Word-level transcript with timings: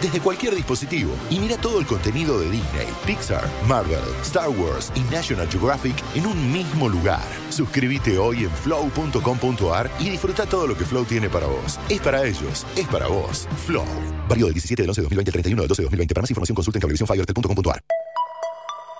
desde 0.00 0.20
cualquier 0.20 0.54
dispositivo 0.54 1.14
y 1.30 1.38
mira 1.38 1.56
todo 1.56 1.80
el 1.80 1.86
contenido 1.86 2.38
de 2.40 2.50
Disney, 2.50 2.86
Pixar, 3.06 3.48
Marvel, 3.66 4.00
Star 4.22 4.48
Wars 4.48 4.92
y 4.94 5.00
National 5.12 5.48
Geographic 5.48 5.96
en 6.14 6.26
un 6.26 6.52
mismo 6.52 6.88
lugar. 6.88 7.22
Suscríbete 7.50 8.18
hoy 8.18 8.44
en 8.44 8.50
flow.com.ar 8.50 9.90
y 9.98 10.10
disfruta 10.10 10.46
todo 10.46 10.66
lo 10.66 10.76
que 10.76 10.84
Flow 10.84 11.04
tiene 11.04 11.28
para 11.28 11.46
vos. 11.46 11.78
Es 11.88 12.00
para 12.00 12.24
ellos, 12.24 12.66
es 12.76 12.86
para 12.88 13.08
vos. 13.08 13.48
Flow. 13.66 13.86
Válido 14.28 14.46
del 14.46 14.54
17 14.54 14.82
del 14.82 14.90
11 14.90 15.00
de 15.00 15.04
2020 15.04 15.28
al 15.28 15.32
31 15.32 15.62
del 15.62 15.68
12 15.68 15.82
de 15.82 15.84
2020. 15.84 16.14
Para 16.14 16.22
más 16.22 16.30
información 16.30 16.54
consulta 16.54 16.78
en 16.78 16.80
cablevisiónfibertel.com.ar. 16.80 17.80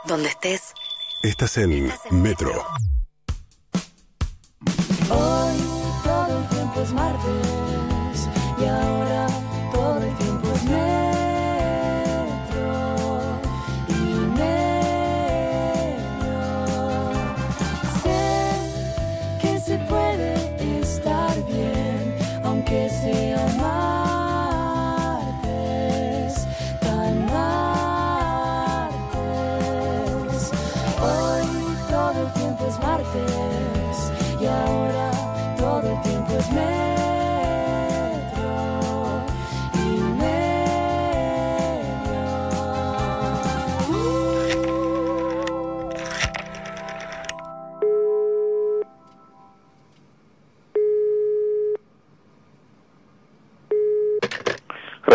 Donde 0.06 0.28
estés. 0.28 0.72
Estás 1.22 1.56
en 1.58 1.92
Metro. 2.10 2.64
Hoy 5.10 5.56
todo 6.04 6.38
el 6.38 6.48
tiempo 6.48 6.80
es 6.82 6.92
martes 6.92 8.28
y 8.60 8.64
ahora 8.64 9.47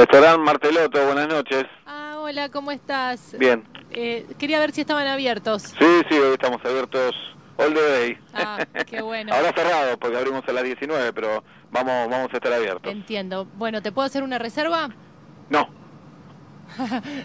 Restaurante 0.04 0.40
Marteloto, 0.44 1.06
buenas 1.06 1.30
noches. 1.30 1.64
Ah, 1.86 2.16
hola, 2.20 2.50
¿cómo 2.50 2.72
estás? 2.74 3.38
Bien. 3.40 3.64
Eh, 3.92 4.26
quería 4.38 4.60
ver 4.60 4.74
si 4.74 4.82
estaban 4.82 5.08
abiertos. 5.08 5.62
Sí, 5.80 6.02
sí, 6.10 6.16
hoy 6.18 6.34
estamos 6.34 6.60
abiertos 6.66 7.16
all 7.56 7.74
the 7.74 7.82
day. 7.82 8.18
Ah, 8.34 8.66
qué 8.86 9.02
bueno. 9.02 9.34
Ahora 9.34 9.54
cerrado 9.56 9.98
porque 9.98 10.18
abrimos 10.18 10.44
a 10.46 10.52
las 10.52 10.64
19, 10.66 11.14
pero 11.14 11.42
vamos 11.72 12.10
vamos 12.10 12.28
a 12.34 12.36
estar 12.36 12.52
abiertos. 12.52 12.92
Entiendo. 12.92 13.46
Bueno, 13.56 13.82
¿te 13.82 13.94
puedo 13.94 14.06
hacer 14.06 14.24
una 14.24 14.38
reserva? 14.40 14.90
No. 15.50 15.70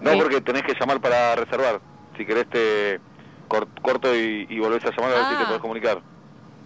No, 0.00 0.12
porque 0.18 0.42
tenés 0.42 0.62
que 0.62 0.74
llamar 0.78 1.00
para 1.00 1.34
reservar. 1.36 1.80
Si 2.18 2.24
querés 2.26 2.48
te 2.50 3.00
cor- 3.48 3.66
corto 3.82 4.14
y, 4.14 4.46
y 4.48 4.58
volvés 4.60 4.84
a 4.84 4.90
llamar 4.90 5.10
a 5.12 5.16
ver 5.16 5.24
si 5.28 5.34
Ah. 5.34 5.38
te 5.40 5.44
podés 5.46 5.60
comunicar. 5.60 6.02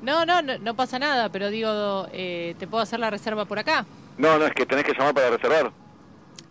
No, 0.02 0.26
no, 0.26 0.42
no, 0.42 0.58
no 0.58 0.74
pasa 0.74 0.98
nada, 0.98 1.28
pero 1.30 1.48
digo, 1.48 2.08
eh, 2.12 2.56
¿te 2.58 2.66
puedo 2.66 2.82
hacer 2.82 2.98
la 2.98 3.08
reserva 3.08 3.44
por 3.44 3.60
acá? 3.60 3.86
No, 4.20 4.38
no, 4.38 4.44
es 4.46 4.52
que 4.52 4.66
tenés 4.66 4.84
que 4.84 4.92
llamar 4.92 5.14
para 5.14 5.30
reservar. 5.30 5.72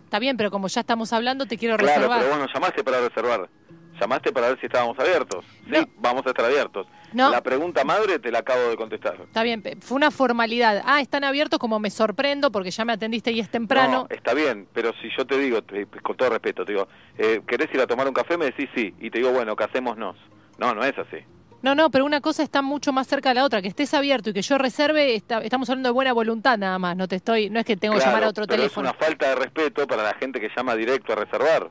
Está 0.04 0.18
bien, 0.18 0.36
pero 0.36 0.50
como 0.50 0.66
ya 0.66 0.80
estamos 0.80 1.12
hablando, 1.12 1.46
te 1.46 1.56
quiero 1.56 1.76
Claro, 1.76 1.94
reservar. 1.94 2.18
pero 2.20 2.30
bueno, 2.36 2.46
llamaste 2.52 2.82
para 2.82 3.00
reservar. 3.00 3.48
Llamaste 4.00 4.32
para 4.32 4.48
ver 4.48 4.58
si 4.60 4.66
estábamos 4.66 4.98
abiertos. 4.98 5.44
Sí, 5.64 5.70
No. 5.70 5.84
vamos 5.98 6.26
a 6.26 6.30
estar 6.30 6.44
abiertos. 6.44 6.86
No. 7.12 7.30
La 7.30 7.42
pregunta 7.42 7.84
madre 7.84 8.18
te 8.18 8.32
la 8.32 8.40
acabo 8.40 8.60
de 8.70 8.76
contestar. 8.76 9.16
Está 9.20 9.42
bien, 9.44 9.62
fue 9.80 9.96
una 9.96 10.10
formalidad. 10.10 10.82
Ah, 10.84 11.00
están 11.00 11.22
abiertos 11.22 11.58
como 11.60 11.78
me 11.78 11.90
sorprendo 11.90 12.50
porque 12.50 12.70
ya 12.72 12.84
me 12.84 12.92
atendiste 12.94 13.30
y 13.30 13.38
es 13.40 13.48
temprano. 13.50 14.06
No, 14.10 14.14
está 14.14 14.32
bien, 14.34 14.66
pero 14.72 14.92
si 15.00 15.08
yo 15.16 15.24
te 15.26 15.38
digo, 15.38 15.62
te- 15.62 15.86
con 15.86 16.16
todo 16.16 16.30
respeto, 16.30 16.64
te 16.64 16.72
digo, 16.72 16.88
eh, 17.18 17.40
¿querés 17.46 17.68
ir 17.74 17.80
a 17.80 17.86
tomar 17.86 18.08
un 18.08 18.14
café? 18.14 18.36
Me 18.36 18.46
decís 18.46 18.68
sí, 18.74 18.92
y 19.00 19.10
te 19.10 19.18
digo, 19.18 19.30
bueno, 19.32 19.54
casémonos. 19.54 20.16
No, 20.58 20.74
no 20.74 20.82
es 20.84 20.96
así. 20.98 21.18
No, 21.62 21.74
no, 21.74 21.90
pero 21.90 22.04
una 22.06 22.20
cosa 22.20 22.42
está 22.42 22.62
mucho 22.62 22.92
más 22.92 23.06
cerca 23.06 23.28
de 23.30 23.34
la 23.36 23.44
otra. 23.44 23.60
Que 23.60 23.68
estés 23.68 23.92
abierto 23.94 24.30
y 24.30 24.32
que 24.32 24.42
yo 24.42 24.56
reserve, 24.58 25.14
está- 25.14 25.38
estamos 25.42 25.68
hablando 25.68 25.88
de 25.88 25.92
buena 25.92 26.12
voluntad 26.12 26.56
nada 26.58 26.78
más. 26.78 26.96
No 26.96 27.06
te 27.06 27.16
estoy, 27.16 27.50
no 27.50 27.60
es 27.60 27.66
que 27.66 27.76
tengo 27.76 27.94
que 27.94 28.00
llamar 28.00 28.24
a 28.24 28.28
otro 28.28 28.46
pero 28.46 28.56
teléfono. 28.56 28.88
es 28.88 28.94
una 28.96 29.06
falta 29.06 29.28
de 29.28 29.34
respeto 29.34 29.86
para 29.86 30.02
la 30.02 30.14
gente 30.14 30.40
que 30.40 30.48
llama 30.56 30.74
directo 30.74 31.12
a 31.12 31.16
reservar. 31.16 31.70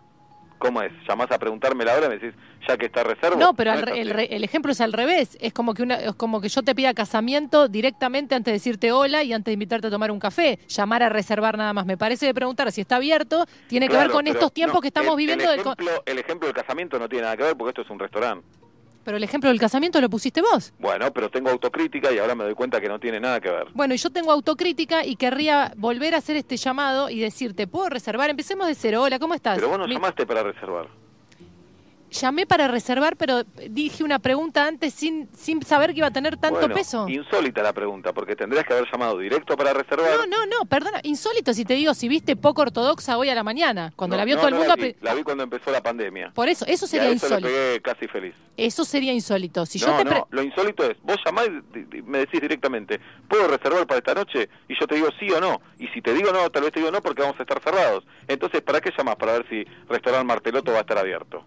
¿Cómo 0.60 0.82
es? 0.82 0.92
¿Llamás 1.08 1.32
a 1.32 1.40
preguntarme 1.40 1.86
la 1.86 1.96
hora 1.96 2.08
y 2.08 2.10
me 2.10 2.18
decís, 2.18 2.34
ya 2.68 2.76
que 2.76 2.88
está 2.88 3.02
reserva? 3.02 3.38
No, 3.38 3.54
pero 3.54 3.72
al 3.72 3.82
así. 3.90 3.98
el, 3.98 4.12
el 4.12 4.44
ejemplo 4.44 4.74
es 4.74 4.82
al 4.82 4.92
revés. 4.92 5.38
Es 5.40 5.54
como 5.54 5.74
que 5.74 5.84
una, 5.84 5.96
es 5.96 6.14
como 6.16 6.42
que 6.42 6.50
yo 6.50 6.62
te 6.64 6.76
pida 6.76 6.94
casamiento 6.94 7.70
directamente 7.70 8.36
antes 8.36 8.52
de 8.52 8.56
decirte 8.58 8.92
hola 8.92 9.24
y 9.24 9.32
antes 9.32 9.46
de 9.46 9.54
invitarte 9.54 9.88
a 9.88 9.90
tomar 9.90 10.12
un 10.12 10.20
café. 10.20 10.60
Llamar 10.68 11.02
a 11.02 11.08
reservar 11.08 11.58
nada 11.58 11.72
más. 11.72 11.86
Me 11.86 11.96
parece 11.98 12.26
de 12.26 12.34
preguntar 12.34 12.70
si 12.74 12.82
está 12.82 12.98
abierto. 12.98 13.46
Tiene 13.70 13.88
que 13.88 13.96
ver 13.96 14.10
con 14.12 14.28
estos 14.28 14.52
tiempos 14.52 14.76
no, 14.76 14.82
que 14.82 14.88
estamos 14.90 15.12
el- 15.12 15.18
viviendo. 15.18 15.46
El 15.46 15.50
del 15.52 15.60
ejemplo, 15.62 16.04
el 16.06 16.20
ejemplo 16.20 16.48
del 16.48 16.56
casamiento 16.56 17.00
no 17.00 17.08
tiene 17.08 17.24
nada 17.24 17.38
que 17.38 17.44
ver 17.44 17.56
porque 17.56 17.70
esto 17.70 17.82
es 17.84 17.90
un 17.90 18.00
restaurante. 18.00 18.46
Pero 19.10 19.18
el 19.18 19.24
ejemplo 19.24 19.50
del 19.50 19.60
casamiento 19.60 20.00
lo 20.02 20.08
pusiste 20.08 20.40
vos. 20.40 20.72
Bueno, 20.78 21.12
pero 21.12 21.32
tengo 21.32 21.50
autocrítica 21.50 22.12
y 22.12 22.20
ahora 22.20 22.36
me 22.36 22.44
doy 22.44 22.54
cuenta 22.54 22.80
que 22.80 22.88
no 22.88 23.00
tiene 23.00 23.20
nada 23.20 23.42
que 23.42 23.50
ver. 23.50 23.66
Bueno, 23.74 23.96
y 23.96 23.98
yo 23.98 24.12
tengo 24.12 24.32
autocrítica 24.32 25.04
y 25.04 25.16
querría 25.16 25.74
volver 25.78 26.14
a 26.14 26.20
hacer 26.20 26.36
este 26.36 26.58
llamado 26.58 27.10
y 27.10 27.20
decirte, 27.20 27.66
¿puedo 27.66 27.90
reservar? 27.90 28.30
Empecemos 28.30 28.68
de 28.68 28.76
cero. 28.76 29.02
Hola, 29.02 29.18
¿cómo 29.18 29.34
estás? 29.34 29.56
Pero 29.56 29.70
vos 29.70 29.80
no 29.80 29.88
Mi- 29.88 29.96
llamaste 29.96 30.28
para 30.28 30.44
reservar. 30.44 30.88
Llamé 32.12 32.46
para 32.48 32.68
reservar, 32.68 33.16
pero 33.18 33.44
dije 33.70 34.04
una 34.04 34.18
pregunta 34.20 34.66
antes 34.66 34.94
sin, 34.96 35.30
sin 35.36 35.62
saber 35.64 35.92
que 35.92 36.00
iba 36.00 36.08
a 36.08 36.12
tener 36.12 36.38
tanto 36.38 36.60
Bueno, 36.60 36.74
peso. 36.76 37.08
Insólita 37.08 37.62
la 37.62 37.72
pregunta, 37.72 38.14
porque 38.14 38.36
tendrías 38.36 38.66
que 38.66 38.74
haber 38.74 38.88
llamado 38.92 39.18
directo 39.20 39.56
para 39.56 39.74
reservar. 39.74 40.10
No, 40.18 40.26
no, 40.26 40.46
no, 40.48 40.66
perdona, 40.68 41.00
insólito 41.04 41.54
si 41.54 41.66
te 41.66 41.76
digo 41.76 41.94
si 41.94 42.08
viste 42.08 42.36
poco 42.36 42.64
ortodoxa 42.64 43.18
hoy 43.18 43.30
a 43.30 43.36
la 43.36 43.44
mañana, 43.44 43.94
cuando 43.96 44.16
No, 44.16 44.22
la 44.22 44.26
vio 44.26 44.36
no, 44.36 44.42
todo 44.42 44.48
el 44.50 44.54
no 44.56 44.60
mundo. 44.62 44.76
La 44.76 44.84
vi, 44.84 44.96
la 45.02 45.14
vi 45.14 45.24
cuando 45.24 45.44
empezó 45.44 45.72
la 45.72 45.82
pandemia. 45.84 46.32
Por 46.34 46.48
eso, 46.50 46.66
eso 46.68 46.86
y 46.86 46.88
a 46.88 46.90
sería 46.90 47.10
eso 47.12 47.28
le 47.28 47.36
insólito. 47.36 47.48
pegué 47.48 47.82
casi 47.82 48.08
feliz. 48.08 48.34
Eso 48.58 48.84
sería 48.86 49.14
insólito. 49.14 49.66
Si 49.68 49.78
yo 49.80 49.96
te 49.96 50.06
pre- 50.06 50.24
lo 50.32 50.42
insólito 50.44 50.84
es, 50.90 50.98
vos 51.04 51.18
llamás 51.24 51.48
y 51.48 52.02
me 52.02 52.20
decís 52.20 52.42
directamente, 52.42 53.00
¿puedo 53.28 53.48
reservar 53.48 53.86
para 53.86 54.00
esta 54.00 54.14
noche? 54.16 54.50
Y 54.68 54.80
yo 54.80 54.88
te 54.88 54.96
digo 54.96 55.10
sí 55.20 55.30
o 55.32 55.40
no. 55.40 55.62
Y 55.78 55.88
si 55.90 56.02
te 56.02 56.14
digo 56.14 56.32
no, 56.32 56.50
tal 56.50 56.64
vez 56.64 56.74
te 56.74 56.80
digo 56.80 56.92
no 56.92 57.02
porque 57.02 57.22
vamos 57.22 57.40
a 57.40 57.44
estar 57.44 57.62
cerrados. 57.64 58.04
Entonces, 58.28 58.62
¿para 58.62 58.82
qué 58.82 58.92
llamás? 58.98 59.16
Para 59.16 59.34
ver 59.34 59.46
si 59.48 59.64
Restaurante 59.88 60.26
Marteloto 60.26 60.72
va 60.72 60.80
a 60.80 60.82
estar 60.82 60.98
abierto. 60.98 61.46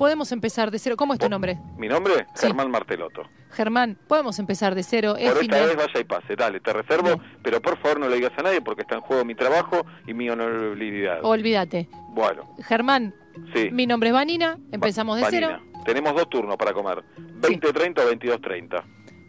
Podemos 0.00 0.32
empezar 0.32 0.70
de 0.70 0.78
cero. 0.78 0.96
¿Cómo 0.96 1.12
es 1.12 1.18
tu 1.18 1.28
nombre? 1.28 1.58
Mi 1.76 1.86
nombre, 1.86 2.26
Sí. 2.34 2.46
Germán 2.46 2.70
Marteloto. 2.70 3.24
Germán, 3.50 3.98
podemos 4.08 4.38
empezar 4.38 4.74
de 4.74 4.82
cero. 4.82 5.12
Por 5.12 5.42
esta 5.42 5.66
vez 5.66 5.76
vaya 5.76 6.00
y 6.00 6.04
pase, 6.04 6.36
dale, 6.36 6.58
te 6.60 6.72
reservo, 6.72 7.20
pero 7.42 7.60
por 7.60 7.76
favor 7.80 8.00
no 8.00 8.08
le 8.08 8.16
digas 8.16 8.32
a 8.38 8.42
nadie 8.42 8.62
porque 8.62 8.80
está 8.80 8.94
en 8.94 9.02
juego 9.02 9.26
mi 9.26 9.34
trabajo 9.34 9.84
y 10.06 10.14
mi 10.14 10.30
honorabilidad. 10.30 11.22
Olvídate. 11.22 11.86
Bueno, 12.14 12.48
Germán, 12.66 13.14
sí. 13.54 13.68
mi 13.72 13.86
nombre 13.86 14.08
es 14.08 14.14
Vanina, 14.14 14.56
empezamos 14.72 15.16
de 15.18 15.22
Vanina. 15.24 15.60
cero. 15.60 15.82
Tenemos 15.84 16.14
dos 16.14 16.30
turnos 16.30 16.56
para 16.56 16.72
comer, 16.72 17.04
20.30 17.42 17.98
o 18.00 18.10
22.30. 18.10 18.82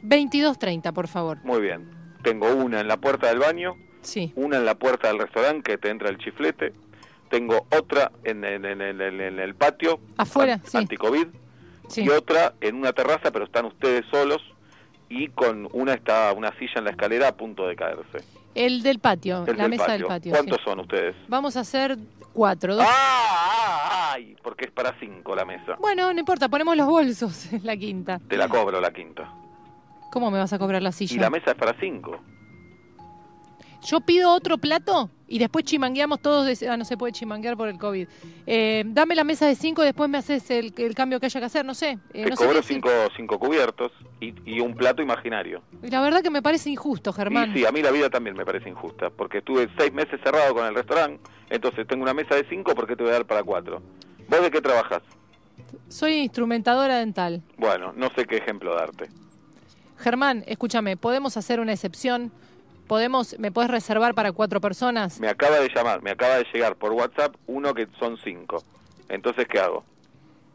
22.30, 0.04 0.94
por 0.94 1.10
favor. 1.10 1.40
Muy 1.44 1.60
bien. 1.60 1.90
Tengo 2.24 2.48
una 2.56 2.80
en 2.80 2.88
la 2.88 2.96
puerta 2.96 3.28
del 3.28 3.40
baño, 3.40 3.76
Sí. 4.00 4.32
una 4.38 4.56
en 4.56 4.66
la 4.66 4.76
puerta 4.76 5.10
del 5.10 5.20
restaurante 5.20 5.72
que 5.72 5.78
te 5.78 5.90
entra 5.90 6.08
el 6.08 6.18
chiflete, 6.18 6.72
tengo 7.32 7.66
otra 7.76 8.12
en, 8.24 8.44
en- 8.46 8.64
en- 8.66 8.82
en- 8.82 9.02
en- 9.02 9.22
en 9.22 9.40
el 9.40 9.56
patio, 9.56 10.00
Afuera, 10.18 10.54
an- 10.56 10.62
sí. 10.66 10.78
anticovid, 10.78 11.28
Sí. 11.88 12.04
y 12.04 12.10
otra 12.10 12.54
en 12.62 12.76
una 12.76 12.94
terraza, 12.94 13.32
pero 13.32 13.46
están 13.46 13.66
ustedes 13.66 14.06
solos, 14.12 14.42
y 15.10 15.30
con 15.30 15.68
una 15.74 15.94
está 15.96 16.32
una 16.34 16.52
silla 16.60 16.74
en 16.76 16.84
la 16.86 16.92
escalera 16.92 17.30
a 17.30 17.36
punto 17.36 17.68
de 17.68 17.76
caerse. 17.76 18.20
El 18.54 18.84
del 18.84 19.00
patio, 19.00 19.46
El 19.48 19.58
la 19.58 19.64
del 19.64 19.72
mesa 19.72 19.92
del 19.94 20.06
patio. 20.06 20.32
¿Cuántos 20.32 20.58
sí. 20.60 20.64
son 20.66 20.80
ustedes? 20.82 21.16
Vamos 21.28 21.58
a 21.58 21.62
hacer 21.62 21.98
cuatro. 22.34 22.76
dos- 22.76 22.86
¡Ah! 22.88 22.92
ah, 22.92 24.12
¡Ay! 24.14 24.36
Porque 24.44 24.66
es 24.66 24.72
para 24.72 24.94
cinco 25.00 25.36
la 25.36 25.46
mesa. 25.46 25.76
Bueno, 25.80 26.14
no 26.14 26.20
importa, 26.20 26.48
ponemos 26.50 26.76
los 26.78 26.86
bolsos 26.88 27.52
en 27.54 27.66
la 27.66 27.76
quinta. 27.78 28.20
Te 28.28 28.38
la 28.38 28.48
cobro 28.50 28.80
la 28.82 28.92
quinta. 28.92 29.30
¿Cómo 30.12 30.30
me 30.32 30.38
vas 30.38 30.52
a 30.54 30.60
cobrar 30.60 30.82
la 30.82 30.90
Y 30.90 30.94
silla? 30.94 31.22
la 31.22 31.30
mesa 31.30 31.52
es 31.52 31.58
para 31.58 31.74
cinco. 31.80 32.20
Yo 33.84 34.02
pido 34.02 34.32
otro 34.34 34.58
plato 34.58 35.10
y 35.32 35.40
después 35.40 35.64
chimangueamos 35.66 36.20
todos. 36.22 36.46
De... 36.60 36.70
Ah, 36.70 36.78
no 36.78 36.86
se 36.86 36.98
puede 36.98 37.14
chimanguear 37.14 37.56
por 37.56 37.70
el 37.70 37.78
COVID. 37.78 38.08
Eh, 38.46 38.84
dame 38.88 39.16
la 39.16 39.24
mesa 39.24 39.48
de 39.48 39.56
cinco 39.56 39.82
y 39.82 39.86
después 39.86 40.10
me 40.10 40.18
haces 40.18 40.50
el, 40.52 40.74
el 40.78 40.94
cambio 40.94 41.20
que 41.20 41.28
haya 41.28 41.40
que 41.40 41.46
hacer. 41.46 41.66
No 41.66 41.74
sé. 41.74 41.98
Eh, 42.14 42.24
Te 42.24 42.30
no 42.30 42.36
sé 42.36 42.46
cobro 42.46 42.62
cinco, 42.62 42.90
cinco 43.16 43.40
cubiertos 43.40 43.92
y, 44.20 44.34
y 44.46 44.60
un 44.60 44.76
plato 44.76 45.02
imaginario. 45.02 45.62
Y 45.82 45.90
la 45.90 46.02
verdad 46.02 46.22
que 46.22 46.30
me 46.30 46.42
parece 46.42 46.70
injusto, 46.70 47.14
Germán. 47.14 47.52
Y 47.52 47.60
sí, 47.60 47.66
a 47.66 47.72
mí 47.72 47.82
la 47.82 47.92
vida 47.92 48.10
también 48.10 48.36
me 48.36 48.46
parece 48.46 48.70
injusta, 48.70 49.10
porque 49.10 49.40
estuve 49.40 49.70
seis 49.78 49.94
meses 49.94 50.20
cerrado 50.24 50.54
con 50.54 50.66
el 50.66 50.76
restaurante, 50.76 51.22
entonces 51.50 51.88
tengo 51.88 52.04
una 52.04 52.14
mesa 52.14 52.36
de 52.36 52.46
cinco, 52.50 52.76
¿por 52.76 52.86
qué 52.88 52.96
te 52.96 53.04
voy 53.04 53.12
a 53.12 53.16
dar 53.16 53.26
para 53.26 53.44
cuatro? 53.44 53.82
¿Vos 54.28 54.42
de 54.42 54.52
qué 54.52 54.62
trabajas? 54.62 55.02
Soy 55.88 56.14
instrumentadora 56.16 56.98
dental. 56.98 57.42
Bueno, 57.58 57.94
no 57.96 58.10
sé 58.16 58.26
qué 58.26 58.38
ejemplo 58.38 58.76
darte. 58.76 59.10
Germán, 59.98 60.44
escúchame, 60.48 60.98
¿podemos 60.98 61.38
hacer 61.38 61.60
una 61.60 61.74
excepción? 61.74 62.32
¿Podemos, 62.96 63.40
¿Me 63.40 63.54
puedes 63.54 63.72
reservar 63.72 64.14
para 64.16 64.34
cuatro 64.34 64.60
personas? 64.60 65.18
Me 65.22 65.30
acaba 65.30 65.62
de 65.62 65.70
llamar, 65.74 66.02
me 66.02 66.12
acaba 66.12 66.36
de 66.36 66.46
llegar 66.54 66.76
por 66.76 66.92
WhatsApp 66.92 67.34
uno 67.48 67.74
que 67.74 67.88
son 67.98 68.18
cinco. 68.22 68.66
Entonces, 69.08 69.48
¿qué 69.48 69.62
hago? 69.62 69.86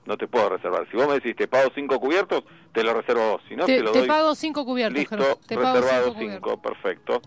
No 0.05 0.19
te 0.19 0.29
puedo 0.29 0.51
reservar. 0.51 0.87
Si 0.91 0.99
vos 0.99 1.09
me 1.09 1.15
decís, 1.15 1.35
te 1.35 1.49
pago 1.49 1.71
cinco 1.75 1.99
cubiertos, 1.99 2.45
te 2.75 2.85
lo 2.85 2.93
reservo 2.93 3.23
a 3.23 3.31
vos. 3.33 3.43
Si 3.49 3.57
no, 3.57 3.65
te, 3.65 3.77
te 3.79 3.83
lo 3.83 3.91
te 3.93 4.01
doy. 4.01 4.09
pago 4.09 4.35
cinco 4.35 4.67
cubiertos, 4.67 4.99
Listo, 4.99 5.17
Germán. 5.17 5.37
Te 5.47 5.55
pago 5.57 5.81
reservado 5.81 6.15
cinco 6.19 6.31
cinco, 6.35 6.61
perfecto. 6.61 7.23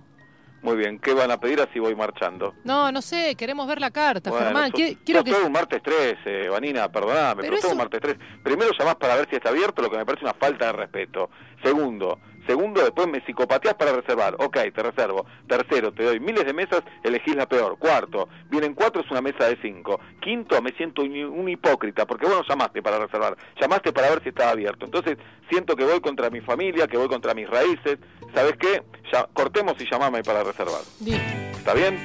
Muy 0.62 0.78
bien, 0.78 1.00
¿qué 1.00 1.14
van 1.16 1.32
a 1.32 1.40
pedir 1.40 1.60
así 1.60 1.80
voy 1.80 1.96
marchando? 1.96 2.54
No, 2.64 2.92
no 2.92 3.02
sé, 3.02 3.34
queremos 3.36 3.66
ver 3.68 3.82
la 3.82 3.90
carta, 3.90 4.30
Bueno, 4.30 4.46
Germán. 4.46 4.72
Quiero 4.72 5.24
que... 5.24 5.32
todo 5.32 5.48
un 5.48 5.54
martes 5.54 5.82
3, 5.82 6.18
eh, 6.26 6.50
Vanina, 6.52 6.88
perdóname, 6.92 7.42
Pero 7.42 7.48
pero, 7.50 7.56
todo 7.62 7.68
eso- 7.68 7.72
un 7.72 7.78
martes 7.78 8.00
3. 8.00 8.18
Primero 8.44 8.70
llamás 8.78 8.96
para 8.98 9.16
ver 9.16 9.28
si 9.28 9.38
está 9.38 9.50
abierto, 9.50 9.82
lo 9.82 9.90
que 9.90 9.98
me 9.98 10.06
parece 10.06 10.24
una 10.26 10.36
falta 10.36 10.68
de 10.68 10.72
respeto. 10.74 11.32
Segundo, 11.64 12.20
segundo, 12.50 12.82
después 12.82 13.08
me 13.08 13.22
psicopateás 13.22 13.76
para 13.76 13.94
reservar. 13.94 14.36
Ok, 14.40 14.58
te 14.74 14.82
reservo. 14.82 15.26
Tercero, 15.48 15.92
te 15.92 16.04
doy 16.04 16.20
miles 16.20 16.46
de 16.46 16.54
mesas, 16.54 16.82
elegís 17.04 17.36
la 17.36 17.48
peor. 17.48 17.78
Cuarto, 17.78 18.28
vienen 18.50 18.74
cuatro, 18.74 19.02
es 19.02 19.12
una 19.12 19.22
mesa 19.22 19.46
de 19.46 19.58
cinco. 19.62 20.00
Quinto, 20.20 20.60
me 20.62 20.72
siento 20.72 21.04
un, 21.04 21.12
un 21.12 21.48
hipócrita, 21.48 22.08
porque 22.08 22.26
vos 22.26 22.38
no 22.38 22.44
llamaste 22.48 22.82
para 22.82 22.98
reservar, 22.98 23.38
llamaste 23.62 23.94
para 23.94 24.10
ver 24.10 24.24
si 24.24 24.30
estaba 24.30 24.52
abierto. 24.52 24.86
Entonces, 24.86 25.18
siento 25.48 25.76
que 25.76 25.84
voy 25.84 26.02
contra 26.02 26.32
mi 26.32 26.42
familia, 26.42 26.88
que 26.88 26.98
voy 26.98 27.08
contra 27.08 27.36
mis 27.36 27.48
raíces. 27.48 28.00
¿Sabes 28.34 28.56
qué? 28.58 28.82
Ya, 29.14 29.28
cortemos 29.34 29.76
y 29.80 29.86
llamame 29.90 30.24
para 30.24 30.44
reservar. 30.44 30.82
Listo. 31.04 31.24
¿Está 31.58 31.74
bien? 31.76 31.98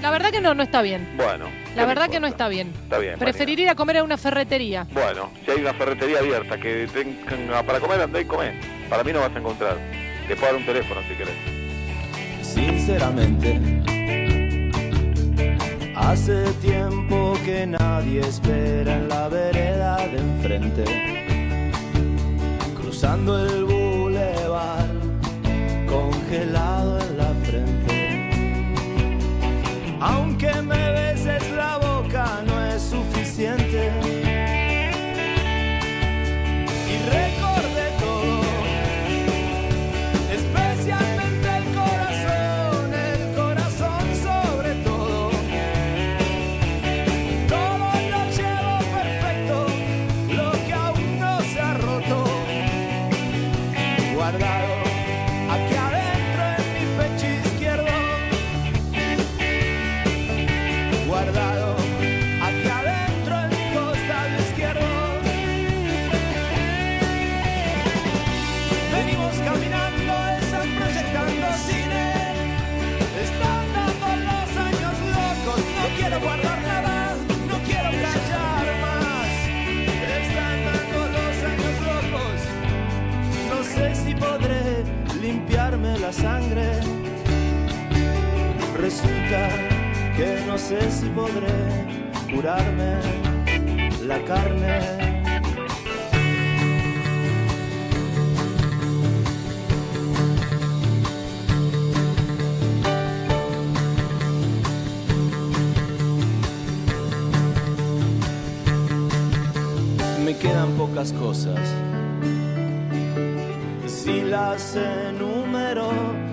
La 0.00 0.10
verdad 0.10 0.30
que 0.30 0.40
no, 0.40 0.54
no 0.54 0.62
está 0.62 0.80
bien. 0.80 1.06
Bueno. 1.16 1.59
La 1.76 1.82
¿qué 1.82 1.86
me 1.86 1.86
verdad 1.86 2.10
que 2.10 2.20
no 2.20 2.26
está 2.26 2.48
bien. 2.48 2.72
Está 2.82 2.98
bien. 2.98 3.18
Preferiría 3.18 3.66
ir 3.66 3.70
a 3.70 3.74
comer 3.76 3.98
a 3.98 4.04
una 4.04 4.16
ferretería. 4.16 4.86
Bueno, 4.92 5.30
si 5.44 5.52
hay 5.52 5.60
una 5.60 5.72
ferretería 5.74 6.18
abierta 6.18 6.58
que 6.58 6.88
tenga 6.92 7.62
para 7.62 7.78
comer, 7.78 8.00
andá 8.00 8.20
y 8.20 8.24
comé. 8.24 8.58
Para 8.88 9.04
mí 9.04 9.12
no 9.12 9.20
vas 9.20 9.34
a 9.34 9.38
encontrar. 9.38 9.78
Te 10.26 10.34
puedo 10.34 10.52
dar 10.52 10.60
un 10.60 10.66
teléfono 10.66 11.00
si 11.08 11.14
querés. 11.14 11.34
Sinceramente, 12.42 13.60
hace 15.94 16.42
tiempo 16.60 17.38
que 17.44 17.66
nadie 17.66 18.20
espera 18.20 18.96
en 18.96 19.08
la 19.08 19.28
vereda 19.28 19.96
de 20.08 20.18
enfrente. 20.18 20.84
Cruzando 22.74 23.46
el 23.46 23.64
bulevar, 23.64 24.88
congelado 25.88 26.98
en 26.98 27.16
la 27.16 27.32
frente. 27.44 27.89
Aunque 30.00 30.50
me 30.62 30.92
beses 30.92 31.50
la 31.52 31.76
boca, 31.76 32.42
no 32.46 32.64
es 32.64 32.82
suficiente. 32.82 34.09
La 86.10 86.14
sangre. 86.14 86.68
Resulta 88.76 89.48
que 90.16 90.42
no 90.46 90.58
sé 90.58 90.90
si 90.90 91.06
podré 91.10 91.58
curarme 92.32 92.98
la 94.06 94.18
carne. 94.24 94.80
me 110.24 110.36
quedan 110.36 110.72
pocas 110.72 111.12
cosas. 111.12 111.89
Si 114.10 114.22
las 114.22 114.74
enumero, 114.74 115.88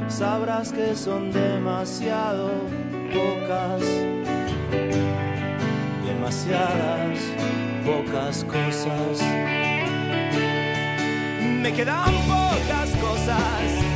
sabrás 0.07 0.71
que 0.71 0.95
son 0.95 1.31
demasiado 1.31 2.50
pocas. 3.13 3.83
Demasiadas 6.03 7.19
pocas 7.85 8.44
cosas. 8.45 9.21
Me 11.62 11.71
quedan 11.71 12.15
pocas 12.25 12.89
cosas. 13.00 13.86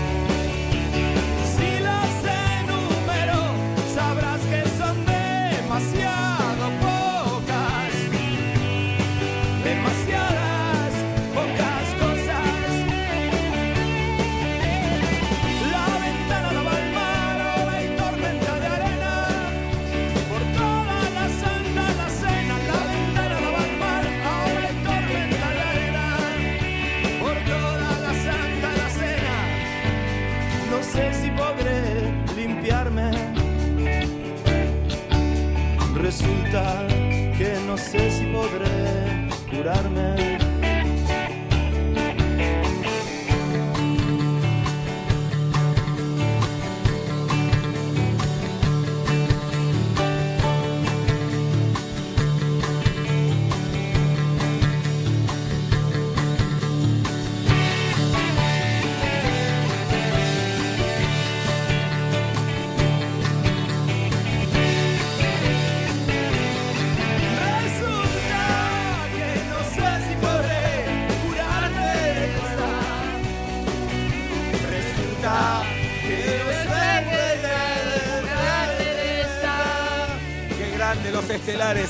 Que 36.51 37.55
no 37.65 37.77
sé 37.77 38.11
si 38.11 38.25
podré 38.25 39.29
curarme. 39.49 40.40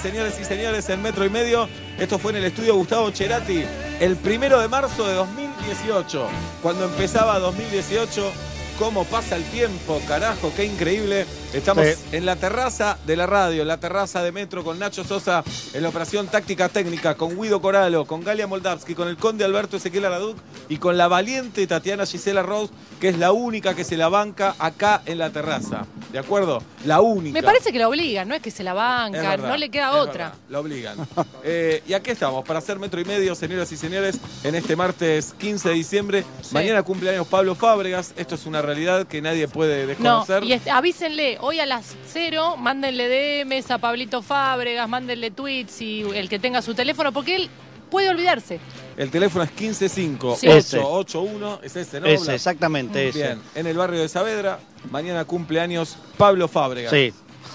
Señores 0.01 0.37
y 0.39 0.45
señores, 0.45 0.87
en 0.89 1.01
metro 1.01 1.25
y 1.25 1.29
medio. 1.29 1.67
Esto 1.97 2.19
fue 2.19 2.31
en 2.31 2.37
el 2.37 2.45
estudio 2.45 2.75
Gustavo 2.75 3.11
Cerati, 3.11 3.63
el 3.99 4.15
primero 4.15 4.59
de 4.59 4.67
marzo 4.67 5.07
de 5.07 5.15
2018. 5.15 6.27
Cuando 6.61 6.85
empezaba 6.85 7.39
2018, 7.39 8.31
cómo 8.77 9.05
pasa 9.05 9.35
el 9.37 9.43
tiempo, 9.45 9.99
carajo, 10.07 10.51
qué 10.55 10.65
increíble. 10.65 11.25
Estamos 11.53 11.85
Sí. 11.85 11.93
en 12.13 12.25
la 12.25 12.37
terraza 12.37 12.97
de 13.05 13.17
la 13.17 13.27
radio, 13.27 13.63
en 13.63 13.67
la 13.67 13.77
terraza 13.77 14.23
de 14.23 14.31
Metro, 14.31 14.63
con 14.63 14.79
Nacho 14.79 15.03
Sosa 15.03 15.43
en 15.73 15.83
la 15.83 15.89
operación 15.89 16.27
táctica 16.27 16.69
técnica, 16.69 17.15
con 17.15 17.37
Guido 17.39 17.61
Coralo, 17.61 18.05
con 18.05 18.23
Galia 18.23 18.47
Moldavsky, 18.47 18.95
con 18.95 19.09
el 19.09 19.17
conde 19.17 19.43
Alberto 19.43 19.75
Ezequiel 19.75 20.05
Araduc 20.05 20.37
y 20.69 20.77
con 20.77 20.97
la 20.97 21.09
valiente 21.09 21.67
Tatiana 21.67 22.05
Gisela 22.05 22.41
Rose, 22.41 22.71
que 23.01 23.09
es 23.09 23.17
la 23.17 23.33
única 23.33 23.75
que 23.75 23.83
se 23.83 23.97
la 23.97 24.07
banca 24.07 24.55
acá 24.59 25.01
en 25.05 25.17
la 25.17 25.29
terraza. 25.31 25.85
¿De 26.13 26.19
acuerdo? 26.19 26.63
La 26.85 27.01
única. 27.01 27.33
Me 27.33 27.43
parece 27.43 27.71
que 27.73 27.79
la 27.79 27.89
obligan, 27.89 28.27
no 28.29 28.35
es 28.35 28.41
que 28.41 28.51
se 28.51 28.63
la 28.63 28.73
bancan, 28.73 29.21
verdad, 29.21 29.49
no 29.49 29.57
le 29.57 29.69
queda 29.69 29.91
otra. 29.97 30.23
verdad, 30.29 30.39
la 30.49 30.59
obligan. 30.59 30.97
Eh, 31.43 31.81
y 31.87 31.93
aquí 31.93 32.11
estamos, 32.11 32.45
para 32.45 32.59
hacer 32.59 32.77
metro 32.77 33.01
y 33.01 33.05
medio, 33.05 33.33
señoras 33.33 33.71
y 33.71 33.77
señores, 33.77 34.19
en 34.43 34.53
este 34.53 34.75
martes 34.75 35.33
15 35.39 35.69
de 35.69 35.75
diciembre. 35.75 36.23
Mañana 36.51 36.83
cumpleaños 36.83 37.25
Pablo 37.27 37.55
Fábregas. 37.55 38.13
Esto 38.15 38.35
es 38.35 38.45
una 38.45 38.61
realidad 38.61 39.07
que 39.07 39.21
nadie 39.23 39.47
puede 39.47 39.81
No, 39.81 39.87
desconocer. 39.87 40.43
y 40.43 40.53
este- 40.53 40.69
avísenle, 40.69 41.39
hoy 41.41 41.59
a 41.59 41.65
las 41.65 41.95
cero, 42.07 42.55
mándenle 42.57 43.43
DMs 43.43 43.71
a 43.71 43.77
Pablito 43.77 44.21
Fábregas, 44.21 44.87
mándenle 44.87 45.31
tweets 45.31 45.81
y 45.81 46.01
el 46.13 46.29
que 46.29 46.39
tenga 46.39 46.61
su 46.61 46.73
teléfono, 46.73 47.11
porque 47.11 47.35
él 47.35 47.49
puede 47.89 48.09
olvidarse. 48.09 48.59
El 48.97 49.11
teléfono 49.11 49.43
es 49.43 49.51
155 49.51 50.35
Sí. 50.37 50.47
881 50.47 51.59
es 51.63 51.75
ese, 51.75 51.99
¿no? 51.99 52.07
Ese, 52.07 52.35
exactamente 52.35 53.09
ese. 53.09 53.19
Bien, 53.19 53.41
en 53.55 53.67
el 53.67 53.77
barrio 53.77 53.99
de 54.01 54.09
Saavedra. 54.09 54.59
Mañana 54.89 55.25
cumpleaños 55.25 55.97
Pablo 56.17 56.47
Fábregas. 56.47 56.91
Sí. 56.91 57.13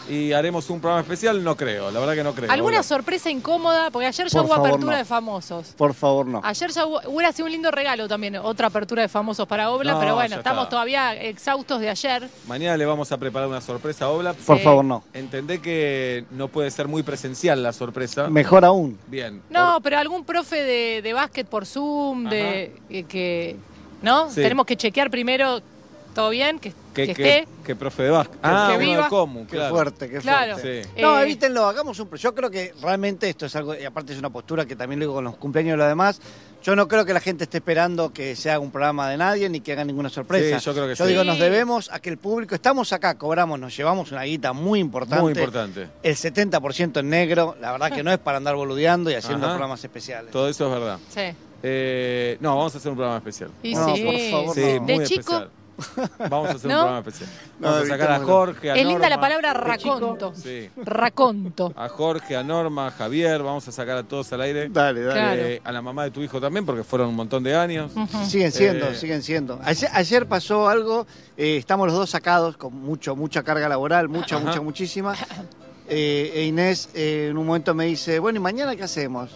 Y 0.09 0.33
haremos 0.33 0.71
un 0.71 0.81
programa 0.81 1.01
especial, 1.03 1.43
no 1.43 1.57
creo, 1.57 1.91
la 1.91 1.99
verdad 1.99 2.15
que 2.15 2.23
no 2.23 2.33
creo. 2.33 2.51
¿Alguna 2.51 2.83
sorpresa 2.83 3.29
incómoda? 3.31 3.91
Porque 3.91 4.07
ayer 4.07 4.29
ya 4.29 4.39
Por 4.39 4.47
hubo 4.47 4.55
favor, 4.55 4.69
apertura 4.69 4.93
no. 4.93 4.99
de 4.99 5.05
famosos. 5.05 5.67
Por 5.77 5.95
favor, 5.95 6.27
no. 6.27 6.41
Ayer 6.45 6.71
ya 6.71 6.87
hubo, 6.87 7.01
hubiera 7.07 7.33
sido 7.33 7.47
un 7.47 7.53
lindo 7.53 7.71
regalo 7.73 8.07
también, 8.07 8.37
otra 8.37 8.69
apertura 8.69 9.03
de 9.03 9.09
famosos 9.09 9.49
para 9.49 9.71
Obla, 9.71 9.95
No, 9.95 9.99
pero 10.01 10.15
bueno, 10.15 10.31
ya 10.31 10.37
estamos 10.37 10.63
está. 10.65 10.71
todavía 10.71 11.15
exhaustos 11.17 11.81
de 11.81 11.91
ayer. 11.91 12.29
Mañana 12.47 12.77
le 12.77 12.87
vamos 12.87 13.11
a 13.11 13.19
preparar 13.19 13.49
una 13.49 13.61
sorpresa 13.61 14.05
a 14.05 14.11
Obla. 14.11 14.33
Por 14.35 14.59
Sí. 14.59 14.63
favor, 14.65 14.85
no. 14.85 15.03
Entendé 15.13 15.61
que 15.61 16.25
no 16.31 16.49
puede 16.49 16.71
ser 16.71 16.87
muy 16.87 17.03
presencial 17.03 17.63
la 17.63 17.73
sorpresa. 17.73 18.29
Mejor 18.29 18.65
aún. 18.65 18.99
Bien. 19.09 19.43
No, 19.51 19.81
pero 19.83 19.99
algún 19.99 20.25
profe 20.25 20.63
de, 20.63 21.03
de 21.03 21.13
básquet 21.13 21.47
por 21.49 21.67
Zoom, 21.67 22.29
de 22.29 22.73
eh, 22.91 23.03
que, 23.05 23.57
¿no? 24.03 24.29
Sí. 24.31 24.37
Tenemos 24.37 24.67
que 24.67 24.77
chequear 24.77 25.11
primero, 25.11 25.61
¿todo 26.15 26.31
bien? 26.31 26.59
Que, 26.61 26.73
que, 26.97 27.07
que 27.09 27.15
que- 27.15 27.39
esté. 27.41 27.49
que 27.65 27.77
profe 27.77 28.03
de 28.05 28.11
básquet. 28.11 28.39
Ah, 28.43 28.69
que 28.71 28.77
uno 28.79 28.91
viva. 28.91 29.03
de 29.05 29.09
Comu, 29.09 29.47
Qué 29.47 29.61
fuerte, 29.69 30.11
qué 30.11 30.19
Claro. 30.19 30.53
fuerte. 30.59 30.85
Sí. 30.85 30.91
No, 31.01 31.19
Eh, 31.19 31.23
evítenlo, 31.23 31.67
hagamos 31.67 31.99
un... 32.01 32.11
Yo 32.11 32.35
creo 32.35 32.51
que 32.51 32.75
realmente 32.83 33.29
esto 33.29 33.47
es 33.47 33.55
algo, 33.57 33.75
y 33.75 33.85
aparte 33.85 34.13
es 34.13 34.19
una 34.19 34.31
postura 34.31 34.65
que 34.67 34.75
también 34.77 34.99
lo 35.01 35.05
digo 35.05 35.15
con 35.15 35.25
los 35.25 35.37
cumpleaños 35.37 35.75
y 35.75 35.79
lo 35.79 35.87
demás, 35.87 36.21
yo 36.63 36.75
no 36.75 36.89
creo 36.89 37.05
que 37.05 37.13
la 37.13 37.21
gente 37.21 37.45
esté 37.45 37.59
esperando 37.59 38.13
que 38.13 38.35
se 38.35 38.51
haga 38.51 38.59
un 38.59 38.71
programa 38.73 39.09
de 39.11 39.17
nadie 39.17 39.49
ni 39.49 39.61
que 39.61 39.73
hagan 39.73 39.87
ninguna 39.87 40.09
sorpresa. 40.09 40.59
Sí, 40.59 40.65
yo 40.65 40.73
creo 40.73 40.89
que 40.89 40.95
Yo 40.97 41.05
sí. 41.05 41.11
digo, 41.13 41.23
nos 41.23 41.39
debemos 41.39 41.91
a 41.93 42.01
que 42.01 42.09
el 42.11 42.19
público, 42.19 42.55
estamos 42.57 42.93
acá, 42.93 43.17
cobramos, 43.17 43.61
nos 43.61 43.77
llevamos 43.77 44.11
una 44.11 44.23
guita 44.25 44.53
muy 44.53 44.81
importante. 44.81 45.23
Muy 45.23 45.33
importante. 45.33 45.89
El 46.03 46.17
70% 46.17 46.99
en 47.01 47.09
negro, 47.11 47.57
la 47.61 47.71
verdad 47.73 47.93
que 47.93 48.03
no 48.03 48.11
es 48.11 48.19
para 48.19 48.39
andar 48.39 48.57
boludeando 48.57 49.11
y 49.11 49.15
haciendo 49.15 49.47
Ajá. 49.47 49.55
programas 49.55 49.85
especiales. 49.85 50.33
Todo 50.33 50.49
eso 50.49 50.67
es 50.67 50.73
verdad. 50.73 50.99
Sí. 51.15 51.21
Eh, 51.63 52.37
no, 52.41 52.57
vamos 52.57 52.75
a 52.75 52.79
hacer 52.79 52.91
un 52.91 52.97
programa 52.97 53.19
especial. 53.19 53.51
Y 53.63 53.75
No, 53.75 53.95
sí. 53.95 54.03
por 54.05 54.31
favor, 54.31 54.55
Sí, 54.55 54.61
no. 54.77 54.81
muy 54.83 54.99
de 54.99 55.05
chico, 55.07 55.21
especial. 55.21 55.51
Vamos 56.31 56.49
a 56.49 56.53
hacer 56.53 56.71
¿No? 56.71 56.77
un 56.79 56.83
programa 56.85 56.99
especial. 57.01 57.31
No, 57.59 57.69
Vamos 57.71 57.83
a 57.85 57.87
sacar 57.89 58.11
a. 58.13 58.19
Jorge, 58.21 58.71
a 58.71 58.75
es 58.75 58.85
linda 58.87 59.09
la 59.09 59.17
Norma. 59.17 59.21
palabra 59.21 59.53
raconto. 59.55 60.33
Sí. 60.35 60.71
Raconto. 60.77 61.73
A 61.77 61.89
Jorge, 61.89 62.37
a 62.37 62.43
Norma, 62.43 62.89
a 62.89 62.91
Javier, 62.91 63.43
vamos 63.43 63.67
a 63.69 63.73
sacar 63.73 63.97
a 63.99 64.03
todos 64.03 64.33
al 64.33 64.41
aire. 64.41 64.69
Dale, 64.69 65.03
dale. 65.03 65.21
Claro. 65.21 65.43
Eh, 65.43 65.61
a 65.65 65.73
la 65.73 65.83
mamá 65.83 66.05
de 66.05 66.11
tu 66.11 66.21
hijo 66.23 66.41
también, 66.41 66.65
porque 66.65 66.83
fueron 66.83 67.09
un 67.09 67.15
montón 67.17 67.43
de 67.43 67.55
años. 67.57 67.93
Siguen 68.27 68.53
siendo, 68.53 68.87
Eh. 68.89 68.95
siguen 68.95 69.23
siendo. 69.23 69.61
Ayer, 69.65 69.89
ayer 69.93 70.27
pasó 70.27 70.69
algo, 70.69 71.07
eh, 71.37 71.57
estamos 71.57 71.87
los 71.87 71.97
dos 71.97 72.11
sacados 72.11 72.57
con 72.57 72.75
mucho, 72.75 73.15
mucha 73.17 73.43
carga 73.43 73.69
laboral, 73.69 74.09
mucha, 74.09 74.37
Ajá. 74.37 74.45
mucha, 74.47 74.61
muchísima. 74.61 75.15
Eh, 75.89 76.33
e 76.35 76.45
Inés 76.47 76.89
eh, 76.95 77.29
en 77.31 77.39
un 77.39 77.47
momento 77.47 77.73
me 77.73 77.85
dice, 77.87 78.19
bueno, 78.19 78.39
¿y 78.39 78.43
mañana 78.43 78.75
qué 78.75 78.83
hacemos? 78.83 79.31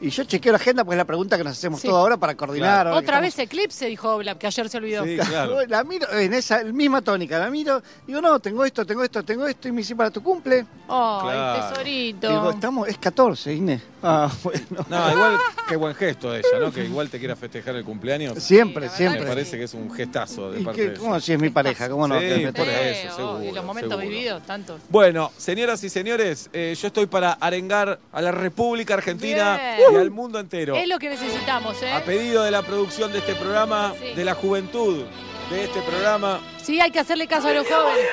Y 0.00 0.10
yo 0.10 0.22
chequeo 0.24 0.52
la 0.52 0.58
agenda 0.58 0.84
porque 0.84 0.94
es 0.94 0.98
la 0.98 1.04
pregunta 1.04 1.36
que 1.36 1.42
nos 1.42 1.54
hacemos 1.54 1.80
Sí. 1.80 1.88
toda 1.88 2.00
hora 2.02 2.16
para 2.16 2.36
coordinar. 2.36 2.86
ahora 2.86 2.90
Otra 3.00 3.16
estamos- 3.16 3.22
vez 3.22 3.38
Eclipse, 3.40 3.86
dijo 3.86 4.14
Oblap, 4.14 4.38
que 4.38 4.46
ayer 4.46 4.68
se 4.68 4.76
olvidó. 4.76 5.04
Sí, 5.04 5.16
claro. 5.16 5.56
La 5.68 5.82
miro 5.82 6.08
en 6.12 6.34
esa 6.34 6.62
misma 6.62 7.02
tónica, 7.02 7.36
la 7.38 7.50
miro, 7.50 7.82
digo, 8.06 8.20
no, 8.20 8.38
tengo 8.38 8.64
esto, 8.64 8.86
tengo 8.86 9.02
esto, 9.02 9.24
tengo 9.24 9.46
esto, 9.46 9.66
y 9.66 9.72
me 9.72 9.78
dice, 9.78 9.96
para 9.96 10.10
tu 10.12 10.22
cumple. 10.22 10.66
Ay, 10.88 11.20
Claro. 11.22 11.68
tesorito. 11.70 12.28
Digo, 12.28 12.50
estamos, 12.50 12.88
es 12.88 12.98
14, 12.98 13.52
Inés. 13.54 13.82
Ah, 14.02 14.30
bueno. 14.44 14.60
No, 14.88 15.12
igual, 15.12 15.38
qué 15.68 15.76
buen 15.76 15.94
gesto 15.94 16.30
de 16.30 16.38
ella, 16.38 16.58
¿no? 16.60 16.72
Que 16.72 16.84
igual 16.84 17.08
te 17.10 17.18
quiera 17.18 17.34
festejar 17.36 17.74
el 17.76 17.84
cumpleaños. 17.84 18.42
Siempre, 18.42 18.86
Me 18.88 18.92
siempre. 18.94 19.20
que 19.22 19.26
parece 19.26 19.58
que 19.58 19.64
es 19.64 19.74
un 19.74 19.90
gestazo 19.92 20.52
de 20.52 20.60
¿Y 20.60 20.64
parte 20.64 20.80
qué- 20.80 20.86
de 20.88 20.92
ella. 20.94 21.00
¿Cómo 21.00 21.20
si 21.20 21.32
es 21.32 21.38
mi 21.40 21.50
pareja? 21.50 21.88
¿Cómo 21.88 22.06
no? 22.06 22.18
Sí, 22.20 22.26
me 22.26 22.52
por 22.52 22.68
eso, 22.68 23.08
oh, 23.12 23.16
seguro, 23.16 23.42
y 23.44 23.52
los 23.52 23.64
momentos 23.64 23.90
seguro. 23.98 24.08
vividos, 24.08 24.42
tantos. 24.46 24.80
Bueno, 24.88 25.32
señoras 25.36 25.82
y 25.84 25.88
señores, 25.88 26.48
eh, 26.52 26.76
yo 26.80 26.86
estoy 26.86 27.06
para 27.06 27.32
arengar 27.32 27.98
a 28.12 28.22
la 28.22 28.30
República 28.32 28.94
Argentina 28.94 29.60
Bien. 29.76 29.92
y 29.92 29.96
al 29.96 30.10
mundo 30.10 30.38
entero. 30.38 30.76
Es 30.76 30.86
lo 30.88 30.98
que 30.98 31.08
necesitamos, 31.10 31.82
¿eh? 31.82 31.92
A 31.92 32.04
pedido 32.04 32.44
de 32.44 32.50
la 32.50 32.62
producción 32.62 33.12
de 33.12 33.18
este 33.18 33.34
programa, 33.34 33.94
Sí. 34.00 34.14
de 34.14 34.24
la 34.24 34.34
juventud 34.34 35.04
de 35.50 35.64
este 35.64 35.80
programa, 35.82 36.40
Sí, 36.62 36.78
hay 36.80 36.90
que 36.90 36.98
hacerle 37.00 37.26
caso 37.26 37.48
a 37.48 37.52
los 37.52 37.66
jóvenes. 37.66 38.04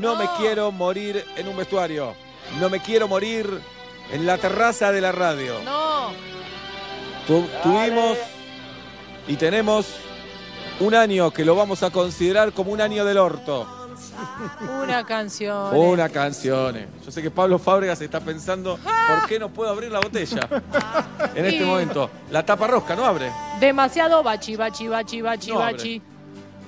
no 0.00 0.16
me 0.16 0.28
quiero 0.38 0.70
morir 0.72 1.24
en 1.36 1.48
un 1.48 1.56
vestuario. 1.56 2.14
No 2.60 2.68
me 2.70 2.80
quiero 2.80 3.08
morir 3.08 3.48
en 4.12 4.26
la 4.26 4.38
terraza 4.38 4.92
de 4.92 5.00
la 5.00 5.12
radio. 5.12 5.60
No. 5.64 6.10
Tu- 7.26 7.46
tuvimos 7.62 8.16
y 9.26 9.36
tenemos 9.36 9.86
un 10.80 10.94
año 10.94 11.30
que 11.30 11.44
lo 11.44 11.54
vamos 11.56 11.82
a 11.82 11.90
considerar 11.90 12.52
como 12.52 12.70
un 12.72 12.80
año 12.80 13.04
del 13.04 13.18
orto. 13.18 13.66
Una 14.82 15.04
canción. 15.04 15.74
Una 15.76 16.08
canción. 16.08 16.86
Yo 17.04 17.10
sé 17.10 17.22
que 17.22 17.30
Pablo 17.30 17.58
Fábregas 17.58 18.00
está 18.00 18.20
pensando, 18.20 18.78
¿por 18.78 19.28
qué 19.28 19.38
no 19.38 19.48
puedo 19.50 19.70
abrir 19.70 19.90
la 19.90 20.00
botella? 20.00 20.48
En 21.34 21.44
este 21.44 21.62
Y- 21.62 21.66
momento. 21.66 22.08
La 22.30 22.44
tapa 22.46 22.66
rosca 22.66 22.94
no 22.94 23.04
abre. 23.04 23.30
Demasiado 23.60 24.22
bachi, 24.22 24.54
bachi, 24.56 24.88
bachi, 24.88 25.20
bachi, 25.20 25.50
No 25.50 25.60
abre. 25.60 25.72
bachi. 25.72 26.02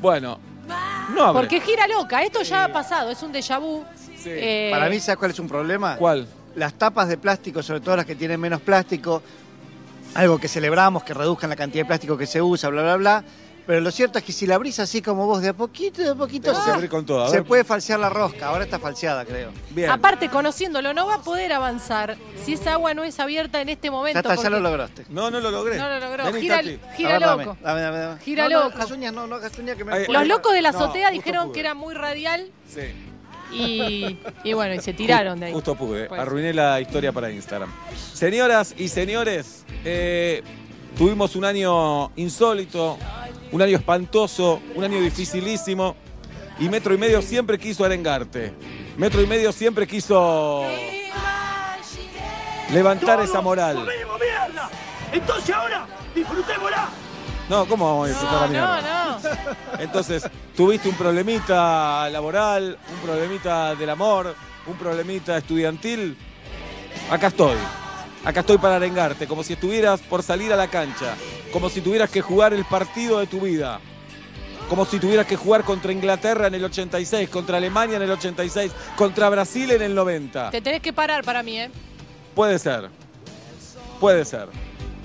Bueno, 0.01 0.39
no 1.15 1.23
abre. 1.23 1.41
Porque 1.43 1.61
gira 1.61 1.87
loca. 1.87 2.23
Esto 2.23 2.43
ya 2.43 2.65
ha 2.65 2.73
pasado, 2.73 3.11
es 3.11 3.23
un 3.23 3.33
déjà 3.33 3.59
vu. 3.61 3.85
Sí. 4.17 4.31
Eh, 4.31 4.69
Para 4.73 4.89
mí, 4.91 4.99
¿sabes 5.01 5.19
cuál 5.19 5.31
es 5.31 5.39
un 5.39 5.49
problema? 5.49 5.97
¿Cuál? 5.97 6.27
Las 6.59 6.75
tapas 6.75 7.09
de 7.09 7.17
plástico, 7.17 7.63
sobre 7.63 7.81
todo 7.81 7.97
las 7.97 8.07
que 8.07 8.15
tienen 8.15 8.41
menos 8.41 8.61
plástico, 8.61 9.23
algo 10.15 10.39
que 10.39 10.49
celebramos, 10.49 11.05
que 11.05 11.15
reduzcan 11.15 11.51
la 11.51 11.57
cantidad 11.57 11.85
de 11.85 11.87
plástico 11.87 12.17
que 12.19 12.27
se 12.27 12.43
usa, 12.43 12.69
bla, 12.69 12.83
bla, 12.83 12.97
bla. 12.97 13.25
Pero 13.69 13.83
lo 13.83 13.91
cierto 13.91 14.19
es 14.19 14.25
que 14.25 14.33
si 14.33 14.47
la 14.47 14.55
abrís 14.55 14.81
así 14.81 15.03
como 15.03 15.27
vos, 15.27 15.43
de 15.43 15.51
a 15.51 15.53
poquito, 15.53 16.01
de 16.01 16.09
a 16.09 16.15
poquito, 16.15 16.55
se, 16.55 16.71
a 16.71 16.75
abrir 16.75 16.89
con 16.89 17.05
todo. 17.05 17.27
a 17.27 17.29
se 17.29 17.43
puede 17.43 17.65
falsear 17.65 18.01
la 18.01 18.09
rosca. 18.09 18.47
Ahora 18.47 18.65
está 18.65 18.79
falseada, 18.79 19.27
creo. 19.27 19.51
Bien. 19.73 19.91
Aparte, 19.91 20.31
conociéndolo, 20.31 20.95
no 20.95 21.07
va 21.07 21.17
a 21.17 21.23
poder 21.23 21.53
avanzar 21.53 22.17
si 22.43 22.55
esa 22.55 22.73
agua 22.73 22.95
no 22.95 23.05
es 23.05 23.21
abierta 23.21 23.61
en 23.61 23.69
este 23.69 23.91
momento. 23.91 24.23
Ya 24.23 24.33
está, 24.35 24.43
ya 24.43 24.49
lo 24.49 24.61
lograste. 24.61 25.05
No, 25.11 25.31
no 25.31 25.39
lo 25.39 25.51
logré. 25.51 25.77
No 25.77 25.87
lo 25.87 26.01
logró. 26.01 26.25
Vení, 26.33 26.41
Gira, 26.97 27.19
ver, 27.19 27.21
loco. 27.21 27.59
dame, 27.63 27.81
dame, 27.83 27.99
dame. 27.99 28.21
Gira 28.23 28.49
No, 28.49 28.49
no, 28.49 28.65
loco. 28.65 28.79
Las 28.79 28.91
uñas 28.91 29.13
no, 29.13 29.27
no 29.27 29.35
hagas 29.37 29.59
uñas 29.59 29.77
que 29.77 29.85
me 29.85 29.93
Ahí. 29.93 30.07
Los 30.09 30.27
locos 30.27 30.55
de 30.55 30.63
la 30.63 30.71
azotea 30.71 31.11
dijeron 31.11 31.49
pude. 31.49 31.53
que 31.53 31.61
era 31.61 31.75
muy 31.75 31.95
radial 31.95 32.51
Sí. 32.67 32.81
Y, 33.53 34.19
y 34.45 34.53
bueno, 34.53 34.75
y 34.75 34.81
se 34.81 34.93
tiraron 34.93 35.41
de 35.41 35.47
ahí. 35.47 35.53
Justo 35.53 35.75
pude. 35.75 36.07
Pues. 36.07 36.21
Arruiné 36.21 36.53
la 36.53 36.81
historia 36.81 37.13
para 37.13 37.31
Instagram. 37.31 37.71
Señoras 38.13 38.75
y 38.77 38.89
señores, 38.89 39.65
eh, 39.85 40.43
tuvimos 40.97 41.37
un 41.37 41.45
año 41.45 42.11
insólito, 42.17 42.99
un 43.53 43.63
año 43.63 43.77
espantoso, 43.77 44.61
un 44.75 44.85
año 44.85 45.01
dificilísimo. 45.01 45.97
Y 46.61 46.69
Metro 46.69 46.93
y 46.93 46.99
Medio 46.99 47.23
siempre 47.23 47.59
quiso 47.59 47.85
arengarte. 47.85 48.53
Metro 48.97 49.23
y 49.23 49.27
Medio 49.27 49.53
siempre 49.53 49.87
quiso 49.87 50.65
levantar 52.73 53.21
esa 53.21 53.41
moral. 53.41 53.87
Entonces 55.13 55.55
ahora, 55.55 55.87
disfrutémosla. 56.15 56.89
No, 57.49 57.67
¿cómo 57.67 57.87
vamos 57.87 58.07
a 58.07 58.09
disfrutar 58.11 58.35
la 58.41 58.47
No, 58.47 58.53
mierda? 58.53 58.81
no, 58.83 59.19
no. 59.21 59.81
Entonces, 59.81 60.25
tuviste 60.57 60.89
un 60.89 60.95
problemita 60.97 62.09
laboral, 62.11 62.79
un 62.93 62.99
problemita 63.09 63.75
del 63.75 63.91
amor, 63.91 64.35
un 64.67 64.77
problemita 64.77 65.37
estudiantil. 65.39 66.17
Acá 67.11 67.29
estoy. 67.29 67.57
Acá 68.25 68.41
estoy 68.41 68.59
para 68.59 68.77
arengarte, 68.77 69.27
como 69.27 69.43
si 69.43 69.55
estuvieras 69.55 70.01
por 70.03 70.23
salir 70.23 70.53
a 70.53 70.57
la 70.57 70.69
cancha, 70.69 71.15
como 71.53 71.71
si 71.71 71.81
tuvieras 71.81 72.11
que 72.11 72.21
jugar 72.21 72.53
el 72.53 72.65
partido 72.67 73.21
de 73.21 73.27
tu 73.27 73.41
vida, 73.41 73.81
como 74.69 74.85
si 74.85 74.99
tuvieras 74.99 75.25
que 75.27 75.37
jugar 75.37 75.65
contra 75.65 75.93
Inglaterra 75.93 76.49
en 76.49 76.55
el 76.55 76.65
86, 76.65 77.31
contra 77.31 77.57
Alemania 77.57 77.97
en 77.97 78.03
el 78.03 78.11
86, 78.11 78.73
contra 78.97 79.31
Brasil 79.31 79.71
en 79.71 79.81
el 79.83 79.95
90. 79.95 80.51
Te 80.51 80.61
tenés 80.61 80.83
que 80.83 80.93
parar 80.93 81.25
para 81.25 81.43
mí, 81.43 81.59
¿eh? 81.61 81.71
Puede 82.35 82.59
ser, 82.59 82.91
puede 84.01 84.25
ser. 84.27 84.49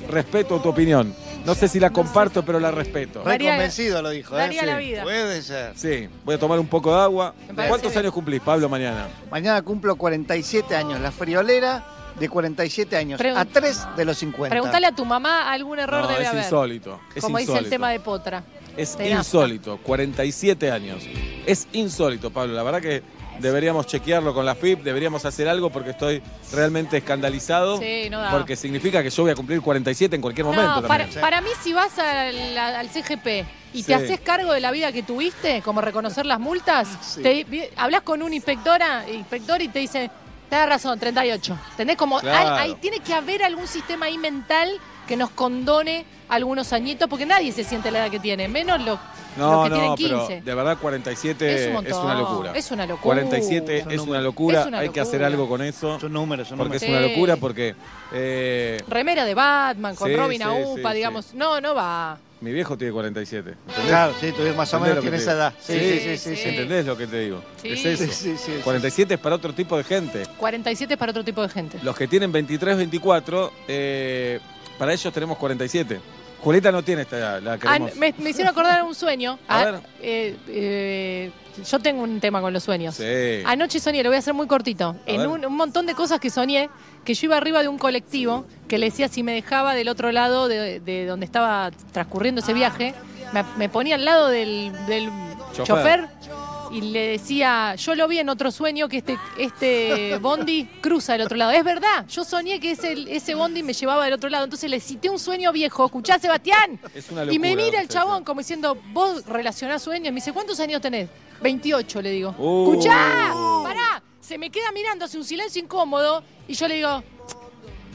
Respeto 0.10 0.60
tu 0.60 0.70
opinión. 0.70 1.16
No 1.46 1.56
sé 1.56 1.68
si 1.68 1.80
la 1.80 1.90
comparto, 1.90 2.44
pero 2.46 2.60
la 2.60 2.72
respeto. 2.72 3.22
Re 3.24 3.32
Daría- 3.32 3.52
convencido 3.52 4.02
lo 4.02 4.10
dijo, 4.12 4.36
¿eh? 4.36 4.40
daría 4.40 4.66
la 4.66 4.78
vida. 4.78 5.04
Puede 5.04 5.42
ser. 5.42 5.74
Sí, 5.78 6.08
voy 6.24 6.36
a 6.36 6.40
tomar 6.40 6.58
un 6.60 6.68
poco 6.68 6.96
de 6.96 7.02
agua. 7.02 7.34
Me 7.48 7.54
parece 7.54 7.70
¿Cuántos 7.70 7.92
bien. 7.92 8.00
años 8.00 8.14
cumplís, 8.14 8.42
Pablo, 8.42 8.70
mañana? 8.70 9.08
Mañana 9.30 9.62
cumplo 9.62 9.96
47 9.98 10.76
años. 10.76 11.02
La 11.02 11.12
friolera 11.12 11.84
de 12.18 12.30
47 12.30 12.96
años. 12.96 13.20
Pregun- 13.20 13.38
a 13.38 13.46
3 13.46 13.88
de 13.98 14.06
los 14.06 14.18
50. 14.20 14.52
Preguntale 14.52 14.88
a 14.88 14.92
tu 14.96 15.04
mamá, 15.04 15.52
algún 15.52 15.80
error 15.80 16.04
No, 16.04 16.08
debe 16.08 16.22
es 16.24 16.30
haber. 16.30 16.44
insólito. 16.44 17.00
Es 17.14 17.24
Como 17.24 17.38
dice 17.40 17.58
el 17.58 17.70
tema 17.70 17.90
de 17.90 18.00
Potra. 18.00 18.44
Es 18.78 18.92
nafta. 18.98 19.10
insólito. 19.10 19.78
47 19.84 20.72
años. 20.72 21.04
Es 21.46 21.68
insólito, 21.74 22.32
Pablo. 22.32 22.54
La 22.54 22.64
verdad 22.64 22.82
que 22.82 23.04
deberíamos 23.40 23.88
chequearlo 23.88 24.34
con 24.34 24.46
la 24.46 24.56
FIP, 24.56 24.84
deberíamos 24.84 25.25
hacer 25.25 25.48
algo 25.48 25.70
porque 25.70 25.92
estoy 25.92 26.22
realmente 26.52 26.98
escandalizado. 26.98 27.78
Sí, 27.80 28.10
no 28.10 28.20
da. 28.20 28.32
Porque 28.32 28.56
significa 28.56 29.02
que 29.04 29.10
yo 29.10 29.24
voy 29.24 29.32
a 29.32 29.36
cumplir 29.36 29.62
47 29.62 30.16
en 30.16 30.22
cualquier 30.22 30.46
momento. 30.46 30.82
No, 30.82 30.88
para, 30.88 31.04
también. 31.06 31.22
para 31.22 31.42
mí 31.42 31.50
si 31.62 31.74
vas 31.74 31.98
al, 32.00 32.58
al 32.58 32.90
CGP 32.90 33.46
y 33.74 33.80
Sí. 33.82 33.84
te 33.88 33.96
haces 33.96 34.20
cargo 34.20 34.54
de 34.54 34.60
la 34.60 34.72
vida 34.72 34.92
que 34.92 35.04
tuviste, 35.04 35.62
como 35.62 35.82
reconocer 35.82 36.25
las 36.25 36.40
multas, 36.40 36.88
Sí. 37.02 37.22
te- 37.24 37.44
vi- 37.44 37.63
hablas 37.75 38.02
con 38.02 38.22
un 38.22 38.34
inspectora, 38.34 39.06
inspector 39.10 39.62
y 39.62 39.68
te 39.68 39.80
dice, 39.80 40.10
Tenés 40.50 40.70
razón, 40.70 41.00
38. 41.00 41.58
¿Tenés 41.78 41.96
como. 41.98 42.20
Claro. 42.20 42.50
hay- 42.56 42.70
hay- 42.72 42.75
tiene 42.75 43.00
que 43.00 43.12
haber 43.16 43.42
algún 43.44 43.66
sistema 43.68 44.06
ahí 44.06 44.20
mental 44.20 44.70
que 45.08 45.18
nos 45.18 45.30
condone 45.32 46.06
algunos 46.30 46.74
añitos, 46.74 47.08
porque 47.10 47.26
nadie 47.26 47.52
se 47.52 47.64
siente 47.64 47.92
la 47.92 48.00
edad 48.06 48.12
que 48.12 48.20
tiene, 48.20 48.48
menos 48.48 48.80
los, 48.84 48.98
No, 49.38 49.52
los 49.56 49.64
que 49.66 49.70
no, 49.70 49.76
tienen 49.96 49.96
pero 50.16 50.28
15. 50.28 50.42
de 50.42 50.56
verdad 50.56 50.78
47 50.82 51.54
Es 51.70 51.76
un 51.78 51.86
es, 51.86 51.94
una 51.94 52.16
locura. 52.16 52.52
es 52.56 52.72
una 52.72 52.86
locura. 52.88 53.04
47 53.04 53.78
Es 53.78 53.86
un 53.86 53.92
es 53.92 54.00
una 54.02 54.22
locura, 54.22 54.62
Es 54.62 54.68
una 54.68 54.80
hay 54.80 54.90
que 54.90 55.00
hacer 55.00 55.20
locura. 55.22 55.28
algo 55.28 55.48
con 55.50 55.62
eso. 55.62 56.00
Son 56.00 56.12
números, 56.14 56.48
son 56.48 56.58
Porque 56.58 56.80
números. 56.80 56.84
es 56.84 56.90
una 56.90 57.02
locura, 57.08 57.36
porque 57.38 57.76
eh, 58.14 58.82
Remera 58.88 59.26
de 59.26 59.34
Batman 59.36 59.96
con 59.96 60.10
Sí, 60.10 60.16
Robin 60.16 60.38
sí, 60.40 60.44
Aupa, 60.44 60.94
digamos. 60.94 61.34
No, 61.36 61.60
no 61.62 61.76
va. 61.76 62.18
mi 62.42 62.52
viejo 62.52 62.78
tiene 62.78 62.94
47. 62.94 63.50
¿entendés? 63.52 63.86
Claro, 63.88 64.14
sí, 64.20 64.32
tú 64.32 64.42
más 64.56 64.74
o 64.74 64.78
¿Entendés 64.78 65.04
menos 65.04 65.18
te 65.18 65.22
esa 65.24 65.32
edad. 65.34 65.54
Sí, 65.60 65.80
sí, 65.80 66.00
sí, 66.00 66.18
sí. 66.18 66.36
sí. 66.36 66.50
¿Entendés 66.50 66.86
lo 66.86 66.98
que 66.98 67.06
te 67.08 67.20
digo? 67.20 67.44
Sí. 67.62 67.70
Es 67.74 67.86
eso. 67.86 68.04
Sí, 68.06 68.10
sí, 68.12 68.38
sí, 68.38 68.52
sí. 68.56 68.62
47 68.64 69.14
es 69.14 69.20
para 69.20 69.36
otro 69.36 69.54
tipo 69.54 69.78
de 69.78 69.84
gente. 69.84 70.24
47 70.38 70.94
es 70.94 71.00
para 71.00 71.12
otro 71.12 71.24
tipo 71.24 71.42
de 71.44 71.50
gente. 71.50 71.78
Los 71.84 71.96
que 71.96 72.08
tienen 72.08 72.32
23, 72.32 72.78
24, 72.78 73.52
eh, 73.68 74.40
para 74.84 74.92
ellos 74.94 75.13
tenemos 75.13 75.38
47. 75.38 76.02
Julieta 76.42 76.74
no 76.74 76.84
tiene 76.84 77.04
esta 77.04 77.18
edad, 77.18 77.42
la 77.42 77.58
Ah, 77.66 77.80
me, 77.98 78.13
me 78.18 78.30
hicieron 78.32 78.52
acordar 78.52 78.84
un 78.84 78.94
sueño. 78.94 79.40
A 79.48 79.60
Ah, 79.62 79.63
ver. 79.66 79.75
eh, 80.02 80.36
eh, 80.50 81.32
yo 81.66 81.80
tengo 81.80 82.04
un 82.04 82.20
tema 82.20 82.42
con 82.42 82.52
los 82.52 82.63
sueños. 82.63 82.96
Sí. 82.96 83.06
Anoche 83.46 83.80
soñé, 83.80 84.04
lo 84.04 84.10
voy 84.10 84.18
a 84.18 84.20
hacer 84.20 84.34
muy 84.34 84.46
cortito. 84.46 84.98
en 85.06 85.25
un, 85.25 85.46
un 85.46 85.56
montón 85.56 85.86
de 85.86 85.94
cosas 85.94 86.20
que 86.20 86.30
soñé, 86.30 86.70
que 87.06 87.13
yo 87.13 87.28
iba 87.28 87.38
arriba 87.38 87.62
de 87.62 87.70
un 87.70 87.78
colectivo 87.78 88.46
que 88.68 88.78
le 88.78 88.88
decía 88.88 89.08
si 89.08 89.24
me 89.24 89.32
dejaba 89.32 89.74
del 89.74 89.88
otro 89.88 90.12
lado 90.12 90.50
de, 90.50 90.82
de 90.82 91.06
donde 91.06 91.25
estaba 91.25 91.72
transcurriendo 91.94 92.42
ese 92.42 92.52
viaje, 92.54 92.94
me, 93.32 93.46
me 93.58 93.70
ponía 93.70 93.96
al 93.96 94.04
lado 94.04 94.28
del, 94.28 94.74
del 94.88 95.10
Chofer. 95.54 95.66
chofer. 95.66 96.08
Y 96.74 96.82
le 96.82 97.08
decía, 97.08 97.75
yo 97.75 97.94
lo 97.94 98.08
vi 98.08 98.18
en 98.18 98.30
otro 98.30 98.51
sueño 98.51 98.89
que 98.89 98.98
este, 98.98 99.20
este 99.38 100.18
bondi 100.18 100.65
cruza 100.82 101.13
del 101.13 101.22
otro 101.22 101.38
lado. 101.38 101.51
Es 101.51 101.63
verdad, 101.63 102.08
yo 102.08 102.24
soñé 102.24 102.60
que 102.60 102.72
ese, 102.72 102.96
ese 103.08 103.36
bondi 103.36 103.62
me 103.62 103.74
llevaba 103.74 104.06
del 104.06 104.13
otro 104.15 104.27
lado. 104.27 104.46
Entonces 104.46 104.72
le 104.72 104.80
cité 104.80 105.08
un 105.10 105.20
sueño 105.20 105.51
viejo. 105.51 105.86
¿Escuchá, 105.86 106.18
Sebastián? 106.18 106.80
Es 106.96 107.12
una 107.12 107.32
Y 107.32 107.38
me 107.38 107.51
locura, 107.51 107.65
mira 107.65 107.82
el 107.82 107.88
chabón 107.88 108.24
como 108.24 108.42
diciendo, 108.42 108.75
vos 108.92 109.24
relacionás 109.27 109.84
sueños. 109.84 110.12
Me 110.12 110.15
dice, 110.15 110.34
¿cuántos 110.34 110.60
años 110.60 110.82
tenés? 110.82 111.10
28, 111.42 112.01
le 112.01 112.10
digo. 112.10 112.36
Uh. 112.39 112.72
¡Escuchá! 112.72 113.34
Pará. 113.63 114.03
Se 114.20 114.39
me 114.39 114.50
queda 114.50 114.72
mirando, 114.72 115.06
hace 115.06 115.20
un 115.20 115.25
silencio 115.25 115.62
incómodo. 115.62 116.24
Y 116.48 116.56
yo 116.56 116.68
le 116.68 116.75
digo, 116.75 117.03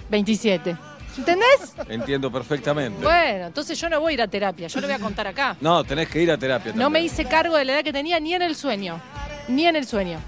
27. 0.09 0.77
¿Entendés? 1.19 1.75
Entiendo 1.89 2.31
perfectamente. 2.31 3.03
Bueno, 3.03 3.47
entonces 3.49 3.79
yo 3.79 3.89
no 3.89 4.01
voy 4.01 4.13
a 4.13 4.15
ir 4.15 4.23
a 4.23 4.29
terapia. 4.29 4.69
Yo 4.69 4.81
lo 4.81 4.87
voy 4.87 4.95
a 4.97 4.99
contar 4.99 5.27
acá. 5.27 5.57
No, 5.61 5.83
tenés 5.85 6.09
que 6.09 6.23
ir 6.23 6.31
a 6.31 6.39
terapia 6.39 6.73
No 6.73 6.77
me 6.79 6.85
también. 6.85 7.05
hice 7.07 7.25
cargo 7.25 7.57
de 7.57 7.65
la 7.65 7.73
edad 7.75 7.85
que 7.85 7.93
tenía 7.93 8.19
ni 8.21 8.35
en 8.35 8.43
el 8.43 8.55
sueño. 8.55 9.01
Ni 9.49 9.67
en 9.67 9.77
el 9.77 9.87
sueño. 9.87 10.19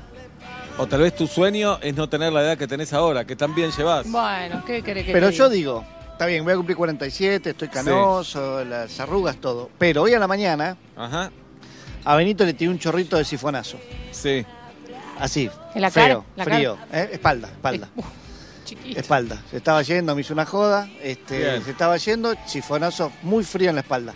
O 0.78 0.86
tal 0.86 1.00
vez 1.02 1.14
tu 1.14 1.26
sueño 1.26 1.78
es 1.82 1.94
no 1.94 2.08
tener 2.08 2.32
la 2.32 2.42
edad 2.42 2.58
que 2.58 2.66
tenés 2.66 2.92
ahora, 2.92 3.24
que 3.24 3.36
también 3.36 3.70
llevas. 3.70 4.10
Bueno, 4.10 4.62
¿qué 4.66 4.82
querés 4.82 5.04
que 5.06 5.12
Pero 5.12 5.28
te 5.28 5.34
yo 5.36 5.48
digo, 5.48 5.84
está 6.12 6.26
bien, 6.26 6.42
voy 6.42 6.54
a 6.54 6.56
cumplir 6.56 6.76
47, 6.76 7.50
estoy 7.50 7.68
canoso, 7.68 8.64
las 8.64 8.98
arrugas, 8.98 9.36
todo. 9.36 9.70
Pero 9.78 10.02
hoy 10.02 10.14
a 10.14 10.18
la 10.18 10.26
mañana 10.26 10.76
Ajá. 10.96 11.30
a 12.04 12.16
Benito 12.16 12.44
le 12.46 12.54
tiré 12.54 12.70
un 12.70 12.78
chorrito 12.78 13.16
de 13.16 13.24
sifonazo. 13.24 13.78
Sí. 14.10 14.44
Así. 15.18 15.50
¿En 15.74 15.82
la 15.82 15.90
feo, 15.90 16.20
cara? 16.20 16.24
¿La 16.36 16.44
frío. 16.44 16.78
¿eh? 16.92 17.10
Espalda, 17.12 17.48
espalda. 17.48 17.88
Eh, 17.96 18.02
chiquito. 18.70 18.98
Espalda. 19.00 19.42
Se 19.50 19.56
estaba 19.58 19.82
yendo, 19.82 20.14
me 20.14 20.20
hizo 20.22 20.32
una 20.32 20.46
joda. 20.46 20.88
Este, 21.02 21.38
Bien. 21.38 21.64
se 21.64 21.70
estaba 21.72 21.96
yendo, 21.96 22.34
sifonazo 22.46 23.12
muy 23.22 23.44
frío 23.44 23.68
en 23.70 23.76
la 23.76 23.82
espalda. 23.82 24.14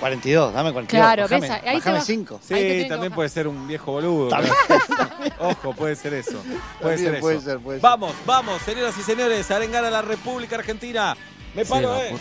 42, 0.00 0.52
dame 0.52 0.72
42. 0.72 0.88
Claro, 1.06 1.22
bajame, 1.22 1.40
ves, 1.40 1.50
ahí 1.50 1.60
te 1.62 1.74
bajame 1.78 1.98
va- 1.98 2.04
5. 2.04 2.40
Sí, 2.46 2.52
Ahí 2.54 2.60
te 2.60 2.68
tengo 2.68 2.82
que 2.82 2.88
también 2.90 3.12
puede 3.14 3.28
ser 3.30 3.48
un 3.48 3.66
viejo 3.66 3.92
boludo. 3.92 4.28
También. 4.28 4.54
Ojo, 5.38 5.72
puede 5.74 5.96
ser 5.96 6.12
eso. 6.14 6.32
Puede 6.82 6.96
También 6.96 6.98
ser 6.98 7.14
eso. 7.14 7.20
puede 7.22 7.40
ser, 7.40 7.58
puede 7.60 7.78
ser. 7.78 7.82
Vamos, 7.82 8.12
vamos, 8.26 8.60
señoras 8.62 8.94
y 8.98 9.02
señores, 9.02 9.50
a 9.50 9.56
arengar 9.56 9.84
a 9.86 9.90
la 9.90 10.02
República 10.02 10.56
Argentina. 10.56 11.16
Me 11.54 11.64
paro, 11.64 11.96
eh. 11.96 12.14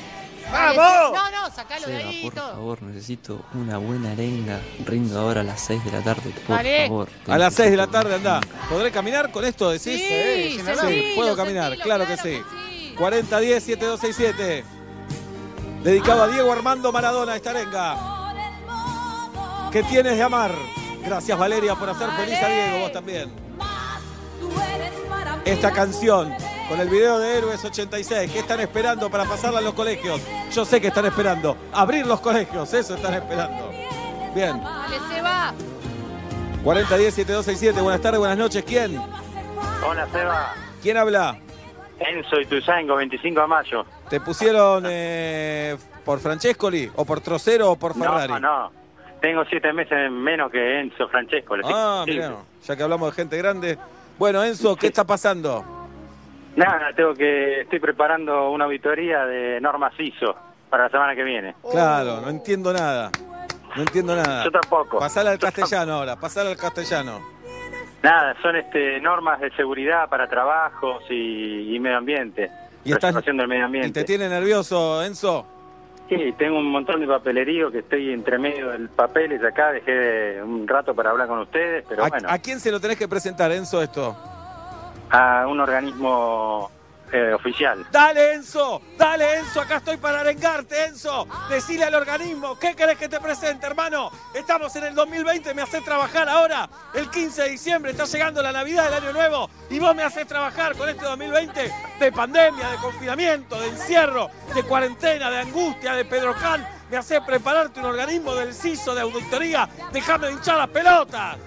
¡Vamos! 0.52 0.76
sí. 0.76 1.14
No, 1.16 1.32
no, 1.32 1.56
sacalo 1.56 1.88
de 1.88 1.98
Seba, 1.98 2.10
ahí 2.10 2.20
y 2.20 2.24
por 2.24 2.34
todo. 2.34 2.52
favor, 2.52 2.82
necesito 2.84 3.46
una 3.54 3.78
buena 3.78 4.12
arenga. 4.12 4.60
Rindo 4.86 5.20
ahora 5.20 5.42
a 5.42 5.44
las 5.44 5.60
6 5.62 5.84
de 5.86 5.92
la 5.92 6.02
tarde, 6.02 6.32
por 6.48 6.64
favor. 6.66 7.10
A 7.28 7.38
las 7.38 7.54
6 7.56 7.72
de 7.72 7.78
la 7.78 7.88
tarde 7.88 8.16
anda. 8.16 8.42
¿Podré 8.70 8.92
caminar 8.92 9.32
con 9.32 9.44
esto? 9.46 9.70
Decís. 9.72 9.84
Sí, 9.84 10.08
Sí, 10.08 10.52
sin 10.58 10.68
hablar. 10.70 10.86
sentilo, 10.86 11.16
puedo 11.16 11.36
caminar, 11.36 11.72
sentilo, 11.72 11.84
claro 11.84 12.08
que 12.08 12.18
sí. 12.18 12.42
4010-7267. 12.98 14.64
Dedicado 15.84 16.24
a 16.24 16.28
Diego 16.28 16.52
Armando 16.52 16.92
Maradona, 16.92 17.36
esta 17.36 17.50
arenga. 17.52 17.96
¿Qué 19.72 19.84
tienes 19.84 20.16
de 20.16 20.24
amar? 20.24 20.52
Gracias 21.04 21.38
Valeria 21.38 21.76
por 21.76 21.90
hacer 21.90 22.10
feliz 22.12 22.42
a 22.42 22.48
Diego, 22.48 22.80
vos 22.80 22.92
también. 22.92 23.30
Esta 25.44 25.72
canción 25.72 26.34
con 26.68 26.80
el 26.80 26.90
video 26.90 27.20
de 27.20 27.38
Héroes 27.38 27.64
86, 27.64 28.32
¿qué 28.32 28.40
están 28.40 28.60
esperando 28.60 29.10
para 29.10 29.26
pasarla 29.26 29.60
en 29.60 29.66
los 29.66 29.74
colegios? 29.74 30.22
Yo 30.52 30.66
sé 30.66 30.82
que 30.82 30.88
están 30.88 31.06
esperando. 31.06 31.56
Abrir 31.72 32.06
los 32.08 32.20
colegios, 32.22 32.74
eso 32.74 32.96
están 32.96 33.14
esperando. 33.14 33.72
Bien. 34.34 34.62
Dale, 34.64 34.98
se 35.14 35.22
va. 35.22 35.54
4010-7267, 36.64 37.82
buenas 37.82 38.02
tardes, 38.02 38.20
buenas 38.20 38.38
noches. 38.38 38.64
¿Quién? 38.64 39.00
Hola 39.88 40.08
Seba, 40.12 40.54
¿Quién 40.82 40.98
habla? 40.98 41.38
Enzo 42.00 42.42
y 42.42 42.46
Tuzango, 42.46 42.96
25 42.96 43.42
de 43.42 43.48
mayo. 43.48 43.86
¿Te 44.10 44.20
pusieron 44.20 44.84
eh, 44.88 45.78
por 46.04 46.20
Francescoli 46.20 46.92
o 46.96 47.06
por 47.06 47.22
Trocero 47.22 47.72
o 47.72 47.76
por 47.76 47.94
Ferrari? 47.94 48.34
No, 48.34 48.40
no, 48.40 48.72
tengo 49.22 49.46
siete 49.46 49.72
meses 49.72 50.12
menos 50.12 50.52
que 50.52 50.80
Enzo 50.82 51.08
Francesco. 51.08 51.56
le 51.56 51.64
Ah, 51.66 52.04
mira, 52.08 52.38
ya 52.64 52.76
que 52.76 52.84
hablamos 52.84 53.12
de 53.12 53.22
gente 53.22 53.38
grande. 53.38 53.78
Bueno, 54.18 54.44
Enzo, 54.44 54.76
¿qué 54.76 54.88
está 54.88 55.04
pasando? 55.04 55.85
Nada, 56.56 56.94
tengo 56.96 57.14
que, 57.14 57.62
estoy 57.62 57.80
preparando 57.80 58.50
una 58.52 58.66
auditoría 58.66 59.26
de 59.26 59.60
normas 59.60 59.94
ISO 60.00 60.36
para 60.70 60.84
la 60.86 60.90
semana 60.90 61.16
que 61.16 61.24
viene. 61.24 61.56
Claro, 61.70 62.22
no 62.22 62.30
entiendo 62.30 62.72
nada. 62.72 63.12
No 63.76 63.82
entiendo 63.82 64.16
nada. 64.16 64.44
Yo 64.46 64.52
tampoco. 64.52 65.00
Pasala 65.00 65.32
al 65.32 65.38
Yo 65.38 65.42
tampoco. 65.42 65.62
castellano 65.62 65.94
ahora, 65.96 66.16
pasala 66.16 66.50
al 66.52 66.58
castellano. 66.58 67.20
Nada, 68.02 68.36
son 68.42 68.56
este 68.56 69.02
normas 69.02 69.42
de 69.42 69.52
seguridad 69.52 70.08
para 70.10 70.30
trabajos 70.30 71.04
y, 71.10 71.76
y 71.76 71.80
medio 71.80 71.98
ambiente. 71.98 72.50
Y 72.86 72.92
estás- 72.94 73.16
del 73.26 73.36
medio 73.48 73.62
¿Y 73.64 73.66
ambiente. 73.66 73.92
te 74.02 74.04
tiene 74.06 74.30
nervioso, 74.30 75.04
Enzo? 75.04 75.46
Sí, 76.08 76.34
tengo 76.38 76.60
un 76.60 76.70
montón 76.72 77.00
de 77.02 77.08
papelerío 77.08 77.72
que 77.72 77.80
estoy 77.80 78.14
entre 78.14 78.38
medio 78.38 78.70
del 78.70 78.90
papeles 78.90 79.44
acá. 79.44 79.72
Dejé 79.72 79.92
de- 79.92 80.44
un 80.44 80.68
rato 80.68 80.94
para 80.96 81.10
hablar 81.10 81.28
con 81.28 81.40
ustedes, 81.40 81.84
pero 81.90 82.06
¿A, 82.06 82.10
bueno, 82.10 82.30
a 82.30 82.38
quién 82.38 82.60
se 82.60 82.72
lo 82.72 82.80
tenés 82.80 82.98
que 82.98 83.08
presentar, 83.08 83.52
Enzo, 83.52 83.82
esto? 83.82 84.16
A 85.10 85.46
un 85.48 85.60
organismo 85.60 86.72
eh, 87.12 87.34
oficial. 87.34 87.86
Dale, 87.92 88.34
Enzo, 88.34 88.82
dale, 88.98 89.38
Enzo, 89.38 89.62
acá 89.62 89.78
estoy 89.78 89.98
para 89.98 90.22
arengarte, 90.22 90.86
Enzo. 90.86 91.28
Decile 91.50 91.86
al 91.86 91.96
organismo, 91.96 92.58
¿qué 92.58 92.76
querés 92.76 92.98
que 92.98 93.08
te 93.08 93.20
presente, 93.20 93.68
hermano? 93.68 94.12
Estamos 94.34 94.76
en 94.76 94.86
el 94.86 94.96
2020, 94.96 95.54
me 95.54 95.62
haces 95.62 95.84
trabajar 95.86 96.28
ahora, 96.28 96.68
el 96.94 97.10
15 97.10 97.44
de 97.44 97.50
diciembre, 97.50 97.92
está 97.92 98.06
llegando 98.06 98.42
la 98.42 98.52
Navidad, 98.52 98.88
el 98.88 98.96
Año 98.96 99.14
Nuevo, 99.14 99.50
y 99.70 99.80
vos 99.80 99.96
me 99.96 100.04
haces 100.04 100.26
trabajar 100.28 100.76
con 100.76 100.90
este 100.90 101.06
2020 101.06 101.72
de 102.00 102.12
pandemia, 102.12 102.72
de 102.72 102.78
confinamiento, 102.78 103.62
de 103.62 103.68
encierro, 103.68 104.30
de 104.54 104.64
cuarentena, 104.64 105.30
de 105.30 105.40
angustia, 105.40 105.94
de 105.94 106.06
Pedrocan. 106.06 106.68
Me 106.90 106.98
haces 106.98 107.22
prepararte 107.22 107.80
un 107.80 107.86
organismo 107.86 108.34
del 108.36 108.54
CISO 108.54 108.96
de 108.96 109.02
auditoría. 109.02 109.70
Déjame 109.92 110.28
de 110.28 110.34
hinchar 110.34 110.58
las 110.58 110.70
pelotas. 110.70 111.38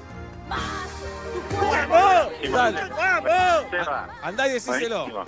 ¡Vamos! 1.60 2.32
Dale, 2.52 2.80
¡vamos! 2.90 3.88
Andá 4.22 4.48
y 4.48 4.52
decíselo. 4.52 5.24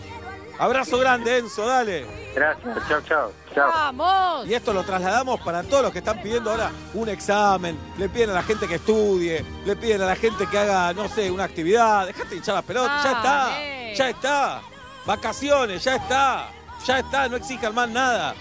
Abrazo 0.58 0.98
grande, 0.98 1.38
Enzo, 1.38 1.66
dale. 1.66 2.06
Gracias, 2.34 2.88
chao, 2.88 3.00
chao. 3.08 3.32
chao. 3.54 3.70
¡Vamos! 3.70 4.46
Y 4.46 4.54
esto 4.54 4.74
lo 4.74 4.84
trasladamos 4.84 5.40
para 5.40 5.62
todos 5.62 5.84
los 5.84 5.92
que 5.92 6.00
están 6.00 6.20
pidiendo 6.20 6.50
ahora 6.50 6.70
un 6.92 7.08
examen, 7.08 7.78
le 7.96 8.08
piden 8.10 8.30
a 8.30 8.34
la 8.34 8.42
gente 8.42 8.68
que 8.68 8.74
estudie, 8.74 9.42
le 9.64 9.74
piden 9.76 10.02
a 10.02 10.06
la 10.06 10.16
gente 10.16 10.46
que 10.46 10.58
haga, 10.58 10.92
no 10.92 11.08
sé, 11.08 11.30
una 11.30 11.44
actividad. 11.44 12.06
Dejate 12.06 12.28
de 12.28 12.36
hinchar 12.36 12.56
las 12.56 12.64
pelotas, 12.64 13.02
ya 13.02 13.12
está, 13.12 13.94
ya 13.94 14.10
está. 14.10 14.62
Vacaciones, 15.06 15.82
ya 15.82 15.96
está, 15.96 16.48
ya 16.84 16.98
está, 16.98 17.26
no 17.28 17.36
exijan 17.36 17.74
más 17.74 17.88
nada. 17.88 18.34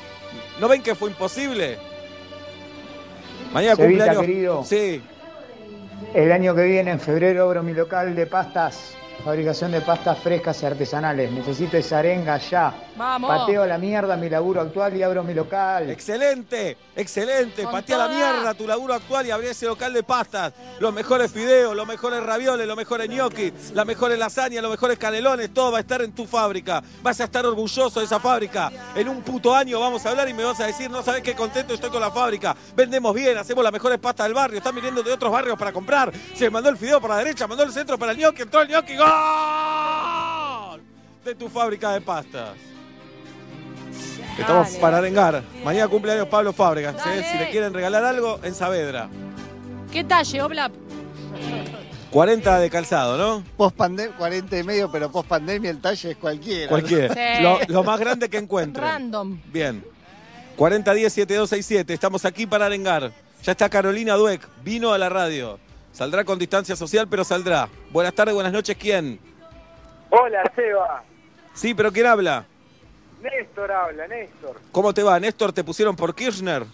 ¿No 0.60 0.68
ven 0.68 0.84
que 0.84 0.96
fue 0.96 1.10
imposible? 1.10 1.80
Mañana 3.54 3.76
Sevita, 3.78 4.06
cumpleaños. 4.06 4.22
querido. 4.26 4.64
Sí, 4.66 5.02
El 6.14 6.32
año 6.32 6.56
que 6.56 6.64
viene, 6.64 6.92
en 6.92 7.00
febrero, 7.00 7.44
abro 7.44 7.64
mi 7.64 7.74
local 7.74 8.16
de 8.16 8.26
pastas, 8.26 8.99
fabricación 9.24 9.72
de 9.72 9.82
pastas 9.82 10.20
frescas 10.20 10.62
y 10.64 10.66
artesanales. 10.66 11.32
Necesito 11.32 11.78
esa 11.78 12.00
arenga 12.00 12.38
ya. 12.38 12.74
Vamos. 12.96 13.30
Pateo 13.30 13.64
a 13.64 13.68
la 13.68 13.78
mierda 13.78 14.18
mi 14.18 14.30
laburo 14.30 14.62
actual 14.62 14.96
y 14.96 15.04
abro 15.04 15.24
mi 15.24 15.34
local. 15.34 15.90
Excelente, 15.90 16.78
excelente. 16.96 17.64
Con 17.64 17.72
Patea 17.72 17.98
la 17.98 18.08
mierda 18.08 18.54
tu 18.54 18.68
laburo 18.68 18.94
actual 18.94 19.26
y 19.28 19.32
abrí 19.32 19.48
ese 19.48 19.66
local 19.66 19.94
de 19.94 20.04
pastas. 20.04 20.54
Los 20.80 20.94
mejores 20.94 21.32
fideos, 21.32 21.76
los 21.76 21.88
mejores 21.88 22.24
ravioles, 22.24 22.68
los 22.68 22.78
mejores 22.78 23.10
gnocchi, 23.10 23.54
las 23.74 23.86
mejores 23.86 24.18
lasañas, 24.18 24.62
los 24.62 24.72
mejores 24.72 24.98
canelones, 24.98 25.54
todo 25.54 25.72
va 25.72 25.78
a 25.78 25.82
estar 25.82 26.02
en 26.02 26.12
tu 26.12 26.26
fábrica. 26.26 26.82
Vas 27.02 27.20
a 27.22 27.26
estar 27.26 27.46
orgulloso 27.46 28.00
de 28.00 28.06
esa 28.06 28.20
fábrica. 28.20 28.72
En 28.96 29.10
un 29.10 29.22
puto 29.22 29.56
año 29.56 29.80
vamos 29.80 30.06
a 30.06 30.10
hablar 30.10 30.30
y 30.30 30.34
me 30.34 30.44
vas 30.44 30.60
a 30.60 30.66
decir, 30.66 30.90
no 30.90 31.04
sabes 31.04 31.22
qué 31.22 31.36
contento 31.36 31.74
estoy 31.74 31.90
con 31.90 32.02
la 32.02 32.12
fábrica. 32.12 32.56
Vendemos 32.76 33.14
bien, 33.14 33.38
hacemos 33.38 33.64
las 33.64 33.74
mejores 33.74 34.00
pastas 34.00 34.26
del 34.26 34.34
barrio. 34.34 34.58
Están 34.58 34.76
viniendo 34.76 35.04
de 35.04 35.12
otros 35.12 35.32
barrios 35.32 35.58
para 35.58 35.72
comprar. 35.72 36.12
Se 36.36 36.50
mandó 36.50 36.70
el 36.70 36.78
fideo 36.78 37.00
para 37.02 37.16
la 37.16 37.24
derecha, 37.24 37.48
mandó 37.48 37.64
el 37.64 37.72
centro 37.72 37.98
para 37.98 38.12
el 38.12 38.18
gnocchi, 38.18 38.44
entró 38.44 38.62
el 38.62 38.68
gnocchi. 38.68 38.96
¡Gol! 38.96 39.09
De 41.26 41.36
tu 41.36 41.50
fábrica 41.50 41.92
de 41.92 42.02
pastas. 42.02 42.56
Estamos 44.38 44.70
para 44.78 44.98
arengar. 44.98 45.44
Mañana 45.64 45.88
cumpleaños 45.88 46.28
Pablo 46.28 46.54
Fábregas. 46.54 46.96
¿eh? 46.96 47.00
Dale. 47.06 47.24
Si 47.32 47.38
le 47.38 47.50
quieren 47.50 47.74
regalar 47.74 48.04
algo, 48.06 48.40
en 48.44 48.56
Saavedra. 48.56 49.10
¿Qué 49.92 50.04
talle, 50.04 50.42
Oblap? 50.42 50.72
40 52.12 52.60
de 52.60 52.70
calzado, 52.70 53.18
¿no? 53.18 53.44
Post 53.56 53.76
pandemia, 53.76 54.16
40 54.18 54.58
y 54.58 54.64
medio, 54.64 54.92
pero 54.92 55.12
post 55.12 55.28
pandemia 55.28 55.70
el 55.70 55.80
talle 55.80 56.12
es 56.12 56.18
cualquiera. 56.18 56.68
Cualquiera. 56.70 57.14
Sí. 57.14 57.44
Lo, 57.44 57.60
lo 57.68 57.84
más 57.84 58.00
grande 58.00 58.30
que 58.30 58.38
encuentren. 58.38 58.84
Random. 58.84 59.40
Bien. 59.52 59.84
4010-7267. 60.58 61.92
Estamos 61.92 62.26
aquí 62.26 62.48
para 62.48 62.66
arengar. 62.66 63.12
Ya 63.44 63.52
está 63.52 63.70
Carolina 63.70 64.16
Dueck. 64.16 64.48
Vino 64.64 64.92
a 64.92 64.98
la 64.98 65.10
radio. 65.10 65.60
Saldrá 65.92 66.24
con 66.24 66.40
distancia 66.40 66.76
social, 66.76 67.08
pero 67.08 67.24
saldrá. 67.24 67.68
Buenas 67.92 68.14
tardes, 68.14 68.34
buenas 68.34 68.54
noches. 68.54 68.78
¿Quién? 68.78 69.20
Hola, 70.10 70.44
Seba. 70.56 71.04
Sí, 71.54 71.74
pero 71.74 71.92
¿quién 71.92 72.06
habla? 72.06 72.46
Néstor 73.22 73.72
habla, 73.72 74.08
Néstor. 74.08 74.60
¿Cómo 74.72 74.94
te 74.94 75.04
va? 75.04 75.20
Néstor, 75.20 75.52
¿te 75.52 75.64
pusieron 75.64 75.96
por 75.96 76.16
Kirchner? 76.16 76.66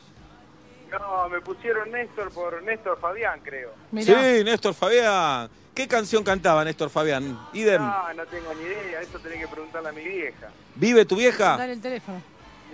No, 0.91 1.29
me 1.29 1.41
pusieron 1.41 1.91
Néstor 1.91 2.31
por 2.31 2.61
Néstor 2.63 2.99
Fabián, 2.99 3.39
creo. 3.43 3.71
Sí, 3.99 4.43
Néstor 4.43 4.73
Fabián. 4.73 5.49
¿Qué 5.73 5.87
canción 5.87 6.23
cantaba 6.23 6.63
Néstor 6.63 6.89
Fabián? 6.89 7.37
Idem. 7.51 7.81
No, 7.81 8.13
no 8.13 8.25
tengo 8.27 8.53
ni 8.53 8.63
idea, 8.63 9.01
eso 9.01 9.19
tenés 9.19 9.39
que 9.39 9.47
preguntarle 9.47 9.89
a 9.89 9.91
mi 9.91 10.03
vieja. 10.03 10.47
¿Vive 10.75 11.03
tu 11.05 11.15
vieja? 11.17 11.57
Dale 11.57 11.73
el 11.73 11.81
teléfono. 11.81 12.21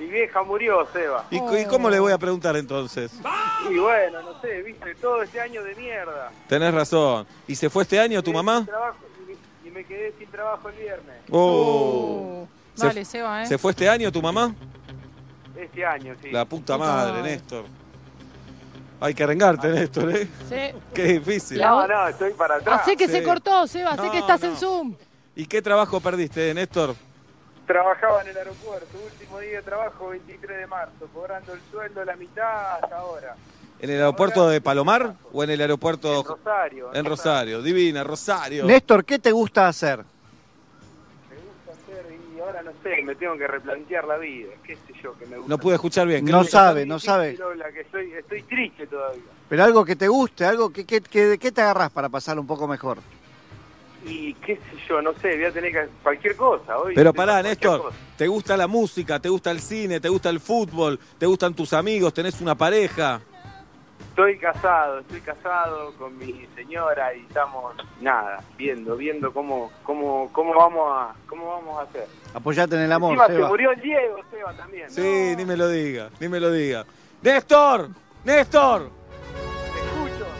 Mi 0.01 0.07
vieja 0.07 0.41
murió, 0.41 0.87
Seba. 0.91 1.25
¿Y, 1.29 1.35
y 1.37 1.65
cómo 1.65 1.87
le 1.87 1.99
voy 1.99 2.11
a 2.11 2.17
preguntar 2.17 2.55
entonces? 2.57 3.11
Y 3.69 3.77
bueno, 3.77 4.23
no 4.23 4.41
sé, 4.41 4.63
viste, 4.63 4.95
todo 4.95 5.21
este 5.21 5.39
año 5.39 5.63
de 5.63 5.75
mierda. 5.75 6.31
Tenés 6.49 6.73
razón. 6.73 7.27
¿Y 7.47 7.53
se 7.53 7.69
fue 7.69 7.83
este 7.83 7.99
año 7.99 8.23
tu 8.23 8.33
mamá? 8.33 8.65
Trabajo, 8.65 8.97
y, 9.63 9.67
y 9.67 9.71
me 9.71 9.83
quedé 9.83 10.11
sin 10.17 10.27
trabajo 10.31 10.69
el 10.69 10.75
viernes. 10.75 11.15
Oh. 11.29 12.47
Se- 12.73 12.87
Dale, 12.87 13.05
Seba, 13.05 13.43
¿eh? 13.43 13.45
¿Se 13.45 13.59
fue 13.59 13.71
este 13.71 13.87
año 13.87 14.11
tu 14.11 14.23
mamá? 14.23 14.55
Este 15.55 15.85
año, 15.85 16.15
sí. 16.19 16.31
La 16.31 16.45
puta 16.45 16.79
madre. 16.79 17.21
Néstor. 17.21 17.65
Hay 19.01 19.13
que 19.13 19.23
arengarte, 19.23 19.67
Néstor, 19.67 20.15
¿eh? 20.15 20.27
Sí. 20.49 20.79
Qué 20.95 21.03
difícil. 21.19 21.59
No, 21.61 21.87
no, 21.87 22.07
estoy 22.07 22.33
para 22.33 22.55
atrás. 22.55 22.81
Así 22.81 22.95
que 22.95 23.05
Sí. 23.05 23.13
se 23.13 23.23
cortó, 23.23 23.67
Seba. 23.67 23.95
Sé 23.95 24.01
No, 24.03 24.11
que 24.11 24.17
estás 24.17 24.41
no. 24.41 24.47
en 24.49 24.55
Zoom. 24.57 24.95
¿Y 25.35 25.45
qué 25.45 25.61
trabajo 25.61 25.99
perdiste, 26.01 26.51
Néstor? 26.55 26.95
Trabajaba 27.75 28.21
en 28.23 28.27
el 28.27 28.37
aeropuerto, 28.37 28.97
último 29.01 29.39
día 29.39 29.51
de 29.57 29.61
trabajo, 29.61 30.09
23 30.09 30.57
de 30.57 30.67
marzo, 30.67 31.07
cobrando 31.13 31.53
el 31.53 31.61
sueldo 31.71 32.03
la 32.03 32.17
mitad 32.17 32.75
hasta 32.83 32.97
ahora. 32.97 33.33
¿En 33.79 33.89
el 33.89 33.95
aeropuerto 33.95 34.49
de 34.49 34.59
Palomar 34.59 35.13
o 35.31 35.41
en 35.41 35.51
el 35.51 35.61
aeropuerto 35.61 36.19
En 36.19 36.25
Rosario. 36.25 36.93
en 36.93 37.05
Rosario? 37.05 37.61
Divina, 37.61 38.03
Rosario. 38.03 38.65
Néstor, 38.65 39.05
¿qué 39.05 39.19
te 39.19 39.31
gusta 39.31 39.69
hacer? 39.69 39.99
Me 39.99 40.03
gusta 41.37 41.71
hacer 41.71 42.05
y 42.35 42.39
ahora 42.41 42.61
no 42.61 42.71
sé, 42.83 43.01
me 43.03 43.15
tengo 43.15 43.37
que 43.37 43.47
replantear 43.47 44.03
la 44.05 44.17
vida, 44.17 44.49
qué 44.65 44.75
sé 44.75 44.93
yo, 45.01 45.17
que 45.17 45.25
me 45.27 45.37
gusta. 45.37 45.49
No 45.49 45.57
pude 45.57 45.75
escuchar 45.75 46.05
bien. 46.07 46.25
No 46.25 46.41
que- 46.43 46.49
sabe, 46.49 46.85
no 46.85 46.99
sabe. 46.99 47.37
Que 47.73 47.79
estoy, 47.81 48.11
estoy 48.11 48.43
triste 48.43 48.85
todavía. 48.87 49.23
Pero 49.47 49.63
algo 49.63 49.85
que 49.85 49.95
te 49.95 50.09
guste, 50.09 50.43
algo 50.43 50.71
que, 50.73 50.85
que, 50.85 50.99
que- 50.99 51.25
¿de 51.25 51.37
qué 51.37 51.53
te 51.53 51.61
agarras 51.61 51.89
para 51.91 52.09
pasarlo 52.09 52.41
un 52.41 52.47
poco 52.47 52.67
mejor? 52.67 52.97
Y 54.03 54.33
qué 54.35 54.55
sé 54.55 54.77
yo, 54.89 55.01
no 55.01 55.13
sé, 55.13 55.35
voy 55.35 55.45
a 55.45 55.51
tener 55.51 55.71
que 55.71 55.87
cualquier 56.01 56.35
cosa 56.35 56.77
hoy. 56.77 56.95
Pero 56.95 57.13
pará, 57.13 57.41
Néstor, 57.43 57.81
cosa. 57.83 57.97
¿te 58.17 58.27
gusta 58.27 58.57
la 58.57 58.67
música? 58.67 59.19
¿Te 59.19 59.29
gusta 59.29 59.51
el 59.51 59.59
cine? 59.59 59.99
¿Te 59.99 60.09
gusta 60.09 60.29
el 60.29 60.39
fútbol? 60.39 60.99
¿Te 61.17 61.25
gustan 61.25 61.53
tus 61.53 61.73
amigos? 61.73 62.13
¿Tenés 62.13 62.41
una 62.41 62.55
pareja? 62.55 63.21
Estoy 64.09 64.37
casado, 64.39 64.99
estoy 64.99 65.21
casado 65.21 65.93
con 65.93 66.17
mi 66.17 66.45
señora 66.53 67.15
y 67.15 67.21
estamos, 67.21 67.73
nada, 68.01 68.43
viendo, 68.57 68.97
viendo 68.97 69.31
cómo, 69.31 69.71
cómo, 69.83 70.29
cómo 70.33 70.53
vamos 70.53 70.91
a, 70.91 71.15
cómo 71.27 71.47
vamos 71.47 71.79
a 71.79 71.83
hacer. 71.83 72.07
Apoyate 72.33 72.75
en 72.75 72.81
el 72.81 72.91
amor, 72.91 73.13
Encima 73.13 73.27
se 73.27 73.47
murió 73.47 73.71
el 73.71 73.81
Diego, 73.81 74.17
Seba, 74.29 74.53
también. 74.53 74.89
Sí, 74.91 75.33
ni 75.37 75.45
me 75.45 75.55
lo 75.55 75.69
diga, 75.69 76.09
ni 76.19 76.27
me 76.27 76.41
lo 76.41 76.51
diga. 76.51 76.85
¡Néstor! 77.21 77.89
¡Néstor! 78.25 78.89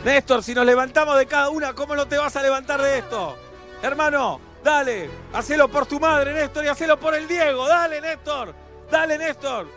Néstor, 0.04 0.43
si 0.43 0.54
nos 0.54 0.65
levantamos 0.65 1.17
de 1.17 1.28
cada 1.28 1.50
una, 1.50 1.74
¿cómo 1.74 1.95
no 1.95 2.08
te 2.08 2.17
vas 2.17 2.36
a 2.36 2.41
levantar 2.41 2.82
de 2.82 2.97
esto? 2.97 3.38
Hermano, 3.82 4.39
dale, 4.63 5.10
hacelo 5.34 5.67
por 5.67 5.86
tu 5.86 6.00
madre, 6.00 6.34
Néstor, 6.34 6.65
y 6.65 6.67
hacelo 6.67 7.00
por 7.00 7.15
el 7.15 7.28
Diego. 7.28 7.67
Dale, 7.67 8.00
Néstor. 8.02 8.54
Dale, 8.91 9.17
Néstor. 9.17 9.67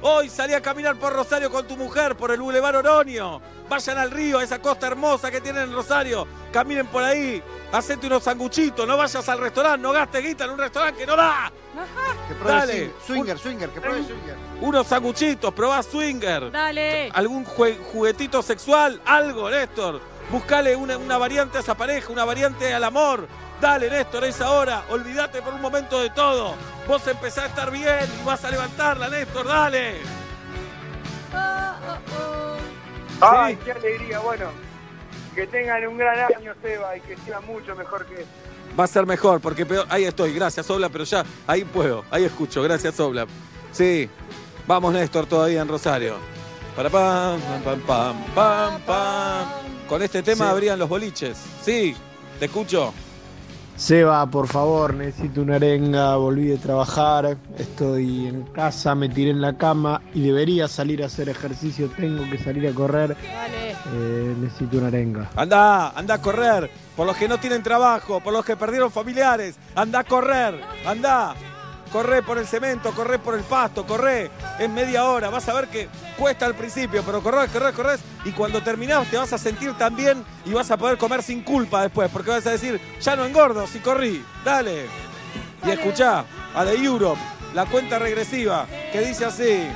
Hoy 0.00 0.28
salí 0.28 0.54
a 0.54 0.60
caminar 0.62 0.94
por 0.96 1.12
Rosario 1.12 1.50
con 1.50 1.66
tu 1.66 1.76
mujer, 1.76 2.14
por 2.16 2.30
el 2.30 2.40
Boulevard 2.40 2.76
Oroño. 2.76 3.40
Vayan 3.68 3.98
al 3.98 4.10
río, 4.12 4.38
a 4.38 4.44
esa 4.44 4.60
costa 4.60 4.86
hermosa 4.86 5.30
que 5.30 5.40
tienen 5.40 5.64
en 5.64 5.72
Rosario. 5.74 6.26
Caminen 6.52 6.86
por 6.86 7.02
ahí. 7.02 7.42
Hacete 7.72 8.06
unos 8.06 8.22
sanguchitos. 8.22 8.86
No 8.86 8.96
vayas 8.96 9.28
al 9.28 9.38
restaurante. 9.40 9.82
No 9.82 9.90
gastes 9.92 10.22
guita 10.24 10.44
en 10.44 10.50
un 10.50 10.58
restaurante 10.58 11.00
que 11.00 11.06
no 11.06 11.16
da. 11.16 11.50
Que 12.28 12.34
pruebe 12.34 12.58
Dale. 12.58 12.72
swing- 12.74 12.92
swinger, 13.06 13.38
swinger, 13.38 13.70
que 13.70 13.80
pruebe 13.80 14.04
swinger. 14.04 14.36
Unos 14.60 14.86
sanguchitos. 14.86 15.52
Probá 15.52 15.82
swinger. 15.82 16.50
Dale. 16.52 17.10
¿Algún 17.12 17.44
jue- 17.44 17.76
juguetito 17.92 18.40
sexual? 18.40 19.02
Algo, 19.04 19.50
Néstor. 19.50 20.00
Buscale 20.30 20.76
una, 20.76 20.98
una 20.98 21.16
variante 21.16 21.58
a 21.58 21.60
esa 21.60 21.74
pareja, 21.74 22.12
una 22.12 22.24
variante 22.24 22.72
al 22.74 22.84
amor. 22.84 23.26
Dale, 23.60 23.90
Néstor, 23.90 24.24
es 24.24 24.40
ahora. 24.40 24.84
Olvídate 24.90 25.40
por 25.42 25.54
un 25.54 25.60
momento 25.60 26.00
de 26.00 26.10
todo. 26.10 26.54
Vos 26.86 27.06
empezás 27.06 27.44
a 27.44 27.46
estar 27.46 27.70
bien 27.70 28.06
y 28.20 28.24
vas 28.24 28.44
a 28.44 28.50
levantarla, 28.50 29.08
Néstor, 29.08 29.46
dale. 29.46 29.96
Ay, 33.20 33.56
qué 33.64 33.72
alegría, 33.72 34.20
bueno. 34.20 34.46
Que 35.34 35.46
tengan 35.46 35.86
un 35.86 35.98
gran 35.98 36.18
año, 36.18 36.52
Seba, 36.62 36.96
y 36.96 37.00
que 37.00 37.16
sea 37.18 37.40
mucho 37.40 37.74
mejor 37.74 38.06
que 38.06 38.22
este. 38.22 38.48
Va 38.78 38.84
a 38.84 38.86
ser 38.86 39.06
mejor, 39.06 39.40
porque 39.40 39.66
peor. 39.66 39.86
Ahí 39.88 40.04
estoy, 40.04 40.34
gracias, 40.34 40.68
Obla, 40.70 40.88
pero 40.88 41.04
ya, 41.04 41.24
ahí 41.46 41.64
puedo, 41.64 42.04
ahí 42.10 42.24
escucho, 42.24 42.62
gracias, 42.62 42.98
Obla. 43.00 43.26
Sí, 43.72 44.08
vamos, 44.66 44.92
Néstor, 44.92 45.26
todavía 45.26 45.62
en 45.62 45.68
Rosario. 45.68 46.16
Para 46.76 46.90
pam, 46.90 47.40
pam, 47.40 47.62
pam, 47.62 47.80
pam, 47.80 48.24
pam, 48.34 48.80
pam. 48.82 49.77
Con 49.88 50.02
este 50.02 50.22
tema 50.22 50.44
Sí. 50.46 50.50
abrían 50.50 50.78
los 50.78 50.88
boliches. 50.88 51.36
Sí, 51.62 51.94
te 52.38 52.44
escucho. 52.46 52.92
Seba, 53.76 54.26
por 54.26 54.48
favor, 54.48 54.92
necesito 54.92 55.40
una 55.40 55.54
arenga, 55.54 56.16
volví 56.16 56.46
de 56.46 56.56
trabajar, 56.58 57.36
estoy 57.58 58.26
en 58.26 58.42
casa, 58.46 58.96
me 58.96 59.08
tiré 59.08 59.30
en 59.30 59.40
la 59.40 59.56
cama 59.56 60.02
y 60.12 60.22
debería 60.22 60.66
salir 60.66 61.00
a 61.00 61.06
hacer 61.06 61.28
ejercicio, 61.28 61.88
tengo 61.96 62.28
que 62.28 62.38
salir 62.38 62.66
a 62.66 62.72
correr, 62.72 63.16
Dale. 63.16 63.70
eh, 63.70 64.34
necesito 64.40 64.78
una 64.78 64.88
arenga. 64.88 65.30
Anda, 65.36 65.90
anda 65.90 66.14
a 66.14 66.20
correr. 66.20 66.68
Por 66.96 67.06
los 67.06 67.16
que 67.16 67.28
no 67.28 67.38
tienen 67.38 67.62
trabajo, 67.62 68.18
por 68.18 68.32
los 68.32 68.44
que 68.44 68.56
perdieron 68.56 68.90
familiares. 68.90 69.54
Anda 69.76 70.00
a 70.00 70.04
correr, 70.04 70.60
anda. 70.84 71.36
Corre 71.92 72.22
por 72.22 72.38
el 72.38 72.46
cemento, 72.46 72.92
corre 72.92 73.18
por 73.18 73.34
el 73.34 73.42
pasto, 73.42 73.86
corre. 73.86 74.30
Es 74.58 74.68
media 74.68 75.04
hora. 75.04 75.30
Vas 75.30 75.48
a 75.48 75.54
ver 75.54 75.68
que 75.68 75.88
cuesta 76.18 76.46
al 76.46 76.54
principio, 76.54 77.02
pero 77.04 77.22
corres, 77.22 77.50
corres, 77.50 77.74
corres. 77.74 78.00
Y 78.24 78.32
cuando 78.32 78.62
terminás 78.62 79.10
te 79.10 79.16
vas 79.16 79.32
a 79.32 79.38
sentir 79.38 79.72
tan 79.74 79.96
bien 79.96 80.24
y 80.44 80.52
vas 80.52 80.70
a 80.70 80.76
poder 80.76 80.98
comer 80.98 81.22
sin 81.22 81.42
culpa 81.42 81.82
después. 81.82 82.10
Porque 82.12 82.30
vas 82.30 82.46
a 82.46 82.50
decir, 82.50 82.80
ya 83.00 83.16
no 83.16 83.24
engordo 83.24 83.66
si 83.66 83.78
corrí. 83.78 84.24
Dale. 84.44 84.86
Y 85.66 85.70
escuchá 85.70 86.24
a 86.54 86.64
The 86.64 86.76
Europe, 86.76 87.20
la 87.54 87.66
cuenta 87.66 87.98
regresiva, 87.98 88.66
que 88.92 89.00
dice 89.00 89.24
así. 89.24 89.68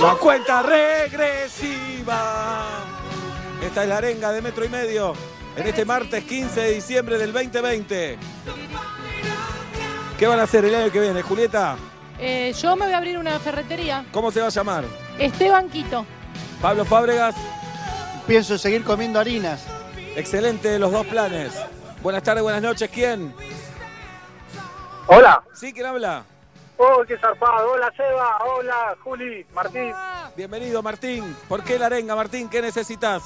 La 0.00 0.14
cuenta 0.14 0.62
regresiva. 0.62 2.18
Esta 3.62 3.82
es 3.82 3.88
la 3.88 3.96
arenga 3.98 4.32
de 4.32 4.40
metro 4.40 4.64
y 4.64 4.68
medio 4.68 5.14
en 5.56 5.66
este 5.66 5.84
martes 5.84 6.22
15 6.24 6.60
de 6.60 6.72
diciembre 6.72 7.18
del 7.18 7.32
2020. 7.32 8.18
¿Qué 10.18 10.26
van 10.26 10.40
a 10.40 10.42
hacer 10.42 10.64
el 10.64 10.74
año 10.74 10.90
que 10.90 10.98
viene, 11.00 11.22
Julieta? 11.22 11.76
Eh, 12.18 12.52
yo 12.52 12.74
me 12.74 12.86
voy 12.86 12.92
a 12.92 12.98
abrir 12.98 13.16
una 13.18 13.38
ferretería. 13.38 14.04
¿Cómo 14.10 14.32
se 14.32 14.40
va 14.40 14.46
a 14.48 14.50
llamar? 14.50 14.84
Esteban 15.16 15.68
Quito. 15.70 16.04
Pablo 16.60 16.84
Fábregas. 16.84 17.36
Pienso 18.26 18.58
seguir 18.58 18.82
comiendo 18.82 19.20
harinas. 19.20 19.64
Excelente 20.16 20.76
los 20.80 20.90
dos 20.90 21.06
planes. 21.06 21.52
Buenas 22.02 22.24
tardes, 22.24 22.42
buenas 22.42 22.60
noches. 22.60 22.90
¿Quién? 22.90 23.32
Hola. 25.06 25.40
Sí, 25.54 25.72
¿quién 25.72 25.86
habla? 25.86 26.24
Oh, 26.78 27.04
qué 27.06 27.16
zarpado. 27.18 27.70
Hola, 27.70 27.92
Seba. 27.96 28.38
Hola, 28.44 28.96
Juli, 29.04 29.46
Martín. 29.54 29.92
Bienvenido, 30.36 30.82
Martín. 30.82 31.36
¿Por 31.48 31.62
qué 31.62 31.78
la 31.78 31.86
arenga, 31.86 32.16
Martín? 32.16 32.48
¿Qué 32.48 32.60
necesitas? 32.60 33.22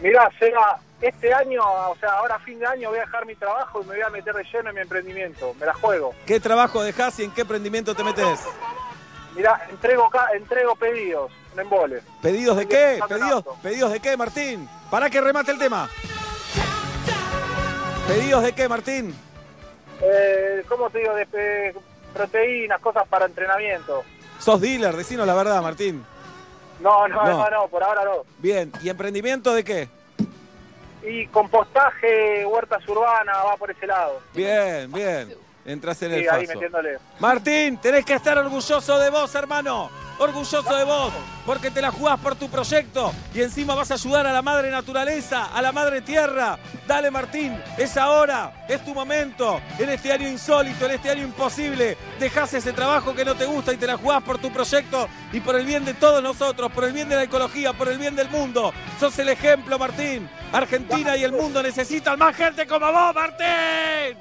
Mirá, 0.00 0.30
Seba, 0.38 0.78
este 1.02 1.34
año, 1.34 1.60
o 1.62 1.96
sea, 2.00 2.10
ahora 2.12 2.38
fin 2.38 2.58
de 2.58 2.66
año 2.66 2.88
voy 2.90 2.98
a 2.98 3.02
dejar 3.02 3.26
mi 3.26 3.34
trabajo 3.34 3.82
y 3.82 3.86
me 3.86 3.94
voy 3.96 4.02
a 4.02 4.08
meter 4.10 4.34
de 4.34 4.44
lleno 4.44 4.68
en 4.70 4.74
mi 4.76 4.80
emprendimiento. 4.80 5.54
Me 5.60 5.66
la 5.66 5.74
juego. 5.74 6.14
¿Qué 6.26 6.40
trabajo 6.40 6.82
dejás 6.82 7.18
y 7.18 7.24
en 7.24 7.32
qué 7.32 7.42
emprendimiento 7.42 7.94
te 7.94 8.04
metes? 8.04 8.40
Mirá, 9.34 9.66
entrego, 9.70 10.10
entrego 10.34 10.76
pedidos 10.76 11.32
en 11.54 11.60
embole. 11.60 12.02
¿Pedidos 12.22 12.56
de 12.56 12.68
qué? 12.68 13.00
¿Pedidos. 13.08 13.44
¿Pedidos 13.62 13.92
de 13.92 14.00
qué, 14.00 14.16
Martín? 14.16 14.68
Para 14.90 15.10
que 15.10 15.20
remate 15.20 15.50
el 15.50 15.58
tema. 15.58 15.88
¿Pedidos 18.06 18.42
de 18.42 18.52
qué, 18.52 18.68
Martín? 18.68 19.14
Eh, 20.02 20.64
¿Cómo 20.68 20.90
te 20.90 20.98
digo? 20.98 21.14
De 21.14 21.26
eh, 21.32 21.74
proteínas, 22.12 22.80
cosas 22.80 23.06
para 23.08 23.26
entrenamiento. 23.26 24.02
Sos 24.38 24.60
dealer, 24.60 24.94
decinos 24.96 25.26
la 25.26 25.34
verdad, 25.34 25.62
Martín. 25.62 26.04
No, 26.80 27.06
no, 27.08 27.24
No. 27.24 27.38
no, 27.38 27.50
no, 27.50 27.68
por 27.68 27.82
ahora 27.82 28.04
no. 28.04 28.24
Bien, 28.38 28.72
¿y 28.82 28.88
emprendimiento 28.88 29.54
de 29.54 29.64
qué? 29.64 29.88
Y 31.02 31.26
compostaje, 31.28 32.44
huertas 32.46 32.86
urbanas, 32.88 33.36
va 33.46 33.56
por 33.56 33.70
ese 33.70 33.86
lado. 33.86 34.20
Bien, 34.34 34.90
bien. 34.92 35.34
Entras 35.64 36.02
en 36.02 36.10
Sí, 36.10 36.14
el 36.16 36.20
ahí 36.30 36.46
faso. 36.46 36.52
metiéndole. 36.58 36.98
Martín, 37.20 37.76
tenés 37.78 38.04
que 38.04 38.14
estar 38.14 38.36
orgulloso 38.38 38.98
de 38.98 39.10
vos, 39.10 39.34
hermano. 39.34 39.90
Orgulloso 40.18 40.62
de 40.76 40.84
vos, 40.84 41.12
porque 41.44 41.70
te 41.70 41.80
la 41.80 41.90
jugás 41.90 42.18
por 42.20 42.36
tu 42.36 42.48
proyecto 42.48 43.12
y 43.34 43.40
encima 43.40 43.74
vas 43.74 43.90
a 43.90 43.94
ayudar 43.94 44.26
a 44.26 44.32
la 44.32 44.42
madre 44.42 44.70
naturaleza, 44.70 45.46
a 45.46 45.60
la 45.60 45.72
madre 45.72 46.00
tierra. 46.00 46.58
Dale, 46.86 47.10
Martín, 47.10 47.60
es 47.76 47.96
ahora, 47.96 48.64
es 48.68 48.84
tu 48.84 48.94
momento. 48.94 49.60
En 49.78 49.88
este 49.88 50.12
año 50.12 50.28
insólito, 50.28 50.84
en 50.86 50.92
este 50.92 51.10
año 51.10 51.24
imposible, 51.24 51.96
dejás 52.20 52.54
ese 52.54 52.72
trabajo 52.72 53.14
que 53.14 53.24
no 53.24 53.34
te 53.34 53.46
gusta 53.46 53.72
y 53.72 53.76
te 53.76 53.86
la 53.86 53.96
jugás 53.96 54.22
por 54.22 54.38
tu 54.38 54.52
proyecto 54.52 55.08
y 55.32 55.40
por 55.40 55.56
el 55.56 55.66
bien 55.66 55.84
de 55.84 55.94
todos 55.94 56.22
nosotros, 56.22 56.70
por 56.70 56.84
el 56.84 56.92
bien 56.92 57.08
de 57.08 57.16
la 57.16 57.24
ecología, 57.24 57.72
por 57.72 57.88
el 57.88 57.98
bien 57.98 58.14
del 58.14 58.28
mundo. 58.28 58.72
Sos 59.00 59.18
el 59.18 59.28
ejemplo, 59.30 59.78
Martín. 59.78 60.28
Argentina 60.52 61.16
y 61.16 61.24
el 61.24 61.32
mundo 61.32 61.62
necesitan 61.62 62.18
más 62.18 62.36
gente 62.36 62.66
como 62.66 62.92
vos, 62.92 63.14
Martín. 63.14 64.18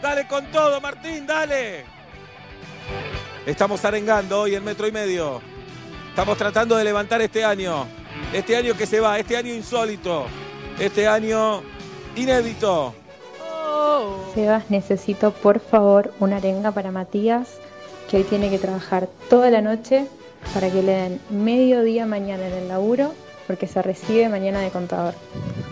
Dale 0.00 0.26
con 0.26 0.46
todo, 0.46 0.80
Martín, 0.80 1.26
dale. 1.26 1.84
Estamos 3.46 3.84
arengando 3.86 4.42
hoy 4.42 4.54
en 4.54 4.62
metro 4.62 4.86
y 4.86 4.92
medio. 4.92 5.40
Estamos 6.10 6.36
tratando 6.36 6.76
de 6.76 6.84
levantar 6.84 7.22
este 7.22 7.42
año. 7.42 7.86
Este 8.34 8.54
año 8.54 8.76
que 8.76 8.84
se 8.86 9.00
va, 9.00 9.18
este 9.18 9.36
año 9.36 9.52
insólito. 9.54 10.26
Este 10.78 11.08
año 11.08 11.62
inédito. 12.16 12.94
Sebas, 14.34 14.70
necesito 14.70 15.32
por 15.32 15.58
favor 15.58 16.12
una 16.20 16.36
arenga 16.36 16.70
para 16.72 16.90
Matías, 16.90 17.58
que 18.08 18.18
hoy 18.18 18.24
tiene 18.24 18.50
que 18.50 18.58
trabajar 18.58 19.08
toda 19.28 19.50
la 19.50 19.62
noche 19.62 20.06
para 20.54 20.70
que 20.70 20.82
le 20.82 20.92
den 20.92 21.20
mediodía 21.30 22.06
mañana 22.06 22.46
en 22.46 22.52
el 22.52 22.68
laburo, 22.68 23.14
porque 23.50 23.66
se 23.66 23.82
recibe 23.82 24.28
mañana 24.28 24.60
de 24.60 24.70
contador. 24.70 25.12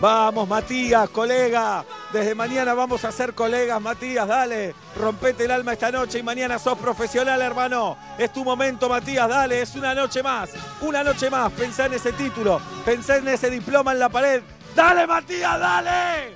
Vamos, 0.01 0.49
Matías, 0.49 1.09
colega. 1.11 1.85
Desde 2.11 2.35
mañana 2.35 2.73
vamos 2.73 3.05
a 3.05 3.11
ser 3.13 3.33
colegas, 3.33 3.79
Matías. 3.79 4.27
Dale, 4.27 4.75
rompete 4.97 5.45
el 5.45 5.51
alma 5.51 5.71
esta 5.71 5.89
noche 5.89 6.19
y 6.19 6.23
mañana 6.23 6.59
sos 6.59 6.77
profesional, 6.77 7.41
hermano. 7.41 7.97
Es 8.17 8.33
tu 8.33 8.43
momento, 8.43 8.89
Matías. 8.89 9.29
Dale, 9.29 9.61
es 9.61 9.73
una 9.75 9.95
noche 9.95 10.21
más. 10.21 10.49
Una 10.81 11.05
noche 11.05 11.29
más. 11.29 11.53
Pensá 11.53 11.85
en 11.85 11.93
ese 11.93 12.11
título. 12.11 12.59
Pensá 12.83 13.15
en 13.15 13.29
ese 13.29 13.49
diploma 13.49 13.93
en 13.93 13.99
la 13.99 14.09
pared. 14.09 14.41
Dale, 14.75 15.07
Matías, 15.07 15.57
dale. 15.57 16.35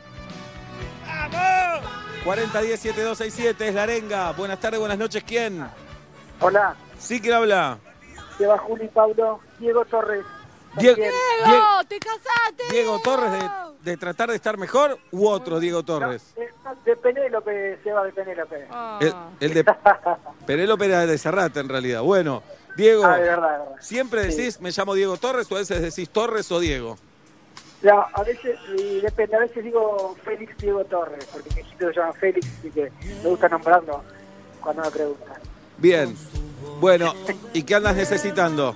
¡Vamos! 1.06 1.90
4010-7267 2.24 3.56
es 3.60 3.76
la 3.76 3.84
arenga. 3.84 4.32
Buenas 4.32 4.62
tardes, 4.62 4.80
buenas 4.80 4.98
noches. 4.98 5.22
¿Quién? 5.26 5.68
Hola, 6.40 6.74
Sí, 6.98 7.20
¿quién 7.20 7.34
habla? 7.34 7.80
Seba 8.38 8.58
Juli 8.60 8.88
Pablo, 8.88 9.42
Diego 9.60 9.84
Torres. 9.84 10.24
Diego. 10.78 10.96
¡Diego, 10.98 11.84
te 11.88 12.00
casaste! 12.00 12.64
Diego 12.72 13.00
Torres 13.00 13.32
de, 13.32 13.92
de 13.92 13.98
tratar 13.98 14.30
de 14.30 14.36
estar 14.36 14.58
mejor 14.58 14.98
u 15.12 15.28
otro 15.28 15.60
Diego 15.60 15.84
Torres. 15.84 16.34
Eh, 16.36 16.50
De 16.86 16.96
Penélope, 16.96 17.80
Seba 17.84 18.04
de 18.06 18.12
Penélope. 18.14 18.68
El, 19.02 19.14
el 19.40 19.54
de 19.54 19.64
Penélope 20.48 20.86
era 20.86 21.06
de 21.06 21.18
Serrata 21.18 21.60
en 21.60 21.70
realidad. 21.70 22.02
Bueno, 22.02 22.42
Diego, 22.76 23.06
Ah, 23.06 23.18
de 23.18 23.22
verdad, 23.24 23.52
de 23.52 23.58
verdad. 23.60 23.76
¿siempre 23.80 24.24
decís 24.26 24.60
me 24.62 24.72
llamo 24.72 24.94
Diego 24.96 25.18
Torres 25.18 25.52
o 25.52 25.56
a 25.56 25.60
veces 25.60 25.82
decís 25.82 26.10
Torres 26.10 26.52
o 26.52 26.60
Diego? 26.60 26.98
Ya, 27.84 28.00
a 28.14 28.24
veces, 28.24 28.58
y 28.78 29.02
depende, 29.02 29.36
a 29.36 29.40
veces 29.40 29.62
digo 29.64 30.16
Félix 30.24 30.58
Diego 30.58 30.86
Torres, 30.86 31.26
porque 31.32 31.50
mi 31.54 31.62
hijito 31.62 31.88
se 31.90 32.00
llama 32.00 32.14
Félix, 32.14 32.48
así 32.60 32.72
que 32.72 32.92
me 33.22 33.30
gusta 33.30 33.50
nombrarlo 33.50 34.02
cuando 34.62 34.84
me 34.84 34.90
preguntan. 34.92 35.34
Bien. 35.78 36.16
Bueno, 36.80 37.14
¿y 37.52 37.64
qué 37.64 37.76
andas 37.76 37.96
necesitando? 37.98 38.74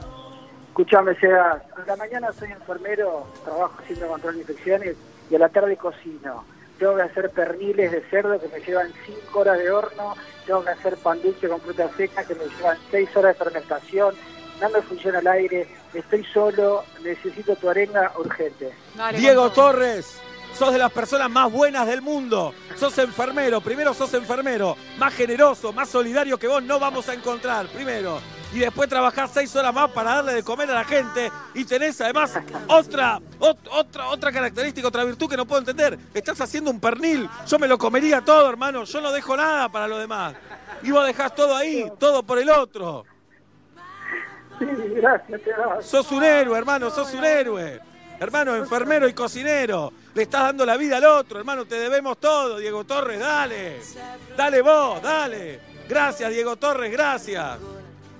Escuchame, 0.77 1.15
Seba, 1.15 1.59
a 1.75 1.87
la 1.87 1.95
mañana 1.95 2.31
soy 2.31 2.51
enfermero, 2.51 3.25
trabajo 3.43 3.73
haciendo 3.81 4.09
control 4.09 4.35
de 4.35 4.41
infecciones, 4.41 4.95
y 5.27 5.35
a 5.35 5.39
la 5.39 5.49
tarde 5.49 5.75
cocino. 5.75 6.45
Tengo 6.77 6.95
que 6.97 7.01
hacer 7.01 7.31
perniles 7.31 7.91
de 7.91 8.01
cerdo 8.11 8.39
que 8.39 8.47
me 8.47 8.59
llevan 8.59 8.93
5 9.07 9.39
horas 9.39 9.57
de 9.57 9.71
horno, 9.71 10.13
tengo 10.45 10.63
que 10.63 10.69
hacer 10.69 10.95
pan 10.97 11.19
dulce 11.23 11.49
con 11.49 11.59
fruta 11.61 11.89
seca 11.97 12.23
que 12.23 12.35
me 12.35 12.45
llevan 12.45 12.77
6 12.91 13.17
horas 13.17 13.35
de 13.35 13.43
fermentación, 13.43 14.13
no 14.61 14.69
me 14.69 14.81
funciona 14.83 15.17
el 15.17 15.25
aire, 15.25 15.67
estoy 15.95 16.23
solo, 16.25 16.83
necesito 17.01 17.55
tu 17.55 17.71
arenga 17.71 18.11
urgente. 18.19 18.71
Diego 19.15 19.51
Torres, 19.51 20.21
sos 20.53 20.71
de 20.71 20.77
las 20.77 20.91
personas 20.91 21.31
más 21.31 21.51
buenas 21.51 21.87
del 21.87 22.03
mundo. 22.03 22.53
Sos 22.75 22.95
enfermero, 22.99 23.61
primero 23.61 23.95
sos 23.95 24.13
enfermero, 24.13 24.77
más 24.99 25.15
generoso, 25.15 25.73
más 25.73 25.89
solidario 25.89 26.37
que 26.37 26.47
vos 26.47 26.61
no 26.61 26.79
vamos 26.79 27.09
a 27.09 27.15
encontrar, 27.15 27.65
primero. 27.65 28.19
Y 28.53 28.60
después 28.60 28.88
trabajás 28.88 29.31
seis 29.33 29.53
horas 29.55 29.73
más 29.73 29.91
para 29.91 30.15
darle 30.15 30.33
de 30.36 30.43
comer 30.43 30.71
a 30.71 30.75
la 30.75 30.83
gente. 30.86 31.31
Y 31.53 31.65
tenés 31.65 31.99
además 32.01 32.33
otra, 32.67 33.19
ot- 33.39 33.57
otra, 33.69 34.07
otra 34.07 34.31
característica, 34.31 34.88
otra 34.88 35.03
virtud 35.03 35.29
que 35.29 35.36
no 35.38 35.45
puedo 35.45 35.60
entender. 35.60 35.99
Estás 36.13 36.39
haciendo 36.39 36.71
un 36.71 36.79
pernil. 36.79 37.29
Yo 37.45 37.60
me 37.60 37.67
lo 37.67 37.77
comería 37.77 38.21
todo, 38.21 38.49
hermano. 38.49 38.86
Yo 38.86 39.01
no 39.01 39.12
dejo 39.12 39.36
nada 39.36 39.67
para 39.69 39.88
lo 39.88 39.97
demás. 39.97 40.33
Y 40.81 40.91
vos 40.91 41.05
dejás 41.05 41.36
todo 41.36 41.55
ahí, 41.55 41.91
todo 41.99 42.23
por 42.23 42.39
el 42.39 42.49
otro. 42.49 43.05
Sí, 44.60 44.65
gracias. 44.95 45.41
Sos 45.81 46.12
un 46.12 46.23
héroe, 46.23 46.57
hermano, 46.57 46.89
sos 46.89 47.13
un 47.13 47.25
héroe. 47.25 47.79
Hermano, 48.19 48.55
enfermero 48.55 49.07
y 49.07 49.13
cocinero. 49.13 49.93
Le 50.15 50.23
estás 50.23 50.43
dando 50.43 50.65
la 50.65 50.77
vida 50.77 50.97
al 50.97 51.05
otro, 51.05 51.38
hermano. 51.38 51.65
Te 51.65 51.75
debemos 51.79 52.17
todo, 52.17 52.57
Diego 52.57 52.83
Torres, 52.86 53.19
dale. 53.19 53.79
Dale 54.36 54.62
vos, 54.62 55.01
dale. 55.01 55.60
Gracias, 55.88 56.31
Diego 56.31 56.55
Torres, 56.55 56.91
gracias. 56.91 57.60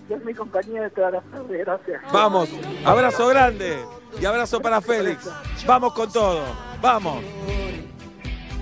Es 0.10 0.24
mi 0.24 0.34
compañía 0.34 0.84
de 0.84 0.90
todas 0.90 1.14
las 1.14 1.24
tardes, 1.26 1.66
gracias. 1.66 2.02
Vamos, 2.14 2.50
abrazo 2.86 3.28
grande 3.28 3.78
y 4.22 4.26
abrazo 4.26 4.62
para 4.62 4.80
Félix. 4.80 5.30
Vamos 5.66 5.94
con 5.94 6.12
todo, 6.12 6.44
vamos. 6.82 7.24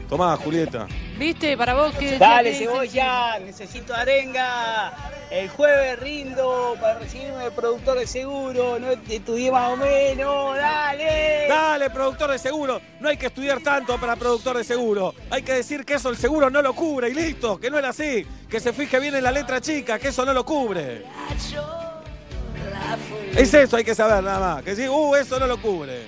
Tomá, 0.09 0.35
Julieta. 0.37 0.87
¿Viste? 1.17 1.55
Para 1.55 1.73
vos 1.73 1.93
que 1.95 2.17
Dale, 2.17 2.53
cebolla, 2.55 3.39
necesito 3.39 3.93
arenga. 3.93 4.93
El 5.31 5.49
jueves 5.49 5.99
rindo 5.99 6.75
para 6.79 6.99
recibirme 6.99 7.45
de 7.45 7.51
productor 7.51 7.99
de 7.99 8.05
seguro. 8.05 8.77
No 8.79 8.91
estudié 8.91 9.51
más 9.51 9.71
o 9.71 9.77
menos, 9.77 10.55
dale. 10.57 11.47
Dale, 11.47 11.89
productor 11.89 12.31
de 12.31 12.39
seguro. 12.39 12.81
No 12.99 13.09
hay 13.09 13.17
que 13.17 13.27
estudiar 13.27 13.61
tanto 13.61 13.97
para 13.97 14.15
productor 14.15 14.57
de 14.57 14.63
seguro. 14.63 15.15
Hay 15.29 15.41
que 15.41 15.53
decir 15.53 15.85
que 15.85 15.95
eso 15.95 16.09
el 16.09 16.17
seguro 16.17 16.49
no 16.49 16.61
lo 16.61 16.73
cubre 16.73 17.09
y 17.09 17.13
listo, 17.13 17.57
que 17.59 17.71
no 17.71 17.79
era 17.79 17.89
así. 17.89 18.25
Que 18.49 18.59
se 18.59 18.73
fije 18.73 18.99
bien 18.99 19.15
en 19.15 19.23
la 19.23 19.31
letra 19.31 19.61
chica, 19.61 19.97
que 19.97 20.09
eso 20.09 20.25
no 20.25 20.33
lo 20.33 20.45
cubre. 20.45 21.05
Es 23.35 23.53
eso, 23.53 23.77
hay 23.77 23.83
que 23.83 23.95
saber 23.95 24.23
nada 24.23 24.55
más. 24.55 24.63
Que 24.63 24.75
sí, 24.75 24.87
uh, 24.87 25.15
eso 25.15 25.39
no 25.39 25.47
lo 25.47 25.61
cubre. 25.61 26.07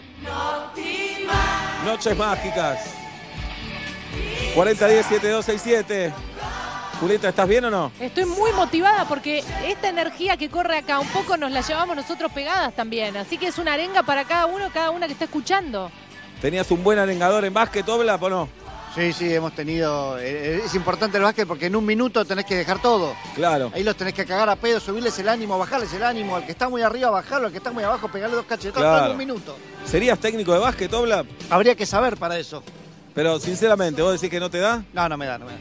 Noches 1.86 2.18
mágicas. 2.18 3.07
4010-7267. 4.56 6.14
Julieta, 7.00 7.30
¿estás 7.30 7.48
bien 7.48 7.64
o 7.66 7.70
no? 7.70 7.92
Estoy 8.00 8.26
muy 8.26 8.52
motivada 8.54 9.06
porque 9.08 9.44
esta 9.68 9.90
energía 9.90 10.36
que 10.36 10.50
corre 10.50 10.78
acá 10.80 11.00
un 11.00 11.08
poco 11.10 11.38
nos 11.38 11.52
la 11.52 11.62
llevamos 11.62 11.96
nosotros 11.96 12.32
pegadas 12.32 12.76
también. 12.76 13.16
Así 13.18 13.38
que 13.38 13.48
es 13.48 13.58
una 13.60 13.74
arenga 13.74 14.02
para 14.04 14.26
cada 14.26 14.48
uno, 14.48 14.70
cada 14.74 14.90
una 14.90 15.06
que 15.06 15.14
está 15.14 15.26
escuchando. 15.26 15.92
¿Tenías 16.42 16.70
un 16.72 16.84
buen 16.84 16.98
arengador 16.98 17.46
en 17.46 17.54
básquet, 17.54 17.88
Oblap, 17.88 18.24
o 18.24 18.30
no? 18.30 18.50
Sí, 18.96 19.14
sí, 19.14 19.32
hemos 19.32 19.54
tenido. 19.54 20.18
eh, 20.18 20.64
Es 20.66 20.74
importante 20.74 21.18
el 21.18 21.24
básquet 21.24 21.48
porque 21.48 21.68
en 21.68 21.76
un 21.76 21.86
minuto 21.86 22.26
tenés 22.26 22.46
que 22.46 22.56
dejar 22.56 22.82
todo. 22.82 23.14
Claro. 23.36 23.72
Ahí 23.76 23.84
los 23.84 23.96
tenés 23.96 24.16
que 24.16 24.26
cagar 24.26 24.50
a 24.50 24.56
pedo, 24.56 24.80
subirles 24.80 25.20
el 25.20 25.30
ánimo, 25.30 25.60
bajarles 25.60 25.94
el 25.94 26.02
ánimo. 26.04 26.36
Al 26.36 26.46
que 26.48 26.52
está 26.54 26.68
muy 26.68 26.82
arriba, 26.82 27.12
bajarlo. 27.12 27.46
Al 27.46 27.52
que 27.52 27.60
está 27.60 27.72
muy 27.72 27.84
abajo, 27.84 28.08
pegarle 28.08 28.36
dos 28.38 28.46
cachetadas 28.48 28.82
Claro. 28.90 29.06
en 29.06 29.12
un 29.12 29.18
minuto. 29.18 29.56
¿Serías 29.86 30.18
técnico 30.18 30.52
de 30.52 30.60
básquet, 30.60 30.92
Oblap? 30.94 31.28
Habría 31.52 31.76
que 31.76 31.86
saber 31.86 32.18
para 32.18 32.40
eso. 32.40 32.64
Pero 33.18 33.40
sinceramente, 33.40 34.00
¿vos 34.04 34.14
decís 34.14 34.30
que 34.30 34.40
no 34.40 34.48
te 34.48 34.60
da? 34.60 34.84
No, 34.94 35.10
no 35.10 35.18
me 35.18 35.26
da, 35.26 35.40
no 35.40 35.48
me 35.48 35.54
da. 35.54 35.58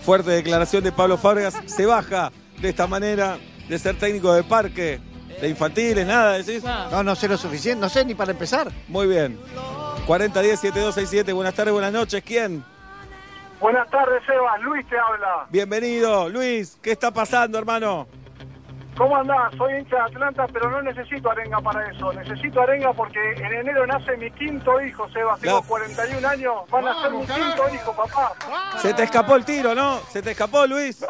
Fuerte 0.00 0.30
declaración 0.30 0.82
de 0.82 0.92
Pablo 0.92 1.18
Fábregas. 1.18 1.54
Se 1.66 1.84
baja 1.84 2.32
de 2.58 2.70
esta 2.70 2.86
manera 2.86 3.36
de 3.68 3.78
ser 3.78 3.98
técnico 3.98 4.32
de 4.32 4.42
parque, 4.42 4.98
de 5.38 5.46
infantiles, 5.46 6.06
nada, 6.06 6.38
decís. 6.38 6.64
No, 6.64 7.02
no 7.02 7.14
sé 7.14 7.28
lo 7.28 7.36
suficiente, 7.36 7.82
no 7.82 7.90
sé 7.90 8.02
ni 8.02 8.14
para 8.14 8.30
empezar. 8.30 8.72
Muy 8.88 9.08
bien. 9.08 9.38
4010-7267. 10.06 11.34
Buenas 11.34 11.52
tardes, 11.52 11.74
buenas 11.74 11.92
noches. 11.92 12.22
¿Quién? 12.24 12.64
Buenas 13.60 13.90
tardes, 13.90 14.22
Eva. 14.26 14.56
Luis 14.56 14.88
te 14.88 14.96
habla. 14.98 15.48
Bienvenido, 15.50 16.30
Luis. 16.30 16.78
¿Qué 16.80 16.92
está 16.92 17.10
pasando, 17.10 17.58
hermano? 17.58 18.08
¿Cómo 18.96 19.16
andás? 19.16 19.54
Soy 19.58 19.74
hincha 19.74 19.96
de 19.96 20.02
Atlanta, 20.02 20.46
pero 20.52 20.70
no 20.70 20.80
necesito 20.82 21.30
arenga 21.30 21.60
para 21.60 21.90
eso. 21.90 22.12
Necesito 22.14 22.62
arenga 22.62 22.92
porque 22.94 23.18
en 23.36 23.52
enero 23.52 23.86
nace 23.86 24.16
mi 24.16 24.30
quinto 24.30 24.80
hijo, 24.80 25.06
Seba. 25.10 25.36
Tengo 25.38 25.60
La- 25.60 25.66
41 25.66 26.26
años. 26.28 26.54
Van 26.70 26.88
a 26.88 27.02
ser 27.02 27.10
mi 27.10 27.26
quinto 27.26 27.74
hijo, 27.74 27.92
papá. 27.94 28.32
Se 28.80 28.94
te 28.94 29.02
escapó 29.02 29.36
el 29.36 29.44
tiro, 29.44 29.74
¿no? 29.74 30.00
Se 30.10 30.22
te 30.22 30.30
escapó, 30.30 30.66
Luis. 30.66 31.04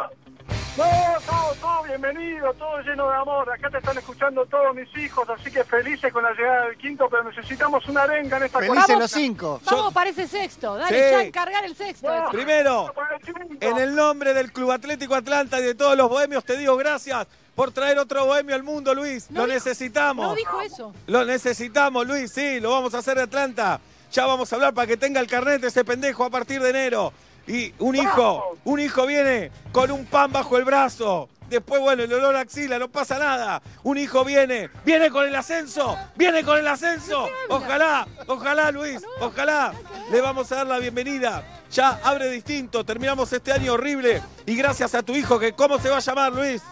No, 0.76 0.84
todo, 1.26 1.54
todo 1.58 1.82
bienvenido, 1.84 2.52
todo 2.54 2.78
lleno 2.82 3.08
de 3.08 3.16
amor. 3.16 3.50
Acá 3.50 3.70
te 3.70 3.78
están 3.78 3.96
escuchando 3.96 4.44
todos 4.44 4.74
mis 4.74 4.94
hijos, 4.98 5.26
así 5.30 5.50
que 5.50 5.64
felices 5.64 6.12
con 6.12 6.22
la 6.22 6.32
llegada 6.32 6.66
del 6.66 6.76
quinto, 6.76 7.08
pero 7.08 7.24
necesitamos 7.24 7.86
una 7.88 8.02
arenga 8.02 8.36
en 8.36 8.42
esta 8.42 8.58
Felices 8.58 8.98
los 8.98 9.10
cinco. 9.10 9.60
Vamos 9.64 9.94
para 9.94 10.10
ese 10.10 10.26
sexto. 10.26 10.76
Dale, 10.76 10.88
Sí. 11.08 11.10
ya, 11.12 11.22
encargar 11.22 11.64
el 11.64 11.74
sexto. 11.76 12.12
Primero, 12.30 12.92
en 13.60 13.78
el 13.78 13.94
nombre 13.96 14.34
del 14.34 14.52
Club 14.52 14.72
Atlético 14.72 15.14
Atlanta 15.14 15.58
y 15.60 15.62
de 15.62 15.74
todos 15.74 15.96
los 15.96 16.10
bohemios, 16.10 16.44
te 16.44 16.58
digo 16.58 16.76
gracias 16.76 17.26
por 17.56 17.72
traer 17.72 17.98
otro 17.98 18.26
bohemio 18.26 18.54
al 18.54 18.62
mundo, 18.62 18.94
Luis. 18.94 19.26
lo 19.30 19.46
necesitamos. 19.46 20.28
No 20.28 20.34
dijo 20.34 20.60
eso. 20.60 20.94
Lo 21.06 21.24
necesitamos, 21.24 22.06
Luis, 22.06 22.30
sí, 22.30 22.60
lo 22.60 22.70
vamos 22.70 22.94
a 22.94 22.98
hacer 22.98 23.16
de 23.16 23.22
Atlanta. 23.22 23.80
Ya 24.12 24.26
vamos 24.26 24.52
a 24.52 24.56
hablar 24.56 24.74
para 24.74 24.86
que 24.86 24.96
tenga 24.96 25.20
el 25.20 25.26
carnet 25.26 25.64
ese 25.64 25.84
pendejo 25.84 26.24
a 26.24 26.30
partir 26.30 26.62
de 26.62 26.70
enero. 26.70 27.12
Y 27.48 27.72
un 27.78 27.96
hijo, 27.96 28.58
un 28.64 28.78
hijo 28.78 29.06
viene 29.06 29.50
con 29.72 29.90
un 29.90 30.04
pan 30.04 30.30
bajo 30.30 30.58
el 30.58 30.64
brazo. 30.64 31.28
Después, 31.48 31.80
bueno, 31.80 32.02
el 32.02 32.12
olor 32.12 32.34
a 32.36 32.40
axila, 32.40 32.78
no 32.78 32.88
pasa 32.88 33.18
nada. 33.18 33.62
Un 33.84 33.98
hijo 33.98 34.24
viene, 34.24 34.68
viene 34.84 35.10
con 35.10 35.24
el 35.26 35.34
ascenso, 35.34 35.96
viene 36.16 36.42
con 36.44 36.58
el 36.58 36.66
ascenso. 36.66 37.28
Ojalá, 37.48 38.06
ojalá, 38.26 38.70
Luis, 38.72 39.00
ojalá. 39.20 39.72
Le 40.10 40.20
vamos 40.20 40.50
a 40.52 40.56
dar 40.56 40.66
la 40.66 40.78
bienvenida. 40.78 41.44
Ya 41.70 42.00
abre 42.02 42.30
distinto, 42.30 42.84
terminamos 42.84 43.32
este 43.32 43.52
año 43.52 43.74
horrible. 43.74 44.22
Y 44.44 44.56
gracias 44.56 44.94
a 44.94 45.02
tu 45.02 45.14
hijo, 45.14 45.38
que 45.38 45.52
¿cómo 45.52 45.78
se 45.78 45.88
va 45.88 45.98
a 45.98 46.00
llamar, 46.00 46.32
Luis? 46.32 46.62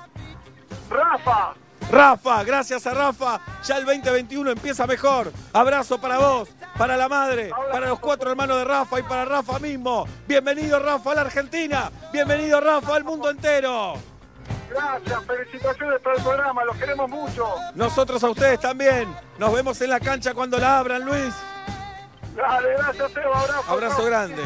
Rafa. 0.90 1.54
Rafa, 1.90 2.44
gracias 2.44 2.87
a 2.87 2.94
Rafa. 2.94 3.40
Ya 3.64 3.76
el 3.76 3.84
2021 3.84 4.50
empieza 4.50 4.87
mejor. 4.87 5.32
Abrazo 5.52 6.00
para 6.00 6.18
vos, 6.18 6.48
para 6.76 6.96
la 6.96 7.08
madre, 7.08 7.50
para 7.70 7.88
los 7.88 8.00
cuatro 8.00 8.30
hermanos 8.30 8.58
de 8.58 8.64
Rafa 8.64 9.00
y 9.00 9.02
para 9.02 9.24
Rafa 9.24 9.58
mismo. 9.58 10.06
Bienvenido 10.26 10.78
Rafa 10.78 11.12
a 11.12 11.14
la 11.16 11.20
Argentina. 11.22 11.90
Bienvenido 12.12 12.60
Rafa 12.60 12.96
al 12.96 13.04
mundo 13.04 13.30
entero. 13.30 13.94
Gracias, 14.70 15.24
felicitaciones 15.24 16.00
por 16.00 16.16
el 16.16 16.22
programa, 16.22 16.64
los 16.64 16.76
queremos 16.76 17.08
mucho. 17.08 17.46
Nosotros 17.74 18.24
a 18.24 18.30
ustedes 18.30 18.58
también. 18.60 19.14
Nos 19.38 19.52
vemos 19.54 19.80
en 19.80 19.90
la 19.90 20.00
cancha 20.00 20.34
cuando 20.34 20.58
la 20.58 20.78
abran, 20.78 21.04
Luis. 21.04 21.34
Dale, 22.34 22.68
gracias, 22.76 23.12
abrazo. 23.16 23.64
Abrazo 23.68 24.04
grande. 24.04 24.42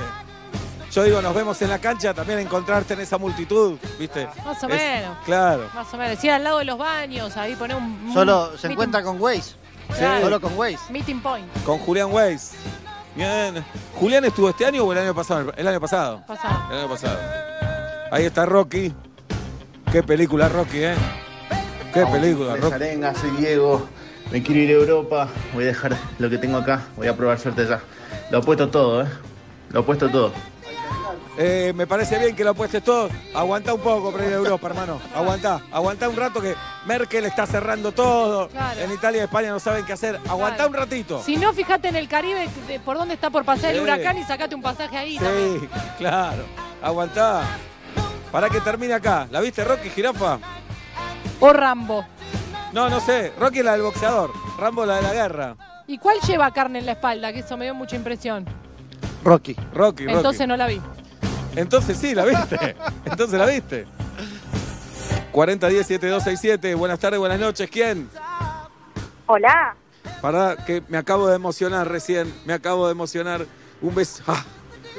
Yo 0.92 1.03
digo, 1.05 1.20
nos 1.20 1.35
vemos 1.35 1.61
en 1.62 1.68
la 1.68 1.79
cancha, 1.79 2.14
también 2.14 2.38
encontrarte 2.38 2.94
en 2.94 3.01
esa 3.01 3.18
multitud, 3.18 3.79
¿viste? 3.98 4.27
Más 4.44 4.62
o 4.62 4.68
Es- 4.68 4.74
menos. 4.74 5.16
Claro. 5.24 5.68
Más 5.74 5.92
o 5.92 5.96
menos. 5.96 6.18
Sí, 6.18 6.29
al 6.31 6.42
lado 6.42 6.59
de 6.59 6.64
los 6.64 6.79
baños, 6.79 7.37
ahí 7.37 7.55
poner 7.57 7.77
un. 7.77 7.85
un 7.85 8.14
Solo 8.14 8.57
se 8.57 8.68
meeting- 8.68 8.72
encuentra 8.72 9.03
con 9.03 9.20
Waze. 9.20 9.55
Claro. 9.96 10.22
Solo 10.24 10.40
con 10.40 10.57
Waze. 10.59 10.79
Meeting 10.90 11.20
point. 11.20 11.46
Con 11.64 11.79
Julián 11.81 12.09
Weiss. 12.12 12.53
Bien. 13.14 13.64
¿Julián 13.96 14.24
estuvo 14.24 14.48
este 14.51 14.64
año 14.64 14.85
o 14.85 14.92
el 14.92 14.98
año 14.98 15.14
pasado? 15.14 15.53
El 15.57 15.66
año 15.68 15.81
pasado. 15.81 16.22
Pasado. 16.27 16.72
El 16.72 16.79
año 16.79 16.88
pasado. 16.88 17.18
Ahí 18.11 18.24
está 18.24 18.46
Rocky. 18.46 18.92
Qué 19.92 20.03
película, 20.03 20.48
Rocky, 20.48 20.85
¿eh? 20.85 20.94
Qué 21.92 22.05
película, 22.07 22.57
Rocky. 22.57 22.74
Arenga, 22.74 23.14
soy 23.14 23.31
Diego. 23.33 23.88
Me 24.31 24.42
quiero 24.42 24.61
ir 24.61 24.70
a 24.70 24.72
Europa. 24.74 25.29
Voy 25.55 25.64
a 25.64 25.68
dejar 25.68 25.96
lo 26.18 26.29
que 26.31 26.38
tengo 26.38 26.59
acá. 26.59 26.83
Voy 26.96 27.09
a 27.09 27.16
probar 27.16 27.38
suerte 27.38 27.66
ya. 27.66 27.81
Lo 28.31 28.38
he 28.38 28.42
puesto 28.42 28.68
todo, 28.68 29.03
¿eh? 29.03 29.09
Lo 29.70 29.81
he 29.81 29.83
puesto 29.83 30.09
todo. 30.11 30.33
Eh, 31.40 31.72
me 31.77 31.87
parece 31.87 32.18
bien 32.18 32.35
que 32.35 32.42
lo 32.42 32.51
apuestes 32.51 32.83
todo. 32.83 33.09
Aguantá 33.33 33.72
un 33.72 33.81
poco 33.81 34.11
para 34.11 34.27
ir 34.27 34.33
a 34.33 34.37
Europa, 34.37 34.66
hermano. 34.66 35.01
Aguantá. 35.14 35.61
Aguantá 35.70 36.09
un 36.09 36.16
rato 36.16 36.40
que 36.40 36.57
Merkel 36.85 37.24
está 37.27 37.46
cerrando 37.46 37.92
todo. 37.92 38.48
Claro. 38.48 38.81
En 38.81 38.90
Italia 38.92 39.20
y 39.20 39.24
España 39.24 39.51
no 39.51 39.61
saben 39.61 39.85
qué 39.87 39.92
hacer. 39.92 40.18
Aguantá 40.29 40.57
Claro. 40.57 40.70
un 40.70 40.74
ratito. 40.74 41.22
Si 41.22 41.37
no, 41.37 41.53
fíjate 41.53 41.88
en 41.88 41.94
el 41.96 42.09
Caribe 42.09 42.48
de 42.66 42.81
por 42.81 42.96
dónde 42.98 43.14
está 43.14 43.31
por 43.31 43.44
pasar 43.44 43.72
el 43.72 43.81
huracán 43.83 44.18
y 44.18 44.24
sacate 44.24 44.57
un 44.57 44.62
pasaje 44.62 44.96
ahí. 44.96 45.16
también. 45.16 45.61
Sí, 45.61 45.68
claro. 45.96 46.42
Aguantá. 46.83 47.42
Para 48.33 48.51
que 48.51 48.61
termine 48.61 48.94
acá. 48.94 49.29
¿La 49.31 49.40
viste, 49.40 49.62
Rocky, 49.64 49.90
jirafa? 49.90 50.40
O 51.38 51.53
Rambo. 51.53 52.05
No, 52.72 52.88
no 52.90 52.98
sé. 52.98 53.33
Rocky 53.38 53.61
es 53.61 53.64
la 53.64 53.72
del 53.72 53.83
boxeador. 53.83 54.33
Rambo 54.59 54.85
la 54.85 54.96
de 54.96 55.03
la 55.03 55.12
guerra. 55.14 55.57
¿Y 55.87 55.98
cuál 55.98 56.18
lleva 56.27 56.51
carne 56.51 56.81
en 56.81 56.87
la 56.87 56.92
espalda? 56.92 57.33
Que 57.33 57.38
eso 57.38 57.57
me 57.57 57.64
dio 57.64 57.74
mucha 57.77 57.94
impresión. 57.94 58.44
Rocky. 59.22 59.55
Rocky, 59.72 60.05
Rocky. 60.05 60.16
Entonces 60.16 60.46
no 60.48 60.57
la 60.57 60.66
vi. 60.66 60.81
Entonces 61.57 61.99
sí, 61.99 62.15
la 62.15 62.25
viste. 62.25 62.77
Entonces 63.05 63.39
la 63.39 63.47
viste. 63.47 63.87
4010-7267. 65.33 66.77
Buenas 66.77 66.99
tardes, 66.99 67.19
buenas 67.19 67.39
noches. 67.39 67.69
¿Quién? 67.71 68.09
Hola. 69.27 69.75
Para 70.21 70.57
que 70.57 70.83
me 70.89 70.99
acabo 70.99 71.29
de 71.29 71.37
emocionar 71.37 71.89
recién. 71.89 72.33
Me 72.45 72.53
acabo 72.53 72.87
de 72.87 72.93
emocionar. 72.93 73.47
Un 73.81 73.95
beso. 73.95 74.23
Ah, 74.27 74.45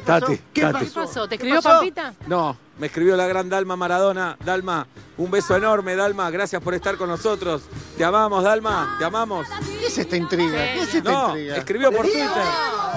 Tati, 0.06 0.38
Tati. 0.38 0.42
¿Qué 0.54 0.66
pasó? 0.68 1.28
¿Te 1.28 1.36
escribió 1.36 1.62
Pampita? 1.62 2.14
No, 2.28 2.56
me 2.78 2.88
escribió 2.88 3.18
la 3.18 3.28
gran 3.28 3.50
Dalma 3.50 3.76
Maradona. 3.76 4.38
Dalma, 4.46 4.88
un 5.18 5.30
beso 5.30 5.58
enorme, 5.58 5.96
Dalma. 5.96 6.30
Gracias 6.32 6.62
por 6.62 6.74
estar 6.74 6.96
con 6.96 7.10
nosotros. 7.10 7.64
Te 7.98 8.06
amamos, 8.06 8.44
Dalma. 8.44 8.96
Te 8.98 9.06
amamos. 9.06 9.48
¿Qué 9.80 9.88
es 9.88 9.98
esta 9.98 10.16
intriga? 10.16 10.58
¿Qué 10.74 10.82
es 10.84 10.96
esta 10.96 11.12
No, 11.12 11.28
intriga? 11.30 11.58
escribió 11.58 11.92
por 11.92 12.04
Twitter. 12.04 12.30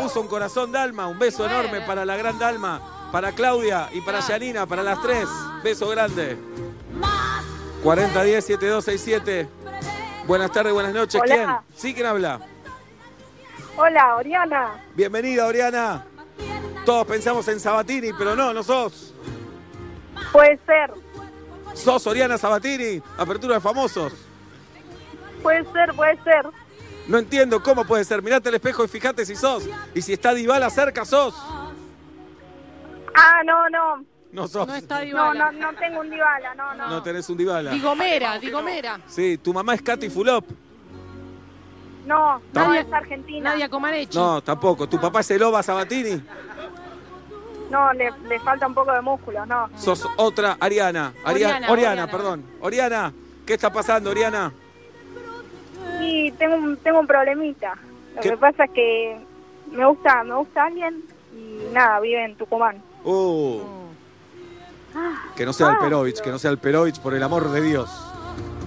Puso 0.01 0.21
un 0.21 0.29
corazón 0.29 0.71
Dalma. 0.71 1.09
Un 1.09 1.19
beso 1.19 1.45
enorme 1.45 1.81
para 1.81 2.05
la 2.05 2.17
gran 2.17 2.39
Dalma. 2.39 2.81
Para 3.13 3.31
Claudia 3.33 3.91
y 3.93 4.01
para 4.01 4.21
Yanina, 4.21 4.65
para 4.67 4.83
las 4.83 5.01
tres. 5.03 5.29
Beso 5.63 5.87
grande. 5.91 6.39
4010-7267. 7.85 9.47
Buenas 10.27 10.51
tardes, 10.51 10.73
buenas 10.73 10.95
noches. 10.95 11.21
Hola. 11.23 11.35
¿Quién? 11.35 11.51
¿Sí? 11.77 11.95
¿Quién 11.95 12.07
habla? 12.07 12.41
Hola, 13.77 14.17
Oriana. 14.17 14.83
Bienvenida, 14.95 15.47
Oriana. 15.47 16.07
Todos 16.87 17.07
pensamos 17.07 17.47
en 17.49 17.61
Sabatini, 17.61 18.13
pero 18.15 18.35
no, 18.35 18.55
no 18.55 18.63
sos. 18.63 19.15
Puede 20.33 20.59
ser, 20.65 20.91
Sos 21.75 22.07
Oriana 22.07 22.39
Sabatini, 22.39 23.03
apertura 23.19 23.55
de 23.55 23.61
famosos. 23.61 24.13
puede 25.43 25.65
ser, 25.73 25.95
puede 25.95 26.23
ser. 26.23 26.47
No 27.09 27.19
entiendo 27.19 27.63
cómo 27.63 27.85
puede 27.85 28.05
ser. 28.05 28.23
Mirate 28.23 28.49
al 28.49 28.55
espejo 28.55 28.85
y 28.85 28.89
fíjate 28.89 29.27
si 29.27 29.37
sos. 29.37 29.65
Y 29.95 30.03
si 30.03 30.13
está 30.13 30.33
Dybala 30.35 30.71
cerca, 30.71 31.05
sos. 31.05 31.35
Ah, 33.15 33.43
no, 33.45 33.69
no. 33.69 34.05
No 34.33 34.49
sos. 34.49 34.67
No 34.67 34.75
está 34.75 34.97
No, 35.01 35.05
Dybala. 35.05 35.53
no, 35.53 35.61
no 35.73 35.79
tengo 35.79 36.01
un 36.01 36.11
Dybala, 36.11 36.55
no, 36.55 36.75
no. 36.75 36.89
No 36.89 37.03
tenés 37.03 37.29
un 37.29 37.37
Dybala. 37.37 37.71
Digomera, 37.71 38.39
Digomera. 38.39 38.99
Sí, 39.07 39.39
tu 39.39 39.53
mamá 39.53 39.75
es 39.75 39.83
Katy 39.83 40.09
Fulop. 40.09 40.45
No, 42.07 42.39
no 42.39 42.43
Nadia- 42.53 42.81
es 42.81 42.93
Argentina. 42.93 43.51
Nadia 43.51 43.69
Comaneci. 43.69 44.17
No, 44.19 44.43
tampoco. 44.43 44.89
¿Tu 44.89 45.01
papá 45.01 45.21
es 45.21 45.31
Eloba 45.31 45.63
Sabatini? 45.63 46.21
No, 47.71 47.93
le, 47.93 48.11
le 48.29 48.41
falta 48.41 48.67
un 48.67 48.75
poco 48.75 48.93
de 48.93 49.01
músculo, 49.01 49.47
no. 49.47 49.71
Sos 49.77 50.07
otra 50.17 50.57
Ariana. 50.59 51.13
Aria- 51.25 51.49
Oriana, 51.49 51.55
Oriana, 51.55 51.73
Oriana. 51.73 52.07
perdón. 52.11 52.45
Oriana, 52.61 53.13
¿qué 53.47 53.55
está 53.55 53.73
pasando, 53.73 54.11
Oriana? 54.11 54.53
Y 56.01 56.33
tengo 56.33 56.57
un, 56.57 56.77
tengo 56.79 57.01
un 57.01 57.07
problemita. 57.07 57.75
Lo 58.17 58.21
¿Qué? 58.21 58.31
que 58.31 58.37
pasa 58.37 58.65
es 58.65 58.71
que 58.73 59.21
me 59.71 59.87
gusta, 59.87 60.25
me 60.25 60.35
gusta 60.35 60.65
alguien 60.65 61.03
y 61.35 61.73
nada, 61.73 62.01
vive 62.01 62.25
en 62.25 62.37
Tucumán. 62.37 62.83
Uh, 63.05 63.61
que 65.37 65.45
no 65.45 65.53
sea 65.53 65.73
el 65.73 65.79
Perovich, 65.79 66.21
que 66.21 66.31
no 66.31 66.39
sea 66.39 66.51
el 66.51 66.59
Perovich, 66.59 67.01
por 67.01 67.15
el 67.15 67.23
amor 67.23 67.51
de 67.51 67.61
Dios. 67.61 67.91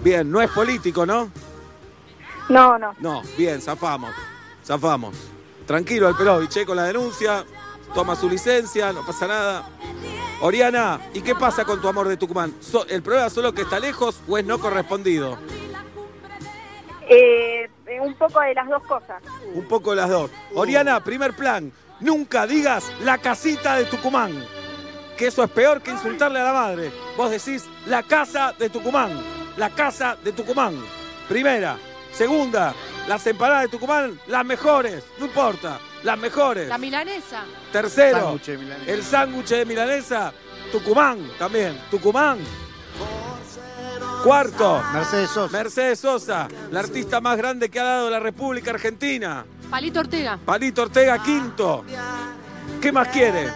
Bien, 0.04 0.30
no 0.30 0.42
es 0.42 0.50
político, 0.52 1.06
¿no? 1.06 1.30
No, 2.50 2.78
no. 2.78 2.94
No, 3.00 3.22
bien, 3.38 3.62
zafamos. 3.62 4.14
Zafamos. 4.64 5.16
Tranquilo 5.66 6.08
al 6.08 6.16
Perovich, 6.16 6.58
¿eh? 6.58 6.66
con 6.66 6.76
la 6.76 6.84
denuncia. 6.84 7.46
Toma 7.94 8.16
su 8.16 8.30
licencia, 8.30 8.92
no 8.92 9.06
pasa 9.06 9.28
nada. 9.28 9.70
Oriana, 10.42 11.00
¿y 11.14 11.22
qué 11.22 11.34
pasa 11.34 11.64
con 11.64 11.82
tu 11.82 11.88
amor 11.88 12.08
de 12.08 12.18
Tucumán? 12.18 12.54
¿El 12.90 13.02
problema 13.02 13.28
es 13.28 13.34
solo 13.34 13.54
que 13.54 13.62
está 13.62 13.80
lejos 13.80 14.22
o 14.28 14.38
es 14.38 14.46
no 14.46 14.60
correspondido? 14.60 15.38
Eh, 17.08 17.70
un 18.02 18.14
poco 18.16 18.42
de 18.42 18.54
las 18.54 18.68
dos 18.68 18.84
cosas. 18.84 19.22
Un 19.54 19.66
poco 19.66 19.96
las 19.96 20.10
dos. 20.10 20.30
Oriana, 20.56 21.00
primer 21.04 21.34
plan. 21.34 21.72
Nunca 22.00 22.46
digas 22.46 22.84
la 23.04 23.18
casita 23.18 23.78
de 23.78 23.86
Tucumán. 23.86 24.34
Que 25.18 25.28
eso 25.28 25.44
es 25.44 25.50
peor 25.50 25.82
que 25.82 25.92
insultarle 25.92 26.40
a 26.40 26.44
la 26.46 26.54
madre. 26.54 26.92
Vos 27.16 27.32
decís 27.32 27.64
la 27.86 28.04
casa 28.04 28.54
de 28.58 28.70
Tucumán. 28.70 29.12
La 29.58 29.70
casa 29.70 30.18
de 30.24 30.32
Tucumán. 30.34 30.76
Primera. 31.30 31.78
Segunda, 32.12 32.74
las 33.08 33.26
empanadas 33.28 33.64
de 33.64 33.70
Tucumán, 33.70 34.20
las 34.28 34.46
mejores. 34.46 35.04
No 35.20 35.26
importa. 35.26 35.80
Las 36.04 36.18
mejores. 36.18 36.68
La 36.70 36.78
milanesa. 36.78 37.44
Tercero, 37.72 38.20
Sándwich 38.20 38.46
de 38.46 38.58
milanesa. 38.58 38.92
el 38.92 39.04
sándwich 39.04 39.48
de 39.50 39.66
milanesa. 39.66 40.34
Tucumán 40.72 41.30
también. 41.40 41.80
Tucumán. 41.90 42.40
Cuarto, 44.26 44.82
Mercedes 44.92 45.30
Sosa. 45.30 45.56
Mercedes 45.56 46.00
Sosa, 46.00 46.48
la 46.72 46.80
artista 46.80 47.22
más 47.22 47.38
grande 47.38 47.70
que 47.70 47.80
ha 47.80 47.84
dado 47.84 48.10
la 48.10 48.20
República 48.20 48.72
Argentina. 48.72 49.46
Palito 49.70 50.00
Ortega. 50.00 50.40
Palito 50.44 50.82
Ortega, 50.82 51.22
quinto. 51.22 51.86
¿Qué 52.82 52.92
más 52.92 53.10
quiere? 53.10 53.50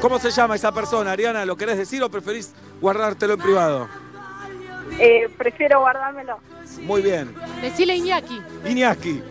¿Cómo 0.00 0.18
se 0.18 0.32
llama 0.32 0.56
esa 0.56 0.72
persona, 0.72 1.12
Ariana? 1.12 1.44
¿Lo 1.44 1.56
querés 1.56 1.78
decir 1.78 2.02
o 2.02 2.10
preferís 2.10 2.52
guardártelo 2.80 3.34
en 3.34 3.40
privado? 3.40 3.88
Eh, 4.98 5.30
prefiero 5.38 5.78
guardármelo. 5.78 6.40
Muy 6.82 7.00
bien. 7.00 7.32
Decile 7.62 7.94
Iñaki. 7.94 8.42
Iñaki. 8.68 9.22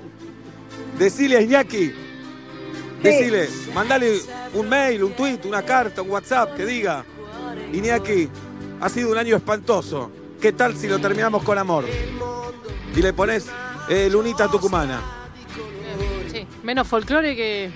Decile 0.97 1.35
a 1.35 1.41
Iñaki. 1.41 1.93
Decile, 3.03 3.49
mandale 3.73 4.21
un 4.53 4.69
mail, 4.69 5.03
un 5.03 5.11
tweet, 5.11 5.39
una 5.43 5.63
carta, 5.63 6.01
un 6.01 6.11
WhatsApp 6.11 6.55
que 6.55 6.65
diga, 6.65 7.03
Iñaki, 7.73 8.29
ha 8.79 8.87
sido 8.87 9.11
un 9.11 9.17
año 9.17 9.35
espantoso. 9.35 10.11
¿Qué 10.45 10.53
tal 10.53 10.77
si 10.77 10.87
lo 10.87 10.99
terminamos 10.99 11.41
con 11.41 11.57
amor? 11.57 11.85
Y 12.95 13.01
le 13.01 13.13
pones 13.13 13.47
eh, 13.89 14.07
Lunita 14.11 14.47
Tucumana. 14.47 15.01
Sí, 16.31 16.45
menos 16.61 16.87
folclore 16.87 17.35
que 17.35 17.71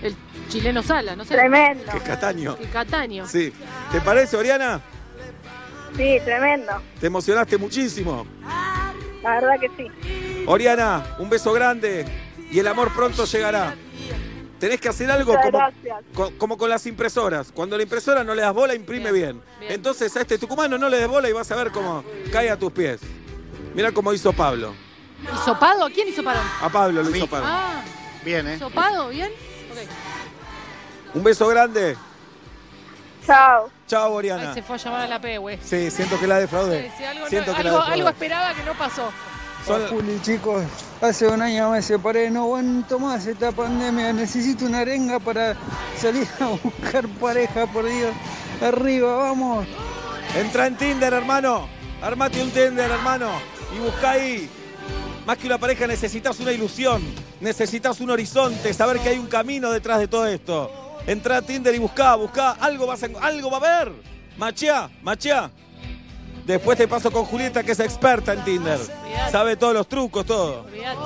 el 0.00 0.16
chileno 0.48 0.82
Sala, 0.82 1.16
no 1.16 1.26
sé. 1.26 1.34
Tremendo. 1.34 1.84
Que 1.92 1.98
es 1.98 2.02
Cataño. 2.02 2.56
Que 2.56 2.64
Cataño. 2.68 3.26
Sí. 3.26 3.52
¿Te 3.92 4.00
parece, 4.00 4.38
Oriana? 4.38 4.80
Sí, 5.98 6.18
tremendo. 6.24 6.72
Te 6.98 7.08
emocionaste 7.08 7.58
muchísimo. 7.58 8.26
La 9.22 9.34
verdad 9.34 9.60
que 9.60 9.68
sí. 9.76 10.44
Oriana, 10.46 11.16
un 11.18 11.28
beso 11.28 11.52
grande 11.52 12.06
y 12.50 12.58
el 12.58 12.66
amor 12.68 12.90
pronto 12.94 13.26
llegará. 13.26 13.74
Tenés 14.64 14.80
que 14.80 14.88
hacer 14.88 15.10
algo 15.10 15.36
como, 15.42 15.60
co- 16.14 16.32
como 16.38 16.56
con 16.56 16.70
las 16.70 16.86
impresoras. 16.86 17.52
Cuando 17.52 17.76
la 17.76 17.82
impresora 17.82 18.24
no 18.24 18.34
le 18.34 18.40
das 18.40 18.54
bola, 18.54 18.74
imprime 18.74 19.12
bien. 19.12 19.42
Entonces 19.60 20.16
a 20.16 20.22
este 20.22 20.38
tucumano 20.38 20.78
no 20.78 20.88
le 20.88 20.96
des 20.96 21.06
bola 21.06 21.28
y 21.28 21.32
vas 21.32 21.50
a 21.52 21.56
ver 21.56 21.70
cómo 21.70 22.02
cae 22.32 22.48
a 22.48 22.58
tus 22.58 22.72
pies. 22.72 23.02
Mira 23.74 23.92
cómo 23.92 24.10
hizo 24.14 24.32
Pablo. 24.32 24.72
¿Hisopado? 25.34 25.86
¿Quién 25.92 26.08
hisopado? 26.08 26.40
A 26.62 26.70
Pablo 26.70 27.02
lo 27.02 27.14
hizo 27.14 27.26
Pablo. 27.26 27.46
Ah, 27.46 27.82
Bien, 28.24 28.48
¿eh? 28.48 28.54
¿hisopado? 28.54 29.08
¿Bien? 29.10 29.30
Ok. 29.70 31.14
Un 31.16 31.24
beso 31.24 31.46
grande. 31.46 31.94
Chao. 33.26 33.68
Chao, 33.86 34.06
Ay, 34.12 34.16
Oriana. 34.16 34.54
se 34.54 34.62
fue 34.62 34.76
a 34.76 34.78
llamar 34.78 35.00
a 35.02 35.06
la 35.08 35.20
P, 35.20 35.36
güey. 35.36 35.58
Sí, 35.62 35.90
siento 35.90 36.18
que 36.18 36.26
la 36.26 36.38
defraudé. 36.38 36.90
Sí, 36.96 37.04
algo, 37.04 37.20
no- 37.24 37.28
Siento 37.28 37.54
que 37.54 37.64
la 37.64 37.70
defraudé. 37.70 37.92
algo 37.92 38.08
esperaba 38.08 38.54
que 38.54 38.62
no 38.62 38.72
pasó. 38.78 39.12
Son- 39.66 40.20
chicos, 40.22 40.62
hace 41.00 41.26
un 41.26 41.40
año 41.40 41.70
me 41.70 41.80
separé, 41.80 42.30
no 42.30 42.42
aguanto 42.42 42.98
más 42.98 43.26
esta 43.26 43.50
pandemia, 43.50 44.12
necesito 44.12 44.66
una 44.66 44.80
arenga 44.80 45.18
para 45.18 45.56
salir 45.98 46.28
a 46.40 46.48
buscar 46.62 47.08
pareja, 47.08 47.66
por 47.66 47.84
Dios. 47.88 48.12
Arriba, 48.60 49.16
vamos. 49.16 49.66
Entra 50.36 50.66
en 50.66 50.76
Tinder, 50.76 51.12
hermano. 51.12 51.66
Armate 52.02 52.42
un 52.42 52.50
Tinder, 52.50 52.90
hermano. 52.90 53.30
Y 53.74 53.78
busca 53.78 54.10
ahí. 54.10 54.50
Más 55.26 55.38
que 55.38 55.46
una 55.46 55.56
pareja 55.58 55.86
necesitas 55.86 56.38
una 56.40 56.52
ilusión. 56.52 57.02
Necesitas 57.40 58.00
un 58.00 58.10
horizonte, 58.10 58.72
saber 58.74 58.98
que 59.00 59.10
hay 59.10 59.18
un 59.18 59.26
camino 59.26 59.70
detrás 59.70 59.98
de 59.98 60.08
todo 60.08 60.26
esto. 60.26 60.70
Entra 61.06 61.38
a 61.38 61.42
Tinder 61.42 61.74
y 61.74 61.78
busca, 61.78 62.14
busca. 62.16 62.52
Algo, 62.52 62.86
vas 62.86 63.02
a, 63.02 63.08
algo 63.22 63.50
va 63.50 63.58
a 63.58 63.60
haber. 63.80 63.92
Machea, 64.36 64.90
machea. 65.02 65.50
Después 66.44 66.76
te 66.76 66.86
paso 66.86 67.10
con 67.10 67.24
Julieta, 67.24 67.62
que 67.62 67.72
es 67.72 67.80
experta 67.80 68.32
en 68.34 68.44
Tinder. 68.44 68.78
Sabe 69.30 69.56
todos 69.56 69.72
los 69.74 69.88
trucos, 69.88 70.26
todo. 70.26 70.64
Olvidate. 70.64 70.98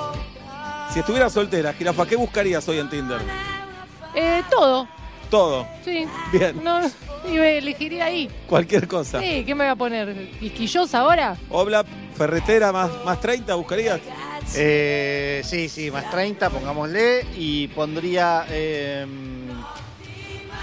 Si 0.93 0.99
estuvieras 0.99 1.31
soltera, 1.31 1.71
Jirafa, 1.73 2.05
¿qué 2.05 2.15
buscarías 2.15 2.67
hoy 2.67 2.79
en 2.79 2.89
Tinder? 2.89 3.19
Eh, 4.15 4.41
todo, 4.49 4.87
Todo. 5.29 5.67
sí. 5.85 6.05
Bien. 6.31 6.61
No, 6.63 6.81
y 7.27 7.37
me 7.37 7.59
elegiría 7.59 8.05
ahí. 8.05 8.29
Cualquier 8.47 8.87
cosa. 8.87 9.19
Sí, 9.21 9.43
¿qué 9.45 9.53
me 9.55 9.63
voy 9.65 9.71
a 9.71 9.75
poner? 9.75 10.31
¿Quisquillosa 10.39 10.99
ahora? 10.99 11.37
Obla, 11.49 11.85
ferretera, 12.17 12.71
más, 12.71 12.89
más 13.05 13.21
30, 13.21 13.53
¿buscarías? 13.55 13.99
Eh, 14.55 15.41
sí, 15.45 15.69
sí, 15.69 15.91
más 15.91 16.09
30, 16.09 16.49
pongámosle. 16.49 17.25
Y 17.37 17.67
pondría. 17.69 18.45
eh, 18.49 19.05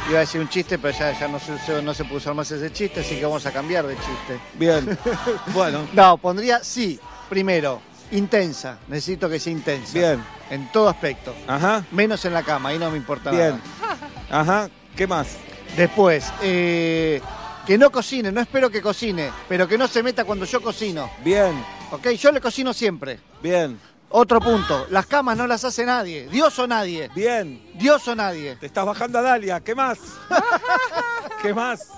iba 0.08 0.18
a 0.18 0.20
decir 0.20 0.40
un 0.40 0.48
chiste, 0.48 0.78
pero 0.78 0.96
ya, 0.96 1.18
ya 1.18 1.28
no, 1.28 1.38
se, 1.38 1.82
no 1.82 1.94
se 1.94 2.04
puede 2.04 2.16
usar 2.16 2.34
más 2.34 2.50
ese 2.50 2.72
chiste, 2.72 3.00
así 3.00 3.16
que 3.16 3.24
vamos 3.24 3.44
a 3.46 3.52
cambiar 3.52 3.86
de 3.86 3.94
chiste. 3.96 4.40
Bien. 4.54 4.98
Bueno. 5.52 5.86
No, 5.92 6.18
pondría 6.18 6.62
sí. 6.62 6.98
Primero, 7.28 7.80
intensa. 8.12 8.78
Necesito 8.88 9.28
que 9.28 9.40
sea 9.40 9.52
intensa. 9.52 9.92
Bien. 9.92 10.22
En 10.50 10.70
todo 10.70 10.88
aspecto. 10.88 11.34
Ajá. 11.46 11.84
Menos 11.90 12.24
en 12.24 12.32
la 12.32 12.42
cama, 12.42 12.68
ahí 12.70 12.78
no 12.78 12.90
me 12.90 12.96
importa 12.96 13.30
Bien. 13.30 13.60
nada. 13.80 13.98
Ajá. 14.30 14.70
¿Qué 14.96 15.06
más? 15.06 15.36
Después, 15.76 16.32
eh, 16.42 17.20
que 17.66 17.76
no 17.76 17.90
cocine, 17.90 18.30
no 18.30 18.40
espero 18.40 18.70
que 18.70 18.80
cocine, 18.80 19.30
pero 19.48 19.66
que 19.66 19.76
no 19.76 19.88
se 19.88 20.02
meta 20.02 20.24
cuando 20.24 20.44
yo 20.44 20.62
cocino. 20.62 21.10
Bien. 21.24 21.52
¿Ok? 21.90 22.10
Yo 22.10 22.30
le 22.32 22.40
cocino 22.40 22.72
siempre. 22.72 23.18
Bien. 23.42 23.78
Otro 24.08 24.40
punto, 24.40 24.86
las 24.90 25.06
camas 25.06 25.36
no 25.36 25.46
las 25.46 25.64
hace 25.64 25.84
nadie, 25.84 26.28
Dios 26.28 26.58
o 26.58 26.66
nadie. 26.66 27.10
Bien. 27.14 27.60
Dios 27.74 28.06
o 28.08 28.14
nadie. 28.14 28.56
Te 28.56 28.66
estás 28.66 28.86
bajando 28.86 29.18
a 29.18 29.22
Dalia. 29.22 29.60
¿Qué 29.60 29.74
más? 29.74 29.98
¿Qué 31.42 31.52
más? 31.52 31.88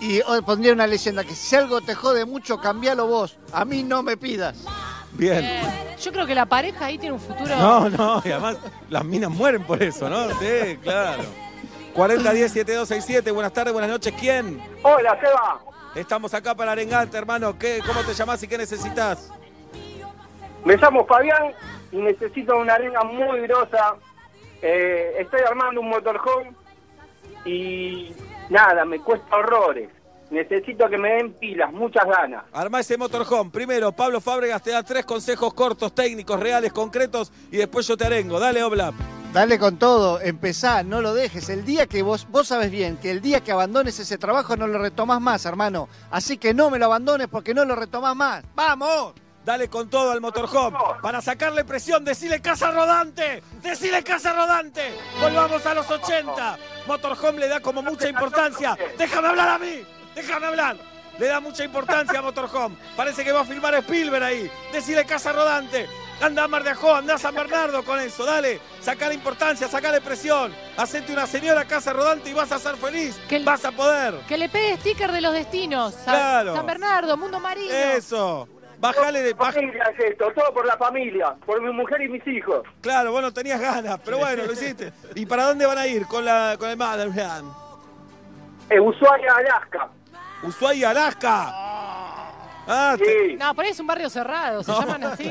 Y 0.00 0.20
oh, 0.22 0.42
pondría 0.42 0.72
una 0.72 0.86
leyenda 0.86 1.24
que 1.24 1.34
si 1.34 1.56
algo 1.56 1.80
te 1.80 1.94
jode 1.94 2.24
mucho, 2.24 2.60
cambialo 2.60 3.06
vos. 3.06 3.38
A 3.52 3.64
mí 3.64 3.82
no 3.82 4.02
me 4.02 4.16
pidas. 4.16 4.56
Bien. 5.12 5.44
Eh, 5.44 5.96
yo 6.02 6.12
creo 6.12 6.26
que 6.26 6.34
la 6.34 6.46
pareja 6.46 6.86
ahí 6.86 6.98
tiene 6.98 7.14
un 7.14 7.20
futuro. 7.20 7.56
No, 7.56 7.88
no, 7.88 8.22
y 8.24 8.30
además 8.30 8.56
las 8.90 9.04
minas 9.04 9.30
mueren 9.30 9.62
por 9.62 9.82
eso, 9.82 10.10
¿no? 10.10 10.28
Sí, 10.40 10.76
claro. 10.82 11.22
40 11.94 12.32
10 12.32 12.52
7267, 12.52 13.30
buenas 13.30 13.52
tardes, 13.52 13.72
buenas 13.72 13.90
noches. 13.90 14.12
¿Quién? 14.18 14.60
Hola, 14.82 15.16
Seba. 15.20 15.60
Estamos 15.94 16.34
acá 16.34 16.56
para 16.56 16.72
arengarte, 16.72 17.16
hermano. 17.16 17.56
¿Qué, 17.56 17.80
¿Cómo 17.86 18.00
te 18.00 18.12
llamás 18.14 18.42
y 18.42 18.48
qué 18.48 18.58
necesitas? 18.58 19.30
Me 20.64 20.76
llamo 20.76 21.06
Fabián 21.06 21.52
y 21.92 21.98
necesito 21.98 22.56
una 22.56 22.74
arena 22.74 23.02
muy 23.04 23.40
grosa. 23.42 23.96
Eh, 24.62 25.16
estoy 25.18 25.40
armando 25.46 25.80
un 25.80 25.90
motorhome 25.90 26.52
y 27.44 28.14
nada, 28.48 28.84
me 28.84 28.98
cuesta 29.00 29.36
horrores. 29.36 29.90
Necesito 30.30 30.88
que 30.88 30.96
me 30.96 31.10
den 31.12 31.34
pilas, 31.34 31.70
muchas 31.72 32.06
ganas. 32.06 32.44
Armá 32.52 32.80
ese 32.80 32.96
motorhome. 32.96 33.50
Primero, 33.50 33.92
Pablo 33.92 34.20
Fábregas 34.20 34.62
te 34.62 34.70
da 34.70 34.82
tres 34.82 35.04
consejos 35.04 35.52
cortos, 35.52 35.94
técnicos, 35.94 36.40
reales, 36.40 36.72
concretos 36.72 37.30
y 37.52 37.58
después 37.58 37.86
yo 37.86 37.96
te 37.96 38.06
arengo. 38.06 38.40
Dale, 38.40 38.62
Oblap. 38.64 38.94
Dale 39.34 39.58
con 39.58 39.78
todo, 39.78 40.20
empezá, 40.20 40.84
no 40.84 41.00
lo 41.00 41.12
dejes. 41.12 41.48
El 41.48 41.64
día 41.64 41.88
que 41.88 42.02
vos, 42.02 42.26
vos 42.30 42.46
sabes 42.46 42.70
bien 42.70 42.96
que 42.96 43.10
el 43.10 43.20
día 43.20 43.40
que 43.40 43.50
abandones 43.50 43.98
ese 43.98 44.16
trabajo 44.16 44.56
no 44.56 44.68
lo 44.68 44.78
retomás 44.78 45.20
más, 45.20 45.44
hermano. 45.44 45.88
Así 46.10 46.38
que 46.38 46.54
no 46.54 46.70
me 46.70 46.78
lo 46.78 46.86
abandones 46.86 47.26
porque 47.26 47.52
no 47.52 47.64
lo 47.64 47.74
retomás 47.74 48.14
más. 48.14 48.44
¡Vamos! 48.54 49.23
Dale 49.44 49.68
con 49.68 49.90
todo 49.90 50.10
al 50.10 50.20
motorhome. 50.20 50.78
Para 51.02 51.20
sacarle 51.20 51.64
presión, 51.64 52.04
decile 52.04 52.40
casa 52.40 52.70
rodante. 52.70 53.42
Decile 53.62 54.02
casa 54.02 54.32
rodante. 54.32 54.98
Volvamos 55.20 55.64
a 55.66 55.74
los 55.74 55.90
80. 55.90 56.58
Motorhome 56.86 57.40
le 57.40 57.48
da 57.48 57.60
como 57.60 57.82
mucha 57.82 58.08
importancia. 58.08 58.76
Déjame 58.96 59.28
hablar 59.28 59.48
a 59.50 59.58
mí. 59.58 59.82
Déjame 60.14 60.46
hablar. 60.46 60.76
Le 61.18 61.26
da 61.26 61.40
mucha 61.40 61.62
importancia 61.62 62.18
a 62.18 62.22
Motorhome. 62.22 62.76
Parece 62.96 63.22
que 63.22 63.30
va 63.32 63.42
a 63.42 63.44
filmar 63.44 63.74
Spielberg 63.74 64.24
ahí. 64.24 64.50
Decile 64.72 65.04
casa 65.04 65.32
rodante. 65.32 65.88
Anda 66.20 66.44
a 66.44 66.48
Mar 66.48 66.62
de 66.64 66.70
Ajó, 66.70 66.94
anda 66.94 67.14
a 67.14 67.18
San 67.18 67.34
Bernardo 67.34 67.84
con 67.84 68.00
eso. 68.00 68.24
Dale. 68.24 68.60
Sacale 68.80 69.14
importancia, 69.14 69.68
sacale 69.68 70.00
presión. 70.00 70.52
Hacete 70.76 71.12
una 71.12 71.26
señora 71.26 71.64
casa 71.66 71.92
rodante 71.92 72.30
y 72.30 72.32
vas 72.32 72.50
a 72.50 72.58
ser 72.58 72.76
feliz. 72.76 73.16
vas 73.44 73.64
a 73.64 73.72
poder. 73.72 74.14
Que 74.26 74.38
le 74.38 74.48
pegue 74.48 74.76
sticker 74.78 75.12
de 75.12 75.20
los 75.20 75.32
destinos. 75.32 75.94
San, 75.94 76.04
Claro. 76.04 76.56
San 76.56 76.66
Bernardo, 76.66 77.16
Mundo 77.16 77.38
Marino. 77.40 77.72
Eso. 77.72 78.48
Bájale 78.84 79.22
de 79.22 79.34
Familia 79.34 79.84
es 79.96 80.04
esto, 80.10 80.30
todo 80.34 80.52
por 80.52 80.66
la 80.66 80.76
familia, 80.76 81.34
por 81.46 81.60
mi 81.62 81.72
mujer 81.72 82.02
y 82.02 82.08
mis 82.08 82.26
hijos. 82.26 82.62
Claro, 82.82 83.12
vos 83.12 83.22
no 83.22 83.32
tenías 83.32 83.60
ganas, 83.60 83.98
pero 84.04 84.18
bueno, 84.18 84.44
lo 84.44 84.52
hiciste. 84.52 84.92
¿Y 85.14 85.24
para 85.26 85.44
dónde 85.46 85.64
van 85.66 85.78
a 85.78 85.86
ir 85.86 86.06
con, 86.06 86.24
la, 86.24 86.56
con 86.58 86.68
el 86.68 86.76
Motherland? 86.76 87.50
Eh, 88.70 88.80
Ushuaia, 88.80 89.32
Alaska. 89.36 89.88
Ushuaia, 90.42 90.90
Alaska. 90.90 91.30
Ah, 92.66 92.96
te- 92.98 93.36
No, 93.36 93.54
por 93.54 93.64
ahí 93.64 93.70
es 93.70 93.80
un 93.80 93.86
barrio 93.86 94.08
cerrado, 94.10 94.62
se 94.62 94.70
No, 94.72 94.80
llaman 94.80 95.04
así. 95.04 95.30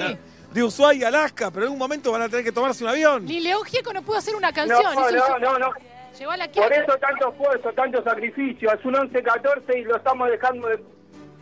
de 0.52 0.64
Ushuaia, 0.64 1.08
Alaska, 1.08 1.50
pero 1.50 1.62
en 1.62 1.64
algún 1.68 1.80
momento 1.80 2.12
van 2.12 2.22
a 2.24 2.30
tener 2.30 2.44
que 2.46 2.52
tomarse 2.52 2.84
un 2.84 2.90
avión. 2.90 3.26
Ni 3.26 3.40
León 3.40 3.64
Gieco 3.66 3.92
no 3.94 4.02
pudo 4.02 4.18
hacer 4.18 4.36
una 4.36 4.50
No, 4.50 4.56
canción. 4.56 4.96
no, 4.96 5.10
hizo- 5.10 5.40
no, 5.40 5.60
no. 5.60 5.70
Llegó 6.18 6.32
a 6.32 6.38
la 6.38 6.48
Por 6.52 6.72
eso 6.72 6.94
tanto 7.00 7.30
esfuerzo, 7.32 7.72
tanto 7.74 8.04
sacrificio. 8.04 8.72
Es 8.72 8.86
un 8.86 8.94
11-14 8.96 9.78
y 9.80 9.84
lo 9.84 9.98
estamos 9.98 10.30
dejando 10.30 10.68
de, 10.68 10.84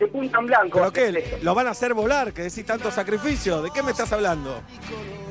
de 0.02 0.08
punta 0.08 0.38
en 0.38 0.46
blanco. 0.46 0.78
¿Pero 0.78 0.92
qué? 0.92 1.38
¿Lo 1.42 1.54
van 1.54 1.66
a 1.66 1.70
hacer 1.70 1.94
volar? 1.94 2.32
Que 2.32 2.42
decís 2.42 2.66
tanto 2.66 2.90
sacrificio. 2.90 3.62
¿De 3.62 3.70
qué 3.70 3.82
me 3.82 3.92
estás 3.92 4.12
hablando? 4.12 4.60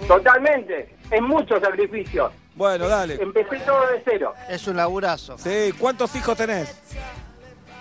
Totalmente. 0.08 0.96
Es 1.10 1.22
mucho 1.22 1.60
sacrificio. 1.60 2.32
Bueno, 2.56 2.88
dale. 2.88 3.16
Empecé 3.22 3.60
todo 3.60 3.88
de 3.88 4.02
cero. 4.04 4.34
Es 4.50 4.68
un 4.68 4.78
laburazo. 4.78 5.38
Sí, 5.38 5.74
¿cuántos 5.78 6.16
hijos 6.16 6.38
tenés? 6.38 6.82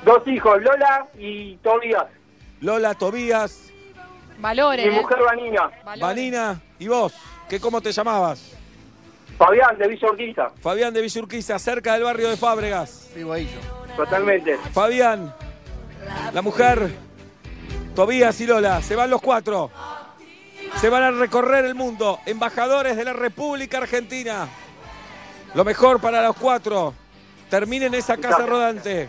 Dos 0.05 0.27
hijos, 0.27 0.61
Lola 0.63 1.07
y 1.19 1.57
Tobías. 1.57 2.07
Lola, 2.61 2.95
Tobías, 2.95 3.71
Valores. 4.41 4.87
Mi 4.87 4.97
¿eh? 4.97 5.01
mujer 5.01 5.19
Vanina. 5.23 5.71
Vanina 6.01 6.61
y 6.79 6.89
vos. 6.89 7.15
¿Qué, 7.49 7.61
¿Cómo 7.61 7.81
te 7.81 7.93
llamabas? 7.93 8.57
Fabián 9.37 9.77
de 9.79 9.89
Villa 9.89 10.09
Urquiza. 10.11 10.51
Fabián 10.61 10.93
de 10.93 11.01
Villurquiza, 11.01 11.59
cerca 11.59 11.95
del 11.95 12.05
barrio 12.05 12.31
de 12.31 12.37
Fábregas. 12.37 13.11
Vivo 13.15 13.33
ahí 13.33 13.47
yo. 13.47 13.95
Totalmente. 13.97 14.57
Fabián, 14.73 15.35
la 16.33 16.43
mujer, 16.43 16.91
Tobías 17.95 18.41
y 18.41 18.47
Lola, 18.47 18.83
se 18.83 18.97
van 18.97 19.11
los 19.11 19.21
cuatro. 19.21 19.71
Se 20.81 20.89
van 20.89 21.03
a 21.03 21.11
recorrer 21.11 21.65
el 21.65 21.75
mundo, 21.75 22.21
embajadores 22.27 22.97
de 22.97 23.05
la 23.05 23.13
República 23.13 23.79
Argentina. 23.79 24.49
Lo 25.55 25.65
mejor 25.65 26.01
para 26.01 26.23
los 26.23 26.37
cuatro. 26.37 26.95
Terminen 27.49 27.93
esa 27.95 28.17
casa 28.17 28.47
rodante. 28.47 29.09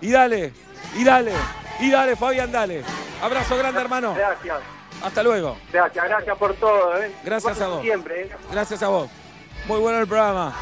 Y 0.00 0.10
dale, 0.10 0.52
y 0.96 1.04
dale, 1.04 1.32
y 1.80 1.90
dale, 1.90 2.16
Fabián, 2.16 2.52
dale. 2.52 2.82
Abrazo 3.20 3.56
grande, 3.56 3.80
hermano. 3.80 4.14
Gracias. 4.14 4.58
Hasta 5.02 5.22
luego. 5.22 5.56
Gracias, 5.72 6.04
gracias 6.04 6.38
por 6.38 6.54
todo. 6.54 7.02
¿eh? 7.02 7.12
Gracias 7.24 7.60
a 7.60 7.68
vos. 7.68 7.82
Siempre. 7.82 8.22
¿eh? 8.22 8.30
Gracias 8.52 8.82
a 8.82 8.88
vos. 8.88 9.10
Muy 9.66 9.78
bueno 9.78 9.98
el 9.98 10.06
programa. 10.06 10.54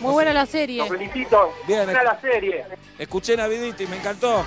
Muy 0.00 0.12
buena 0.12 0.32
la 0.32 0.46
serie. 0.46 0.78
Los 0.78 0.88
felicito. 0.88 1.52
Bien, 1.66 1.84
Buena 1.84 2.02
la 2.02 2.20
serie. 2.20 2.64
Escuché 2.98 3.36
Naviditi, 3.36 3.86
me 3.86 3.96
encantó. 3.96 4.44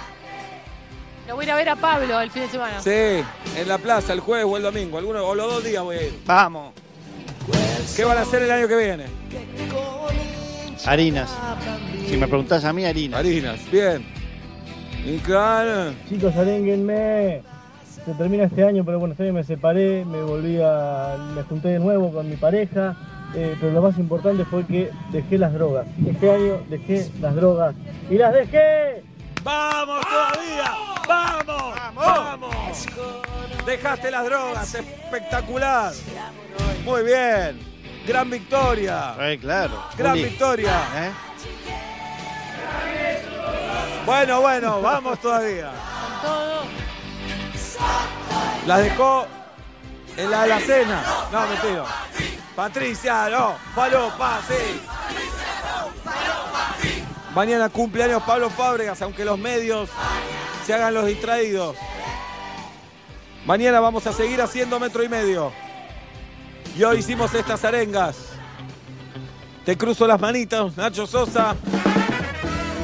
Lo 1.28 1.36
voy 1.36 1.44
a 1.44 1.48
ir 1.48 1.52
a 1.52 1.56
ver 1.56 1.70
a 1.70 1.76
Pablo 1.76 2.22
el 2.22 2.32
fin 2.32 2.44
de 2.44 2.50
semana. 2.50 2.82
Sí, 2.82 2.90
en 2.90 3.68
la 3.68 3.78
plaza, 3.78 4.14
el 4.14 4.20
jueves 4.22 4.46
o 4.50 4.58
el 4.58 4.64
domingo. 4.64 4.98
Alguno, 4.98 5.26
o 5.26 5.36
los 5.36 5.54
dos 5.54 5.64
días 5.64 5.84
voy 5.84 5.98
a 5.98 6.04
ir. 6.04 6.14
Vamos. 6.26 6.74
¿Qué 7.96 8.06
van 8.06 8.18
a 8.18 8.22
hacer 8.22 8.44
el 8.44 8.52
año 8.52 8.68
que 8.68 8.76
viene? 8.78 9.06
Harinas. 10.86 11.30
Si 12.08 12.16
me 12.18 12.28
preguntás 12.28 12.64
a 12.64 12.72
mí, 12.72 12.86
harinas. 12.86 13.20
Harinas, 13.20 13.60
bien. 13.72 14.06
Y 15.06 15.18
claro. 15.18 15.94
Chicos, 16.08 16.36
arénguenme. 16.36 17.42
Se 18.06 18.14
termina 18.14 18.46
este 18.46 18.64
año, 18.64 18.86
pero 18.86 19.00
bueno, 19.00 19.14
este 19.14 19.26
año 19.26 19.34
me 19.34 19.44
separé, 19.44 20.06
me 20.06 20.22
volví 20.22 20.60
a. 20.64 21.18
me 21.36 21.44
junté 21.44 21.70
de 21.70 21.80
nuevo 21.80 22.12
con 22.14 22.30
mi 22.30 22.38
pareja. 22.38 22.96
eh, 23.36 23.56
pero 23.60 23.74
lo 23.74 23.82
más 23.82 23.98
importante 23.98 24.46
fue 24.46 24.66
que 24.66 24.90
dejé 25.12 25.38
las 25.38 25.54
drogas. 25.54 25.88
Este 26.08 26.32
año 26.32 26.62
dejé 26.70 27.10
las 27.20 27.36
drogas 27.36 27.76
y 28.10 28.16
las 28.18 28.34
dejé. 28.34 29.04
¡Vamos 29.48 30.06
todavía! 30.06 30.76
¡Vamos! 31.08 31.74
¡Vamos! 31.96 32.86
Dejaste 33.66 34.12
las 34.12 34.26
drogas, 34.26 34.76
espectacular. 34.76 35.94
Muy 36.84 37.04
bien. 37.04 37.66
Gran 38.06 38.30
victoria. 38.30 39.16
claro. 39.40 39.86
Gran 39.98 40.12
Juli. 40.18 40.24
victoria. 40.26 40.82
¿Eh? 40.96 41.12
Bueno, 44.06 44.42
bueno, 44.42 44.82
vamos 44.82 45.18
todavía. 45.22 45.72
Las 48.66 48.80
dejó 48.80 49.28
en 50.18 50.30
la 50.30 50.42
alacena. 50.42 51.04
No, 51.32 51.48
mentira. 51.48 51.86
Patricia, 52.54 53.30
no. 53.30 53.56
Falopa, 53.74 54.42
sí. 54.46 54.82
Mañana 57.38 57.70
cumpleaños 57.70 58.24
Pablo 58.24 58.50
Fábregas, 58.50 59.00
aunque 59.04 59.24
los 59.24 59.38
medios 59.38 59.92
se 60.66 60.74
hagan 60.74 60.92
los 60.92 61.06
distraídos. 61.06 61.76
Mañana 63.46 63.80
vamos 63.80 64.08
a 64.08 64.12
seguir 64.12 64.42
haciendo 64.42 64.80
metro 64.80 65.04
y 65.04 65.08
medio. 65.08 65.52
Y 66.76 66.84
hoy 66.84 66.98
hicimos 66.98 67.32
estas 67.36 67.64
arengas. 67.64 68.30
Te 69.64 69.78
cruzo 69.78 70.08
las 70.08 70.20
manitas, 70.20 70.76
Nacho 70.76 71.06
Sosa. 71.06 71.56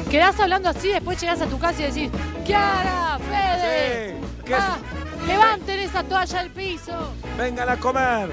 Quedás 0.08 0.38
hablando 0.38 0.68
así, 0.68 0.86
después 0.90 1.20
llegás 1.20 1.40
a 1.40 1.46
tu 1.46 1.58
casa 1.58 1.82
y 1.82 1.86
decís, 1.86 2.10
Kiara, 2.46 3.18
Fede, 3.18 4.20
¿qué 4.44 4.54
ah, 4.54 4.78
levanten 5.26 5.80
esa 5.80 6.04
toalla 6.04 6.38
del 6.44 6.52
piso. 6.52 7.12
Vengan 7.36 7.70
a 7.70 7.76
comer. 7.76 8.30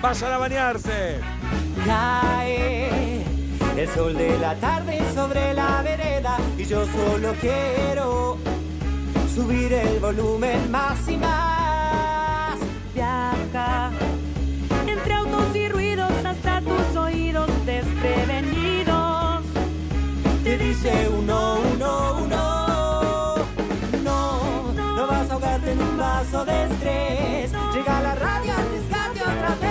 Vayan 0.00 0.32
a 0.32 0.38
bañarse. 0.38 1.20
Cae 1.84 3.29
el 3.76 3.88
sol 3.88 4.16
de 4.16 4.38
la 4.38 4.54
tarde 4.56 5.00
sobre 5.14 5.54
la 5.54 5.82
vereda 5.82 6.36
y 6.58 6.64
yo 6.64 6.84
solo 6.86 7.32
quiero 7.40 8.36
subir 9.34 9.72
el 9.72 9.98
volumen 10.00 10.70
más 10.70 11.08
y 11.08 11.16
más. 11.16 12.58
Viaja 12.94 13.90
entre 14.86 15.14
autos 15.14 15.54
y 15.54 15.68
ruidos 15.68 16.12
hasta 16.24 16.60
tus 16.60 16.96
oídos 16.96 17.48
desprevenidos. 17.64 19.44
Te 20.44 20.58
dice 20.58 21.08
uno, 21.16 21.58
uno, 21.74 22.18
uno. 22.24 23.34
No, 24.04 24.72
no 24.72 25.06
vas 25.06 25.30
a 25.30 25.32
ahogarte 25.34 25.72
en 25.72 25.80
un 25.80 25.96
vaso 25.96 26.44
de 26.44 26.64
estrés. 26.64 27.52
Llega 27.74 28.00
la 28.02 28.14
radio, 28.14 28.52
arriesgate 28.52 29.22
otra 29.22 29.54
vez. 29.60 29.70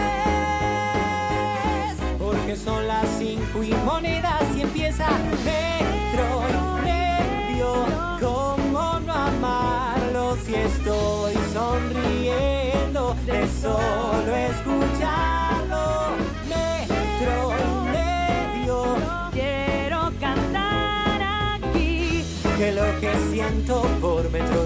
Porque 2.17 2.55
son 2.55 2.87
las 2.87 3.18
empieza 4.61 5.07
metro 5.45 6.43
y 6.49 6.81
medio. 6.83 7.85
¿Cómo 8.19 8.99
no 9.05 9.13
amarlo 9.13 10.35
si 10.45 10.55
estoy 10.55 11.33
sonriendo 11.53 13.15
de 13.25 13.47
solo 13.61 14.35
escucharlo? 14.35 16.11
Metro 16.47 17.53
y 17.59 17.89
medio. 17.91 18.77
Quiero 19.31 20.11
cantar 20.19 21.21
aquí. 21.55 22.23
que 22.57 22.71
lo 22.73 22.99
que 22.99 23.11
siento 23.31 23.81
por 24.01 24.29
metro 24.29 24.58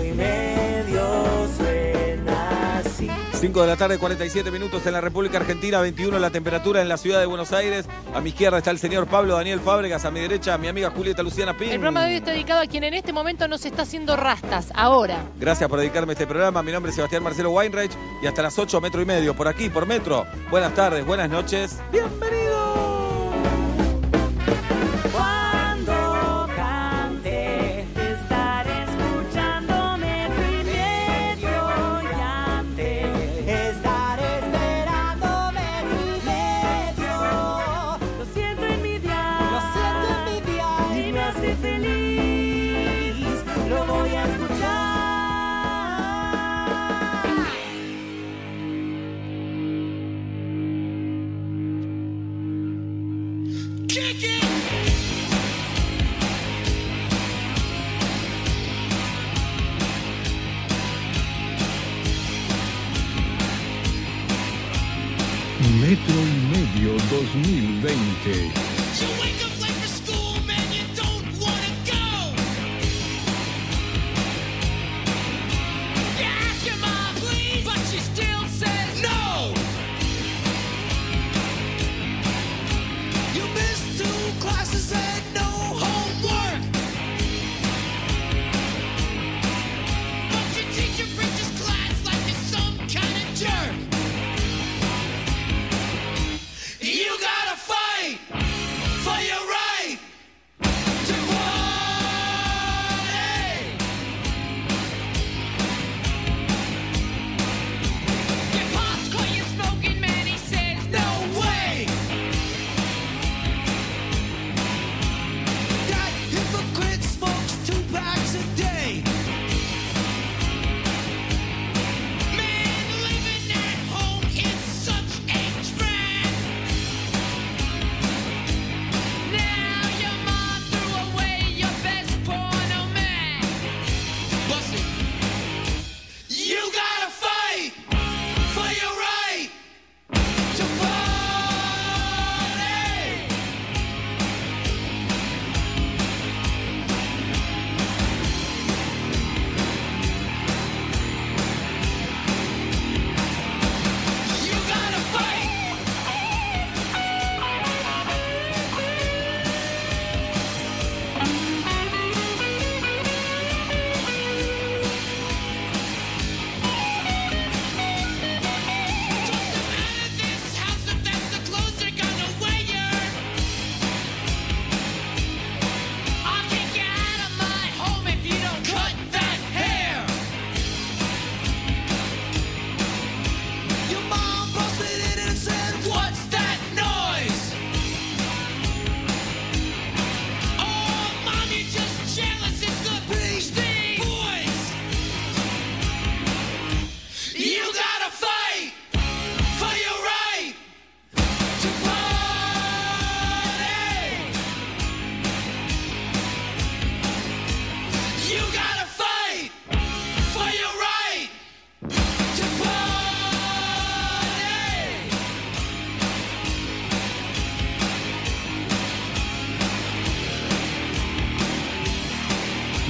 5 3.44 3.60
de 3.62 3.68
la 3.68 3.76
tarde, 3.76 3.98
47 3.98 4.52
minutos 4.52 4.86
en 4.86 4.94
la 4.94 5.02
República 5.02 5.38
Argentina, 5.38 5.82
21 5.82 6.18
la 6.18 6.30
temperatura 6.30 6.82
en 6.82 6.88
la 6.88 6.96
ciudad 6.96 7.20
de 7.20 7.26
Buenos 7.26 7.52
Aires. 7.52 7.86
A 8.16 8.22
mi 8.22 8.30
izquierda 8.30 8.60
está 8.60 8.72
el 8.72 8.80
señor 8.80 9.06
Pablo 9.06 9.36
Daniel 9.36 9.60
Fábregas, 9.60 10.06
a 10.06 10.12
mi 10.12 10.22
derecha 10.22 10.58
mi 10.58 10.70
amiga 10.70 10.90
Julieta 10.92 11.24
Luciana 11.24 11.58
Pin. 11.58 11.68
El 11.68 11.82
programa 11.82 12.06
de 12.06 12.12
hoy 12.12 12.16
está 12.20 12.32
dedicado 12.32 12.62
a 12.62 12.68
quien 12.68 12.86
en 12.86 12.94
este 12.94 13.12
momento 13.12 13.46
nos 13.50 13.66
está 13.66 13.82
haciendo 13.82 14.16
rastas, 14.16 14.72
ahora. 14.74 15.26
Gracias 15.42 15.70
por 15.70 15.78
dedicarme 15.78 16.12
a 16.12 16.14
este 16.14 16.26
programa. 16.26 16.64
Mi 16.64 16.72
nombre 16.72 16.92
es 16.92 16.96
Sebastián 16.96 17.22
Marcelo 17.22 17.52
Weinreich 17.52 17.92
y 18.22 18.28
hasta 18.28 18.44
las 18.44 18.58
8 18.58 18.80
metro 18.80 19.02
y 19.02 19.06
medio 19.06 19.36
por 19.36 19.50
aquí, 19.50 19.70
por 19.70 19.86
metro. 19.86 20.26
Buenas 20.50 20.74
tardes, 20.74 21.06
buenas 21.06 21.30
noches. 21.30 21.80
Cuando 21.92 22.93
Metro 65.94 66.16
y 66.16 66.38
Medio 66.50 66.98
2020. 67.12 69.33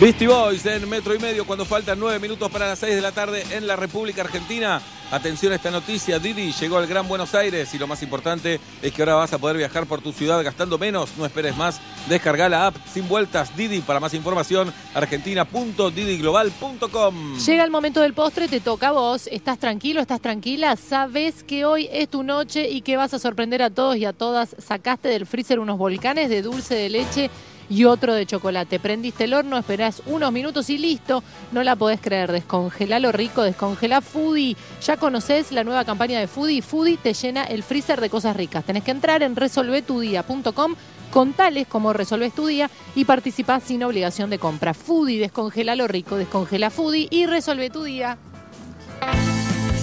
Beastie 0.03 0.27
Boys 0.27 0.65
en 0.65 0.89
metro 0.89 1.15
y 1.15 1.19
medio 1.19 1.45
cuando 1.45 1.63
faltan 1.63 1.97
nueve 1.97 2.19
minutos 2.19 2.51
para 2.51 2.67
las 2.67 2.79
seis 2.79 2.93
de 2.93 2.99
la 2.99 3.13
tarde 3.13 3.41
en 3.51 3.65
la 3.65 3.77
República 3.77 4.21
Argentina. 4.21 4.81
Atención 5.11 5.53
a 5.53 5.55
esta 5.55 5.71
noticia, 5.71 6.19
Didi 6.19 6.51
llegó 6.51 6.77
al 6.77 6.87
Gran 6.87 7.07
Buenos 7.07 7.33
Aires 7.35 7.73
y 7.73 7.77
lo 7.77 7.87
más 7.87 8.03
importante 8.03 8.59
es 8.81 8.91
que 8.91 9.01
ahora 9.01 9.15
vas 9.15 9.31
a 9.31 9.37
poder 9.37 9.55
viajar 9.55 9.85
por 9.85 10.01
tu 10.01 10.11
ciudad 10.11 10.43
gastando 10.43 10.77
menos. 10.77 11.11
No 11.17 11.25
esperes 11.25 11.55
más, 11.55 11.79
descarga 12.09 12.49
la 12.49 12.67
app 12.67 12.75
sin 12.85 13.07
vueltas 13.07 13.55
Didi. 13.55 13.79
Para 13.79 14.01
más 14.01 14.13
información, 14.13 14.73
argentina.didiglobal.com. 14.93 17.37
Llega 17.37 17.63
el 17.63 17.71
momento 17.71 18.01
del 18.01 18.13
postre, 18.13 18.49
te 18.49 18.59
toca 18.59 18.89
a 18.89 18.91
vos. 18.91 19.29
¿Estás 19.31 19.57
tranquilo? 19.57 20.01
¿Estás 20.01 20.19
tranquila? 20.19 20.75
¿Sabes 20.75 21.43
que 21.43 21.63
hoy 21.63 21.87
es 21.93 22.09
tu 22.09 22.23
noche 22.23 22.69
y 22.69 22.81
que 22.81 22.97
vas 22.97 23.13
a 23.13 23.19
sorprender 23.19 23.61
a 23.61 23.69
todos 23.69 23.95
y 23.95 24.03
a 24.03 24.11
todas? 24.11 24.53
Sacaste 24.57 25.07
del 25.07 25.25
freezer 25.25 25.59
unos 25.59 25.77
volcanes 25.77 26.29
de 26.29 26.41
dulce 26.41 26.75
de 26.75 26.89
leche 26.89 27.29
y 27.69 27.85
otro 27.85 28.13
de 28.13 28.25
chocolate. 28.25 28.79
Prendiste 28.79 29.25
el 29.25 29.33
horno, 29.33 29.57
esperás 29.57 30.01
unos 30.05 30.31
minutos 30.31 30.69
y 30.69 30.77
listo. 30.77 31.23
No 31.51 31.63
la 31.63 31.75
podés 31.75 31.99
creer. 32.01 32.31
Descongela 32.31 32.99
lo 32.99 33.11
rico, 33.11 33.43
descongela 33.43 34.01
Foodie. 34.01 34.55
Ya 34.85 34.97
conoces 34.97 35.51
la 35.51 35.63
nueva 35.63 35.85
campaña 35.85 36.19
de 36.19 36.27
Foodie. 36.27 36.61
Foodie 36.61 36.97
te 36.97 37.13
llena 37.13 37.43
el 37.43 37.63
freezer 37.63 38.01
de 38.01 38.09
cosas 38.09 38.35
ricas. 38.35 38.63
Tenés 38.63 38.83
que 38.83 38.91
entrar 38.91 39.23
en 39.23 39.35
resolvetudía.com 39.35 40.75
contales 41.11 41.67
cómo 41.67 41.93
resolves 41.93 42.33
tu 42.33 42.47
día 42.47 42.71
y 42.95 43.05
participás 43.05 43.63
sin 43.63 43.83
obligación 43.83 44.31
de 44.31 44.39
compra. 44.39 44.73
Foodie, 44.73 45.19
descongela 45.19 45.75
lo 45.75 45.87
rico, 45.87 46.17
descongela 46.17 46.71
Foodie 46.71 47.07
y 47.11 47.27
resuelve 47.27 47.69
tu 47.69 47.83
día. 47.83 48.17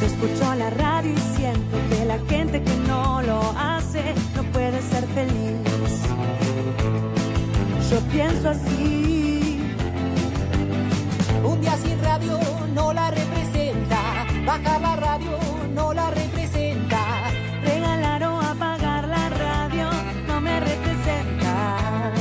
Yo 0.00 0.06
escucho 0.06 0.54
la 0.54 0.70
radio 0.70 1.12
y 1.12 1.36
siento 1.36 1.76
que 1.90 2.04
la 2.04 2.18
gente 2.20 2.62
que 2.62 2.74
no 2.88 3.22
lo 3.22 3.54
hace 3.56 4.14
no 4.34 4.42
puede 4.44 4.82
ser 4.82 5.06
feliz. 5.08 5.69
Yo 7.90 7.98
pienso 8.02 8.50
así. 8.50 9.58
Un 11.42 11.60
día 11.60 11.76
sin 11.76 12.00
radio 12.04 12.38
no 12.72 12.92
la 12.92 13.10
representa. 13.10 14.26
Bajar 14.46 14.80
la 14.80 14.94
radio 14.94 15.36
no 15.74 15.92
la 15.92 16.08
representa. 16.10 17.00
Regalar 17.64 18.22
o 18.22 18.40
apagar 18.40 19.08
la 19.08 19.28
radio 19.30 19.90
no 20.28 20.40
me 20.40 20.60
representa. 20.60 22.12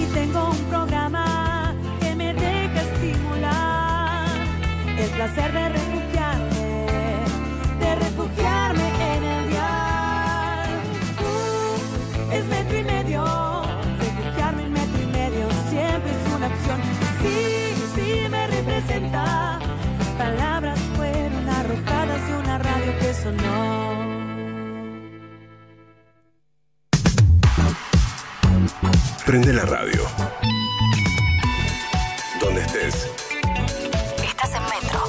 Y 0.00 0.06
tengo 0.14 0.48
un 0.48 0.64
programa 0.70 1.74
que 2.00 2.16
me 2.16 2.32
deja 2.32 2.80
estimular 2.80 4.28
el 4.96 5.10
placer 5.10 5.52
de 5.52 5.79
opción. 16.46 16.80
Sí, 17.22 17.74
sí 17.94 18.28
me 18.30 18.46
representa. 18.46 19.58
Palabras 20.16 20.78
fueron 20.96 21.48
arrojadas 21.48 22.26
de 22.28 22.36
una 22.36 22.58
radio 22.58 22.98
que 22.98 23.14
sonó. 23.14 24.20
Prende 29.26 29.52
la 29.52 29.64
radio. 29.64 30.02
Donde 32.40 32.60
estés. 32.62 33.08
Estás 34.24 34.54
en 34.54 34.62
Metro. 34.62 35.00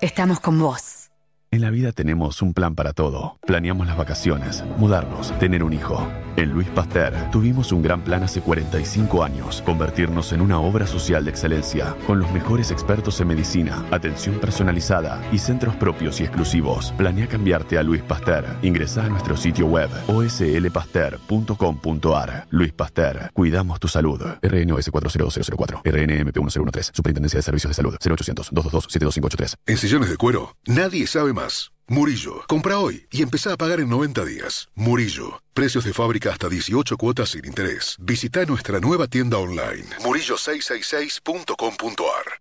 Estamos 0.00 0.40
con 0.40 0.58
vos. 0.58 1.10
En 1.50 1.62
la 1.62 1.70
vida 1.70 1.92
tenemos 1.92 2.42
un 2.42 2.54
plan 2.54 2.74
para 2.74 2.92
todo. 2.92 3.38
Planeamos 3.46 3.86
las 3.86 3.96
vacaciones, 3.96 4.62
mudarnos, 4.76 5.36
tener 5.38 5.64
un 5.64 5.72
hijo. 5.72 6.06
En 6.36 6.50
Luis 6.50 6.68
Pasteur 6.68 7.30
tuvimos 7.30 7.72
un 7.72 7.82
gran 7.82 8.02
plan 8.02 8.22
hace 8.22 8.42
45 8.42 9.24
años, 9.24 9.62
convertirnos 9.62 10.34
en 10.34 10.42
una 10.42 10.60
obra 10.60 10.86
social 10.86 11.24
de 11.24 11.30
excelencia, 11.30 11.96
con 12.06 12.20
los 12.20 12.30
mejores 12.30 12.70
expertos 12.70 13.18
en 13.22 13.28
medicina, 13.28 13.86
atención 13.90 14.38
personalizada 14.38 15.26
y 15.32 15.38
centros 15.38 15.74
propios 15.76 16.20
y 16.20 16.24
exclusivos. 16.24 16.92
Planea 16.98 17.26
cambiarte 17.26 17.78
a 17.78 17.82
Luis 17.82 18.02
Pasteur. 18.02 18.44
Ingresa 18.60 19.04
a 19.04 19.08
nuestro 19.08 19.34
sitio 19.36 19.64
web 19.66 19.88
oslpasteur.com.ar. 20.08 22.46
Luis 22.50 22.72
Pasteur, 22.72 23.30
cuidamos 23.32 23.80
tu 23.80 23.88
salud. 23.88 24.20
RNOS 24.42 24.90
40004, 24.90 25.80
RNMP 25.84 26.36
1013, 26.36 26.90
Superintendencia 26.92 27.38
de 27.38 27.42
Servicios 27.42 27.70
de 27.70 27.74
Salud, 27.74 27.94
0800 27.94 28.50
222 28.52 28.92
72583. 28.92 29.56
En 29.66 29.78
sillones 29.78 30.10
de 30.10 30.18
cuero, 30.18 30.54
nadie 30.66 31.06
sabe 31.06 31.32
más. 31.32 31.72
Murillo. 31.88 32.42
Compra 32.48 32.80
hoy 32.80 33.06
y 33.12 33.22
empezá 33.22 33.52
a 33.52 33.56
pagar 33.56 33.78
en 33.78 33.88
90 33.88 34.24
días. 34.24 34.68
Murillo. 34.74 35.40
Precios 35.54 35.84
de 35.84 35.92
fábrica 35.92 36.32
hasta 36.32 36.48
18 36.48 36.96
cuotas 36.96 37.28
sin 37.28 37.44
interés. 37.44 37.96
Visita 38.00 38.44
nuestra 38.44 38.80
nueva 38.80 39.06
tienda 39.06 39.38
online. 39.38 39.86
Murillo666.com.ar 40.00 42.40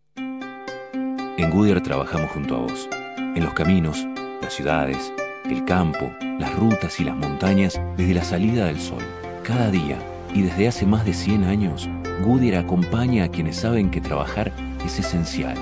En 1.37 1.51
Goodyear 1.51 1.83
trabajamos 1.83 2.31
junto 2.31 2.55
a 2.55 2.59
vos. 2.61 2.89
En 3.17 3.43
los 3.43 3.53
caminos, 3.53 4.07
las 4.41 4.51
ciudades, 4.51 5.13
el 5.45 5.63
campo, 5.65 6.11
las 6.39 6.55
rutas 6.55 6.99
y 6.99 7.03
las 7.03 7.15
montañas 7.15 7.79
desde 7.97 8.15
la 8.15 8.23
salida 8.23 8.65
del 8.65 8.81
sol. 8.81 9.03
Cada 9.43 9.69
día 9.69 9.99
y 10.33 10.41
desde 10.41 10.67
hace 10.67 10.87
más 10.87 11.05
de 11.05 11.13
100 11.13 11.43
años, 11.43 11.87
Goodyear 12.23 12.63
acompaña 12.63 13.25
a 13.25 13.29
quienes 13.29 13.57
saben 13.57 13.91
que 13.91 14.01
trabajar 14.01 14.51
es 14.83 14.97
esencial. 14.97 15.55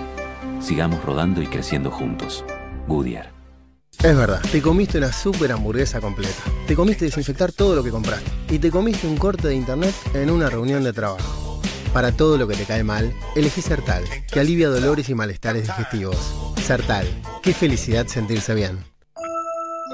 Sigamos 0.61 1.03
rodando 1.03 1.41
y 1.41 1.47
creciendo 1.47 1.91
juntos. 1.91 2.45
Goodyear. 2.87 3.32
Es 4.01 4.17
verdad, 4.17 4.41
te 4.51 4.61
comiste 4.61 4.97
una 4.97 5.13
super 5.13 5.51
hamburguesa 5.51 6.01
completa. 6.01 6.43
Te 6.67 6.75
comiste 6.75 7.05
desinfectar 7.05 7.51
todo 7.51 7.75
lo 7.75 7.83
que 7.83 7.91
compraste. 7.91 8.29
Y 8.49 8.59
te 8.59 8.69
comiste 8.69 9.07
un 9.07 9.17
corte 9.17 9.47
de 9.47 9.55
internet 9.55 9.93
en 10.13 10.29
una 10.29 10.49
reunión 10.49 10.83
de 10.83 10.93
trabajo. 10.93 11.61
Para 11.93 12.11
todo 12.11 12.37
lo 12.37 12.47
que 12.47 12.55
te 12.55 12.65
cae 12.65 12.83
mal, 12.83 13.13
elegí 13.35 13.61
Sertal, 13.61 14.03
que 14.31 14.39
alivia 14.39 14.67
dolores 14.67 15.09
y 15.09 15.15
malestares 15.15 15.67
digestivos. 15.67 16.17
Sertal, 16.61 17.07
qué 17.41 17.53
felicidad 17.53 18.07
sentirse 18.07 18.55
bien. 18.55 18.92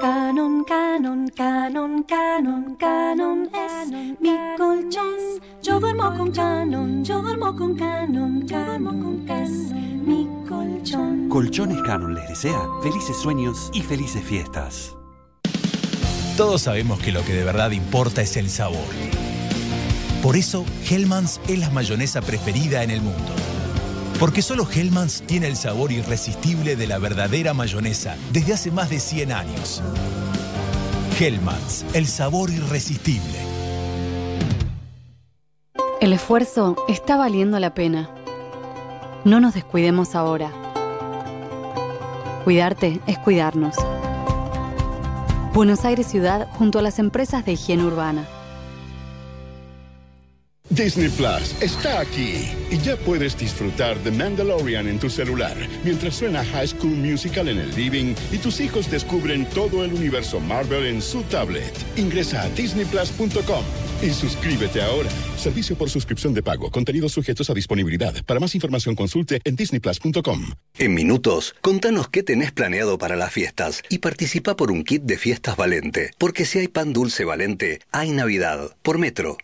Canon, 0.00 0.64
canon, 0.64 1.28
canon, 1.36 2.02
canon, 2.04 2.74
canon 2.76 3.50
es 3.52 3.90
mi 4.18 4.34
colchón. 4.56 5.40
Yo 5.62 5.78
duermo 5.78 6.16
con 6.16 6.32
canon, 6.32 7.04
yo 7.04 7.20
duermo 7.20 7.54
con 7.54 7.76
canon, 7.76 8.46
canon 8.48 9.26
es 9.28 9.50
mi 9.50 10.26
colchón. 10.48 11.28
Colchones 11.28 11.82
Canon 11.82 12.14
les 12.14 12.26
desea 12.30 12.58
felices 12.82 13.14
sueños 13.18 13.70
y 13.74 13.82
felices 13.82 14.24
fiestas. 14.24 14.96
Todos 16.38 16.62
sabemos 16.62 16.98
que 17.00 17.12
lo 17.12 17.22
que 17.22 17.34
de 17.34 17.44
verdad 17.44 17.70
importa 17.72 18.22
es 18.22 18.38
el 18.38 18.48
sabor. 18.48 18.78
Por 20.22 20.36
eso, 20.36 20.64
Hellmann's 20.88 21.42
es 21.46 21.58
la 21.58 21.68
mayonesa 21.68 22.22
preferida 22.22 22.82
en 22.82 22.90
el 22.90 23.02
mundo. 23.02 23.34
Porque 24.20 24.42
solo 24.42 24.68
Hellmann's 24.70 25.22
tiene 25.22 25.46
el 25.46 25.56
sabor 25.56 25.90
irresistible 25.90 26.76
de 26.76 26.86
la 26.86 26.98
verdadera 26.98 27.54
mayonesa 27.54 28.18
desde 28.34 28.52
hace 28.52 28.70
más 28.70 28.90
de 28.90 29.00
100 29.00 29.32
años. 29.32 29.82
Hellmann's, 31.18 31.86
el 31.94 32.06
sabor 32.06 32.50
irresistible. 32.50 33.38
El 36.02 36.12
esfuerzo 36.12 36.76
está 36.86 37.16
valiendo 37.16 37.58
la 37.60 37.72
pena. 37.72 38.10
No 39.24 39.40
nos 39.40 39.54
descuidemos 39.54 40.14
ahora. 40.14 40.52
Cuidarte 42.44 43.00
es 43.06 43.18
cuidarnos. 43.18 43.76
Buenos 45.54 45.86
Aires 45.86 46.06
Ciudad 46.06 46.46
junto 46.58 46.78
a 46.78 46.82
las 46.82 46.98
empresas 46.98 47.46
de 47.46 47.52
higiene 47.52 47.84
urbana. 47.84 48.28
Disney 50.70 51.08
Plus 51.08 51.60
está 51.60 51.98
aquí 51.98 52.48
y 52.70 52.78
ya 52.78 52.96
puedes 52.96 53.36
disfrutar 53.36 54.00
de 54.04 54.12
Mandalorian 54.12 54.86
en 54.86 55.00
tu 55.00 55.10
celular 55.10 55.56
mientras 55.84 56.14
suena 56.14 56.44
High 56.44 56.68
School 56.68 56.94
Musical 56.96 57.48
en 57.48 57.58
el 57.58 57.74
living 57.74 58.14
y 58.30 58.38
tus 58.38 58.60
hijos 58.60 58.88
descubren 58.88 59.46
todo 59.46 59.84
el 59.84 59.92
universo 59.92 60.38
Marvel 60.38 60.86
en 60.86 61.02
su 61.02 61.24
tablet. 61.24 61.72
Ingresa 61.96 62.42
a 62.42 62.48
disneyplus.com 62.50 63.64
y 64.00 64.10
suscríbete 64.10 64.80
ahora. 64.80 65.10
Servicio 65.36 65.76
por 65.76 65.90
suscripción 65.90 66.34
de 66.34 66.42
pago. 66.42 66.70
Contenidos 66.70 67.12
sujetos 67.12 67.50
a 67.50 67.54
disponibilidad. 67.54 68.14
Para 68.24 68.38
más 68.38 68.54
información 68.54 68.94
consulte 68.94 69.40
en 69.42 69.56
disneyplus.com. 69.56 70.52
En 70.78 70.94
minutos, 70.94 71.56
contanos 71.60 72.08
qué 72.08 72.22
tenés 72.22 72.52
planeado 72.52 72.96
para 72.96 73.16
las 73.16 73.32
fiestas 73.32 73.82
y 73.88 73.98
participa 73.98 74.54
por 74.54 74.70
un 74.70 74.84
kit 74.84 75.02
de 75.02 75.18
fiestas 75.18 75.56
Valente. 75.56 76.12
Porque 76.16 76.44
si 76.44 76.60
hay 76.60 76.68
pan 76.68 76.92
dulce 76.92 77.24
Valente, 77.24 77.80
hay 77.90 78.12
Navidad. 78.12 78.76
Por 78.82 78.98
Metro. 78.98 79.36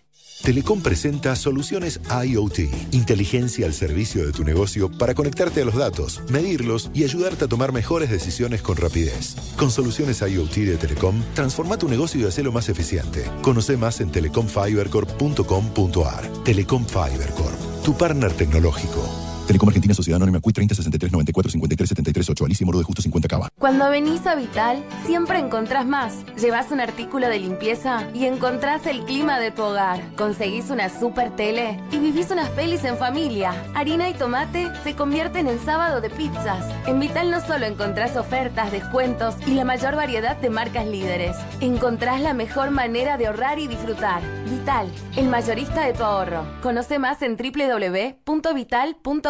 Telecom 0.43 0.81
presenta 0.81 1.35
soluciones 1.35 2.01
IoT, 2.25 2.61
inteligencia 2.93 3.67
al 3.67 3.75
servicio 3.75 4.25
de 4.25 4.31
tu 4.33 4.45
negocio 4.45 4.89
para 4.91 5.15
conectarte 5.15 5.63
a 5.63 5.65
los 5.65 5.75
datos, 5.75 6.23
medirlos 6.31 6.91
y 6.95 7.03
ayudarte 7.05 7.47
a 7.47 7.49
tomar 7.49 7.73
mejores 7.73 8.11
decisiones 8.11 8.63
con 8.63 8.77
rapidez. 8.77 9.35
Con 9.57 9.71
soluciones 9.71 10.21
IoT 10.21 10.55
de 10.55 10.77
Telecom, 10.77 11.23
transforma 11.35 11.79
tu 11.79 11.89
negocio 11.89 12.21
y 12.21 12.25
hacelo 12.25 12.53
más 12.53 12.69
eficiente. 12.69 13.25
Conoce 13.43 13.77
más 13.77 14.01
en 14.01 14.11
telecomfibercorp.com.ar. 14.11 16.45
Telecom 16.45 16.87
Fiber 16.87 17.31
Corp, 17.31 17.59
tu 17.85 17.97
partner 17.97 18.33
tecnológico. 18.33 19.36
Telecom 19.47 19.69
Argentina 19.69 19.95
Sociedad 19.95 20.17
Anónima 20.17 20.41
CUI 20.41 20.53
30 20.53 20.75
63 20.75 21.13
94 21.13 21.51
53 21.53 21.89
73 21.89 22.31
8. 22.31 22.45
Alicia 22.45 22.67
Moro 22.67 22.79
de 22.79 22.85
Justo 22.85 23.01
50 23.01 23.29
Cava. 23.29 23.49
Cuando 23.59 23.89
venís 23.91 24.27
a 24.27 24.35
Vital, 24.35 24.83
siempre 25.07 25.39
encontrás 25.39 25.87
más. 25.87 26.25
Llevas 26.37 26.73
un 26.73 26.81
artículo 26.81 27.29
de 27.29 27.39
limpieza 27.39 28.09
y 28.13 28.25
encontrás 28.25 28.87
el 28.87 29.05
clima 29.05 29.39
de 29.39 29.53
tu 29.53 29.63
hogar. 29.63 30.03
Conseguís 30.17 30.71
una 30.71 30.89
super 30.89 31.31
tele 31.37 31.81
y 31.93 31.99
vivís 31.99 32.31
unas 32.33 32.49
pelis 32.51 32.83
en 32.85 32.97
familia. 32.97 33.55
Harina 33.75 34.09
y 34.09 34.15
tomate 34.15 34.73
se 34.83 34.97
convierten 34.97 35.47
en 35.47 35.61
sábado 35.61 36.01
de 36.01 36.11
pizzas. 36.11 36.65
En 36.87 36.99
Vital 36.99 37.31
no 37.31 37.41
solo 37.41 37.67
encontrás 37.67 38.17
ofertas, 38.17 38.73
descuentos 38.73 39.37
y 39.47 39.53
la 39.53 39.65
mayor 39.65 39.95
variedad 39.95 40.37
de 40.37 40.51
marcas 40.51 40.87
líderes. 40.87 41.37
Encontrás 41.61 42.21
la 42.21 42.35
mejor 42.35 42.73
manera 42.73 43.17
de 43.17 43.29
ahorrar 43.29 43.61
y 43.61 43.69
disfrutar. 43.69 44.23
Vital, 44.51 44.91
el 45.17 45.29
mayorista 45.29 45.87
de 45.87 45.93
tu 45.93 46.03
ahorro. 46.03 46.45
Conoce 46.63 46.99
más 46.99 47.23
en 47.23 47.37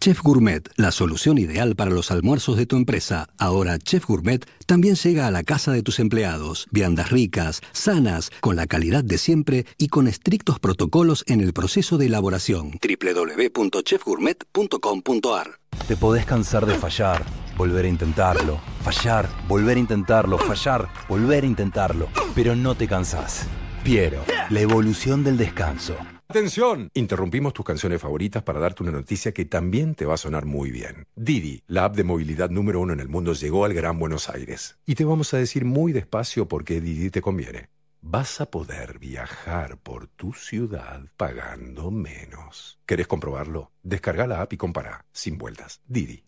Chef 0.00 0.22
Gourmet, 0.22 0.62
la 0.76 0.92
solución 0.92 1.38
ideal 1.38 1.74
para 1.74 1.90
los 1.90 2.12
almuerzos 2.12 2.56
de 2.56 2.66
tu 2.66 2.76
empresa. 2.76 3.26
Ahora 3.36 3.80
Chef 3.80 4.06
Gourmet 4.06 4.46
también 4.64 4.94
llega 4.94 5.26
a 5.26 5.32
la 5.32 5.42
casa 5.42 5.72
de 5.72 5.82
tus 5.82 5.98
empleados. 5.98 6.68
Viandas 6.70 7.10
ricas, 7.10 7.62
sanas, 7.72 8.30
con 8.40 8.54
la 8.54 8.68
calidad 8.68 9.02
de 9.02 9.18
siempre 9.18 9.66
y 9.76 9.88
con 9.88 10.06
estrictos 10.06 10.60
protocolos 10.60 11.24
en 11.26 11.40
el 11.40 11.52
proceso 11.52 11.98
de 11.98 12.06
elaboración. 12.06 12.78
www.chefgourmet.com.ar 12.80 15.58
Te 15.88 15.96
podés 15.96 16.26
cansar 16.26 16.64
de 16.64 16.76
fallar, 16.76 17.24
volver 17.56 17.84
a 17.84 17.88
intentarlo, 17.88 18.60
fallar, 18.84 19.28
volver 19.48 19.78
a 19.78 19.80
intentarlo, 19.80 20.38
fallar, 20.38 20.88
volver 21.08 21.42
a 21.42 21.48
intentarlo, 21.48 22.08
pero 22.36 22.54
no 22.54 22.76
te 22.76 22.86
cansás. 22.86 23.48
Piero, 23.82 24.22
la 24.50 24.60
evolución 24.60 25.24
del 25.24 25.36
descanso. 25.36 25.96
Atención, 26.30 26.90
interrumpimos 26.92 27.54
tus 27.54 27.64
canciones 27.64 28.02
favoritas 28.02 28.42
para 28.42 28.60
darte 28.60 28.82
una 28.82 28.92
noticia 28.92 29.32
que 29.32 29.46
también 29.46 29.94
te 29.94 30.04
va 30.04 30.12
a 30.12 30.18
sonar 30.18 30.44
muy 30.44 30.70
bien. 30.70 31.06
Didi, 31.16 31.62
la 31.66 31.86
app 31.86 31.96
de 31.96 32.04
movilidad 32.04 32.50
número 32.50 32.80
uno 32.80 32.92
en 32.92 33.00
el 33.00 33.08
mundo, 33.08 33.32
llegó 33.32 33.64
al 33.64 33.72
Gran 33.72 33.98
Buenos 33.98 34.28
Aires. 34.28 34.76
Y 34.84 34.94
te 34.94 35.06
vamos 35.06 35.32
a 35.32 35.38
decir 35.38 35.64
muy 35.64 35.92
despacio 35.92 36.46
por 36.46 36.66
qué 36.66 36.82
Didi 36.82 37.08
te 37.08 37.22
conviene. 37.22 37.70
Vas 38.02 38.42
a 38.42 38.50
poder 38.50 38.98
viajar 38.98 39.78
por 39.78 40.06
tu 40.06 40.34
ciudad 40.34 41.00
pagando 41.16 41.90
menos. 41.90 42.78
¿Querés 42.84 43.06
comprobarlo? 43.06 43.72
Descarga 43.82 44.26
la 44.26 44.42
app 44.42 44.52
y 44.52 44.58
compara, 44.58 45.06
sin 45.10 45.38
vueltas. 45.38 45.80
Didi. 45.86 46.27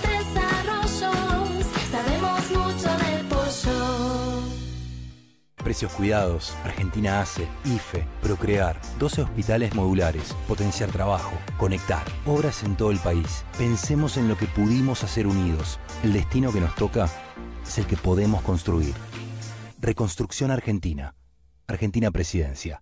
Precios 5.63 5.91
cuidados, 5.93 6.55
Argentina 6.63 7.21
hace, 7.21 7.47
IFE, 7.65 8.05
Procrear, 8.21 8.79
12 8.99 9.23
hospitales 9.23 9.75
modulares, 9.75 10.35
potenciar 10.47 10.91
trabajo, 10.91 11.33
conectar, 11.57 12.03
obras 12.25 12.63
en 12.63 12.75
todo 12.75 12.91
el 12.91 12.99
país. 12.99 13.45
Pensemos 13.57 14.17
en 14.17 14.27
lo 14.27 14.37
que 14.37 14.47
pudimos 14.47 15.03
hacer 15.03 15.27
unidos. 15.27 15.79
El 16.03 16.13
destino 16.13 16.51
que 16.51 16.61
nos 16.61 16.75
toca 16.75 17.09
es 17.65 17.77
el 17.77 17.85
que 17.85 17.97
podemos 17.97 18.41
construir. 18.41 18.93
Reconstrucción 19.79 20.51
Argentina. 20.51 21.15
Argentina 21.67 22.11
Presidencia. 22.11 22.81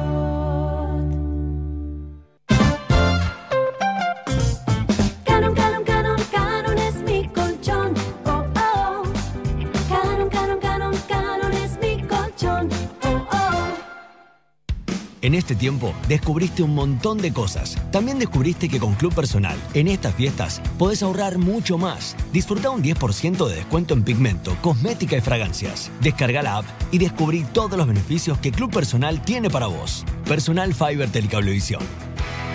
En 15.21 15.35
este 15.35 15.55
tiempo 15.55 15.93
descubriste 16.07 16.63
un 16.63 16.73
montón 16.73 17.19
de 17.19 17.31
cosas. 17.31 17.77
También 17.91 18.17
descubriste 18.17 18.67
que 18.67 18.79
con 18.79 18.95
Club 18.95 19.13
Personal, 19.13 19.57
en 19.75 19.87
estas 19.87 20.15
fiestas, 20.15 20.61
podés 20.79 21.03
ahorrar 21.03 21.37
mucho 21.37 21.77
más. 21.77 22.15
Disfruta 22.33 22.71
un 22.71 22.81
10% 22.81 23.47
de 23.47 23.55
descuento 23.55 23.93
en 23.93 24.03
pigmento, 24.03 24.57
cosmética 24.61 25.15
y 25.15 25.21
fragancias. 25.21 25.91
Descarga 26.01 26.41
la 26.41 26.57
app 26.57 26.65
y 26.91 26.97
descubrí 26.97 27.43
todos 27.53 27.77
los 27.77 27.87
beneficios 27.87 28.39
que 28.39 28.51
Club 28.51 28.71
Personal 28.71 29.21
tiene 29.23 29.49
para 29.49 29.67
vos. 29.67 30.05
Personal 30.25 30.73
Fiber 30.73 31.09
Telecablevisión. 31.09 31.83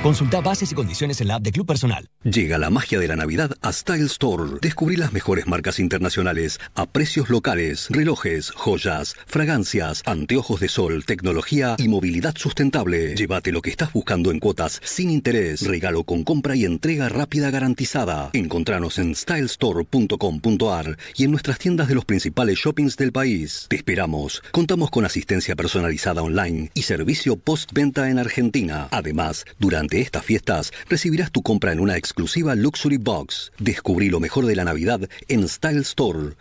Consulta 0.03 0.41
bases 0.41 0.73
y 0.73 0.75
condiciones 0.75 1.21
en 1.21 1.29
la 1.29 1.37
app 1.37 1.43
de 1.43 1.53
Club 1.53 1.67
Personal. 1.67 2.11
Llega 2.27 2.59
la 2.59 2.71
magia 2.71 2.99
de 2.99 3.07
la 3.07 3.15
Navidad 3.15 3.53
a 3.63 3.73
Style 3.73 4.07
Store. 4.07 4.55
Descubrí 4.61 4.97
las 4.97 5.13
mejores 5.13 5.47
marcas 5.47 5.79
internacionales 5.79 6.59
a 6.75 6.87
precios 6.87 7.31
locales, 7.31 7.87
relojes, 7.89 8.51
joyas, 8.51 9.15
fragancias, 9.27 10.03
anteojos 10.07 10.59
de 10.59 10.69
sol, 10.69 11.05
tecnología 11.05 11.77
y 11.79 11.87
movilidad 11.87 12.35
sustentable. 12.37 13.15
Llévate 13.15 13.53
lo 13.53 13.63
que 13.63 13.71
estás 13.71 13.93
buscando 13.93 14.33
en 14.33 14.41
cuotas 14.41 14.81
sin 14.83 15.11
interés, 15.11 15.65
regalo 15.69 16.03
con 16.03 16.25
compra 16.25 16.57
y 16.57 16.65
entrega 16.65 17.09
rápida 17.09 17.53
garantizada. 17.53 18.31
Encontranos 18.33 18.99
en 18.99 19.15
stylestore.com.ar 19.15 20.99
y 21.15 21.23
en 21.23 21.31
nuestras 21.31 21.61
tiendas 21.61 21.87
de 21.87 21.95
los 21.95 22.05
principales 22.07 22.59
shoppings 22.59 22.97
del 22.97 23.13
país. 23.13 23.67
Te 23.69 23.77
esperamos. 23.77 24.43
Contamos 24.51 24.91
con 24.91 25.05
asistencia 25.05 25.55
personalizada 25.55 26.23
online 26.23 26.73
y 26.75 26.83
servicio 26.83 27.37
postventa 27.37 28.11
en 28.11 28.19
Argentina. 28.19 28.89
Además, 28.91 29.45
durante 29.61 30.01
estas 30.01 30.25
fiestas 30.25 30.73
recibirás 30.89 31.31
tu 31.31 31.43
compra 31.43 31.71
en 31.71 31.79
una 31.79 31.97
exclusiva 31.97 32.16
Luxury 32.17 32.97
Box. 32.97 33.53
Descubrí 33.59 34.09
lo 34.09 34.21
mejor 34.21 34.47
de 34.47 34.57
la 34.57 34.65
Navidad 34.65 35.01
en 35.29 35.49
Style 35.49 35.81
Store. 35.81 36.37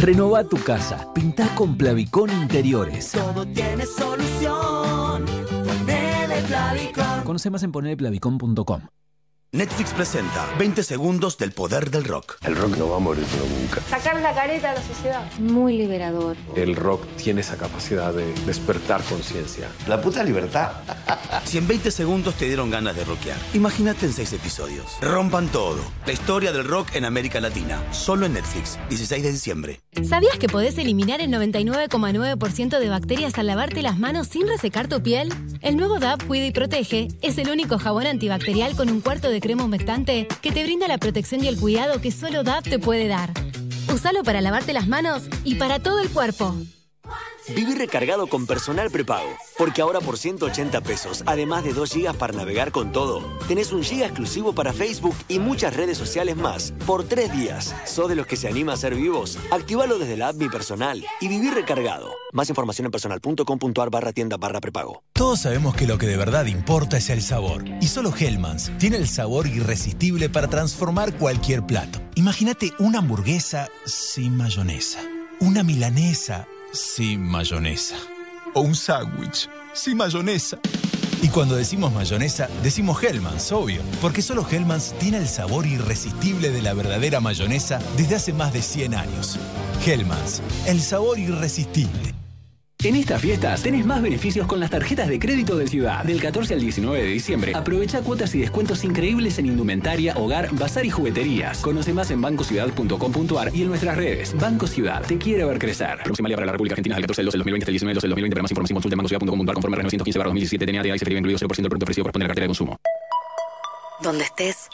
Renova 0.00 0.44
tu 0.44 0.56
casa. 0.58 1.12
Pintá 1.14 1.54
con 1.54 1.76
Plavicón 1.76 2.30
Interiores. 2.30 3.12
Todo 3.12 3.46
tiene 3.46 3.86
solución. 3.86 5.24
Ponele 5.64 6.42
Plavicón. 6.48 7.24
Conoce 7.24 7.50
más 7.50 7.62
en 7.62 7.72
ponerplavicón.com. 7.72 8.82
Netflix 9.52 9.92
presenta 9.92 10.44
20 10.58 10.82
segundos 10.82 11.38
del 11.38 11.52
poder 11.52 11.90
del 11.90 12.04
rock. 12.04 12.36
El 12.44 12.56
rock 12.56 12.76
no 12.76 12.90
va 12.90 12.96
a 12.96 12.98
morir 12.98 13.24
nunca. 13.60 13.80
Sacar 13.88 14.20
la 14.20 14.34
careta 14.34 14.72
a 14.72 14.74
la 14.74 14.82
sociedad. 14.82 15.22
Muy 15.38 15.78
liberador. 15.78 16.36
El 16.56 16.74
rock 16.74 17.06
tiene 17.16 17.42
esa 17.42 17.56
capacidad 17.56 18.12
de 18.12 18.34
despertar 18.44 19.02
conciencia. 19.04 19.68
La 19.86 20.00
puta 20.02 20.24
libertad. 20.24 20.72
si 21.44 21.58
en 21.58 21.68
20 21.68 21.90
segundos 21.92 22.34
te 22.34 22.46
dieron 22.46 22.70
ganas 22.70 22.96
de 22.96 23.04
rockear, 23.04 23.38
imagínate 23.54 24.06
en 24.06 24.12
6 24.12 24.32
episodios. 24.34 24.98
Rompan 25.00 25.48
todo. 25.48 25.78
La 26.04 26.12
historia 26.12 26.52
del 26.52 26.64
rock 26.66 26.88
en 26.94 27.04
América 27.04 27.40
Latina. 27.40 27.80
Solo 27.92 28.26
en 28.26 28.34
Netflix. 28.34 28.78
16 28.90 29.22
de 29.22 29.32
diciembre. 29.32 29.80
¿Sabías 30.06 30.38
que 30.38 30.48
podés 30.48 30.76
eliminar 30.76 31.20
el 31.20 31.30
99,9% 31.30 32.78
de 32.78 32.88
bacterias 32.88 33.38
al 33.38 33.46
lavarte 33.46 33.80
las 33.80 33.98
manos 33.98 34.26
sin 34.26 34.48
resecar 34.48 34.88
tu 34.88 35.02
piel? 35.02 35.32
El 35.62 35.76
nuevo 35.76 35.98
DAP 35.98 36.24
Cuida 36.26 36.46
y 36.46 36.50
Protege 36.50 37.08
es 37.22 37.38
el 37.38 37.48
único 37.48 37.78
jabón 37.78 38.06
antibacterial 38.06 38.76
con 38.76 38.90
un 38.90 39.00
cuarto 39.00 39.30
de 39.30 39.40
crema 39.46 39.62
humectante 39.62 40.26
que 40.42 40.50
te 40.50 40.64
brinda 40.64 40.88
la 40.88 40.98
protección 40.98 41.44
y 41.44 41.46
el 41.46 41.56
cuidado 41.56 42.00
que 42.00 42.10
solo 42.10 42.42
DAP 42.42 42.64
te 42.64 42.80
puede 42.80 43.06
dar. 43.06 43.32
Usalo 43.94 44.24
para 44.24 44.40
lavarte 44.40 44.72
las 44.72 44.88
manos 44.88 45.28
y 45.44 45.54
para 45.54 45.78
todo 45.78 46.00
el 46.00 46.10
cuerpo. 46.10 46.52
Viví 47.54 47.74
recargado 47.74 48.26
con 48.26 48.46
personal 48.46 48.90
prepago. 48.90 49.28
Porque 49.56 49.80
ahora 49.80 50.00
por 50.00 50.18
180 50.18 50.80
pesos, 50.80 51.22
además 51.26 51.64
de 51.64 51.72
2 51.72 51.92
gigas 51.92 52.16
para 52.16 52.32
navegar 52.32 52.72
con 52.72 52.92
todo, 52.92 53.22
tenés 53.46 53.72
un 53.72 53.82
giga 53.82 54.06
exclusivo 54.06 54.52
para 54.52 54.72
Facebook 54.72 55.14
y 55.28 55.38
muchas 55.38 55.74
redes 55.74 55.96
sociales 55.96 56.36
más 56.36 56.72
por 56.86 57.04
3 57.04 57.32
días. 57.32 57.74
¿Sos 57.84 58.08
de 58.08 58.16
los 58.16 58.26
que 58.26 58.36
se 58.36 58.48
anima 58.48 58.72
a 58.72 58.76
ser 58.76 58.94
vivos? 58.94 59.38
Activalo 59.50 59.98
desde 59.98 60.16
la 60.16 60.28
app 60.28 60.36
Mi 60.36 60.48
Personal 60.48 61.04
y 61.20 61.28
viví 61.28 61.50
recargado. 61.50 62.10
Más 62.32 62.48
información 62.48 62.86
en 62.86 62.90
personal.com.ar 62.90 63.90
barra 63.90 64.12
tienda 64.12 64.36
barra 64.36 64.60
prepago. 64.60 65.02
Todos 65.12 65.40
sabemos 65.40 65.76
que 65.76 65.86
lo 65.86 65.98
que 65.98 66.06
de 66.06 66.16
verdad 66.16 66.46
importa 66.46 66.96
es 66.96 67.08
el 67.10 67.22
sabor. 67.22 67.64
Y 67.80 67.86
solo 67.86 68.12
Hellmann's 68.14 68.72
tiene 68.78 68.96
el 68.96 69.08
sabor 69.08 69.46
irresistible 69.46 70.28
para 70.28 70.48
transformar 70.48 71.16
cualquier 71.16 71.64
plato. 71.64 72.00
Imagínate 72.16 72.72
una 72.78 72.98
hamburguesa 72.98 73.68
sin 73.84 74.36
mayonesa. 74.36 75.00
Una 75.38 75.62
milanesa 75.62 76.46
sin 76.76 77.22
mayonesa. 77.22 77.96
O 78.54 78.60
un 78.60 78.74
sándwich 78.74 79.48
sin 79.72 79.96
mayonesa. 79.96 80.58
Y 81.22 81.28
cuando 81.28 81.56
decimos 81.56 81.92
mayonesa, 81.92 82.48
decimos 82.62 83.02
Hellmann's, 83.02 83.50
obvio. 83.50 83.82
Porque 84.00 84.22
solo 84.22 84.46
Hellmann's 84.48 84.94
tiene 84.98 85.18
el 85.18 85.28
sabor 85.28 85.66
irresistible 85.66 86.50
de 86.50 86.62
la 86.62 86.74
verdadera 86.74 87.20
mayonesa 87.20 87.80
desde 87.96 88.16
hace 88.16 88.32
más 88.32 88.52
de 88.52 88.62
100 88.62 88.94
años. 88.94 89.38
Hellmann's, 89.84 90.42
el 90.66 90.80
sabor 90.80 91.18
irresistible. 91.18 92.14
En 92.84 92.94
estas 92.94 93.20
fiestas 93.20 93.62
tenés 93.62 93.84
más 93.84 94.02
beneficios 94.02 94.46
con 94.46 94.60
las 94.60 94.70
tarjetas 94.70 95.08
de 95.08 95.18
crédito 95.18 95.56
de 95.56 95.66
Ciudad. 95.66 96.04
Del 96.04 96.20
14 96.20 96.54
al 96.54 96.60
19 96.60 97.02
de 97.02 97.08
diciembre, 97.08 97.52
aprovecha 97.54 98.02
cuotas 98.02 98.34
y 98.34 98.40
descuentos 98.40 98.84
increíbles 98.84 99.38
en 99.38 99.46
indumentaria, 99.46 100.14
hogar, 100.16 100.50
bazar 100.52 100.84
y 100.84 100.90
jugueterías. 100.90 101.58
Conoce 101.58 101.92
más 101.92 102.10
en 102.10 102.20
bancociudad.com.ar 102.20 103.54
y 103.54 103.62
en 103.62 103.68
nuestras 103.68 103.96
redes. 103.96 104.34
Banco 104.38 104.66
Ciudad, 104.66 105.02
te 105.02 105.18
quiere 105.18 105.44
ver 105.44 105.58
crecer. 105.58 105.98
Válida 106.20 106.36
para 106.36 106.46
la 106.46 106.52
República 106.52 106.74
Argentina 106.74 106.94
del 106.96 107.02
14 107.02 107.22
del 107.22 107.26
12 107.26 107.32
del 107.32 107.40
2020 107.40 107.64
hasta 107.64 107.70
el 107.70 107.74
19 107.74 107.90
del 107.90 107.96
12 107.96 108.06
del 108.06 108.10
2020. 108.10 108.34
Para 108.34 108.42
más 108.42 108.50
información 108.50 108.76
consulta 108.76 108.94
en 108.94 108.98
bancociudad.com.ar 108.98 109.54
conforme 109.54 109.76
a 109.76 109.78
915 109.78 110.18
2017 110.18 110.66
TNA 110.66 110.82
de 110.82 110.92
ahí 110.92 110.98
se 110.98 111.04
deriva 111.04 111.18
incluido 111.18 111.38
0% 111.38 111.56
del 111.56 111.68
producto 111.68 111.84
ofrecido 111.84 112.04
corresponde 112.04 112.24
a 112.24 112.26
la 112.26 112.28
cartera 112.28 112.44
de 112.44 112.48
consumo. 112.48 112.76
Donde 114.02 114.24
estés. 114.24 114.68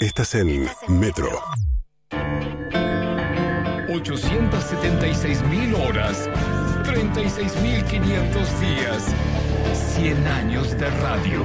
Estás 0.00 0.34
en 0.36 0.68
Metro. 0.88 1.28
876 3.88 5.42
mil 5.44 5.74
horas, 5.74 6.28
36.500 6.88 8.60
días, 8.60 9.04
100 9.94 10.26
años 10.26 10.70
de 10.70 10.88
radio. 10.88 11.44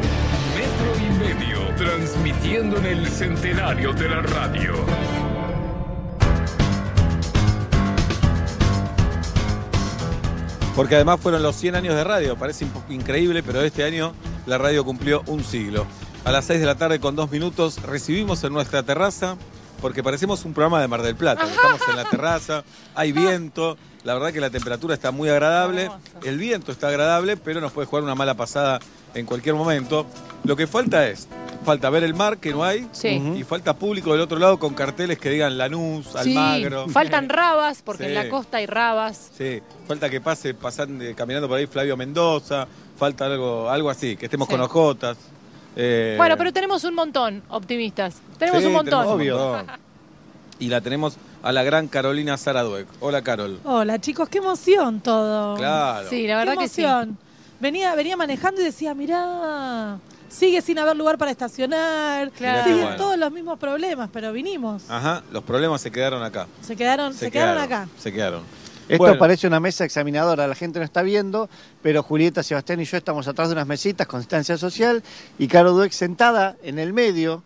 Metro 0.55 0.95
y 0.97 1.09
medio, 1.19 1.75
transmitiendo 1.75 2.77
en 2.77 2.85
el 2.85 3.07
centenario 3.07 3.91
de 3.91 4.09
la 4.09 4.21
radio. 4.21 4.73
Porque 10.77 10.95
además 10.95 11.19
fueron 11.19 11.43
los 11.43 11.57
100 11.57 11.75
años 11.75 11.95
de 11.95 12.05
radio. 12.05 12.37
Parece 12.37 12.65
increíble, 12.87 13.43
pero 13.43 13.61
este 13.61 13.83
año 13.83 14.13
la 14.45 14.57
radio 14.57 14.85
cumplió 14.85 15.23
un 15.27 15.43
siglo. 15.43 15.85
A 16.23 16.31
las 16.31 16.45
6 16.45 16.61
de 16.61 16.65
la 16.65 16.75
tarde 16.75 17.01
con 17.01 17.17
dos 17.17 17.29
minutos 17.31 17.81
recibimos 17.81 18.41
en 18.45 18.53
nuestra 18.53 18.83
terraza, 18.83 19.35
porque 19.81 20.03
parecemos 20.03 20.45
un 20.45 20.53
programa 20.53 20.79
de 20.79 20.87
Mar 20.87 21.01
del 21.01 21.17
Plata. 21.17 21.43
Estamos 21.43 21.81
en 21.89 21.97
la 21.97 22.05
terraza, 22.05 22.63
hay 22.95 23.11
viento, 23.11 23.77
la 24.03 24.13
verdad 24.13 24.33
que 24.33 24.41
la 24.41 24.49
temperatura 24.49 24.93
está 24.93 25.11
muy 25.11 25.29
agradable, 25.29 25.89
el 26.23 26.37
viento 26.37 26.71
está 26.71 26.89
agradable, 26.89 27.37
pero 27.37 27.61
nos 27.61 27.71
puede 27.71 27.87
jugar 27.87 28.03
una 28.03 28.15
mala 28.15 28.33
pasada 28.35 28.79
en 29.13 29.25
cualquier 29.25 29.55
momento. 29.55 30.05
Lo 30.43 30.55
que 30.55 30.67
falta 30.67 31.07
es, 31.07 31.27
falta 31.63 31.89
ver 31.89 32.03
el 32.03 32.13
mar, 32.13 32.37
que 32.39 32.51
no 32.51 32.63
hay, 32.65 32.87
y 33.35 33.43
falta 33.43 33.73
público 33.75 34.11
del 34.11 34.21
otro 34.21 34.37
lado 34.39 34.59
con 34.59 34.73
carteles 34.73 35.17
que 35.19 35.29
digan 35.29 35.57
Lanús, 35.57 36.07
Sí, 36.21 36.35
Almagro. 36.35 36.89
faltan 36.89 37.29
rabas, 37.29 37.81
porque 37.81 38.03
en 38.03 38.09
Sí. 38.09 38.15
la 38.15 38.29
costa 38.29 38.57
hay 38.57 38.65
rabas. 38.65 39.31
Sí, 39.37 39.61
falta 39.87 40.09
que 40.09 40.19
pase 40.19 40.53
pasan, 40.53 41.01
eh, 41.01 41.13
caminando 41.15 41.47
por 41.47 41.57
ahí 41.57 41.67
Flavio 41.67 41.95
Mendoza, 41.95 42.67
falta 42.97 43.25
algo, 43.25 43.69
algo 43.69 43.89
así, 43.89 44.17
que 44.17 44.25
estemos 44.25 44.47
Sí. 44.47 44.51
con 44.53 44.61
ojotas. 44.61 45.17
eh, 45.75 46.15
Bueno, 46.17 46.37
pero 46.37 46.51
tenemos 46.53 46.83
un 46.83 46.93
montón, 46.93 47.41
optimistas. 47.49 48.15
Tenemos 48.37 48.61
sí, 48.61 48.67
un 48.67 48.73
montón. 48.73 49.05
tenemos 49.17 49.31
un 49.31 49.57
montón. 49.57 49.67
Y 50.59 50.67
la 50.67 50.81
tenemos 50.81 51.17
a 51.43 51.51
la 51.51 51.61
gran 51.63 51.87
Carolina 51.87 52.37
Zaraduec. 52.37 52.87
Hola, 53.01 53.21
Carol. 53.21 53.59
Hola 53.65 53.99
chicos, 53.99 54.29
qué 54.29 54.37
emoción 54.39 55.01
todo. 55.01 55.57
Claro. 55.57 56.09
Sí, 56.09 56.25
la 56.25 56.37
verdad 56.37 56.53
Qué 56.53 56.59
que 56.63 56.69
sí. 56.69 56.81
emoción. 56.83 57.17
Venía, 57.59 57.93
venía 57.95 58.17
manejando 58.17 58.61
y 58.61 58.63
decía, 58.63 58.93
mirá, 58.93 59.99
sigue 60.29 60.61
sin 60.61 60.79
haber 60.79 60.95
lugar 60.95 61.17
para 61.17 61.31
estacionar, 61.31 62.31
qué 62.31 62.49
siguen 62.63 62.81
bueno. 62.81 62.95
todos 62.97 63.17
los 63.17 63.31
mismos 63.31 63.59
problemas, 63.59 64.09
pero 64.11 64.31
vinimos. 64.33 64.83
Ajá, 64.89 65.21
los 65.31 65.43
problemas 65.43 65.81
se 65.81 65.91
quedaron 65.91 66.23
acá. 66.23 66.47
Se 66.61 66.75
quedaron, 66.75 67.13
se, 67.13 67.29
quedaron, 67.29 67.61
acá. 67.61 67.87
Se 67.99 68.11
quedaron. 68.11 68.41
Esto 68.89 68.97
Bueno, 68.97 69.17
parece 69.17 69.47
una 69.47 69.61
mesa 69.61 69.85
examinadora, 69.85 70.45
la 70.45 70.55
gente 70.55 70.79
no 70.79 70.83
está 70.85 71.03
viendo, 71.03 71.49
pero 71.81 72.03
Julieta, 72.03 72.43
Sebastián 72.43 72.81
y 72.81 72.85
yo 72.85 72.97
estamos 72.97 73.27
atrás 73.29 73.47
de 73.47 73.53
unas 73.53 73.67
mesitas 73.67 74.07
con 74.07 74.19
distancia 74.19 74.57
social 74.57 75.01
y 75.39 75.47
Caro 75.47 75.71
Dueck 75.71 75.91
sentada 75.93 76.57
en 76.63 76.79
el 76.79 76.91
medio, 76.91 77.43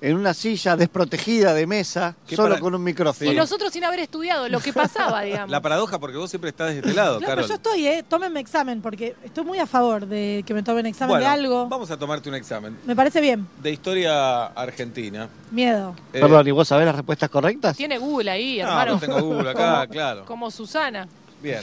en 0.00 0.16
una 0.16 0.32
silla 0.32 0.76
desprotegida 0.76 1.54
de 1.54 1.66
mesa, 1.66 2.14
¿Qué 2.26 2.36
solo 2.36 2.50
para- 2.50 2.60
con 2.60 2.74
un 2.74 2.82
micrófono. 2.84 3.32
Y 3.32 3.34
nosotros 3.34 3.72
sin 3.72 3.82
haber 3.84 3.98
estudiado 4.00 4.48
lo 4.48 4.60
que 4.60 4.72
pasaba, 4.72 5.22
digamos. 5.22 5.50
La 5.50 5.60
paradoja, 5.60 5.98
porque 5.98 6.16
vos 6.16 6.30
siempre 6.30 6.50
estás 6.50 6.68
de 6.70 6.78
este 6.78 6.94
lado, 6.94 7.14
No, 7.20 7.26
Carol. 7.26 7.36
pero 7.36 7.48
yo 7.48 7.54
estoy, 7.54 7.86
¿eh? 7.86 8.04
Tómenme 8.08 8.38
examen, 8.40 8.80
porque 8.80 9.16
estoy 9.24 9.44
muy 9.44 9.58
a 9.58 9.66
favor 9.66 10.06
de 10.06 10.44
que 10.46 10.54
me 10.54 10.62
tomen 10.62 10.86
examen 10.86 11.10
Bueno, 11.14 11.24
de 11.24 11.30
algo. 11.30 11.68
Vamos 11.68 11.90
a 11.90 11.96
tomarte 11.96 12.28
un 12.28 12.34
examen 12.36 12.78
Me 12.86 12.94
parece 12.94 13.20
bien. 13.20 13.46
de 13.62 13.70
historia 13.72 14.46
argentina. 14.46 15.28
Miedo. 15.50 15.94
Eh, 16.12 16.20
Perdón, 16.20 16.46
¿y 16.46 16.50
vos 16.52 16.68
sabés 16.68 16.86
las 16.86 16.94
respuestas 16.94 17.28
correctas? 17.30 17.76
Tiene 17.76 17.98
Google 17.98 18.30
ahí, 18.30 18.58
No, 18.62 18.68
hermano. 18.68 18.92
no 18.94 19.00
tengo 19.00 19.20
Google 19.20 19.50
acá, 19.50 19.80
Como- 19.80 19.88
claro. 19.92 20.24
Como 20.26 20.50
Susana. 20.50 21.08
Bien. 21.42 21.62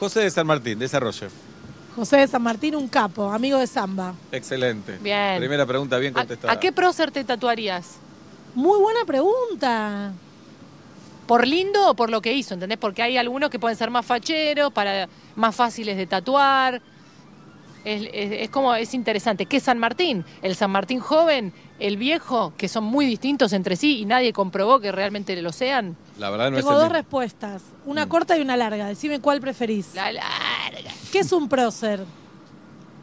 José 0.00 0.20
de 0.20 0.30
San 0.30 0.46
Martín, 0.46 0.78
desarrolle. 0.78 1.28
José 1.96 2.16
de 2.16 2.26
San 2.26 2.42
Martín, 2.42 2.74
un 2.74 2.88
capo, 2.88 3.30
amigo 3.30 3.58
de 3.58 3.66
Samba. 3.66 4.14
Excelente. 4.32 4.98
Bien. 5.00 5.38
Primera 5.38 5.64
pregunta 5.64 5.96
bien 5.98 6.12
contestada. 6.12 6.52
¿A 6.52 6.58
qué 6.58 6.72
prócer 6.72 7.12
te 7.12 7.22
tatuarías? 7.22 7.98
Muy 8.54 8.78
buena 8.80 9.04
pregunta. 9.04 10.12
¿Por 11.26 11.46
lindo 11.46 11.90
o 11.90 11.94
por 11.94 12.10
lo 12.10 12.20
que 12.20 12.32
hizo? 12.32 12.54
¿Entendés? 12.54 12.78
Porque 12.78 13.02
hay 13.02 13.16
algunos 13.16 13.48
que 13.48 13.58
pueden 13.58 13.78
ser 13.78 13.90
más 13.90 14.04
facheros, 14.04 14.72
para, 14.72 15.08
más 15.36 15.54
fáciles 15.54 15.96
de 15.96 16.06
tatuar. 16.06 16.82
Es, 17.84 18.02
es- 18.12 18.32
es 18.42 18.50
como, 18.50 18.74
es 18.74 18.94
interesante. 18.94 19.46
¿Qué 19.46 19.58
es 19.58 19.62
San 19.62 19.78
Martín? 19.78 20.24
El 20.42 20.54
San 20.56 20.70
Martín 20.70 21.00
joven, 21.00 21.52
el 21.78 21.96
viejo, 21.98 22.52
que 22.56 22.68
son 22.68 22.84
muy 22.84 23.04
distintos 23.06 23.52
entre 23.52 23.76
sí 23.76 23.98
y 24.00 24.04
nadie 24.06 24.32
comprobó 24.32 24.80
que 24.80 24.90
realmente 24.90 25.40
lo 25.42 25.52
sean. 25.52 25.96
La 26.18 26.30
verdad 26.30 26.50
no 26.50 26.56
Tengo 26.56 26.70
es 26.70 26.74
dos 26.76 26.84
mismo. 26.84 26.94
respuestas, 26.94 27.62
una 27.84 28.08
corta 28.08 28.36
y 28.38 28.40
una 28.40 28.56
larga. 28.56 28.86
Decime 28.86 29.20
cuál 29.20 29.40
preferís. 29.40 29.94
La 29.94 30.12
larga. 30.12 30.90
¿Qué 31.12 31.18
es 31.18 31.30
un 31.32 31.48
prócer? 31.48 32.04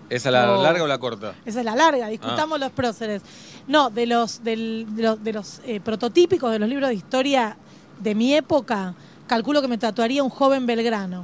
¿Esa 0.09 0.29
la 0.31 0.51
Oh. 0.59 0.63
larga 0.63 0.83
o 0.83 0.87
la 0.87 0.97
corta? 0.97 1.35
Esa 1.45 1.59
es 1.59 1.65
la 1.65 1.75
larga, 1.75 2.07
discutamos 2.07 2.59
los 2.59 2.71
próceres. 2.71 3.21
No, 3.67 3.89
de 3.89 4.05
los, 4.07 4.43
del- 4.43 4.85
de 4.95 5.03
los, 5.03 5.23
de 5.23 5.33
los, 5.33 5.61
eh, 5.63 5.79
prototípicos 5.79 6.51
de 6.51 6.59
los 6.59 6.67
libros 6.67 6.89
de 6.89 6.95
historia 6.95 7.55
de 7.99 8.15
mi 8.15 8.33
época, 8.33 8.93
calculo 9.27 9.61
que 9.61 9.67
me 9.69 9.77
tatuaría 9.77 10.21
un 10.23 10.29
joven 10.29 10.65
Belgrano. 10.65 11.23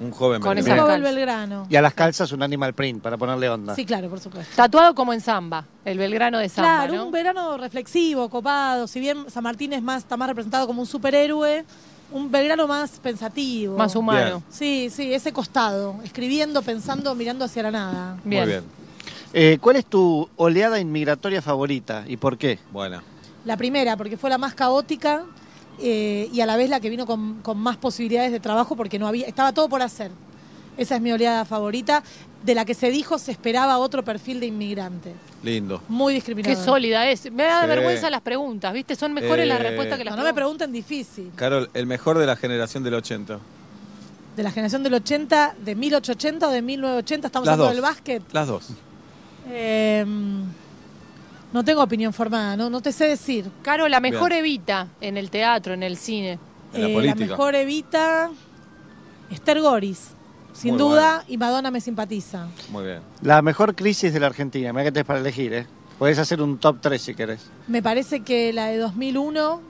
Un 0.00 0.10
joven 0.10 0.42
Un 0.42 0.54
belgrano. 0.54 0.82
joven 0.82 1.02
Belgrano. 1.02 1.66
Y 1.70 1.76
a 1.76 1.82
las 1.82 1.94
calzas 1.94 2.32
un 2.32 2.42
animal 2.42 2.74
print 2.74 3.00
para 3.02 3.16
ponerle 3.16 3.48
onda. 3.48 3.74
Sí, 3.74 3.84
claro, 3.86 4.08
por 4.10 4.18
supuesto. 4.20 4.52
Tatuado 4.56 4.94
como 4.94 5.12
en 5.12 5.20
Samba, 5.20 5.64
el 5.84 5.98
Belgrano 5.98 6.38
de 6.38 6.48
Samba, 6.48 6.78
Claro, 6.86 6.94
¿no? 6.96 7.06
un 7.06 7.12
verano 7.12 7.56
reflexivo, 7.56 8.28
copado. 8.28 8.86
Si 8.88 8.98
bien 9.00 9.30
San 9.30 9.44
Martín 9.44 9.72
es 9.72 9.82
más, 9.82 10.02
está 10.02 10.16
más 10.16 10.28
representado 10.28 10.66
como 10.66 10.80
un 10.80 10.86
superhéroe, 10.86 11.64
un 12.10 12.30
Belgrano 12.30 12.66
más 12.66 12.98
pensativo. 13.00 13.76
Más 13.78 13.94
humano. 13.94 14.38
Bien. 14.38 14.44
Sí, 14.50 14.90
sí, 14.90 15.14
ese 15.14 15.32
costado. 15.32 15.96
Escribiendo, 16.04 16.62
pensando, 16.62 17.14
mirando 17.14 17.44
hacia 17.44 17.62
la 17.62 17.70
nada. 17.70 18.16
Muy 18.24 18.46
bien. 18.46 18.62
Eh, 19.32 19.58
¿Cuál 19.60 19.76
es 19.76 19.86
tu 19.86 20.28
oleada 20.36 20.78
inmigratoria 20.78 21.42
favorita 21.42 22.04
y 22.06 22.16
por 22.16 22.36
qué? 22.38 22.58
Buena. 22.72 23.02
La 23.44 23.56
primera, 23.56 23.96
porque 23.96 24.16
fue 24.16 24.30
la 24.30 24.38
más 24.38 24.54
caótica 24.54 25.24
eh, 25.80 26.28
y 26.32 26.40
a 26.40 26.46
la 26.46 26.56
vez 26.56 26.70
la 26.70 26.80
que 26.80 26.90
vino 26.90 27.06
con, 27.06 27.40
con 27.42 27.58
más 27.58 27.76
posibilidades 27.76 28.32
de 28.32 28.40
trabajo 28.40 28.76
porque 28.76 28.98
no 28.98 29.06
había, 29.06 29.26
estaba 29.26 29.52
todo 29.52 29.68
por 29.68 29.82
hacer. 29.82 30.10
Esa 30.76 30.96
es 30.96 31.00
mi 31.02 31.12
oleada 31.12 31.44
favorita, 31.44 32.02
de 32.44 32.54
la 32.54 32.64
que 32.64 32.74
se 32.74 32.90
dijo 32.90 33.18
se 33.18 33.30
esperaba 33.30 33.78
otro 33.78 34.04
perfil 34.04 34.40
de 34.40 34.46
inmigrante. 34.46 35.12
Lindo. 35.42 35.80
Muy 35.88 36.12
Qué 36.12 36.14
discriminador. 36.16 36.64
sólida 36.64 37.08
es. 37.08 37.30
Me 37.30 37.44
da 37.44 37.62
Sí. 37.62 37.68
vergüenza 37.68 38.10
las 38.10 38.22
preguntas, 38.22 38.72
¿viste? 38.72 38.96
Son 38.96 39.12
mejores 39.12 39.46
las 39.46 39.60
Eh, 39.60 39.62
respuestas 39.62 39.98
que 39.98 40.04
las 40.04 40.16
No, 40.16 40.22
no 40.22 40.28
me 40.28 40.34
pregunten 40.34 40.72
difícil. 40.72 41.30
Carol, 41.36 41.70
el 41.74 41.86
mejor 41.86 42.18
de 42.18 42.26
la 42.26 42.34
generación 42.36 42.82
del 42.82 42.94
80. 42.94 43.38
De 44.36 44.42
la 44.42 44.50
generación 44.50 44.82
del 44.82 44.94
80, 44.94 45.54
de 45.64 45.74
1880 45.76 46.48
o 46.48 46.50
de 46.50 46.60
1980, 46.62 47.28
estamos 47.28 47.46
Las 47.46 47.52
hablando 47.52 47.64
dos. 47.66 47.74
del 47.74 47.82
básquet. 47.82 48.22
Las 48.32 48.48
dos. 48.48 48.68
Eh, 49.48 50.04
no 51.54 51.64
tengo 51.64 51.84
opinión 51.84 52.12
formada, 52.12 52.56
no, 52.56 52.68
no 52.68 52.80
te 52.82 52.90
sé 52.90 53.04
decir. 53.04 53.48
Caro, 53.62 53.86
la 53.86 54.00
mejor 54.00 54.30
Bien. 54.30 54.40
Evita 54.40 54.88
en 55.00 55.16
el 55.16 55.30
teatro, 55.30 55.72
en 55.72 55.84
el 55.84 55.96
cine. 55.96 56.40
Eh, 56.74 57.00
la 57.00 57.14
mejor 57.14 57.54
Evita, 57.54 58.28
Esther 59.30 59.60
Goris, 59.60 60.08
sin 60.52 60.72
Muy 60.72 60.80
duda, 60.80 61.24
y 61.28 61.38
Madonna 61.38 61.70
me 61.70 61.80
simpatiza. 61.80 62.48
Muy 62.70 62.84
bien. 62.84 62.98
La 63.22 63.40
mejor 63.40 63.76
crisis 63.76 64.12
de 64.12 64.18
la 64.18 64.26
Argentina. 64.26 64.72
Mira 64.72 64.82
que 64.82 64.90
tenés 64.90 65.06
para 65.06 65.20
elegir, 65.20 65.54
¿eh? 65.54 65.66
Podés 65.96 66.18
hacer 66.18 66.42
un 66.42 66.58
top 66.58 66.78
3 66.80 67.00
si 67.00 67.14
querés. 67.14 67.48
Me 67.68 67.80
parece 67.80 68.22
que 68.22 68.52
la 68.52 68.66
de 68.66 68.78
2001 68.78 69.60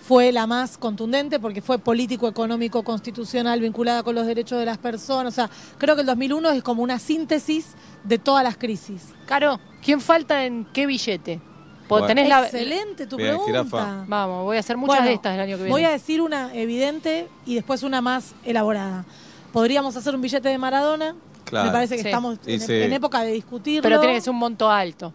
fue 0.00 0.32
la 0.32 0.46
más 0.46 0.76
contundente 0.78 1.38
porque 1.38 1.60
fue 1.62 1.78
político, 1.78 2.26
económico, 2.26 2.82
constitucional, 2.82 3.60
vinculada 3.60 4.02
con 4.02 4.14
los 4.14 4.26
derechos 4.26 4.58
de 4.58 4.64
las 4.66 4.78
personas. 4.78 5.32
O 5.32 5.36
sea, 5.36 5.50
creo 5.78 5.94
que 5.94 6.00
el 6.00 6.06
2001 6.06 6.50
es 6.50 6.62
como 6.62 6.82
una 6.82 6.98
síntesis 6.98 7.74
de 8.04 8.18
todas 8.18 8.42
las 8.42 8.56
crisis. 8.56 9.08
Caro, 9.26 9.60
¿quién 9.84 10.00
falta 10.00 10.44
en 10.44 10.64
qué 10.72 10.86
billete? 10.86 11.40
Bueno. 11.88 12.06
tenés 12.06 12.28
la- 12.28 12.42
Excelente 12.44 13.06
tu 13.06 13.16
Bien, 13.16 13.30
pregunta. 13.30 13.64
jirafa. 13.64 14.04
Vamos, 14.06 14.44
voy 14.44 14.56
a 14.56 14.60
hacer 14.60 14.76
muchas 14.76 14.96
Bueno, 14.98 15.06
de 15.08 15.14
estas 15.14 15.34
el 15.34 15.40
año 15.40 15.56
que 15.56 15.62
viene. 15.64 15.70
Voy 15.70 15.84
a 15.84 15.90
decir 15.90 16.20
una 16.20 16.54
evidente 16.54 17.28
y 17.44 17.56
después 17.56 17.82
una 17.82 18.00
más 18.00 18.32
elaborada. 18.44 19.04
Podríamos 19.52 19.96
hacer 19.96 20.14
un 20.14 20.20
billete 20.20 20.48
de 20.48 20.56
Maradona. 20.56 21.16
Claro. 21.44 21.66
Me 21.66 21.72
parece 21.72 21.96
que 21.96 22.02
Sí. 22.02 22.08
estamos 22.08 22.38
en, 22.46 22.60
sí. 22.60 22.72
en 22.74 22.92
época 22.92 23.22
de 23.22 23.32
discutirlo. 23.32 23.82
Pero 23.82 23.98
tiene 23.98 24.14
que 24.14 24.20
ser 24.20 24.30
un 24.30 24.38
monto 24.38 24.70
alto. 24.70 25.12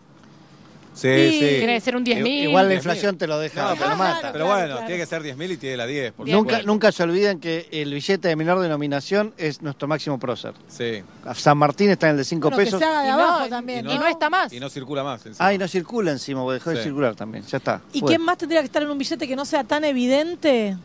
Sí, 0.95 1.09
sí. 1.33 1.39
Tiene 1.39 1.73
que 1.75 1.81
ser 1.81 1.95
un 1.97 2.05
10.000. 2.05 2.25
Igual 2.49 2.67
la 2.69 2.73
10.000. 2.73 2.77
inflación 2.77 3.17
te 3.17 3.27
lo 3.27 3.37
deja, 3.37 3.61
No, 3.63 3.69
te 3.73 3.77
pero, 3.79 3.89
lo 3.89 3.95
mata. 3.97 4.31
pero 4.31 4.45
bueno, 4.45 4.65
claro. 4.67 4.85
tiene 4.87 5.01
que 5.01 5.05
ser 5.05 5.21
10.000 5.21 5.51
y 5.51 5.57
tiene 5.57 5.77
la 5.77 5.85
10. 5.85 6.13
Por 6.13 6.25
Bien. 6.25 6.37
Nunca, 6.37 6.61
nunca 6.63 6.91
se 6.93 7.03
olviden 7.03 7.39
que 7.41 7.67
el 7.71 7.93
billete 7.93 8.29
de 8.29 8.35
menor 8.37 8.59
denominación 8.61 9.33
es 9.37 9.61
nuestro 9.61 9.87
máximo 9.89 10.17
prócer. 10.17 10.53
Sí. 10.69 11.03
San 11.35 11.57
Martín 11.57 11.89
está 11.89 12.07
en 12.07 12.11
el 12.11 12.17
de 12.17 12.23
5 12.23 12.49
Bueno, 12.49 12.57
que 12.57 12.63
pesos. 12.63 12.79
se 12.79 12.85
haga 12.85 13.01
de 13.01 13.07
Y 13.07 13.11
abajo 13.11 13.39
no, 13.41 13.49
también. 13.49 13.85
y 13.89 13.93
Y 13.93 13.97
no 13.97 14.07
está 14.07 14.29
más. 14.29 14.53
Y 14.53 14.59
no 14.61 14.69
circula 14.69 15.03
más. 15.03 15.25
encima. 15.25 15.45
Ah, 15.45 15.53
y 15.53 15.57
no 15.57 15.67
circula 15.67 16.11
encima, 16.11 16.41
porque 16.43 16.53
dejó 16.55 16.69
de 16.71 16.81
circular 16.83 17.13
también. 17.15 17.43
Ya 17.45 17.57
está. 17.57 17.81
¿Y 17.91 17.99
Fue. 17.99 18.07
quién 18.09 18.21
más 18.21 18.37
tendría 18.37 18.61
que 18.61 18.67
estar 18.67 18.81
en 18.81 18.89
un 18.89 18.97
billete 18.97 19.27
que 19.27 19.35
no 19.35 19.43
sea 19.43 19.63
tan 19.65 19.83
evidente? 19.83 20.77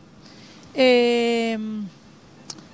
Eh, 0.73 1.57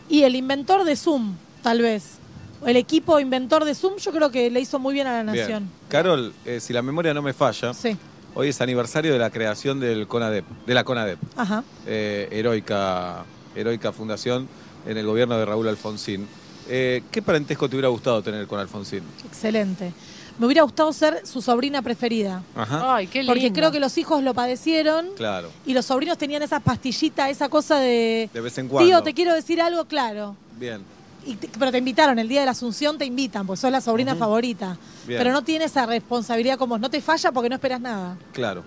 y 0.09 0.23
el 0.23 0.35
inventor 0.35 0.83
de 0.83 0.95
Zoom, 0.95 1.35
tal 1.61 1.81
vez. 1.81 2.16
El 2.65 2.75
equipo 2.77 3.19
inventor 3.19 3.65
de 3.65 3.75
Zoom, 3.75 3.97
yo 3.97 4.11
creo 4.11 4.31
que 4.31 4.49
le 4.49 4.59
hizo 4.59 4.79
muy 4.79 4.93
bien 4.93 5.07
a 5.07 5.23
la 5.23 5.31
Bien. 5.31 5.43
nación. 5.45 5.69
Carol, 5.89 6.33
eh, 6.45 6.59
si 6.59 6.73
la 6.73 6.81
memoria 6.81 7.13
no 7.13 7.21
me 7.21 7.33
falla, 7.33 7.73
Sí, 7.73 7.95
hoy 8.33 8.49
es 8.49 8.59
aniversario 8.61 9.13
de 9.13 9.19
la 9.19 9.29
creación 9.29 9.79
del 9.79 10.07
CONADEP, 10.07 10.45
de 10.65 10.73
la 10.73 10.83
CONADEP, 10.83 11.19
ajá. 11.35 11.63
eh, 11.85 12.27
heroica, 12.31 13.25
heroica 13.55 13.91
fundación 13.91 14.47
en 14.85 14.97
el 14.97 15.05
gobierno 15.05 15.37
de 15.37 15.45
Raúl 15.45 15.67
Alfonsín. 15.67 16.27
Eh, 16.69 17.03
¿Qué 17.11 17.21
parentesco 17.21 17.69
te 17.69 17.75
hubiera 17.75 17.89
gustado 17.89 18.21
tener 18.21 18.45
con 18.47 18.59
Alfonsín? 18.59 19.03
Excelente. 19.25 19.93
Me 20.39 20.45
hubiera 20.45 20.61
gustado 20.63 20.91
ser 20.93 21.25
su 21.25 21.41
sobrina 21.41 21.81
preferida. 21.81 22.43
Ajá. 22.55 22.95
Ay, 22.97 23.07
qué 23.07 23.19
lindo. 23.19 23.33
Porque 23.33 23.51
creo 23.53 23.71
que 23.71 23.79
los 23.79 23.97
hijos 23.97 24.21
lo 24.21 24.33
padecieron 24.35 25.07
Claro, 25.15 25.49
y 25.65 25.73
los 25.73 25.85
sobrinos 25.85 26.17
tenían 26.17 26.43
esa 26.43 26.59
pastillita, 26.59 27.29
esa 27.29 27.49
cosa 27.49 27.79
de... 27.79 28.29
de 28.33 28.41
vez 28.41 28.57
en 28.57 28.67
cuando. 28.67 28.87
Tío, 28.87 29.01
te 29.01 29.13
quiero 29.13 29.33
decir 29.33 29.59
algo, 29.61 29.85
claro. 29.85 30.35
Bien, 30.59 30.81
Y 31.27 31.35
te- 31.35 31.49
pero 31.59 31.71
te 31.71 31.77
invitaron, 31.77 32.17
el 32.19 32.27
día 32.27 32.39
de 32.39 32.45
la 32.45 32.51
Asunción 32.53 32.97
te 32.97 33.05
invitan, 33.05 33.45
pues 33.45 33.59
sos 33.59 33.71
la 33.71 33.81
sobrina 33.81 34.15
favorita. 34.15 34.77
Bien. 35.05 35.19
Pero 35.19 35.31
no 35.33 35.43
tienes 35.43 35.71
esa 35.71 35.85
responsabilidad 35.85 36.57
como 36.57 36.75
vos. 36.75 36.79
No 36.81 36.89
te 36.89 37.01
falla 37.01 37.31
porque 37.31 37.49
no 37.49 37.55
esperas 37.55 37.81
nada. 37.81 38.17
claro. 38.33 38.63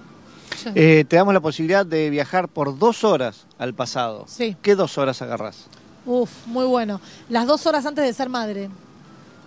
Eh, 0.75 1.05
te 1.09 1.17
damos 1.17 1.33
la 1.33 1.41
posibilidad 1.41 1.87
de 1.87 2.11
viajar 2.11 2.49
por 2.49 2.77
dos 2.77 3.03
horas 3.05 3.47
al 3.59 3.73
pasado. 3.73 4.25
Sí. 4.29 4.57
¿Qué 4.61 4.75
dos 4.75 4.99
horas 4.99 5.23
agarrás? 5.23 5.67
Uf, 6.05 6.29
muy 6.47 6.65
bueno. 6.67 7.01
Las 7.31 7.47
dos 7.47 7.65
horas 7.67 7.87
antes 7.87 8.05
de 8.05 8.13
ser 8.13 8.29
madre. 8.29 8.69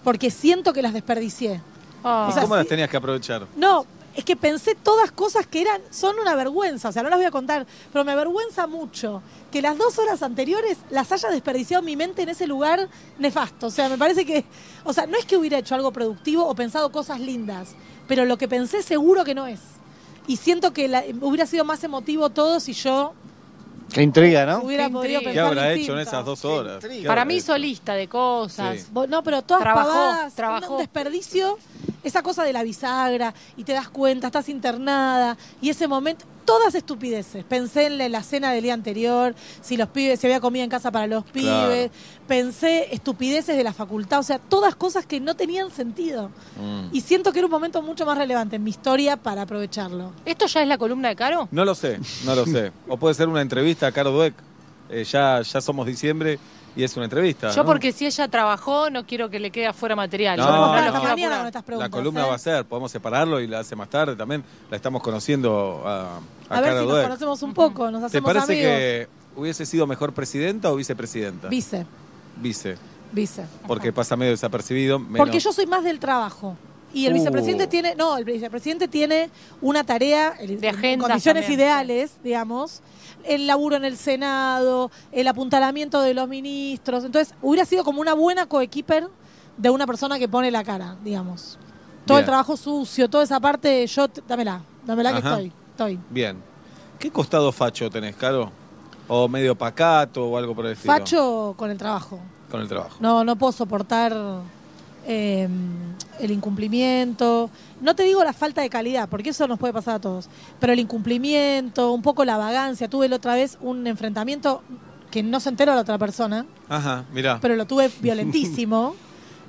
Porque 0.03 0.31
siento 0.31 0.73
que 0.73 0.81
las 0.81 0.93
desperdicié. 0.93 1.61
Ah. 2.03 2.25
¿Y 2.27 2.31
O 2.31 2.33
sea, 2.33 2.43
cómo 2.43 2.55
las 2.55 2.67
tenías 2.67 2.89
que 2.89 2.97
aprovechar? 2.97 3.45
No, 3.55 3.85
es 4.15 4.23
que 4.23 4.35
pensé 4.35 4.75
todas 4.75 5.11
cosas 5.11 5.47
que 5.47 5.61
eran, 5.61 5.81
son 5.89 6.19
una 6.19 6.35
vergüenza, 6.35 6.89
o 6.89 6.91
sea, 6.91 7.01
no 7.03 7.09
las 7.09 7.17
voy 7.17 7.25
a 7.25 7.31
contar, 7.31 7.65
pero 7.91 8.05
me 8.05 8.11
avergüenza 8.11 8.67
mucho 8.67 9.21
que 9.51 9.61
las 9.61 9.77
dos 9.77 9.97
horas 9.99 10.21
anteriores 10.21 10.77
las 10.91 11.11
haya 11.11 11.29
desperdiciado 11.29 11.81
mi 11.83 11.95
mente 11.95 12.21
en 12.21 12.29
ese 12.29 12.45
lugar 12.47 12.87
nefasto. 13.19 13.67
O 13.67 13.71
sea, 13.71 13.89
me 13.89 13.97
parece 13.97 14.25
que, 14.25 14.45
o 14.83 14.93
sea, 14.93 15.05
no 15.07 15.17
es 15.17 15.25
que 15.25 15.35
hubiera 15.37 15.57
hecho 15.57 15.75
algo 15.75 15.91
productivo 15.91 16.45
o 16.47 16.53
pensado 16.55 16.91
cosas 16.91 17.19
lindas, 17.19 17.69
pero 18.07 18.25
lo 18.25 18.37
que 18.37 18.47
pensé 18.47 18.83
seguro 18.83 19.23
que 19.23 19.33
no 19.35 19.47
es. 19.47 19.59
Y 20.27 20.37
siento 20.37 20.73
que 20.73 20.87
la- 20.87 21.03
hubiera 21.21 21.45
sido 21.45 21.65
más 21.65 21.83
emotivo 21.83 22.29
todo 22.29 22.59
si 22.59 22.73
yo 22.73 23.13
Qué 23.91 24.01
intriga, 24.01 24.45
¿no? 24.45 24.59
hubiera 24.63 24.85
Qué 24.87 24.91
podido 24.93 25.19
intriga. 25.19 25.19
¿Qué 25.19 25.25
pensar 25.25 25.45
habrá 25.45 25.73
hecho 25.73 25.93
en 25.93 25.99
esas 25.99 26.25
dos 26.25 26.45
horas? 26.45 26.75
intriga. 26.83 27.01
¿Qué 27.01 27.07
Para 27.07 27.25
mí 27.25 27.35
hizo 27.35 27.55
lista 27.57 27.93
de 27.93 28.07
cosas. 28.07 28.79
Sí. 28.81 28.87
No, 29.09 29.23
pero 29.23 29.41
todas 29.41 29.61
Trabajó, 29.61 29.89
pavadas, 29.89 30.33
trabajó. 30.33 30.73
un 30.73 30.77
desperdicio, 30.79 31.57
esa 32.03 32.21
cosa 32.21 32.43
de 32.43 32.53
la 32.53 32.63
bisagra, 32.63 33.33
y 33.57 33.63
te 33.63 33.73
das 33.73 33.89
cuenta, 33.89 34.27
estás 34.27 34.49
internada, 34.49 35.37
y 35.61 35.69
ese 35.69 35.87
momento, 35.87 36.25
todas 36.45 36.75
estupideces. 36.75 37.43
Pensé 37.45 37.85
en 37.85 37.97
la, 37.97 38.09
la 38.09 38.21
cena 38.23 38.51
del 38.51 38.63
día 38.63 38.73
anterior, 38.73 39.33
si 39.61 39.77
los 39.77 39.87
pibes, 39.89 40.19
si 40.19 40.27
había 40.27 40.41
comida 40.41 40.63
en 40.63 40.69
casa 40.69 40.91
para 40.91 41.07
los 41.07 41.23
Claro. 41.25 41.69
pibes, 41.71 41.91
pensé 42.27 42.93
estupideces 42.93 43.55
de 43.55 43.63
la 43.63 43.73
facultad, 43.73 44.19
o 44.19 44.23
sea, 44.23 44.39
todas 44.39 44.75
cosas 44.75 45.05
que 45.05 45.19
no 45.19 45.35
tenían 45.35 45.71
sentido. 45.71 46.29
Mm. 46.59 46.87
Y 46.91 47.01
siento 47.01 47.31
que 47.31 47.39
era 47.39 47.45
un 47.45 47.51
momento 47.51 47.81
mucho 47.81 48.05
más 48.05 48.17
relevante 48.17 48.57
en 48.57 48.63
mi 48.63 48.71
historia 48.71 49.15
para 49.17 49.43
aprovecharlo. 49.43 50.11
¿Esto 50.25 50.47
ya 50.47 50.61
es 50.61 50.67
la 50.67 50.77
columna 50.77 51.09
de 51.09 51.15
Caro? 51.15 51.47
No 51.51 51.63
lo 51.63 51.75
sé, 51.75 51.99
no 52.25 52.35
lo 52.35 52.45
sé. 52.45 52.71
O 52.87 52.97
puede 52.97 53.13
ser 53.15 53.29
una 53.29 53.41
entrevista 53.41 53.87
a 53.87 53.91
Caro 53.91 54.11
Dweck. 54.11 54.33
Eh, 54.89 55.05
ya, 55.05 55.41
ya 55.41 55.61
somos 55.61 55.87
diciembre 55.87 56.37
y 56.75 56.83
es 56.83 56.95
una 56.95 57.05
entrevista. 57.05 57.51
Yo 57.51 57.63
¿no? 57.63 57.65
porque 57.65 57.91
si 57.91 58.05
ella 58.05 58.27
trabajó, 58.27 58.89
no 58.89 59.05
quiero 59.05 59.29
que 59.29 59.39
le 59.39 59.51
quede 59.51 59.67
afuera 59.67 59.95
material. 59.95 60.37
No. 60.39 60.45
Yo 60.45 60.51
no 60.91 61.03
mañana 61.03 61.37
con 61.39 61.47
estas 61.47 61.63
preguntas. 61.63 61.91
La 61.91 61.95
columna 61.97 62.25
¿eh? 62.25 62.29
va 62.29 62.35
a 62.35 62.39
ser, 62.39 62.65
podemos 62.65 62.91
separarlo 62.91 63.39
y 63.39 63.47
la 63.47 63.59
hace 63.59 63.75
más 63.75 63.89
tarde 63.89 64.15
también. 64.15 64.43
La 64.69 64.77
estamos 64.77 65.01
conociendo 65.03 65.83
a, 65.85 66.17
a 66.49 66.57
A 66.57 66.61
ver 66.61 66.71
si 66.73 66.79
nos 66.79 66.87
Dweck. 66.89 67.03
conocemos 67.03 67.41
un 67.43 67.53
poco, 67.53 67.91
nos 67.91 68.01
¿Te 68.01 68.05
hacemos 68.07 68.33
parece 68.33 68.53
amigos. 68.53 68.71
que 68.77 69.07
hubiese 69.35 69.65
sido 69.65 69.87
mejor 69.87 70.13
presidenta 70.13 70.71
o 70.71 70.75
vicepresidenta? 70.75 71.47
Vice, 71.49 71.85
Vice. 72.37 72.77
vice. 73.11 73.45
Porque 73.67 73.91
pasa 73.93 74.15
medio 74.15 74.31
desapercibido. 74.31 74.99
menos- 74.99 75.17
Porque 75.17 75.39
yo 75.39 75.51
soy 75.53 75.65
más 75.67 75.83
del 75.83 75.99
trabajo. 75.99 76.55
Y 76.95 77.07
el 77.07 77.13
Uh. 77.13 77.15
vicepresidente 77.15 77.65
tiene, 77.65 77.95
no, 77.95 78.17
el 78.17 78.23
vicepresidente 78.25 78.87
tiene 78.87 79.31
una 79.61 79.83
tarea 79.83 80.35
el- 80.39 80.59
De 80.61 80.67
en 80.69 80.75
agenda 80.75 81.07
condiciones 81.07 81.43
también, 81.43 81.59
ideales, 81.59 82.11
digamos, 82.23 82.81
el 83.23 83.47
laburo 83.47 83.75
en 83.75 83.85
el 83.85 83.97
Senado, 83.97 84.91
el 85.11 85.27
apuntalamiento 85.27 86.01
de 86.01 86.13
los 86.13 86.27
ministros. 86.27 87.03
Entonces, 87.03 87.35
hubiera 87.41 87.65
sido 87.65 87.83
como 87.83 88.01
una 88.01 88.13
buena 88.13 88.45
coequiper 88.45 89.07
de 89.57 89.69
una 89.69 89.85
persona 89.85 90.19
que 90.19 90.27
pone 90.27 90.51
la 90.51 90.63
cara, 90.63 90.97
digamos. 91.03 91.57
Todo 92.05 92.19
el 92.19 92.25
trabajo 92.25 92.57
sucio, 92.57 93.09
toda 93.09 93.23
esa 93.23 93.39
parte, 93.39 93.87
yo, 93.87 94.07
dámela, 94.27 94.61
dámela 94.85 95.11
que 95.13 95.19
estoy, 95.19 95.51
estoy. 95.71 95.99
Bien. 96.09 96.37
¿Qué 96.99 97.11
costado 97.11 97.51
facho 97.51 97.89
tenés, 97.89 98.15
Caro? 98.15 98.51
¿O 99.07 99.27
medio 99.27 99.55
pacato 99.55 100.25
o 100.25 100.37
algo 100.37 100.55
por 100.55 100.65
el 100.65 100.73
estilo? 100.73 100.93
Facho 100.93 101.53
con 101.57 101.69
el 101.69 101.77
trabajo. 101.77 102.19
Con 102.49 102.61
el 102.61 102.67
trabajo. 102.67 102.97
No, 102.99 103.23
no 103.23 103.35
puedo 103.35 103.51
soportar 103.51 104.13
eh, 105.05 105.47
el 106.19 106.31
incumplimiento. 106.31 107.49
No 107.81 107.95
te 107.95 108.03
digo 108.03 108.23
la 108.23 108.33
falta 108.33 108.61
de 108.61 108.69
calidad, 108.69 109.09
porque 109.09 109.29
eso 109.31 109.47
nos 109.47 109.59
puede 109.59 109.73
pasar 109.73 109.95
a 109.95 109.99
todos. 109.99 110.29
Pero 110.59 110.73
el 110.73 110.79
incumplimiento, 110.79 111.91
un 111.91 112.01
poco 112.01 112.25
la 112.25 112.37
vagancia. 112.37 112.87
Tuve 112.89 113.07
la 113.09 113.17
otra 113.17 113.35
vez 113.35 113.57
un 113.61 113.85
enfrentamiento 113.87 114.61
que 115.11 115.21
no 115.23 115.39
se 115.39 115.49
enteró 115.49 115.75
la 115.75 115.81
otra 115.81 115.97
persona, 115.99 116.45
Ajá, 116.69 117.05
mirá. 117.13 117.37
pero 117.41 117.55
lo 117.55 117.65
tuve 117.67 117.91
violentísimo. 118.01 118.95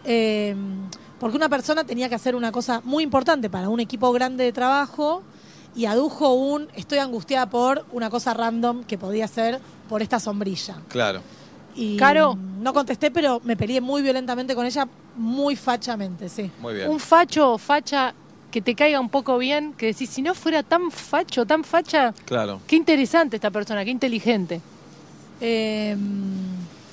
eh, 0.04 0.54
porque 1.20 1.36
una 1.38 1.48
persona 1.48 1.84
tenía 1.84 2.08
que 2.10 2.16
hacer 2.16 2.34
una 2.34 2.52
cosa 2.52 2.82
muy 2.84 3.02
importante 3.02 3.48
para 3.48 3.70
un 3.70 3.80
equipo 3.80 4.12
grande 4.12 4.44
de 4.44 4.52
trabajo 4.52 5.22
y 5.74 5.86
adujo 5.86 6.34
un 6.34 6.68
estoy 6.74 6.98
angustiada 6.98 7.48
por 7.48 7.86
una 7.92 8.10
cosa 8.10 8.34
random 8.34 8.84
que 8.84 8.98
podía 8.98 9.26
ser 9.26 9.58
por 9.88 10.02
esta 10.02 10.20
sombrilla. 10.20 10.76
Claro. 10.88 11.22
Y 11.76 11.96
Caro. 11.96 12.36
no 12.60 12.72
contesté, 12.72 13.10
pero 13.10 13.40
me 13.44 13.56
peleé 13.56 13.80
muy 13.80 14.00
violentamente 14.02 14.54
con 14.54 14.64
ella, 14.66 14.86
muy 15.16 15.56
fachamente, 15.56 16.28
sí. 16.28 16.50
Muy 16.60 16.74
bien. 16.74 16.88
Un 16.90 17.00
facho 17.00 17.52
o 17.52 17.58
facha 17.58 18.14
que 18.50 18.62
te 18.62 18.74
caiga 18.76 19.00
un 19.00 19.08
poco 19.08 19.36
bien, 19.38 19.72
que 19.72 19.86
decís, 19.86 20.08
si 20.10 20.22
no 20.22 20.34
fuera 20.34 20.62
tan 20.62 20.90
facho, 20.92 21.44
tan 21.44 21.64
facha, 21.64 22.14
Claro. 22.24 22.60
qué 22.66 22.76
interesante 22.76 23.36
esta 23.36 23.50
persona, 23.50 23.84
qué 23.84 23.90
inteligente. 23.90 24.60
Eh, 25.40 25.96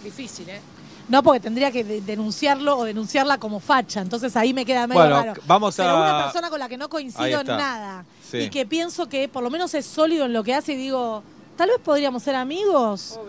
Difícil, 0.03 0.49
¿eh? 0.49 0.59
no, 1.07 1.21
porque 1.21 1.39
tendría 1.39 1.71
que 1.71 1.83
de- 1.83 2.01
denunciarlo 2.01 2.77
o 2.79 2.83
denunciarla 2.83 3.37
como 3.37 3.59
facha, 3.59 4.01
entonces 4.01 4.35
ahí 4.35 4.53
me 4.53 4.65
queda 4.65 4.87
medio 4.87 5.01
Bueno, 5.01 5.15
raro. 5.23 5.41
vamos 5.45 5.79
a- 5.79 5.83
Pero 5.83 5.97
una 5.97 6.23
persona 6.23 6.49
con 6.49 6.59
la 6.59 6.67
que 6.67 6.77
no 6.77 6.85
Ahí 6.85 6.89
coincido 6.89 7.25
en 7.27 7.33
está. 7.41 7.57
nada 7.57 8.05
Sí. 8.29 8.37
y 8.37 8.49
que 8.49 8.65
pienso 8.65 9.07
que 9.07 9.29
por 9.29 9.43
lo 9.43 9.51
menos 9.51 9.73
es 9.75 9.85
sólido 9.85 10.25
en 10.25 10.33
lo 10.33 10.43
que 10.43 10.55
hace 10.55 10.73
y 10.73 10.77
digo, 10.77 11.21
tal 11.55 11.69
vez 11.69 11.77
podríamos 11.83 12.23
ser 12.23 12.35
amigos. 12.35 13.19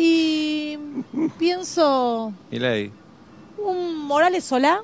Y 0.00 0.78
pienso 1.40 2.32
Milei. 2.52 2.92
un 3.58 3.96
Morales 4.06 4.44
Solá 4.44 4.82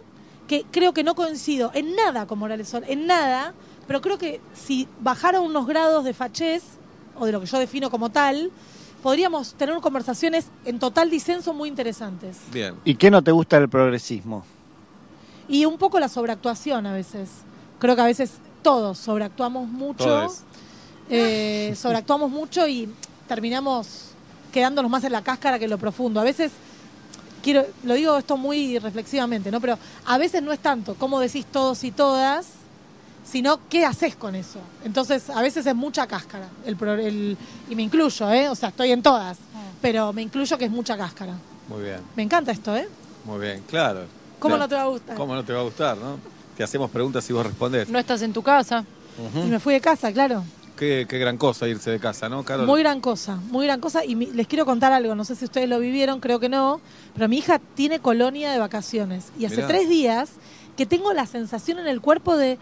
que 0.48 0.66
creo 0.72 0.92
que 0.92 1.04
no 1.04 1.14
coincido 1.14 1.70
en 1.72 1.94
nada 1.94 2.26
con 2.26 2.40
Morales 2.40 2.68
Solá, 2.68 2.88
en 2.88 3.06
nada, 3.06 3.54
pero 3.86 4.00
creo 4.00 4.18
que 4.18 4.40
si 4.54 4.88
bajara 4.98 5.40
unos 5.40 5.68
grados 5.68 6.04
de 6.04 6.14
fachez, 6.14 6.64
o 7.16 7.26
de 7.26 7.30
lo 7.32 7.38
que 7.38 7.46
yo 7.46 7.60
defino 7.60 7.90
como 7.90 8.10
tal, 8.10 8.50
podríamos 9.04 9.54
tener 9.54 9.76
conversaciones 9.76 10.46
en 10.64 10.80
total 10.80 11.10
disenso 11.10 11.54
muy 11.54 11.68
interesantes. 11.68 12.38
Bien. 12.52 12.74
¿Y 12.84 12.96
qué 12.96 13.08
no 13.08 13.22
te 13.22 13.30
gusta 13.30 13.60
del 13.60 13.68
progresismo? 13.68 14.44
Y 15.46 15.64
un 15.64 15.78
poco 15.78 16.00
la 16.00 16.08
sobreactuación 16.08 16.86
a 16.86 16.92
veces. 16.92 17.30
Creo 17.78 17.94
que 17.94 18.02
a 18.02 18.06
veces 18.06 18.32
todos 18.62 18.98
sobreactuamos 18.98 19.68
mucho. 19.68 20.04
Todes. 20.06 20.42
eh, 21.08 21.72
sobreactuamos 21.76 22.32
mucho 22.32 22.66
y 22.66 22.88
terminamos 23.28 24.13
quedándonos 24.54 24.88
más 24.88 25.02
en 25.02 25.10
la 25.10 25.20
cáscara 25.22 25.58
que 25.58 25.64
en 25.64 25.70
lo 25.72 25.78
profundo. 25.78 26.20
A 26.20 26.24
veces, 26.24 26.52
quiero, 27.42 27.66
lo 27.82 27.94
digo 27.94 28.16
esto 28.16 28.36
muy 28.36 28.78
reflexivamente, 28.78 29.50
¿no? 29.50 29.60
Pero 29.60 29.76
a 30.06 30.16
veces 30.16 30.42
no 30.44 30.52
es 30.52 30.60
tanto 30.60 30.94
como 30.94 31.18
decís 31.18 31.44
todos 31.50 31.82
y 31.82 31.90
todas, 31.90 32.46
sino 33.28 33.58
qué 33.68 33.84
haces 33.84 34.14
con 34.14 34.36
eso. 34.36 34.60
Entonces, 34.84 35.28
a 35.28 35.42
veces 35.42 35.66
es 35.66 35.74
mucha 35.74 36.06
cáscara. 36.06 36.46
El, 36.64 36.76
pro- 36.76 36.94
el- 36.94 37.36
y 37.68 37.74
me 37.74 37.82
incluyo, 37.82 38.30
¿eh? 38.30 38.48
O 38.48 38.54
sea, 38.54 38.68
estoy 38.68 38.92
en 38.92 39.02
todas, 39.02 39.38
pero 39.82 40.12
me 40.12 40.22
incluyo 40.22 40.56
que 40.56 40.66
es 40.66 40.70
mucha 40.70 40.96
cáscara. 40.96 41.34
Muy 41.68 41.82
bien, 41.82 41.98
Me 42.14 42.22
encanta 42.22 42.52
esto, 42.52 42.76
¿eh? 42.76 42.88
muy 43.24 43.40
bien, 43.40 43.64
claro. 43.68 44.02
¿Cómo 44.38 44.54
Claro. 44.56 44.64
no 44.64 44.68
te 44.68 44.74
va 44.76 44.82
a 44.82 44.86
gustar? 44.86 45.16
¿Cómo 45.16 45.34
no 45.34 45.42
te 45.42 45.52
va 45.52 45.60
a 45.60 45.62
gustar, 45.64 45.96
no? 45.96 46.18
Te 46.56 46.62
hacemos 46.62 46.90
preguntas 46.90 47.28
y 47.28 47.32
vos 47.32 47.44
respondés. 47.44 47.88
No 47.88 47.98
estás 47.98 48.22
en 48.22 48.32
tu 48.32 48.42
casa. 48.42 48.84
Y 49.44 49.48
me 49.48 49.58
fui 49.58 49.74
de 49.74 49.80
casa, 49.80 50.12
claro. 50.12 50.44
Qué, 50.76 51.06
qué 51.08 51.18
gran 51.18 51.38
cosa 51.38 51.68
irse 51.68 51.90
de 51.90 52.00
casa, 52.00 52.28
¿no, 52.28 52.42
Carol? 52.44 52.66
Muy 52.66 52.80
gran 52.80 53.00
cosa, 53.00 53.36
muy 53.36 53.66
gran 53.66 53.80
cosa. 53.80 54.04
Y 54.04 54.16
mi- 54.16 54.26
les 54.26 54.48
quiero 54.48 54.64
contar 54.66 54.92
algo, 54.92 55.14
no 55.14 55.24
sé 55.24 55.36
si 55.36 55.44
ustedes 55.44 55.68
lo 55.68 55.78
vivieron, 55.78 56.18
creo 56.20 56.40
que 56.40 56.48
no, 56.48 56.80
pero 57.14 57.28
mi 57.28 57.38
hija 57.38 57.60
tiene 57.74 58.00
colonia 58.00 58.50
de 58.50 58.58
vacaciones. 58.58 59.26
Y 59.38 59.44
hace 59.44 59.56
Mirá. 59.56 59.68
tres 59.68 59.88
días 59.88 60.30
que 60.76 60.84
tengo 60.86 61.12
la 61.12 61.26
sensación 61.26 61.78
en 61.78 61.86
el 61.86 62.00
cuerpo 62.00 62.36
de, 62.36 62.58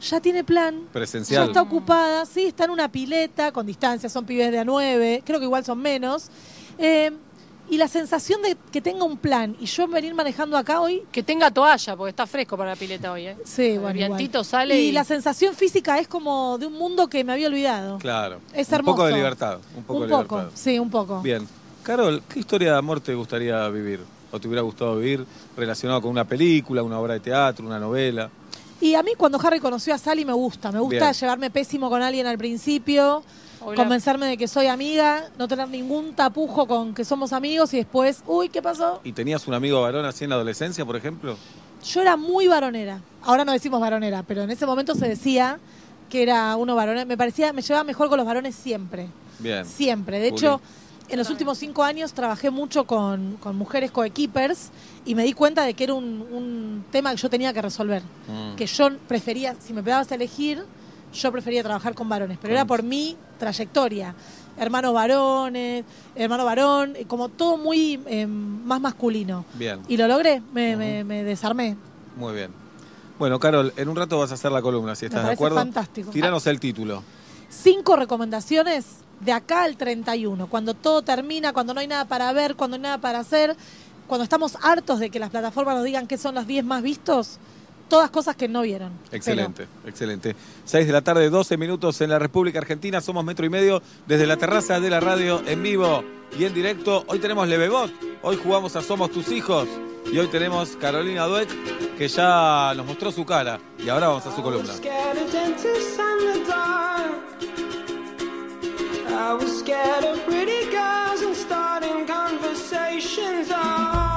ya 0.00 0.18
tiene 0.20 0.42
plan, 0.42 0.80
ya 0.86 0.92
Presencial. 0.92 1.46
está 1.46 1.62
ocupada, 1.62 2.26
sí, 2.26 2.46
está 2.46 2.64
en 2.64 2.70
una 2.70 2.90
pileta, 2.90 3.52
con 3.52 3.64
distancia, 3.64 4.08
son 4.08 4.24
pibes 4.26 4.50
de 4.50 4.58
a 4.58 4.64
nueve, 4.64 5.22
creo 5.24 5.38
que 5.38 5.44
igual 5.44 5.64
son 5.64 5.78
menos. 5.80 6.30
Eh, 6.78 7.12
y 7.70 7.78
la 7.78 7.88
sensación 7.88 8.42
de 8.42 8.56
que 8.70 8.80
tenga 8.80 9.04
un 9.04 9.16
plan 9.16 9.56
y 9.60 9.66
yo 9.66 9.88
venir 9.88 10.14
manejando 10.14 10.56
acá 10.58 10.80
hoy. 10.80 11.02
Que 11.10 11.22
tenga 11.22 11.50
toalla, 11.50 11.96
porque 11.96 12.10
está 12.10 12.26
fresco 12.26 12.56
para 12.56 12.70
la 12.70 12.76
pileta 12.76 13.12
hoy, 13.12 13.28
¿eh? 13.28 13.36
Sí, 13.44 13.70
El 13.70 13.78
bueno. 13.80 13.94
vientito 13.94 14.38
igual. 14.38 14.44
sale 14.44 14.80
y, 14.80 14.88
y... 14.88 14.92
la 14.92 15.04
sensación 15.04 15.54
física 15.54 15.98
es 15.98 16.06
como 16.08 16.58
de 16.58 16.66
un 16.66 16.74
mundo 16.74 17.08
que 17.08 17.24
me 17.24 17.32
había 17.32 17.48
olvidado. 17.48 17.98
Claro. 17.98 18.40
Es 18.52 18.68
Un 18.70 18.78
poco 18.84 19.04
de 19.04 19.10
hermoso. 19.10 19.16
libertad. 19.16 19.58
Un 19.76 19.84
poco 19.84 20.00
un 20.00 20.08
de 20.08 20.14
poco, 20.14 20.36
libertad. 20.36 20.56
sí, 20.58 20.78
un 20.78 20.90
poco. 20.90 21.20
Bien. 21.22 21.48
Carol, 21.82 22.22
¿qué 22.28 22.38
historia 22.40 22.72
de 22.72 22.78
amor 22.78 23.00
te 23.00 23.14
gustaría 23.14 23.66
vivir? 23.68 24.00
¿O 24.30 24.38
te 24.40 24.48
hubiera 24.48 24.62
gustado 24.62 24.96
vivir 24.96 25.24
relacionado 25.56 26.00
con 26.02 26.10
una 26.10 26.24
película, 26.26 26.82
una 26.82 26.98
obra 26.98 27.14
de 27.14 27.20
teatro, 27.20 27.66
una 27.66 27.78
novela? 27.78 28.30
Y 28.80 28.94
a 28.94 29.02
mí 29.02 29.12
cuando 29.16 29.38
Harry 29.40 29.60
conoció 29.60 29.94
a 29.94 29.98
Sally 29.98 30.24
me 30.24 30.32
gusta. 30.32 30.72
Me 30.72 30.80
gusta 30.80 30.98
Bien. 31.10 31.12
llevarme 31.14 31.50
pésimo 31.50 31.88
con 31.88 32.02
alguien 32.02 32.26
al 32.26 32.36
principio, 32.38 33.22
Hola. 33.64 33.76
convencerme 33.76 34.26
de 34.26 34.36
que 34.36 34.48
soy 34.48 34.66
amiga, 34.66 35.30
no 35.38 35.46
tener 35.48 35.68
ningún 35.68 36.14
tapujo 36.14 36.66
con 36.66 36.94
que 36.94 37.04
somos 37.04 37.32
amigos 37.32 37.72
y 37.74 37.78
después, 37.78 38.22
uy, 38.26 38.48
¿qué 38.48 38.60
pasó? 38.60 39.00
¿Y 39.04 39.12
tenías 39.12 39.46
un 39.46 39.54
amigo 39.54 39.80
varón 39.80 40.04
así 40.04 40.24
en 40.24 40.30
la 40.30 40.36
adolescencia, 40.36 40.84
por 40.84 40.96
ejemplo? 40.96 41.36
Yo 41.84 42.00
era 42.00 42.16
muy 42.16 42.48
varonera. 42.48 43.00
Ahora 43.22 43.44
no 43.44 43.52
decimos 43.52 43.80
varonera, 43.80 44.22
pero 44.22 44.42
en 44.42 44.50
ese 44.50 44.66
momento 44.66 44.94
se 44.94 45.08
decía 45.08 45.58
que 46.10 46.22
era 46.22 46.56
uno 46.56 46.74
varonera. 46.74 47.04
Me 47.04 47.16
parecía, 47.16 47.52
me 47.52 47.62
llevaba 47.62 47.84
mejor 47.84 48.08
con 48.08 48.18
los 48.18 48.26
varones 48.26 48.54
siempre. 48.54 49.08
Bien. 49.38 49.64
Siempre. 49.64 50.18
De 50.20 50.30
Juli. 50.30 50.38
hecho, 50.38 50.60
en 51.08 51.18
los 51.18 51.30
últimos 51.30 51.58
cinco 51.58 51.82
años 51.82 52.12
trabajé 52.12 52.50
mucho 52.50 52.84
con, 52.84 53.36
con 53.36 53.56
mujeres 53.56 53.90
coequippers 53.90 54.70
y 55.04 55.14
me 55.14 55.24
di 55.24 55.32
cuenta 55.32 55.64
de 55.64 55.74
que 55.74 55.84
era 55.84 55.94
un, 55.94 56.26
un 56.32 56.84
tema 56.90 57.10
que 57.10 57.16
yo 57.16 57.28
tenía 57.30 57.52
que 57.52 57.62
resolver. 57.62 58.02
Mm. 58.28 58.56
Que 58.56 58.66
yo 58.66 58.88
prefería, 59.08 59.56
si 59.60 59.72
me 59.72 59.82
dabas 59.82 60.10
a 60.12 60.14
elegir, 60.14 60.64
yo 61.12 61.32
prefería 61.32 61.62
trabajar 61.62 61.94
con 61.94 62.08
varones, 62.08 62.38
pero 62.40 62.54
era 62.54 62.64
por 62.64 62.82
mi 62.82 63.16
trayectoria. 63.38 64.14
Hermanos 64.58 64.92
varones, 64.92 65.84
hermano 66.14 66.44
varón, 66.44 66.94
eh, 66.96 67.04
como 67.06 67.28
todo 67.28 67.56
muy 67.56 68.00
eh, 68.06 68.26
más 68.26 68.80
masculino. 68.80 69.44
Bien. 69.54 69.80
Y 69.88 69.96
lo 69.96 70.06
logré, 70.08 70.42
me, 70.52 70.76
me- 70.76 71.04
me 71.04 71.24
desarmé. 71.24 71.76
Muy 72.16 72.34
bien. 72.34 72.50
Bueno, 73.18 73.38
Carol, 73.38 73.72
en 73.76 73.88
un 73.88 73.96
rato 73.96 74.18
vas 74.18 74.30
a 74.30 74.34
hacer 74.34 74.52
la 74.52 74.60
columna, 74.60 74.94
si 74.94 75.04
Me 75.04 75.08
estás 75.08 75.26
de 75.26 75.32
acuerdo. 75.32 75.56
fantástico. 75.56 76.10
Tiranos 76.10 76.46
el 76.46 76.60
título. 76.60 77.02
Cinco 77.48 77.96
recomendaciones 77.96 78.86
de 79.20 79.32
acá 79.32 79.62
al 79.64 79.76
31, 79.76 80.48
cuando 80.48 80.74
todo 80.74 81.02
termina, 81.02 81.52
cuando 81.52 81.72
no 81.74 81.80
hay 81.80 81.86
nada 81.86 82.04
para 82.06 82.32
ver, 82.32 82.56
cuando 82.56 82.76
no 82.76 82.80
hay 82.80 82.90
nada 82.90 82.98
para 82.98 83.20
hacer, 83.20 83.56
cuando 84.06 84.24
estamos 84.24 84.56
hartos 84.62 84.98
de 84.98 85.10
que 85.10 85.18
las 85.18 85.30
plataformas 85.30 85.76
nos 85.76 85.84
digan 85.84 86.06
qué 86.06 86.18
son 86.18 86.34
los 86.34 86.46
10 86.46 86.64
más 86.64 86.82
vistos, 86.82 87.38
todas 87.92 88.08
cosas 88.08 88.36
que 88.36 88.48
no 88.48 88.62
vieron. 88.62 88.90
Excelente, 89.12 89.66
excelente. 89.84 90.34
6 90.64 90.86
de 90.86 90.92
la 90.94 91.02
tarde, 91.02 91.28
12 91.28 91.58
minutos 91.58 92.00
en 92.00 92.08
la 92.08 92.18
República 92.18 92.58
Argentina. 92.58 93.02
Somos 93.02 93.22
metro 93.22 93.44
y 93.44 93.50
medio 93.50 93.82
desde 94.06 94.26
la 94.26 94.38
terraza 94.38 94.80
de 94.80 94.88
la 94.88 94.98
radio 94.98 95.42
en 95.46 95.62
vivo 95.62 96.02
y 96.38 96.44
en 96.44 96.54
directo. 96.54 97.04
Hoy 97.06 97.18
tenemos 97.18 97.46
Levebot, 97.46 97.92
hoy 98.22 98.40
jugamos 98.42 98.76
a 98.76 98.80
Somos 98.80 99.10
tus 99.10 99.30
hijos 99.30 99.68
y 100.10 100.16
hoy 100.18 100.28
tenemos 100.28 100.70
Carolina 100.76 101.26
Dueck 101.26 101.50
que 101.98 102.08
ya 102.08 102.72
nos 102.74 102.86
mostró 102.86 103.12
su 103.12 103.26
cara 103.26 103.60
y 103.78 103.90
ahora 103.90 104.08
vamos 104.08 104.24
a 104.24 104.34
su 104.34 104.42
columna. 104.42 104.72
I 109.14 109.34
was 109.34 109.58
scared 109.58 110.04
of 110.04 110.24
pretty 110.24 110.70
girls 110.70 111.20
and 111.20 111.36
starting 111.36 112.06
conversations. 112.06 113.50
All 113.50 114.11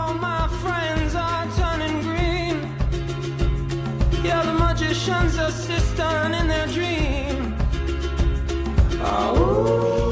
magician's 5.06 5.38
assistant 5.38 6.36
in 6.36 6.48
their 6.48 6.68
dream. 6.68 7.56
Oh, 9.02 10.05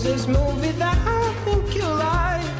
Is 0.00 0.06
this 0.06 0.26
movie 0.26 0.72
that 0.78 0.96
I 1.06 1.30
think 1.44 1.74
you 1.74 1.84
like? 1.84 2.50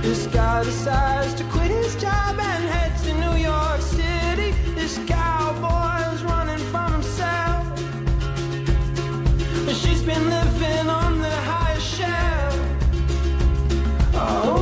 This 0.00 0.28
guy 0.28 0.62
decides 0.62 1.34
to 1.34 1.44
quit 1.50 1.72
his 1.72 1.96
job 1.96 2.38
and 2.38 2.64
head 2.74 2.96
to 3.02 3.12
New 3.14 3.36
York 3.42 3.80
City. 3.80 4.52
This 4.76 5.00
cowboy's 5.08 6.22
running 6.22 6.64
from 6.70 6.92
himself. 6.92 7.66
She's 9.74 10.04
been 10.04 10.24
living 10.30 10.88
on 10.88 11.18
the 11.20 11.36
highest 11.50 11.88
shelf. 11.96 12.60
Oh, 14.14 14.61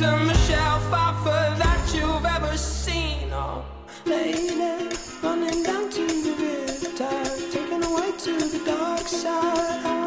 to 0.00 0.16
Michelle 0.16 0.80
Pfeiffer 0.88 1.54
that 1.58 1.92
you've 1.94 2.24
ever 2.24 2.56
seen. 2.56 3.28
Oh, 3.34 3.62
lady, 4.06 4.56
running 5.22 5.62
down 5.62 5.90
to 5.90 6.06
the 6.06 6.32
riptide, 6.40 7.52
taken 7.52 7.82
away 7.82 8.10
to 8.12 8.32
the 8.32 8.62
dark 8.64 9.06
side. 9.06 9.99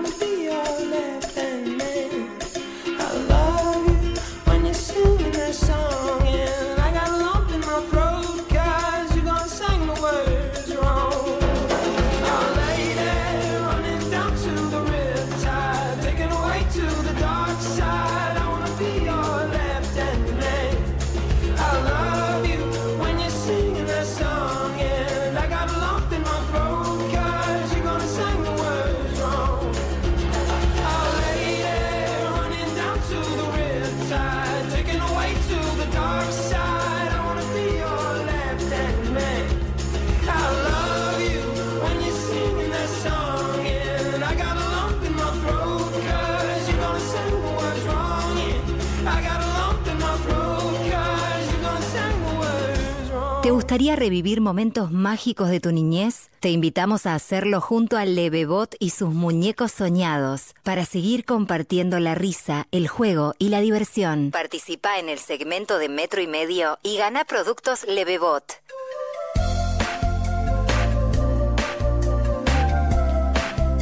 Gustaría 53.74 53.96
revivir 53.96 54.40
momentos 54.40 54.92
mágicos 54.92 55.50
de 55.50 55.60
tu 55.60 55.72
niñez? 55.72 56.30
Te 56.42 56.52
invitamos 56.52 57.08
a 57.08 57.16
hacerlo 57.16 57.60
junto 57.60 57.98
a 57.98 58.06
Levebot 58.06 58.76
y 58.78 58.92
sus 58.92 59.12
muñecos 59.12 59.72
soñados 59.72 60.54
para 60.62 60.86
seguir 60.86 61.26
compartiendo 61.26 62.00
la 62.00 62.14
risa, 62.14 62.68
el 62.70 62.88
juego 62.88 63.34
y 63.40 63.50
la 63.50 63.62
diversión. 63.62 64.30
Participa 64.30 65.00
en 65.00 65.10
el 65.10 65.18
segmento 65.18 65.80
de 65.80 65.90
Metro 65.90 66.22
y 66.22 66.28
Medio 66.28 66.78
y 66.84 66.98
gana 66.98 67.26
productos 67.26 67.88
Levebot. 67.88 68.44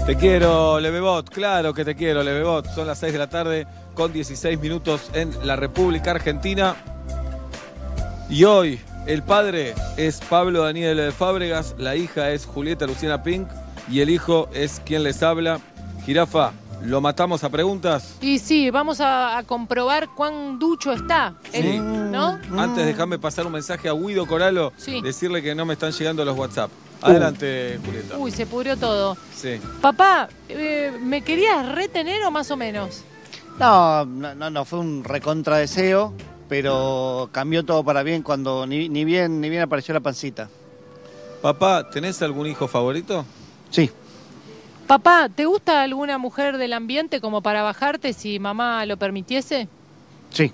Te 0.06 0.16
quiero, 0.16 0.80
Levebot, 0.80 1.30
claro 1.30 1.74
que 1.74 1.84
te 1.84 1.96
quiero, 1.96 2.24
Levebot. 2.24 2.66
Son 2.74 2.88
las 2.88 2.98
6 3.00 3.12
de 3.12 3.20
la 3.20 3.30
tarde 3.30 3.68
con 3.94 4.14
16 4.14 4.58
minutos 4.58 5.12
en 5.14 5.46
la 5.46 5.58
República 5.58 6.12
Argentina. 6.12 6.78
Y 8.30 8.46
hoy 8.46 8.80
el 9.08 9.24
padre 9.24 9.74
es 9.98 10.20
Pablo 10.30 10.64
Daniel 10.64 11.12
Fábregas, 11.12 11.76
la 11.78 11.96
hija 11.96 12.32
es 12.32 12.46
Julieta 12.46 12.86
Luciana 12.88 13.24
Pink 13.24 13.48
y 13.90 14.00
el 14.02 14.10
hijo 14.10 14.50
es 14.54 14.82
quien 14.86 15.04
les 15.04 15.22
habla. 15.24 15.60
Jirafa, 16.06 16.52
¿lo 16.84 17.02
matamos 17.02 17.44
a 17.44 17.50
preguntas? 17.50 18.16
Y 18.22 18.40
sí, 18.40 18.70
vamos 18.70 19.02
a, 19.02 19.38
a 19.38 19.44
comprobar 19.44 20.10
cuán 20.16 20.58
ducho 20.60 20.92
está. 20.92 21.36
Sí. 21.52 21.60
él, 21.60 22.12
¿No? 22.12 22.40
Antes 22.58 22.86
déjame 22.86 23.20
pasar 23.20 23.46
un 23.46 23.54
mensaje 23.54 23.88
a 23.90 23.94
Guido 23.94 24.26
Coralo, 24.28 24.74
Sí. 24.78 25.02
decirle 25.02 25.42
que 25.42 25.54
no 25.56 25.66
me 25.66 25.74
están 25.74 25.92
llegando 25.92 26.24
los 26.26 26.38
WhatsApp. 26.38 26.70
Adelante, 27.02 27.80
Julieta. 27.84 28.18
Uy, 28.18 28.32
se 28.32 28.46
pudrió 28.46 28.78
todo. 28.78 29.18
Sí. 29.36 29.60
Papá, 29.82 30.30
eh, 30.50 30.92
¿me 31.02 31.24
querías 31.24 31.68
retener 31.70 32.24
o 32.26 32.32
más 32.32 32.52
o 32.52 32.58
menos? 32.58 33.04
No, 33.60 34.06
no, 34.06 34.36
no, 34.36 34.50
no, 34.50 34.66
fue 34.66 34.80
un 34.80 35.04
recontra 35.04 35.58
deseo, 35.58 36.14
pero 36.52 37.30
cambió 37.32 37.64
todo 37.64 37.82
para 37.82 38.04
bien 38.04 38.24
cuando 38.24 38.68
ni, 38.68 38.90
ni 38.90 39.06
bien 39.06 39.40
ni 39.40 39.50
bien 39.50 39.62
apareció 39.62 39.94
la 39.94 40.02
pancita. 40.02 40.50
Papá, 41.42 41.90
¿tenés 41.90 42.22
algún 42.22 42.46
hijo 42.46 42.68
favorito? 42.68 43.24
Sí. 43.70 43.90
Papá, 44.86 45.30
¿te 45.34 45.46
gusta 45.46 45.82
alguna 45.82 46.18
mujer 46.18 46.58
del 46.58 46.74
ambiente 46.74 47.22
como 47.22 47.42
para 47.42 47.64
bajarte 47.64 48.12
si 48.12 48.38
mamá 48.38 48.86
lo 48.86 48.98
permitiese? 48.98 49.70
Sí. 50.30 50.52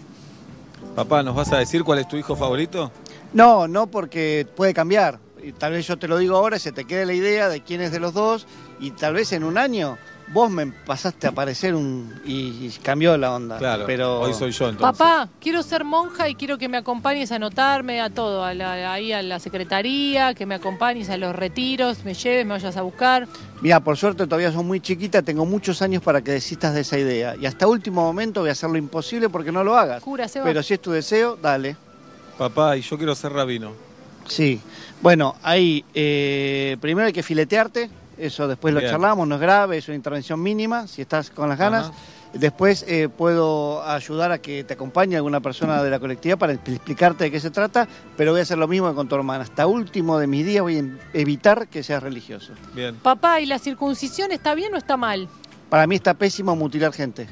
Papá, 0.95 1.24
¿nos 1.24 1.34
vas 1.34 1.52
a 1.52 1.57
decir 1.57 1.84
cuál 1.84 1.98
es 1.98 2.07
tu 2.07 2.15
hijo 2.15 2.36
favorito? 2.36 2.91
No, 3.34 3.68
no 3.68 3.88
porque 3.88 4.45
puede 4.56 4.76
cambiar. 4.76 5.18
Y 5.41 5.52
tal 5.52 5.72
vez 5.72 5.88
yo 5.88 5.98
te 5.98 6.07
lo 6.07 6.19
digo 6.19 6.38
ahora, 6.38 6.60
se 6.60 6.72
te 6.72 6.86
quede 6.86 7.07
la 7.07 7.14
idea 7.14 7.49
de 7.49 7.61
quién 7.61 7.82
es 7.82 7.91
de 7.91 7.99
los 7.99 8.14
dos 8.14 8.45
y 8.80 8.91
tal 8.91 9.15
vez 9.15 9.32
en 9.32 9.44
un 9.44 9.57
año 9.57 9.98
vos 10.33 10.49
me 10.51 10.67
pasaste 10.67 11.25
a 11.27 11.29
aparecer 11.29 11.73
un 11.73 12.13
y, 12.25 12.65
y 12.67 12.73
cambió 12.83 13.17
la 13.17 13.33
onda. 13.33 13.57
Claro, 13.57 13.83
pero 13.87 14.19
hoy 14.19 14.33
soy 14.33 14.51
yo 14.51 14.69
entonces. 14.69 14.97
Papá, 14.97 15.29
quiero 15.39 15.63
ser 15.63 15.83
monja 15.83 16.27
y 16.29 16.35
quiero 16.35 16.57
que 16.57 16.67
me 16.67 16.77
acompañes 16.77 17.31
a 17.31 17.35
anotarme 17.35 18.01
a 18.01 18.09
todo, 18.09 18.43
a 18.43 18.53
la- 18.53 18.91
ahí 18.93 19.13
a 19.13 19.21
la 19.21 19.39
secretaría, 19.39 20.33
que 20.33 20.45
me 20.45 20.55
acompañes 20.55 21.09
a 21.09 21.17
los 21.17 21.35
retiros, 21.35 22.03
me 22.03 22.13
lleves, 22.13 22.45
me 22.45 22.53
vayas 22.53 22.75
a 22.77 22.81
buscar. 22.81 23.27
Mira, 23.61 23.79
por 23.79 23.95
suerte 23.97 24.25
todavía 24.25 24.51
sos 24.51 24.63
muy 24.63 24.79
chiquita, 24.81 25.21
tengo 25.21 25.45
muchos 25.45 25.81
años 25.81 26.03
para 26.03 26.21
que 26.21 26.31
desistas 26.31 26.73
de 26.73 26.81
esa 26.81 26.97
idea. 26.99 27.35
Y 27.39 27.45
hasta 27.45 27.65
último 27.67 28.01
momento 28.03 28.41
voy 28.41 28.49
a 28.49 28.51
hacer 28.51 28.69
lo 28.69 28.77
imposible 28.77 29.29
porque 29.29 29.51
no 29.51 29.63
lo 29.63 29.77
hagas. 29.77 30.03
Cura, 30.03 30.27
se 30.27 30.39
va. 30.39 30.45
Pero 30.45 30.61
si 30.61 30.73
es 30.73 30.81
tu 30.81 30.91
deseo, 30.91 31.37
dale. 31.41 31.75
Papá, 32.37 32.77
y 32.77 32.81
yo 32.81 32.97
quiero 32.97 33.15
ser 33.15 33.31
rabino. 33.33 33.71
Sí. 34.27 34.59
Bueno, 35.01 35.35
ahí 35.41 35.85
eh, 35.93 36.75
primero 36.81 37.07
hay 37.07 37.13
que 37.13 37.23
filetearte, 37.23 37.89
eso 38.18 38.48
después 38.48 38.73
lo 38.73 38.80
Bien. 38.80 38.91
charlamos, 38.91 39.27
no 39.27 39.35
es 39.35 39.41
grave, 39.41 39.77
es 39.77 39.88
una 39.88 39.95
intervención 39.95 40.41
mínima, 40.41 40.88
si 40.88 41.02
estás 41.02 41.30
con 41.30 41.49
las 41.49 41.57
ganas. 41.57 41.88
Ajá. 41.88 41.98
Después 42.34 42.85
eh, 42.88 43.10
puedo 43.10 43.84
ayudar 43.84 44.31
a 44.31 44.39
que 44.39 44.64
te 44.64 44.73
acompañe 44.73 45.15
alguna 45.15 45.39
persona 45.39 45.81
de 45.81 45.89
la 45.89 45.99
colectividad 45.99 46.38
para 46.38 46.53
explicarte 46.53 47.26
de 47.26 47.31
qué 47.31 47.39
se 47.39 47.49
trata, 47.49 47.88
pero 48.15 48.31
voy 48.31 48.41
a 48.41 48.44
hacer 48.44 48.57
lo 48.57 48.68
mismo 48.68 48.89
que 48.89 48.95
con 48.95 49.07
tu 49.07 49.15
hermana. 49.15 49.44
Hasta 49.44 49.65
último 49.65 50.19
de 50.19 50.27
mis 50.27 50.45
días 50.45 50.61
voy 50.61 50.77
a 50.77 51.18
evitar 51.18 51.68
que 51.68 51.84
seas 51.84 52.03
religioso. 52.03 52.53
Bien. 52.76 52.95
Papá, 52.95 53.39
¿y 53.39 53.45
la 53.45 53.60
circuncisión 53.60 54.31
está 54.31 54.53
bien 54.56 54.73
o 54.73 54.77
está 54.77 54.98
mal? 54.98 55.30
Para 55.69 55.88
mí 55.88 55.95
está 55.95 56.14
pésimo 56.14 56.56
mutilar 56.56 56.94
gente 56.94 57.27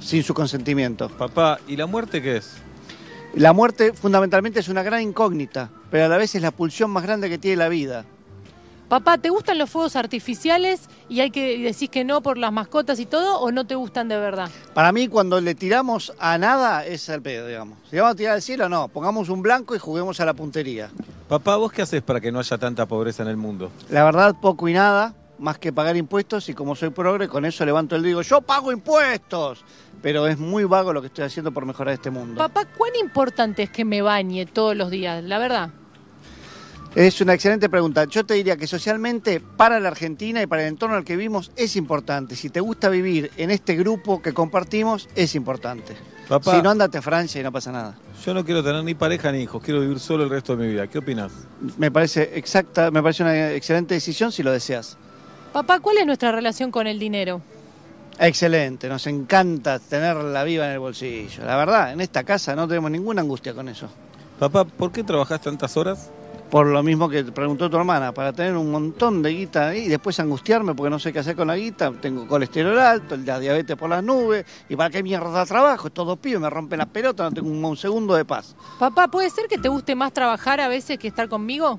sin 0.00 0.22
su 0.22 0.34
consentimiento. 0.34 1.08
Papá, 1.10 1.60
¿y 1.68 1.76
la 1.76 1.86
muerte 1.86 2.22
qué 2.22 2.38
es? 2.38 2.54
La 3.34 3.52
muerte 3.52 3.92
fundamentalmente 3.92 4.58
es 4.58 4.68
una 4.68 4.82
gran 4.82 5.02
incógnita, 5.02 5.70
pero 5.90 6.06
a 6.06 6.08
la 6.08 6.16
vez 6.16 6.34
es 6.34 6.42
la 6.42 6.50
pulsión 6.50 6.90
más 6.90 7.04
grande 7.04 7.28
que 7.28 7.38
tiene 7.38 7.58
la 7.58 7.68
vida. 7.68 8.04
Papá, 8.90 9.18
¿te 9.18 9.30
gustan 9.30 9.56
los 9.56 9.70
fuegos 9.70 9.94
artificiales 9.94 10.88
y 11.08 11.20
hay 11.20 11.30
que 11.30 11.58
decís 11.58 11.88
que 11.88 12.02
no 12.02 12.22
por 12.22 12.36
las 12.36 12.52
mascotas 12.52 12.98
y 12.98 13.06
todo 13.06 13.38
o 13.38 13.52
no 13.52 13.64
te 13.64 13.76
gustan 13.76 14.08
de 14.08 14.16
verdad? 14.16 14.50
Para 14.74 14.90
mí, 14.90 15.06
cuando 15.06 15.40
le 15.40 15.54
tiramos 15.54 16.12
a 16.18 16.36
nada, 16.38 16.84
es 16.84 17.08
al 17.08 17.22
pedo, 17.22 17.46
digamos. 17.46 17.78
Si 17.88 17.94
vamos 17.94 18.14
a 18.14 18.16
tirar 18.16 18.34
al 18.34 18.42
cielo, 18.42 18.68
no. 18.68 18.88
Pongamos 18.88 19.28
un 19.28 19.42
blanco 19.42 19.76
y 19.76 19.78
juguemos 19.78 20.18
a 20.18 20.24
la 20.24 20.34
puntería. 20.34 20.90
Papá, 21.28 21.54
¿vos 21.54 21.70
qué 21.70 21.82
haces 21.82 22.02
para 22.02 22.20
que 22.20 22.32
no 22.32 22.40
haya 22.40 22.58
tanta 22.58 22.84
pobreza 22.86 23.22
en 23.22 23.28
el 23.28 23.36
mundo? 23.36 23.70
La 23.90 24.02
verdad, 24.02 24.34
poco 24.42 24.68
y 24.68 24.72
nada, 24.72 25.14
más 25.38 25.56
que 25.58 25.72
pagar 25.72 25.96
impuestos, 25.96 26.48
y 26.48 26.54
como 26.54 26.74
soy 26.74 26.90
progre, 26.90 27.28
con 27.28 27.44
eso 27.44 27.64
levanto 27.64 27.94
el 27.94 28.02
dedo 28.02 28.08
y 28.08 28.10
digo, 28.10 28.22
yo 28.22 28.40
pago 28.40 28.72
impuestos. 28.72 29.64
Pero 30.02 30.26
es 30.26 30.36
muy 30.36 30.64
vago 30.64 30.92
lo 30.92 31.00
que 31.00 31.06
estoy 31.06 31.26
haciendo 31.26 31.52
por 31.52 31.64
mejorar 31.64 31.94
este 31.94 32.10
mundo. 32.10 32.38
Papá, 32.38 32.64
¿cuán 32.76 32.96
importante 33.00 33.62
es 33.62 33.70
que 33.70 33.84
me 33.84 34.02
bañe 34.02 34.46
todos 34.46 34.74
los 34.74 34.90
días? 34.90 35.22
La 35.22 35.38
verdad. 35.38 35.70
Es 36.94 37.20
una 37.20 37.34
excelente 37.34 37.68
pregunta. 37.68 38.04
Yo 38.06 38.26
te 38.26 38.34
diría 38.34 38.56
que 38.56 38.66
socialmente, 38.66 39.38
para 39.38 39.78
la 39.78 39.88
Argentina 39.88 40.42
y 40.42 40.48
para 40.48 40.62
el 40.62 40.68
entorno 40.68 40.96
al 40.96 41.04
que 41.04 41.16
vivimos, 41.16 41.52
es 41.54 41.76
importante. 41.76 42.34
Si 42.34 42.50
te 42.50 42.58
gusta 42.58 42.88
vivir 42.88 43.30
en 43.36 43.52
este 43.52 43.76
grupo 43.76 44.20
que 44.20 44.34
compartimos, 44.34 45.08
es 45.14 45.36
importante. 45.36 45.96
Papá. 46.28 46.56
Si 46.56 46.62
no, 46.62 46.70
andate 46.70 46.98
a 46.98 47.02
Francia 47.02 47.40
y 47.40 47.44
no 47.44 47.52
pasa 47.52 47.70
nada. 47.70 47.96
Yo 48.24 48.34
no 48.34 48.44
quiero 48.44 48.64
tener 48.64 48.82
ni 48.82 48.94
pareja 48.94 49.30
ni 49.30 49.42
hijos, 49.42 49.62
quiero 49.62 49.80
vivir 49.80 50.00
solo 50.00 50.24
el 50.24 50.30
resto 50.30 50.56
de 50.56 50.66
mi 50.66 50.72
vida. 50.72 50.88
¿Qué 50.88 50.98
opinas? 50.98 51.32
Me 51.78 51.92
parece 51.92 52.32
exacta, 52.34 52.90
me 52.90 53.02
parece 53.02 53.22
una 53.22 53.52
excelente 53.52 53.94
decisión 53.94 54.32
si 54.32 54.42
lo 54.42 54.50
deseas. 54.50 54.96
Papá, 55.52 55.78
¿cuál 55.78 55.98
es 55.98 56.06
nuestra 56.06 56.32
relación 56.32 56.72
con 56.72 56.88
el 56.88 56.98
dinero? 56.98 57.40
Excelente, 58.18 58.88
nos 58.88 59.06
encanta 59.06 59.78
tenerla 59.78 60.44
viva 60.44 60.66
en 60.66 60.72
el 60.72 60.78
bolsillo. 60.80 61.44
La 61.44 61.56
verdad, 61.56 61.92
en 61.92 62.00
esta 62.00 62.24
casa 62.24 62.54
no 62.54 62.66
tenemos 62.68 62.90
ninguna 62.90 63.22
angustia 63.22 63.54
con 63.54 63.68
eso. 63.68 63.88
Papá, 64.38 64.64
¿por 64.64 64.92
qué 64.92 65.02
trabajás 65.02 65.40
tantas 65.40 65.76
horas? 65.76 66.10
Por 66.50 66.66
lo 66.66 66.82
mismo 66.82 67.08
que 67.08 67.22
te 67.22 67.30
preguntó 67.30 67.70
tu 67.70 67.76
hermana, 67.76 68.12
para 68.12 68.32
tener 68.32 68.56
un 68.56 68.72
montón 68.72 69.22
de 69.22 69.30
guita 69.30 69.68
ahí 69.68 69.82
y 69.82 69.88
después 69.88 70.18
angustiarme 70.18 70.74
porque 70.74 70.90
no 70.90 70.98
sé 70.98 71.12
qué 71.12 71.20
hacer 71.20 71.36
con 71.36 71.46
la 71.46 71.54
guita, 71.54 71.92
tengo 71.92 72.26
colesterol 72.26 72.76
alto, 72.76 73.16
la 73.16 73.38
diabetes 73.38 73.76
por 73.76 73.88
las 73.88 74.02
nubes, 74.02 74.44
y 74.68 74.74
para 74.74 74.90
qué 74.90 75.00
mierda 75.00 75.46
trabajo, 75.46 75.86
estos 75.86 76.04
dos 76.04 76.18
pibes 76.18 76.40
me 76.40 76.50
rompen 76.50 76.78
las 76.78 76.88
pelotas, 76.88 77.30
no 77.30 77.34
tengo 77.36 77.48
un, 77.48 77.64
un 77.64 77.76
segundo 77.76 78.16
de 78.16 78.24
paz. 78.24 78.56
Papá, 78.80 79.06
¿puede 79.06 79.30
ser 79.30 79.46
que 79.46 79.58
te 79.58 79.68
guste 79.68 79.94
más 79.94 80.12
trabajar 80.12 80.60
a 80.60 80.66
veces 80.66 80.98
que 80.98 81.06
estar 81.06 81.28
conmigo? 81.28 81.78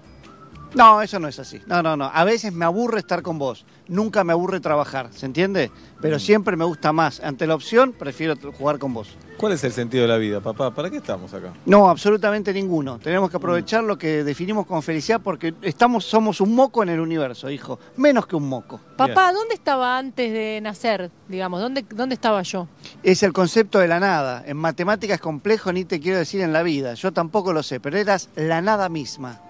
No, 0.74 1.02
eso 1.02 1.20
no 1.20 1.28
es 1.28 1.38
así. 1.38 1.60
No, 1.66 1.84
no, 1.84 1.98
no. 1.98 2.10
A 2.14 2.24
veces 2.24 2.54
me 2.54 2.64
aburre 2.64 3.00
estar 3.00 3.22
con 3.22 3.38
vos. 3.38 3.66
Nunca 3.92 4.24
me 4.24 4.32
aburre 4.32 4.62
trabajar, 4.62 5.10
¿se 5.12 5.26
entiende? 5.26 5.70
Pero 6.00 6.18
siempre 6.18 6.56
me 6.56 6.64
gusta 6.64 6.94
más. 6.94 7.20
Ante 7.20 7.46
la 7.46 7.56
opción, 7.56 7.92
prefiero 7.92 8.38
jugar 8.54 8.80
con 8.80 8.94
vos. 8.94 9.18
¿Cuál 9.36 9.52
es 9.52 9.66
el 9.66 9.74
sentido 9.74 10.04
de 10.04 10.08
la 10.08 10.16
vida, 10.16 10.40
papá? 10.40 10.74
¿Para 10.74 10.90
qué 10.90 10.96
estamos 10.96 11.34
acá? 11.34 11.52
No, 11.66 11.90
absolutamente 11.90 12.54
ninguno. 12.54 13.00
Tenemos 13.00 13.30
que 13.30 13.36
aprovechar 13.36 13.84
lo 13.84 13.98
que 13.98 14.24
definimos 14.24 14.66
como 14.66 14.82
felicidad 14.82 15.20
porque 15.22 15.54
estamos, 15.62 16.06
somos 16.06 16.40
un 16.40 16.56
moco 16.56 16.84
en 16.84 16.88
el 16.88 17.02
universo, 17.02 17.50
hijo. 17.50 17.80
Menos 17.98 18.28
que 18.28 18.38
un 18.38 18.48
moco. 18.48 18.80
Papá, 18.96 19.34
¿dónde 19.34 19.56
estaba 19.56 19.98
antes 19.98 20.32
de 20.32 20.62
nacer? 20.62 21.12
Digamos, 21.28 21.60
¿dónde, 21.60 21.84
dónde 21.94 22.16
estaba 22.16 22.42
yo? 22.44 22.70
Es 23.04 23.24
el 23.24 23.34
concepto 23.34 23.80
de 23.80 23.90
la 23.90 24.00
nada. 24.00 24.42
En 24.48 24.56
matemáticas 24.56 25.16
es 25.16 25.22
complejo, 25.22 25.74
ni 25.74 25.84
te 25.84 26.00
quiero 26.00 26.18
decir 26.18 26.40
en 26.40 26.54
la 26.54 26.64
vida. 26.64 26.94
Yo 26.94 27.12
tampoco 27.12 27.52
lo 27.52 27.62
sé, 27.62 27.82
pero 27.82 27.98
eras 27.98 28.30
la 28.38 28.62
nada 28.62 28.88
misma. 28.88 29.42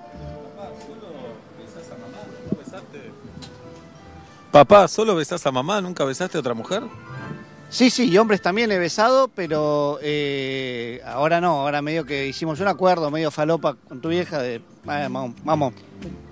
Papá, 4.52 4.88
¿solo 4.90 5.15
besás 5.15 5.45
a 5.45 5.52
mamá? 5.52 5.80
¿Nunca 5.80 6.03
besaste 6.03 6.38
a 6.38 6.41
otra 6.41 6.53
mujer? 6.53 6.84
Sí, 7.69 7.90
sí, 7.90 8.10
y 8.10 8.18
hombres 8.18 8.41
también 8.41 8.69
he 8.69 8.78
besado, 8.78 9.30
pero 9.30 9.98
eh, 10.02 11.02
ahora 11.06 11.40
no, 11.40 11.61
ahora 11.61 11.82
medio 11.82 12.06
que 12.06 12.28
hicimos 12.28 12.60
un 12.60 12.68
acuerdo, 12.68 13.10
medio 13.10 13.32
falopa 13.32 13.76
con 13.88 14.02
tu 14.02 14.10
vieja 14.10 14.41
de, 14.41 14.56
eh, 14.56 14.61
vamos, 14.84 15.36
vamos, 15.45 15.73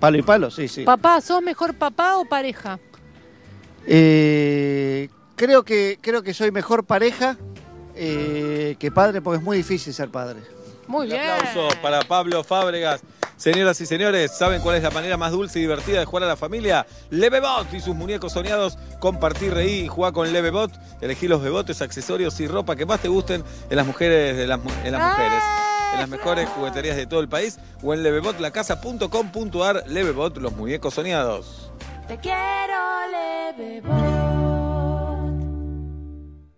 palo 0.02 0.18
y 0.18 0.22
palo, 0.22 0.52
sí, 0.52 0.68
sí. 0.68 0.84
Papá, 0.84 1.22
¿sos 1.22 1.42
mejor 1.42 1.76
papá 1.76 2.18
o 2.18 2.26
pareja? 2.26 2.78
Eh, 3.88 5.08
creo, 5.38 5.64
que, 5.64 5.98
creo 6.02 6.22
que 6.22 6.34
soy 6.34 6.52
mejor 6.52 6.84
pareja 6.84 7.38
eh, 7.96 8.76
que 8.78 8.92
padre, 8.92 9.22
porque 9.22 9.38
es 9.38 9.44
muy 9.44 9.56
difícil 9.56 9.94
ser 9.94 10.10
padre. 10.10 10.42
Muy 10.90 11.06
Un 11.06 11.12
bien. 11.14 11.30
aplauso 11.30 11.70
para 11.84 12.02
Pablo 12.02 12.44
Fábregas. 12.44 13.02
Señoras 13.38 13.80
y 13.80 13.86
señores, 13.86 14.36
¿saben 14.36 14.60
cuál 14.60 14.76
es 14.76 14.82
la 14.84 14.90
manera 14.90 15.18
más 15.18 15.32
dulce 15.32 15.60
y 15.60 15.62
divertida 15.62 16.00
de 16.00 16.06
jugar 16.06 16.24
a 16.24 16.28
la 16.28 16.36
familia? 16.36 16.88
Levebot 17.12 17.72
y 17.76 17.80
sus 17.80 17.96
muñecos 17.96 18.34
soñados. 18.34 18.80
Compartir, 19.00 19.54
reír 19.54 19.86
y 19.86 19.88
jugar 19.88 20.14
con 20.14 20.34
Levebot. 20.34 20.72
Elegí 21.00 21.28
los 21.28 21.44
bebotes, 21.44 21.84
accesorios 21.84 22.40
y 22.40 22.48
ropa 22.48 22.76
que 22.76 22.88
más 22.88 23.00
te 23.02 23.08
gusten 23.08 23.44
en 23.70 23.76
las 23.78 23.86
mujeres 23.86 24.36
de 24.36 24.48
las, 24.48 24.60
en 24.84 24.92
las 24.92 25.12
mujeres. 25.12 25.44
En 25.94 26.00
las 26.00 26.10
mejores 26.10 26.50
jugueterías 26.50 26.98
de 26.98 27.06
todo 27.06 27.20
el 27.20 27.30
país 27.30 27.60
o 27.84 27.94
en 27.94 28.02
levebotlacasa.com.ar 28.02 29.84
Levebot, 29.86 30.38
los 30.38 30.54
muñecos 30.54 30.96
soñados. 30.96 31.72
Te 32.08 32.18
quiero 32.18 32.36
leve 33.12 33.84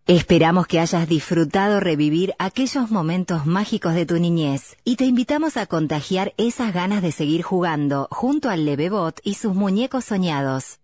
Esperamos 0.08 0.66
que 0.66 0.80
hayas 0.80 1.08
disfrutado 1.08 1.80
revivir 1.80 2.34
aquellos 2.40 2.90
momentos 2.90 3.46
mágicos 3.46 3.94
de 3.94 4.08
tu 4.08 4.20
niñez 4.20 4.76
y 4.84 4.96
te 4.96 5.06
invitamos 5.06 5.58
a 5.58 5.68
contagiar 5.68 6.34
esas 6.38 6.74
ganas 6.74 7.04
de 7.04 7.12
seguir 7.12 7.44
jugando 7.44 8.08
junto 8.10 8.50
al 8.50 8.66
Levebot 8.66 9.20
y 9.24 9.36
sus 9.36 9.54
muñecos 9.54 10.06
soñados. 10.06 10.80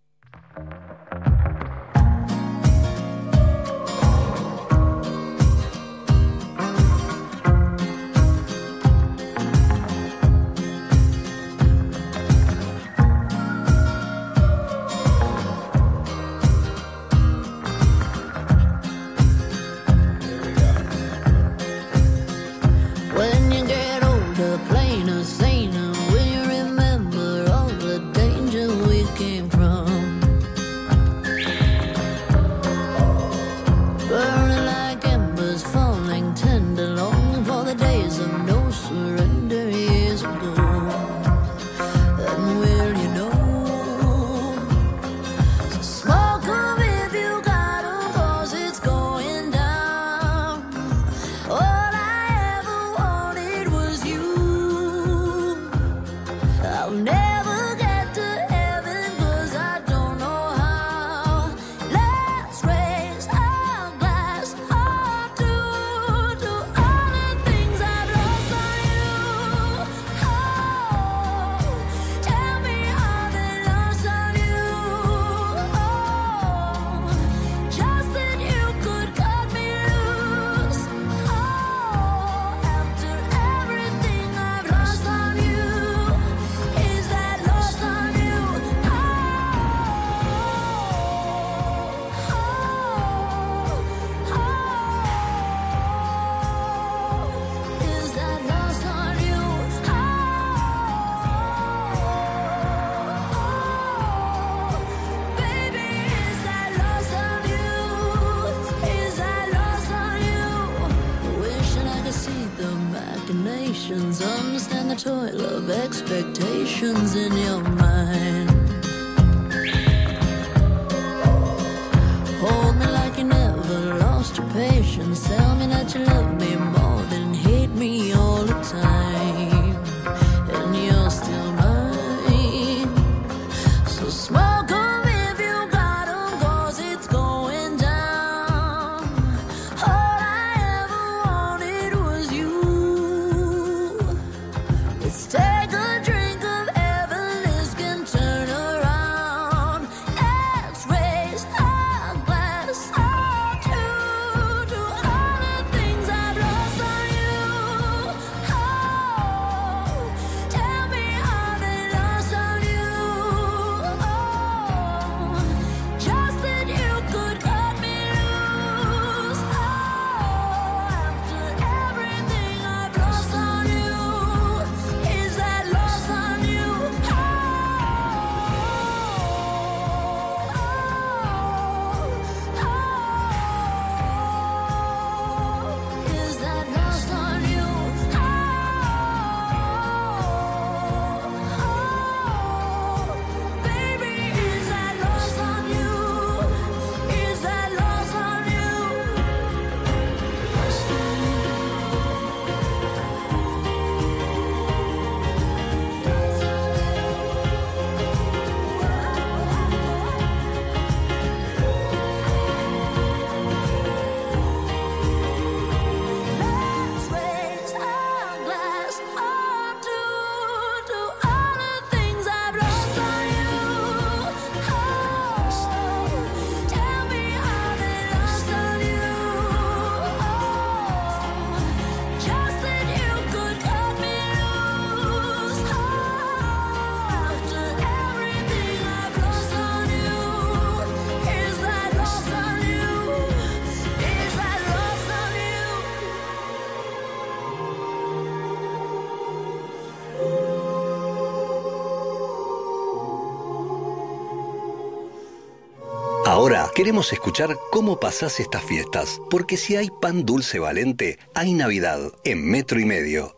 Queremos 256.78 257.12
escuchar 257.12 257.58
cómo 257.72 258.00
pasás 258.00 258.40
estas 258.40 258.64
fiestas, 258.64 259.20
porque 259.32 259.58
si 259.58 259.76
hay 259.76 259.90
pan 260.00 260.28
dulce 260.28 260.60
valente, 260.60 261.18
hay 261.34 261.56
Navidad 261.56 261.98
en 262.24 262.48
metro 262.52 262.80
y 262.80 262.86
medio. 262.86 263.36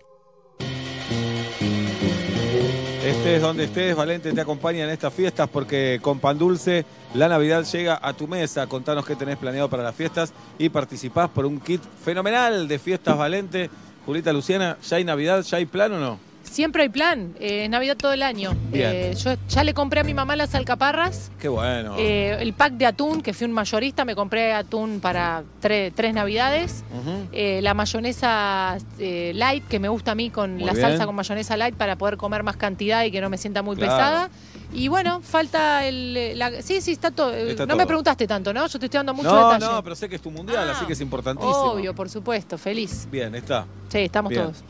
Estés 3.02 3.42
donde 3.42 3.64
estés, 3.64 3.96
Valente 3.96 4.34
te 4.34 4.42
acompaña 4.42 4.84
en 4.84 4.90
estas 4.90 5.14
fiestas 5.14 5.48
porque 5.48 6.00
con 6.02 6.20
Pan 6.20 6.38
Dulce 6.38 6.86
la 7.14 7.30
Navidad 7.30 7.64
llega 7.64 7.98
a 8.02 8.12
tu 8.12 8.28
mesa. 8.28 8.68
Contanos 8.68 9.06
qué 9.06 9.16
tenés 9.16 9.38
planeado 9.38 9.70
para 9.70 9.84
las 9.84 9.96
fiestas 9.96 10.34
y 10.58 10.68
participás 10.68 11.30
por 11.30 11.46
un 11.46 11.62
kit 11.62 11.82
fenomenal 12.04 12.68
de 12.68 12.78
fiestas 12.78 13.18
Valente. 13.18 13.70
Julita 14.06 14.34
Luciana, 14.34 14.78
¿ya 14.86 14.98
hay 14.98 15.06
Navidad? 15.06 15.44
¿Ya 15.44 15.60
hay 15.60 15.66
plan 15.66 15.94
o 15.94 16.00
no? 16.00 16.29
Siempre 16.50 16.84
hay 16.84 16.90
plan. 16.90 17.36
eh, 17.40 17.66
es 17.66 17.70
Navidad 17.70 17.96
todo 17.96 18.12
el 18.12 18.24
año. 18.24 18.56
Bien. 18.72 18.90
Eh, 18.94 19.14
yo 19.16 19.36
ya 19.48 19.64
le 19.64 19.74
compré 19.74 20.00
a 20.02 20.04
mi 20.04 20.14
mamá 20.14 20.36
las 20.36 20.56
alcaparras. 20.56 21.32
Qué 21.40 21.48
bueno. 21.48 21.96
eh, 21.98 22.38
el 22.40 22.54
pack 22.54 22.74
de 22.74 22.86
atún, 22.88 23.22
que 23.22 23.34
fui 23.34 23.46
un 23.46 23.54
mayorista, 23.54 24.04
me 24.04 24.16
compré 24.16 24.52
atún 24.54 25.00
para 25.00 25.44
tre- 25.62 25.92
tres 25.96 26.14
navidades. 26.14 26.84
Eh, 27.32 27.60
la 27.62 27.74
mayonesa 27.76 28.78
eh, 28.98 29.32
light, 29.36 29.68
que 29.68 29.80
me 29.80 29.90
gusta 29.90 30.12
a 30.12 30.16
mí 30.16 30.30
con 30.32 30.56
Muy 30.56 30.64
la 30.66 30.74
bien. 30.74 30.86
salsa 30.88 31.06
con 31.06 31.16
mayonesa 31.16 31.56
light 31.56 31.76
para 31.76 31.98
poder 31.98 32.18
comer 32.18 32.44
más 32.44 32.58
cantidad 32.58 33.04
y 33.04 33.12
que 33.12 33.22
no 33.22 33.30
me 33.30 33.38
sienta 33.38 33.62
muy 33.62 33.76
Claro. 33.76 33.92
pesada. 33.94 34.30
Y 34.74 34.88
bueno, 34.88 35.22
falta 35.22 35.86
el... 35.88 36.38
la- 36.38 36.62
sí, 36.62 36.82
sí, 36.82 36.92
está 36.92 37.12
todo. 37.12 37.32
no 37.32 37.56
todo. 37.66 37.78
me 37.78 37.86
preguntaste 37.86 38.28
tanto, 38.28 38.54
¿no? 38.54 38.68
Yo 38.68 38.80
te 38.80 38.86
estoy 38.86 38.98
dando 39.00 39.14
mucho 39.14 39.30
no, 39.32 39.50
detalle. 39.52 39.72
no, 39.74 39.84
pero 39.84 39.96
sé 39.96 40.10
que 40.10 40.16
es 40.16 40.22
tu 40.22 40.32
mundial, 40.32 40.68
Ah, 40.68 40.74
así 40.76 40.86
que 40.86 40.94
es 40.94 41.02
importantísimo. 41.02 41.56
Obvio, 41.74 41.94
por 41.96 42.10
supuesto, 42.10 42.58
feliz. 42.58 43.08
Bien, 43.12 43.34
está. 43.36 43.66
Sí, 43.88 44.00
estamos 44.00 44.30
Bien. 44.32 44.44
todos. 44.44 44.64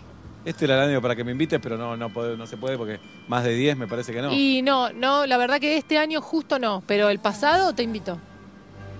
Este 0.45 0.65
era 0.65 0.75
el 0.83 0.89
año 0.89 1.01
para 1.01 1.15
que 1.15 1.23
me 1.23 1.31
invites, 1.31 1.59
pero 1.61 1.77
no, 1.77 1.97
no, 1.97 2.09
puede- 2.11 2.37
no 2.37 2.47
se 2.47 2.57
puede 2.57 2.77
porque 2.77 2.99
más 3.27 3.43
de 3.43 3.53
10 3.53 3.77
me 3.77 3.87
parece 3.87 4.13
que 4.13 4.21
no. 4.21 4.31
Y 4.31 4.61
no, 4.61 4.91
no, 4.93 5.25
la 5.25 5.37
verdad 5.37 5.59
que 5.59 5.77
este 5.77 5.97
año 5.97 6.21
justo 6.21 6.57
no, 6.59 6.81
pero 6.87 7.09
el 7.09 7.19
pasado 7.19 7.73
te 7.73 7.83
invito. 7.83 8.17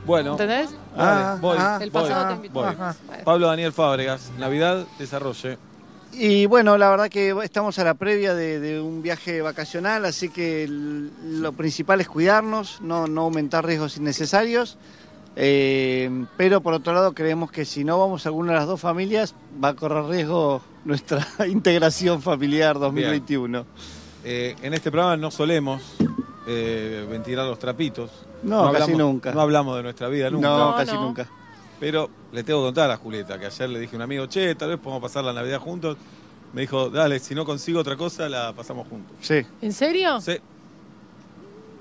Bueno. 0.06 0.32
¿Entendés? 0.32 0.70
Ah, 0.98 1.38
voy, 1.40 1.57
ah, 1.60 1.80
El 1.82 1.91
voy, 1.91 2.02
pasado 2.03 2.28
te 2.30 2.34
invito. 2.36 2.53
voy. 2.53 2.66
Ajá. 2.70 2.95
Pablo 3.24 3.48
Daniel 3.48 3.72
Fábregas, 3.74 4.32
Navidad, 4.38 4.86
desarrolle. 4.98 5.57
Y 6.11 6.48
bueno, 6.48 6.78
la 6.78 6.90
verdad 6.90 7.07
que 7.10 7.36
estamos 7.44 7.78
a 7.80 7.84
la 7.84 7.94
previa 7.94 8.34
de, 8.34 8.60
de 8.60 8.82
un 8.82 9.02
viaje 9.03 9.41
vacacional, 9.41 10.06
así 10.06 10.30
que 10.30 10.66
lo 10.68 11.53
principal 11.53 12.02
es 12.02 12.07
cuidarnos, 12.10 12.82
no, 12.82 13.06
no 13.07 13.22
aumentar 13.22 13.66
riesgos 13.66 13.98
innecesarios. 13.98 14.78
Eh, 15.35 16.26
pero 16.38 16.61
por 16.61 16.73
otro 16.73 16.93
lado 16.93 17.14
creemos 17.14 17.51
que 17.51 17.64
si 17.65 17.84
no 17.84 17.99
vamos 17.99 18.26
a 18.26 18.30
alguna 18.30 18.51
de 18.51 18.60
las 18.60 18.68
dos 18.68 18.81
familias 18.81 19.35
va 19.64 19.69
a 19.69 19.73
correr 19.76 20.06
riesgo 20.06 20.61
nuestra 20.85 21.26
integración 21.47 22.22
familiar 22.22 22.80
2021. 22.80 23.65
Eh, 24.23 24.56
en 24.61 24.73
este 24.73 24.91
programa 24.91 25.15
no 25.15 25.31
solemos 25.31 25.81
eh, 26.47 27.06
ventilar 27.10 27.45
los 27.45 27.60
trapitos. 27.60 28.11
No, 28.43 28.72
casi 28.72 28.84
hablamos, 28.84 28.97
nunca. 28.97 29.34
No 29.34 29.41
hablamos 29.41 29.77
de 29.77 29.84
nuestra 29.84 30.07
vida 30.07 30.30
nunca. 30.30 30.47
No, 30.47 30.76
casi 30.76 30.93
nunca. 30.93 31.30
Pero 31.80 32.10
le 32.31 32.43
tengo 32.43 32.61
que 32.61 32.68
contar 32.68 32.91
a 32.91 32.97
Julieta 32.97 33.39
que 33.39 33.45
ayer 33.45 33.69
le 33.69 33.80
dije 33.80 33.95
a 33.95 33.97
un 33.97 34.01
amigo, 34.01 34.26
che, 34.27 34.56
tal 34.56 34.69
vez 34.69 34.80
podemos 34.80 35.01
pasar 35.01 35.23
la 35.23 35.34
Navidad 35.34 35.60
juntos. 35.60 35.97
Me 36.53 36.61
dijo, 36.61 36.89
dale, 36.89 37.19
si 37.19 37.35
no 37.35 37.45
consigo 37.45 37.80
otra 37.80 37.95
cosa, 37.95 38.27
la 38.27 38.53
pasamos 38.53 38.88
juntos. 38.88 39.15
Sí. 39.22 39.45
¿En 39.61 39.72
serio? 39.72 40.19
Sí. 40.19 40.38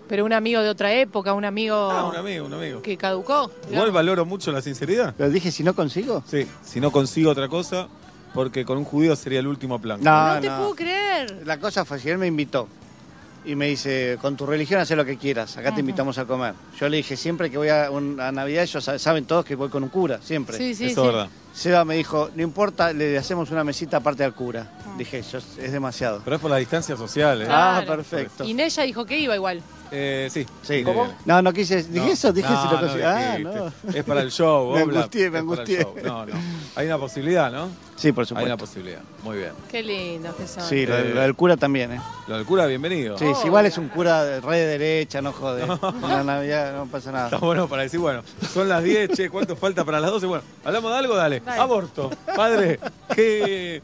Pero 0.08 0.24
un 0.24 0.32
amigo 0.32 0.62
de 0.62 0.68
otra 0.70 0.92
época, 0.94 1.32
un 1.34 1.44
amigo, 1.44 1.76
Ah, 1.90 2.08
un 2.08 2.16
amigo, 2.16 2.46
un 2.46 2.54
amigo. 2.54 2.82
que 2.82 2.96
caducó. 2.96 3.50
Igual 3.70 3.90
valoro 3.92 4.24
mucho 4.24 4.50
la 4.52 4.62
sinceridad. 4.62 5.14
Pero 5.16 5.30
dije, 5.30 5.50
si 5.50 5.62
no 5.62 5.74
consigo. 5.74 6.22
Sí, 6.26 6.46
si 6.64 6.80
no 6.80 6.90
consigo 6.90 7.30
otra 7.30 7.48
cosa, 7.48 7.88
porque 8.34 8.64
con 8.64 8.78
un 8.78 8.84
judío 8.84 9.14
sería 9.16 9.40
el 9.40 9.46
último 9.46 9.78
plan. 9.80 10.00
No, 10.02 10.34
No 10.34 10.40
te 10.40 10.48
no. 10.48 10.56
puedo 10.58 10.74
creer. 10.74 11.42
La 11.44 11.58
cosa 11.58 11.84
fue 11.84 11.98
si 11.98 12.08
él 12.08 12.18
me 12.18 12.26
invitó 12.26 12.68
y 13.44 13.54
me 13.54 13.66
dice, 13.68 14.18
con 14.20 14.36
tu 14.36 14.46
religión 14.46 14.80
haz 14.80 14.90
lo 14.90 15.04
que 15.04 15.16
quieras, 15.16 15.56
acá 15.56 15.68
Ajá. 15.68 15.74
te 15.76 15.80
invitamos 15.80 16.18
a 16.18 16.24
comer. 16.24 16.54
Yo 16.78 16.88
le 16.88 16.98
dije, 16.98 17.16
siempre 17.16 17.50
que 17.50 17.56
voy 17.58 17.68
a, 17.68 17.90
un- 17.90 18.20
a 18.20 18.32
Navidad, 18.32 18.62
ellos 18.64 18.82
sa- 18.84 18.98
saben 18.98 19.24
todos 19.26 19.44
que 19.44 19.54
voy 19.54 19.68
con 19.68 19.82
un 19.82 19.88
cura, 19.88 20.20
siempre. 20.22 20.56
Sí, 20.56 20.74
sí, 20.74 20.86
Eso 20.86 21.02
sí. 21.02 21.06
es 21.08 21.14
verdad. 21.14 21.28
Seba 21.54 21.84
me 21.84 21.96
dijo, 21.96 22.30
no 22.34 22.42
importa, 22.42 22.92
le 22.92 23.18
hacemos 23.18 23.50
una 23.50 23.64
mesita 23.64 23.96
aparte 23.96 24.22
al 24.22 24.32
cura. 24.34 24.66
Ah. 24.86 24.94
Dije, 24.96 25.22
yo, 25.22 25.38
es 25.38 25.72
demasiado. 25.72 26.20
Pero 26.24 26.36
es 26.36 26.42
por 26.42 26.50
la 26.50 26.56
distancia 26.58 26.96
social, 26.96 27.42
¿eh? 27.42 27.46
Ah, 27.50 27.82
perfecto. 27.86 28.44
Y 28.44 28.54
Nella 28.54 28.82
dijo 28.84 29.04
que 29.04 29.18
iba 29.18 29.34
igual. 29.34 29.60
Eh, 29.90 30.28
sí. 30.30 30.46
Sí. 30.62 30.82
¿Cómo? 30.84 31.10
No, 31.24 31.40
no 31.40 31.50
quise, 31.52 31.82
dije 31.82 32.06
No. 32.06 32.12
eso, 32.12 32.32
dije 32.32 32.48
No, 32.50 32.62
si 32.62 32.68
lo 32.68 32.72
no 32.74 32.80
consigo. 32.88 33.04
ah, 33.08 33.38
no. 33.38 33.92
Es 33.94 34.04
para 34.04 34.20
el 34.20 34.30
show. 34.30 34.72
Me 34.74 34.80
angustié, 34.82 35.30
me 35.30 35.38
Es 35.38 35.44
para 35.44 35.62
el 35.62 35.70
angustié. 35.70 35.80
show. 35.82 35.94
No, 36.04 36.26
no. 36.26 36.32
Hay 36.76 36.86
una 36.86 36.98
posibilidad, 36.98 37.50
¿no? 37.50 37.68
Sí, 37.96 38.12
por 38.12 38.24
Hay 38.24 38.30
una 38.32 38.40
supuesto. 38.42 38.56
posibilidad. 38.58 39.00
Muy 39.24 39.38
bien. 39.38 39.52
Qué 39.70 39.82
lindo 39.82 40.36
que 40.36 40.46
son. 40.46 40.62
Sí, 40.62 40.86
lo, 40.86 40.96
Eh, 40.96 41.14
lo 41.14 41.20
del 41.22 41.34
cura 41.34 41.56
también, 41.56 41.92
¿eh? 41.94 42.00
Lo 42.28 42.36
del 42.36 42.44
cura, 42.44 42.66
bienvenido. 42.66 43.16
Sí, 43.18 43.24
si 43.40 43.46
igual 43.46 43.66
es 43.66 43.78
un 43.78 43.88
cura 43.88 44.24
de 44.24 44.40
re 44.40 44.58
de 44.58 44.78
derecha, 44.78 45.22
no 45.22 45.32
jode. 45.32 45.62
En 45.64 46.02
la 46.02 46.22
Navidad 46.22 46.76
no 46.76 46.86
pasa 46.86 47.10
nada. 47.10 47.24
Está 47.26 47.38
bueno 47.38 47.66
para 47.66 47.82
decir, 47.82 47.98
bueno, 47.98 48.22
son 48.52 48.68
las 48.68 48.84
10, 48.84 49.10
che, 49.12 49.30
¿cuánto 49.30 49.56
falta 49.56 49.84
para 49.84 49.98
las 50.00 50.10
12? 50.10 50.26
Bueno, 50.26 50.44
¿hablamos 50.64 50.92
de 50.92 50.98
algo? 50.98 51.16
Dale. 51.16 51.42
Dale. 51.48 51.60
Aborto. 51.62 52.10
Padre, 52.36 52.78
¿qué. 53.14 53.82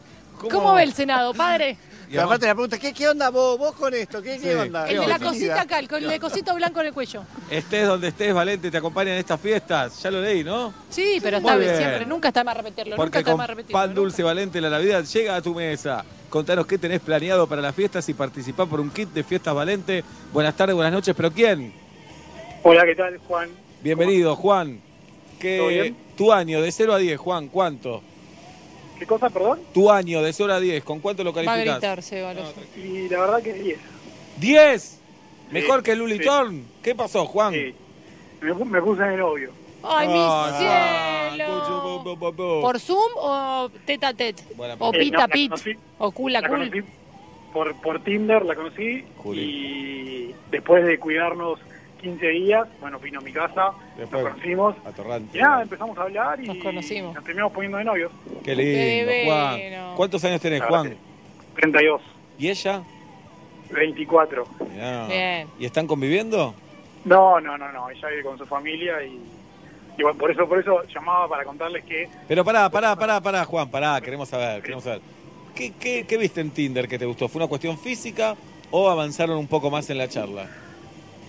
¿Cómo, 0.50 0.74
ve 0.74 0.82
el 0.82 0.92
Senado, 0.92 1.32
padre? 1.32 1.76
Y 2.10 2.18
aparte 2.18 2.46
la 2.46 2.54
pregunta, 2.54 2.78
¿qué, 2.78 2.92
qué 2.92 3.08
onda 3.08 3.30
vos, 3.30 3.58
vos 3.58 3.74
con 3.74 3.92
esto? 3.94 4.20
¿Qué, 4.22 4.38
qué 4.38 4.52
Sí. 4.52 4.58
onda? 4.58 4.86
El 4.88 5.00
de 5.00 5.06
la 5.06 5.18
cosita 5.18 5.62
acá, 5.62 5.78
el, 5.78 5.88
con- 5.88 6.02
el 6.02 6.08
de 6.10 6.20
cosito 6.20 6.54
blanco 6.54 6.80
en 6.80 6.86
el 6.88 6.92
cuello. 6.92 7.22
Estés 7.50 7.86
donde 7.88 8.08
estés, 8.08 8.34
Valente, 8.34 8.70
te 8.70 8.76
acompaña 8.76 9.12
en 9.12 9.18
estas 9.18 9.40
fiestas. 9.40 10.00
Ya 10.02 10.10
lo 10.10 10.20
leí, 10.20 10.44
¿no? 10.44 10.72
Sí, 10.90 11.18
pero 11.22 11.38
está 11.38 11.56
bien 11.56 11.74
siempre. 11.76 12.04
Nunca 12.06 12.28
está 12.28 12.44
más 12.44 12.56
repetirlo. 12.56 12.90
nunca 12.92 12.96
Porque 13.02 13.18
está 13.18 13.30
con 13.30 13.38
más 13.38 13.48
repetirlo. 13.48 13.80
pan 13.80 13.94
dulce 13.94 14.22
Valente 14.22 14.60
la 14.60 14.68
Navidad 14.70 15.02
llega 15.04 15.34
a 15.36 15.40
tu 15.42 15.54
mesa. 15.54 16.04
Contanos 16.28 16.66
qué 16.66 16.76
tenés 16.78 17.00
planeado 17.00 17.46
para 17.48 17.62
las 17.62 17.74
fiestas 17.74 18.06
y 18.08 18.14
participar 18.14 18.68
por 18.68 18.80
un 18.80 18.90
kit 18.90 19.08
de 19.08 19.24
fiestas 19.24 19.54
Valente. 19.54 20.04
Buenas 20.32 20.54
tardes, 20.56 20.74
buenas 20.76 20.92
noches, 20.92 21.14
pero 21.16 21.32
¿quién? 21.32 21.72
Hola, 22.62 22.84
¿qué 22.84 22.94
tal, 22.94 23.18
Juan? 23.26 23.48
Bienvenido, 23.82 24.36
Juan. 24.36 24.80
¿Qué, 25.38 25.58
¿Todo 25.58 25.68
bien? 25.68 25.96
Tu 26.16 26.32
año 26.32 26.60
de 26.62 26.70
0 26.72 26.94
a 26.94 26.98
10, 26.98 27.18
Juan, 27.18 27.48
¿cuánto? 27.48 28.02
¿Qué 28.98 29.06
cosa, 29.06 29.28
perdón? 29.30 29.60
Tu 29.72 29.90
año 29.90 30.22
de 30.22 30.32
0 30.32 30.52
a 30.54 30.60
10, 30.60 30.84
¿con 30.84 31.00
cuánto 31.00 31.24
lo 31.24 31.32
Va 31.32 31.40
a 31.40 31.44
calificás? 31.44 31.74
gritar, 31.80 32.02
Seba. 32.02 32.32
lo- 32.34 32.42
Y 32.76 33.08
la 33.08 33.20
verdad 33.20 33.42
que 33.42 33.52
10. 33.52 33.78
¡10! 34.40 34.98
¿Mejor 35.50 35.82
que 35.82 35.94
Luli 35.96 36.18
sí. 36.18 36.24
Torn? 36.24 36.64
¿Qué 36.82 36.94
pasó, 36.94 37.26
Juan? 37.26 37.52
Sí. 37.52 37.74
Me, 38.40 38.54
me 38.64 38.80
puse 38.82 39.02
de 39.02 39.16
novio. 39.16 39.50
¡Ay, 39.82 40.08
mi 40.08 40.14
Ah, 40.16 41.30
cielo! 41.36 42.02
bu. 42.04 42.60
¿Por 42.62 42.80
Zoom 42.80 43.12
o 43.16 43.70
tete 43.84 44.06
a 44.06 44.14
tete? 44.14 44.42
O 44.78 44.92
Eh, 44.94 44.98
pita 44.98 45.16
no, 45.16 45.20
la 45.22 45.28
pit. 45.28 45.50
conocí- 45.52 45.76
O 45.98 46.10
cool 46.12 46.36
a 46.36 46.40
La 46.40 46.48
cool. 46.48 46.84
por, 47.52 47.80
por 47.82 48.02
Tinder, 48.02 48.44
la 48.46 48.54
conocí. 48.54 49.04
Y 49.34 50.30
después 50.50 50.84
de 50.86 50.98
cuidarnos 50.98 51.58
15 52.04 52.26
días, 52.28 52.68
bueno, 52.80 52.98
vino 52.98 53.18
a 53.18 53.22
mi 53.22 53.32
casa, 53.32 53.72
Después, 53.96 54.22
nos 54.22 54.32
conocimos. 54.32 54.76
Atorrante. 54.84 55.38
Y 55.38 55.40
nada, 55.40 55.62
empezamos 55.62 55.96
a 55.98 56.02
hablar 56.02 56.40
y 56.42 56.46
Nos 56.46 56.58
conocimos. 56.58 57.14
nos 57.14 57.24
terminamos 57.24 57.52
poniendo 57.52 57.78
de 57.78 57.84
novios. 57.84 58.12
Qué 58.44 58.54
lindo, 58.54 59.10
Qué 59.10 59.22
Juan. 59.26 59.94
¿Cuántos 59.96 60.24
años 60.24 60.40
tenés, 60.40 60.62
Juan? 60.62 60.94
32, 61.56 62.02
¿Y 62.38 62.48
ella? 62.50 62.82
24. 63.70 64.44
Mirá. 64.70 65.06
Bien. 65.06 65.48
¿Y 65.58 65.64
están 65.66 65.86
conviviendo? 65.86 66.54
No, 67.04 67.40
no, 67.40 67.56
no, 67.56 67.72
no. 67.72 67.90
Ella 67.90 68.08
vive 68.08 68.22
con 68.22 68.36
su 68.38 68.46
familia 68.46 69.02
y, 69.02 69.18
y 69.98 70.02
bueno, 70.02 70.18
por 70.18 70.30
eso, 70.30 70.48
por 70.48 70.58
eso 70.58 70.82
llamaba 70.94 71.28
para 71.28 71.44
contarles 71.44 71.84
que 71.84 72.08
Pero 72.28 72.44
pará, 72.44 72.68
pará, 72.70 72.94
pará, 72.96 73.20
pará, 73.20 73.44
Juan, 73.44 73.70
pará, 73.70 74.00
queremos 74.00 74.28
saber, 74.28 74.62
queremos 74.62 74.84
saber. 74.84 75.00
¿Qué, 75.54 75.72
qué, 75.78 76.04
qué 76.06 76.16
viste 76.18 76.40
en 76.40 76.50
Tinder 76.50 76.86
que 76.88 76.98
te 76.98 77.06
gustó? 77.06 77.28
¿Fue 77.28 77.40
una 77.40 77.48
cuestión 77.48 77.78
física 77.78 78.34
o 78.70 78.90
avanzaron 78.90 79.38
un 79.38 79.46
poco 79.46 79.70
más 79.70 79.88
en 79.90 79.98
la 79.98 80.08
charla? 80.08 80.48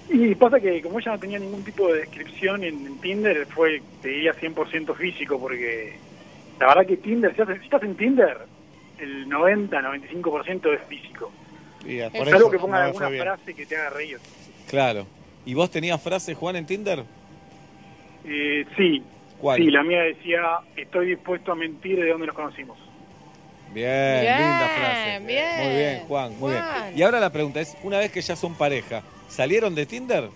Y 0.09 0.35
pasa 0.35 0.59
que 0.59 0.81
como 0.81 0.99
ella 0.99 1.13
no 1.13 1.19
tenía 1.19 1.39
ningún 1.39 1.63
tipo 1.63 1.87
de 1.91 2.01
descripción 2.01 2.63
en, 2.63 2.85
en 2.85 2.97
Tinder, 2.99 3.45
fue, 3.47 3.81
te 4.01 4.09
diría, 4.09 4.33
100% 4.33 4.95
físico, 4.95 5.39
porque 5.39 5.97
la 6.59 6.67
verdad 6.67 6.85
que 6.85 6.97
Tinder, 6.97 7.35
si 7.35 7.41
estás, 7.41 7.83
en 7.83 7.95
Tinder, 7.95 8.37
el 8.99 9.27
90-95% 9.27 10.73
es 10.73 10.81
físico. 10.87 11.31
Es 11.85 12.33
algo 12.33 12.49
que 12.49 12.59
ponga 12.59 12.79
no 12.79 12.85
alguna 12.85 13.09
frase 13.09 13.53
que 13.53 13.65
te 13.65 13.75
haga 13.75 13.89
reír. 13.91 14.17
Claro. 14.69 15.05
¿Y 15.45 15.53
vos 15.53 15.69
tenías 15.69 16.01
frases, 16.01 16.35
Juan, 16.37 16.55
en 16.55 16.65
Tinder? 16.65 17.03
Eh, 18.23 18.65
sí, 18.75 19.03
¿Cuál? 19.39 19.57
sí, 19.57 19.69
la 19.69 19.83
mía 19.83 20.01
decía, 20.01 20.41
estoy 20.75 21.09
dispuesto 21.09 21.51
a 21.51 21.55
mentir 21.55 21.99
de 21.99 22.09
dónde 22.09 22.27
nos 22.27 22.35
conocimos. 22.35 22.77
Bien, 23.75 24.21
Bien, 24.21 24.37
linda 24.37 24.69
frase. 24.69 25.19
bien. 25.25 25.45
Muy 25.67 25.75
bien, 25.75 25.99
Juan, 26.07 26.39
muy 26.39 26.51
Juan. 26.53 26.83
bien. 26.85 26.97
Y 26.97 27.03
ahora 27.03 27.19
la 27.19 27.29
pregunta 27.29 27.59
es, 27.59 27.75
una 27.83 27.99
vez 27.99 28.09
que 28.09 28.21
ya 28.21 28.35
son 28.37 28.55
pareja, 28.55 29.03
¿salieron 29.27 29.75
de 29.75 29.85
Tinder? 29.85 30.29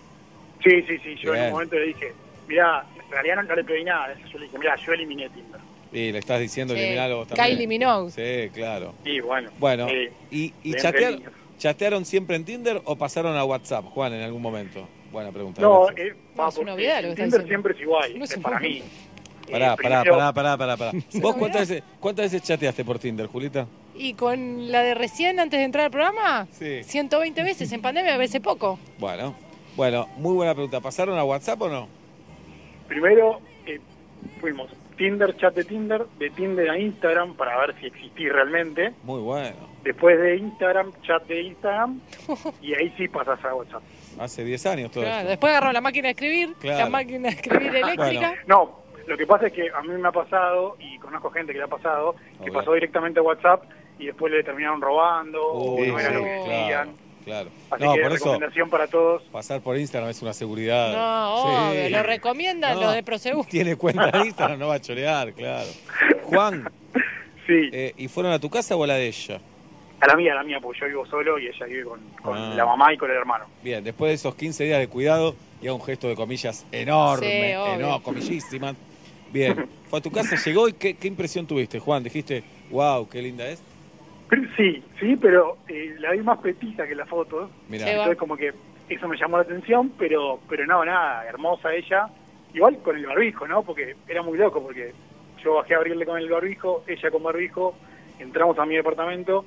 Sí, 0.62 0.82
sí, 0.86 0.98
sí, 1.02 1.16
yo 1.22 1.34
en 1.34 1.44
un 1.46 1.50
momento 1.52 1.76
le 1.76 1.86
dije, 1.86 2.12
mirá, 2.46 2.84
en 3.02 3.10
realidad 3.10 3.36
no, 3.36 3.42
no 3.44 3.54
le 3.56 3.64
pedí 3.64 3.82
nada, 3.82 4.14
yo 4.30 4.38
le 4.38 4.44
dije, 4.44 4.58
mirá, 4.58 4.76
yo 4.76 4.92
eliminé 4.92 5.30
Tinder. 5.30 5.60
Y 5.90 6.12
le 6.12 6.18
estás 6.18 6.38
diciendo 6.38 6.74
Sí. 6.74 6.80
eliminarlo 6.80 7.16
vos 7.16 7.28
también. 7.28 7.48
Kylie 7.48 7.66
Minogue. 7.66 8.10
Sí, 8.10 8.50
claro. 8.52 8.94
Y 9.06 9.20
bueno, 9.20 9.50
Bueno, 9.58 9.88
eh, 9.88 10.12
¿y, 10.30 10.52
y 10.62 10.74
chatear- 10.74 11.18
chatearon 11.58 12.04
siempre 12.04 12.36
en 12.36 12.44
Tinder 12.44 12.82
o 12.84 12.96
pasaron 12.96 13.36
a 13.38 13.44
WhatsApp, 13.44 13.86
Juan, 13.86 14.12
en 14.12 14.20
algún 14.20 14.42
momento? 14.42 14.86
Buena 15.10 15.32
pregunta. 15.32 15.60
no, 15.62 15.88
eh, 15.96 16.14
No, 16.36 16.48
es 16.48 16.56
una 16.58 16.74
en 16.74 16.78
está 17.06 17.14
Tinder 17.16 17.46
siempre 17.48 17.74
es 17.74 17.80
igual, 17.80 18.18
No 18.18 18.24
es 18.24 18.36
para 18.38 18.60
mí. 18.60 18.82
Pará, 19.50 19.72
Eh, 19.74 19.76
pará, 19.82 20.02
primero- 20.02 20.16
pará, 20.18 20.32
pará, 20.32 20.56
pará, 20.56 20.76
pará. 20.76 20.92
¿Vos 21.20 21.36
cuántas 21.36 21.68
veces, 21.68 21.82
cuántas 22.00 22.26
veces 22.26 22.42
chateaste 22.42 22.84
por 22.84 22.98
Tinder, 22.98 23.26
Julita? 23.26 23.66
¿Y 23.94 24.14
con 24.14 24.70
la 24.70 24.82
de 24.82 24.94
recién 24.94 25.40
antes 25.40 25.58
de 25.58 25.64
entrar 25.64 25.86
al 25.86 25.90
programa? 25.90 26.46
Sí. 26.52 26.82
120 26.84 27.42
veces 27.42 27.70
en 27.72 27.82
pandemia, 27.82 28.14
a 28.14 28.18
veces 28.18 28.40
poco. 28.40 28.78
Bueno, 28.98 29.34
bueno, 29.76 30.08
muy 30.16 30.34
buena 30.34 30.54
pregunta. 30.54 30.80
¿Pasaron 30.80 31.18
a 31.18 31.24
WhatsApp 31.24 31.60
o 31.62 31.68
no? 31.68 31.88
Primero 32.88 33.40
eh, 33.66 33.78
fuimos 34.40 34.70
Tinder, 34.96 35.36
chat 35.36 35.54
de 35.54 35.64
Tinder, 35.64 36.04
de 36.18 36.30
Tinder 36.30 36.68
a 36.70 36.78
Instagram 36.78 37.34
para 37.34 37.58
ver 37.58 37.74
si 37.80 37.86
existí 37.86 38.28
realmente. 38.28 38.92
Muy 39.04 39.20
bueno. 39.20 39.56
Después 39.82 40.18
de 40.20 40.36
Instagram, 40.36 40.92
chat 41.02 41.26
de 41.26 41.42
Instagram. 41.42 42.00
y 42.62 42.74
ahí 42.74 42.92
sí 42.98 43.08
pasas 43.08 43.42
a 43.44 43.54
WhatsApp. 43.54 43.82
Hace 44.18 44.44
10 44.44 44.66
años 44.66 44.90
todo 44.90 45.04
Claro, 45.04 45.18
esto. 45.20 45.28
después 45.30 45.50
agarró 45.52 45.72
la 45.72 45.80
máquina 45.80 46.08
de 46.08 46.10
escribir, 46.12 46.54
Claro. 46.60 46.78
la 46.84 46.90
máquina 46.90 47.28
de 47.30 47.34
escribir 47.36 47.74
eléctrica. 47.76 48.34
No, 48.46 48.79
lo 49.10 49.16
que 49.18 49.26
pasa 49.26 49.48
es 49.48 49.52
que 49.52 49.68
a 49.70 49.82
mí 49.82 49.88
me 49.88 50.08
ha 50.08 50.12
pasado, 50.12 50.76
y 50.78 50.98
conozco 50.98 51.30
gente 51.30 51.52
que 51.52 51.58
le 51.58 51.64
ha 51.64 51.68
pasado, 51.68 52.14
que 52.44 52.50
pasó 52.52 52.72
directamente 52.72 53.18
a 53.20 53.22
WhatsApp 53.22 53.64
y 53.98 54.06
después 54.06 54.32
le 54.32 54.42
terminaron 54.42 54.80
robando 54.80 55.42
o 55.42 55.78
no 55.78 55.98
era 55.98 56.10
lo 56.10 56.22
que 56.22 56.40
claro, 56.44 56.50
decían. 56.60 56.90
claro. 57.24 57.50
Así 57.70 57.84
No, 57.84 57.94
que 57.94 58.00
por 58.02 58.12
eso 58.12 58.24
recomendación 58.24 58.70
para 58.70 58.86
todos. 58.86 59.22
pasar 59.24 59.60
por 59.60 59.76
Instagram 59.76 60.10
es 60.10 60.22
una 60.22 60.32
seguridad. 60.32 60.92
No, 60.92 61.42
Sí. 61.42 61.48
obvio, 61.78 61.90
lo 61.98 62.02
recomiendan 62.04 62.74
No. 62.76 62.80
los 62.82 62.94
de 62.94 63.02
Prosegur. 63.02 63.44
Tiene 63.50 63.76
cuenta 63.76 64.10
de 64.10 64.26
Instagram, 64.26 64.58
no 64.58 64.68
va 64.68 64.74
a 64.74 64.80
chorear, 64.80 65.32
claro. 65.34 65.68
Juan. 66.24 66.70
eh, 67.48 67.92
Sí. 67.96 68.04
¿Y 68.04 68.08
fueron 68.08 68.32
a 68.32 68.38
tu 68.38 68.48
casa 68.48 68.76
o 68.76 68.84
a 68.84 68.86
la 68.86 68.94
de 68.94 69.08
ella? 69.08 69.40
A 70.00 70.06
la 70.06 70.14
mía, 70.16 70.32
a 70.32 70.36
la 70.36 70.44
mía, 70.44 70.58
porque 70.62 70.80
yo 70.80 70.86
vivo 70.86 71.04
solo 71.06 71.38
y 71.38 71.48
ella 71.48 71.66
vive 71.66 71.84
con, 71.84 72.00
con 72.22 72.38
Ah. 72.38 72.54
la 72.56 72.64
mamá 72.64 72.94
y 72.94 72.96
con 72.96 73.10
el 73.10 73.16
hermano. 73.16 73.44
Bien, 73.62 73.82
después 73.84 74.08
de 74.10 74.14
esos 74.14 74.34
15 74.36 74.64
días 74.64 74.78
de 74.78 74.88
cuidado, 74.88 75.34
y 75.60 75.66
a 75.66 75.74
un 75.74 75.82
gesto 75.82 76.08
de 76.08 76.14
comillas 76.16 76.64
enorme, 76.72 77.26
Sí, 77.26 77.42
enorme, 77.74 78.02
comillísimas. 78.02 78.76
Bien, 79.32 79.68
fue 79.88 79.98
a 79.98 80.02
tu 80.02 80.10
casa, 80.10 80.36
llegó 80.36 80.68
y 80.68 80.72
¿qué, 80.72 80.94
qué 80.94 81.08
impresión 81.08 81.46
tuviste, 81.46 81.78
Juan? 81.78 82.02
Dijiste, 82.02 82.42
wow, 82.70 83.08
qué 83.08 83.22
linda 83.22 83.46
es. 83.46 83.62
Sí, 84.56 84.82
sí, 84.98 85.16
pero 85.16 85.58
eh, 85.68 85.96
la 85.98 86.12
vi 86.12 86.20
más 86.20 86.38
petita 86.38 86.86
que 86.86 86.94
la 86.94 87.06
foto. 87.06 87.50
Mirá. 87.68 87.90
Entonces 87.90 88.16
como 88.16 88.36
que 88.36 88.52
eso 88.88 89.08
me 89.08 89.16
llamó 89.16 89.38
la 89.38 89.42
atención, 89.42 89.92
pero 89.98 90.40
pero 90.48 90.66
no, 90.66 90.84
nada, 90.84 91.26
hermosa 91.26 91.74
ella. 91.74 92.08
Igual 92.52 92.78
con 92.78 92.96
el 92.96 93.06
barbijo, 93.06 93.46
¿no? 93.46 93.62
Porque 93.62 93.96
era 94.08 94.22
muy 94.22 94.36
loco, 94.38 94.62
porque 94.62 94.92
yo 95.42 95.54
bajé 95.54 95.74
a 95.74 95.78
abrirle 95.78 96.04
con 96.04 96.18
el 96.18 96.28
barbijo, 96.28 96.84
ella 96.86 97.10
con 97.10 97.22
barbijo, 97.22 97.74
entramos 98.18 98.58
a 98.58 98.66
mi 98.66 98.76
departamento 98.76 99.44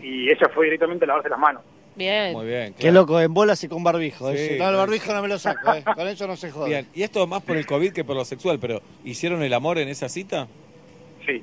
y 0.00 0.30
ella 0.30 0.48
fue 0.54 0.66
directamente 0.66 1.04
a 1.04 1.08
lavarse 1.08 1.28
las 1.28 1.38
manos. 1.38 1.62
Bien. 1.94 2.32
Muy 2.32 2.46
bien, 2.46 2.74
Qué 2.78 2.90
loco, 2.90 3.20
en 3.20 3.34
bolas 3.34 3.62
y 3.64 3.68
con 3.68 3.84
barbijo. 3.84 4.32
Sí, 4.32 4.56
no, 4.58 4.68
el 4.70 4.76
barbijo 4.76 5.12
no 5.12 5.22
me 5.22 5.28
lo 5.28 5.38
saco, 5.38 5.74
eh. 5.74 5.84
con 5.94 6.08
eso 6.08 6.26
no 6.26 6.36
se 6.36 6.50
jode. 6.50 6.68
Bien, 6.68 6.88
y 6.94 7.02
esto 7.02 7.26
más 7.26 7.42
por 7.42 7.56
el 7.56 7.66
COVID 7.66 7.92
que 7.92 8.04
por 8.04 8.16
lo 8.16 8.24
sexual, 8.24 8.58
pero 8.58 8.80
¿hicieron 9.04 9.42
el 9.42 9.52
amor 9.52 9.78
en 9.78 9.88
esa 9.88 10.08
cita? 10.08 10.48
Sí. 11.26 11.42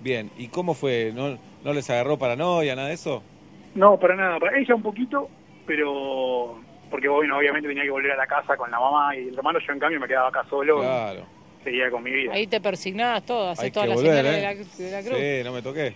Bien, 0.00 0.30
¿y 0.36 0.48
cómo 0.48 0.74
fue? 0.74 1.12
¿No, 1.14 1.38
no 1.64 1.72
les 1.72 1.88
agarró 1.90 2.18
paranoia, 2.18 2.76
nada 2.76 2.88
de 2.88 2.94
eso? 2.94 3.22
No, 3.74 3.98
para 3.98 4.14
nada, 4.14 4.38
para 4.38 4.58
ella 4.58 4.74
un 4.74 4.82
poquito, 4.82 5.28
pero 5.66 6.60
porque 6.90 7.08
bueno, 7.08 7.36
obviamente 7.38 7.68
tenía 7.68 7.84
que 7.84 7.90
volver 7.90 8.12
a 8.12 8.16
la 8.16 8.26
casa 8.26 8.56
con 8.56 8.70
la 8.70 8.78
mamá 8.80 9.14
y 9.16 9.28
el 9.28 9.34
hermano, 9.36 9.58
yo 9.58 9.72
en 9.72 9.78
cambio 9.78 10.00
me 10.00 10.08
quedaba 10.08 10.28
acá 10.28 10.44
solo 10.48 10.80
Claro. 10.80 11.20
y 11.60 11.64
seguía 11.64 11.90
con 11.90 12.02
mi 12.02 12.10
vida. 12.10 12.32
Ahí 12.32 12.46
te 12.46 12.60
persignás 12.60 13.24
todo, 13.24 13.50
haces 13.50 13.72
todas 13.72 13.88
las 13.90 14.00
señales 14.00 14.24
¿eh? 14.24 14.36
de, 14.36 14.42
la, 14.42 14.54
de 14.54 14.90
la 14.90 15.08
cruz. 15.08 15.18
Sí, 15.18 15.44
no 15.44 15.52
me 15.52 15.62
toqué. 15.62 15.94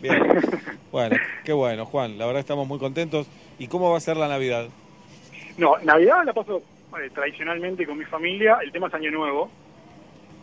Bien. 0.00 0.22
Bueno, 0.92 1.16
qué 1.44 1.52
bueno, 1.52 1.84
Juan. 1.84 2.16
La 2.16 2.24
verdad 2.24 2.40
estamos 2.40 2.66
muy 2.66 2.78
contentos. 2.78 3.26
¿Y 3.58 3.66
cómo 3.66 3.90
va 3.90 3.98
a 3.98 4.00
ser 4.00 4.16
la 4.16 4.28
Navidad? 4.28 4.68
No, 5.58 5.76
Navidad 5.82 6.24
la 6.24 6.32
paso 6.32 6.62
eh, 6.98 7.10
tradicionalmente 7.14 7.84
con 7.84 7.98
mi 7.98 8.04
familia, 8.06 8.58
el 8.62 8.72
tema 8.72 8.86
es 8.88 8.94
Año 8.94 9.10
Nuevo. 9.10 9.50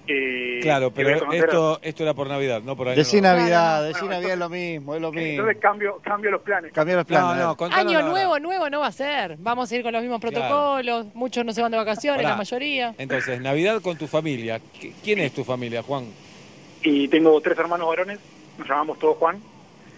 Eh, 0.05 0.59
Claro, 0.61 0.91
pero 0.91 1.31
esto, 1.31 1.79
esto 1.81 2.03
era 2.03 2.13
por 2.13 2.27
Navidad, 2.27 2.61
no 2.61 2.75
por 2.75 2.87
año 2.89 2.97
Decí 2.97 3.19
nuevo. 3.21 3.37
Navidad, 3.37 3.83
decí 3.87 4.05
Navidad 4.05 4.33
es 4.33 4.37
lo 4.39 4.49
mismo, 4.49 4.95
es 4.95 5.01
lo 5.01 5.11
mismo. 5.11 5.29
Entonces 5.41 5.57
cambio, 5.59 5.97
cambio 6.03 6.29
los 6.29 6.41
planes. 6.41 6.73
Cambiar 6.73 6.97
los 6.97 7.07
planes. 7.07 7.37
No, 7.41 7.57
Año 7.71 8.01
nuevo, 8.03 8.37
nuevo 8.39 8.69
no 8.69 8.81
va 8.81 8.87
a 8.87 8.91
ser. 8.91 9.37
Vamos 9.39 9.71
a 9.71 9.75
ir 9.75 9.81
con 9.81 9.93
los 9.93 10.01
mismos 10.03 10.19
Claro. 10.19 10.35
protocolos. 10.35 11.05
Muchos 11.15 11.45
no 11.45 11.53
se 11.53 11.61
van 11.61 11.71
de 11.71 11.77
vacaciones, 11.77 12.17
Pará. 12.21 12.31
la 12.31 12.37
mayoría. 12.37 12.93
Entonces, 12.97 13.39
Navidad 13.41 13.81
con 13.81 13.97
tu 13.97 14.05
familia. 14.07 14.59
¿Qui- 14.59 14.93
¿Quién 15.03 15.19
es 15.19 15.33
tu 15.33 15.43
familia, 15.45 15.81
Juan? 15.81 16.05
Y 16.83 17.07
tengo 17.07 17.39
tres 17.39 17.57
hermanos 17.57 17.87
varones, 17.87 18.19
nos 18.57 18.67
llamamos 18.67 18.99
todos 18.99 19.17
Juan. 19.17 19.41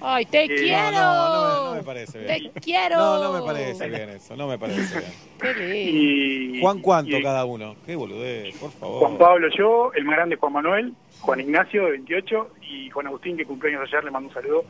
Ay, 0.01 0.25
te 0.25 0.43
Eh, 0.43 0.47
quiero. 0.55 0.91
No, 0.91 1.29
no, 1.29 1.29
no 1.29 1.63
me, 1.63 1.69
no 1.69 1.75
me 1.75 1.83
parece 1.83 2.19
bien. 2.19 2.51
Te 2.53 2.59
quiero. 2.61 2.97
No, 2.97 3.23
no 3.23 3.33
me 3.39 3.41
parece 3.45 3.87
bien 3.89 4.09
eso, 4.09 4.35
no 4.35 4.47
me 4.47 4.57
parece 4.59 4.99
bien. 4.99 5.11
Qué 5.41 5.53
lindo. 5.53 6.57
Y, 6.57 6.61
Juan, 6.61 6.79
¿cuánto 6.79 7.17
y- 7.17 7.23
cada 7.23 7.45
uno? 7.45 7.75
Qué 7.85 7.95
boludez, 7.95 8.55
por 8.57 8.71
favor. 8.71 8.99
Juan 8.99 9.17
Pablo, 9.17 9.47
yo, 9.57 9.91
el 9.93 10.03
más 10.03 10.15
grande 10.17 10.35
Juan 10.35 10.53
Manuel, 10.53 10.93
Juan 11.21 11.39
Ignacio 11.39 11.85
de 11.85 11.91
28 11.91 12.49
y 12.69 12.89
Juan 12.89 13.07
Agustín, 13.07 13.37
que 13.37 13.45
cumpleaños 13.45 13.87
ayer, 13.87 14.03
le 14.03 14.11
mando 14.11 14.27
un 14.29 14.33
saludo, 14.33 14.65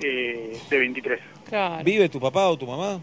eh, 0.00 0.56
de 0.70 0.78
23. 0.78 1.20
Claro. 1.48 1.84
¿Vive 1.84 2.08
tu 2.08 2.20
papá 2.20 2.48
o 2.48 2.56
tu 2.56 2.66
mamá? 2.66 3.00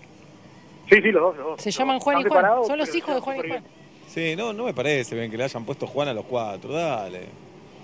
Sí, 0.90 0.96
sí, 1.02 1.12
los 1.12 1.22
dos, 1.22 1.38
los 1.38 1.46
dos. 1.48 1.62
Se 1.62 1.72
llaman 1.72 2.00
Juan 2.00 2.20
y 2.20 2.24
Juan. 2.24 2.30
separados, 2.32 2.68
Son 2.68 2.78
los 2.78 2.96
hijos 2.96 3.16
de 3.16 3.22
Juan 3.22 3.36
y 3.36 3.40
Juan. 3.40 3.50
bien. 3.50 3.64
Sí, 4.08 4.36
no, 4.38 4.54
no 4.54 4.64
me 4.66 4.74
parece 4.74 5.14
bien 5.16 5.30
que 5.30 5.38
le 5.38 5.44
hayan 5.44 5.66
puesto 5.66 5.88
Juan 5.88 6.08
a 6.08 6.14
los 6.14 6.26
cuatro, 6.26 6.72
dale. 6.72 7.26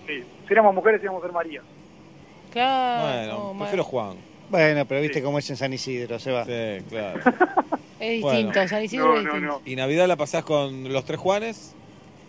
Sí, 0.08 0.24
si 0.48 0.54
éramos 0.54 0.74
mujeres 0.74 1.02
íbamos 1.04 1.22
a 1.24 1.26
ser 1.28 1.34
María. 1.34 1.62
Claro. 2.52 3.08
bueno, 3.38 3.54
no, 3.54 3.60
prefiero 3.60 3.84
Juan. 3.84 4.18
Bueno, 4.50 4.86
pero 4.86 5.02
viste 5.02 5.22
cómo 5.24 5.40
es 5.40 5.50
en 5.50 5.56
San 5.58 5.72
Isidro, 5.74 6.20
se 6.20 6.32
va. 6.32 6.46
Sí, 6.46 6.84
claro. 6.90 7.20
Es 8.02 8.20
Bueno. 8.20 8.38
distinto, 8.50 8.68
San 8.68 8.84
Isidro 8.84 9.16
es 9.16 9.24
distinto. 9.26 9.62
¿Y 9.64 9.76
Navidad 9.76 10.08
la 10.08 10.16
pasás 10.16 10.44
con 10.44 10.92
los 10.92 11.06
tres 11.06 11.20
Juanes? 11.20 11.76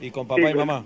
¿Y 0.02 0.10
con 0.10 0.26
papá 0.28 0.42
Sí, 0.42 0.48
y 0.48 0.52
con- 0.54 0.66
mamá? 0.66 0.84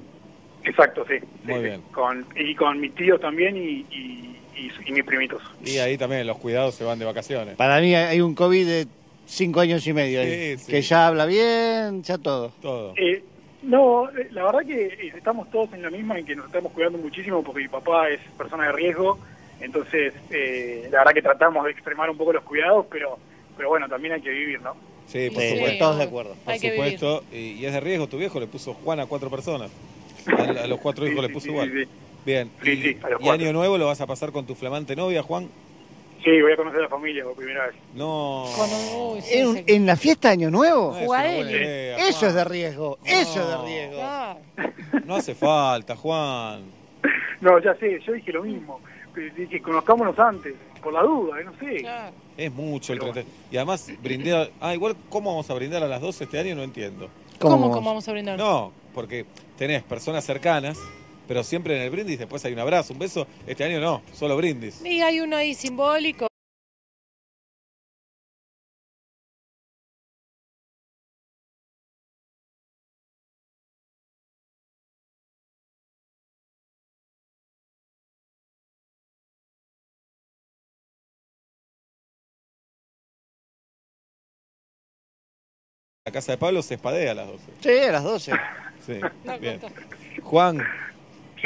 Exacto, 0.62 1.04
sí. 1.08 1.14
Muy 1.42 1.54
sí, 1.54 1.60
sí. 1.60 1.62
bien. 1.64 1.82
Con, 1.92 2.24
y 2.36 2.54
con 2.54 2.78
mis 2.80 2.94
tíos 2.94 3.20
también 3.20 3.56
y, 3.56 3.84
y, 3.90 4.38
y- 4.56 4.70
y 4.86 4.92
mis 4.92 5.02
primitos. 5.04 5.42
Y 5.64 5.78
ahí 5.78 5.98
también 5.98 6.24
los 6.24 6.38
cuidados 6.38 6.76
se 6.76 6.84
van 6.84 7.00
de 7.00 7.04
vacaciones. 7.04 7.56
Para 7.56 7.80
mí 7.80 7.96
hay 7.96 8.20
un 8.20 8.36
COVID 8.36 8.64
de 8.64 8.86
cinco 9.26 9.58
años 9.58 9.84
y 9.88 9.92
medio 9.92 10.20
ahí, 10.20 10.56
Sí, 10.56 10.64
sí. 10.66 10.70
que 10.70 10.82
ya 10.82 11.08
habla 11.08 11.26
bien, 11.26 12.04
ya 12.04 12.16
todo. 12.18 12.52
Todo. 12.62 12.94
Eh, 12.96 13.24
no, 13.66 14.08
eh, 14.10 14.28
la 14.30 14.44
verdad 14.44 14.60
que 14.66 14.86
eh, 14.86 15.12
estamos 15.16 15.50
todos 15.50 15.72
en 15.74 15.82
la 15.82 15.90
misma, 15.90 16.18
en 16.18 16.24
que 16.26 16.34
nos 16.36 16.46
estamos 16.46 16.72
cuidando 16.72 16.98
muchísimo 16.98 17.42
porque 17.42 17.62
mi 17.62 17.68
papá 17.68 18.08
es 18.08 18.20
persona 18.38 18.66
de 18.66 18.72
riesgo, 18.72 19.18
entonces 19.60 20.14
eh, 20.30 20.88
la 20.90 20.98
verdad 20.98 21.12
que 21.12 21.22
tratamos 21.22 21.64
de 21.64 21.72
extremar 21.72 22.08
un 22.10 22.16
poco 22.16 22.32
los 22.32 22.44
cuidados, 22.44 22.86
pero 22.90 23.18
pero 23.56 23.70
bueno, 23.70 23.88
también 23.88 24.12
hay 24.14 24.20
que 24.20 24.28
vivir, 24.30 24.60
¿no? 24.60 24.74
Sí, 25.06 25.30
por 25.30 25.42
Sí, 25.42 25.54
supuesto. 25.54 25.78
todos 25.78 25.96
de 25.98 26.04
acuerdo. 26.04 26.34
Por 26.44 26.52
Hay 26.52 26.60
que 26.60 26.70
supuesto. 26.72 27.24
Y, 27.32 27.36
y 27.52 27.64
es 27.66 27.72
de 27.72 27.80
riesgo, 27.80 28.06
tu 28.06 28.18
viejo 28.18 28.38
le 28.38 28.46
puso 28.46 28.74
Juan 28.74 29.00
a 29.00 29.06
cuatro 29.06 29.30
personas. 29.30 29.70
A, 30.26 30.42
a 30.64 30.66
los 30.66 30.78
cuatro 30.80 31.06
hijos 31.08 31.16
Sí, 31.24 31.26
le 31.28 31.32
puso 31.32 31.46
sí, 31.46 31.52
igual. 31.52 31.70
sí, 31.72 31.84
sí. 31.84 31.90
Bien. 32.26 32.50
Sí, 32.62 32.70
y, 32.72 32.82
sí, 32.82 32.98
a 33.02 33.08
los 33.08 33.22
y 33.22 33.28
año 33.30 33.52
nuevo 33.54 33.78
lo 33.78 33.86
vas 33.86 34.00
a 34.02 34.06
pasar 34.06 34.30
con 34.32 34.44
tu 34.46 34.54
flamante 34.54 34.94
novia, 34.94 35.22
Juan? 35.22 35.48
Sí, 36.26 36.42
voy 36.42 36.52
a 36.52 36.56
conocer 36.56 36.80
a 36.80 36.82
la 36.82 36.88
familia 36.88 37.22
por 37.22 37.36
primera 37.36 37.68
vez. 37.68 37.76
No. 37.94 38.46
Sí, 39.22 39.38
¿En, 39.38 39.54
sí. 39.58 39.64
en 39.68 39.86
la 39.86 39.94
fiesta 39.94 40.26
de 40.28 40.32
Año 40.32 40.50
Nuevo? 40.50 40.96
Es 40.98 41.08
una 41.08 41.38
idea, 41.38 41.96
Eso 41.98 42.18
Juan. 42.18 42.28
es 42.30 42.34
de 42.34 42.44
riesgo, 42.44 42.98
eso 43.04 43.40
es 43.40 43.48
de 43.48 43.64
riesgo. 43.64 43.94
Claro. 43.94 44.40
No 45.04 45.14
hace 45.14 45.36
falta, 45.36 45.94
Juan. 45.94 46.64
No, 47.40 47.60
ya 47.60 47.76
sé, 47.76 48.00
yo 48.04 48.12
dije 48.12 48.32
lo 48.32 48.42
mismo, 48.42 48.80
que, 49.14 49.46
que 49.46 49.62
conozcámonos 49.62 50.18
antes, 50.18 50.52
por 50.82 50.92
la 50.94 51.02
duda, 51.02 51.40
eh, 51.40 51.44
no 51.44 51.52
sé. 51.60 51.76
Claro. 51.76 52.12
Es 52.36 52.52
mucho 52.52 52.92
el 52.92 52.98
30. 52.98 53.22
Y 53.52 53.56
además, 53.58 53.88
brindar. 54.02 54.50
Ah, 54.60 54.74
igual, 54.74 54.96
¿cómo 55.08 55.30
vamos 55.30 55.48
a 55.48 55.54
brindar 55.54 55.84
a 55.84 55.86
las 55.86 56.00
12 56.00 56.24
este 56.24 56.40
año? 56.40 56.56
No 56.56 56.64
entiendo. 56.64 57.08
¿Cómo, 57.38 57.56
vamos? 57.56 57.76
cómo 57.76 57.90
vamos 57.90 58.08
a 58.08 58.10
brindar? 58.12 58.36
No, 58.36 58.72
porque 58.92 59.26
tenés 59.56 59.84
personas 59.84 60.24
cercanas, 60.24 60.76
pero 61.26 61.42
siempre 61.44 61.76
en 61.76 61.82
el 61.82 61.90
brindis 61.90 62.18
después 62.18 62.44
hay 62.44 62.52
un 62.52 62.58
abrazo, 62.58 62.92
un 62.92 62.98
beso. 62.98 63.26
Este 63.46 63.64
año 63.64 63.80
no, 63.80 64.02
solo 64.12 64.36
brindis. 64.36 64.84
Y 64.84 65.00
hay 65.02 65.20
uno 65.20 65.36
ahí 65.36 65.54
simbólico. 65.54 66.26
La 86.06 86.12
casa 86.12 86.32
de 86.32 86.38
Pablo 86.38 86.62
se 86.62 86.74
espadea 86.74 87.10
a 87.10 87.14
las 87.14 87.26
12. 87.26 87.44
Sí, 87.60 87.78
a 87.88 87.92
las 87.92 88.04
12. 88.04 88.32
Sí, 88.86 89.00
No, 89.24 89.38
bien. 89.40 89.60
Juan, 90.22 90.58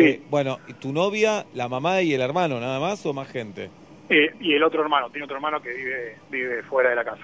Sí. 0.01 0.09
eh, 0.09 0.23
bueno, 0.31 0.59
¿y 0.69 0.73
tu 0.75 0.93
novia, 0.93 1.45
la 1.55 1.69
mamá 1.69 2.03
y 2.03 2.15
el 2.15 2.21
hermano, 2.21 2.59
nada 2.61 2.79
más 2.81 3.05
o 3.07 3.13
más 3.13 3.29
gente? 3.29 3.71
Eh, 4.09 4.31
y 4.41 4.55
el 4.55 4.63
otro 4.63 4.83
hermano, 4.83 5.09
tiene 5.11 5.25
otro 5.25 5.37
hermano 5.37 5.61
que 5.63 5.71
vive 5.73 6.17
vive 6.31 6.63
fuera 6.65 6.91
de 6.91 6.97
la 6.97 7.05
casa. 7.05 7.23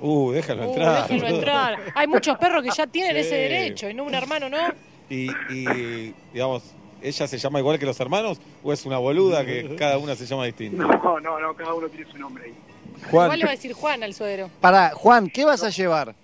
Uh, 0.00 0.30
déjalo 0.32 0.66
Uh, 0.66 0.70
entrar. 0.70 1.08
boludo. 1.08 1.26
entrar. 1.26 1.78
Hay 1.94 2.06
muchos 2.06 2.36
perros 2.38 2.62
que 2.62 2.70
ya 2.76 2.86
tienen 2.86 3.14
Sí. 3.14 3.20
ese 3.20 3.34
derecho 3.36 3.88
y 3.88 3.94
no 3.94 4.04
un 4.04 4.14
hermano, 4.14 4.48
¿no? 4.50 4.58
Y, 5.08 5.30
y, 5.50 6.12
digamos, 6.34 6.74
¿ella 7.00 7.26
se 7.26 7.38
llama 7.38 7.60
igual 7.60 7.78
que 7.78 7.86
los 7.86 7.98
hermanos 8.00 8.38
o 8.62 8.72
es 8.72 8.84
una 8.84 8.98
boluda 8.98 9.46
que 9.46 9.74
cada 9.76 9.96
una 9.98 10.14
se 10.14 10.26
llama 10.26 10.44
distinto? 10.44 10.82
No, 10.82 11.20
no, 11.20 11.40
no, 11.40 11.54
cada 11.54 11.72
uno 11.72 11.88
tiene 11.88 12.10
su 12.10 12.18
nombre 12.18 12.44
ahí. 12.44 12.54
Juan, 13.10 13.26
Igual 13.26 13.38
le 13.38 13.44
va 13.44 13.50
a 13.52 13.54
decir 13.54 13.72
Juan 13.72 14.02
al 14.02 14.12
suegro. 14.14 14.50
Pará, 14.60 14.90
Juan, 14.94 15.28
¿qué 15.30 15.44
vas 15.44 15.62
a 15.62 15.70
llevar? 15.70 16.14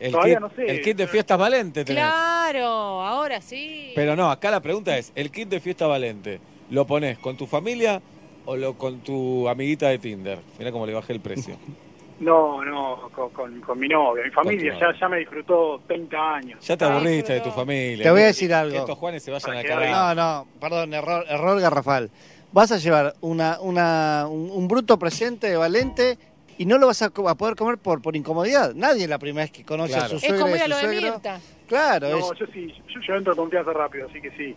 El 0.00 0.12
todavía 0.12 0.34
kit, 0.36 0.40
no 0.40 0.50
sé. 0.50 0.66
el 0.70 0.80
kit 0.82 0.96
de 0.96 1.06
fiesta 1.06 1.36
valente 1.36 1.84
tenés. 1.84 2.02
Claro, 2.04 2.66
ahora 3.02 3.40
sí. 3.40 3.92
Pero 3.94 4.16
no, 4.16 4.30
acá 4.30 4.50
la 4.50 4.60
pregunta 4.60 4.96
es, 4.96 5.12
¿el 5.14 5.30
kit 5.30 5.48
de 5.48 5.60
fiesta 5.60 5.86
valente 5.86 6.40
lo 6.70 6.86
pones 6.86 7.18
con 7.18 7.36
tu 7.36 7.46
familia 7.46 8.00
o 8.46 8.56
lo 8.56 8.74
con 8.74 9.00
tu 9.00 9.48
amiguita 9.48 9.88
de 9.88 9.98
Tinder? 9.98 10.38
Mira 10.58 10.70
cómo 10.72 10.86
le 10.86 10.94
bajé 10.94 11.12
el 11.12 11.20
precio. 11.20 11.56
No, 12.20 12.64
no, 12.64 13.10
con, 13.12 13.30
con, 13.30 13.60
con 13.60 13.76
mi 13.78 13.88
novia, 13.88 14.22
mi 14.24 14.30
familia, 14.30 14.72
ya, 14.78 14.86
novia. 14.86 15.00
ya 15.00 15.08
me 15.08 15.18
disfrutó 15.18 15.80
30 15.88 16.34
años. 16.34 16.64
Ya 16.64 16.76
te 16.76 16.84
aburriste 16.84 17.32
de 17.32 17.40
tu 17.40 17.50
familia. 17.50 18.04
Te 18.04 18.10
voy 18.12 18.22
a 18.22 18.26
decir 18.26 18.48
Que 18.48 18.54
algo. 18.54 18.76
estos 18.76 18.96
Juanes 18.96 19.22
se 19.24 19.32
vayan 19.32 19.56
a 19.56 19.62
cagar. 19.64 19.90
No, 19.90 20.14
no, 20.14 20.46
perdón, 20.60 20.94
error, 20.94 21.24
error 21.28 21.60
garrafal. 21.60 22.10
Vas 22.52 22.70
a 22.70 22.78
llevar 22.78 23.14
una, 23.20 23.58
una, 23.60 24.26
un, 24.30 24.48
un 24.48 24.68
bruto 24.68 24.96
presente 24.96 25.48
de 25.50 25.56
Valente 25.56 26.16
y 26.58 26.66
no 26.66 26.78
lo 26.78 26.86
vas 26.86 27.02
a, 27.02 27.10
poder 27.10 27.56
comer 27.56 27.78
por, 27.78 28.00
por 28.02 28.16
incomodidad. 28.16 28.74
Nadie 28.74 29.08
la 29.08 29.18
primera 29.18 29.44
vez 29.44 29.50
que 29.52 29.64
conoce 29.64 29.96
a 29.96 30.08
su 30.08 30.16
es 30.16 30.22
suegra 30.22 30.40
como 30.40 30.54
y 30.54 30.58
ir 30.58 30.64
a 30.64 30.68
lo 30.68 30.76
su 30.78 30.86
de. 30.86 31.00
Mirta. 31.00 31.40
Claro, 31.68 32.08
No, 32.10 32.32
es- 32.32 32.38
yo 32.38 32.46
sí, 32.52 32.74
yo, 32.88 33.00
yo 33.00 33.14
entro 33.14 33.34
con 33.34 33.44
confianza 33.46 33.72
rápido, 33.72 34.06
así 34.08 34.20
que 34.20 34.30
sí. 34.32 34.54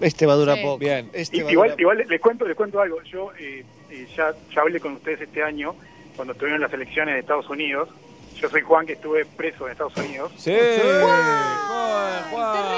este 0.00 0.26
va 0.26 0.34
a 0.34 0.36
durar 0.36 0.56
Sí. 0.58 0.62
poco. 0.64 0.78
Bien. 0.78 1.10
Este 1.12 1.36
Y- 1.38 1.40
igual, 1.40 1.70
durar 1.70 1.80
igual 1.80 2.04
les 2.08 2.20
cuento, 2.20 2.44
les 2.46 2.56
cuento 2.56 2.80
algo. 2.80 3.02
Yo, 3.04 3.30
eh, 3.38 3.64
eh, 3.90 4.06
ya, 4.16 4.32
ya 4.54 4.60
hablé 4.60 4.80
con 4.80 4.92
ustedes 4.94 5.20
este 5.22 5.42
año, 5.42 5.74
cuando 6.16 6.34
tuvieron 6.34 6.60
las 6.60 6.72
elecciones 6.72 7.14
de 7.14 7.20
Estados 7.20 7.48
Unidos. 7.48 7.88
Yo 8.40 8.50
soy 8.50 8.60
Juan, 8.62 8.84
que 8.84 8.92
estuve 8.94 9.24
preso 9.24 9.64
en 9.66 9.72
Estados 9.72 9.96
Unidos. 9.96 10.30
Sí, 10.36 10.50
Te 10.52 10.82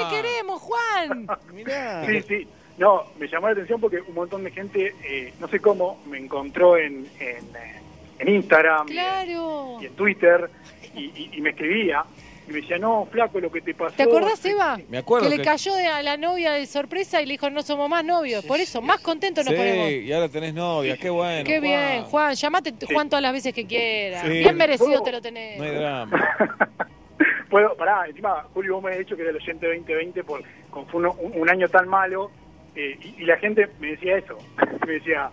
requeremos, 0.03 0.61
Juan. 0.61 1.27
Sí, 2.05 2.21
sí. 2.27 2.47
No, 2.77 3.03
me 3.19 3.27
llamó 3.27 3.47
la 3.47 3.53
atención 3.53 3.81
porque 3.81 3.99
un 3.99 4.13
montón 4.15 4.43
de 4.45 4.51
gente, 4.51 4.95
eh, 5.03 5.33
no 5.41 5.49
sé 5.49 5.59
cómo, 5.59 6.01
me 6.07 6.17
encontró 6.17 6.77
en, 6.77 7.09
en, 7.19 7.45
eh, 7.55 7.78
en 8.19 8.29
Instagram 8.35 8.87
y 8.87 8.91
en- 8.91 8.95
Claro. 8.97 9.77
y 9.81 9.85
en 9.85 9.93
Twitter 9.95 10.49
y, 10.95 10.99
y- 11.05 11.29
y 11.33 11.41
me 11.41 11.51
escribía 11.51 12.03
y 12.47 12.51
me 12.51 12.61
decía, 12.61 12.79
no, 12.79 13.07
flaco, 13.11 13.39
lo 13.39 13.51
que 13.51 13.61
te 13.61 13.75
pasó. 13.75 13.95
¿Te 13.95 14.03
acordás, 14.03 14.43
Eva? 14.43 14.79
Me 14.89 14.97
acuerdo 14.97 15.29
Que 15.29 15.37
le 15.37 15.43
cayó 15.43 15.73
de- 15.75 15.85
a 15.85 16.01
la 16.01 16.17
novia 16.17 16.53
de 16.53 16.65
sorpresa 16.65 17.21
y 17.21 17.27
le 17.27 17.33
dijo, 17.33 17.47
no 17.51 17.61
somos 17.61 17.87
más 17.87 18.03
novios. 18.03 18.43
Por 18.43 18.59
eso, 18.59 18.81
más 18.81 18.99
contentos 19.01 19.45
nos 19.45 19.53
Sí, 19.53 19.57
ponemos. 19.59 19.91
y 19.91 20.11
ahora 20.11 20.29
tenés 20.29 20.53
novia, 20.55 20.97
qué 20.97 21.09
bueno. 21.11 21.43
Qué 21.45 21.59
Juan. 21.59 21.61
bien, 21.61 22.03
Juan. 22.05 22.33
Llamate 22.35 22.73
Juan 22.91 23.07
todas 23.07 23.21
las 23.21 23.33
veces 23.33 23.53
que 23.53 23.67
quieras. 23.67 24.23
Sí. 24.23 24.29
Bien 24.29 24.57
merecido 24.57 24.87
¿Puedo? 24.89 25.03
te 25.03 25.11
lo 25.11 25.21
tenés. 25.21 25.57
No 25.59 25.63
hay 25.65 25.71
drama. 25.75 26.35
Puedo, 27.49 27.75
pará, 27.75 28.05
encima, 28.07 28.43
Julio, 28.53 28.75
vos 28.75 28.83
me 28.83 28.91
has 28.91 28.99
dicho 28.99 29.15
que 29.15 29.23
era 29.23 29.31
el 29.31 29.37
oyente 29.37 29.65
2020 29.67 30.23
por, 30.23 30.43
con, 30.69 30.85
fue 30.87 30.99
uno- 31.01 31.13
un, 31.19 31.33
un 31.41 31.49
año 31.49 31.67
tan 31.67 31.87
malo 31.87 32.29
eh, 32.75 32.97
y, 33.01 33.23
y 33.23 33.25
la 33.25 33.37
gente 33.37 33.67
me 33.79 33.87
decía 33.91 34.17
eso. 34.17 34.37
me 34.87 34.93
decía, 34.93 35.29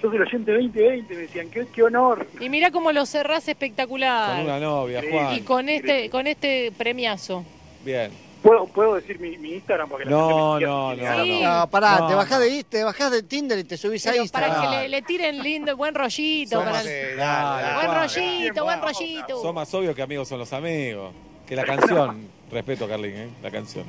sos 0.00 0.14
el 0.14 0.22
oyente 0.22 0.52
2020, 0.52 1.14
me 1.14 1.20
decían, 1.22 1.50
qué, 1.50 1.66
qué 1.72 1.82
honor. 1.82 2.26
Y 2.40 2.48
mira 2.48 2.70
cómo 2.70 2.92
lo 2.92 3.06
cerrás 3.06 3.48
espectacular. 3.48 4.36
Con 4.36 4.44
una 4.46 4.60
novia, 4.60 5.00
Sí. 5.00 5.06
Juan. 5.10 5.34
Y 5.36 5.40
con 5.42 5.68
este, 5.68 6.10
con 6.10 6.26
este 6.26 6.72
premiazo. 6.76 7.44
Bien. 7.84 8.10
¿Puedo, 8.42 8.66
¿Puedo 8.66 8.94
decir 8.96 9.18
mi, 9.20 9.38
mi 9.38 9.52
Instagram? 9.54 9.88
Porque 9.88 10.04
la 10.04 10.10
No, 10.10 10.28
gente 10.58 10.66
me 10.66 10.70
no, 10.70 10.94
no, 10.94 11.24
Sí. 11.24 11.40
No, 11.42 11.70
pará, 11.70 11.98
No, 12.00 12.08
te 12.08 12.14
bajás 12.14 12.40
de 12.40 12.64
te 12.64 12.84
bajás 12.84 13.10
de 13.10 13.22
Tinder 13.22 13.58
y 13.58 13.64
te 13.64 13.78
subís 13.78 14.06
a 14.06 14.10
Pero 14.10 14.22
Instagram. 14.22 14.54
para 14.54 14.70
que 14.70 14.76
le, 14.82 14.88
le 14.90 15.00
tiren 15.02 15.42
lindo, 15.42 15.74
buen 15.78 15.94
rollito. 15.94 16.58
Somos- 16.60 16.70
para- 16.70 16.82
Sí, 16.82 16.90
dale, 17.16 17.74
buen 17.86 17.96
rollito, 18.02 18.64
buen 18.64 18.82
rollito. 18.82 19.40
Son 19.40 19.54
más 19.54 19.72
obvios 19.72 19.94
que 19.96 20.02
amigos 20.02 20.28
son 20.28 20.38
los 20.40 20.52
amigos. 20.52 21.14
Que 21.46 21.56
la 21.56 21.64
canción. 21.64 22.28
Respeto, 22.52 22.86
Carlín, 22.86 23.16
¿eh? 23.16 23.28
La 23.42 23.50
canción. 23.50 23.86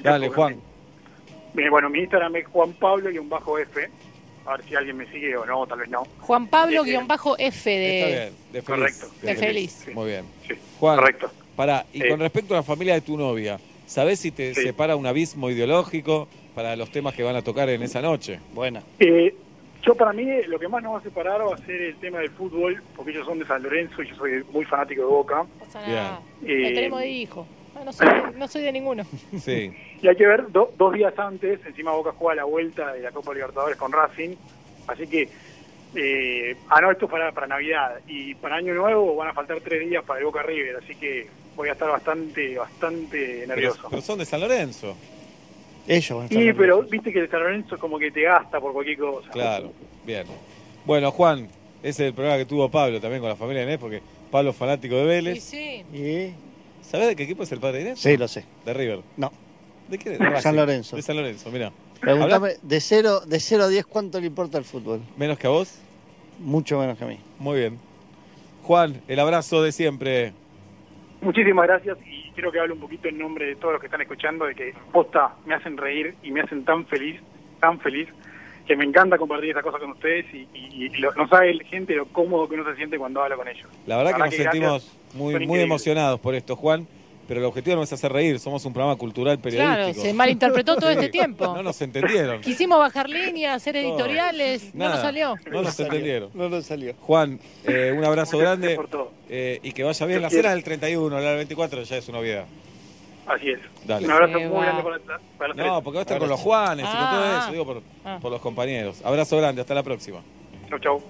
Dale, 0.00 0.28
Juan. 0.28 0.60
Bien, 1.52 1.68
bueno, 1.70 1.90
mi 1.90 1.98
Instagram 2.00 2.36
es 2.36 2.46
Juan 2.46 2.72
Pablo 2.74 3.10
y 3.10 3.18
un 3.18 3.28
bajo 3.28 3.58
F. 3.58 3.90
A 4.46 4.56
ver 4.56 4.64
si 4.66 4.74
alguien 4.74 4.96
me 4.96 5.06
sigue 5.10 5.36
o 5.36 5.44
no, 5.46 5.66
tal 5.66 5.78
vez 5.78 5.88
no. 5.88 6.02
Juan 6.20 6.46
Pablo 6.48 6.82
guion 6.82 7.06
bajo 7.06 7.36
F 7.38 7.70
de, 7.70 8.00
Está 8.00 8.08
bien, 8.08 8.34
de 8.52 8.62
feliz. 8.62 8.98
Correcto. 9.00 9.26
de 9.26 9.36
feliz. 9.36 9.86
Muy 9.94 10.06
bien. 10.10 10.24
Juan, 10.80 10.96
correcto. 10.98 11.30
Pará, 11.56 11.86
y 11.92 12.00
Sí. 12.00 12.08
con 12.08 12.18
respecto 12.20 12.54
a 12.54 12.56
la 12.58 12.62
familia 12.62 12.94
de 12.94 13.02
tu 13.02 13.16
novia, 13.16 13.58
¿sabés 13.86 14.18
si 14.18 14.30
te 14.32 14.54
Sí. 14.54 14.62
separa 14.62 14.96
un 14.96 15.06
abismo 15.06 15.50
ideológico 15.50 16.26
para 16.54 16.74
los 16.76 16.90
temas 16.90 17.14
que 17.14 17.22
van 17.22 17.36
a 17.36 17.42
tocar 17.42 17.68
en 17.68 17.82
esa 17.82 18.00
noche? 18.02 18.40
Buena. 18.52 18.82
Eh, 18.98 19.34
yo 19.82 19.94
para 19.94 20.12
mí 20.12 20.24
lo 20.48 20.58
que 20.58 20.66
más 20.68 20.82
nos 20.82 20.94
va 20.94 20.98
a 20.98 21.02
separar 21.02 21.40
va 21.46 21.54
a 21.54 21.58
ser 21.58 21.80
el 21.80 21.96
tema 21.96 22.18
del 22.18 22.30
fútbol, 22.30 22.82
porque 22.96 23.10
ellos 23.12 23.26
son 23.26 23.38
de 23.38 23.46
San 23.46 23.62
Lorenzo 23.62 24.02
y 24.02 24.08
yo 24.08 24.16
soy 24.16 24.44
muy 24.52 24.64
fanático 24.64 25.02
de 25.02 25.06
Boca. 25.08 25.46
Nada. 25.74 26.20
Bien. 26.40 26.62
Le 26.62 26.70
Eh, 26.70 26.74
tenemos 26.74 27.00
de 27.00 27.08
hijo. 27.10 27.46
No, 27.74 27.84
no 27.84 27.92
soy, 27.92 28.08
no 28.36 28.48
soy 28.48 28.62
de 28.62 28.72
ninguno. 28.72 29.04
Sí. 29.38 29.72
Y 30.02 30.08
hay 30.08 30.16
que 30.16 30.26
ver, 30.26 30.50
do- 30.50 30.72
dos 30.76 30.92
días 30.94 31.16
antes, 31.18 31.60
encima 31.66 31.92
Boca 31.92 32.12
juega 32.18 32.36
la 32.36 32.44
vuelta 32.44 32.92
de 32.92 33.00
la 33.00 33.10
Copa 33.12 33.32
Libertadores 33.34 33.76
con 33.76 33.92
Racing, 33.92 34.34
así 34.88 35.06
que, 35.06 35.28
eh, 35.94 36.56
ah 36.68 36.80
no, 36.80 36.90
esto 36.90 37.04
es 37.06 37.10
para, 37.10 37.32
para 37.32 37.46
Navidad, 37.46 38.00
y 38.06 38.34
para 38.34 38.56
Año 38.56 38.74
Nuevo 38.74 39.14
van 39.16 39.28
a 39.28 39.32
faltar 39.32 39.60
tres 39.60 39.88
días 39.88 40.04
para 40.04 40.20
el 40.20 40.26
Boca 40.26 40.42
River, 40.42 40.76
así 40.82 40.94
que 40.96 41.26
voy 41.56 41.68
a 41.68 41.72
estar 41.72 41.88
bastante, 41.90 42.56
bastante 42.58 43.36
Pero, 43.40 43.46
nervioso. 43.48 43.86
pero 43.90 44.02
son 44.02 44.18
de 44.18 44.24
San 44.24 44.40
Lorenzo. 44.40 44.96
Ellos 45.86 46.10
van 46.10 46.22
a 46.22 46.24
estar 46.26 46.42
Sí, 46.42 46.52
pero 46.52 46.82
viste 46.82 47.12
que 47.12 47.20
el 47.20 47.30
San 47.30 47.40
Lorenzo 47.40 47.78
como 47.78 47.98
que 47.98 48.10
te 48.10 48.22
gasta 48.22 48.60
por 48.60 48.72
cualquier 48.72 48.98
cosa. 48.98 49.28
Claro, 49.30 49.72
bien. 50.06 50.24
Bueno, 50.84 51.10
Juan, 51.10 51.48
ese 51.82 51.88
es 51.90 52.00
el 52.00 52.14
programa 52.14 52.38
que 52.38 52.46
tuvo 52.46 52.70
Pablo 52.70 53.00
también 53.00 53.20
con 53.20 53.28
la 53.28 53.36
familia 53.36 53.62
Inés, 53.64 53.78
porque 53.78 54.00
Pablo 54.30 54.50
es 54.50 54.56
fanático 54.56 54.94
de 54.96 55.04
Vélez. 55.04 55.42
sí. 55.42 55.84
¿Y? 55.92 56.32
¿Sabés 56.92 57.06
de 57.06 57.16
qué 57.16 57.22
equipo 57.22 57.42
es 57.42 57.50
el 57.50 57.58
padre 57.58 57.78
de 57.78 57.84
Inés? 57.84 58.00
Sí, 58.00 58.18
lo 58.18 58.28
sé. 58.28 58.44
De 58.66 58.74
River. 58.74 59.00
No. 59.16 59.32
¿De 59.88 59.96
qué? 59.96 60.10
De 60.10 60.40
San. 60.42 60.54
Lorenzo. 60.54 60.94
De 60.94 61.00
San 61.00 61.16
Lorenzo, 61.16 61.50
mira. 61.50 61.72
Pregúntame, 61.98 62.56
de 62.60 62.80
0 62.80 63.20
de 63.20 63.40
cero 63.40 63.64
a 63.64 63.68
10, 63.68 63.86
¿cuánto 63.86 64.20
le 64.20 64.26
importa 64.26 64.58
el 64.58 64.64
fútbol? 64.64 65.00
¿Menos 65.16 65.38
que 65.38 65.46
a 65.46 65.50
vos? 65.50 65.78
Mucho 66.38 66.78
menos 66.78 66.98
que 66.98 67.04
a 67.04 67.06
mí. 67.06 67.18
Muy 67.38 67.60
bien. 67.60 67.78
Juan, 68.64 69.00
el 69.08 69.18
abrazo 69.20 69.62
de 69.62 69.72
siempre. 69.72 70.34
Muchísimas 71.22 71.66
gracias 71.66 71.96
y 72.04 72.30
quiero 72.32 72.52
que 72.52 72.60
hable 72.60 72.74
un 72.74 72.80
poquito 72.80 73.08
en 73.08 73.16
nombre 73.16 73.46
de 73.46 73.56
todos 73.56 73.72
los 73.72 73.80
que 73.80 73.86
están 73.86 74.02
escuchando, 74.02 74.44
de 74.44 74.54
que 74.54 74.74
posta 74.92 75.34
me 75.46 75.54
hacen 75.54 75.78
reír 75.78 76.14
y 76.22 76.30
me 76.30 76.42
hacen 76.42 76.62
tan 76.66 76.84
feliz, 76.88 77.18
tan 77.58 77.80
feliz, 77.80 78.06
que 78.66 78.76
me 78.76 78.84
encanta 78.84 79.18
compartir 79.18 79.50
estas 79.50 79.62
cosas 79.64 79.80
con 79.80 79.90
ustedes 79.90 80.26
y, 80.32 80.46
y- 80.54 80.86
y 80.86 80.88
lo- 80.98 81.12
no 81.14 81.28
sabe 81.28 81.52
la 81.54 81.64
gente 81.64 81.94
lo 81.94 82.06
cómodo 82.06 82.48
que 82.48 82.54
uno 82.54 82.64
se 82.70 82.76
siente 82.76 82.98
cuando 82.98 83.22
habla 83.22 83.36
con 83.36 83.48
ellos. 83.48 83.66
La 83.86 83.96
verdad 83.96 84.12
que 84.12 84.18
nos 84.18 84.28
gracias, 84.30 84.52
sentimos 84.52 84.92
muy, 85.14 85.46
muy 85.46 85.60
emocionados 85.60 86.20
por 86.20 86.34
esto, 86.34 86.56
Juan. 86.56 86.86
Pero 87.28 87.38
el 87.38 87.46
objetivo 87.46 87.76
no 87.76 87.82
es 87.84 87.92
hacer 87.92 88.12
reír, 88.12 88.38
somos 88.40 88.64
un 88.66 88.72
programa 88.74 88.96
cultural 88.98 89.38
periodístico. 89.38 89.76
Claro, 89.76 89.94
se 89.94 90.12
malinterpretó 90.12 90.74
todo 90.76 90.90
este 90.90 91.08
tiempo. 91.08 91.46
No 91.54 91.62
nos 91.62 91.80
entendieron. 91.80 92.40
Quisimos 92.40 92.78
bajar 92.80 93.08
líneas, 93.08 93.56
hacer 93.56 93.76
editoriales, 93.76 94.74
no 94.74 94.88
nos 94.88 95.00
salió. 95.00 95.36
No 95.50 95.62
nos 95.62 95.78
entendieron. 95.78 96.30
No 96.34 96.48
nos 96.48 96.66
salió. 96.66 96.94
Juan, 97.00 97.38
eh, 97.64 97.94
un 97.96 98.04
abrazo 98.04 98.36
Muchas 98.36 98.40
grande 98.58 98.66
gracias 98.74 98.76
por 98.76 98.88
todo. 98.88 99.12
eh, 99.30 99.60
y 99.62 99.72
que 99.72 99.84
vaya 99.84 100.04
bien. 100.06 100.20
La 100.20 100.30
cena 100.30 100.50
del 100.50 100.64
31, 100.64 101.14
la 101.20 101.28
del 101.28 101.36
24 101.36 101.82
ya 101.84 101.96
es 101.96 102.08
una 102.08 102.18
obviedad. 102.18 102.44
Así 103.34 103.48
es. 103.50 103.60
Dale. 103.86 104.04
Un 104.06 104.12
abrazo 104.12 104.32
muy 104.40 104.62
grande 104.62 104.82
para, 104.82 104.98
para 105.38 105.54
No, 105.54 105.62
tres. 105.62 105.72
porque 105.84 105.94
va 105.96 106.00
a 106.00 106.02
estar 106.02 106.18
con 106.18 106.28
los 106.28 106.40
Juanes 106.40 106.84
y 106.86 106.88
con 106.96 107.10
todo 107.10 107.22
Ah, 107.24 107.40
eso, 107.42 107.52
digo 107.52 107.64
por, 107.64 107.82
ah. 108.04 108.18
por 108.20 108.30
los 108.30 108.40
compañeros. 108.40 109.00
Abrazo 109.04 109.36
grande, 109.38 109.60
hasta 109.62 109.74
la 109.74 109.82
próxima. 109.82 110.20
Chau, 110.68 110.78
chau. 110.78 111.02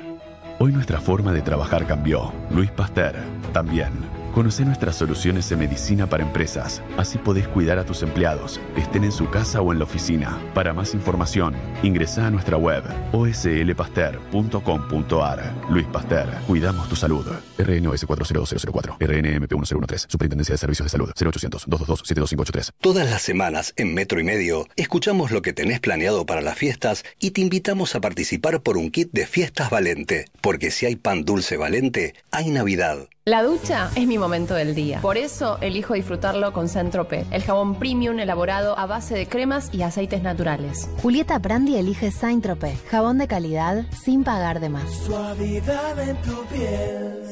Hoy 0.60 0.70
nuestra 0.70 1.00
forma 1.00 1.32
de 1.32 1.42
trabajar 1.42 1.84
cambió. 1.86 2.32
Luis 2.50 2.70
Pasteur, 2.70 3.16
también. 3.52 3.92
Conoce 4.34 4.64
nuestras 4.64 4.96
soluciones 4.96 5.52
en 5.52 5.60
medicina 5.60 6.08
para 6.08 6.24
empresas. 6.24 6.82
Así 6.96 7.18
podés 7.18 7.46
cuidar 7.46 7.78
a 7.78 7.86
tus 7.86 8.02
empleados, 8.02 8.60
estén 8.76 9.04
en 9.04 9.12
su 9.12 9.30
casa 9.30 9.60
o 9.60 9.72
en 9.72 9.78
la 9.78 9.84
oficina. 9.84 10.42
Para 10.54 10.72
más 10.72 10.92
información, 10.92 11.54
ingresa 11.84 12.26
a 12.26 12.32
nuestra 12.32 12.56
web 12.56 12.82
oslpaster.com.ar. 13.12 15.54
Luis 15.70 15.86
Pasteur, 15.86 16.28
cuidamos 16.48 16.88
tu 16.88 16.96
salud. 16.96 17.24
RNOS 17.58 18.06
402004, 18.06 18.96
RNMP 18.98 19.52
1013, 19.52 20.08
Superintendencia 20.08 20.54
de 20.54 20.58
Servicios 20.58 20.86
de 20.86 20.90
Salud, 20.90 21.10
0800 21.10 21.66
222 21.68 22.00
72583. 22.00 22.72
Todas 22.80 23.08
las 23.08 23.22
semanas 23.22 23.72
en 23.76 23.94
Metro 23.94 24.18
y 24.18 24.24
Medio 24.24 24.66
escuchamos 24.74 25.30
lo 25.30 25.42
que 25.42 25.52
tenés 25.52 25.78
planeado 25.78 26.26
para 26.26 26.40
las 26.40 26.58
fiestas 26.58 27.04
y 27.20 27.30
te 27.30 27.40
invitamos 27.40 27.94
a 27.94 28.00
participar 28.00 28.62
por 28.62 28.78
un 28.78 28.90
kit 28.90 29.12
de 29.12 29.28
fiestas 29.28 29.70
Valente, 29.70 30.24
porque 30.40 30.72
si 30.72 30.86
hay 30.86 30.96
pan 30.96 31.24
dulce 31.24 31.56
Valente, 31.56 32.16
hay 32.32 32.50
Navidad. 32.50 33.06
La 33.26 33.42
ducha 33.42 33.88
es 33.96 34.06
mi 34.06 34.18
momento 34.18 34.52
del 34.52 34.74
día. 34.74 35.00
Por 35.00 35.16
eso 35.16 35.56
elijo 35.62 35.94
disfrutarlo 35.94 36.52
con 36.52 36.68
Centrope, 36.68 37.24
el 37.30 37.42
jabón 37.42 37.76
premium 37.76 38.18
elaborado 38.18 38.78
a 38.78 38.84
base 38.84 39.14
de 39.14 39.26
cremas 39.26 39.72
y 39.72 39.80
aceites 39.80 40.22
naturales. 40.22 40.90
Julieta 41.00 41.38
Brandi 41.38 41.76
elige 41.76 42.10
Saint-Tropez, 42.10 42.84
jabón 42.86 43.16
de 43.16 43.26
calidad 43.26 43.86
sin 43.92 44.24
pagar 44.24 44.60
de 44.60 44.68
más. 44.68 44.90
Suavidad 45.06 46.06
en 46.06 46.16
tu 46.20 46.44
piel, 46.48 47.22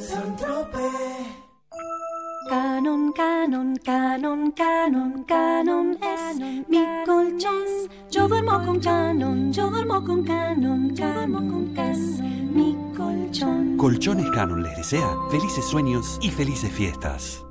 Canon, 2.48 3.12
canon, 3.12 3.76
canon, 3.84 4.50
canon, 4.52 5.24
canon 5.24 5.98
es 6.02 6.38
mi 6.68 6.84
colchón. 7.06 7.88
Yo 8.10 8.28
duermo 8.28 8.60
con 8.64 8.80
canon, 8.80 9.52
yo 9.52 9.70
duermo 9.70 10.04
con 10.04 10.24
canon, 10.24 10.94
canon 10.94 11.74
es 11.78 12.20
mi 12.20 12.76
colchón. 12.96 13.76
Colchones 13.76 14.30
Canon 14.30 14.62
les 14.62 14.76
desea 14.76 15.08
felices 15.30 15.64
sueños 15.64 16.18
y 16.20 16.30
felices 16.30 16.72
fiestas. 16.72 17.44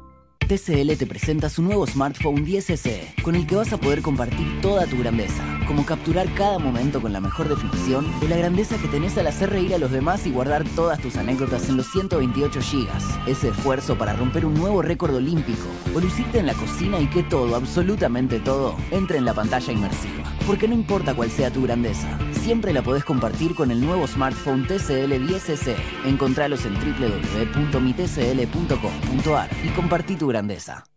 TCL 0.51 0.97
te 0.97 1.07
presenta 1.07 1.49
su 1.49 1.61
nuevo 1.61 1.87
smartphone 1.87 2.45
10S, 2.45 3.21
con 3.23 3.35
el 3.35 3.47
que 3.47 3.55
vas 3.55 3.71
a 3.71 3.77
poder 3.77 4.01
compartir 4.01 4.59
toda 4.59 4.85
tu 4.85 4.97
grandeza, 4.97 5.41
como 5.65 5.85
capturar 5.85 6.27
cada 6.33 6.59
momento 6.59 7.01
con 7.01 7.13
la 7.13 7.21
mejor 7.21 7.47
definición 7.47 8.05
o 8.21 8.27
la 8.27 8.35
grandeza 8.35 8.77
que 8.77 8.89
tenés 8.89 9.17
al 9.17 9.27
hacer 9.27 9.49
reír 9.49 9.73
a 9.73 9.77
los 9.77 9.91
demás 9.91 10.27
y 10.27 10.31
guardar 10.31 10.65
todas 10.75 10.99
tus 10.99 11.15
anécdotas 11.15 11.69
en 11.69 11.77
los 11.77 11.89
128 11.91 12.59
GB. 12.59 12.89
Ese 13.27 13.47
esfuerzo 13.47 13.97
para 13.97 14.11
romper 14.11 14.45
un 14.45 14.55
nuevo 14.55 14.81
récord 14.81 15.15
olímpico, 15.15 15.69
o 15.95 16.01
lucirte 16.01 16.39
en 16.39 16.47
la 16.47 16.53
cocina 16.53 16.99
y 16.99 17.07
que 17.07 17.23
todo, 17.23 17.55
absolutamente 17.55 18.41
todo, 18.41 18.75
entre 18.91 19.19
en 19.19 19.23
la 19.23 19.33
pantalla 19.33 19.71
inmersiva. 19.71 20.35
Porque 20.45 20.67
no 20.67 20.73
importa 20.73 21.13
cuál 21.13 21.31
sea 21.31 21.49
tu 21.49 21.63
grandeza, 21.63 22.19
siempre 22.41 22.73
la 22.73 22.81
podés 22.81 23.05
compartir 23.05 23.55
con 23.55 23.71
el 23.71 23.79
nuevo 23.79 24.05
smartphone 24.05 24.67
TCL 24.67 25.13
10S. 25.13 25.77
Encontralos 26.03 26.65
en 26.65 26.73
www.mitcl.com.ar 26.73 29.49
y 29.63 29.69
compartí 29.69 30.17
tu 30.17 30.27
grandeza. 30.27 30.40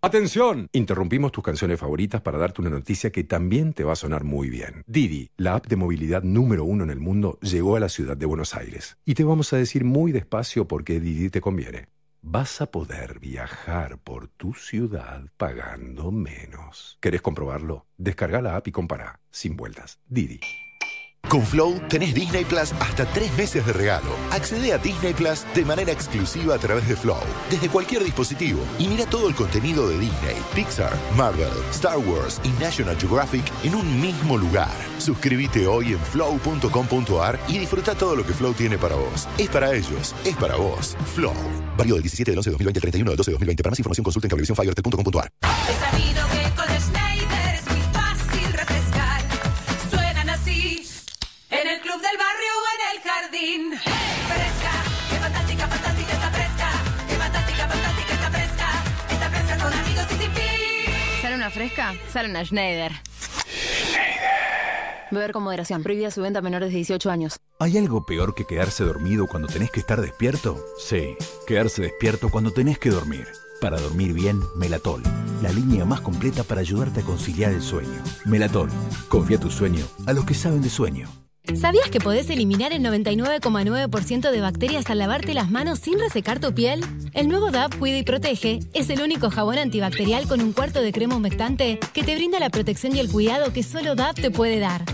¡Atención! 0.00 0.68
Interrumpimos 0.72 1.32
tus 1.32 1.44
canciones 1.44 1.78
favoritas 1.78 2.20
para 2.20 2.38
darte 2.38 2.60
una 2.60 2.70
noticia 2.70 3.10
que 3.10 3.24
también 3.24 3.72
te 3.72 3.84
va 3.84 3.92
a 3.92 3.96
sonar 3.96 4.24
muy 4.24 4.48
bien. 4.48 4.82
Didi, 4.86 5.30
la 5.36 5.54
app 5.54 5.66
de 5.66 5.76
movilidad 5.76 6.22
número 6.22 6.64
uno 6.64 6.84
en 6.84 6.90
el 6.90 7.00
mundo, 7.00 7.38
llegó 7.40 7.76
a 7.76 7.80
la 7.80 7.88
ciudad 7.88 8.16
de 8.16 8.26
Buenos 8.26 8.54
Aires. 8.54 8.96
Y 9.04 9.14
te 9.14 9.24
vamos 9.24 9.52
a 9.52 9.56
decir 9.56 9.84
muy 9.84 10.12
despacio 10.12 10.66
por 10.66 10.84
qué 10.84 11.00
Didi 11.00 11.30
te 11.30 11.40
conviene. 11.40 11.88
Vas 12.22 12.62
a 12.62 12.70
poder 12.70 13.18
viajar 13.18 13.98
por 13.98 14.28
tu 14.28 14.54
ciudad 14.54 15.24
pagando 15.36 16.10
menos. 16.10 16.96
¿Querés 17.00 17.20
comprobarlo? 17.20 17.86
Descarga 17.98 18.40
la 18.40 18.56
app 18.56 18.66
y 18.68 18.72
compara. 18.72 19.20
Sin 19.30 19.56
vueltas. 19.56 20.00
Didi. 20.08 20.40
Con 21.28 21.42
Flow 21.42 21.80
tenés 21.88 22.14
Disney 22.14 22.44
Plus 22.44 22.72
hasta 22.80 23.04
tres 23.06 23.32
meses 23.36 23.64
de 23.66 23.72
regalo. 23.72 24.10
Accede 24.30 24.72
a 24.72 24.78
Disney 24.78 25.14
Plus 25.14 25.44
de 25.54 25.64
manera 25.64 25.92
exclusiva 25.92 26.54
a 26.54 26.58
través 26.58 26.88
de 26.88 26.96
Flow, 26.96 27.22
desde 27.50 27.68
cualquier 27.68 28.04
dispositivo, 28.04 28.60
y 28.78 28.88
mira 28.88 29.06
todo 29.06 29.28
el 29.28 29.34
contenido 29.34 29.88
de 29.88 29.98
Disney, 29.98 30.36
Pixar, 30.54 30.92
Marvel, 31.16 31.50
Star 31.70 31.98
Wars 31.98 32.40
y 32.44 32.48
National 32.62 32.96
Geographic 32.96 33.44
en 33.62 33.74
un 33.74 34.00
mismo 34.00 34.38
lugar. 34.38 34.70
Suscríbete 34.98 35.66
hoy 35.66 35.92
en 35.92 35.98
flow.com.ar 35.98 37.38
y 37.48 37.58
disfruta 37.58 37.94
todo 37.94 38.16
lo 38.16 38.24
que 38.24 38.32
Flow 38.32 38.52
tiene 38.52 38.78
para 38.78 38.96
vos. 38.96 39.28
Es 39.38 39.48
para 39.48 39.74
ellos, 39.74 40.14
es 40.24 40.36
para 40.36 40.56
vos. 40.56 40.96
Flow. 41.14 41.34
Válido 41.76 41.96
del 41.96 42.02
17 42.02 42.30
del 42.30 42.38
11 42.38 42.50
de 42.50 42.52
2020 42.52 42.78
al 42.78 42.82
31 42.82 43.10
del 43.10 43.16
12 43.16 43.30
de 43.30 43.34
2020. 43.34 43.62
Para 43.62 43.70
más 43.70 43.78
información 43.78 44.04
consulta 44.04 44.26
en 44.26 44.30
cablevisiónfibertel.com.ar. 44.30 46.33
el 53.44 53.70
jardín. 53.70 53.72
Fresca, 53.72 54.72
qué 55.10 55.16
fantástica, 55.16 55.66
fantástica 55.66 56.12
está 56.12 56.30
fresca. 56.30 56.70
Qué 57.08 57.14
fantástica, 57.16 57.68
fantástica 57.68 58.14
está 58.14 58.30
fresca. 58.30 58.68
Está 59.10 59.30
fresca 59.30 59.64
con 59.64 59.72
amigos 59.72 60.04
y 60.10 60.14
sin 60.14 60.32
fin. 60.32 61.22
¿Sale 61.22 61.34
una 61.36 61.50
fresca? 61.50 61.94
Sale 62.12 62.30
una 62.30 62.44
Schneider. 62.44 62.92
Beber 65.10 65.32
con 65.32 65.42
moderación. 65.44 65.82
Prohibida 65.82 66.10
su 66.10 66.22
venta 66.22 66.40
a 66.40 66.42
menores 66.42 66.70
de 66.70 66.76
18 66.76 67.10
años. 67.10 67.36
¿Hay 67.60 67.78
algo 67.78 68.04
peor 68.04 68.34
que 68.34 68.46
quedarse 68.46 68.84
dormido 68.84 69.26
cuando 69.26 69.48
tenés 69.48 69.70
que 69.70 69.80
estar 69.80 70.00
despierto? 70.00 70.58
Sí, 70.78 71.16
quedarse 71.46 71.82
despierto 71.82 72.30
cuando 72.30 72.50
tenés 72.50 72.78
que 72.78 72.90
dormir. 72.90 73.28
Para 73.60 73.80
dormir 73.80 74.12
bien, 74.12 74.40
Melatol, 74.56 75.02
la 75.40 75.50
línea 75.50 75.84
más 75.84 76.00
completa 76.00 76.42
para 76.42 76.60
ayudarte 76.60 77.00
a 77.00 77.04
conciliar 77.04 77.52
el 77.52 77.62
sueño. 77.62 78.02
Melatol, 78.24 78.68
confía 79.08 79.38
tu 79.38 79.50
sueño 79.50 79.86
a 80.06 80.12
los 80.12 80.24
que 80.24 80.34
saben 80.34 80.62
de 80.62 80.68
sueño. 80.68 81.23
¿Sabías 81.52 81.90
que 81.90 82.00
podés 82.00 82.30
eliminar 82.30 82.72
el 82.72 82.82
99,9% 82.82 84.30
de 84.30 84.40
bacterias 84.40 84.88
al 84.88 84.98
lavarte 84.98 85.34
las 85.34 85.50
manos 85.50 85.78
sin 85.78 86.00
resecar 86.00 86.40
tu 86.40 86.54
piel? 86.54 86.82
El 87.12 87.28
nuevo 87.28 87.50
DAP 87.50 87.78
Cuida 87.78 87.98
y 87.98 88.02
Protege 88.02 88.60
es 88.72 88.88
el 88.88 89.02
único 89.02 89.30
jabón 89.30 89.58
antibacterial 89.58 90.26
con 90.26 90.40
un 90.40 90.52
cuarto 90.54 90.80
de 90.80 90.90
crema 90.90 91.16
humectante 91.16 91.78
que 91.92 92.02
te 92.02 92.16
brinda 92.16 92.40
la 92.40 92.48
protección 92.48 92.96
y 92.96 93.00
el 93.00 93.10
cuidado 93.10 93.52
que 93.52 93.62
solo 93.62 93.94
DAP 93.94 94.16
te 94.16 94.30
puede 94.30 94.58
dar. 94.58 94.84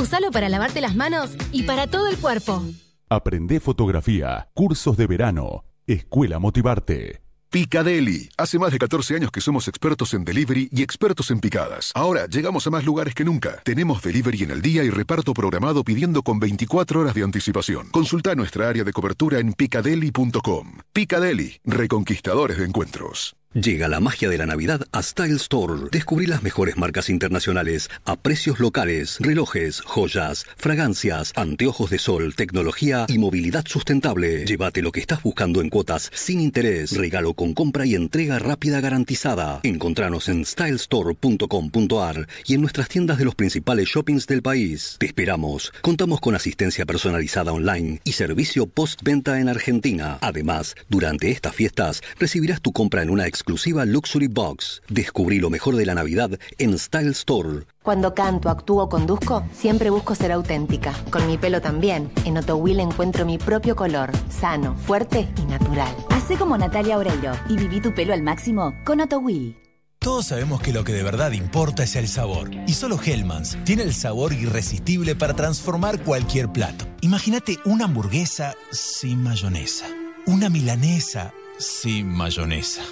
Usalo 0.00 0.30
para 0.30 0.48
lavarte 0.48 0.80
las 0.80 0.96
manos 0.96 1.36
y 1.52 1.64
para 1.64 1.86
todo 1.86 2.08
el 2.08 2.16
cuerpo. 2.16 2.62
Aprende 3.10 3.60
fotografía, 3.60 4.48
cursos 4.54 4.96
de 4.96 5.06
verano, 5.06 5.64
Escuela 5.86 6.38
Motivarte. 6.38 7.29
Picadeli. 7.50 8.28
Hace 8.36 8.60
más 8.60 8.70
de 8.70 8.78
14 8.78 9.16
años 9.16 9.32
que 9.32 9.40
somos 9.40 9.66
expertos 9.66 10.14
en 10.14 10.24
delivery 10.24 10.68
y 10.70 10.82
expertos 10.82 11.32
en 11.32 11.40
picadas. 11.40 11.90
Ahora 11.96 12.28
llegamos 12.28 12.64
a 12.68 12.70
más 12.70 12.84
lugares 12.84 13.12
que 13.12 13.24
nunca. 13.24 13.60
Tenemos 13.64 14.00
delivery 14.02 14.44
en 14.44 14.52
el 14.52 14.62
día 14.62 14.84
y 14.84 14.90
reparto 14.90 15.34
programado 15.34 15.82
pidiendo 15.82 16.22
con 16.22 16.38
24 16.38 17.00
horas 17.00 17.14
de 17.14 17.24
anticipación. 17.24 17.88
Consulta 17.90 18.36
nuestra 18.36 18.68
área 18.68 18.84
de 18.84 18.92
cobertura 18.92 19.40
en 19.40 19.52
picadeli.com. 19.52 20.78
Picadeli, 20.92 21.60
reconquistadores 21.64 22.58
de 22.58 22.66
encuentros. 22.66 23.39
Llega 23.52 23.88
la 23.88 23.98
magia 23.98 24.28
de 24.28 24.38
la 24.38 24.46
Navidad 24.46 24.86
a 24.92 25.02
Style 25.02 25.34
Store. 25.34 25.88
Descubrí 25.90 26.26
las 26.26 26.44
mejores 26.44 26.76
marcas 26.76 27.10
internacionales 27.10 27.90
a 28.04 28.14
precios 28.14 28.60
locales, 28.60 29.16
relojes, 29.18 29.80
joyas, 29.80 30.46
fragancias, 30.56 31.32
anteojos 31.34 31.90
de 31.90 31.98
sol, 31.98 32.36
tecnología 32.36 33.06
y 33.08 33.18
movilidad 33.18 33.64
sustentable. 33.66 34.44
Llévate 34.46 34.82
lo 34.82 34.92
que 34.92 35.00
estás 35.00 35.24
buscando 35.24 35.60
en 35.60 35.68
cuotas 35.68 36.12
sin 36.14 36.40
interés, 36.40 36.96
regalo 36.96 37.34
con 37.34 37.52
compra 37.52 37.84
y 37.84 37.96
entrega 37.96 38.38
rápida 38.38 38.80
garantizada. 38.80 39.58
Encontranos 39.64 40.28
en 40.28 40.44
stylestore.com.ar 40.44 42.28
y 42.46 42.54
en 42.54 42.60
nuestras 42.60 42.88
tiendas 42.88 43.18
de 43.18 43.24
los 43.24 43.34
principales 43.34 43.88
shoppings 43.88 44.28
del 44.28 44.42
país. 44.42 44.94
Te 45.00 45.06
esperamos. 45.06 45.72
Contamos 45.80 46.20
con 46.20 46.36
asistencia 46.36 46.86
personalizada 46.86 47.52
online 47.52 48.00
y 48.04 48.12
servicio 48.12 48.68
postventa 48.68 49.40
en 49.40 49.48
Argentina. 49.48 50.18
Además, 50.20 50.76
durante 50.88 51.32
estas 51.32 51.52
fiestas 51.52 52.00
recibirás 52.20 52.60
tu 52.60 52.70
compra 52.70 53.02
en 53.02 53.10
una 53.10 53.26
exclusiva 53.40 53.86
Luxury 53.86 54.28
Box. 54.28 54.82
Descubrí 54.88 55.38
lo 55.38 55.48
mejor 55.48 55.74
de 55.74 55.86
la 55.86 55.94
Navidad 55.94 56.38
en 56.58 56.78
Style 56.78 57.12
Store. 57.12 57.64
Cuando 57.82 58.14
canto, 58.14 58.50
actúo 58.50 58.84
o 58.84 58.88
conduzco, 58.90 59.44
siempre 59.54 59.88
busco 59.88 60.14
ser 60.14 60.30
auténtica. 60.32 60.92
Con 61.10 61.26
mi 61.26 61.38
pelo 61.38 61.62
también. 61.62 62.12
En 62.26 62.36
Otowill 62.36 62.80
encuentro 62.80 63.24
mi 63.24 63.38
propio 63.38 63.74
color, 63.74 64.10
sano, 64.28 64.76
fuerte 64.76 65.26
y 65.42 65.46
natural. 65.46 65.94
Hacé 66.10 66.36
como 66.36 66.58
Natalia 66.58 66.98
Oreiro 66.98 67.32
y 67.48 67.56
viví 67.56 67.80
tu 67.80 67.94
pelo 67.94 68.12
al 68.12 68.22
máximo 68.22 68.74
con 68.84 69.00
Otowill. 69.00 69.56
Todos 69.98 70.26
sabemos 70.26 70.60
que 70.60 70.74
lo 70.74 70.84
que 70.84 70.92
de 70.92 71.02
verdad 71.02 71.32
importa 71.32 71.82
es 71.82 71.96
el 71.96 72.08
sabor. 72.08 72.50
Y 72.66 72.74
solo 72.74 72.98
Hellmann's 73.02 73.56
tiene 73.64 73.84
el 73.84 73.94
sabor 73.94 74.34
irresistible 74.34 75.14
para 75.14 75.34
transformar 75.34 76.02
cualquier 76.02 76.52
plato. 76.52 76.84
Imagínate 77.00 77.58
una 77.64 77.86
hamburguesa 77.86 78.54
sin 78.70 79.22
mayonesa. 79.22 79.86
Una 80.26 80.50
milanesa 80.50 81.32
sin 81.58 82.06
mayonesa. 82.06 82.82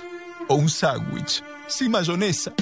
O 0.48 0.54
un 0.54 0.68
sándwich 0.68 1.42
sin 1.68 1.90
mayonesa. 1.90 2.52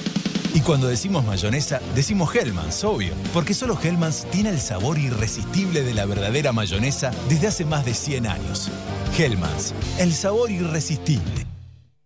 Y 0.54 0.60
cuando 0.60 0.88
decimos 0.88 1.24
mayonesa, 1.24 1.80
decimos 1.94 2.34
Hellmann's, 2.34 2.82
obvio. 2.82 3.12
Porque 3.32 3.54
solo 3.54 3.78
Hellmann's 3.80 4.26
tiene 4.30 4.50
el 4.50 4.60
sabor 4.60 4.98
irresistible 4.98 5.82
de 5.82 5.94
la 5.94 6.06
verdadera 6.06 6.52
mayonesa 6.52 7.12
desde 7.28 7.48
hace 7.48 7.64
más 7.64 7.84
de 7.84 7.94
100 7.94 8.26
años. 8.26 8.70
Hellmann's, 9.16 9.74
el 9.98 10.12
sabor 10.12 10.50
irresistible. 10.50 11.55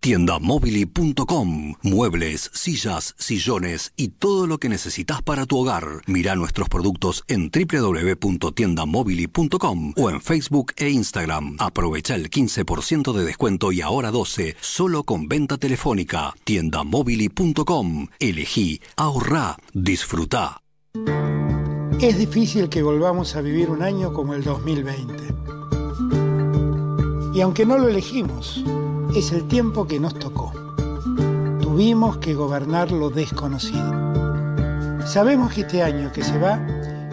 Tiendamobili.com 0.00 1.74
Muebles, 1.82 2.50
sillas, 2.54 3.14
sillones 3.18 3.92
y 3.96 4.08
todo 4.08 4.46
lo 4.46 4.56
que 4.56 4.70
necesitas 4.70 5.20
para 5.20 5.44
tu 5.44 5.58
hogar. 5.58 5.84
Mira 6.06 6.36
nuestros 6.36 6.70
productos 6.70 7.22
en 7.28 7.50
www.tiendamobili.com 7.50 9.92
o 9.96 10.10
en 10.10 10.22
Facebook 10.22 10.72
e 10.78 10.88
Instagram. 10.88 11.56
Aprovecha 11.58 12.14
el 12.14 12.30
15% 12.30 13.12
de 13.12 13.24
descuento 13.24 13.72
y 13.72 13.82
ahora 13.82 14.10
12 14.10 14.56
solo 14.60 15.04
con 15.04 15.28
venta 15.28 15.58
telefónica. 15.58 16.32
Tiendamobili.com 16.44 18.06
Elegí, 18.18 18.80
ahorrá, 18.96 19.58
disfruta. 19.74 20.62
Es 22.00 22.16
difícil 22.16 22.70
que 22.70 22.82
volvamos 22.82 23.36
a 23.36 23.42
vivir 23.42 23.68
un 23.68 23.82
año 23.82 24.14
como 24.14 24.32
el 24.32 24.42
2020. 24.42 25.22
Y 27.34 27.42
aunque 27.42 27.66
no 27.66 27.76
lo 27.76 27.88
elegimos, 27.88 28.64
es 29.14 29.32
el 29.32 29.48
tiempo 29.48 29.86
que 29.86 29.98
nos 29.98 30.14
tocó. 30.14 30.52
Tuvimos 31.60 32.18
que 32.18 32.34
gobernar 32.34 32.92
lo 32.92 33.10
desconocido. 33.10 33.92
Sabemos 35.04 35.52
que 35.52 35.62
este 35.62 35.82
año 35.82 36.12
que 36.12 36.22
se 36.22 36.38
va 36.38 36.56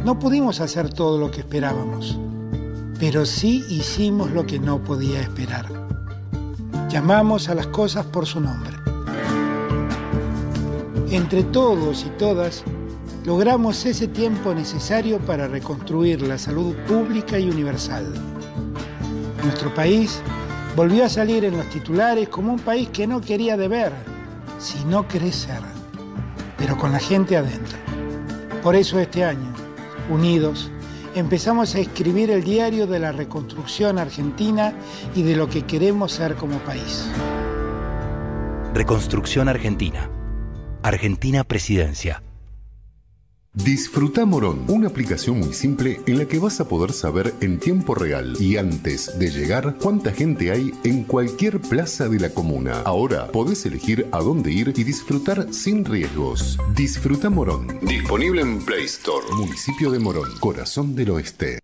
no 0.03 0.19
pudimos 0.19 0.61
hacer 0.61 0.93
todo 0.93 1.17
lo 1.17 1.31
que 1.31 1.39
esperábamos, 1.39 2.17
pero 2.99 3.25
sí 3.25 3.65
hicimos 3.69 4.31
lo 4.31 4.45
que 4.45 4.59
no 4.59 4.83
podía 4.83 5.21
esperar. 5.21 5.65
Llamamos 6.89 7.49
a 7.49 7.55
las 7.55 7.67
cosas 7.67 8.05
por 8.05 8.27
su 8.27 8.39
nombre. 8.39 8.77
Entre 11.09 11.43
todos 11.43 12.05
y 12.05 12.09
todas, 12.17 12.63
logramos 13.25 13.85
ese 13.85 14.07
tiempo 14.07 14.53
necesario 14.53 15.19
para 15.19 15.47
reconstruir 15.47 16.21
la 16.21 16.37
salud 16.37 16.75
pública 16.87 17.39
y 17.39 17.49
universal. 17.49 18.13
Nuestro 19.43 19.73
país 19.73 20.21
volvió 20.77 21.05
a 21.05 21.09
salir 21.09 21.43
en 21.43 21.57
los 21.57 21.67
titulares 21.69 22.29
como 22.29 22.53
un 22.53 22.59
país 22.59 22.89
que 22.89 23.07
no 23.07 23.19
quería 23.19 23.57
deber, 23.57 23.91
sino 24.59 25.07
crecer, 25.07 25.59
pero 26.55 26.77
con 26.77 26.91
la 26.91 26.99
gente 26.99 27.35
adentro. 27.35 27.79
Por 28.61 28.75
eso 28.75 28.99
este 28.99 29.23
año, 29.25 29.51
unidos, 30.07 30.69
empezamos 31.15 31.73
a 31.73 31.79
escribir 31.79 32.29
el 32.29 32.43
diario 32.43 32.85
de 32.85 32.99
la 32.99 33.11
reconstrucción 33.11 33.97
argentina 33.97 34.71
y 35.15 35.23
de 35.23 35.35
lo 35.35 35.49
que 35.49 35.63
queremos 35.63 36.11
ser 36.11 36.35
como 36.35 36.59
país. 36.59 37.09
Reconstrucción 38.75 39.49
Argentina. 39.49 40.11
Argentina 40.83 41.43
Presidencia. 41.43 42.21
Disfruta 43.63 44.23
Morón, 44.23 44.65
una 44.67 44.87
aplicación 44.87 45.39
muy 45.39 45.51
simple 45.51 45.99
en 46.05 46.19
la 46.19 46.25
que 46.25 46.37
vas 46.37 46.59
a 46.59 46.67
poder 46.67 46.93
saber 46.93 47.33
en 47.41 47.57
tiempo 47.57 47.95
real 47.95 48.35
y 48.39 48.57
antes 48.57 49.17
de 49.17 49.31
llegar 49.31 49.77
cuánta 49.81 50.13
gente 50.13 50.51
hay 50.51 50.71
en 50.83 51.03
cualquier 51.03 51.59
plaza 51.59 52.07
de 52.07 52.19
la 52.19 52.29
comuna. 52.29 52.83
Ahora 52.85 53.31
podés 53.31 53.65
elegir 53.65 54.07
a 54.11 54.19
dónde 54.19 54.51
ir 54.51 54.73
y 54.75 54.83
disfrutar 54.83 55.51
sin 55.51 55.83
riesgos. 55.85 56.59
Disfruta 56.75 57.31
Morón. 57.31 57.79
Disponible 57.81 58.41
en 58.41 58.63
Play 58.63 58.85
Store. 58.85 59.25
Municipio 59.35 59.89
de 59.89 59.97
Morón, 59.97 60.37
corazón 60.39 60.95
del 60.95 61.09
oeste. 61.09 61.57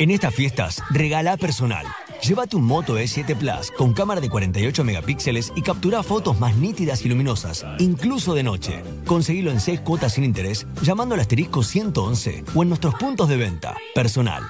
En 0.00 0.10
estas 0.10 0.34
fiestas, 0.34 0.82
regala 0.90 1.36
personal. 1.36 1.86
Llévate 2.26 2.56
un 2.56 2.64
Moto 2.64 2.98
E7 2.98 3.36
Plus 3.36 3.70
con 3.76 3.92
cámara 3.92 4.18
de 4.18 4.30
48 4.30 4.82
megapíxeles 4.82 5.52
y 5.56 5.60
captura 5.60 6.02
fotos 6.02 6.40
más 6.40 6.56
nítidas 6.56 7.04
y 7.04 7.10
luminosas, 7.10 7.66
incluso 7.78 8.32
de 8.32 8.42
noche. 8.42 8.82
Conseguilo 9.04 9.50
en 9.50 9.60
6 9.60 9.80
cuotas 9.80 10.14
sin 10.14 10.24
interés 10.24 10.66
llamando 10.80 11.14
al 11.14 11.20
asterisco 11.20 11.62
111 11.62 12.44
o 12.54 12.62
en 12.62 12.68
nuestros 12.70 12.94
puntos 12.94 13.28
de 13.28 13.36
venta. 13.36 13.76
Personal. 13.94 14.42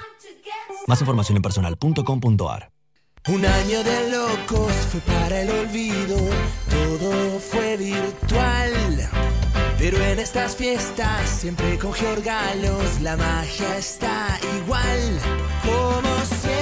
Más 0.87 1.01
información 1.01 1.35
en 1.35 1.41
personal.com.ar. 1.41 2.69
Un 3.27 3.45
año 3.45 3.83
de 3.83 4.09
locos 4.09 4.71
fue 4.89 5.01
para 5.01 5.41
el 5.41 5.49
olvido, 5.49 6.15
todo 6.69 7.39
fue 7.41 7.75
virtual. 7.75 8.73
Pero 9.77 9.97
en 9.97 10.19
estas 10.19 10.55
fiestas, 10.55 11.29
siempre 11.29 11.77
con 11.77 11.91
Georgalos, 11.91 13.01
la 13.01 13.17
magia 13.17 13.77
está 13.77 14.39
igual. 14.63 15.19
Como 15.61 16.15
siempre, 16.23 16.54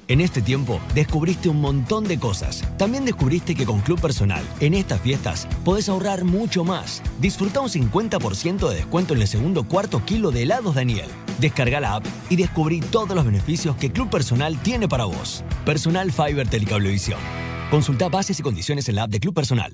En 0.08 0.20
este 0.20 0.42
tiempo 0.42 0.82
descubriste 0.94 1.50
un 1.50 1.62
montón 1.62 2.04
de 2.04 2.20
cosas. 2.20 2.64
También 2.78 3.06
descubriste 3.06 3.56
que 3.56 3.66
con 3.66 3.80
Club 3.82 4.02
Personal, 4.02 4.44
en 4.60 4.74
estas 4.74 5.02
fiestas, 5.02 5.48
podés 5.64 5.88
ahorrar 5.90 6.24
mucho 6.26 6.64
más. 6.64 7.02
Disfruta 7.20 7.62
un 7.62 7.70
50% 7.70 8.70
de 8.70 8.76
descuento 8.76 9.14
en 9.14 9.22
el 9.22 9.28
segundo 9.28 9.64
cuarto 9.64 10.04
kilo 10.06 10.32
de 10.32 10.44
helados 10.44 10.76
Daniel. 10.76 11.08
Descarga 11.40 11.80
la 11.80 11.96
app 11.96 12.06
y 12.30 12.36
descubrí 12.36 12.82
todos 12.82 13.16
los 13.16 13.26
beneficios 13.26 13.76
que 13.78 13.92
Club 13.92 14.10
Personal 14.10 14.58
tiene 14.62 14.88
para 14.88 15.06
vos. 15.06 15.44
Personal 15.66 16.12
Fiber 16.12 16.48
Telecablevisión. 16.48 17.20
Consulta 17.72 18.10
bases 18.10 18.40
y 18.40 18.44
condiciones 18.44 18.88
en 18.90 18.96
la 18.96 19.04
app 19.04 19.10
de 19.10 19.20
Club 19.20 19.34
Personal. 19.34 19.74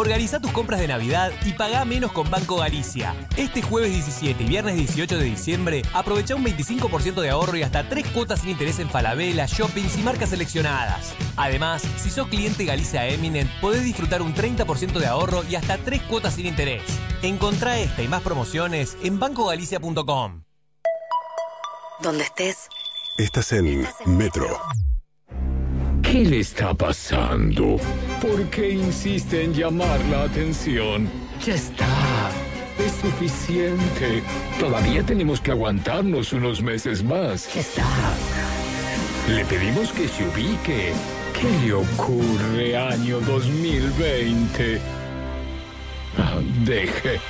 Organiza 0.00 0.40
tus 0.40 0.50
compras 0.52 0.80
de 0.80 0.88
Navidad 0.88 1.30
y 1.44 1.52
pagá 1.52 1.84
menos 1.84 2.10
con 2.10 2.30
Banco 2.30 2.56
Galicia. 2.56 3.14
Este 3.36 3.60
jueves 3.60 3.92
17 3.92 4.42
y 4.42 4.46
viernes 4.46 4.76
18 4.76 5.18
de 5.18 5.24
diciembre, 5.24 5.82
aprovecha 5.92 6.34
un 6.34 6.42
25% 6.42 7.20
de 7.20 7.28
ahorro 7.28 7.54
y 7.58 7.62
hasta 7.62 7.86
3 7.86 8.06
cuotas 8.06 8.40
sin 8.40 8.48
interés 8.48 8.78
en 8.78 8.88
Falabella, 8.88 9.44
shoppings 9.44 9.98
y 9.98 10.02
marcas 10.02 10.30
seleccionadas. 10.30 11.12
Además, 11.36 11.82
si 11.98 12.08
sos 12.08 12.28
cliente 12.28 12.64
Galicia 12.64 13.06
Eminent, 13.08 13.50
podés 13.60 13.84
disfrutar 13.84 14.22
un 14.22 14.34
30% 14.34 14.98
de 14.98 15.06
ahorro 15.06 15.44
y 15.44 15.56
hasta 15.56 15.76
3 15.76 16.00
cuotas 16.04 16.32
sin 16.32 16.46
interés. 16.46 16.82
Encontrá 17.20 17.78
esta 17.78 18.02
y 18.02 18.08
más 18.08 18.22
promociones 18.22 18.96
en 19.02 19.18
bancogalicia.com. 19.18 20.44
Donde 22.00 22.24
estés. 22.24 22.70
Estás 23.18 23.52
en 23.52 23.86
Metro. 24.06 24.58
¿Qué 26.10 26.24
le 26.24 26.40
está 26.40 26.74
pasando? 26.74 27.76
¿Por 28.20 28.44
qué 28.50 28.70
insiste 28.70 29.44
en 29.44 29.54
llamar 29.54 30.04
la 30.06 30.24
atención? 30.24 31.08
Ya 31.46 31.54
está. 31.54 31.86
Es 32.84 32.94
suficiente. 32.94 34.20
Todavía 34.58 35.04
tenemos 35.04 35.40
que 35.40 35.52
aguantarnos 35.52 36.32
unos 36.32 36.62
meses 36.62 37.04
más. 37.04 37.54
Ya 37.54 37.60
está. 37.60 37.86
Le 39.28 39.44
pedimos 39.44 39.92
que 39.92 40.08
se 40.08 40.24
ubique. 40.24 40.92
¿Qué 41.32 41.66
le 41.66 41.74
ocurre, 41.74 42.76
año 42.76 43.20
2020? 43.20 44.80
Ah, 46.18 46.40
deje. 46.64 47.20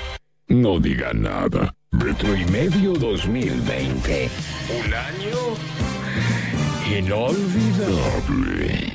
No 0.48 0.81
diga 0.81 1.12
nada. 1.12 1.74
Retro 1.93 2.35
y 2.35 2.47
medio 2.47 2.94
2020. 2.94 4.31
Un 4.86 4.94
año 4.94 6.00
inolvidable. 6.99 8.93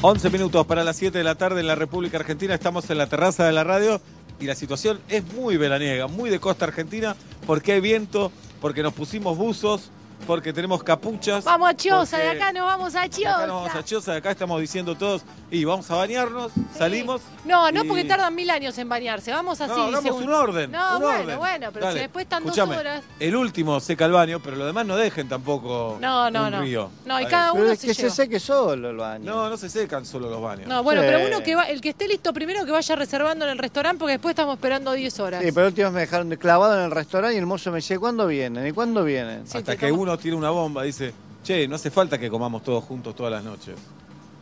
11 0.00 0.30
minutos 0.30 0.66
para 0.66 0.82
las 0.82 0.96
7 0.96 1.16
de 1.16 1.22
la 1.22 1.36
tarde 1.36 1.60
en 1.60 1.66
la 1.66 1.74
República 1.74 2.18
Argentina. 2.18 2.54
Estamos 2.54 2.90
en 2.90 2.98
la 2.98 3.06
terraza 3.06 3.46
de 3.46 3.52
la 3.52 3.62
radio 3.64 4.00
y 4.40 4.46
la 4.46 4.54
situación 4.54 4.98
es 5.08 5.24
muy 5.34 5.56
veraniega, 5.56 6.08
muy 6.08 6.30
de 6.30 6.40
costa 6.40 6.64
argentina, 6.64 7.14
porque 7.46 7.72
hay 7.72 7.80
viento, 7.80 8.32
porque 8.60 8.82
nos 8.82 8.94
pusimos 8.94 9.36
buzos, 9.36 9.90
porque 10.26 10.52
tenemos 10.52 10.82
capuchas. 10.82 11.44
Vamos 11.44 11.70
a 11.70 11.74
Chiosa, 11.74 12.18
de 12.18 12.30
acá 12.30 12.52
nos 12.52 12.64
vamos 12.64 12.94
a 12.94 13.02
de 13.02 13.10
Chiosa. 13.10 13.36
Acá 13.36 13.46
nos 13.46 13.56
vamos 13.62 13.74
a 13.76 13.84
Chiosa, 13.84 14.12
de 14.12 14.18
acá 14.18 14.30
estamos 14.30 14.60
diciendo 14.60 14.94
todos, 14.96 15.22
y 15.50 15.64
vamos 15.64 15.90
a 15.90 15.96
bañarnos, 15.96 16.52
salimos. 16.76 17.20
No, 17.44 17.70
no 17.72 17.84
y- 17.84 17.88
porque 17.88 18.04
tardan 18.04 18.34
mil 18.34 18.48
años 18.50 18.76
en 18.78 18.88
bañarse. 18.88 19.32
Vamos 19.32 19.60
así. 19.60 19.72
No, 19.72 19.82
hagamos 19.84 20.02
según- 20.02 20.22
un 20.24 20.32
orden, 20.32 20.70
No, 20.72 20.96
un 20.96 21.02
bueno, 21.02 21.20
orden. 21.20 21.38
bueno, 21.38 21.68
pero 21.72 21.86
Dale, 21.86 21.98
si 21.98 22.02
después 22.04 22.22
están 22.24 22.42
escuchame, 22.44 22.72
dos 22.74 22.80
horas. 22.80 23.04
El 23.18 23.36
último 23.36 23.80
seca 23.80 24.04
el 24.06 24.12
baño, 24.12 24.40
pero 24.40 24.56
lo 24.56 24.66
demás 24.66 24.86
no 24.86 24.96
dejen 24.96 25.28
tampoco 25.28 25.98
No, 26.00 26.30
no, 26.30 26.44
un 26.44 26.50
no. 26.52 26.60
río. 26.60 26.90
No, 27.04 27.20
y 27.20 27.26
cada 27.26 27.52
uno 27.52 27.62
Pero 27.62 27.72
es 27.72 27.80
se 27.80 27.86
que 27.88 27.94
se 27.94 28.10
seque 28.10 28.38
solo 28.40 28.90
el 28.90 28.96
baño. 28.96 29.24
No, 29.32 29.48
no 29.50 29.56
se 29.56 29.68
secan 29.68 30.06
solo 30.06 30.30
los 30.30 30.40
baños. 30.40 30.66
No, 30.68 30.82
bueno, 30.82 31.02
Sí. 31.02 31.08
pero 31.10 31.26
uno 31.26 31.42
que 31.42 31.54
va, 31.56 31.64
el 31.64 31.80
que 31.80 31.90
esté 31.90 32.06
listo 32.08 32.32
primero 32.32 32.64
que 32.64 32.70
vaya 32.70 32.96
reservando 32.96 33.44
en 33.44 33.50
el 33.52 33.58
restaurante 33.58 33.98
porque 33.98 34.12
después 34.12 34.32
estamos 34.32 34.54
esperando 34.54 34.92
10 34.92 35.18
horas. 35.20 35.42
Sí, 35.42 35.50
pero 35.52 35.66
últimos 35.66 35.92
me 35.92 36.00
dejaron 36.00 36.28
de 36.28 36.38
clavado 36.38 36.76
en 36.78 36.84
el 36.84 36.90
restaurante 36.90 37.34
y 37.34 37.38
el 37.38 37.46
mozo 37.46 37.70
me 37.70 37.76
decía, 37.78 37.98
¿cuándo 37.98 38.26
vienen? 38.26 38.66
¿Y 38.66 38.72
cuándo 38.72 39.04
vienen? 39.04 39.44
Hasta 39.52 39.76
que 39.76 39.90
uno 39.92 40.11
tira 40.18 40.36
una 40.36 40.50
bomba, 40.50 40.82
dice, 40.82 41.12
che, 41.42 41.66
no 41.68 41.76
hace 41.76 41.90
falta 41.90 42.18
que 42.18 42.28
comamos 42.30 42.62
todos 42.62 42.84
juntos 42.84 43.14
todas 43.14 43.32
las 43.32 43.42
noches. 43.44 43.76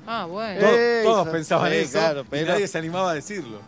Ah, 0.06 0.24
bueno. 0.24 0.60
Todos, 0.60 0.74
Eh, 0.76 1.00
todos 1.04 1.28
pensaban 1.28 1.70
sí, 1.72 1.78
eso 1.78 1.92
claro, 1.98 2.20
y 2.22 2.24
pero- 2.30 2.52
nadie 2.52 2.66
se 2.68 2.78
animaba 2.78 3.10
a 3.10 3.14
decirlo. 3.14 3.58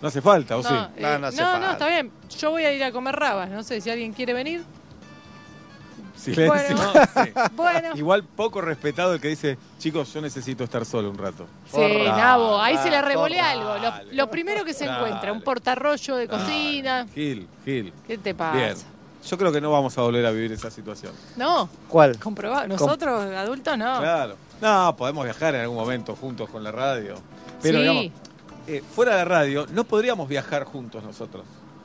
No 0.00 0.08
hace 0.08 0.20
falta, 0.20 0.56
¿o 0.56 0.62
No, 0.62 0.68
sí? 0.68 0.74
eh, 0.96 1.18
no, 1.36 1.58
no, 1.60 1.70
está 1.72 1.86
bien. 1.86 2.10
Yo 2.38 2.50
voy 2.50 2.64
a 2.64 2.72
ir 2.72 2.82
a 2.82 2.90
comer 2.90 3.14
rabas. 3.14 3.48
No 3.50 3.62
sé 3.62 3.80
si 3.80 3.88
alguien 3.88 4.12
quiere 4.12 4.32
venir. 4.32 4.64
Silencio. 6.16 6.46
Bueno. 6.76 6.92
Sí. 7.24 7.32
Bueno. 7.54 7.88
Igual 7.96 8.24
poco 8.24 8.60
respetado 8.60 9.14
el 9.14 9.20
que 9.20 9.28
dice, 9.28 9.58
chicos, 9.78 10.12
yo 10.12 10.20
necesito 10.20 10.64
estar 10.64 10.84
solo 10.84 11.10
un 11.10 11.18
rato. 11.18 11.46
Sí, 11.72 11.80
Nabo, 12.06 12.60
ahí 12.60 12.76
se 12.78 12.90
le 12.90 13.00
revolea 13.02 13.52
forra. 13.54 13.74
algo. 13.76 14.02
Lo, 14.10 14.12
lo 14.14 14.30
primero 14.30 14.64
que 14.64 14.72
se 14.74 14.86
Dale. 14.86 14.98
encuentra, 15.06 15.32
un 15.32 15.42
portarrollo 15.42 16.16
de 16.16 16.28
cocina. 16.28 17.06
Gil, 17.14 17.46
Gil. 17.64 17.92
¿Qué 18.06 18.18
te 18.18 18.34
pasa? 18.34 18.56
Bien. 18.56 18.74
Yo 19.28 19.38
creo 19.38 19.52
que 19.52 19.60
no 19.60 19.70
vamos 19.70 19.96
a 19.98 20.02
volver 20.02 20.26
a 20.26 20.30
vivir 20.30 20.52
esa 20.52 20.70
situación. 20.70 21.12
No, 21.36 21.68
¿Cuál? 21.88 22.18
comprobado. 22.18 22.66
Nosotros, 22.68 23.22
adultos, 23.34 23.78
no. 23.78 23.98
Claro. 24.00 24.36
No, 24.60 24.96
podemos 24.96 25.24
viajar 25.24 25.54
en 25.54 25.62
algún 25.62 25.76
momento 25.76 26.14
juntos 26.16 26.48
con 26.50 26.62
la 26.64 26.72
radio. 26.72 27.14
Pero 27.62 27.78
Sí. 27.78 27.82
digamos, 27.82 28.04
eh, 28.66 28.82
fuera 28.94 29.12
de 29.12 29.18
la 29.18 29.24
radio, 29.24 29.66
no 29.72 29.84
podríamos 29.84 30.28
viajar 30.28 30.64
juntos 30.64 31.02
nosotros. 31.04 31.44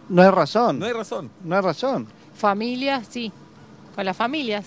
No 0.09 0.21
hay 0.21 0.29
razón. 0.31 0.79
No 0.79 0.85
hay 0.85 0.93
razón. 0.93 1.29
No 1.43 1.55
hay 1.55 1.61
razón. 1.61 2.07
Familias, 2.35 3.07
sí. 3.09 3.31
Con 3.95 4.05
las 4.05 4.15
familias. 4.17 4.65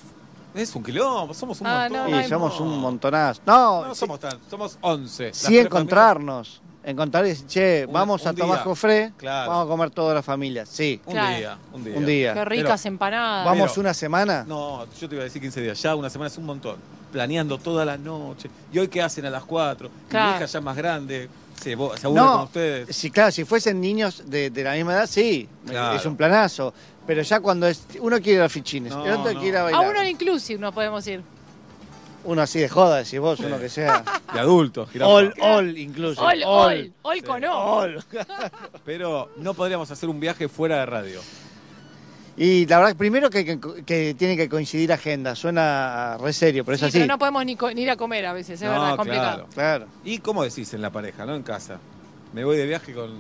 Es 0.55 0.75
un 0.75 0.83
quilombo, 0.83 1.33
somos 1.35 1.61
un 1.61 1.67
Ah, 1.69 1.87
montón. 1.89 2.09
Y 2.09 2.13
no 2.13 2.19
hay- 2.19 2.29
somos 2.29 2.59
un 2.61 2.79
montonazo. 2.81 3.41
No, 3.47 3.87
No 3.87 3.95
sí, 3.95 4.01
somos 4.01 4.19
tan, 4.21 4.39
somos 4.51 4.77
11. 4.81 5.27
Las 5.29 5.37
sí 5.37 5.59
encontrarnos. 5.59 6.61
Encontrar 6.83 7.27
y 7.27 7.31
decir, 7.31 7.47
che, 7.47 7.85
Un- 7.87 7.93
vamos 7.93 8.27
a 8.27 8.31
un 8.31 8.37
tomar 8.37 8.65
día. 8.65 9.13
Claro. 9.19 9.51
vamos 9.51 9.67
a 9.67 9.69
comer 9.69 9.91
toda 9.91 10.15
la 10.15 10.23
familia. 10.23 10.65
Sí. 10.65 11.01
Un 11.05 11.13
Claro. 11.13 11.37
día, 11.37 11.59
un 11.75 11.85
día. 11.85 11.95
Un 11.97 12.07
día. 12.07 12.35
Qué 12.35 12.45
ricas 12.47 12.87
empanadas. 12.87 13.45
Vamos 13.45 13.71
Pero- 13.73 13.81
una 13.83 13.95
semana. 13.95 14.45
No, 14.49 14.87
yo 14.99 15.09
te 15.09 15.15
iba 15.15 15.23
a 15.23 15.25
decir 15.25 15.43
15 15.43 15.61
días. 15.61 15.81
Ya 15.83 15.95
una 15.95 16.09
semana 16.09 16.29
es 16.29 16.39
un 16.39 16.47
montón. 16.47 16.77
Planeando 17.13 17.59
toda 17.59 17.85
la 17.85 17.99
noche. 17.99 18.49
¿Y 18.73 18.79
hoy 18.79 18.89
qué 18.89 19.03
hacen 19.03 19.27
a 19.27 19.31
las 19.31 19.45
4? 19.45 19.91
Claro. 20.09 20.31
Mi 20.31 20.37
hija 20.37 20.47
ya 20.47 20.61
más 20.61 20.77
grande. 20.77 21.29
Se, 21.57 21.65
se 21.65 21.73
aburre 21.75 21.99
No, 22.15 22.33
con 22.33 22.41
ustedes. 22.45 22.97
Sí, 22.97 23.11
claro, 23.11 23.31
si 23.33 23.45
fuesen 23.45 23.79
niños 23.81 24.23
de, 24.27 24.49
de 24.49 24.65
la 24.65 24.73
misma 24.73 24.95
edad, 24.95 25.07
sí, 25.07 25.47
Claro. 25.67 25.97
es 25.99 26.07
un 26.07 26.17
planazo. 26.17 26.73
Pero 27.07 27.21
ya 27.23 27.41
cuando 27.41 27.67
es, 27.67 27.83
uno 28.01 28.17
quiere 28.21 28.39
ir 28.39 28.43
a 28.43 28.49
fichines, 28.49 28.93
No, 28.95 29.05
el 29.05 29.13
otro 29.13 29.33
no. 29.35 29.41
quiere 29.41 29.49
ir 29.49 29.75
a 29.75 29.77
A 29.77 29.81
uno 29.81 30.03
inclusive 30.05 30.59
no 30.59 30.73
podemos 30.73 31.07
ir. 31.07 31.23
Uno 32.25 32.43
así 32.43 32.59
de 32.61 32.69
joda, 32.69 32.99
decís 32.99 33.19
vos, 33.19 33.41
uno 33.41 33.59
que 33.59 33.69
sea. 33.71 34.05
De 34.35 34.41
adultos. 34.41 34.91
jirafa. 34.91 35.11
all, 35.11 35.35
all 35.41 35.79
incluso. 35.79 36.23
Ol, 36.23 36.43
ol, 36.45 36.93
ol 37.03 37.23
con 37.25 37.45
O. 37.45 37.53
All. 37.53 38.05
Pero 38.85 39.31
no 39.39 39.55
podríamos 39.55 39.91
hacer 39.91 40.09
un 40.09 40.21
viaje 40.21 40.49
fuera 40.49 40.81
de 40.81 40.87
radio. 40.87 41.21
Y 42.37 42.67
la 42.67 42.79
verdad, 42.79 42.97
primero 42.97 43.29
que, 43.29 43.45
que, 43.45 43.59
que 43.85 44.15
tiene 44.15 44.37
que 44.37 44.49
coincidir 44.49 44.93
agenda, 44.93 45.35
suena 45.35 46.17
re 46.19 46.33
serio, 46.33 46.65
pero 46.65 46.75
es 46.77 46.81
Sí, 46.81 46.87
así. 46.87 46.99
pero 46.99 47.07
no 47.13 47.19
podemos 47.19 47.45
ni, 47.45 47.57
co- 47.57 47.71
ni 47.73 47.83
ir 47.83 47.91
a 47.91 47.97
comer 47.97 48.25
a 48.25 48.33
veces, 48.33 48.61
es 48.63 48.67
No, 48.67 48.73
verdad, 48.73 48.91
es 48.91 48.97
complicado. 48.97 49.47
claro. 49.53 49.85
Claro. 49.87 49.87
¿Y 50.05 50.19
cómo 50.21 50.43
decís 50.43 50.73
en 50.73 50.81
la 50.81 50.91
pareja, 50.91 51.27
no 51.27 51.35
en 51.35 51.43
casa? 51.43 51.79
Me 52.33 52.45
voy 52.45 52.57
de 52.57 52.67
viaje 52.67 52.95
con. 52.95 53.11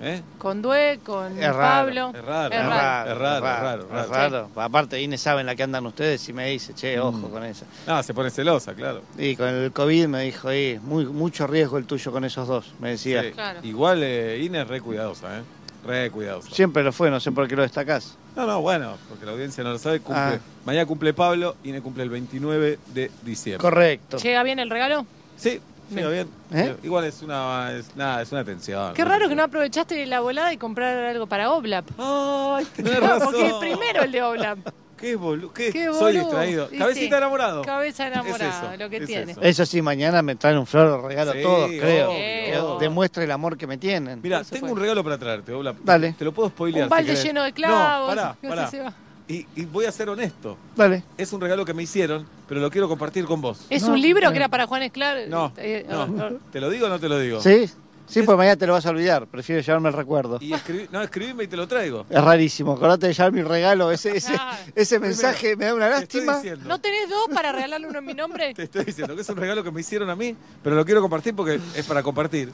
¿Eh? 0.00 0.22
Con 0.38 0.62
Due, 0.62 1.00
con 1.04 1.36
Es 1.36 1.52
raro, 1.54 1.86
Pablo. 1.86 2.12
es 2.14 2.24
raro, 2.24 2.54
Es 2.54 2.60
es 2.60 2.66
raro. 2.66 3.10
Es 3.10 3.18
raro, 3.18 3.36
es 3.36 3.42
raro, 3.60 3.82
es 3.82 4.08
raro. 4.08 4.10
raro. 4.10 4.50
Aparte, 4.54 5.02
Inés 5.02 5.20
sabe 5.20 5.40
en 5.40 5.46
la 5.46 5.56
que 5.56 5.64
andan 5.64 5.84
ustedes 5.86 6.28
y 6.28 6.32
me 6.32 6.46
dice, 6.50 6.72
che, 6.74 7.00
ojo 7.00 7.18
Mm. 7.18 7.30
con 7.30 7.44
eso. 7.44 7.64
Ah, 7.86 8.02
se 8.04 8.14
pone 8.14 8.30
celosa, 8.30 8.74
claro. 8.74 9.02
Y 9.18 9.34
con 9.34 9.48
el 9.48 9.72
COVID 9.72 10.06
me 10.06 10.22
dijo, 10.22 10.50
eh, 10.52 10.78
muy, 10.82 11.04
mucho 11.06 11.46
riesgo 11.48 11.78
el 11.78 11.84
tuyo 11.86 12.12
con 12.12 12.24
esos 12.24 12.46
dos, 12.46 12.72
me 12.78 12.90
decía. 12.90 13.22
Sí. 13.24 13.30
Claro. 13.32 13.60
Igual 13.64 14.02
eh, 14.04 14.44
es 14.44 14.68
re 14.68 14.80
cuidadosa, 14.80 15.38
¿eh? 15.38 15.42
Re 15.84 16.10
cuidadosa. 16.12 16.50
Siempre 16.54 16.82
lo 16.84 16.92
fue, 16.92 17.10
no 17.10 17.18
sé 17.18 17.32
por 17.32 17.48
qué 17.48 17.56
lo 17.56 17.62
destacás. 17.62 18.16
No, 18.36 18.46
no, 18.46 18.60
bueno, 18.60 18.96
porque 19.08 19.26
la 19.26 19.32
audiencia 19.32 19.64
no 19.64 19.70
lo 19.72 19.78
sabe. 19.78 19.98
Cumple, 19.98 20.22
Ah. 20.22 20.38
Mañana 20.64 20.86
cumple 20.86 21.12
Pablo, 21.12 21.56
Inés 21.64 21.82
cumple 21.82 22.04
el 22.04 22.10
29 22.10 22.78
de 22.94 23.10
diciembre. 23.22 23.60
Correcto. 23.62 24.18
¿Llega 24.18 24.44
bien 24.44 24.60
el 24.60 24.70
regalo? 24.70 25.06
Sí, 25.36 25.60
llega 25.90 26.08
bien. 26.10 26.28
¿Eh? 26.52 26.76
Igual 26.82 27.04
es 27.04 27.22
una, 27.22 27.72
es, 27.72 27.94
nada, 27.96 28.22
es 28.22 28.32
una 28.32 28.44
tensión. 28.44 28.94
Qué 28.94 29.04
raro 29.04 29.28
que 29.28 29.34
no 29.34 29.42
aprovechaste 29.44 30.04
la 30.06 30.20
volada 30.20 30.52
y 30.52 30.56
comprar 30.56 30.96
algo 30.96 31.26
para 31.26 31.50
Oblap. 31.52 31.84
Ay, 31.98 32.66
tenés 32.76 33.00
razón. 33.00 33.20
Porque 33.32 33.46
es 33.46 33.54
primero 33.54 34.02
el 34.02 34.12
de 34.12 34.22
Oblap. 34.22 34.58
Qué 34.96 35.14
boludo. 35.14 35.52
¿Qué? 35.52 35.70
Qué 35.70 35.84
Soy 35.84 36.16
boludo. 36.16 36.20
distraído. 36.22 36.68
Cabecita 36.76 37.08
sí. 37.08 37.14
enamorado. 37.18 37.62
Cabeza 37.62 38.08
enamorada, 38.08 38.74
Es 38.74 38.80
lo 38.80 38.90
que 38.90 38.96
es 38.96 39.06
tiene. 39.06 39.30
eso. 39.32 39.40
Eso 39.42 39.64
sí, 39.66 39.80
mañana 39.80 40.22
me 40.22 40.34
traen 40.34 40.58
un 40.58 40.66
flor 40.66 41.04
regalo 41.04 41.32
Sí, 41.32 41.38
a 41.38 41.42
todos, 41.42 41.70
creo. 41.70 42.08
Que. 42.10 42.60
Demuestre 42.80 43.22
el 43.24 43.30
amor 43.30 43.56
que 43.56 43.66
me 43.68 43.78
tienen. 43.78 44.20
Mira, 44.20 44.42
tengo 44.42 44.66
un 44.72 44.78
regalo 44.80 45.04
para 45.04 45.16
traerte, 45.16 45.52
Obla. 45.52 45.74
Dale. 45.84 46.14
Te 46.18 46.24
lo 46.24 46.32
puedo 46.32 46.48
spoilear. 46.48 46.84
Un 46.86 46.90
balde 46.90 47.14
lleno 47.14 47.44
de 47.44 47.52
clavos. 47.52 48.08
No, 48.10 48.16
pará, 48.16 48.36
no 48.42 48.50
sé 48.50 48.56
pará. 48.56 48.70
si 48.70 48.78
va. 48.78 48.92
Y, 49.28 49.46
y 49.56 49.66
voy 49.66 49.84
a 49.84 49.92
ser 49.92 50.08
honesto. 50.08 50.56
Dale. 50.74 51.04
Es 51.18 51.32
un 51.34 51.40
regalo 51.40 51.64
que 51.64 51.74
me 51.74 51.82
hicieron, 51.82 52.26
pero 52.48 52.60
lo 52.62 52.70
quiero 52.70 52.88
compartir 52.88 53.26
con 53.26 53.40
vos. 53.42 53.66
¿Es 53.68 53.82
No, 53.82 53.92
un 53.92 54.00
libro 54.00 54.24
no. 54.26 54.30
que 54.30 54.38
era 54.38 54.48
para 54.48 54.66
Juan 54.66 54.82
Esclar? 54.82 55.28
No, 55.28 55.52
Eh, 55.58 55.84
no. 55.88 56.02
ah, 56.02 56.08
ah. 56.18 56.30
¿Te 56.50 56.60
lo 56.60 56.70
digo 56.70 56.86
o 56.86 56.88
no 56.88 56.98
te 56.98 57.08
lo 57.10 57.18
digo? 57.18 57.40
¿Sí? 57.42 57.70
Sí, 58.06 58.22
porque 58.22 58.38
mañana 58.38 58.56
te 58.56 58.66
lo 58.66 58.72
vas 58.72 58.86
a 58.86 58.88
olvidar. 58.90 59.26
Prefiero 59.26 59.60
llevarme 59.60 59.90
el 59.90 59.94
recuerdo. 59.94 60.38
Y 60.40 60.54
escribí, 60.54 60.88
no, 60.90 61.02
escribime 61.02 61.44
y 61.44 61.46
te 61.46 61.58
lo 61.58 61.68
traigo. 61.68 62.06
Es 62.08 62.24
rarísimo. 62.24 62.72
Acordate 62.72 63.06
de 63.08 63.12
llevar 63.12 63.32
mi 63.32 63.42
regalo. 63.42 63.92
Ese, 63.92 64.16
ese, 64.16 64.32
Ah. 64.38 64.58
ese 64.74 64.98
mensaje 64.98 65.56
me 65.56 65.66
da 65.66 65.74
una 65.74 65.90
lástima. 65.90 66.36
diciendo. 66.36 66.66
¿No 66.66 66.80
tenés 66.80 67.10
dos 67.10 67.26
para 67.34 67.52
regalarle 67.52 67.86
uno 67.86 67.98
en 67.98 68.06
mi 68.06 68.14
nombre? 68.14 68.54
Te 68.54 68.62
estoy 68.62 68.86
diciendo 68.86 69.14
que 69.14 69.20
es 69.20 69.28
un 69.28 69.36
regalo 69.36 69.62
que 69.62 69.70
me 69.70 69.82
hicieron 69.82 70.08
a 70.08 70.16
mí, 70.16 70.34
pero 70.64 70.74
lo 70.74 70.86
quiero 70.86 71.02
compartir 71.02 71.34
porque 71.36 71.60
es 71.76 71.84
para 71.86 72.02
compartir. 72.02 72.50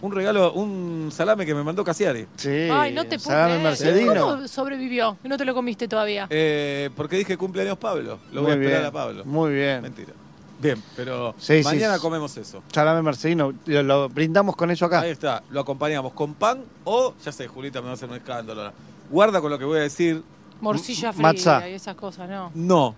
Un 0.00 0.12
regalo, 0.12 0.52
un 0.52 1.10
salame 1.12 1.44
que 1.44 1.54
me 1.54 1.62
mandó 1.64 1.82
Casiari. 1.82 2.26
Sí. 2.36 2.68
Ay, 2.70 2.92
no 2.92 3.04
te 3.04 3.18
salame 3.18 3.58
mercedino. 3.62 4.20
¿Cómo 4.28 4.46
sobrevivió? 4.48 5.16
No 5.24 5.36
te 5.36 5.44
lo 5.44 5.54
comiste 5.54 5.88
todavía. 5.88 6.26
Eh, 6.30 6.90
porque 6.96 7.16
dije 7.16 7.36
cumpleaños 7.36 7.78
Pablo. 7.78 8.18
Lo 8.32 8.42
voy 8.42 8.50
Muy 8.50 8.50
a 8.50 8.54
esperar 8.54 8.78
bien. 8.80 8.86
a 8.86 8.92
Pablo. 8.92 9.24
Muy 9.24 9.52
bien. 9.54 9.82
Mentira. 9.82 10.12
Bien, 10.60 10.80
pero 10.96 11.34
Sí, 11.38 11.58
sí, 11.58 11.64
mañana 11.64 11.96
sí. 11.96 12.00
comemos 12.00 12.36
eso. 12.36 12.62
Salame 12.72 13.02
mercedino. 13.02 13.52
Lo, 13.66 13.82
lo 13.82 14.08
brindamos 14.08 14.54
con 14.56 14.70
eso 14.70 14.86
acá. 14.86 15.00
Ahí 15.00 15.10
está, 15.10 15.42
lo 15.50 15.60
acompañamos 15.60 16.12
con 16.12 16.34
pan 16.34 16.62
o, 16.84 17.14
ya 17.24 17.32
sé, 17.32 17.46
Julita 17.48 17.80
me 17.80 17.86
va 17.86 17.90
a 17.92 17.94
hacer 17.94 18.08
un 18.08 18.16
escándalo. 18.16 18.62
ahora. 18.62 18.74
Guarda 19.10 19.40
con 19.40 19.50
lo 19.50 19.58
que 19.58 19.64
voy 19.64 19.78
a 19.78 19.82
decir. 19.82 20.22
Morcilla 20.60 21.10
M- 21.10 21.22
matzá. 21.22 21.58
fría 21.60 21.70
y 21.70 21.74
esas 21.74 21.94
cosas, 21.96 22.28
¿no. 22.28 22.50
No. 22.54 22.94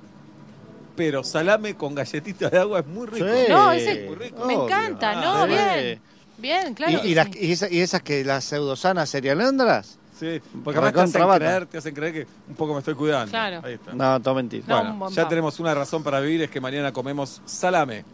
Pero 0.97 1.23
salame 1.25 1.75
con 1.77 1.95
galletitas 1.95 2.51
de 2.51 2.59
agua 2.59 2.81
es 2.81 2.87
muy 2.87 3.07
rico. 3.07 3.27
Sí. 3.27 3.45
No, 3.49 3.71
ese 3.73 4.07
Muy 4.07 4.17
rico. 4.17 4.45
me 4.45 4.55
encanta, 4.55 5.13
Ah, 5.17 5.21
¿no? 5.23 5.47
Bien. 5.47 6.01
Bien, 6.41 6.75
claro. 6.75 7.01
y, 7.05 7.15
las, 7.15 7.27
sí. 7.29 7.39
y, 7.41 7.53
esa- 7.53 7.71
y 7.71 7.81
esas 7.81 8.03
que 8.03 8.25
las 8.25 8.45
pseudosanas 8.45 9.09
serialendras. 9.11 9.99
Sí, 10.19 10.41
porque 10.63 10.79
además 10.79 11.13
te 11.13 11.19
hacen, 11.19 11.39
creer, 11.39 11.67
te 11.67 11.79
hacen 11.79 11.95
creer 11.95 12.13
que 12.13 12.27
un 12.49 12.55
poco 12.55 12.75
me 12.75 12.81
estoy 12.81 12.95
cuidando. 12.95 13.31
Claro. 13.31 13.61
Ahí 13.65 13.75
está. 13.75 13.93
No, 13.95 14.21
todo 14.21 14.35
mentira. 14.35 14.65
No, 14.69 14.95
Bueno, 14.95 15.15
ya 15.15 15.27
tenemos 15.29 15.59
una 15.61 15.75
razón 15.75 16.03
para 16.03 16.21
vivir, 16.21 16.43
es 16.43 16.51
que 16.51 16.61
mañana 16.61 16.93
comemos 16.93 17.41
salame. 17.47 18.05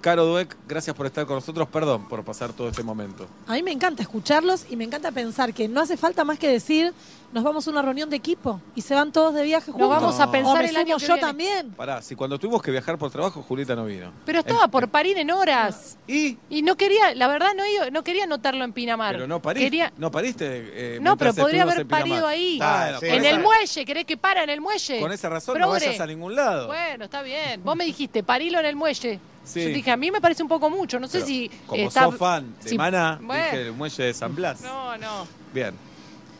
Caro 0.00 0.24
Dueck, 0.24 0.56
gracias 0.66 0.96
por 0.96 1.04
estar 1.04 1.26
con 1.26 1.36
nosotros. 1.36 1.68
Perdón 1.68 2.08
por 2.08 2.24
pasar 2.24 2.54
todo 2.54 2.68
este 2.70 2.82
momento. 2.82 3.26
A 3.46 3.52
mí 3.52 3.62
me 3.62 3.72
encanta 3.72 4.00
escucharlos 4.02 4.64
y 4.70 4.76
me 4.76 4.84
encanta 4.84 5.12
pensar 5.12 5.52
que 5.52 5.68
no 5.68 5.82
hace 5.82 5.98
falta 5.98 6.24
más 6.24 6.38
que 6.38 6.48
decir, 6.48 6.94
nos 7.32 7.44
vamos 7.44 7.66
a 7.66 7.70
una 7.70 7.82
reunión 7.82 8.10
de 8.10 8.16
equipo 8.16 8.60
y 8.74 8.82
se 8.82 8.94
van 8.94 9.12
todos 9.12 9.34
de 9.34 9.42
viaje 9.44 9.70
juntos. 9.70 9.88
vamos 9.88 10.18
a 10.18 10.30
pensar 10.30 10.64
el 10.64 10.76
año 10.76 10.96
que 10.96 11.02
yo 11.06 11.14
viene. 11.14 11.20
también. 11.20 11.70
Pará, 11.72 12.02
si 12.02 12.16
cuando 12.16 12.38
tuvimos 12.38 12.60
que 12.62 12.70
viajar 12.70 12.98
por 12.98 13.10
trabajo, 13.10 13.42
Julieta 13.42 13.76
no 13.76 13.84
vino. 13.84 14.12
Pero 14.26 14.40
estaba 14.40 14.66
por 14.68 14.88
parir 14.88 15.16
en 15.18 15.30
horas. 15.30 15.96
¿Y? 16.08 16.36
Y 16.48 16.62
no 16.62 16.76
quería, 16.76 17.14
la 17.14 17.28
verdad, 17.28 17.50
no, 17.92 18.02
quería 18.02 18.24
anotarlo 18.24 18.64
en 18.64 18.72
Pinamar. 18.72 19.14
Pero 19.14 19.26
no 19.28 19.40
pariste. 19.40 19.66
Quería, 19.66 19.92
No 19.96 20.10
pariste. 20.10 20.46
eh, 20.96 20.98
no, 21.00 21.16
pero 21.16 21.32
podría 21.34 21.62
haber 21.62 21.86
parido 21.86 22.26
ahí. 22.26 22.58
Bueno, 22.58 22.98
sí. 23.00 23.06
en 23.06 23.24
esa- 23.24 23.36
el 23.36 23.40
muelle, 23.42 23.84
¿querés 23.84 24.04
que 24.04 24.16
para 24.16 24.42
en 24.42 24.50
el 24.50 24.60
muelle? 24.60 25.00
Con 25.00 25.12
esa 25.12 25.28
razón 25.28 25.54
Progre. 25.54 25.66
no 25.66 25.86
vayas 25.86 26.00
a 26.00 26.06
ningún 26.06 26.34
lado. 26.34 26.66
Bueno, 26.66 27.04
está 27.04 27.22
bien. 27.22 27.62
Vos 27.62 27.76
me 27.76 27.84
dijiste, 27.84 28.22
parilo 28.22 28.58
en 28.58 28.66
el 28.66 28.76
muelle. 28.76 29.20
Sí. 29.44 29.62
Yo 29.62 29.68
dije, 29.68 29.90
a 29.90 29.96
mí 29.96 30.10
me 30.10 30.20
parece 30.20 30.42
un 30.42 30.48
poco 30.48 30.68
mucho. 30.68 31.00
No 31.00 31.06
sé 31.08 31.18
Pero 31.18 31.26
si. 31.26 31.50
Como 31.66 31.88
está- 31.88 32.04
sos 32.04 32.16
fan 32.16 32.54
de 32.62 32.68
si- 32.70 32.76
Bueno. 32.76 33.18
dije 33.20 33.62
el 33.62 33.72
muelle 33.72 34.04
de 34.04 34.14
San 34.14 34.34
Blas. 34.34 34.60
No, 34.60 34.96
no. 34.98 35.26
Bien. 35.54 35.74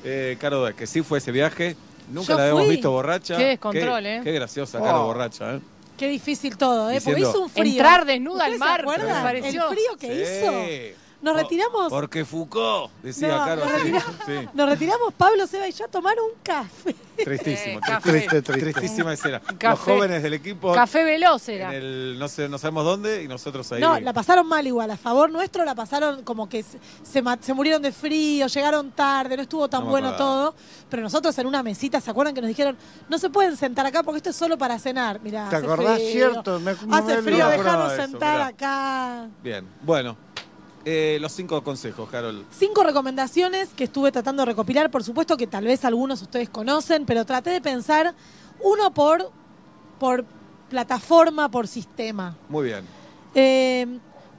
Eh, 0.04 0.36
Caro 0.40 0.74
que 0.74 0.86
sí 0.86 1.02
fue 1.02 1.18
ese 1.18 1.32
viaje. 1.32 1.76
Nunca 2.10 2.28
Yo 2.32 2.36
la 2.36 2.42
habíamos 2.44 2.64
fui. 2.64 2.74
visto 2.74 2.90
borracha. 2.90 3.36
Qué 3.36 3.44
descontrol, 3.44 4.06
¿eh? 4.06 4.20
Qué 4.24 4.32
graciosa, 4.32 4.80
Caro 4.80 5.02
Oh. 5.02 5.06
borracha, 5.06 5.54
¿eh? 5.56 5.60
Qué 5.96 6.08
difícil 6.08 6.56
todo, 6.56 6.90
¿eh? 6.90 6.94
Porque 7.02 7.16
Diciendo- 7.16 7.30
hizo 7.30 7.40
un 7.42 7.50
frío. 7.50 7.72
Entrar 7.72 8.04
desnuda 8.06 8.44
al 8.46 8.52
¿Ustedes 8.54 8.58
mar, 8.60 8.76
¿Se 8.80 8.82
acuerdan? 8.82 9.16
me 9.16 9.22
pareció. 9.22 9.62
El 9.68 9.68
frío 9.76 9.96
que 9.98 10.06
hizo. 10.22 10.50
Sí. 10.64 10.94
Nos 11.22 11.34
Por- 11.34 11.42
retiramos. 11.42 11.88
Porque 11.90 12.24
Foucault, 12.24 12.90
decía 13.02 13.28
No, 13.28 13.44
Caro. 13.44 13.64
nos 13.64 13.74
así. 13.74 13.82
retiramos. 13.82 14.14
Sí. 14.26 14.48
Nos 14.54 14.68
retiramos 14.70 15.14
Pablo, 15.14 15.46
Seba 15.46 15.68
y 15.68 15.72
yo 15.72 15.84
a 15.84 15.88
tomar 15.88 16.14
un 16.18 16.38
café. 16.42 16.94
Tristísimo, 17.22 17.78
Eh, 17.78 17.82
café. 17.84 18.10
triste, 18.10 18.40
Triste, 18.42 18.72
tristísima 18.72 19.12
escena. 19.12 19.42
Los 19.46 19.58
Café. 19.58 19.92
jóvenes 19.92 20.22
del 20.22 20.32
equipo 20.32 20.72
Café 20.72 21.04
veloz 21.04 21.46
en 21.50 21.54
era. 21.56 21.74
el 21.74 22.16
no 22.18 22.28
sé, 22.28 22.48
no 22.48 22.56
sabemos 22.56 22.84
dónde 22.86 23.22
y 23.22 23.28
nosotros 23.28 23.70
ahí. 23.72 23.80
No, 23.82 24.00
la 24.00 24.14
pasaron 24.14 24.46
mal 24.46 24.66
igual. 24.66 24.90
A 24.90 24.96
favor 24.96 25.30
nuestro 25.30 25.62
la 25.66 25.74
pasaron 25.74 26.22
como 26.22 26.48
que 26.48 26.62
se, 26.62 26.78
se 27.02 27.20
ma- 27.20 27.36
se 27.38 27.52
murieron 27.52 27.82
de 27.82 27.92
frío, 27.92 28.46
llegaron 28.46 28.90
tarde, 28.92 29.36
no 29.36 29.42
estuvo 29.42 29.68
tan 29.68 29.80
No 29.80 29.86
me 29.86 29.90
bueno 29.90 30.08
acordaba. 30.08 30.30
todo. 30.50 30.54
Pero 30.88 31.02
nosotros 31.02 31.36
en 31.38 31.46
una 31.46 31.62
mesita, 31.62 32.00
¿se 32.00 32.10
acuerdan 32.10 32.34
que 32.34 32.40
nos 32.40 32.48
dijeron, 32.48 32.78
no 33.10 33.18
se 33.18 33.28
pueden 33.28 33.54
sentar 33.58 33.84
acá 33.84 34.02
porque 34.02 34.16
esto 34.16 34.30
es 34.30 34.36
solo 34.36 34.56
para 34.56 34.78
cenar? 34.78 35.20
Mirá, 35.20 35.50
¿Te 35.50 35.56
hace 35.56 35.66
acordás? 35.66 35.96
frío. 35.96 36.10
Cierto. 36.32 36.58
Me, 36.60 36.74
me 36.86 36.96
Hace 36.96 37.20
frío, 37.20 37.46
me 37.46 37.52
acordaba 37.54 37.88
de 37.92 37.94
eso, 37.98 38.02
sentar 38.10 38.34
mirá. 38.36 38.46
acá. 38.46 39.28
Bien, 39.42 39.66
bueno. 39.82 40.16
Eh, 40.84 41.18
los 41.20 41.32
cinco 41.32 41.62
consejos, 41.62 42.08
Carol. 42.10 42.44
Cinco 42.50 42.82
recomendaciones 42.82 43.68
que 43.70 43.84
estuve 43.84 44.12
tratando 44.12 44.42
de 44.42 44.46
recopilar. 44.46 44.90
Por 44.90 45.04
supuesto 45.04 45.36
que 45.36 45.46
tal 45.46 45.64
vez 45.64 45.84
algunos 45.84 46.22
ustedes 46.22 46.48
conocen, 46.48 47.04
pero 47.04 47.24
traté 47.24 47.50
de 47.50 47.60
pensar 47.60 48.14
uno 48.62 48.92
por, 48.92 49.30
por 49.98 50.24
plataforma, 50.68 51.50
por 51.50 51.68
sistema. 51.68 52.36
Muy 52.48 52.66
bien. 52.66 52.84
Eh, 53.34 53.86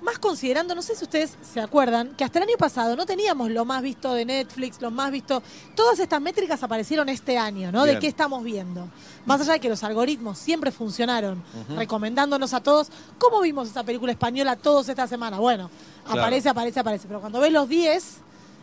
más 0.02 0.18
considerando, 0.20 0.74
no 0.76 0.82
sé 0.82 0.96
si 0.96 1.04
ustedes 1.04 1.38
se 1.42 1.60
acuerdan, 1.62 2.16
que 2.16 2.24
hasta 2.24 2.40
el 2.40 2.48
año 2.50 2.58
pasado 2.58 2.96
no 2.96 3.06
teníamos 3.06 3.50
lo 3.52 3.66
más 3.66 3.82
visto 3.82 4.14
de 4.14 4.26
Netflix, 4.26 4.82
lo 4.82 4.90
más 4.92 5.12
visto. 5.12 5.42
Todas 5.76 6.00
estas 6.00 6.20
métricas 6.22 6.62
aparecieron 6.64 7.08
este 7.10 7.38
año, 7.38 7.72
¿no? 7.72 7.84
Bien. 7.84 7.96
De 7.96 8.02
qué 8.02 8.08
estamos 8.08 8.44
viendo. 8.44 8.88
Más 9.26 9.42
allá 9.42 9.54
de 9.54 9.60
que 9.60 9.70
los 9.70 9.84
algoritmos 9.84 10.38
siempre 10.38 10.72
funcionaron, 10.72 11.44
recomendándonos 11.76 12.54
a 12.54 12.62
todos. 12.62 12.90
¿Cómo 13.18 13.42
vimos 13.42 13.70
esa 13.70 13.84
película 13.84 14.12
española 14.12 14.56
todos 14.56 14.90
esta 14.90 15.08
semana? 15.08 15.38
Bueno, 15.40 15.70
Claro. 16.06 16.22
aparece, 16.22 16.50
aparece, 16.50 16.80
aparece. 16.80 17.08
Pero 17.08 17.20
cuando 17.22 17.40
ves 17.40 17.52
los 17.52 17.70
10, 17.70 18.18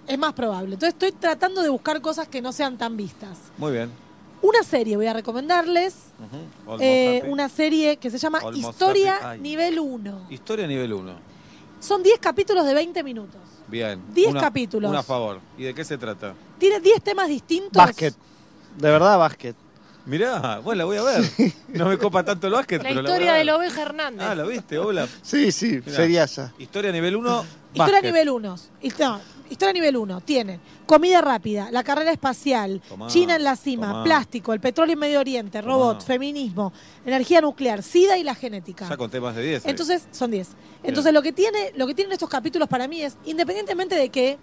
es 0.09 0.19
más 0.19 0.33
probable. 0.33 0.75
Entonces 0.75 0.95
estoy 0.95 1.13
tratando 1.13 1.63
de 1.63 1.69
buscar 1.69 2.01
cosas 2.01 2.27
que 2.29 2.43
no 2.43 2.53
sean 2.53 2.77
tan 2.77 2.97
vistas. 2.97 3.39
Muy 3.59 3.73
bien. 3.73 4.08
Una 4.41 4.63
serie 4.63 4.97
voy 4.97 5.07
a 5.07 5.13
recomendarles. 5.13 5.95
Ujú. 6.19 6.71
Almost 6.73 6.83
eh, 6.85 7.23
una 7.29 7.49
serie 7.49 7.97
que 7.97 8.11
se 8.11 8.19
llama 8.19 8.39
Almost 8.39 8.57
Historia. 8.59 9.37
Nivel 9.41 9.79
1. 9.81 10.27
Historia 10.31 10.67
nivel 10.67 10.93
1. 10.93 11.13
Son 11.81 12.03
10 12.03 12.19
capítulos 12.21 12.65
de 12.67 12.75
20 12.75 13.03
minutos. 13.03 13.41
Bien. 13.67 14.01
10 14.15 14.31
Una- 14.31 14.41
capítulos. 14.41 14.91
Una 14.91 15.01
a 15.01 15.03
favor. 15.03 15.41
¿Y 15.57 15.65
de 15.65 15.75
qué 15.75 15.85
se 15.85 15.99
trata? 15.99 16.35
Tiene 16.59 16.81
10 16.81 17.03
temas 17.03 17.29
distintos. 17.29 17.73
Básquet. 17.85 18.15
De 18.77 18.91
verdad, 18.91 19.19
básquet. 19.19 19.57
Mirá, 20.07 20.61
bueno, 20.61 20.79
la 20.79 20.85
voy 20.87 20.97
a 20.97 21.03
ver. 21.03 21.31
No 21.69 21.87
me 21.87 21.99
copa 21.99 22.25
tanto 22.25 22.47
el 22.47 22.53
básquet, 22.55 22.83
La 22.83 22.89
pero 22.89 23.03
la 23.03 23.11
voy 23.11 23.11
a 23.11 23.15
historia 23.15 23.33
de 23.33 23.39
ver. 23.39 23.47
la 23.47 23.57
oveja 23.57 23.83
Hernández. 23.83 24.27
Ah, 24.27 24.35
¿lo 24.35 24.47
viste? 24.47 24.79
Hola. 24.79 25.07
Sí, 25.21 25.53
sí, 25.53 25.81
Mirá. 25.85 25.97
seriasa. 25.97 26.55
Historia 26.59 26.91
nivel 26.93 27.17
1. 27.17 27.45
Historia 27.75 28.01
nivel 28.01 28.31
1. 28.31 28.57
Historia 29.51 29.73
nivel 29.73 29.97
1. 29.97 30.21
Tiene 30.23 30.61
comida 30.87 31.21
rápida, 31.21 31.71
la 31.71 31.83
carrera 31.85 32.13
espacial, 32.13 32.81
Tomá, 32.89 33.09
China 33.09 33.37
en 33.37 33.45
la 33.45 33.57
cima, 33.57 33.89
tomá. 33.89 34.05
plástico, 34.05 34.53
el 34.53 34.61
petróleo 34.61 34.95
en 34.95 34.99
Medio 34.99 35.21
Oriente, 35.21 35.61
robot, 35.61 36.05
feminismo, 36.05 36.73
energía 37.05 37.41
nuclear, 37.41 37.83
SIDA 37.83 38.19
y 38.19 38.25
la 38.25 38.35
genética. 38.35 38.89
Ya 38.89 38.97
conté 38.97 39.21
más 39.21 39.35
de 39.37 39.43
10. 39.43 39.65
ahí. 39.65 39.71
Entonces, 39.71 40.09
son 40.11 40.31
10. 40.31 40.49
Entonces, 40.83 41.13
lo 41.13 41.23
que, 41.23 41.33
tiene, 41.33 41.73
lo 41.77 41.87
que 41.87 41.95
tienen 41.95 42.13
estos 42.13 42.29
capítulos 42.29 42.69
para 42.69 42.89
mí 42.89 43.03
es, 43.03 43.17
independientemente 43.25 43.95
de 43.95 44.09
que 44.09 44.39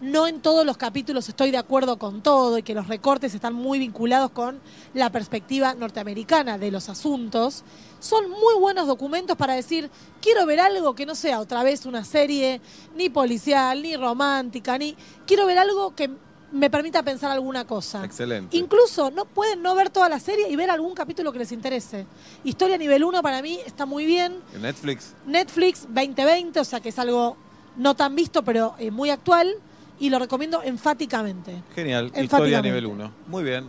no 0.00 0.26
en 0.26 0.40
todos 0.40 0.64
los 0.64 0.76
capítulos 0.76 1.28
estoy 1.28 1.50
de 1.50 1.58
acuerdo 1.58 1.98
con 1.98 2.22
todo 2.22 2.58
y 2.58 2.62
que 2.62 2.74
los 2.74 2.88
recortes 2.88 3.34
están 3.34 3.54
muy 3.54 3.78
vinculados 3.78 4.30
con 4.30 4.60
la 4.94 5.10
perspectiva 5.10 5.74
norteamericana 5.74 6.58
de 6.58 6.70
los 6.70 6.88
asuntos, 6.88 7.64
son 8.00 8.30
muy 8.30 8.54
buenos 8.60 8.86
documentos 8.86 9.36
para 9.36 9.54
decir, 9.54 9.90
quiero 10.20 10.46
ver 10.46 10.60
algo 10.60 10.94
que 10.94 11.06
no 11.06 11.14
sea 11.14 11.40
otra 11.40 11.62
vez 11.62 11.86
una 11.86 12.04
serie 12.04 12.60
ni 12.96 13.08
policial, 13.08 13.82
ni 13.82 13.96
romántica, 13.96 14.78
ni... 14.78 14.96
Quiero 15.26 15.46
ver 15.46 15.58
algo 15.58 15.94
que 15.94 16.10
me 16.52 16.70
permita 16.70 17.02
pensar 17.02 17.30
alguna 17.30 17.66
cosa. 17.66 18.04
Excelente. 18.04 18.56
Incluso 18.56 19.10
no 19.10 19.24
pueden 19.24 19.62
no 19.62 19.74
ver 19.74 19.90
toda 19.90 20.08
la 20.08 20.20
serie 20.20 20.48
y 20.48 20.56
ver 20.56 20.70
algún 20.70 20.94
capítulo 20.94 21.32
que 21.32 21.40
les 21.40 21.52
interese. 21.52 22.06
Historia 22.44 22.78
nivel 22.78 23.04
1 23.04 23.22
para 23.22 23.42
mí 23.42 23.60
está 23.66 23.84
muy 23.84 24.06
bien. 24.06 24.40
En 24.54 24.62
Netflix. 24.62 25.14
Netflix 25.26 25.82
2020, 25.82 26.60
o 26.60 26.64
sea 26.64 26.80
que 26.80 26.88
es 26.88 26.98
algo 26.98 27.36
no 27.76 27.94
tan 27.94 28.14
visto, 28.14 28.42
pero 28.42 28.74
eh, 28.78 28.90
muy 28.90 29.10
actual. 29.10 29.54
Y 29.98 30.10
lo 30.10 30.18
recomiendo 30.18 30.62
enfáticamente. 30.62 31.62
Genial. 31.74 32.06
Historia 32.06 32.22
Enfáticamente. 32.22 32.68
nivel 32.68 32.86
1. 32.86 33.12
Muy 33.26 33.44
bien. 33.44 33.66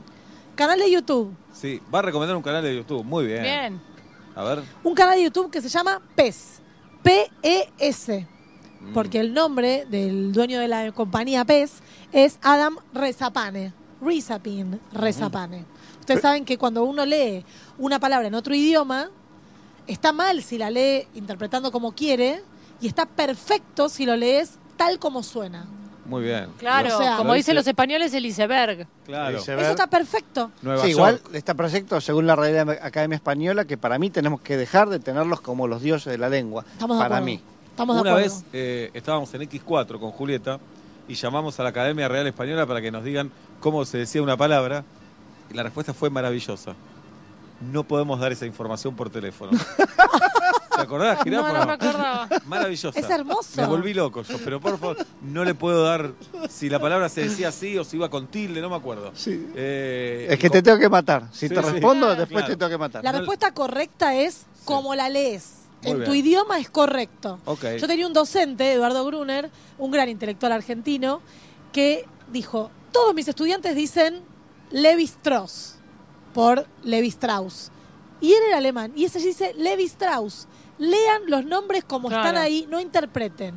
Canal 0.56 0.80
de 0.80 0.91
YouTube. 0.91 1.34
Sí, 1.53 1.81
va 1.93 1.99
a 1.99 2.01
recomendar 2.01 2.35
un 2.35 2.43
canal 2.43 2.64
de 2.64 2.76
YouTube. 2.76 3.03
Muy 3.03 3.26
bien. 3.26 3.41
Bien. 3.41 3.81
A 4.35 4.43
ver. 4.43 4.64
Un 4.84 4.93
canal 4.93 5.15
de 5.15 5.23
YouTube 5.23 5.49
que 5.49 5.61
se 5.61 5.69
llama 5.69 6.01
PES. 6.15 6.61
P-E-S. 7.01 8.27
Mm. 8.81 8.93
Porque 8.93 9.19
el 9.19 9.34
nombre 9.34 9.85
del 9.89 10.31
dueño 10.31 10.60
de 10.60 10.68
la 10.68 10.91
compañía 10.91 11.45
PES 11.45 11.81
es 12.11 12.39
Adam 12.41 12.77
Rezapane. 12.93 13.73
Rezapin, 14.01 14.80
Rezapane. 14.93 15.65
Ustedes 15.99 16.22
saben 16.22 16.45
que 16.45 16.57
cuando 16.57 16.84
uno 16.84 17.06
lee 17.06 17.45
una 17.77 17.99
palabra 17.99 18.27
en 18.27 18.34
otro 18.34 18.56
idioma, 18.56 19.10
está 19.88 20.11
mal 20.11 20.41
si 20.41 20.57
la 20.57 20.69
lee 20.69 21.07
interpretando 21.15 21.72
como 21.72 21.91
quiere 21.91 22.41
y 22.81 22.88
está 22.88 23.06
perfecto 23.06 23.89
si 23.89 24.06
lo 24.06 24.15
lees 24.15 24.57
tal 24.77 24.99
como 24.99 25.23
suena. 25.23 25.68
Muy 26.10 26.23
bien. 26.23 26.48
Claro, 26.57 26.95
O 26.95 26.98
sea, 27.02 27.18
como 27.18 27.30
Lo 27.30 27.34
dicen 27.36 27.53
dice- 27.53 27.61
los 27.61 27.68
españoles, 27.68 28.14
el 28.14 28.26
iceberg. 28.26 28.88
Claro. 29.06 29.38
Iceberg. 29.38 29.61
Eso 29.61 29.69
está 29.72 29.88
perfecto. 29.88 30.52
Nueva 30.61 30.81
Sí, 30.84 30.90
York. 30.91 30.98
igual 30.98 31.22
está 31.34 31.53
perfecto 31.53 32.02
según 32.02 32.26
la 32.27 32.36
Real 32.36 32.69
Academia 32.81 33.15
Española 33.15 33.65
que 33.65 33.77
para 33.77 33.99
mí 33.99 34.10
tenemos 34.10 34.41
que 34.41 34.57
dejar 34.57 34.90
de 34.90 34.99
tenerlos 34.99 35.40
como 35.41 35.68
los 35.68 35.81
dioses 35.81 36.11
de 36.11 36.18
la 36.18 36.27
lengua. 36.30 36.65
Estamos 36.73 36.98
de 36.98 37.03
para 37.03 37.18
acuerdo. 37.18 37.26
mí. 37.26 37.41
Estamos 37.69 37.95
de 37.95 38.02
Una 38.02 38.11
acuerdo. 38.11 38.30
vez 38.36 38.44
eh, 38.53 38.90
estábamos 38.94 39.34
en 39.34 39.41
X4 39.44 39.99
con 39.99 40.11
Julieta 40.11 40.60
y 41.07 41.14
llamamos 41.14 41.60
a 41.60 41.64
la 41.64 41.69
Academia 41.69 42.07
Real 42.07 42.27
Española 42.27 42.65
para 42.65 42.81
que 42.81 42.91
nos 42.91 43.03
digan 43.03 43.31
cómo 43.60 43.86
se 43.86 43.99
decía 43.99 44.22
una 44.22 44.36
palabra 44.36 44.84
y 45.49 45.53
la 45.53 45.64
respuesta 45.64 45.94
fue 45.94 46.10
maravillosa. 46.10 46.73
No 47.72 47.84
podemos 47.84 48.19
dar 48.19 48.31
esa 48.31 48.45
información 48.45 48.95
por 48.95 49.10
teléfono. 49.10 49.52
¿Te 50.80 50.85
acordás, 50.85 51.18
No, 51.19 51.23
Jirafa? 51.23 51.53
no 51.53 51.65
me 51.65 51.73
acordaba. 51.73 52.30
Maravillosa. 52.45 52.99
Es 52.99 53.10
hermoso. 53.10 53.49
Me 53.61 53.68
volví 53.68 53.93
loco 53.93 54.22
yo, 54.23 54.38
pero 54.43 54.60
por 54.60 54.77
favor, 54.80 54.97
no 55.22 55.43
le 55.43 55.53
puedo 55.56 55.84
dar 55.84 56.11
si 56.49 56.69
la 56.69 56.80
palabra 56.80 57.10
se 57.10 57.22
decía 57.22 57.49
así 57.49 57.77
o 57.77 57.84
si 57.84 57.97
iba 57.97 58.10
con 58.10 58.27
tilde, 58.27 58.61
no 58.61 58.69
me 58.69 58.76
acuerdo. 58.76 59.11
Eh, 59.56 60.27
Es 60.30 60.39
que 60.39 60.49
te 60.49 60.61
tengo 60.61 60.77
que 60.80 60.89
matar. 60.89 61.27
Si 61.31 61.47
Sí, 61.47 61.53
te 61.53 61.61
sí. 61.61 61.69
respondo, 61.69 62.06
Claro. 62.07 62.19
después 62.22 62.43
Claro. 62.45 62.53
te 62.53 62.57
tengo 62.57 62.69
que 62.69 62.77
matar. 62.77 63.03
La 63.03 63.11
respuesta 63.11 63.53
correcta 63.53 64.15
es 64.15 64.45
como 64.65 64.95
la 64.95 65.10
lees. 65.10 65.56
Muy 65.81 65.91
en 65.91 65.97
bien. 65.99 66.10
tu 66.10 66.14
idioma 66.15 66.60
es 66.60 66.69
correcto. 66.69 67.39
Ok. 67.45 67.64
Yo 67.80 67.88
tenía 67.88 68.06
un 68.06 68.11
docente, 68.14 68.73
Eduardo 68.73 69.06
Gruner, 69.06 69.49
un 69.77 69.91
gran 69.91 70.10
intelectual 70.10 70.51
argentino, 70.51 71.22
que 71.72 72.06
dijo, 72.31 72.69
todos 72.91 73.14
mis 73.15 73.27
estudiantes 73.30 73.76
dicen 73.76 74.22
Levi 74.72 75.03
Strauss 75.06 75.76
por 76.34 76.65
Levi 76.84 77.07
Strauss. 77.07 77.72
Y 78.22 78.34
él 78.34 78.39
era 78.49 78.57
alemán, 78.57 78.91
y 78.97 79.06
ese 79.06 79.19
dice 79.19 79.53
Levi 79.57 79.85
Strauss. 79.85 80.47
Lean 80.80 81.23
los 81.27 81.45
nombres 81.45 81.84
como 81.84 82.07
Claro. 82.07 82.27
están 82.27 82.41
ahí, 82.41 82.65
no 82.69 82.80
interpreten. 82.80 83.53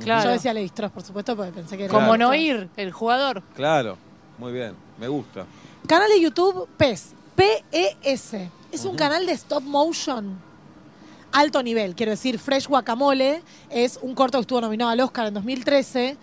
Claro. 0.00 0.24
Yo 0.24 0.30
decía 0.30 0.52
Levi 0.52 0.66
Strauss, 0.66 0.92
por 0.92 1.02
supuesto, 1.02 1.36
porque 1.36 1.52
pensé 1.52 1.76
que 1.76 1.84
era... 1.84 1.92
Como 1.94 2.16
no 2.16 2.34
ir, 2.34 2.68
el 2.76 2.92
jugador. 2.92 3.42
Claro, 3.54 3.96
muy 4.38 4.52
bien, 4.52 4.74
me 4.98 5.06
gusta. 5.08 5.46
Canal 5.86 6.08
de 6.08 6.20
YouTube 6.20 6.68
PES. 6.76 7.14
P-E-S. 7.36 8.50
Es 8.72 8.84
un 8.84 8.96
canal 8.96 9.24
de 9.26 9.32
stop 9.32 9.62
motion. 9.62 10.36
Alto 11.32 11.62
nivel, 11.62 11.94
quiero 11.94 12.10
decir, 12.10 12.38
Fresh 12.38 12.68
Guacamole 12.68 13.42
es 13.70 13.98
un 14.02 14.14
corto 14.14 14.38
que 14.38 14.42
estuvo 14.42 14.60
nominado 14.60 14.90
al 14.90 15.00
Oscar 15.00 15.26
en 15.26 15.34
2013. 15.34 16.16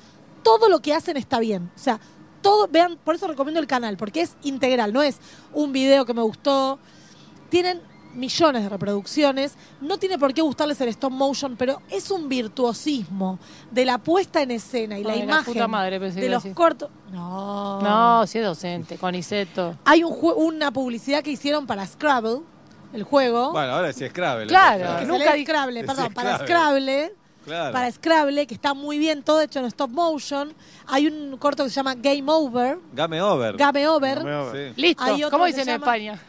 Todo 0.44 0.70
lo 0.70 0.82
que 0.82 0.94
hacen 0.94 1.18
está 1.18 1.40
bien. 1.40 1.70
O 1.76 1.80
sea, 1.80 2.00
todo, 2.42 2.68
vean, 2.68 2.98
por 3.04 3.16
eso 3.16 3.28
recomiendo 3.28 3.60
el 3.60 3.68
canal, 3.68 3.98
porque 3.98 4.22
es 4.22 4.36
integral, 4.42 4.94
no 4.94 5.02
es 5.02 5.20
un 5.54 5.72
video 5.74 6.06
que 6.06 6.14
me 6.14 6.22
gustó. 6.22 6.80
Tienen 7.50 7.82
millones 8.14 8.64
de 8.64 8.70
reproducciones. 8.70 9.56
No 9.80 9.98
tiene 9.98 10.18
por 10.18 10.34
qué 10.34 10.42
gustarles 10.42 10.80
el 10.82 10.90
stop 10.90 11.12
motion, 11.12 11.56
pero 11.56 11.82
es 11.90 12.10
un 12.12 12.28
virtuosismo 12.30 13.40
de 13.70 13.86
la 13.86 13.98
puesta 13.98 14.42
en 14.42 14.52
escena 14.52 14.98
y 15.00 15.04
la 15.04 15.14
Ay, 15.14 15.20
la 15.20 15.24
imagen 15.26 15.54
puta 15.54 15.68
madre, 15.68 16.00
de 16.00 16.30
los 16.30 16.46
cortos. 16.54 16.90
No. 17.12 17.82
No, 17.82 18.28
si 18.28 18.40
es 18.40 18.46
docente, 18.46 18.98
con 18.98 19.16
Iseto. 19.16 19.78
Hay 19.86 20.04
un 20.04 20.12
jue- 20.14 20.36
una 20.36 20.72
publicidad 20.72 21.22
que 21.24 21.32
hicieron 21.32 21.68
para 21.68 21.86
Scrabble, 21.86 22.42
el 22.94 23.04
juego. 23.04 23.52
Bueno, 23.52 23.74
ahora 23.74 23.92
sí 23.94 24.04
es 24.04 24.12
Scrabble. 24.12 24.48
Claro, 24.48 25.00
que 25.00 25.06
nunca 25.06 25.34
Scrabble, 25.42 25.80
Es 25.82 25.86
perdón, 25.86 26.14
para 26.14 26.38
Scrabble. 26.40 26.46
Scrabble. 27.08 27.16
Claro. 27.44 27.74
Para 27.74 27.92
Scrabble, 27.92 28.46
que 28.46 28.54
está 28.54 28.76
muy 28.76 29.00
bien, 29.00 29.24
todo 29.24 29.42
hecho 29.42 29.58
en 29.60 29.66
stop 29.66 29.90
motion. 29.90 30.54
Hay 30.86 31.08
un 31.08 31.38
corto 31.38 31.64
que 31.64 31.70
se 31.72 31.76
llama 31.76 31.96
Game 31.96 32.26
Over. 32.28 32.78
Game 32.94 33.20
over. 33.20 33.58
Game 33.58 33.88
Over. 33.88 34.16
Game 34.20 34.36
over. 34.36 34.76
Sí. 34.76 34.80
Listo, 34.80 35.04
¿cómo 35.32 35.46
dicen 35.46 35.62
en 35.62 35.68
llama 35.68 35.86
España? 35.88 36.22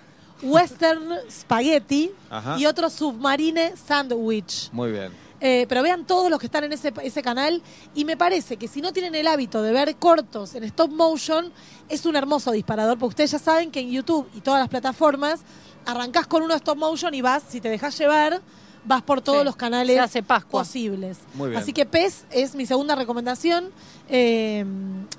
Western 0.42 1.18
Spaghetti. 1.30 2.10
Ajá. 2.30 2.58
Y 2.58 2.66
otro 2.66 2.90
Submarine 2.90 3.74
Sandwich. 3.76 4.70
Muy 4.72 4.92
bien. 4.92 5.12
Eh, 5.44 5.66
pero 5.68 5.82
vean 5.82 6.06
todos 6.06 6.30
los 6.30 6.38
que 6.38 6.46
están 6.46 6.62
en 6.62 6.72
ese, 6.72 6.92
ese 7.02 7.20
canal 7.20 7.60
y 7.96 8.04
me 8.04 8.16
parece 8.16 8.56
que 8.56 8.68
si 8.68 8.80
no 8.80 8.92
tienen 8.92 9.16
el 9.16 9.26
hábito 9.26 9.60
de 9.60 9.72
ver 9.72 9.96
cortos 9.96 10.54
en 10.54 10.62
stop 10.62 10.92
motion, 10.92 11.52
es 11.88 12.06
un 12.06 12.14
hermoso 12.14 12.52
disparador, 12.52 12.96
porque 12.96 13.10
ustedes 13.10 13.32
ya 13.32 13.38
saben 13.40 13.72
que 13.72 13.80
en 13.80 13.90
YouTube 13.90 14.28
y 14.34 14.40
todas 14.40 14.60
las 14.60 14.68
plataformas 14.68 15.40
arrancás 15.84 16.28
con 16.28 16.44
uno 16.44 16.54
stop 16.54 16.78
motion 16.78 17.12
y 17.12 17.22
vas, 17.22 17.42
si 17.48 17.60
te 17.60 17.70
dejas 17.70 17.98
llevar, 17.98 18.40
vas 18.84 19.02
por 19.02 19.20
todos 19.20 19.40
Sí, 19.40 19.44
los 19.44 19.56
canales 19.56 19.96
se 19.96 20.00
hace 20.00 20.22
posibles. 20.22 21.18
Muy 21.34 21.50
bien. 21.50 21.60
Así 21.62 21.72
que 21.72 21.86
PES 21.86 22.24
es 22.30 22.54
mi 22.54 22.66
segunda 22.66 22.94
recomendación 22.94 23.70
eh, 24.08 24.64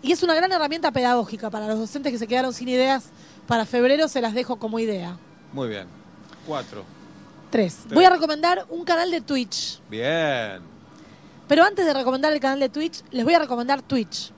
y 0.02 0.12
es 0.12 0.24
una 0.24 0.36
gran 0.36 0.52
herramienta 0.52 0.92
pedagógica 0.92 1.50
para 1.50 1.68
los 1.68 1.80
docentes 1.80 2.12
que 2.12 2.18
se 2.20 2.28
quedaron 2.28 2.54
sin 2.54 2.68
ideas 2.68 3.06
para 3.48 3.66
febrero, 3.66 4.08
se 4.08 4.22
las 4.22 4.34
dejo 4.34 4.58
como 4.58 4.80
idea. 4.80 5.18
Muy 5.52 5.70
bien. 5.70 5.88
Cuatro. 6.48 6.84
Tres. 7.52 7.80
Tres. 7.84 7.94
Voy 7.94 8.06
a 8.06 8.10
recomendar 8.10 8.66
un 8.70 8.84
canal 8.84 9.12
de 9.12 9.22
Twitch. 9.22 9.80
Bien. 9.90 10.62
Pero 11.48 11.64
antes 11.64 11.86
de 11.86 11.94
recomendar 11.94 12.34
el 12.34 12.40
canal 12.40 12.60
de 12.60 12.70
Twitch, 12.70 13.04
les 13.12 13.24
voy 13.24 13.34
a 13.34 13.40
recomendar 13.40 13.82
Twitch. 13.82 14.32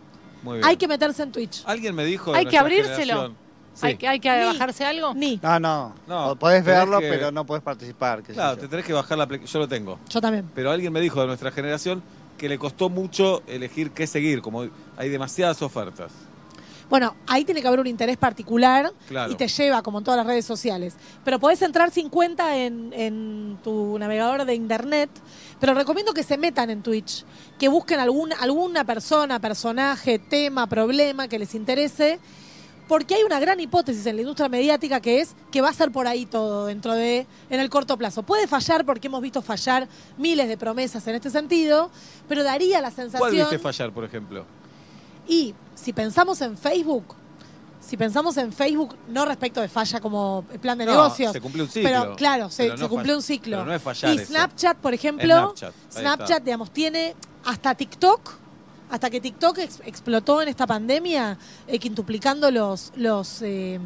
Muy 0.43 0.57
bien. 0.57 0.65
Hay 0.67 0.77
que 0.77 0.87
meterse 0.87 1.23
en 1.23 1.31
Twitch. 1.31 1.63
Alguien 1.65 1.95
me 1.95 2.03
dijo. 2.05 2.31
de 2.33 2.39
Hay 2.39 2.45
que 2.45 2.57
abrírselo. 2.57 2.95
generación- 2.97 3.44
Sí. 3.75 3.85
¿Hay, 3.87 3.97
que, 3.97 4.07
¿Hay 4.07 4.19
que 4.19 4.29
Ni. 4.31 4.45
bajarse 4.45 4.83
algo? 4.85 5.13
Ni. 5.13 5.39
No, 5.43 5.59
no. 5.59 5.93
No, 6.07 6.35
Podés 6.37 6.63
tenés 6.63 6.79
verlo, 6.79 6.99
que- 6.99 7.09
pero 7.09 7.31
no 7.31 7.45
podés 7.45 7.61
participar. 7.63 8.21
qué 8.21 8.27
sé 8.29 8.33
Claro, 8.33 8.55
yo. 8.55 8.61
te 8.61 8.67
tenés 8.69 8.85
que 8.85 8.93
bajar 8.93 9.17
la 9.17 9.25
aplicación. 9.25 9.53
Yo 9.53 9.59
lo 9.59 9.67
tengo. 9.67 9.99
Yo 10.09 10.21
también. 10.21 10.49
Pero 10.55 10.71
alguien 10.71 10.91
me 10.93 11.01
dijo 11.01 11.21
de 11.21 11.27
nuestra 11.27 11.51
generación 11.51 12.01
que 12.37 12.49
le 12.49 12.57
costó 12.57 12.89
mucho 12.89 13.43
elegir 13.47 13.91
qué 13.91 14.07
seguir, 14.07 14.41
como 14.41 14.65
hay 14.97 15.09
demasiadas 15.09 15.61
ofertas. 15.61 16.11
Bueno, 16.89 17.15
ahí 17.25 17.43
tiene 17.45 17.61
que 17.63 17.67
haber 17.67 17.79
un 17.79 17.87
interés 17.87 18.15
particular 18.15 18.91
Claro. 19.07 19.31
y 19.31 19.35
te 19.35 19.47
lleva, 19.47 19.81
como 19.81 19.97
en 19.97 20.03
todas 20.03 20.19
las 20.19 20.27
redes 20.27 20.45
sociales. 20.45 20.95
Pero 21.23 21.39
podés 21.39 21.61
entrar 21.63 21.89
sin 21.89 22.09
cuenta 22.09 22.57
en, 22.57 22.93
en 22.93 23.57
tu 23.63 23.97
navegador 23.97 24.45
de 24.45 24.53
internet. 24.53 25.09
Pero 25.59 25.73
recomiendo 25.73 26.13
que 26.13 26.21
se 26.21 26.37
metan 26.37 26.69
en 26.69 26.83
Twitch, 26.83 27.25
que 27.57 27.69
busquen 27.69 27.99
algún, 27.99 28.31
alguna 28.33 28.83
persona, 28.83 29.39
personaje, 29.39 30.19
tema, 30.19 30.67
problema 30.67 31.27
que 31.27 31.39
les 31.39 31.55
interese. 31.55 32.19
Porque 32.87 33.15
hay 33.15 33.23
una 33.23 33.39
gran 33.39 33.59
hipótesis 33.59 34.05
en 34.05 34.15
la 34.17 34.21
industria 34.21 34.47
mediática 34.47 34.99
que 34.99 35.19
es 35.19 35.35
que 35.51 35.59
va 35.61 35.69
a 35.69 35.73
ser 35.73 35.91
por 35.91 36.05
ahí 36.07 36.25
todo 36.27 36.67
dentro 36.67 36.93
de, 36.93 37.25
en 37.49 37.59
el 37.59 37.69
corto 37.69 37.97
plazo. 37.97 38.21
Puede 38.23 38.45
fallar 38.47 38.85
porque 38.85 39.07
hemos 39.07 39.21
visto 39.21 39.41
fallar 39.41 39.87
miles 40.17 40.47
de 40.47 40.55
promesas 40.57 41.05
en 41.07 41.15
este 41.15 41.29
sentido, 41.31 41.89
pero 42.29 42.43
daría 42.43 42.81
la 42.81 42.91
¿Cuál 42.91 43.09
sensación. 43.11 43.31
viste 43.31 43.57
fallar, 43.59 43.91
por 43.91 44.03
ejemplo? 44.03 44.45
Y 45.27 45.55
si 45.73 45.93
pensamos 45.93 46.39
en 46.41 46.55
Facebook, 46.57 47.15
si 47.81 47.97
pensamos 47.97 48.37
en 48.37 48.53
Facebook, 48.53 48.95
no 49.09 49.25
respecto 49.25 49.61
de 49.61 49.67
falla 49.67 49.99
como 49.99 50.43
plan 50.61 50.77
de 50.77 50.85
No, 50.85 50.91
negocios. 50.91 51.31
se 51.33 51.41
cumplió 51.41 51.63
un 51.63 51.69
ciclo. 51.71 51.89
Pero 51.89 52.15
claro, 52.15 52.49
se, 52.51 52.65
Pero 52.65 52.77
se 52.77 52.85
fall- 52.87 53.15
un 53.15 53.21
ciclo. 53.23 53.57
pero 53.57 53.65
no 53.65 53.73
es 53.73 53.81
fallar 53.81 54.13
y 54.13 54.17
eso. 54.17 54.25
Snapchat, 54.27 54.77
por 54.77 54.93
ejemplo, 54.93 55.53
Snapchat, 55.91 56.43
digamos, 56.43 56.69
tiene 56.71 57.15
hasta 57.45 57.73
TikTok, 57.73 58.31
hasta 58.89 59.09
que 59.09 59.19
TikTok 59.21 59.57
ex- 59.59 59.81
explotó 59.85 60.41
en 60.41 60.47
esta 60.47 60.67
pandemia, 60.67 61.37
eh, 61.67 61.79
quintuplicando 61.79 62.51
los, 62.51 62.91
los 62.95 63.41
eh, 63.41 63.79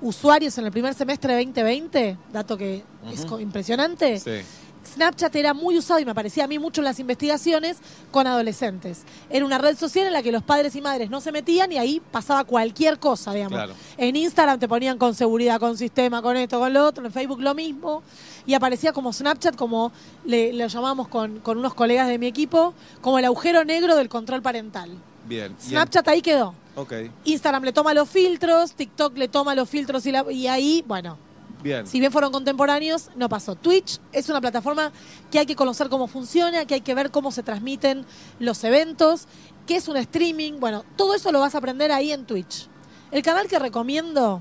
usuarios 0.00 0.56
en 0.58 0.66
el 0.66 0.72
primer 0.72 0.94
semestre 0.94 1.34
de 1.34 1.44
2020, 1.44 2.18
dato 2.32 2.56
que 2.56 2.82
es 3.10 3.26
impresionante. 3.40 4.18
Sí. 4.20 4.40
Snapchat 4.86 5.34
era 5.36 5.54
muy 5.54 5.78
usado 5.78 6.00
y 6.00 6.04
me 6.04 6.10
aparecía 6.10 6.44
a 6.44 6.46
mí 6.48 6.58
mucho 6.58 6.80
en 6.80 6.86
las 6.86 6.98
investigaciones 6.98 7.78
con 8.10 8.26
adolescentes. 8.26 9.02
Era 9.30 9.44
una 9.44 9.58
red 9.58 9.76
social 9.76 10.06
en 10.06 10.12
la 10.12 10.22
que 10.22 10.32
los 10.32 10.42
padres 10.42 10.74
y 10.76 10.80
madres 10.80 11.08
no 11.10 11.20
se 11.20 11.32
metían 11.32 11.70
y 11.72 11.78
ahí 11.78 12.00
pasaba 12.10 12.44
cualquier 12.44 12.98
cosa, 12.98 13.32
digamos. 13.32 13.56
Claro. 13.58 13.74
En 13.96 14.16
Instagram 14.16 14.58
te 14.58 14.68
ponían 14.68 14.98
con 14.98 15.14
seguridad, 15.14 15.60
con 15.60 15.76
sistema, 15.78 16.20
con 16.22 16.36
esto, 16.36 16.58
con 16.58 16.72
lo 16.72 16.86
otro. 16.86 17.04
En 17.06 17.12
Facebook 17.12 17.40
lo 17.40 17.54
mismo. 17.54 18.02
Y 18.46 18.54
aparecía 18.54 18.92
como 18.92 19.12
Snapchat, 19.12 19.54
como 19.56 19.92
le, 20.24 20.52
lo 20.52 20.66
llamamos 20.66 21.08
con, 21.08 21.38
con 21.40 21.58
unos 21.58 21.74
colegas 21.74 22.08
de 22.08 22.18
mi 22.18 22.26
equipo, 22.26 22.74
como 23.00 23.18
el 23.18 23.24
agujero 23.24 23.64
negro 23.64 23.94
del 23.96 24.08
control 24.08 24.42
parental. 24.42 24.90
Bien. 25.28 25.54
Snapchat 25.60 26.06
ahí 26.08 26.20
quedó. 26.20 26.54
Ok, 26.74 26.92
Instagram 27.24 27.64
le 27.64 27.72
toma 27.72 27.92
los 27.94 28.08
filtros, 28.08 28.72
TikTok 28.72 29.16
le 29.18 29.28
toma 29.28 29.54
los 29.54 29.68
filtros 29.68 30.04
y, 30.06 30.10
la- 30.12 30.32
y 30.32 30.46
ahí, 30.48 30.82
bueno, 30.88 31.18
bien. 31.62 31.86
si 31.86 32.00
bien 32.00 32.12
fueron 32.12 32.32
contemporáneos, 32.32 33.10
no 33.16 33.28
pasó. 33.28 33.54
Twitch 33.54 33.98
es 34.12 34.28
una 34.28 34.40
plataforma 34.40 34.92
que 35.30 35.38
hay 35.38 35.46
que 35.46 35.56
conocer 35.56 35.88
cómo 35.88 36.06
funciona, 36.06 36.64
que 36.64 36.74
hay 36.74 36.80
que 36.80 36.94
ver 36.94 37.10
cómo 37.10 37.30
se 37.30 37.42
transmiten 37.42 38.04
los 38.38 38.62
eventos, 38.64 39.26
qué 39.66 39.76
es 39.76 39.88
un 39.88 39.96
streaming. 39.96 40.54
Bueno, 40.60 40.84
todo 40.96 41.14
eso 41.14 41.32
lo 41.32 41.40
vas 41.40 41.54
a 41.54 41.58
aprender 41.58 41.92
ahí 41.92 42.12
en 42.12 42.26
Twitch. 42.26 42.68
El 43.10 43.22
canal 43.22 43.46
que 43.48 43.58
recomiendo 43.58 44.40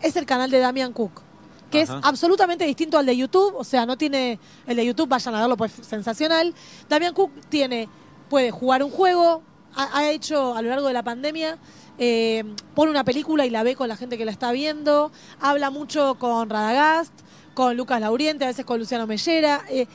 es 0.00 0.16
el 0.16 0.26
canal 0.26 0.50
de 0.50 0.58
Damian 0.58 0.92
Cook, 0.92 1.22
que 1.70 1.82
Ajá. 1.82 1.98
es 1.98 2.04
absolutamente 2.04 2.64
distinto 2.64 2.98
al 2.98 3.06
de 3.06 3.16
YouTube. 3.16 3.54
O 3.56 3.64
sea, 3.64 3.86
no 3.86 3.96
tiene. 3.96 4.38
El 4.66 4.76
de 4.76 4.86
YouTube, 4.86 5.08
vayan 5.08 5.34
a 5.34 5.40
verlo, 5.40 5.56
pues 5.56 5.72
sensacional. 5.82 6.54
Damian 6.88 7.14
Cook 7.14 7.30
tiene. 7.48 7.88
Puede 8.28 8.50
jugar 8.50 8.82
un 8.82 8.90
juego, 8.90 9.42
ha, 9.74 9.98
ha 9.98 10.10
hecho 10.10 10.54
a 10.54 10.62
lo 10.62 10.70
largo 10.70 10.86
de 10.88 10.94
la 10.94 11.02
pandemia. 11.02 11.58
Eh, 11.98 12.44
pone 12.74 12.90
una 12.90 13.04
película 13.04 13.46
y 13.46 13.50
la 13.50 13.62
ve 13.62 13.76
con 13.76 13.88
la 13.88 13.96
gente 13.96 14.16
que 14.18 14.24
la 14.24 14.32
está 14.32 14.52
viendo. 14.52 15.12
Habla 15.40 15.70
mucho 15.70 16.14
con 16.16 16.48
Radagast, 16.50 17.12
con 17.54 17.76
Lucas 17.76 18.00
Lauriente, 18.00 18.44
a 18.44 18.48
veces 18.48 18.64
con 18.64 18.78
Luciano 18.78 19.06
Mellera. 19.06 19.62
eh, 19.68 19.86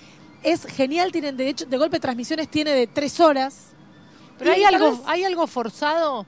es 0.43 0.65
genial, 0.65 1.11
tienen 1.11 1.35
de 1.35 1.49
hecho, 1.49 1.65
de 1.65 1.77
golpe 1.77 1.99
transmisiones 1.99 2.47
tiene 2.47 2.71
de 2.71 2.85
tres 2.87 3.19
horas. 3.19 3.69
Pero 4.37 4.51
hay 4.51 4.63
algo, 4.63 4.91
vez- 4.91 5.01
hay 5.07 5.23
algo 5.23 5.47
forzado 5.47 6.25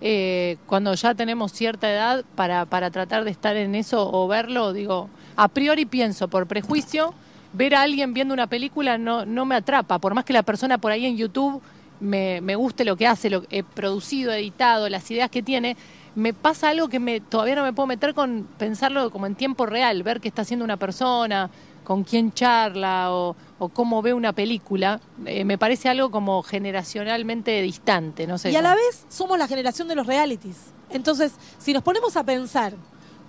eh, 0.00 0.56
cuando 0.66 0.92
ya 0.94 1.14
tenemos 1.14 1.52
cierta 1.52 1.88
edad 1.90 2.24
para, 2.34 2.66
para 2.66 2.90
tratar 2.90 3.22
de 3.24 3.30
estar 3.30 3.56
en 3.56 3.76
eso 3.76 4.10
o 4.12 4.26
verlo. 4.26 4.72
Digo, 4.72 5.08
a 5.36 5.46
priori 5.46 5.84
pienso, 5.86 6.26
por 6.26 6.48
prejuicio, 6.48 7.14
ver 7.52 7.76
a 7.76 7.82
alguien 7.82 8.12
viendo 8.12 8.34
una 8.34 8.48
película 8.48 8.98
no, 8.98 9.24
no 9.24 9.44
me 9.44 9.54
atrapa. 9.54 10.00
Por 10.00 10.12
más 10.14 10.24
que 10.24 10.32
la 10.32 10.42
persona 10.42 10.78
por 10.78 10.90
ahí 10.90 11.06
en 11.06 11.16
YouTube 11.16 11.62
me, 12.02 12.40
me 12.40 12.56
guste 12.56 12.84
lo 12.84 12.96
que 12.96 13.06
hace, 13.06 13.30
lo 13.30 13.44
he 13.50 13.62
producido, 13.62 14.32
editado, 14.32 14.88
las 14.88 15.10
ideas 15.10 15.30
que 15.30 15.42
tiene. 15.42 15.76
Me 16.14 16.34
pasa 16.34 16.68
algo 16.68 16.88
que 16.88 16.98
me, 16.98 17.20
todavía 17.20 17.54
no 17.54 17.62
me 17.62 17.72
puedo 17.72 17.86
meter 17.86 18.12
con 18.12 18.46
pensarlo 18.58 19.10
como 19.10 19.26
en 19.26 19.34
tiempo 19.34 19.64
real, 19.64 20.02
ver 20.02 20.20
qué 20.20 20.28
está 20.28 20.42
haciendo 20.42 20.64
una 20.64 20.76
persona, 20.76 21.48
con 21.84 22.04
quién 22.04 22.32
charla 22.32 23.12
o, 23.12 23.36
o 23.58 23.68
cómo 23.70 24.02
ve 24.02 24.12
una 24.12 24.32
película. 24.32 25.00
Eh, 25.24 25.44
me 25.44 25.56
parece 25.56 25.88
algo 25.88 26.10
como 26.10 26.42
generacionalmente 26.42 27.62
distante, 27.62 28.26
no 28.26 28.36
sé. 28.36 28.50
Y 28.50 28.56
a 28.56 28.62
la 28.62 28.74
vez 28.74 29.06
somos 29.08 29.38
la 29.38 29.48
generación 29.48 29.88
de 29.88 29.94
los 29.94 30.06
realities. 30.06 30.72
Entonces, 30.90 31.32
si 31.58 31.72
nos 31.72 31.82
ponemos 31.82 32.16
a 32.16 32.24
pensar 32.24 32.74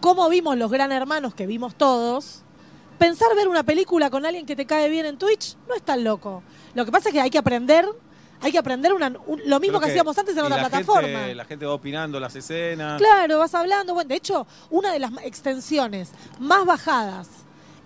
cómo 0.02 0.28
vimos 0.28 0.58
los 0.58 0.70
gran 0.70 0.91
hermanos 0.91 1.34
que 1.34 1.48
vimos 1.48 1.76
todos, 1.76 2.44
pensar 2.98 3.34
ver 3.36 3.48
una 3.48 3.64
película 3.64 4.10
con 4.10 4.26
alguien 4.26 4.45
que 4.45 4.56
te 4.56 4.66
cae 4.66 4.90
bien 4.90 5.06
en 5.06 5.18
Twitch 5.18 5.56
no 5.68 5.76
es 5.76 5.82
tan 5.82 6.04
loco. 6.04 6.44
Lo 6.74 6.84
que 6.84 6.91
pasa 6.91 7.10
es 7.10 7.14
que 7.14 7.22
hay 7.22 7.30
que 7.30 7.38
aprender, 7.38 7.86
hay 8.44 8.52
que 8.52 8.57
aprender 8.60 8.94
una- 8.94 9.14
un- 9.26 9.41
lo 9.45 9.60
mismo 9.60 9.80
que, 9.80 9.86
hacíamos 9.88 10.18
antes 10.18 10.36
en 10.38 10.44
otra 10.44 10.57
la 10.61 10.70
plataforma. 10.70 11.07
Gente, 11.07 11.36
la 11.36 11.45
gente 11.45 11.65
va 11.65 11.74
opinando 11.74 12.20
las 12.20 12.36
escenas. 12.36 12.99
Claro, 13.02 13.40
vas 13.40 13.56
hablando. 13.56 13.94
Bueno, 13.94 14.07
de 14.10 14.15
hecho, 14.15 14.45
una 14.70 14.91
de 14.91 14.99
las 14.99 15.11
extensiones 15.24 16.11
más 16.40 16.65
bajadas 16.65 17.28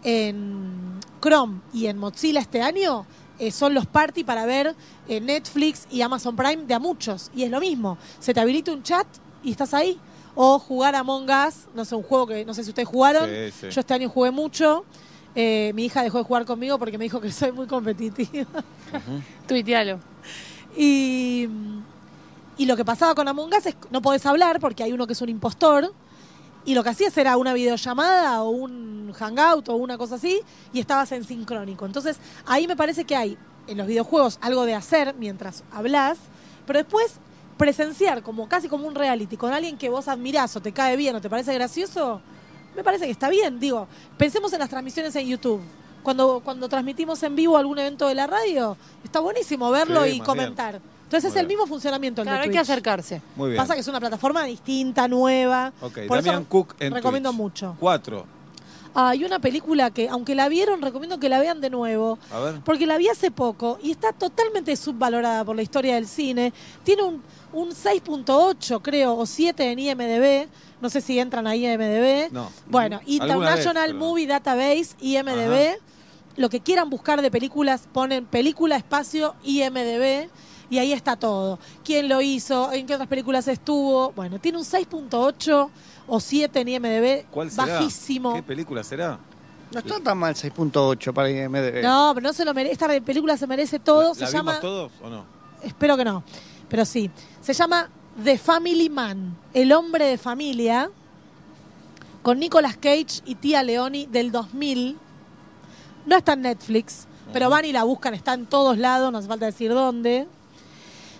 en 0.03 0.99
Chrome 1.21 1.61
y 1.73 1.87
en 1.87 1.97
Mozilla 1.97 2.39
este 2.39 2.61
año 2.61 3.05
eh, 3.39 3.51
son 3.51 3.73
los 3.73 3.85
party 3.85 4.23
para 4.23 4.45
ver 4.45 4.75
eh, 5.07 5.21
Netflix 5.21 5.85
y 5.91 6.01
Amazon 6.01 6.35
Prime 6.35 6.63
de 6.65 6.73
a 6.73 6.79
muchos. 6.79 7.29
Y 7.35 7.43
es 7.43 7.51
lo 7.51 7.59
mismo. 7.59 7.97
Se 8.19 8.33
te 8.33 8.39
habilita 8.39 8.71
un 8.71 8.81
chat 8.83 9.05
y 9.43 9.51
estás 9.51 9.73
ahí. 9.73 9.99
O 10.39 10.59
jugar 10.59 10.95
a 10.95 10.99
Among 10.99 11.27
Us, 11.47 11.65
no 11.73 11.83
sé, 11.83 11.95
un 11.95 12.03
juego 12.03 12.27
que 12.27 12.45
no 12.45 12.53
sé 12.53 12.63
si 12.63 12.69
ustedes 12.69 12.87
jugaron. 12.87 13.27
Sí, 13.27 13.51
sí. 13.59 13.69
Yo 13.69 13.79
este 13.81 13.93
año 13.93 14.07
jugué 14.09 14.31
mucho. 14.31 14.85
Eh, 15.39 15.71
mi 15.75 15.85
hija 15.85 16.01
dejó 16.01 16.17
de 16.17 16.23
jugar 16.23 16.45
conmigo 16.45 16.79
porque 16.79 16.97
me 16.97 17.03
dijo 17.03 17.21
que 17.21 17.31
soy 17.31 17.51
muy 17.51 17.67
competitiva. 17.67 18.63
Tuitealo. 19.47 19.99
Y, 20.75 21.47
y 22.57 22.65
lo 22.65 22.75
que 22.75 22.83
pasaba 22.83 23.13
con 23.13 23.27
Among 23.27 23.53
Us 23.53 23.67
es 23.67 23.75
que 23.75 23.87
no 23.91 24.01
podés 24.01 24.25
hablar 24.25 24.59
porque 24.59 24.81
hay 24.81 24.93
uno 24.93 25.05
que 25.05 25.13
es 25.13 25.21
un 25.21 25.29
impostor. 25.29 25.93
Y 26.65 26.73
lo 26.73 26.83
que 26.83 26.89
hacías 26.89 27.15
era 27.19 27.37
una 27.37 27.53
videollamada 27.53 28.41
o 28.41 28.49
un 28.49 29.13
hangout 29.13 29.69
o 29.69 29.75
una 29.75 29.95
cosa 29.95 30.15
así 30.15 30.41
y 30.73 30.79
estabas 30.79 31.11
en 31.11 31.23
sincrónico. 31.23 31.85
Entonces 31.85 32.17
ahí 32.47 32.65
me 32.65 32.75
parece 32.75 33.05
que 33.05 33.15
hay 33.15 33.37
en 33.67 33.77
los 33.77 33.85
videojuegos 33.85 34.39
algo 34.41 34.65
de 34.65 34.73
hacer 34.73 35.13
mientras 35.19 35.63
hablas, 35.71 36.17
pero 36.65 36.79
después 36.79 37.19
presenciar 37.59 38.23
como 38.23 38.49
casi 38.49 38.69
como 38.69 38.87
un 38.87 38.95
reality 38.95 39.37
con 39.37 39.53
alguien 39.53 39.77
que 39.77 39.89
vos 39.89 40.07
admirás 40.07 40.55
o 40.55 40.61
te 40.63 40.71
cae 40.71 40.97
bien 40.97 41.15
o 41.15 41.21
te 41.21 41.29
parece 41.29 41.53
gracioso, 41.53 42.21
me 42.77 42.83
parece 42.83 43.05
que 43.05 43.11
está 43.11 43.27
bien. 43.29 43.59
Digo, 43.59 43.87
pensemos 44.17 44.53
en 44.53 44.59
las 44.59 44.69
transmisiones 44.69 45.13
en 45.15 45.27
YouTube. 45.27 45.61
Cuando, 46.03 46.39
cuando 46.41 46.69
transmitimos 46.69 47.21
en 47.23 47.35
vivo 47.35 47.57
algún 47.57 47.77
evento 47.79 48.07
de 48.07 48.15
la 48.15 48.27
radio, 48.27 48.77
está 49.03 49.19
buenísimo 49.19 49.69
verlo 49.71 50.05
Sí, 50.05 50.11
y 50.11 50.19
comentar. 50.21 50.79
Entonces 51.03 51.31
Muy 51.31 51.37
es 51.37 51.41
el 51.41 51.47
mismo 51.47 51.65
funcionamiento 51.67 52.21
el 52.21 52.27
Claro, 52.27 52.39
de 52.39 52.45
hay 52.45 52.51
que 52.51 52.59
acercarse. 52.59 53.21
Muy 53.35 53.49
bien. 53.49 53.57
Pasa 53.61 53.73
que 53.73 53.81
es 53.81 53.87
una 53.87 53.99
plataforma 53.99 54.43
distinta, 54.43 55.07
nueva. 55.07 55.73
Ok, 55.81 55.99
Por 56.07 56.17
Damian 56.17 56.41
eso 56.41 56.49
Cook 56.49 56.75
en 56.79 56.93
recomiendo 56.93 57.29
Twitch. 57.29 57.37
mucho. 57.37 57.75
Cuatro. 57.79 58.25
Hay 58.93 59.23
una 59.23 59.39
película 59.39 59.91
que, 59.91 60.07
aunque 60.09 60.33
la 60.33 60.49
vieron, 60.49 60.81
recomiendo 60.81 61.19
que 61.19 61.29
la 61.29 61.39
vean 61.39 61.59
de 61.61 61.69
nuevo. 61.69 62.17
A 62.31 62.39
ver. 62.39 62.61
Porque 62.63 62.85
la 62.85 62.97
vi 62.97 63.09
hace 63.09 63.31
poco 63.31 63.77
y 63.81 63.91
está 63.91 64.11
totalmente 64.13 64.75
subvalorada 64.75 65.43
por 65.43 65.55
la 65.55 65.61
historia 65.61 65.95
del 65.95 66.07
cine. 66.07 66.53
Tiene 66.83 67.03
un, 67.03 67.21
un 67.53 67.69
6.8, 67.69 68.81
creo, 68.81 69.15
o 69.17 69.25
7 69.25 69.71
en 69.71 69.79
IMDB. 69.79 70.47
No 70.81 70.89
sé 70.89 71.01
si 71.01 71.19
entran 71.19 71.47
ahí 71.47 71.65
a 71.65 71.73
IMDB. 71.73 72.31
No. 72.31 72.51
Bueno, 72.67 72.99
vez, 72.99 73.07
International 73.07 73.87
pero- 73.87 73.99
Movie 73.99 74.27
Database, 74.27 74.89
IMDB. 74.99 75.79
Lo 76.35 76.49
que 76.49 76.59
quieran 76.59 76.89
buscar 76.89 77.21
de 77.21 77.31
películas, 77.31 77.87
ponen 77.91 78.25
película, 78.25 78.75
espacio, 78.75 79.35
IMDB. 79.43 80.29
Y 80.69 80.77
ahí 80.79 80.91
está 80.93 81.15
todo. 81.15 81.59
¿Quién 81.83 82.09
lo 82.09 82.21
hizo? 82.21 82.71
¿En 82.73 82.85
qué 82.85 82.93
otras 82.93 83.07
películas 83.07 83.47
estuvo? 83.47 84.11
Bueno, 84.11 84.37
tiene 84.39 84.57
un 84.57 84.65
6.8 84.65 85.69
o 86.07 86.19
7 86.19 86.59
en 86.59 86.67
IMDB. 86.67 87.25
¿Cuál 87.31 87.49
será? 87.49 87.79
Bajísimo. 87.79 88.33
¿Qué 88.35 88.43
película 88.43 88.83
será? 88.83 89.17
No 89.71 89.79
está 89.79 89.99
tan 89.99 90.17
mal 90.17 90.35
6.8 90.35 91.13
para 91.13 91.29
IMDb. 91.29 91.81
No, 91.81 92.11
pero 92.13 92.27
no 92.27 92.33
se 92.33 92.45
lo 92.45 92.53
merece. 92.53 92.73
Esta 92.73 92.87
película 93.01 93.35
se 93.37 93.47
merece 93.47 93.79
todo. 93.79 94.09
¿La 94.09 94.13
se 94.13 94.25
vimos 94.25 94.33
llama. 94.33 94.59
todos 94.59 94.91
o 95.01 95.09
no? 95.09 95.25
Espero 95.63 95.97
que 95.97 96.05
no. 96.05 96.23
Pero 96.69 96.85
sí. 96.85 97.09
Se 97.47 97.53
llama 97.53 97.89
The 98.21 98.37
Family 98.37 98.89
Man. 98.89 99.37
El 99.53 99.71
hombre 99.71 100.03
de 100.03 100.17
familia. 100.17 100.91
Con 102.21 102.39
Nicolas 102.39 102.75
Cage 102.75 103.21
y 103.23 103.35
Tía 103.35 103.63
Leoni 103.63 104.05
del 104.05 104.33
2000. 104.33 104.97
No 106.05 106.17
está 106.17 106.33
en 106.33 106.41
Netflix. 106.41 107.07
Pero 107.31 107.49
van 107.49 107.63
y 107.63 107.71
la 107.71 107.85
buscan. 107.85 108.13
Está 108.13 108.33
en 108.33 108.47
todos 108.47 108.77
lados. 108.77 109.13
No 109.13 109.19
hace 109.19 109.29
falta 109.29 109.45
decir 109.45 109.73
dónde. 109.73 110.27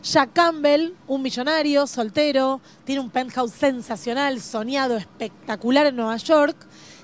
Jack 0.04 0.34
Campbell, 0.34 0.96
un 1.08 1.22
millonario, 1.22 1.88
soltero, 1.88 2.60
tiene 2.84 3.00
un 3.00 3.10
penthouse 3.10 3.54
sensacional, 3.54 4.42
soñado, 4.42 4.98
espectacular 4.98 5.86
en 5.86 5.96
Nueva 5.96 6.18
York. 6.18 6.58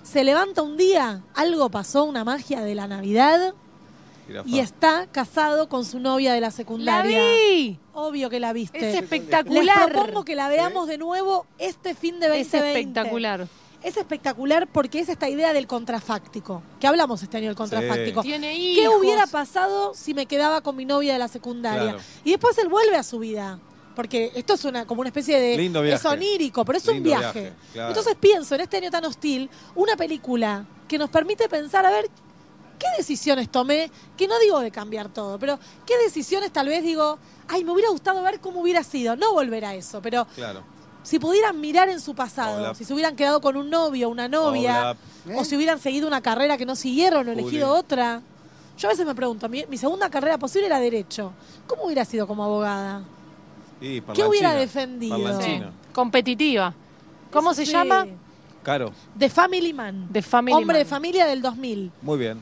Se 0.04 0.26
levanta 0.26 0.64
un 0.64 0.76
día, 0.76 1.24
algo 1.34 1.70
pasó, 1.70 2.04
una 2.04 2.26
magia 2.26 2.60
de 2.60 2.76
la 2.76 2.88
Navidad, 2.90 3.54
Jirafa. 4.42 4.50
y 4.50 4.60
está 4.60 5.08
casado 5.12 5.70
con 5.70 5.86
su 5.86 6.00
novia 6.00 6.34
de 6.34 6.42
la 6.42 6.52
secundaria. 6.52 7.20
¡La 7.22 7.26
vi! 7.26 7.80
Obvio 7.94 8.30
que 8.30 8.40
la 8.40 8.54
viste. 8.54 8.90
Es 8.90 8.96
espectacular. 8.96 9.64
Les 9.64 9.88
propongo 9.88 10.26
que 10.26 10.36
la 10.36 10.48
veamos 10.50 10.88
de 10.88 10.98
nuevo 10.98 11.46
este 11.58 11.94
fin 11.94 12.20
de 12.20 12.28
2020. 12.28 12.58
Es 12.58 12.64
espectacular. 12.78 13.48
Es 13.84 13.98
espectacular 13.98 14.68
porque 14.68 15.00
es 15.00 15.10
esta 15.10 15.28
idea 15.28 15.52
del 15.52 15.68
contrafáctico, 15.68 16.64
que 16.80 16.88
hablamos 16.88 17.22
este 17.22 17.38
año 17.38 17.48
del 17.48 17.56
contrafáctico. 17.58 18.22
Tiene 18.22 18.54
¿Qué 18.54 18.84
hijos. 18.84 18.96
hubiera 18.98 19.28
pasado 19.28 19.94
si 19.94 20.14
me 20.14 20.26
quedaba 20.26 20.62
con 20.62 20.76
mi 20.78 20.86
novia 20.86 21.12
de 21.14 21.20
la 21.20 21.28
secundaria? 21.28 21.82
Claro. 21.92 22.00
Y 22.24 22.32
después 22.32 22.58
él 22.60 22.70
vuelve 22.70 22.96
a 22.96 23.04
su 23.04 23.20
vida. 23.20 23.60
Porque 23.94 24.32
esto 24.36 24.54
es 24.56 24.66
una 24.66 24.88
como 24.88 25.02
una 25.02 25.10
especie 25.10 25.40
de 25.40 25.56
Lindo 25.56 25.84
es 25.84 25.86
viaje. 26.02 26.08
onírico, 26.08 26.66
pero 26.66 26.78
es 26.80 26.88
un 26.88 27.04
viaje. 27.04 27.42
viaje, 27.42 27.54
claro. 27.74 27.90
Entonces 27.90 28.16
pienso 28.20 28.56
en 28.56 28.62
este 28.62 28.78
año 28.78 28.90
tan 28.90 29.06
hostil, 29.06 29.50
una 29.76 29.96
película 29.96 30.66
que 30.88 30.98
nos 30.98 31.10
permite 31.12 31.48
pensar 31.48 31.86
a 31.86 31.92
ver 31.92 32.10
qué 32.84 32.98
decisiones 32.98 33.50
tomé, 33.50 33.90
que 34.18 34.28
no 34.28 34.38
digo 34.40 34.60
de 34.60 34.72
cambiar 34.72 35.08
todo, 35.10 35.40
pero 35.40 35.58
qué 35.86 35.98
decisiones 36.04 36.52
tal 36.52 36.68
vez 36.68 36.84
digo, 36.84 37.18
ay, 37.48 37.64
me 37.64 37.72
hubiera 37.72 37.90
gustado 37.90 38.22
ver 38.22 38.40
cómo 38.40 38.60
hubiera 38.62 38.84
sido, 38.84 39.16
no 39.16 39.34
volver 39.34 39.64
a 39.66 39.74
eso, 39.76 40.02
pero 40.02 40.26
Claro. 40.36 40.62
si 41.04 41.20
pudieran 41.20 41.60
mirar 41.62 41.88
en 41.90 42.00
su 42.02 42.14
pasado, 42.16 42.58
Hola. 42.58 42.76
si 42.76 42.84
se 42.84 42.94
hubieran 42.94 43.16
quedado 43.16 43.40
con 43.42 43.56
un 43.58 43.70
novio, 43.70 44.10
una 44.10 44.28
novia, 44.28 44.96
Hola. 45.26 45.40
o 45.40 45.46
si 45.46 45.56
hubieran 45.56 45.80
seguido 45.80 46.08
una 46.08 46.22
carrera 46.22 46.58
que 46.58 46.66
no 46.66 46.76
siguieron 46.76 47.28
o 47.28 47.32
elegido 47.32 47.70
otra. 47.70 48.22
Yo 48.78 48.88
a 48.88 48.92
veces 48.92 49.06
me 49.06 49.14
pregunto, 49.16 49.48
mi, 49.50 49.64
mi 49.70 49.78
segunda 49.78 50.10
carrera 50.10 50.38
posible 50.40 50.66
era 50.66 50.80
Derecho. 50.80 51.32
¿Cómo 51.68 51.84
hubiera 51.84 52.04
sido 52.06 52.26
como 52.28 52.44
abogada? 52.44 53.04
¿Qué 53.80 54.24
hubiera 54.26 54.54
defendido? 54.54 55.22
parlanchina. 55.22 55.72
Competitiva. 55.94 56.74
¿Cómo 57.32 57.54
se 57.54 57.66
Sí. 57.66 57.72
llama? 57.72 58.08
Caro, 58.64 58.92
The 59.18 59.30
Family 59.30 59.74
Man. 59.74 60.08
The 60.12 60.22
Family 60.22 60.56
Hombre 60.56 60.78
de 60.78 60.84
Man. 60.86 60.90
familia 60.90 61.26
del 61.26 61.42
2000. 61.42 61.92
muy 62.02 62.18
bien. 62.18 62.40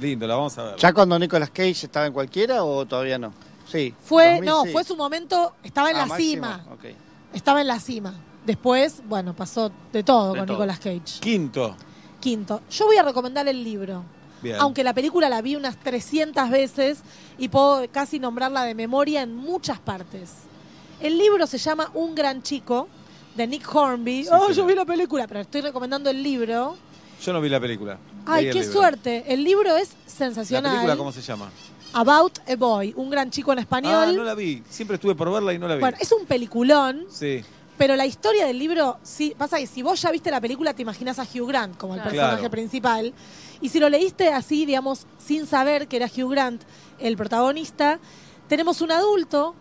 Lindo, 0.00 0.26
la 0.26 0.34
vamos 0.34 0.56
a 0.58 0.64
ver. 0.64 0.76
¿Ya 0.76 0.92
cuando 0.92 1.18
Nicolas 1.18 1.50
Cage 1.50 1.70
estaba 1.86 2.06
en 2.06 2.12
cualquiera 2.12 2.64
o 2.64 2.84
todavía 2.86 3.18
no? 3.18 3.32
Sí. 3.70 3.94
Fue, 4.04 4.34
2000 4.36 4.44
no, 4.44 4.64
fue 4.66 4.84
su 4.84 4.96
momento, 4.96 5.54
estaba 5.62 5.90
en 5.90 5.96
Ah, 5.96 6.00
la 6.00 6.06
máximo, 6.06 6.46
cima. 6.46 6.64
Estaba 7.32 7.60
en 7.60 7.66
la 7.66 7.78
cima. 7.80 8.14
Después, 8.44 9.02
bueno, 9.08 9.34
pasó 9.34 9.70
de 9.92 10.02
todo 10.02 10.32
De 10.32 10.38
con 10.40 10.46
todo. 10.46 10.56
Nicolas 10.56 10.78
Cage. 10.78 11.20
Quinto. 11.20 11.76
Quinto, 12.20 12.60
yo 12.70 12.86
voy 12.86 12.96
a 12.96 13.02
recomendar 13.02 13.46
el 13.48 13.62
libro. 13.62 14.04
Bien. 14.42 14.56
Aunque 14.58 14.82
la 14.82 14.92
película 14.92 15.28
la 15.28 15.40
vi 15.40 15.54
unas 15.54 15.76
300 15.78 16.50
veces 16.50 16.98
y 17.38 17.48
puedo 17.48 17.88
casi 17.92 18.18
nombrarla 18.18 18.64
de 18.64 18.74
memoria 18.74 19.22
en 19.22 19.36
muchas 19.36 19.78
partes. 19.78 20.30
El 21.00 21.16
libro 21.16 21.46
se 21.46 21.58
llama 21.58 21.90
Un 21.94 22.14
gran 22.14 22.42
chico, 22.42 22.88
de 23.36 23.46
Nick 23.46 23.72
Hornby. 23.74 24.24
Sí, 24.24 24.30
oh, 24.32 24.40
señor. 24.48 24.52
yo 24.54 24.66
vi 24.66 24.74
la 24.74 24.84
película, 24.84 25.26
pero 25.28 25.40
estoy 25.40 25.60
recomendando 25.60 26.10
el 26.10 26.22
libro. 26.22 26.76
Yo 27.24 27.32
no 27.32 27.40
vi 27.40 27.48
la 27.48 27.60
película. 27.60 27.98
Ay, 28.26 28.46
el 28.46 28.52
qué 28.52 28.60
libro. 28.60 28.72
suerte. 28.72 29.24
El 29.28 29.44
libro 29.44 29.76
es 29.76 29.90
¿La 30.06 30.10
sensacional. 30.12 30.72
película 30.72 30.96
cómo 30.96 31.12
se 31.12 31.20
llama? 31.22 31.50
About 31.92 32.38
a 32.48 32.56
Boy, 32.56 32.92
un 32.96 33.10
gran 33.10 33.30
chico 33.30 33.52
en 33.52 33.58
español. 33.60 34.08
Ah, 34.08 34.12
no 34.12 34.24
la 34.24 34.34
vi. 34.34 34.62
Siempre 34.68 34.96
estuve 34.96 35.14
por 35.14 35.30
verla 35.30 35.52
y 35.52 35.58
no 35.58 35.68
la 35.68 35.74
vi. 35.74 35.80
Bueno, 35.80 35.96
es 36.00 36.10
un 36.10 36.24
peliculón, 36.26 37.04
Sí. 37.10 37.44
pero 37.76 37.94
la 37.96 38.06
historia 38.06 38.46
del 38.46 38.58
libro, 38.58 38.98
sí, 39.02 39.34
pasa 39.36 39.58
que 39.58 39.66
si 39.66 39.82
vos 39.82 40.00
ya 40.00 40.10
viste 40.10 40.30
la 40.30 40.40
película, 40.40 40.72
te 40.74 40.82
imaginas 40.82 41.18
a 41.18 41.22
Hugh 41.24 41.46
Grant 41.48 41.76
como 41.76 41.94
el 41.94 42.00
Claro. 42.00 42.10
personaje 42.10 42.38
Claro. 42.38 42.50
principal. 42.50 43.12
Y 43.60 43.68
si 43.68 43.78
lo 43.78 43.88
leíste 43.88 44.28
así, 44.32 44.64
digamos, 44.66 45.06
sin 45.24 45.46
saber 45.46 45.86
que 45.86 45.96
era 45.96 46.06
Hugh 46.06 46.30
Grant 46.30 46.62
el 46.98 47.16
protagonista, 47.16 47.98
tenemos 48.48 48.80
un 48.80 48.90
adulto 48.90 49.54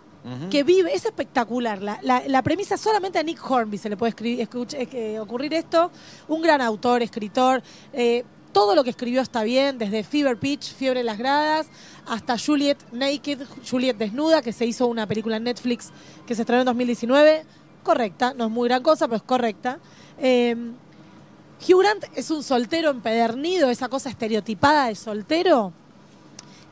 Que 0.51 0.63
vive, 0.63 0.93
es 0.93 1.05
espectacular. 1.05 1.81
La, 1.81 1.99
la- 2.03 2.23
la 2.27 2.41
premisa 2.43 2.77
solamente 2.77 3.17
a 3.17 3.23
Nick 3.23 3.39
Hornby 3.49 3.77
se 3.79 3.89
le 3.89 3.97
puede 3.97 4.09
escribir, 4.11 4.47
escuch- 4.47 4.75
eh, 4.93 5.19
ocurrir 5.19 5.53
esto. 5.53 5.91
Un 6.27 6.41
gran 6.43 6.61
autor, 6.61 7.01
escritor. 7.01 7.63
eh, 7.93 8.23
todo 8.53 8.75
lo 8.75 8.83
que 8.83 8.89
escribió 8.89 9.21
está 9.21 9.43
bien, 9.43 9.77
desde 9.77 10.03
Fever 10.03 10.37
Pitch, 10.37 10.73
Fiebre 10.75 10.99
en 10.99 11.05
las 11.05 11.17
Gradas, 11.17 11.67
hasta 12.05 12.37
Juliet 12.37 12.77
Naked, 12.91 13.39
Juliet 13.69 13.95
Desnuda, 13.95 14.41
que 14.41 14.51
se 14.51 14.65
hizo 14.65 14.87
una 14.87 15.07
película 15.07 15.37
en 15.37 15.43
Netflix 15.45 15.89
que 16.27 16.35
se 16.35 16.41
estrenó 16.41 16.59
en 16.61 16.65
2019. 16.65 17.45
Correcta, 17.81 18.33
no 18.35 18.45
es 18.45 18.51
muy 18.51 18.67
gran 18.67 18.83
cosa, 18.83 19.07
pero 19.07 19.15
es 19.17 19.23
correcta. 19.23 19.79
Eh, 20.19 20.55
Hugh 21.67 21.79
Grant 21.79 22.03
es 22.15 22.29
un 22.29 22.43
soltero 22.43 22.89
empedernido, 22.89 23.69
esa 23.69 23.87
cosa 23.87 24.09
estereotipada 24.09 24.87
de 24.87 24.95
soltero, 24.95 25.71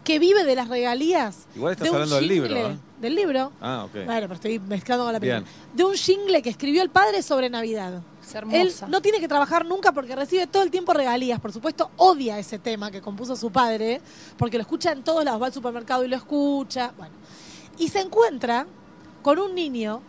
que 0.03 0.19
vive 0.19 0.43
de 0.43 0.55
las 0.55 0.67
regalías. 0.67 1.47
Igual 1.55 1.71
estás 1.73 1.85
de 1.85 1.89
un 1.91 1.95
hablando 1.95 2.15
del 2.17 2.27
libro, 2.27 2.55
¿eh? 2.55 2.77
Del 2.99 3.15
libro. 3.15 3.51
Ah, 3.61 3.85
ok. 3.85 4.05
Bueno, 4.05 4.21
pero 4.21 4.33
estoy 4.33 4.59
mezclando 4.59 5.05
con 5.05 5.13
la 5.13 5.19
película. 5.19 5.39
Bien. 5.41 5.75
De 5.75 5.83
un 5.85 5.93
jingle 5.93 6.41
que 6.41 6.49
escribió 6.49 6.81
el 6.81 6.89
padre 6.89 7.21
sobre 7.21 7.49
Navidad. 7.49 8.01
Es 8.21 8.35
hermosa. 8.35 8.85
Él 8.85 8.91
no 8.91 9.01
tiene 9.01 9.19
que 9.19 9.27
trabajar 9.27 9.65
nunca 9.65 9.93
porque 9.93 10.15
recibe 10.15 10.47
todo 10.47 10.63
el 10.63 10.69
tiempo 10.69 10.93
regalías. 10.93 11.39
Por 11.39 11.53
supuesto, 11.53 11.91
odia 11.95 12.37
ese 12.37 12.59
tema 12.59 12.91
que 12.91 13.01
compuso 13.01 13.35
su 13.37 13.51
padre, 13.51 14.01
porque 14.37 14.57
lo 14.57 14.61
escucha 14.61 14.91
en 14.91 15.03
todos 15.03 15.23
lados. 15.23 15.41
Va 15.41 15.45
al 15.47 15.53
supermercado 15.53 16.03
y 16.03 16.09
lo 16.09 16.17
escucha. 16.17 16.91
Bueno. 16.97 17.13
Y 17.77 17.87
se 17.87 18.01
encuentra 18.01 18.67
con 19.21 19.39
un 19.39 19.55
niño 19.55 20.01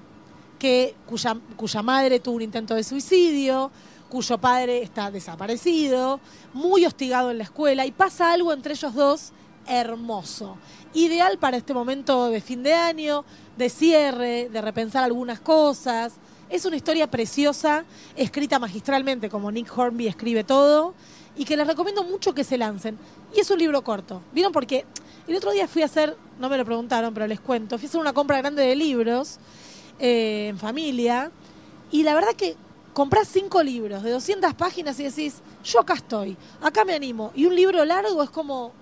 que, 0.58 0.96
cuya, 1.06 1.36
cuya 1.56 1.82
madre 1.82 2.18
tuvo 2.18 2.36
un 2.36 2.42
intento 2.42 2.74
de 2.74 2.82
suicidio, 2.82 3.70
cuyo 4.08 4.38
padre 4.38 4.82
está 4.82 5.10
desaparecido, 5.10 6.20
muy 6.52 6.84
hostigado 6.84 7.30
en 7.30 7.38
la 7.38 7.44
escuela, 7.44 7.86
y 7.86 7.92
pasa 7.92 8.32
algo 8.32 8.52
entre 8.52 8.74
ellos 8.74 8.94
dos 8.94 9.32
hermoso. 9.66 10.56
Ideal 10.92 11.38
para 11.38 11.56
este 11.56 11.72
momento 11.72 12.28
de 12.30 12.40
fin 12.40 12.62
de 12.62 12.74
año, 12.74 13.24
de 13.56 13.68
cierre, 13.68 14.48
de 14.48 14.60
repensar 14.60 15.04
algunas 15.04 15.38
cosas. 15.38 16.14
Es 16.48 16.64
una 16.64 16.76
historia 16.76 17.08
preciosa, 17.08 17.84
escrita 18.16 18.58
magistralmente, 18.58 19.30
como 19.30 19.52
Nick 19.52 19.76
Hornby 19.76 20.08
escribe 20.08 20.42
todo, 20.42 20.94
y 21.36 21.44
que 21.44 21.56
les 21.56 21.66
recomiendo 21.66 22.02
mucho 22.02 22.34
que 22.34 22.42
se 22.42 22.58
lancen. 22.58 22.98
Y 23.34 23.38
es 23.38 23.50
un 23.52 23.58
libro 23.60 23.82
corto. 23.82 24.20
¿Vieron? 24.32 24.52
Porque 24.52 24.84
el 25.28 25.36
otro 25.36 25.52
día 25.52 25.68
fui 25.68 25.82
a 25.82 25.84
hacer, 25.84 26.16
no 26.40 26.48
me 26.48 26.56
lo 26.56 26.64
preguntaron, 26.64 27.14
pero 27.14 27.28
les 27.28 27.38
cuento, 27.38 27.78
fui 27.78 27.86
a 27.86 27.88
hacer 27.88 28.00
una 28.00 28.12
compra 28.12 28.38
grande 28.38 28.62
de 28.62 28.74
libros 28.74 29.38
eh, 30.00 30.48
en 30.48 30.58
familia, 30.58 31.30
y 31.92 32.02
la 32.02 32.14
verdad 32.14 32.32
que 32.36 32.56
comprás 32.92 33.28
cinco 33.28 33.62
libros 33.62 34.02
de 34.02 34.10
200 34.10 34.54
páginas 34.54 34.98
y 34.98 35.04
decís, 35.04 35.40
yo 35.64 35.80
acá 35.80 35.94
estoy, 35.94 36.36
acá 36.60 36.84
me 36.84 36.94
animo. 36.94 37.30
Y 37.34 37.46
un 37.46 37.54
libro 37.54 37.84
largo 37.84 38.22
es 38.22 38.30
como, 38.30 38.72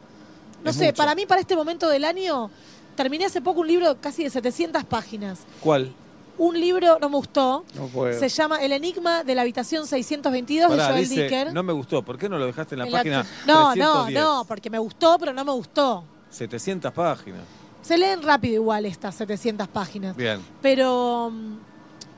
no 0.64 0.70
Es 0.70 0.76
sé, 0.76 0.86
mucho. 0.86 0.96
para 0.96 1.14
mí, 1.14 1.26
para 1.26 1.40
este 1.40 1.56
momento 1.56 1.88
del 1.88 2.04
año, 2.04 2.50
terminé 2.96 3.24
hace 3.26 3.40
poco 3.40 3.60
un 3.60 3.68
libro 3.68 3.96
casi 4.00 4.24
de 4.24 4.30
700 4.30 4.84
páginas. 4.84 5.40
¿Cuál? 5.60 5.92
Un 6.36 6.58
libro, 6.60 6.98
no 7.00 7.08
me 7.08 7.16
gustó, 7.16 7.64
No 7.74 7.86
puedo. 7.88 8.16
se 8.18 8.28
llama 8.28 8.58
El 8.62 8.70
Enigma 8.72 9.24
de 9.24 9.34
la 9.34 9.42
Habitación 9.42 9.86
622 9.88 10.70
de 10.70 10.78
Joel 10.84 11.08
dice, 11.08 11.22
Dicker. 11.24 11.52
no 11.52 11.62
me 11.64 11.72
gustó. 11.72 12.02
¿Por 12.02 12.16
qué 12.16 12.28
no 12.28 12.38
lo 12.38 12.46
dejaste 12.46 12.76
en 12.76 12.78
la 12.80 12.84
En 12.86 12.92
página 12.92 13.26
no, 13.46 13.74
no, 13.74 14.04
310? 14.04 14.22
no, 14.24 14.44
porque 14.46 14.70
me 14.70 14.78
gustó, 14.78 15.16
pero 15.18 15.32
no 15.32 15.44
me 15.44 15.50
gustó. 15.52 16.04
700 16.30 16.92
páginas. 16.92 17.40
Se 17.82 17.98
leen 17.98 18.22
rápido 18.22 18.54
igual 18.54 18.86
estas 18.86 19.16
700 19.16 19.66
páginas. 19.66 20.14
Bien. 20.16 20.40
Pero, 20.62 21.32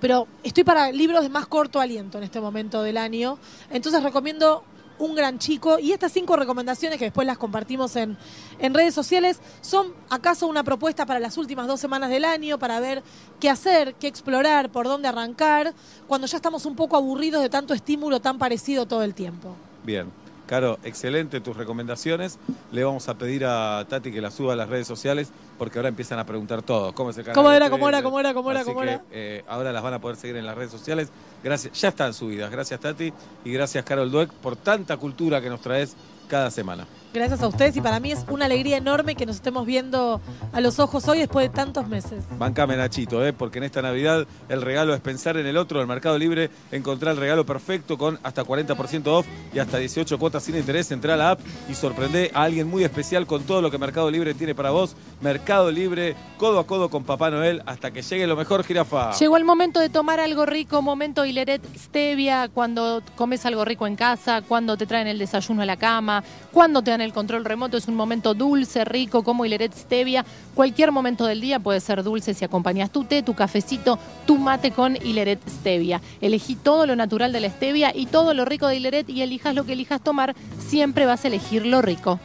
pero 0.01 0.27
estoy 0.43 0.65
para 0.65 0.91
libros 0.93 1.23
de 1.23 1.29
más 1.31 1.47
corto 1.47 1.81
aliento 1.81 2.19
en 2.19 2.25
este 2.25 2.41
momento 2.41 2.83
del 2.83 2.97
año. 2.99 3.39
Entonces 3.71 4.03
recomiendo 4.03 4.65
Un 5.01 5.15
Gran 5.17 5.39
Chico. 5.39 5.79
Y 5.79 5.93
estas 5.93 6.13
cinco 6.13 6.37
recomendaciones, 6.37 6.99
que 6.99 7.07
después 7.07 7.27
las 7.27 7.39
compartimos 7.39 7.97
en, 7.97 8.17
en 8.59 8.75
redes 8.75 8.95
sociales, 8.95 9.41
son 9.61 9.93
acaso 10.09 10.47
una 10.47 10.63
propuesta 10.63 11.07
para 11.07 11.19
las 11.19 11.37
últimas 11.37 11.67
dos 11.67 11.81
semanas 11.81 12.11
del 12.11 12.25
año, 12.25 12.59
para 12.59 12.79
ver 12.79 13.03
qué 13.41 13.51
hacer, 13.51 13.95
qué 13.95 14.07
explorar, 14.07 14.71
por 14.71 14.87
dónde 14.87 15.09
arrancar, 15.09 15.75
cuando 16.07 16.27
ya 16.27 16.37
estamos 16.37 16.67
un 16.67 16.77
poco 16.77 16.97
aburridos 16.97 17.43
de 17.43 17.49
tanto 17.49 17.75
estímulo 17.75 18.21
tan 18.21 18.39
parecido 18.39 18.87
todo 18.87 19.03
el 19.03 19.15
tiempo. 19.15 19.57
Bien. 19.83 20.30
Caro, 20.51 20.81
excelente 20.83 21.41
tus 21.41 21.57
recomendaciones. 21.57 22.41
Le 22.73 22.83
vamos 22.83 23.09
a 23.09 23.15
pedir 23.15 23.45
a 23.45 23.87
Tati 23.89 24.11
que 24.11 24.21
las 24.21 24.35
suba 24.35 24.55
a 24.55 24.57
las 24.57 24.69
redes 24.69 24.85
sociales 24.85 25.31
porque 25.57 25.79
ahora 25.79 25.91
empiezan 25.91 26.19
a 26.19 26.27
preguntar 26.27 26.63
todo. 26.63 26.93
¿Cómo 26.93 27.11
es 27.11 27.19
el 27.19 27.23
canal 27.23 27.37
¿Cómo 27.37 27.53
era, 27.53 27.71
cómo 27.71 27.89
era, 27.89 28.03
cómo 28.03 28.21
era, 28.21 28.35
cómo 28.35 28.83
era, 28.83 28.99
que, 28.99 29.05
eh, 29.13 29.45
ahora 29.47 29.71
las 29.71 29.81
van 29.81 29.95
a 29.95 30.01
poder 30.01 30.17
seguir 30.17 30.35
en 30.35 30.45
las 30.45 30.57
redes 30.57 30.73
sociales. 30.73 31.11
Gracias, 31.45 31.81
ya 31.81 31.91
están 31.91 32.13
subidas. 32.15 32.51
Gracias 32.51 32.81
Tati 32.81 33.13
y 33.45 33.53
gracias 33.53 33.85
Carol 33.85 34.11
Dueck 34.11 34.33
por 34.33 34.57
tanta 34.57 34.97
cultura 34.97 35.41
que 35.41 35.51
nos 35.51 35.61
traes 35.61 35.95
cada 36.27 36.51
semana. 36.51 36.85
Gracias 37.13 37.43
a 37.43 37.49
ustedes 37.49 37.77
y 37.77 37.81
para 37.81 37.99
mí 37.99 38.13
es 38.13 38.25
una 38.29 38.45
alegría 38.45 38.77
enorme 38.77 39.17
que 39.17 39.27
nos 39.27 39.37
estemos 39.37 39.67
viendo 39.67 40.21
a 40.53 40.61
los 40.61 40.79
ojos 40.79 41.09
hoy 41.09 41.19
después 41.19 41.51
de 41.51 41.55
tantos 41.55 41.89
meses. 41.89 42.25
Bancame 42.39 42.77
Nachito, 42.77 43.27
¿eh? 43.27 43.33
porque 43.33 43.59
en 43.59 43.65
esta 43.65 43.83
Navidad 43.83 44.29
el 44.49 44.63
regalo 44.63 44.95
es 44.95 45.01
pensar 45.01 45.37
en 45.37 45.45
el 45.45 45.57
otro. 45.57 45.83
En 45.83 45.89
Mercado 45.89 46.17
Libre 46.17 46.51
encontrar 46.71 47.15
el 47.15 47.21
regalo 47.21 47.45
perfecto 47.45 47.99
con 47.99 48.21
hasta 48.23 48.45
40% 48.45 49.09
off 49.09 49.27
y 49.53 49.59
hasta 49.59 49.79
18 49.79 50.21
cuotas 50.21 50.45
sin 50.45 50.57
interés. 50.57 50.93
Entra 50.93 51.15
a 51.15 51.17
la 51.17 51.31
app 51.33 51.41
y 51.69 51.75
sorprende 51.75 52.31
a 52.33 52.45
alguien 52.45 52.69
muy 52.69 52.85
especial 52.85 53.27
con 53.27 53.43
todo 53.43 53.61
lo 53.61 53.73
que 53.73 53.79
Mercado 53.79 54.09
Libre 54.09 54.33
tiene 54.35 54.55
para 54.55 54.71
vos. 54.71 54.95
Mercado 55.21 55.73
Libre, 55.73 56.15
codo 56.39 56.61
a 56.61 56.67
codo 56.67 56.91
con 56.91 57.03
Papá 57.03 57.31
Noel 57.31 57.61
hasta 57.67 57.91
que 57.91 58.03
llegue 58.03 58.29
lo 58.29 58.37
mejor, 58.37 58.63
jirafa. 58.63 59.15
Llegó 59.15 59.37
el 59.37 59.45
momento 59.45 59.81
de 59.81 59.89
tomar 59.89 60.21
algo 60.21 60.47
rico, 60.47 60.81
momento 60.81 61.25
Hileret 61.25 61.63
Stevia, 61.77 62.49
cuando 62.49 63.03
comes 63.17 63.45
algo 63.47 63.65
rico 63.65 63.89
en 63.89 63.97
casa, 63.97 64.43
cuando 64.43 64.77
te 64.77 64.87
traen 64.87 65.09
el 65.09 65.19
desayuno 65.19 65.63
a 65.63 65.67
la 65.67 65.77
cama, 65.77 66.23
cuando 66.53 66.83
te 66.83 66.93
dan 66.93 67.00
el 67.01 67.13
control 67.13 67.45
remoto, 67.45 67.77
es 67.77 67.89
un 67.89 67.95
momento 67.95 68.35
dulce, 68.35 68.85
rico, 68.85 69.23
como 69.23 69.45
Hileret 69.45 69.75
Stevia. 69.75 70.25
Cualquier 70.55 70.93
momento 70.93 71.27
del 71.27 71.41
día 71.41 71.61
puede 71.61 71.81
ser 71.81 72.03
dulce 72.03 72.35
si 72.35 72.45
acompañas 72.45 72.91
tu 72.91 73.05
té, 73.05 73.23
tu 73.23 73.35
cafecito, 73.35 73.99
tu 74.27 74.39
mate 74.39 74.71
con 74.71 74.97
Hileret 74.97 75.41
Stevia. 75.49 76.01
Elegí 76.21 76.55
todo 76.57 76.87
lo 76.87 76.97
natural 76.97 77.33
de 77.33 77.41
la 77.41 77.51
stevia 77.51 77.93
y 77.95 78.07
todo 78.07 78.35
lo 78.35 78.45
rico 78.45 78.67
de 78.67 78.77
Hileret 78.77 79.09
y 79.09 79.23
elijas 79.23 79.55
lo 79.55 79.65
que 79.65 79.73
elijas 79.73 80.03
tomar, 80.03 80.35
siempre 80.59 81.07
vas 81.07 81.25
a 81.25 81.29
elegir 81.29 81.67
lo 81.67 81.83
rico. 81.83 82.21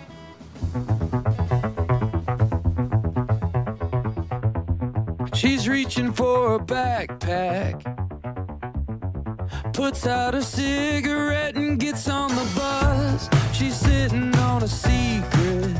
She's 5.33 5.67
reaching 5.67 6.13
for 6.13 6.55
a 6.55 6.59
backpack. 6.59 8.04
Puts 9.75 10.07
out 10.07 10.33
a 10.33 10.41
cigarette 10.41 11.57
and 11.57 11.77
gets 11.77 12.07
on 12.07 12.29
the 12.29 12.49
bus. 12.55 13.29
She's 13.51 13.75
sitting 13.75 14.33
on 14.35 14.63
a 14.63 14.67
secret. 14.69 15.75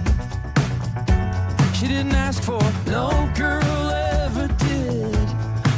She 1.73 1.88
didn't 1.88 2.11
ask 2.11 2.43
for, 2.43 2.59
no 2.88 3.31
girl 3.35 3.89
ever 3.91 4.47
did. 4.47 5.27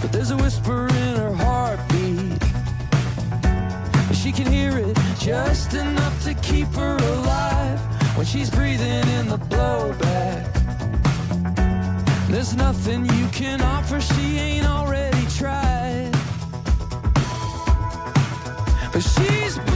But 0.01 0.11
there's 0.11 0.31
a 0.31 0.37
whisper 0.37 0.87
in 0.87 1.15
her 1.15 1.35
heartbeat. 1.35 2.41
She 4.15 4.31
can 4.31 4.51
hear 4.51 4.79
it 4.79 4.97
just 5.19 5.75
enough 5.75 6.23
to 6.23 6.33
keep 6.33 6.69
her 6.69 6.97
alive 6.97 7.79
when 8.17 8.25
she's 8.25 8.49
breathing 8.49 9.07
in 9.19 9.27
the 9.27 9.37
blowback. 9.37 10.43
There's 12.29 12.55
nothing 12.55 13.05
you 13.05 13.27
can 13.27 13.61
offer 13.61 14.01
she 14.01 14.39
ain't 14.39 14.65
already 14.65 15.16
She's 18.99 19.66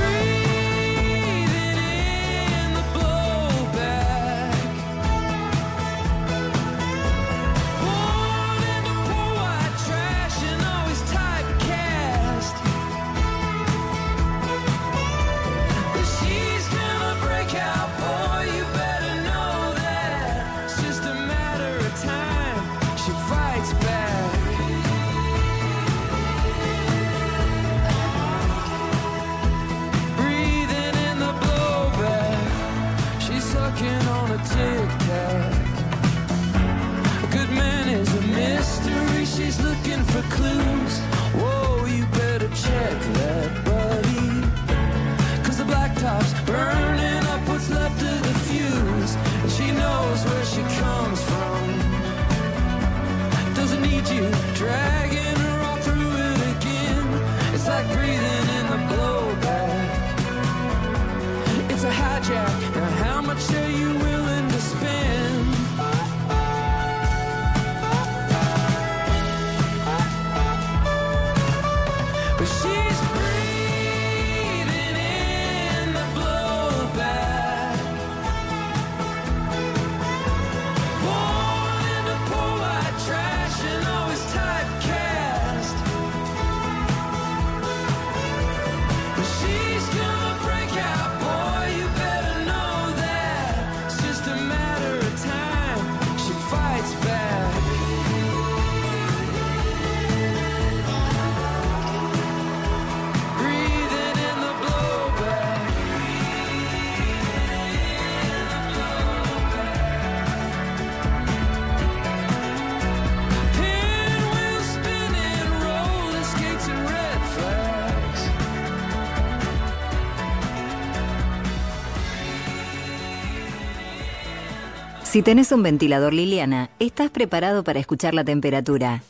Si 125.11 125.21
tenés 125.21 125.51
un 125.51 125.61
ventilador 125.61 126.13
Liliana, 126.13 126.69
estás 126.79 127.09
preparado 127.09 127.65
para 127.65 127.81
escuchar 127.81 128.13
la 128.13 128.23
temperatura. 128.23 129.03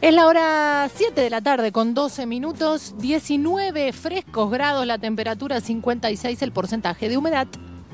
Es 0.00 0.14
la 0.14 0.26
hora 0.26 0.88
7 0.94 1.20
de 1.20 1.28
la 1.28 1.42
tarde 1.42 1.72
con 1.72 1.92
12 1.92 2.24
minutos, 2.24 2.94
19 2.96 3.92
frescos 3.92 4.50
grados 4.50 4.86
la 4.86 4.96
temperatura, 4.96 5.60
56 5.60 6.40
el 6.40 6.52
porcentaje 6.52 7.10
de 7.10 7.18
humedad. 7.18 7.46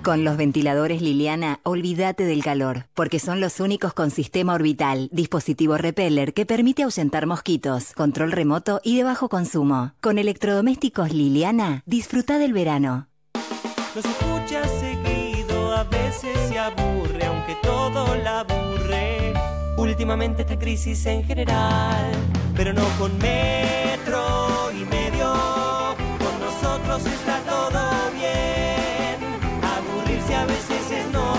Con 0.04 0.22
los 0.22 0.36
ventiladores 0.36 1.02
Liliana, 1.02 1.58
olvídate 1.64 2.24
del 2.26 2.44
calor, 2.44 2.86
porque 2.94 3.18
son 3.18 3.40
los 3.40 3.58
únicos 3.58 3.92
con 3.92 4.12
sistema 4.12 4.54
orbital, 4.54 5.08
dispositivo 5.10 5.78
repeller 5.78 6.32
que 6.32 6.46
permite 6.46 6.84
ahuyentar 6.84 7.26
mosquitos, 7.26 7.92
control 7.92 8.30
remoto 8.30 8.80
y 8.84 8.96
de 8.98 9.02
bajo 9.02 9.28
consumo. 9.28 9.94
Con 10.00 10.16
electrodomésticos 10.16 11.12
Liliana, 11.12 11.82
disfruta 11.86 12.38
del 12.38 12.52
verano. 12.52 13.08
Los 13.96 14.04
escucha 14.04 14.66
seguido, 14.68 14.91
a 14.91 14.91
se 16.22 16.58
aburre, 16.58 17.24
aunque 17.26 17.56
todo 17.62 18.14
la 18.14 18.40
aburre. 18.40 19.32
Últimamente 19.76 20.42
esta 20.42 20.56
crisis 20.56 21.04
en 21.06 21.24
general, 21.24 22.12
pero 22.56 22.72
no 22.72 22.84
con 22.98 23.16
metro 23.18 24.70
y 24.72 24.84
medio. 24.84 25.32
Con 26.22 26.34
nosotros 26.40 27.06
está 27.06 27.40
todo 27.40 27.80
bien. 28.14 29.18
Aburrirse 29.74 30.34
a 30.34 30.44
veces 30.46 30.90
es 30.90 31.06
normal. 31.12 31.32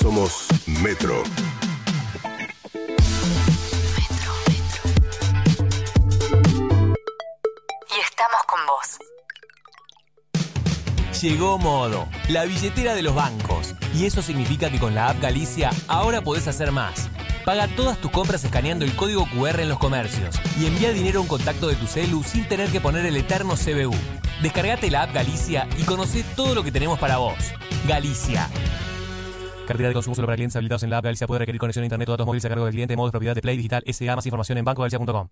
Somos 0.00 0.48
Metro. 0.82 1.22
Estamos 8.24 8.46
con 8.46 8.60
vos. 8.66 8.98
Llegó 11.20 11.58
Modo, 11.58 12.08
la 12.28 12.44
billetera 12.44 12.94
de 12.94 13.02
los 13.02 13.14
bancos. 13.14 13.74
Y 13.94 14.06
eso 14.06 14.22
significa 14.22 14.70
que 14.70 14.78
con 14.78 14.94
la 14.94 15.10
app 15.10 15.20
Galicia 15.20 15.70
ahora 15.88 16.22
podés 16.22 16.48
hacer 16.48 16.72
más. 16.72 17.08
Paga 17.44 17.68
todas 17.68 17.98
tus 17.98 18.10
compras 18.10 18.42
escaneando 18.44 18.84
el 18.84 18.96
código 18.96 19.26
QR 19.26 19.60
en 19.60 19.68
los 19.68 19.78
comercios 19.78 20.34
y 20.58 20.66
envía 20.66 20.92
dinero 20.92 21.18
a 21.18 21.22
un 21.22 21.28
contacto 21.28 21.68
de 21.68 21.76
tu 21.76 21.86
celu 21.86 22.22
sin 22.22 22.48
tener 22.48 22.70
que 22.70 22.80
poner 22.80 23.04
el 23.06 23.16
eterno 23.16 23.54
CBU. 23.54 23.94
Descargate 24.42 24.90
la 24.90 25.02
app 25.02 25.12
Galicia 25.14 25.68
y 25.76 25.84
conoce 25.84 26.24
todo 26.34 26.54
lo 26.54 26.64
que 26.64 26.72
tenemos 26.72 26.98
para 26.98 27.18
vos. 27.18 27.52
Galicia. 27.86 28.48
Cartera 29.66 29.88
de 29.88 29.94
consumo 29.94 30.16
solo 30.16 30.26
para 30.26 30.36
clientes 30.36 30.56
habilitados 30.56 30.82
en 30.82 30.90
la 30.90 30.98
app 30.98 31.04
Galicia 31.04 31.26
puede 31.26 31.40
requerir 31.40 31.60
conexión 31.60 31.82
a 31.82 31.86
internet 31.86 32.08
o 32.08 32.12
datos 32.12 32.26
móviles 32.26 32.44
a 32.44 32.48
cargo 32.48 32.64
del 32.64 32.74
cliente, 32.74 32.96
modos 32.96 33.12
propiedad 33.12 33.34
de 33.34 33.42
Play 33.42 33.56
Digital 33.56 33.84
SA. 33.86 34.16
Más 34.16 34.26
información 34.26 34.58
en 34.58 34.64
bancogalicia.com. 34.64 35.28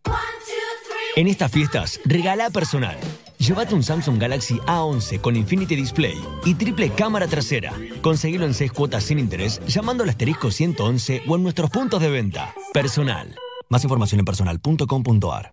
En 1.14 1.26
estas 1.26 1.52
fiestas, 1.52 2.00
regala 2.06 2.48
personal. 2.48 2.96
Llévate 3.36 3.74
un 3.74 3.82
Samsung 3.82 4.18
Galaxy 4.18 4.54
A11 4.60 5.20
con 5.20 5.36
Infinity 5.36 5.76
Display 5.76 6.18
y 6.46 6.54
triple 6.54 6.88
cámara 6.88 7.26
trasera. 7.26 7.72
Conseguilo 8.00 8.46
en 8.46 8.54
6 8.54 8.72
cuotas 8.72 9.04
sin 9.04 9.18
interés 9.18 9.60
llamando 9.66 10.04
al 10.04 10.08
asterisco 10.08 10.50
111 10.50 11.24
o 11.28 11.36
en 11.36 11.42
nuestros 11.42 11.68
puntos 11.68 12.00
de 12.00 12.08
venta. 12.08 12.54
Personal. 12.72 13.36
Más 13.68 13.84
información 13.84 14.20
en 14.20 14.24
personal.com.ar. 14.24 15.52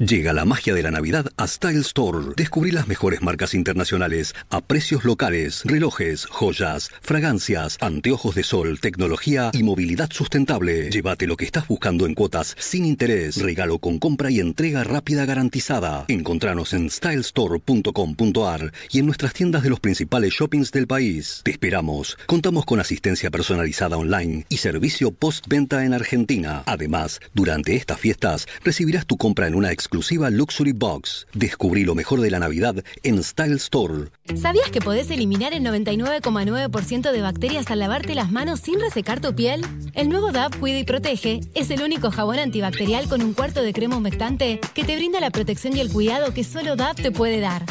Llega 0.00 0.32
la 0.32 0.44
magia 0.44 0.74
de 0.74 0.82
la 0.82 0.90
Navidad 0.90 1.26
a 1.36 1.46
Style 1.46 1.78
Store. 1.78 2.34
Descubrí 2.36 2.72
las 2.72 2.88
mejores 2.88 3.22
marcas 3.22 3.54
internacionales 3.54 4.34
a 4.50 4.60
precios 4.60 5.04
locales, 5.04 5.62
relojes, 5.64 6.26
joyas, 6.26 6.90
fragancias, 7.00 7.78
anteojos 7.80 8.34
de 8.34 8.42
sol, 8.42 8.80
tecnología 8.80 9.52
y 9.52 9.62
movilidad 9.62 10.10
sustentable. 10.10 10.90
Llévate 10.90 11.28
lo 11.28 11.36
que 11.36 11.44
estás 11.44 11.68
buscando 11.68 12.06
en 12.06 12.14
cuotas 12.14 12.56
sin 12.58 12.86
interés, 12.86 13.36
regalo 13.36 13.78
con 13.78 14.00
compra 14.00 14.32
y 14.32 14.40
entrega 14.40 14.82
rápida 14.82 15.26
garantizada. 15.26 16.06
Encontranos 16.08 16.72
en 16.72 16.90
stylestore.com.ar 16.90 18.72
y 18.90 18.98
en 18.98 19.06
nuestras 19.06 19.32
tiendas 19.32 19.62
de 19.62 19.70
los 19.70 19.78
principales 19.78 20.32
shoppings 20.32 20.72
del 20.72 20.88
país. 20.88 21.40
Te 21.44 21.52
esperamos. 21.52 22.18
Contamos 22.26 22.64
con 22.64 22.80
asistencia 22.80 23.30
personalizada 23.30 23.96
online 23.96 24.44
y 24.48 24.56
servicio 24.56 25.12
postventa 25.12 25.84
en 25.84 25.94
Argentina. 25.94 26.64
Además, 26.66 27.20
durante 27.32 27.76
estas 27.76 28.00
fiestas 28.00 28.48
recibirás 28.64 29.06
tu 29.06 29.16
compra 29.16 29.46
en 29.46 29.54
una 29.54 29.70
exclusiva 29.84 30.30
Luxury 30.30 30.72
Box. 30.72 31.26
Descubrí 31.34 31.84
lo 31.84 31.94
mejor 31.94 32.22
de 32.22 32.30
la 32.30 32.38
Navidad 32.38 32.76
en 33.02 33.22
Style 33.22 33.56
Store. 33.56 34.08
¿Sabías 34.34 34.70
que 34.70 34.80
podés 34.80 35.10
eliminar 35.10 35.52
el 35.52 35.62
99,9% 35.62 37.12
de 37.12 37.20
bacterias 37.20 37.70
al 37.70 37.80
lavarte 37.80 38.14
las 38.14 38.32
manos 38.32 38.60
sin 38.60 38.80
resecar 38.80 39.20
tu 39.20 39.34
piel? 39.34 39.60
El 39.92 40.08
nuevo 40.08 40.32
DAP 40.32 40.58
Cuida 40.58 40.78
y 40.78 40.84
Protege 40.84 41.40
es 41.54 41.70
el 41.70 41.82
único 41.82 42.10
jabón 42.10 42.38
antibacterial 42.38 43.10
con 43.10 43.20
un 43.20 43.34
cuarto 43.34 43.60
de 43.62 43.74
crema 43.74 43.98
humectante 43.98 44.58
que 44.72 44.84
te 44.84 44.96
brinda 44.96 45.20
la 45.20 45.30
protección 45.30 45.76
y 45.76 45.80
el 45.80 45.92
cuidado 45.92 46.32
que 46.32 46.44
solo 46.44 46.76
DAP 46.76 47.02
te 47.02 47.12
puede 47.12 47.40
dar. 47.40 47.66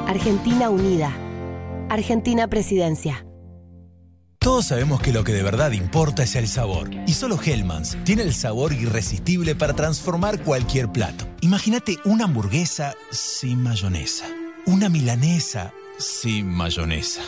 Argentina 0.08 0.70
Unida. 0.70 1.12
Argentina 1.90 2.48
Presidencia. 2.48 3.26
Todos 4.40 4.66
sabemos 4.66 5.02
que 5.02 5.14
lo 5.14 5.24
que 5.24 5.34
de 5.34 5.44
verdad 5.44 5.72
importa 5.72 6.24
es 6.24 6.36
el 6.36 6.48
sabor. 6.48 6.90
Y 7.08 7.14
solo 7.14 7.40
Hellmann's 7.42 7.98
tiene 8.04 8.24
el 8.24 8.34
sabor 8.34 8.74
irresistible 8.74 9.56
para 9.56 9.74
transformar 9.74 10.44
cualquier 10.44 10.92
plato. 10.92 11.26
Imagínate 11.42 11.98
una 12.06 12.26
hamburguesa 12.26 12.96
sin 13.12 13.62
mayonesa. 13.62 14.26
Una 14.66 14.90
milanesa 14.90 15.74
sin 15.98 16.48
mayonesa. 16.48 17.22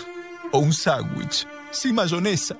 O 0.52 0.60
un 0.60 0.74
sándwich 0.74 1.48
sin 1.72 1.95
mayonesa. 1.95 2.58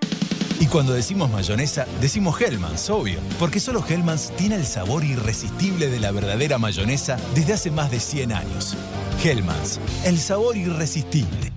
Y 0.64 0.68
cuando 0.68 0.94
decimos 0.94 1.30
mayonesa, 1.30 1.86
decimos 2.00 2.40
Hellmann's, 2.40 2.90
obvio. 2.90 3.20
Porque 3.38 3.60
solo 3.60 3.84
Hellmann's 3.86 4.32
tiene 4.38 4.56
el 4.56 4.66
sabor 4.66 5.04
irresistible 5.04 5.90
de 5.90 6.00
la 6.00 6.12
verdadera 6.12 6.58
mayonesa 6.58 7.18
desde 7.36 7.52
hace 7.52 7.70
más 7.70 7.92
de 7.92 8.00
100 8.00 8.32
años. 8.32 8.78
Hellmann's, 9.22 9.82
el 10.06 10.18
sabor 10.18 10.56
irresistible. 10.56 11.52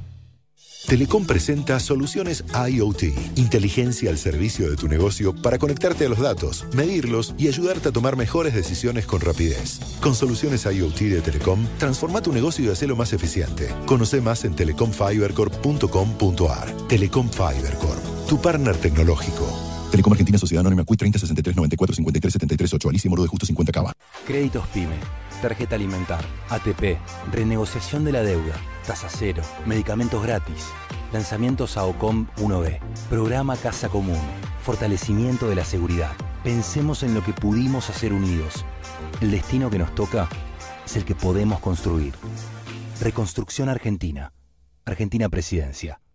Telecom 0.89 1.25
presenta 1.25 1.79
soluciones 1.79 2.43
IoT, 2.69 3.05
inteligencia 3.37 4.11
al 4.11 4.19
servicio 4.19 4.69
de 4.69 4.75
tu 4.75 4.89
negocio 4.89 5.41
para 5.41 5.59
conectarte 5.59 6.07
a 6.07 6.09
los 6.09 6.19
datos, 6.19 6.67
medirlos 6.73 7.33
y 7.39 7.47
ayudarte 7.47 7.91
a 7.91 7.93
tomar 7.93 8.17
mejores 8.17 8.55
decisiones 8.55 9.07
con 9.07 9.21
rapidez. 9.21 9.79
Con 10.01 10.17
soluciones 10.17 10.65
IoT 10.65 10.99
de 10.99 11.21
Telecom, 11.21 11.65
transforma 11.79 12.23
tu 12.23 12.33
negocio 12.33 12.65
y 12.65 12.71
hacelo 12.71 12.97
más 12.97 13.13
eficiente. 13.13 13.73
Conoce 13.87 14.21
más 14.21 14.45
en 14.45 14.57
telecomfibercorp.com.ar. 14.57 16.73
Telecom 16.89 17.31
tu 18.27 18.41
partner 18.41 18.77
tecnológico. 18.77 19.47
Telecom 19.91 20.13
Argentina 20.13 20.37
Sociedad 20.37 20.61
Anónima 20.61 20.85
CUI 20.85 20.97
30 20.97 21.19
63 21.19 21.57
94 21.57 21.95
53 21.95 22.33
73 22.33 22.75
8 22.75 22.89
Alicia 22.89 23.09
Moro 23.09 23.23
de 23.23 23.29
Justo 23.29 23.47
50 23.47 23.73
Cava. 23.73 23.93
Créditos 24.27 24.67
PYME, 24.69 24.97
tarjeta 25.41 25.77
alimentar, 25.77 26.25
ATP, 26.51 26.99
renegociación 27.33 28.05
de 28.05 28.13
la 28.13 28.23
deuda, 28.23 28.55
tasa 28.85 29.09
cero, 29.09 29.43
medicamentos 29.65 30.23
gratis, 30.23 30.67
lanzamientos 31.13 31.77
a 31.77 31.85
OCOM 31.85 32.27
1B, 32.39 32.81
programa 33.09 33.57
Casa 33.57 33.89
Común, 33.89 34.21
fortalecimiento 34.61 35.49
de 35.49 35.55
la 35.55 35.65
seguridad. 35.65 36.13
Pensemos 36.43 37.05
en 37.05 37.15
lo 37.15 37.23
que 37.23 37.33
pudimos 37.33 37.91
hacer 37.91 38.13
unidos. 38.13 38.65
El 39.21 39.31
destino 39.31 39.71
que 39.71 39.79
nos 39.79 39.95
toca 39.95 40.29
es 40.85 40.97
el 40.97 41.05
que 41.05 41.15
podemos 41.15 41.61
construir. 41.61 42.15
Reconstrucción 43.01 43.69
Argentina. 43.69 44.33
Argentina 44.85 45.29
Presidencia. 45.29 46.01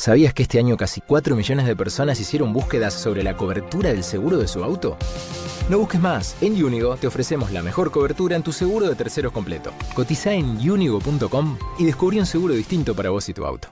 ¿Sabías 0.00 0.32
que 0.32 0.44
este 0.44 0.58
año 0.58 0.78
casi 0.78 1.02
4 1.02 1.36
millones 1.36 1.66
de 1.66 1.76
personas 1.76 2.18
hicieron 2.18 2.54
búsquedas 2.54 2.94
sobre 2.94 3.22
la 3.22 3.36
cobertura 3.36 3.90
del 3.90 4.02
seguro 4.02 4.38
de 4.38 4.48
su 4.48 4.64
auto? 4.64 4.96
No 5.68 5.78
busques 5.78 6.00
más. 6.00 6.36
En 6.40 6.54
Unigo 6.64 6.96
te 6.96 7.06
ofrecemos 7.06 7.52
la 7.52 7.62
mejor 7.62 7.90
cobertura 7.90 8.34
en 8.34 8.42
tu 8.42 8.50
seguro 8.50 8.88
de 8.88 8.94
terceros 8.94 9.30
completo. 9.30 9.74
Cotiza 9.92 10.32
en 10.32 10.56
unigo.com 10.70 11.58
y 11.78 11.84
descubrí 11.84 12.18
un 12.18 12.24
seguro 12.24 12.54
distinto 12.54 12.96
para 12.96 13.10
vos 13.10 13.28
y 13.28 13.34
tu 13.34 13.44
auto. 13.44 13.68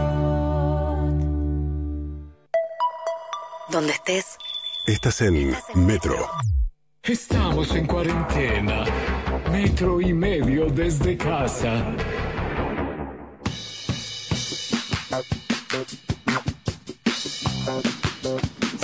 Donde 3.71 3.93
estés. 3.93 4.37
Estás 4.85 5.21
en 5.21 5.55
Metro. 5.75 6.29
Estamos 7.03 7.73
en 7.73 7.87
cuarentena. 7.87 8.83
Metro 9.49 10.01
y 10.01 10.13
medio 10.13 10.65
desde 10.65 11.15
casa. 11.15 11.85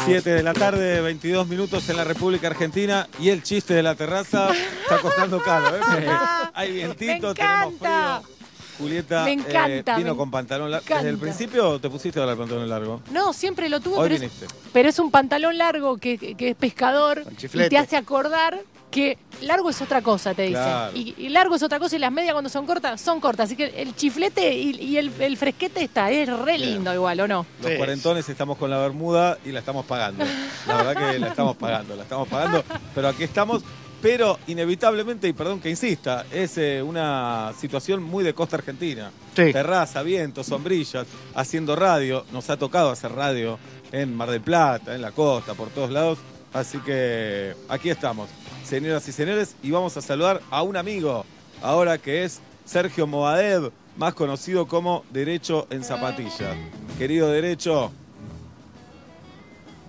Siete 0.05 0.29
de 0.29 0.43
la 0.43 0.53
tarde, 0.53 1.01
22 1.01 1.47
minutos 1.47 1.89
en 1.89 1.97
la 1.97 2.05
República 2.05 2.47
Argentina 2.47 3.09
y 3.19 3.29
el 3.29 3.43
chiste 3.43 3.73
de 3.73 3.83
la 3.83 3.95
terraza 3.95 4.51
está 4.53 4.99
costando 5.01 5.41
caro, 5.41 5.75
¿eh? 5.75 5.81
Hay 6.53 6.71
vientito, 6.71 7.33
tenemos 7.33 7.73
frío. 7.77 8.36
Julieta 8.77 9.23
Me 9.23 9.31
eh, 9.31 9.33
encanta, 9.33 9.97
vino 9.97 10.11
me 10.11 10.17
con 10.17 10.31
pantalón 10.31 10.71
largo. 10.71 10.85
¿Desde 10.87 11.09
el 11.09 11.17
principio 11.17 11.69
o 11.69 11.79
te 11.79 11.89
pusiste 11.89 12.19
ahora 12.19 12.33
el 12.33 12.37
pantalón 12.37 12.69
largo? 12.69 13.01
No, 13.11 13.33
siempre 13.33 13.69
lo 13.69 13.79
tuvo, 13.79 13.97
Hoy 13.97 14.03
pero 14.09 14.15
es, 14.15 14.21
viniste. 14.21 14.47
pero 14.73 14.89
es 14.89 14.99
un 14.99 15.11
pantalón 15.11 15.57
largo 15.57 15.97
que, 15.97 16.17
que- 16.17 16.49
es 16.49 16.55
pescador 16.55 17.23
y 17.41 17.69
te 17.69 17.77
hace 17.77 17.97
acordar 17.97 18.59
que 18.89 19.17
largo 19.41 19.69
es 19.69 19.81
otra 19.81 20.01
cosa, 20.01 20.33
te 20.33 20.43
dice. 20.43 20.53
Claro. 20.53 20.95
Y, 20.95 21.13
y 21.17 21.29
largo 21.29 21.55
es 21.55 21.61
otra 21.63 21.77
cosa 21.77 21.97
y 21.97 21.99
las 21.99 22.11
medias 22.11 22.31
cuando 22.33 22.49
son 22.49 22.65
cortas, 22.65 23.01
son 23.01 23.19
cortas. 23.19 23.47
Así 23.47 23.55
que 23.57 23.65
el 23.81 23.93
chiflete 23.95 24.55
y, 24.55 24.69
y 24.81 24.97
el, 24.97 25.11
el 25.19 25.35
fresquete 25.37 25.83
está, 25.83 26.09
es 26.09 26.29
re 26.29 26.57
lindo 26.57 26.93
igual, 26.93 27.19
¿o 27.19 27.27
no? 27.27 27.45
Los 27.61 27.71
cuarentones 27.73 28.29
estamos 28.29 28.57
con 28.57 28.69
la 28.69 28.77
bermuda 28.77 29.37
y 29.43 29.51
la 29.51 29.59
estamos 29.59 29.85
pagando. 29.85 30.23
La 30.67 30.77
verdad 30.77 31.11
que 31.11 31.19
la 31.19 31.27
estamos 31.27 31.57
pagando, 31.57 31.95
la 31.97 32.03
estamos 32.03 32.27
pagando. 32.29 32.63
Pero 32.95 33.09
aquí 33.09 33.23
estamos. 33.23 33.61
Pero 34.01 34.37
inevitablemente, 34.47 35.27
y 35.27 35.33
perdón 35.33 35.59
que 35.59 35.69
insista, 35.69 36.25
es 36.31 36.57
eh, 36.57 36.83
una 36.83 37.51
situación 37.59 38.03
muy 38.03 38.23
de 38.23 38.33
costa 38.33 38.57
argentina. 38.57 39.11
Sí. 39.35 39.51
Terraza, 39.51 40.03
viento, 40.03 40.43
sombrillas, 40.43 41.07
haciendo 41.33 41.75
radio. 41.75 42.23
Nos 42.31 42.49
ha 42.49 42.57
tocado 42.57 42.91
hacer 42.91 43.11
radio 43.11 43.57
en 43.91 44.15
Mar 44.15 44.29
del 44.29 44.41
Plata, 44.41 44.93
en 44.93 45.01
la 45.01 45.11
costa, 45.11 45.55
por 45.55 45.69
todos 45.69 45.89
lados. 45.89 46.19
Así 46.53 46.77
que 46.79 47.53
aquí 47.69 47.89
estamos, 47.89 48.29
señoras 48.63 49.07
y 49.07 49.11
señores, 49.11 49.55
y 49.61 49.71
vamos 49.71 49.97
a 49.97 50.01
saludar 50.01 50.41
a 50.49 50.63
un 50.63 50.77
amigo, 50.77 51.25
ahora 51.61 51.97
que 51.97 52.23
es 52.23 52.39
Sergio 52.65 53.05
Moadev, 53.05 53.71
más 53.97 54.13
conocido 54.13 54.67
como 54.67 55.03
Derecho 55.11 55.67
en 55.69 55.83
Zapatillas. 55.83 56.55
Querido 56.97 57.29
Derecho, 57.29 57.91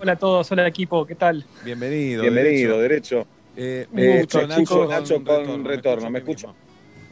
Hola 0.00 0.12
a 0.12 0.16
todos, 0.16 0.52
hola 0.52 0.66
equipo, 0.66 1.04
¿qué 1.06 1.16
tal? 1.16 1.44
bienvenido. 1.64 2.22
Bienvenido, 2.22 2.78
derecho. 2.80 3.26
Eh, 3.56 3.86
me 3.92 4.02
Eh, 4.02 4.14
escucho, 4.20 4.40
te 4.40 4.46
Nacho, 4.46 4.60
escucho, 4.62 4.80
con 4.80 4.88
Nacho, 4.88 5.14
con 5.14 5.24
retorno, 5.24 5.68
retorno. 5.68 6.04
me 6.04 6.10
¿Me 6.10 6.18
escucho? 6.18 6.54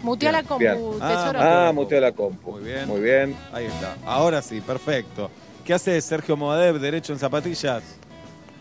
Mutea 0.03 0.31
la 0.33 0.43
compu, 0.43 0.59
Bien. 0.65 0.77
tesoro. 0.77 1.39
Ah, 1.41 1.73
muteó 1.75 2.01
la 2.01 2.13
compu. 2.13 2.53
Muy 2.53 2.65
bien. 2.65 2.87
Muy 2.87 3.01
bien. 3.01 3.35
Ahí 3.53 3.65
está. 3.65 3.97
Ahora 4.05 4.43
sí, 4.43 4.61
perfecto. 4.61 5.31
¿Qué 5.65 5.75
hace 5.75 6.01
Sergio 6.01 6.37
Moadev, 6.37 6.79
Derecho 6.79 7.13
en 7.13 7.19
Zapatillas? 7.19 7.99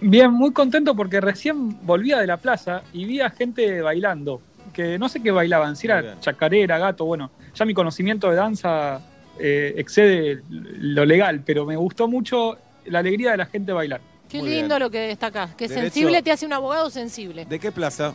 Bien, 0.02 0.32
muy 0.32 0.52
contento 0.54 0.96
porque 0.96 1.22
recién 1.22 1.86
volvía 1.86 2.20
de 2.20 2.28
la 2.28 2.38
plaza 2.38 2.84
y 2.94 3.06
vi 3.06 3.22
a 3.22 3.30
gente 3.30 3.82
bailando, 3.82 4.42
que 4.74 4.98
no 4.98 5.08
sé 5.10 5.22
qué 5.22 5.32
bailaban, 5.32 5.76
si 5.76 5.88
era 5.88 6.20
chacarera, 6.20 6.78
gato, 6.78 7.06
bueno, 7.06 7.32
ya 7.54 7.66
mi 7.66 7.74
conocimiento 7.74 8.30
de 8.30 8.36
danza 8.36 9.02
eh, 9.40 9.74
excede 9.78 10.42
lo 10.50 11.06
legal, 11.06 11.42
pero 11.46 11.66
me 11.66 11.76
gustó 11.76 12.08
mucho 12.08 12.58
la 12.86 13.00
alegría 13.00 13.32
de 13.32 13.38
la 13.38 13.46
gente 13.46 13.72
bailar. 13.72 14.02
Qué 14.30 14.40
Muy 14.40 14.50
lindo 14.50 14.76
bien. 14.76 14.80
lo 14.80 14.90
que 14.90 15.00
destacás. 15.00 15.56
Que 15.56 15.68
Derecho- 15.68 15.82
sensible 15.82 16.22
te 16.24 16.32
hace 16.32 16.46
un 16.46 16.54
abogado 16.54 16.90
sensible. 16.90 17.46
¿De 17.46 17.60
qué 17.60 17.72
plaza? 17.72 18.14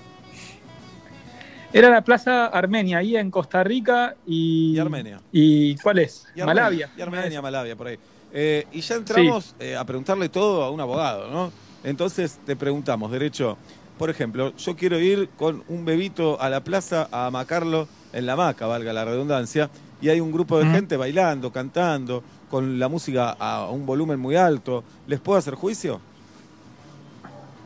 Era 1.72 1.88
la 1.88 2.02
Plaza 2.02 2.46
Armenia, 2.46 2.98
ahí 2.98 3.16
en 3.16 3.30
Costa 3.30 3.62
Rica 3.62 4.16
y... 4.26 4.74
Y 4.74 4.78
Armenia. 4.80 5.20
¿Y 5.30 5.76
cuál 5.76 6.00
es? 6.00 6.24
Y 6.34 6.40
Armenia, 6.40 6.46
Malavia. 6.46 6.90
Y 6.96 7.00
Armenia, 7.00 7.40
Malavia, 7.42 7.76
por 7.76 7.86
ahí. 7.86 7.98
Eh, 8.32 8.66
y 8.72 8.80
ya 8.80 8.96
entramos 8.96 9.54
eh, 9.60 9.76
a 9.76 9.84
preguntarle 9.84 10.28
todo 10.28 10.64
a 10.64 10.70
un 10.70 10.80
abogado, 10.80 11.30
¿no? 11.30 11.52
Entonces 11.84 12.40
te 12.44 12.56
preguntamos, 12.56 13.10
Derecho, 13.12 13.56
por 13.98 14.10
ejemplo, 14.10 14.52
yo 14.56 14.76
quiero 14.76 14.98
ir 14.98 15.28
con 15.36 15.62
un 15.68 15.84
bebito 15.84 16.40
a 16.40 16.48
la 16.48 16.62
plaza 16.64 17.08
a 17.12 17.26
amacarlo 17.26 17.86
en 18.12 18.26
la 18.26 18.32
hamaca, 18.34 18.66
valga 18.66 18.92
la 18.92 19.04
redundancia, 19.04 19.70
y 20.02 20.08
hay 20.08 20.20
un 20.20 20.32
grupo 20.32 20.58
de 20.58 20.66
gente 20.66 20.96
bailando, 20.96 21.52
cantando, 21.52 22.22
con 22.50 22.78
la 22.78 22.88
música 22.88 23.30
a 23.38 23.68
un 23.70 23.86
volumen 23.86 24.18
muy 24.18 24.34
alto. 24.36 24.82
¿Les 25.06 25.20
puedo 25.20 25.38
hacer 25.38 25.54
juicio? 25.54 26.00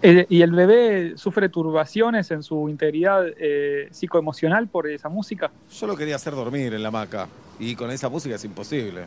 Eh, 0.03 0.27
¿Y 0.29 0.43
el 0.43 0.51
bebé 0.53 1.15
sufre 1.17 1.49
turbaciones 1.49 2.31
en 2.31 2.43
su 2.43 2.69
integridad 2.69 3.25
eh, 3.39 3.89
psicoemocional 3.91 4.69
por 4.69 4.87
esa 4.87 5.09
música? 5.09 5.51
Yo 5.73 5.87
lo 5.87 5.97
quería 5.97 6.17
hacer 6.17 6.35
dormir 6.35 6.75
en 6.75 6.83
la 6.83 6.89
hamaca, 6.89 7.27
y 7.59 7.75
con 7.75 7.91
esa 7.91 8.09
música 8.11 8.35
es 8.35 8.45
imposible. 8.45 9.07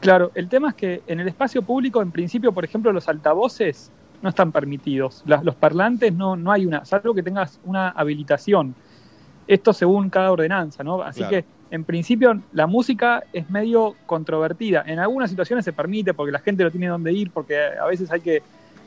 Claro, 0.00 0.30
el 0.34 0.48
tema 0.48 0.70
es 0.70 0.74
que 0.74 1.02
en 1.06 1.20
el 1.20 1.28
espacio 1.28 1.62
público, 1.62 2.00
en 2.00 2.12
principio, 2.12 2.52
por 2.52 2.64
ejemplo, 2.64 2.92
los 2.92 3.08
altavoces 3.08 3.90
no 4.22 4.30
están 4.30 4.52
permitidos. 4.52 5.22
Las- 5.26 5.44
los 5.44 5.54
parlantes 5.54 6.12
no, 6.14 6.36
no 6.36 6.50
hay 6.52 6.64
una, 6.64 6.84
salvo 6.86 7.12
que 7.14 7.22
tengas 7.22 7.58
una 7.64 7.90
habilitación. 7.90 8.74
Esto 9.48 9.72
según 9.72 10.10
cada 10.10 10.32
ordenanza, 10.32 10.82
¿no? 10.82 11.00
Así 11.02 11.20
Claro. 11.20 11.30
que, 11.30 11.44
en 11.70 11.84
principio, 11.84 12.40
la 12.52 12.66
música 12.66 13.22
es 13.32 13.48
medio 13.50 13.94
controvertida. 14.06 14.82
En 14.86 14.98
algunas 14.98 15.30
situaciones 15.30 15.64
se 15.64 15.72
permite 15.72 16.14
porque 16.14 16.32
la 16.32 16.38
gente 16.40 16.62
no 16.64 16.70
tiene 16.70 16.88
dónde 16.88 17.12
ir, 17.12 17.30
porque 17.30 17.58
a 17.80 17.86
veces 17.86 18.10
hay 18.10 18.20
que. 18.20 18.42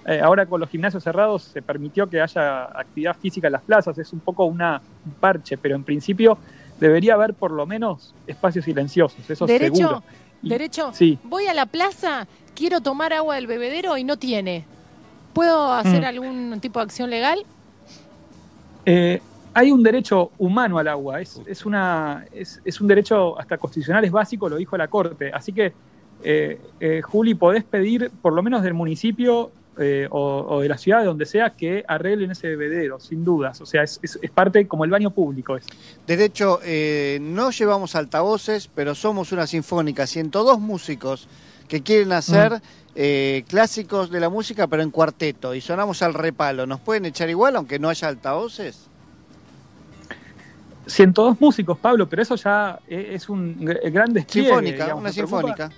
eh, 0.06 0.22
ahora 0.22 0.46
con 0.46 0.60
los 0.62 0.70
gimnasios 0.70 1.04
cerrados 1.04 1.44
se 1.44 1.62
permitió 1.62 2.10
que 2.10 2.22
haya 2.22 2.64
actividad 2.64 3.16
física 3.18 3.48
en 3.48 3.54
las 3.54 3.62
plazas, 3.62 3.98
es 3.98 4.12
un 4.14 4.22
poco 4.22 4.46
una, 4.46 4.82
un 5.06 5.12
parche, 5.12 5.58
pero 5.58 5.76
en 5.76 5.84
principio 5.84 6.38
debería 6.80 7.16
haber 7.16 7.34
por 7.34 7.52
lo 7.52 7.66
menos 7.66 8.16
espacios 8.26 8.64
silenciosos, 8.66 9.30
eso 9.30 9.46
Derecho, 9.46 9.76
seguro. 9.76 10.04
Y- 10.42 10.50
derecho. 10.50 10.92
Sí. 10.94 11.20
Voy 11.26 11.48
a 11.48 11.54
la 11.54 11.66
plaza, 11.66 12.28
quiero 12.56 12.80
tomar 12.80 13.12
agua 13.12 13.36
del 13.36 13.46
bebedero 13.46 13.98
y 13.98 14.06
no 14.06 14.16
tiene. 14.18 14.66
¿Puedo 15.34 15.74
hacer 15.74 16.02
Mm. 16.02 16.06
algún 16.06 16.60
tipo 16.62 16.80
de 16.80 16.84
acción 16.86 17.10
legal? 17.10 17.40
Eh, 18.86 19.22
hay 19.60 19.72
un 19.72 19.84
derecho 19.84 20.32
humano 20.38 20.80
al 20.80 20.88
agua, 20.88 21.20
es, 21.20 21.42
es, 21.46 21.66
una, 21.66 22.26
es, 22.32 22.62
es 22.64 22.80
un 22.80 22.88
derecho 22.88 23.38
hasta 23.38 23.58
constitucional, 23.58 24.06
es 24.06 24.12
básico, 24.12 24.48
lo 24.48 24.56
dijo 24.56 24.78
la 24.78 24.88
Corte. 24.88 25.32
Así 25.34 25.52
que, 25.52 25.74
eh, 26.24 26.62
eh, 26.80 27.02
Juli, 27.02 27.34
podés 27.36 27.66
pedir, 27.66 28.10
por 28.22 28.32
lo 28.32 28.42
menos 28.42 28.64
del 28.64 28.74
municipio 28.74 29.52
eh, 29.78 30.08
o, 30.12 30.46
o 30.48 30.62
de 30.62 30.70
la 30.70 30.78
ciudad, 30.78 31.00
de 31.00 31.08
donde 31.08 31.26
sea, 31.26 31.50
que 31.52 31.84
arreglen 31.88 32.32
ese 32.32 32.48
bebedero, 32.56 33.02
sin 33.02 33.26
dudas. 33.26 33.60
O 33.60 33.66
sea, 33.66 33.84
es, 33.84 34.00
parte 34.34 34.66
como 34.66 34.86
el 34.86 34.92
baño 34.92 35.12
público. 35.12 35.58
Es. 35.58 35.66
Derecho, 36.08 36.62
eh, 36.64 37.20
no 37.22 37.52
llevamos 37.52 37.96
altavoces, 37.96 38.70
pero 38.74 38.96
somos 38.96 39.34
una 39.34 39.46
sinfónica, 39.46 40.08
102 40.08 40.60
músicos 40.60 41.28
que 41.68 41.84
quieren 41.84 42.14
hacer 42.14 42.54
Mm. 42.54 42.62
eh, 42.96 43.44
clásicos 43.48 44.10
de 44.10 44.20
la 44.20 44.30
música, 44.30 44.68
pero 44.68 44.84
en 44.84 44.92
cuarteto, 44.92 45.54
y 45.54 45.62
sonamos 45.62 46.02
al 46.02 46.14
repalo. 46.14 46.66
¿Nos 46.66 46.80
pueden 46.80 47.06
echar 47.06 47.30
igual, 47.30 47.56
aunque 47.56 47.78
no 47.78 47.90
haya 47.90 48.08
altavoces? 48.08 48.88
102 50.86 51.40
músicos, 51.40 51.78
Pablo, 51.78 52.08
pero 52.10 52.22
eso 52.22 52.36
ya 52.36 52.80
e- 52.88 53.10
es 53.14 53.30
un 53.30 53.58
gr- 53.60 53.92
gran 53.92 54.12
despliegue. 54.14 54.48
Sinfónica, 54.50 54.84
digamos. 54.86 55.02
una 55.02 55.12
sinfónica. 55.12 55.70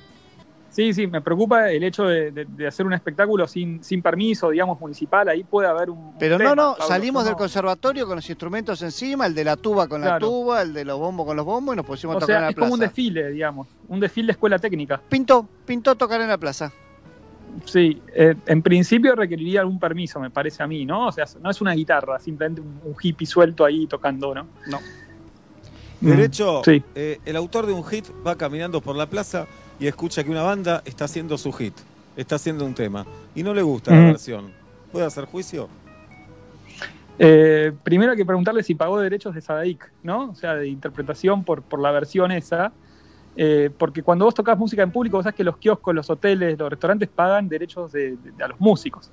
Sí, 0.70 0.94
sí, 0.94 1.06
me 1.06 1.20
preocupa 1.20 1.70
el 1.70 1.84
hecho 1.84 2.06
de, 2.06 2.32
de- 2.32 2.46
de 2.46 2.66
hacer 2.68 2.86
un 2.86 2.94
espectáculo 2.94 3.46
sin, 3.46 3.84
sin 3.84 4.02
permiso, 4.02 4.50
digamos, 4.52 4.80
municipal. 4.80 5.28
Ahí 5.28 5.44
puede 5.44 5.68
haber 5.68 5.90
un. 5.90 5.98
un 5.98 6.18
Pero 6.18 6.38
no, 6.38 6.44
tema, 6.44 6.56
no, 6.56 6.72
Pablo, 6.74 6.88
salimos 6.88 7.26
del 7.26 7.36
conservatorio 7.36 8.08
con 8.08 8.16
los 8.16 8.30
instrumentos 8.30 8.82
encima, 8.82 9.26
el 9.26 9.36
de 9.36 9.44
la 9.44 9.58
tuba 9.58 9.90
con 9.90 10.00
la 10.00 10.18
tuba, 10.18 10.62
el 10.62 10.74
de 10.74 10.86
los 10.86 10.98
bombos 10.98 11.26
con 11.26 11.36
los 11.36 11.46
bombos, 11.46 11.74
y 11.74 11.78
nos 11.78 11.86
pusimos 11.86 12.16
a 12.16 12.20
tocar 12.20 12.36
en 12.38 12.42
la 12.44 12.50
es 12.52 12.56
como 12.56 12.72
un 12.74 12.80
plaza. 12.80 12.90
desfile, 12.90 13.30
digamos. 13.32 13.68
Un 13.90 14.00
desfile 14.00 14.28
de 14.28 14.32
escuela 14.32 14.60
técnica. 14.60 15.02
Pintó, 15.10 15.46
pintó 15.66 15.96
tocar 15.96 16.22
en 16.22 16.30
la 16.30 16.38
plaza. 16.38 16.72
Sí, 17.66 18.02
eh, 18.16 18.36
en 18.46 18.62
principio 18.62 19.16
requeriría 19.16 19.62
algún 19.62 19.80
permiso, 19.80 20.20
me 20.20 20.30
parece 20.30 20.64
a 20.64 20.68
mí, 20.68 20.86
¿no? 20.86 21.08
O 21.08 21.12
sea, 21.12 21.26
no 21.42 21.50
es 21.50 21.62
una 21.62 21.74
guitarra, 21.74 22.18
simplemente 22.20 22.62
un, 22.62 22.80
un 22.84 22.96
hippie 23.02 23.28
suelto 23.28 23.66
ahí 23.66 23.88
tocando, 23.88 24.34
¿no? 24.34 24.48
No. 24.68 24.80
Derecho, 26.00 26.62
Sí. 26.66 26.82
eh, 26.96 27.20
el 27.26 27.36
autor 27.36 27.68
de 27.68 27.74
un 27.74 27.84
hit 27.84 28.06
va 28.26 28.36
caminando 28.36 28.82
por 28.82 28.96
la 28.96 29.06
plaza 29.08 29.48
y 29.80 29.88
escucha 29.88 30.24
que 30.24 30.32
una 30.32 30.42
banda 30.42 30.82
está 30.86 31.06
haciendo 31.06 31.38
su 31.38 31.52
hit, 31.54 31.74
está 32.16 32.36
haciendo 32.36 32.66
un 32.66 32.74
tema, 32.74 33.06
y 33.36 33.44
no 33.44 33.54
le 33.54 33.62
gusta 33.62 33.92
la 33.92 33.98
Ujú. 34.00 34.08
versión. 34.08 34.52
¿Puede 34.92 35.06
hacer 35.06 35.26
juicio? 35.26 35.70
Eh, 37.20 37.72
primero 37.84 38.12
hay 38.12 38.18
que 38.18 38.26
preguntarle 38.26 38.64
si 38.64 38.74
pagó 38.74 39.00
derechos 39.00 39.36
de 39.36 39.42
Sadaic, 39.42 39.92
¿no? 40.02 40.32
O 40.32 40.36
sea, 40.36 40.56
de 40.56 40.68
interpretación 40.68 41.44
por, 41.44 41.62
por 41.62 41.80
la 41.80 41.92
versión 41.92 42.32
esa. 42.32 42.72
Eh, 43.36 43.70
porque 43.78 44.04
cuando 44.04 44.26
vos 44.26 44.34
tocas 44.34 44.58
música 44.58 44.84
en 44.84 44.92
público, 44.92 45.18
vos 45.18 45.24
sabés 45.24 45.36
que 45.36 45.44
los 45.44 45.58
kioscos, 45.58 45.96
los 45.96 46.10
hoteles, 46.10 46.58
los 46.60 46.70
restaurantes 46.70 47.08
pagan 47.10 47.48
derechos 47.48 47.92
de, 47.92 48.18
de- 48.18 48.44
a 48.44 48.48
los 48.50 48.60
músicos. 48.60 49.10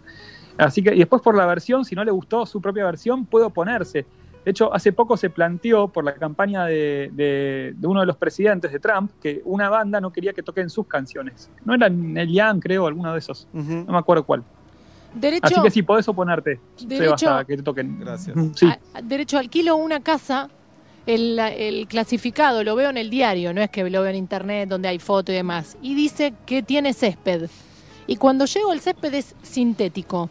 Así 0.56 0.82
que, 0.82 0.94
y 0.94 0.98
después 0.98 1.22
por 1.22 1.36
la 1.36 1.46
versión, 1.46 1.84
si 1.84 1.94
no 1.94 2.02
le 2.04 2.10
gustó 2.10 2.44
su 2.44 2.60
propia 2.60 2.84
versión, 2.84 3.26
puede 3.26 3.44
oponerse. 3.46 4.04
De 4.44 4.50
hecho, 4.50 4.74
hace 4.74 4.92
poco 4.92 5.16
se 5.16 5.30
planteó 5.30 5.88
por 5.88 6.04
la 6.04 6.14
campaña 6.14 6.64
de, 6.64 7.10
de- 7.12 7.74
de 7.76 7.86
uno 7.86 8.00
de 8.00 8.06
los 8.06 8.16
presidentes 8.16 8.72
de 8.72 8.80
Trump 8.80 9.12
que 9.20 9.40
una 9.44 9.68
banda 9.68 10.00
no 10.00 10.10
quería 10.10 10.32
que 10.32 10.42
toquen 10.42 10.68
sus 10.68 10.86
canciones. 10.86 11.48
No 11.64 11.74
era 11.74 11.88
Neil 11.88 12.32
Young, 12.32 12.60
creo, 12.60 12.86
alguno 12.86 13.12
de 13.12 13.18
esos. 13.18 13.46
No 13.52 13.84
me 13.92 13.98
acuerdo 13.98 14.24
cuál. 14.24 14.42
Derecho, 15.14 15.46
Así 15.46 15.62
que 15.62 15.70
sí, 15.70 15.82
podés 15.82 16.06
oponerte, 16.08 16.60
Derecho- 16.84 17.16
Sebas, 17.18 17.40
a 17.42 17.44
que 17.44 17.56
te 17.56 17.62
toquen. 17.62 17.98
Gracias. 18.00 18.36
Sí. 18.56 18.66
a- 18.94 19.00
derecho 19.02 19.38
alquilo 19.38 19.76
una 19.76 20.00
casa, 20.00 20.48
el, 21.08 21.38
el 21.38 21.88
clasificado 21.88 22.62
lo 22.62 22.76
veo 22.76 22.90
en 22.90 22.96
el 22.98 23.08
diario, 23.10 23.52
no 23.54 23.60
es 23.62 23.70
que 23.70 23.88
lo 23.88 24.02
veo 24.02 24.10
en 24.10 24.16
internet 24.16 24.68
donde 24.68 24.88
hay 24.88 24.98
foto 24.98 25.32
y 25.32 25.34
demás, 25.34 25.76
y 25.82 25.94
dice 25.94 26.34
que 26.46 26.62
tiene 26.62 26.92
césped. 26.92 27.48
Y 28.06 28.16
cuando 28.16 28.44
llego 28.44 28.72
el 28.72 28.80
césped 28.80 29.12
es 29.14 29.34
sintético. 29.42 30.30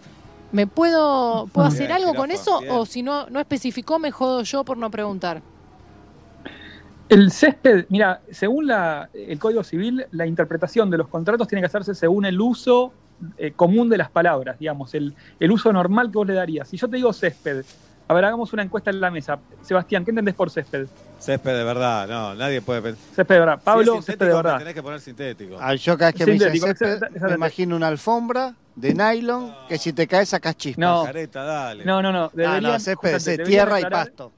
¿Me 0.52 0.66
puedo, 0.66 1.48
puedo 1.52 1.68
hacer 1.68 1.92
algo 1.92 2.14
con 2.16 2.32
eso? 2.32 2.62
O 2.70 2.86
si 2.86 3.04
no, 3.04 3.28
no 3.30 3.40
especificó, 3.40 4.00
me 4.00 4.12
jodo 4.12 4.44
yo 4.44 4.64
por 4.64 4.78
no 4.78 4.90
preguntar. 4.90 5.42
El 7.10 7.32
césped, 7.32 7.86
mira, 7.90 8.22
según 8.32 8.68
la- 8.68 9.10
el 9.14 9.40
Código 9.40 9.64
Civil, 9.64 10.06
la 10.12 10.26
interpretación 10.26 10.90
de 10.90 10.98
los 10.98 11.08
contratos 11.08 11.48
tiene 11.48 11.62
que 11.62 11.68
hacerse 11.68 11.94
según 11.96 12.26
el 12.26 12.40
uso 12.40 12.94
eh, 13.38 13.52
común 13.56 13.90
de 13.90 13.98
las 13.98 14.10
palabras, 14.12 14.60
digamos, 14.60 14.94
el, 14.94 15.16
el 15.40 15.52
uso 15.52 15.74
normal 15.74 16.12
que 16.12 16.18
vos 16.18 16.28
le 16.28 16.34
darías. 16.34 16.68
Si 16.68 16.78
yo 16.78 16.88
te 16.88 16.98
digo 16.98 17.12
césped, 17.14 17.64
a 18.10 18.14
ver, 18.14 18.26
hagamos 18.26 18.54
una 18.54 18.64
encuesta 18.64 18.90
en 18.90 19.02
la 19.02 19.12
mesa. 19.12 19.38
Sebastián, 19.62 20.06
¿qué 20.06 20.12
entendés 20.12 20.34
por 20.36 20.50
césped? 20.50 20.88
Césped 21.20 21.58
de 21.58 21.64
verdad, 21.64 22.08
no, 22.08 22.36
nadie 22.36 22.62
puede 22.62 22.82
pensar. 22.82 23.04
Césped 23.16 23.36
de 23.36 23.40
verdad. 23.40 23.62
Pablo, 23.64 23.94
si 23.94 24.00
es 24.00 24.06
césped 24.06 24.28
de 24.28 24.34
verdad. 24.34 24.58
tenés 24.60 24.74
que 24.74 24.84
poner 24.84 25.00
sintético. 25.02 25.58
Ah, 25.60 25.76
yo 25.76 25.98
cada 25.98 26.12
vez 26.12 26.16
que 26.18 26.26
me 26.26 26.34
dicen 26.50 26.76
césped, 26.76 27.02
me 27.22 27.34
imagino 27.34 27.76
una 27.76 27.88
alfombra 27.88 28.56
de 28.76 28.94
nylon 28.94 29.54
que 29.68 29.78
si 29.78 29.92
te 29.92 30.08
caes 30.08 30.30
sacas 30.30 30.56
chispas. 30.56 30.80
No. 30.80 31.04
Careta, 31.04 31.44
dale. 31.44 31.84
No, 31.84 32.02
no, 32.02 32.12
no. 32.14 32.26
Ah, 32.26 32.32
Deberían, 32.34 32.64
no, 32.64 32.80
césped 32.80 33.14
justamente, 33.14 33.44
de 33.44 33.50
tierra 33.50 33.82
y 33.82 33.86
pasto. 33.86 34.32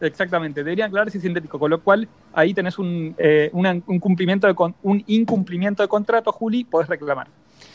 Exactamente, 0.00 0.62
deberían 0.64 0.88
aclarar 0.88 1.10
si 1.10 1.18
es 1.18 1.22
sintético, 1.22 1.58
con 1.58 1.70
lo 1.70 1.80
cual 1.80 2.06
ahí 2.34 2.52
tenés 2.52 2.78
un, 2.78 3.14
eh, 3.16 3.48
una- 3.52 3.70
un 3.86 3.98
cumplimiento 4.00 4.46
de 4.46 4.54
con- 4.54 4.74
un 4.82 5.02
incumplimiento 5.06 5.82
de 5.82 5.88
contrato, 5.88 6.32
Juli, 6.32 6.64
podés 6.64 6.88
reclamar. 6.88 7.28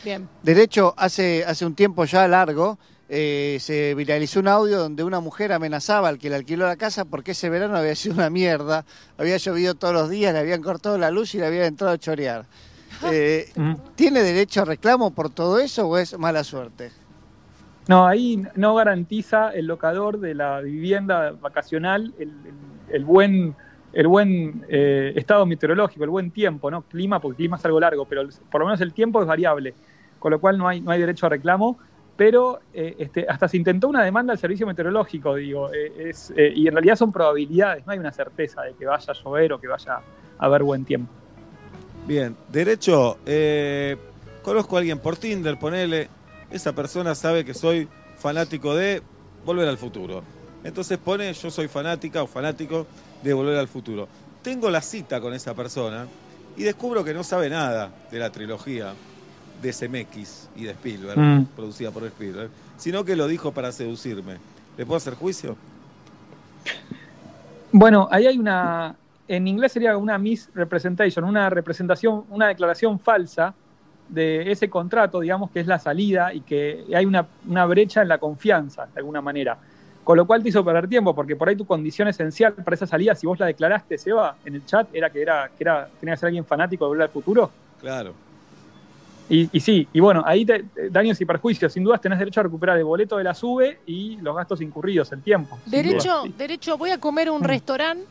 Bien. 0.03 0.27
De 0.43 0.61
hecho, 0.61 0.93
hace, 0.97 1.43
hace 1.45 1.65
un 1.65 1.73
tiempo 1.75 2.05
ya 2.05 2.27
largo, 2.27 2.77
eh, 3.09 3.57
se 3.59 3.95
viralizó 3.95 4.39
un 4.39 4.47
audio 4.47 4.77
donde 4.79 5.03
una 5.03 5.19
mujer 5.19 5.51
amenazaba 5.51 6.09
al 6.09 6.19
que 6.19 6.29
le 6.29 6.35
alquiló 6.35 6.67
la 6.67 6.77
casa 6.77 7.05
porque 7.05 7.31
ese 7.31 7.49
verano 7.49 7.75
había 7.77 7.95
sido 7.95 8.15
una 8.15 8.29
mierda, 8.29 8.85
había 9.17 9.37
llovido 9.37 9.75
todos 9.75 9.93
los 9.93 10.09
días, 10.09 10.33
le 10.33 10.39
habían 10.39 10.61
cortado 10.61 10.97
la 10.97 11.11
luz 11.11 11.33
y 11.35 11.39
le 11.39 11.47
habían 11.47 11.65
entrado 11.65 11.93
a 11.93 11.97
chorear. 11.97 12.45
Eh, 13.01 13.53
¿Tiene 13.95 14.21
derecho 14.21 14.61
a 14.61 14.65
reclamo 14.65 15.11
por 15.11 15.29
todo 15.29 15.59
eso 15.59 15.87
o 15.87 15.97
es 15.97 16.17
mala 16.17 16.43
suerte? 16.43 16.91
No, 17.87 18.05
ahí 18.07 18.43
no 18.55 18.75
garantiza 18.75 19.49
el 19.51 19.65
locador 19.65 20.19
de 20.19 20.35
la 20.35 20.61
vivienda 20.61 21.31
vacacional 21.31 22.13
el, 22.19 22.29
el- 22.29 22.69
el 22.89 23.05
buen, 23.05 23.55
el 23.93 24.07
buen 24.07 24.65
eh, 24.67 25.13
estado 25.15 25.45
meteorológico, 25.45 26.03
el 26.03 26.09
buen 26.09 26.31
tiempo, 26.31 26.71
¿no? 26.71 26.81
Clima, 26.83 27.19
porque 27.19 27.33
el 27.33 27.37
clima 27.37 27.57
es 27.57 27.65
algo 27.65 27.79
largo, 27.79 28.05
pero 28.05 28.27
por 28.51 28.61
lo 28.61 28.65
menos 28.65 28.81
el 28.81 28.93
tiempo 28.93 29.21
es 29.21 29.27
variable, 29.27 29.75
con 30.17 30.31
lo 30.31 30.39
cual 30.41 30.57
no 30.57 30.67
hay, 30.67 30.81
no 30.81 30.89
hay 30.91 30.99
derecho 30.99 31.27
a 31.27 31.29
reclamo. 31.29 31.77
Pero 32.19 32.59
eh, 32.73 32.97
este, 32.99 33.25
hasta 33.29 33.47
se 33.47 33.55
intentó 33.55 33.87
una 33.87 34.03
demanda 34.03 34.33
al 34.33 34.39
servicio 34.39 34.67
meteorológico, 34.67 35.35
digo, 35.35 35.71
eh, 35.71 36.11
eh, 36.35 36.53
y 36.53 36.67
en 36.67 36.73
realidad 36.73 36.97
son 36.97 37.13
probabilidades, 37.13 37.85
no 37.85 37.93
hay 37.93 37.97
una 37.97 38.11
certeza 38.11 38.61
de 38.63 38.73
que 38.73 38.85
vaya 38.85 39.13
a 39.13 39.23
llover 39.23 39.53
o 39.53 39.61
que 39.61 39.69
vaya 39.69 40.01
a 40.37 40.45
haber 40.45 40.63
buen 40.63 40.83
tiempo. 40.83 41.09
Bien, 42.05 42.35
derecho, 42.49 43.19
conozco 44.43 44.75
a 44.75 44.79
alguien 44.79 44.99
por 44.99 45.15
Tinder, 45.15 45.57
ponele, 45.57 46.09
esa 46.51 46.75
persona 46.75 47.15
sabe 47.15 47.45
que 47.45 47.53
soy 47.53 47.87
fanático 48.17 48.75
de 48.75 49.01
Volver 49.45 49.69
al 49.69 49.77
Futuro. 49.77 50.21
Entonces 50.65 50.97
pone, 50.97 51.31
yo 51.31 51.49
soy 51.49 51.69
fanática 51.69 52.21
o 52.21 52.27
fanático 52.27 52.85
de 53.23 53.33
Volver 53.33 53.57
al 53.57 53.69
Futuro. 53.69 54.09
Tengo 54.41 54.69
la 54.69 54.81
cita 54.81 55.21
con 55.21 55.33
esa 55.33 55.53
persona 55.53 56.05
y 56.57 56.63
descubro 56.63 57.01
que 57.01 57.13
no 57.13 57.23
sabe 57.23 57.49
nada 57.49 57.93
de 58.11 58.19
la 58.19 58.29
trilogía 58.29 58.93
de 59.61 59.71
CMX 59.73 60.49
y 60.55 60.63
de 60.63 60.71
Spielberg, 60.71 61.19
Mm. 61.19 61.45
producida 61.55 61.91
por 61.91 62.03
Spielberg, 62.05 62.49
sino 62.77 63.03
que 63.03 63.15
lo 63.15 63.27
dijo 63.27 63.51
para 63.51 63.71
seducirme. 63.71 64.37
¿Le 64.77 64.85
puedo 64.85 64.97
hacer 64.97 65.15
juicio? 65.15 65.57
Bueno, 67.71 68.07
ahí 68.11 68.25
hay 68.25 68.37
una, 68.37 68.95
en 69.27 69.47
inglés 69.47 69.71
sería 69.73 69.95
una 69.97 70.17
misrepresentation, 70.17 71.23
una 71.23 71.49
representación, 71.49 72.23
una 72.29 72.47
declaración 72.47 72.99
falsa 72.99 73.53
de 74.07 74.51
ese 74.51 74.69
contrato, 74.69 75.19
digamos, 75.19 75.51
que 75.51 75.59
es 75.59 75.67
la 75.67 75.77
salida 75.77 76.33
y 76.33 76.41
que 76.41 76.83
hay 76.95 77.05
una, 77.05 77.27
una 77.47 77.65
brecha 77.65 78.01
en 78.01 78.07
la 78.07 78.17
confianza, 78.17 78.87
de 78.87 78.99
alguna 78.99 79.21
manera. 79.21 79.57
Con 80.03 80.17
lo 80.17 80.25
cual 80.25 80.41
te 80.41 80.49
hizo 80.49 80.65
perder 80.65 80.87
tiempo, 80.87 81.13
porque 81.13 81.35
por 81.35 81.47
ahí 81.47 81.55
tu 81.55 81.65
condición 81.65 82.07
esencial 82.07 82.53
para 82.53 82.73
esa 82.73 82.87
salida, 82.87 83.13
si 83.13 83.27
vos 83.27 83.37
la 83.39 83.45
declaraste, 83.45 83.99
Seba, 83.99 84.37
en 84.43 84.55
el 84.55 84.65
chat, 84.65 84.87
era 84.93 85.11
que 85.11 85.21
era, 85.21 85.51
que 85.55 85.63
era, 85.63 85.87
tenía 85.99 86.15
que 86.15 86.19
ser 86.21 86.27
alguien 86.27 86.45
fanático 86.45 86.85
de 86.85 86.89
volver 86.89 87.03
al 87.03 87.09
futuro. 87.09 87.51
Claro. 87.79 88.13
Y, 89.29 89.47
y 89.51 89.59
sí, 89.59 89.87
y 89.93 89.99
bueno, 89.99 90.23
ahí 90.25 90.43
te, 90.45 90.65
daños 90.89 91.19
y 91.21 91.25
perjuicios. 91.25 91.71
Sin 91.71 91.83
dudas 91.83 92.01
tenés 92.01 92.17
derecho 92.19 92.39
a 92.39 92.43
recuperar 92.43 92.77
el 92.77 92.83
boleto 92.83 93.17
de 93.17 93.23
la 93.23 93.33
SUBE 93.35 93.79
y 93.85 94.17
los 94.17 94.35
gastos 94.35 94.59
incurridos, 94.61 95.11
el 95.11 95.21
tiempo. 95.21 95.57
Derecho, 95.67 96.23
duda. 96.23 96.33
derecho, 96.37 96.77
voy 96.77 96.89
a 96.89 96.99
comer 96.99 97.27
a 97.27 97.31
Mm. 97.31 97.35
un 97.35 97.43
restaurante 97.43 98.05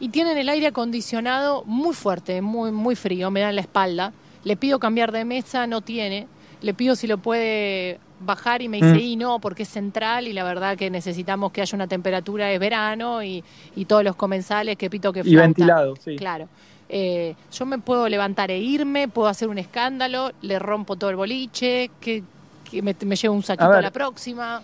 y 0.00 0.08
tienen 0.10 0.36
el 0.36 0.48
aire 0.50 0.66
acondicionado 0.66 1.64
muy 1.64 1.94
fuerte, 1.94 2.42
muy, 2.42 2.72
muy 2.72 2.94
frío, 2.96 3.30
me 3.30 3.40
dan 3.40 3.54
la 3.54 3.62
espalda. 3.62 4.12
Le 4.44 4.56
pido 4.56 4.78
cambiar 4.78 5.12
de 5.12 5.24
mesa, 5.24 5.66
no 5.66 5.80
tiene. 5.80 6.26
Le 6.60 6.74
pido 6.74 6.94
si 6.96 7.06
lo 7.06 7.18
puede 7.18 7.98
bajar 8.20 8.60
y 8.62 8.68
me 8.68 8.78
dice, 8.78 8.94
Mm. 8.94 8.98
y 9.00 9.16
no, 9.16 9.38
porque 9.38 9.62
es 9.64 9.68
central 9.68 10.28
y 10.28 10.32
la 10.32 10.44
verdad 10.44 10.76
que 10.76 10.90
necesitamos 10.90 11.52
que 11.52 11.60
haya 11.62 11.74
una 11.76 11.86
temperatura, 11.88 12.50
es 12.52 12.60
verano 12.60 13.22
y, 13.22 13.42
y 13.76 13.84
todos 13.86 14.04
los 14.04 14.16
comensales 14.16 14.76
que 14.76 14.88
pito 14.90 15.12
que 15.12 15.20
Y 15.20 15.22
flauta. 15.24 15.42
ventilado, 15.42 15.96
sí. 15.96 16.16
Claro. 16.16 16.48
Eh, 16.88 17.34
yo 17.52 17.66
me 17.66 17.78
puedo 17.78 18.08
levantar 18.08 18.50
e 18.50 18.58
irme, 18.58 19.08
puedo 19.08 19.28
hacer 19.28 19.48
un 19.48 19.58
escándalo, 19.58 20.32
le 20.42 20.58
rompo 20.58 20.96
todo 20.96 21.10
el 21.10 21.16
boliche, 21.16 21.90
que, 22.00 22.22
que 22.70 22.82
me, 22.82 22.94
me 23.04 23.16
llevo 23.16 23.34
un 23.34 23.42
saquito 23.42 23.64
a, 23.64 23.68
ver. 23.76 23.82
la 23.82 23.90
próxima. 23.90 24.62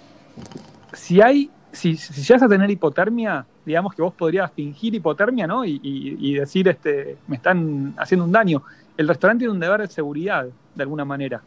si 0.93 1.21
hay, 1.21 1.51
si, 1.73 1.97
si 1.97 2.23
llegas 2.23 2.43
a 2.43 2.49
tener 2.49 2.71
hipotermia, 2.71 3.47
digamos 3.65 3.95
que 3.95 4.03
vos 4.03 4.13
podrías 4.15 4.53
fingir 4.53 4.95
hipotermia, 4.95 5.47
¿no? 5.47 5.65
Y, 5.65 5.81
y- 5.83 6.17
y 6.21 6.35
decir, 6.35 6.69
este, 6.69 7.17
me 7.27 7.37
están 7.37 7.95
haciendo 7.97 8.25
un 8.25 8.33
daño. 8.33 8.63
El 8.97 9.09
restaurante 9.09 9.43
tiene 9.43 9.53
un 9.55 9.61
deber 9.61 9.81
de 9.81 9.89
seguridad, 9.89 10.47
de 10.75 10.83
alguna 10.83 11.05
manera. 11.05 11.41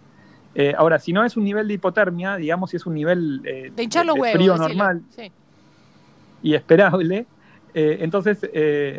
Eh, 0.56 0.74
ahora, 0.78 0.98
si 1.00 1.14
no 1.14 1.24
es 1.24 1.36
un 1.38 1.44
nivel 1.44 1.68
de 1.68 1.74
hipotermia, 1.76 2.36
digamos, 2.38 2.70
si 2.72 2.78
es 2.78 2.86
un 2.86 2.94
nivel 2.96 3.42
eh, 3.46 3.72
De 3.76 3.84
hinchar 3.84 4.06
los 4.06 4.16
de 4.16 4.22
huevos. 4.22 4.38
frío 4.38 4.56
normal 4.58 5.02
Sí. 5.16 5.32
y 6.42 6.54
esperable, 6.56 7.26
eh, 7.74 7.98
entonces 8.02 8.38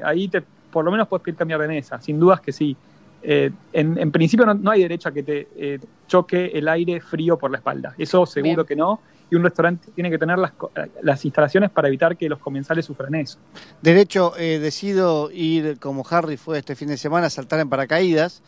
ahí 0.04 0.28
te, 0.28 0.42
por 0.74 0.84
lo 0.84 0.90
menos 0.90 1.06
puedes 1.08 1.22
pedir 1.22 1.36
cambiar 1.38 1.60
de 1.60 1.68
mesa, 1.68 2.00
sin 2.00 2.18
dudas 2.20 2.40
que 2.40 2.50
sí. 2.52 2.76
Eh, 3.22 3.50
en, 3.72 3.96
en 3.96 4.10
principio 4.12 4.44
no, 4.44 4.52
no 4.52 4.70
hay 4.72 4.82
derecho 4.82 5.08
a 5.08 5.12
que 5.12 5.22
te 5.22 5.48
eh, 5.56 5.78
choque 6.06 6.50
el 6.52 6.68
aire 6.68 7.00
frío 7.00 7.38
por 7.38 7.50
la 7.50 7.56
espalda, 7.58 7.94
eso 7.96 8.26
seguro 8.26 8.64
Bien. 8.64 8.66
que 8.66 8.76
no, 8.76 9.00
y 9.30 9.36
un 9.36 9.42
restaurante 9.44 9.90
tiene 9.94 10.10
que 10.10 10.18
tener 10.18 10.36
las, 10.38 10.52
co- 10.52 10.70
las 11.00 11.24
instalaciones 11.24 11.70
para 11.70 11.88
evitar 11.88 12.18
que 12.18 12.28
los 12.28 12.38
comensales 12.38 12.84
sufran 12.84 13.14
eso. 13.14 13.38
Derecho, 13.80 14.36
eh, 14.36 14.58
decido 14.58 15.30
ir 15.32 15.78
como 15.78 16.04
Harry 16.10 16.36
fue 16.36 16.58
este 16.58 16.74
fin 16.76 16.88
de 16.88 16.98
semana 16.98 17.28
a 17.28 17.30
saltar 17.30 17.60
en 17.60 17.70
paracaídas 17.70 18.42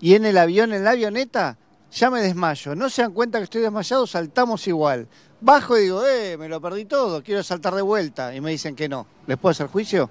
y 0.00 0.14
en 0.14 0.24
el 0.24 0.38
avión, 0.38 0.72
en 0.72 0.84
la 0.84 0.90
avioneta, 0.90 1.56
ya 1.90 2.08
me 2.08 2.20
desmayo. 2.20 2.76
No 2.76 2.88
se 2.90 3.02
dan 3.02 3.12
cuenta 3.12 3.38
que 3.38 3.44
estoy 3.44 3.62
desmayado, 3.62 4.06
saltamos 4.06 4.68
igual. 4.68 5.08
Bajo 5.40 5.76
y 5.76 5.82
digo, 5.82 6.06
eh, 6.06 6.36
me 6.38 6.48
lo 6.48 6.60
perdí 6.60 6.84
todo, 6.84 7.24
quiero 7.24 7.42
saltar 7.42 7.74
de 7.74 7.82
vuelta. 7.82 8.32
Y 8.34 8.40
me 8.40 8.52
dicen 8.52 8.76
que 8.76 8.88
no. 8.88 9.04
¿Les 9.26 9.36
puedo 9.36 9.50
hacer 9.50 9.66
juicio? 9.66 10.08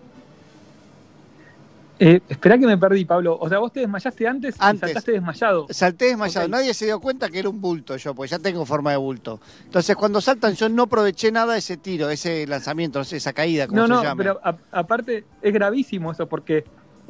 Eh, 2.04 2.20
esperá 2.30 2.58
que 2.58 2.66
me 2.66 2.76
perdí, 2.80 3.06
Pablo. 3.06 3.38
O 3.40 3.48
sea, 3.48 3.60
vos 3.60 3.72
te 3.72 3.82
desmayaste 3.82 4.28
antes, 4.28 4.56
y 4.56 4.58
saltaste 4.58 5.12
desmayado. 5.12 5.68
Salté 5.70 6.06
desmayado. 6.06 6.48
Nadie 6.48 6.74
se 6.74 6.86
dio 6.86 7.00
cuenta 7.00 7.30
que 7.30 7.38
era 7.38 7.48
un 7.48 7.62
bulto 7.62 7.96
yo, 7.96 8.16
porque 8.16 8.32
ya 8.32 8.40
tengo 8.40 8.66
forma 8.66 8.90
de 8.90 8.98
bulto. 8.98 9.40
Entonces, 9.66 9.96
cuando 9.96 10.20
saltan, 10.20 10.56
yo 10.56 10.68
no 10.68 10.84
aproveché 10.84 11.32
nada 11.32 11.54
de 11.54 11.60
ese 11.60 11.78
tiro, 11.78 12.10
ese 12.10 12.48
lanzamiento, 12.48 12.98
no 12.98 13.06
sé, 13.06 13.18
esa 13.18 13.34
caída, 13.34 13.68
como 13.68 13.82
No, 13.82 13.86
se 13.86 13.94
no, 13.94 14.04
llame. 14.04 14.24
pero 14.24 14.40
a- 14.44 14.58
aparte 14.72 15.26
es 15.44 15.54
gravísimo 15.54 16.12
eso 16.12 16.26
porque 16.28 16.66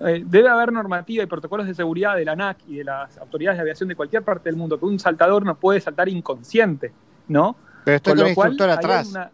eh, 0.05 0.23
debe 0.25 0.49
haber 0.49 0.73
normativa 0.73 1.23
y 1.23 1.27
protocolos 1.27 1.67
de 1.67 1.73
seguridad 1.73 2.17
de 2.17 2.25
la 2.25 2.33
ANAC 2.33 2.57
y 2.67 2.75
de 2.77 2.83
las 2.83 3.17
autoridades 3.17 3.59
de 3.59 3.61
aviación 3.61 3.87
de 3.87 3.95
cualquier 3.95 4.23
parte 4.23 4.49
del 4.49 4.57
mundo 4.57 4.77
que 4.77 4.85
un 4.85 4.99
saltador 4.99 5.45
no 5.45 5.55
puede 5.55 5.79
saltar 5.79 6.09
inconsciente, 6.09 6.91
¿no? 7.29 7.55
Pero 7.85 7.95
estoy 7.95 8.11
con 8.15 8.19
el 8.25 8.29
lo 8.31 8.35
cual, 8.35 8.49
instructor 8.49 8.77
atrás. 8.77 9.07
una- 9.09 9.31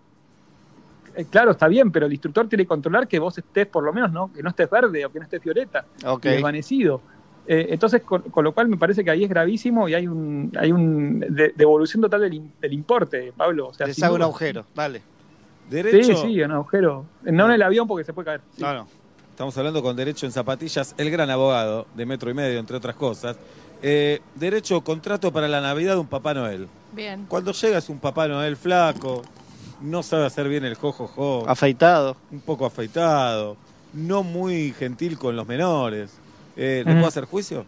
Eh, 1.17 1.25
claro, 1.29 1.51
está 1.51 1.67
bien, 1.67 1.91
pero 1.91 2.05
el 2.05 2.13
instructor 2.13 2.47
tiene 2.47 2.63
que 2.63 2.67
controlar 2.67 3.07
que 3.07 3.17
vos 3.19 3.37
estés, 3.37 3.65
por 3.67 3.83
lo 3.83 3.91
menos, 3.91 4.11
¿no? 4.11 4.31
Que 4.31 4.41
no 4.43 4.49
estés 4.49 4.69
verde 4.69 5.05
o 5.05 5.11
que 5.11 5.19
no 5.19 5.23
estés 5.25 5.43
violeta, 5.43 5.83
Ok. 6.05 6.25
y 6.25 6.29
desvanecido. 6.29 7.01
Eh, 7.47 7.67
entonces, 7.71 8.01
con, 8.03 8.21
con 8.23 8.43
lo 8.43 8.53
cual 8.53 8.67
me 8.67 8.77
parece 8.77 9.03
que 9.03 9.09
ahí 9.09 9.23
es 9.23 9.29
gravísimo 9.29 9.87
y 9.89 9.93
hay 9.93 10.05
un 10.07 10.51
hay 10.59 10.71
un 10.71 11.19
de- 11.21 11.53
devolución 11.55 12.01
total 12.01 12.21
del, 12.21 12.41
del 12.61 12.73
importe, 12.73 13.33
Pablo. 13.35 13.69
O 13.69 13.73
sea, 13.73 13.87
Les 13.87 14.01
hago 14.03 14.15
un 14.15 14.21
agujero, 14.21 14.65
dale. 14.75 15.01
Derecho. 15.69 16.15
Sí, 16.15 16.33
sí, 16.33 16.41
un 16.41 16.51
agujero. 16.51 17.05
No 17.23 17.45
en 17.45 17.51
el 17.51 17.61
avión 17.61 17.87
porque 17.87 18.03
se 18.05 18.13
puede 18.13 18.25
caer. 18.25 18.41
sí. 18.55 18.61
No, 18.61 18.73
no. 18.73 18.87
Estamos 19.31 19.55
hablando 19.57 19.83
con 19.83 19.95
Derecho 19.95 20.25
en 20.25 20.31
Zapatillas, 20.31 20.95
el 20.97 21.11
gran 21.11 21.29
abogado 21.29 21.85
de 21.95 22.05
Metro 22.07 22.29
y 22.31 22.33
Medio, 22.33 22.57
entre 22.59 22.75
otras 22.75 22.95
cosas. 22.95 23.37
Eh, 23.83 24.19
derecho, 24.33 24.81
contrato 24.81 25.31
para 25.31 25.47
la 25.47 25.61
Navidad 25.61 25.93
de 25.93 25.99
un 25.99 26.07
Papá 26.07 26.33
Noel. 26.33 26.67
Bien. 26.93 27.25
Cuando 27.27 27.51
llega 27.51 27.77
es 27.77 27.87
un 27.89 27.99
Papá 27.99 28.27
Noel 28.27 28.55
flaco, 28.57 29.21
no 29.81 30.03
sabe 30.03 30.25
hacer 30.25 30.47
bien 30.49 30.65
el 30.65 30.75
jojojo, 30.75 31.45
Afeitado. 31.47 32.15
un 32.31 32.41
poco 32.41 32.65
afeitado, 32.65 33.57
no 33.93 34.23
muy 34.23 34.73
gentil 34.73 35.17
con 35.17 35.35
los 35.35 35.47
menores. 35.47 36.17
Eh, 36.55 36.83
¿Le 36.85 36.91
Mm. 36.93 36.97
puedo 36.97 37.07
hacer 37.07 37.25
juicio? 37.25 37.65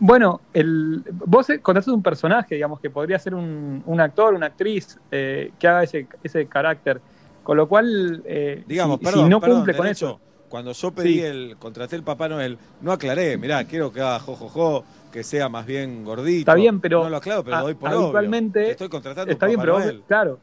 Bueno, 0.00 0.40
el, 0.52 1.04
vos 1.26 1.48
eh, 1.50 1.60
contratas 1.60 1.88
un 1.88 2.02
personaje, 2.02 2.56
digamos, 2.56 2.80
que 2.80 2.90
podría 2.90 3.18
ser 3.18 3.34
un, 3.34 3.82
un 3.86 4.00
actor, 4.00 4.34
una 4.34 4.46
actriz 4.46 4.98
eh, 5.10 5.52
que 5.58 5.68
haga 5.68 5.84
ese, 5.84 6.06
ese 6.22 6.46
carácter. 6.46 7.00
Con 7.44 7.56
lo 7.56 7.68
cual, 7.68 8.22
eh, 8.26 8.64
Digamos, 8.66 8.98
si, 8.98 9.04
perdón, 9.06 9.24
si 9.24 9.30
no 9.30 9.40
perdón, 9.40 9.56
cumple 9.58 9.76
con 9.76 9.84
derecho, 9.86 10.06
eso. 10.06 10.20
Cuando 10.48 10.72
yo 10.72 10.90
pedí 10.90 11.14
Sí. 11.14 11.20
el, 11.20 11.56
contraté 11.58 11.96
el 11.96 12.02
Papá 12.02 12.28
Noel, 12.28 12.58
no 12.80 12.92
aclaré, 12.92 13.36
mirá, 13.38 13.64
quiero 13.64 13.92
que 13.92 14.00
haga 14.00 14.18
jojojo, 14.18 14.84
que 15.12 15.22
sea 15.24 15.48
más 15.48 15.66
bien 15.66 16.04
gordito. 16.04 16.40
Está 16.40 16.54
bien, 16.54 16.80
pero 16.80 17.04
No 17.04 17.10
lo 17.10 17.16
aclaro, 17.16 17.44
pero 17.44 17.56
a- 17.56 17.60
lo 17.60 17.64
doy 17.66 17.74
por 17.74 17.88
obvio. 17.90 17.98
habitualmente 18.04 18.70
Estoy 18.70 18.88
contratando 18.88 19.32
está 19.32 19.46
un 19.46 19.50
bien, 19.50 19.60
Papá 19.60 19.78
pero 19.80 19.92
vos- 19.96 20.04
claro, 20.06 20.38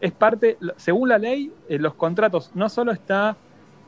es 0.00 0.12
parte, 0.12 0.58
según 0.76 1.08
la 1.08 1.18
ley, 1.18 1.52
eh, 1.68 1.78
los 1.78 1.94
contratos 1.94 2.50
no 2.54 2.68
solo 2.68 2.92
está 2.92 3.36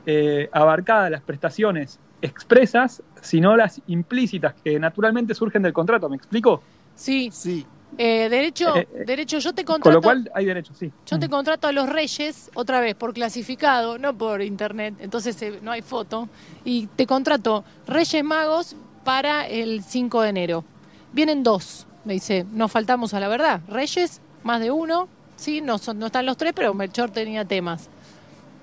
eh, 0.06 0.50
abarcada 0.52 1.08
las 1.08 1.22
prestaciones 1.22 1.98
expresas, 2.20 3.02
sino 3.22 3.56
las 3.56 3.80
implícitas 3.86 4.54
que 4.62 4.78
naturalmente 4.78 5.34
surgen 5.34 5.62
del 5.62 5.72
contrato. 5.72 6.10
¿Me 6.10 6.16
explico? 6.16 6.62
Sí. 6.94 7.30
Sí. 7.32 7.64
Eh, 7.96 8.28
derecho, 8.28 8.76
Eh, 8.76 8.86
derecho, 9.06 9.38
yo 9.38 9.54
te 9.54 9.64
Con 9.64 9.74
contrato. 9.76 9.96
lo 9.98 10.02
cual 10.02 10.30
hay 10.34 10.44
derechos, 10.44 10.76
sí. 10.76 10.92
Yo 11.06 11.18
te 11.18 11.28
contrato 11.28 11.68
a 11.68 11.72
los 11.72 11.88
Reyes, 11.88 12.50
otra 12.54 12.80
vez, 12.80 12.94
por 12.96 13.14
clasificado, 13.14 13.98
no 13.98 14.12
por 14.18 14.42
internet, 14.42 14.94
entonces 14.98 15.40
eh, 15.42 15.60
no 15.62 15.70
hay 15.70 15.80
foto. 15.80 16.28
Y 16.64 16.86
te 16.88 17.06
contrato 17.06 17.64
Reyes 17.86 18.24
Magos 18.24 18.76
para 19.04 19.46
el 19.46 19.82
5 19.84 20.22
de 20.22 20.28
enero. 20.30 20.64
Vienen 21.12 21.42
dos, 21.42 21.86
me 22.04 22.14
dice, 22.14 22.44
nos 22.52 22.72
faltamos 22.72 23.14
a 23.14 23.20
la 23.20 23.28
verdad. 23.28 23.60
Reyes, 23.68 24.20
más 24.42 24.60
de 24.60 24.70
uno, 24.70 25.08
sí, 25.36 25.60
no, 25.60 25.78
son, 25.78 25.98
no 25.98 26.06
están 26.06 26.26
los 26.26 26.36
tres, 26.36 26.52
pero 26.54 26.74
Melchor 26.74 27.10
tenía 27.10 27.44
temas. 27.44 27.88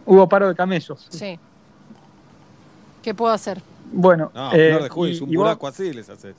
Hubo 0.06 0.28
paro 0.28 0.48
de 0.50 0.56
camellos. 0.56 1.08
Sí. 1.10 1.40
¿Qué 3.02 3.14
puedo 3.14 3.32
hacer? 3.34 3.62
Bueno, 3.92 4.32
No, 4.34 4.52
eh, 4.54 4.70
Flor 4.72 4.84
de 4.84 4.90
Juiz, 4.90 5.20
y- 5.20 5.24
un 5.24 5.30
y 5.32 5.36
vos- 5.36 5.44
buraco 5.46 5.68
así 5.68 5.92
les 5.94 6.10
haces. 6.10 6.36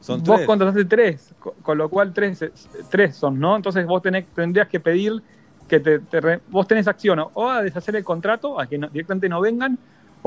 Son 0.00 0.22
vos 0.22 0.36
tres. 0.36 0.46
contrataste 0.46 0.84
tres, 0.84 1.30
co- 1.40 1.54
con 1.62 1.78
lo 1.78 1.88
cual 1.88 2.12
tres, 2.12 2.42
es- 2.42 2.68
tres 2.90 3.16
son, 3.16 3.38
¿no? 3.40 3.56
Entonces 3.56 3.86
vos 3.86 4.02
tenés, 4.02 4.26
tendrías 4.34 4.68
que 4.68 4.78
pedir 4.80 5.22
que 5.68 5.80
te, 5.80 5.98
te 5.98 6.20
re- 6.20 6.40
vos 6.48 6.66
tenés 6.68 6.86
acción 6.86 7.18
o- 7.18 7.30
o 7.34 7.48
a 7.48 7.62
deshacer 7.62 7.96
el 7.96 8.04
contrato, 8.04 8.60
a 8.60 8.66
que 8.66 8.78
no- 8.78 8.88
directamente 8.88 9.28
no 9.28 9.40
vengan, 9.40 9.78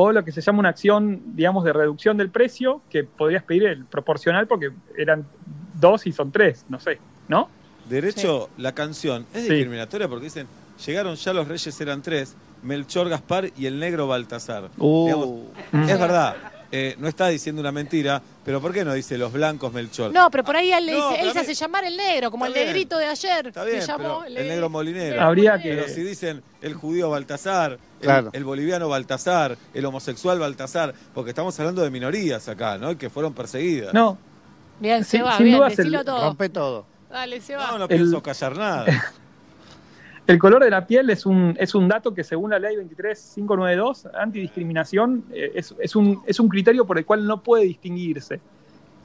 o 0.02 0.14
lo 0.14 0.24
que 0.24 0.32
se 0.32 0.40
llama 0.40 0.60
una 0.60 0.70
acción, 0.70 1.36
digamos, 1.36 1.66
de 1.66 1.74
reducción 1.74 2.16
del 2.16 2.30
precio, 2.30 2.82
que 2.90 3.04
podrías 3.04 3.44
pedir 3.44 3.66
el 3.66 3.84
proporcional 3.84 4.48
porque 4.48 4.70
eran 4.98 5.26
dos 5.74 6.08
y 6.08 6.14
son 6.14 6.32
tres, 6.32 6.66
no 6.70 6.80
sé, 6.80 7.00
¿no? 7.28 7.50
Derecho, 7.90 8.50
la 8.58 8.74
canción 8.74 9.26
es 9.34 9.44
Sí. 9.44 9.50
discriminatoria 9.50 10.08
porque 10.08 10.24
dicen, 10.26 10.48
llegaron 10.86 11.16
ya 11.16 11.34
los 11.34 11.50
reyes 11.50 11.82
eran 11.82 12.02
tres, 12.02 12.38
Melchor, 12.64 13.10
Gaspar 13.10 13.50
y 13.58 13.66
el 13.66 13.78
negro 13.78 14.08
Baltasar. 14.08 14.70
Uh. 14.78 15.06
Digamos, 15.06 15.90
es 15.92 16.00
verdad, 16.00 16.36
eh, 16.72 16.96
no 16.98 17.10
está 17.10 17.28
diciendo 17.28 17.60
una 17.60 17.74
mentira, 17.74 18.22
pero 18.50 18.62
¿por 18.62 18.74
qué 18.74 18.84
no 18.84 18.96
dice 18.96 19.16
los 19.16 19.32
blancos 19.32 19.72
Melchor? 19.72 20.12
No, 20.12 20.32
pero 20.32 20.44
por 20.44 20.56
ahí 20.56 20.72
él, 20.74 20.88
le 20.88 20.98
No, 20.98 21.10
dice, 21.12 21.22
él 21.22 21.28
para 21.28 21.34
se 21.34 21.40
mí- 21.40 21.52
hace 21.52 21.54
llamar 21.54 21.84
el 21.84 21.96
negro, 21.98 22.32
como 22.32 22.46
el 22.48 22.50
Está 22.52 22.60
bien. 22.62 22.74
negrito 22.74 22.98
de 22.98 23.06
ayer. 23.06 23.48
Está 23.48 23.64
bien, 23.64 23.80
que 23.80 23.86
llamó 23.86 24.22
pero 24.24 24.26
el 24.26 24.48
negro 24.48 24.70
molinero. 24.72 25.22
Habría 25.22 25.62
que- 25.62 25.70
Pero 25.70 25.88
si 25.88 26.02
dicen 26.02 26.42
el 26.64 26.74
judío 26.74 27.12
Baltasar, 27.12 27.74
el, 27.74 27.80
Claro. 28.02 28.30
el 28.34 28.44
boliviano 28.44 28.90
Baltasar, 28.90 29.56
el 29.72 29.86
homosexual 29.86 30.40
Baltasar, 30.40 30.96
porque 31.14 31.30
estamos 31.30 31.60
hablando 31.60 31.84
de 31.84 31.92
minorías 31.92 32.50
acá, 32.50 32.80
¿no? 32.80 32.98
Que 32.98 33.12
fueron 33.12 33.34
perseguidas. 33.36 33.94
No, 33.94 34.18
Bien, 34.80 35.04
Sí, 35.04 35.18
se 35.18 35.22
va, 35.24 35.36
sin 35.38 35.46
bien, 35.46 35.58
dudas 35.58 35.72
el- 35.74 35.78
decilo 35.78 36.04
todo. 36.04 36.26
Rompe 36.26 36.50
todo. 36.50 36.86
Dale, 37.12 37.42
se 37.42 37.56
va. 37.56 37.68
No, 37.72 37.78
no 37.78 37.84
El- 37.84 37.90
pienso 37.90 38.24
callar 38.24 38.58
nada. 38.58 38.86
El 40.30 40.38
color 40.38 40.64
de 40.64 40.70
la 40.70 40.86
piel 40.86 41.10
es 41.10 41.26
un, 41.26 41.56
es 41.60 41.74
un 41.74 41.88
dato 41.88 42.14
que 42.14 42.24
según 42.24 42.52
la 42.52 42.60
ley 42.60 42.76
23592, 42.76 44.10
antidiscriminación, 44.14 45.24
eh, 45.34 45.54
es, 45.56 45.74
es, 45.80 45.96
un, 45.96 46.22
es 46.28 46.40
un 46.40 46.48
criterio 46.48 46.86
por 46.86 47.00
el 47.00 47.06
cual 47.06 47.26
no 47.26 47.42
puede 47.42 47.64
distinguirse. 47.64 48.40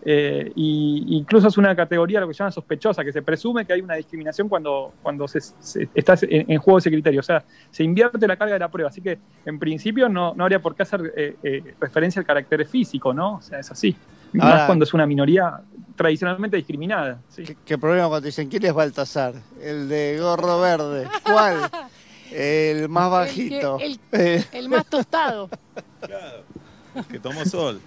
Eh, 0.04 0.52
y 0.54 1.16
incluso 1.16 1.48
es 1.48 1.56
una 1.56 1.74
categoría, 1.74 2.20
lo 2.20 2.28
que 2.28 2.34
llaman 2.34 2.52
sospechosa, 2.52 3.02
que 3.02 3.10
se 3.10 3.22
presume 3.22 3.64
que 3.64 3.72
hay 3.72 3.80
una 3.80 3.94
discriminación 3.94 4.50
cuando, 4.50 4.92
cuando 5.02 5.26
se, 5.26 5.40
se- 5.40 5.88
está 5.94 6.14
en, 6.28 6.58
juego 6.58 6.76
ese 6.76 6.90
criterio. 6.90 7.20
O 7.20 7.22
sea, 7.22 7.42
se 7.70 7.82
invierte 7.82 8.28
la 8.28 8.36
carga 8.36 8.52
de 8.52 8.60
la 8.60 8.68
prueba. 8.68 8.90
Así 8.90 9.00
que, 9.00 9.18
en 9.46 9.58
principio, 9.58 10.10
no, 10.10 10.34
no 10.34 10.44
habría 10.44 10.58
por 10.60 10.74
qué 10.74 10.82
hacer 10.82 11.10
eh, 11.16 11.74
referencia 11.80 12.20
al 12.20 12.26
carácter 12.26 12.66
físico, 12.66 13.14
¿no? 13.14 13.36
O 13.36 13.40
sea, 13.40 13.60
es 13.60 13.70
así. 13.70 13.96
Ahora- 14.40 14.56
Más 14.56 14.66
cuando 14.66 14.84
es 14.84 14.94
una 14.94 15.06
minoría 15.06 15.60
tradicionalmente 15.96 16.56
discriminada. 16.56 17.20
sí. 17.28 17.44
¿Qué, 17.44 17.56
qué 17.64 17.78
problema 17.78 18.08
cuando 18.08 18.26
dicen 18.26 18.48
quién 18.48 18.64
es 18.66 18.72
Baltasar? 18.74 19.34
El 19.62 19.88
de 19.88 20.18
gorro 20.20 20.60
verde. 20.60 21.08
¿Cuál? 21.24 21.70
El 22.32 22.88
más 22.88 23.10
bajito. 23.10 23.78
El, 23.80 24.00
el 24.52 24.68
más 24.68 24.86
tostado. 24.86 25.48
que 27.08 27.18
tomó 27.20 27.44
sol. 27.44 27.80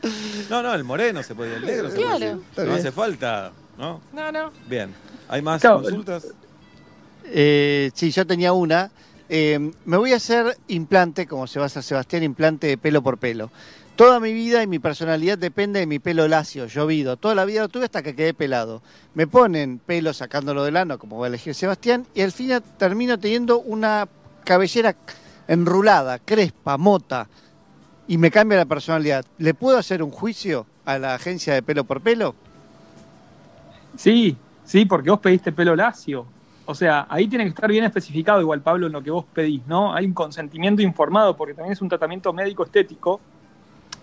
No, 0.50 0.62
no, 0.64 0.74
el 0.74 0.84
moreno 0.84 1.22
se 1.24 1.36
puede, 1.36 1.56
el 1.56 1.66
negro 1.66 1.90
se 1.90 1.96
puede 1.96 2.08
Claro. 2.08 2.20
decir. 2.20 2.44
Está 2.50 2.62
No 2.64 2.68
bien. 2.70 2.80
hace 2.80 2.92
falta, 2.92 3.52
¿no? 3.78 4.02
No, 4.14 4.32
no. 4.32 4.52
Bien. 4.68 4.94
¿Hay 5.28 5.42
más 5.42 5.60
Claro, 5.62 5.82
consultas? 5.82 6.28
eh, 7.26 7.92
sí, 7.94 8.12
yo 8.12 8.26
tenía 8.26 8.54
una. 8.54 8.90
Eh, 9.30 9.72
me 9.84 9.98
voy 9.98 10.14
a 10.14 10.16
hacer 10.18 10.58
implante, 10.70 11.28
como 11.28 11.48
se 11.48 11.60
va 11.60 11.66
a 11.66 11.68
hacer 11.68 11.84
Sebastián, 11.84 12.24
implante 12.24 12.68
de 12.68 12.78
pelo 12.78 13.02
por 13.02 13.18
pelo. 13.18 13.52
Toda 13.98 14.20
mi 14.20 14.32
vida 14.32 14.62
y 14.62 14.68
mi 14.68 14.78
personalidad 14.78 15.40
depende 15.40 15.80
de 15.80 15.88
mi 15.88 15.98
pelo 15.98 16.28
lacio, 16.28 16.68
llovido. 16.68 17.18
Toda 17.18 17.34
la 17.34 17.46
vida 17.46 17.62
lo 17.62 17.68
tuve 17.68 17.86
hasta 17.86 18.04
que 18.04 18.16
quedé 18.16 18.32
pelado. 18.36 18.84
Me 19.16 19.26
ponen 19.26 19.80
pelo 19.80 20.14
sacándolo 20.14 20.64
del 20.64 20.78
ano, 20.78 21.00
como 21.00 21.18
va 21.18 21.26
a 21.26 21.30
elegir 21.30 21.56
Sebastián, 21.56 22.06
y 22.14 22.22
al 22.22 22.32
final 22.32 22.62
termino 22.78 23.18
teniendo 23.18 23.58
una 23.60 24.08
cabellera 24.44 24.96
enrulada, 25.48 26.20
crespa, 26.20 26.78
mota, 26.78 27.28
y 28.08 28.20
me 28.20 28.30
cambia 28.30 28.60
la 28.60 28.66
personalidad. 28.66 29.26
¿Le 29.40 29.56
puedo 29.56 29.80
hacer 29.80 30.04
un 30.04 30.12
juicio 30.12 30.68
a 30.86 31.00
la 31.00 31.16
agencia 31.16 31.56
de 31.56 31.64
pelo 31.64 31.84
por 31.84 32.02
pelo? 32.02 32.36
Sí, 33.96 34.38
sí, 34.64 34.86
porque 34.86 35.10
vos 35.10 35.22
pediste 35.22 35.52
pelo 35.52 35.76
lacio. 35.76 36.28
O 36.68 36.76
sea, 36.76 37.08
ahí 37.10 37.28
tiene 37.28 37.46
que 37.46 37.50
estar 37.50 37.68
bien 37.68 37.86
especificado 37.86 38.42
igual, 38.42 38.62
Pablo, 38.62 38.86
en 38.86 38.94
lo 38.94 39.02
que 39.02 39.10
vos 39.10 39.26
pedís, 39.34 39.66
¿no? 39.66 39.96
Hay 39.96 40.06
un 40.06 40.14
consentimiento 40.14 40.84
informado 40.84 41.36
porque 41.36 41.56
también 41.56 41.74
es 41.74 41.82
un 41.82 41.90
tratamiento 41.90 42.32
médico 42.32 42.64
estético. 42.64 43.20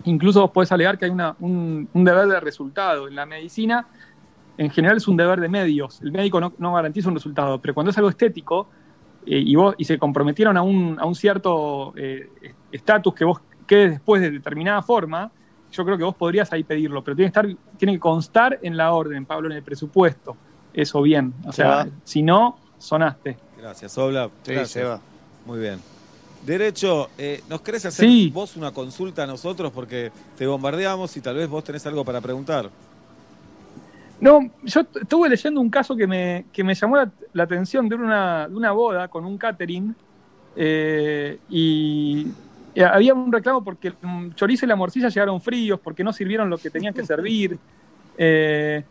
Incluso 0.05 0.41
vos 0.41 0.51
podés 0.51 0.71
alegar 0.71 0.97
que 0.97 1.05
hay 1.05 1.11
una- 1.11 1.35
un, 1.39 1.87
un 1.93 2.03
deber 2.03 2.27
de 2.27 2.39
resultado. 2.39 3.07
En 3.07 3.15
la 3.15 3.25
medicina, 3.25 3.87
en 4.57 4.69
general, 4.69 4.97
es 4.97 5.07
un 5.07 5.17
deber 5.17 5.39
de 5.41 5.49
medios. 5.49 6.01
El 6.01 6.11
médico 6.11 6.39
no, 6.39 6.53
no 6.57 6.73
garantiza 6.73 7.09
un 7.09 7.15
resultado, 7.15 7.59
pero 7.59 7.73
cuando 7.73 7.91
es 7.91 7.97
algo 7.97 8.09
estético 8.09 8.69
eh, 9.25 9.39
y, 9.39 9.55
vos, 9.55 9.75
y 9.77 9.85
se 9.85 9.97
comprometieron 9.97 10.55
a 10.57 10.61
un, 10.61 10.97
a 10.99 11.05
un 11.05 11.15
cierto 11.15 11.93
eh, 11.97 12.29
estatus 12.71 13.13
que 13.15 13.25
vos 13.25 13.41
quedes 13.65 13.91
después 13.91 14.21
de 14.21 14.29
determinada 14.31 14.81
forma, 14.83 15.31
yo 15.71 15.83
creo 15.83 15.97
que 15.97 16.03
vos 16.03 16.15
podrías 16.15 16.53
ahí 16.53 16.63
pedirlo, 16.63 17.03
pero 17.03 17.15
tiene 17.15 17.31
que, 17.31 17.39
estar, 17.39 17.57
tiene 17.77 17.93
que 17.93 17.99
constar 17.99 18.59
en 18.61 18.77
la 18.77 18.93
orden, 18.93 19.25
Pablo, 19.25 19.49
en 19.49 19.57
el 19.57 19.63
presupuesto. 19.63 20.37
Eso 20.73 21.01
bien. 21.01 21.33
O 21.45 21.51
Se 21.51 21.63
sea, 21.63 21.87
si 22.03 22.21
no, 22.21 22.57
sonaste. 22.77 23.37
Gracias, 23.57 23.97
Obla. 23.97 24.29
Sí, 24.43 24.51
Gracias. 24.53 24.69
se 24.69 24.83
va. 24.83 24.99
Muy 25.45 25.59
bien. 25.59 25.79
Derecho, 26.45 27.09
eh, 27.17 27.41
¿nos 27.49 27.61
querés 27.61 27.85
hacer 27.85 28.07
Sí. 28.07 28.29
vos 28.33 28.55
una 28.55 28.71
consulta 28.71 29.23
a 29.23 29.27
nosotros? 29.27 29.71
Porque 29.73 30.11
te 30.37 30.45
bombardeamos 30.45 31.15
y 31.17 31.21
tal 31.21 31.35
vez 31.35 31.49
vos 31.49 31.63
tenés 31.63 31.85
algo 31.85 32.05
para 32.05 32.21
preguntar. 32.21 32.69
No, 34.21 34.49
yo 34.63 34.81
estuve 34.81 35.29
leyendo 35.29 35.59
un 35.59 35.69
caso 35.69 35.95
que 35.95 36.07
me, 36.07 36.45
que 36.53 36.63
me 36.63 36.73
llamó 36.73 36.97
la, 36.97 37.11
la 37.33 37.43
atención 37.43 37.89
de 37.89 37.95
una, 37.95 38.47
de 38.47 38.55
una 38.55 38.71
boda 38.71 39.07
con 39.07 39.25
un 39.25 39.37
catering 39.37 39.93
eh, 40.55 41.37
y, 41.49 42.27
había 42.81 43.13
un 43.13 43.31
reclamo 43.31 43.63
porque 43.63 43.89
el 43.89 44.35
chorizo 44.35 44.65
y 44.65 44.69
la 44.69 44.75
morcilla 44.75 45.07
llegaron 45.07 45.39
fríos, 45.39 45.79
porque 45.81 46.03
no 46.03 46.11
sirvieron 46.11 46.49
lo 46.49 46.57
que 46.57 46.69
tenían 46.69 46.93
que 46.93 47.05
servir. 47.05 47.57
Eh, 48.17 48.81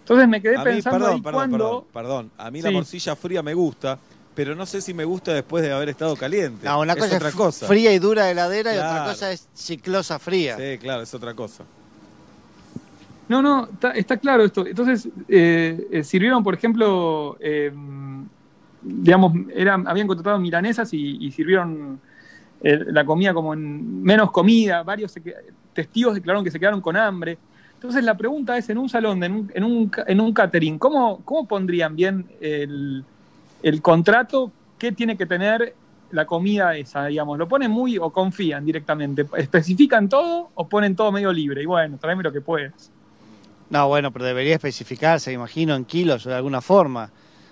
entonces 0.00 0.28
me 0.28 0.42
quedé 0.42 0.56
A 0.56 0.58
mí, 0.58 0.64
pensando 0.64 0.98
perdón, 0.98 1.14
ahí 1.14 1.22
perdón, 1.22 1.40
cuando... 1.40 1.58
perdón, 1.58 1.84
perdón. 1.90 2.30
A 2.36 2.50
mí 2.50 2.60
la 2.60 2.70
morcilla 2.70 3.16
fría 3.16 3.42
me 3.42 3.54
gusta, 3.54 3.98
pero 4.34 4.54
no 4.54 4.66
sé 4.66 4.80
si 4.80 4.92
me 4.94 5.04
gusta 5.04 5.32
después 5.32 5.62
de 5.62 5.72
haber 5.72 5.88
estado 5.88 6.16
caliente. 6.16 6.66
No, 6.66 6.80
una 6.80 6.94
es 6.94 6.98
cosa 6.98 7.16
otra 7.16 7.28
es 7.28 7.34
cosa. 7.34 7.66
fría 7.66 7.92
y 7.92 7.98
dura 7.98 8.24
de 8.24 8.32
heladera 8.32 8.74
y 8.74 8.76
otra 8.76 9.04
cosa 9.08 9.32
es 9.32 9.48
ciclosa 9.54 10.18
fría. 10.18 10.56
Sí, 10.56 10.78
claro, 10.78 11.02
es 11.02 11.14
otra 11.14 11.34
cosa. 11.34 11.64
No, 13.28 13.40
no, 13.40 13.64
está, 13.72 13.92
está 13.92 14.16
claro 14.18 14.44
esto. 14.44 14.66
Entonces, 14.66 15.08
eh, 15.28 15.86
eh, 15.90 16.04
sirvieron, 16.04 16.42
por 16.44 16.54
ejemplo, 16.54 17.38
eh, 17.40 17.72
digamos, 18.82 19.32
eran, 19.54 19.88
habían 19.88 20.06
contratado 20.06 20.38
milanesas 20.38 20.92
y, 20.92 21.24
y 21.24 21.30
sirvieron 21.32 22.00
eh, 22.62 22.80
la 22.88 23.04
comida 23.04 23.32
como 23.32 23.54
en 23.54 24.02
menos 24.02 24.30
comida. 24.30 24.82
Varios 24.82 25.12
se 25.12 25.22
testigos 25.72 26.14
declararon 26.14 26.44
que 26.44 26.50
se 26.50 26.60
quedaron 26.60 26.82
con 26.82 26.96
hambre. 26.96 27.38
Entonces, 27.74 28.04
la 28.04 28.14
pregunta 28.16 28.58
es: 28.58 28.68
en 28.68 28.76
un 28.78 28.88
salón, 28.90 29.22
en 29.24 29.32
un, 29.32 29.52
en 29.54 29.64
un, 29.64 29.88
ca- 29.88 30.04
en 30.06 30.20
un 30.20 30.32
catering, 30.34 30.78
¿cómo, 30.78 31.22
¿cómo 31.24 31.46
pondrían 31.48 31.96
bien 31.96 32.26
el, 32.40 33.04
el 33.64 33.80
contrato? 33.80 34.52
¿Qué 34.78 34.92
tiene 34.92 35.16
que 35.16 35.24
tener 35.24 35.74
la 36.10 36.26
comida 36.26 36.76
esa, 36.76 37.06
digamos? 37.06 37.38
¿Lo 37.38 37.48
ponen 37.48 37.70
muy 37.70 37.96
o 37.96 38.12
confían 38.12 38.64
directamente? 38.64 39.26
¿Especifican 39.38 40.08
todo 40.08 40.50
o 40.54 40.68
ponen 40.68 40.94
todo 40.94 41.10
medio 41.10 41.32
libre? 41.32 41.62
Y 41.62 41.66
bueno, 41.66 41.96
tráeme 41.98 42.22
lo 42.22 42.30
que 42.30 42.42
puedas. 42.42 42.90
No, 43.70 43.88
bueno, 43.88 44.12
pero 44.12 44.26
debería 44.26 44.54
especificarse, 44.54 45.32
imagino, 45.32 45.74
en 45.74 45.86
kilos 45.86 46.26
o 46.26 46.28
de 46.28 46.36
alguna 46.36 46.60
forma. 46.60 47.10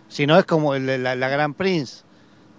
Si 0.08 0.26
no, 0.26 0.38
es 0.38 0.44
como 0.44 0.74
el 0.74 0.84
de 0.84 0.98
la, 0.98 1.16
la 1.16 1.30
Gran 1.30 1.54
Prince, 1.54 2.04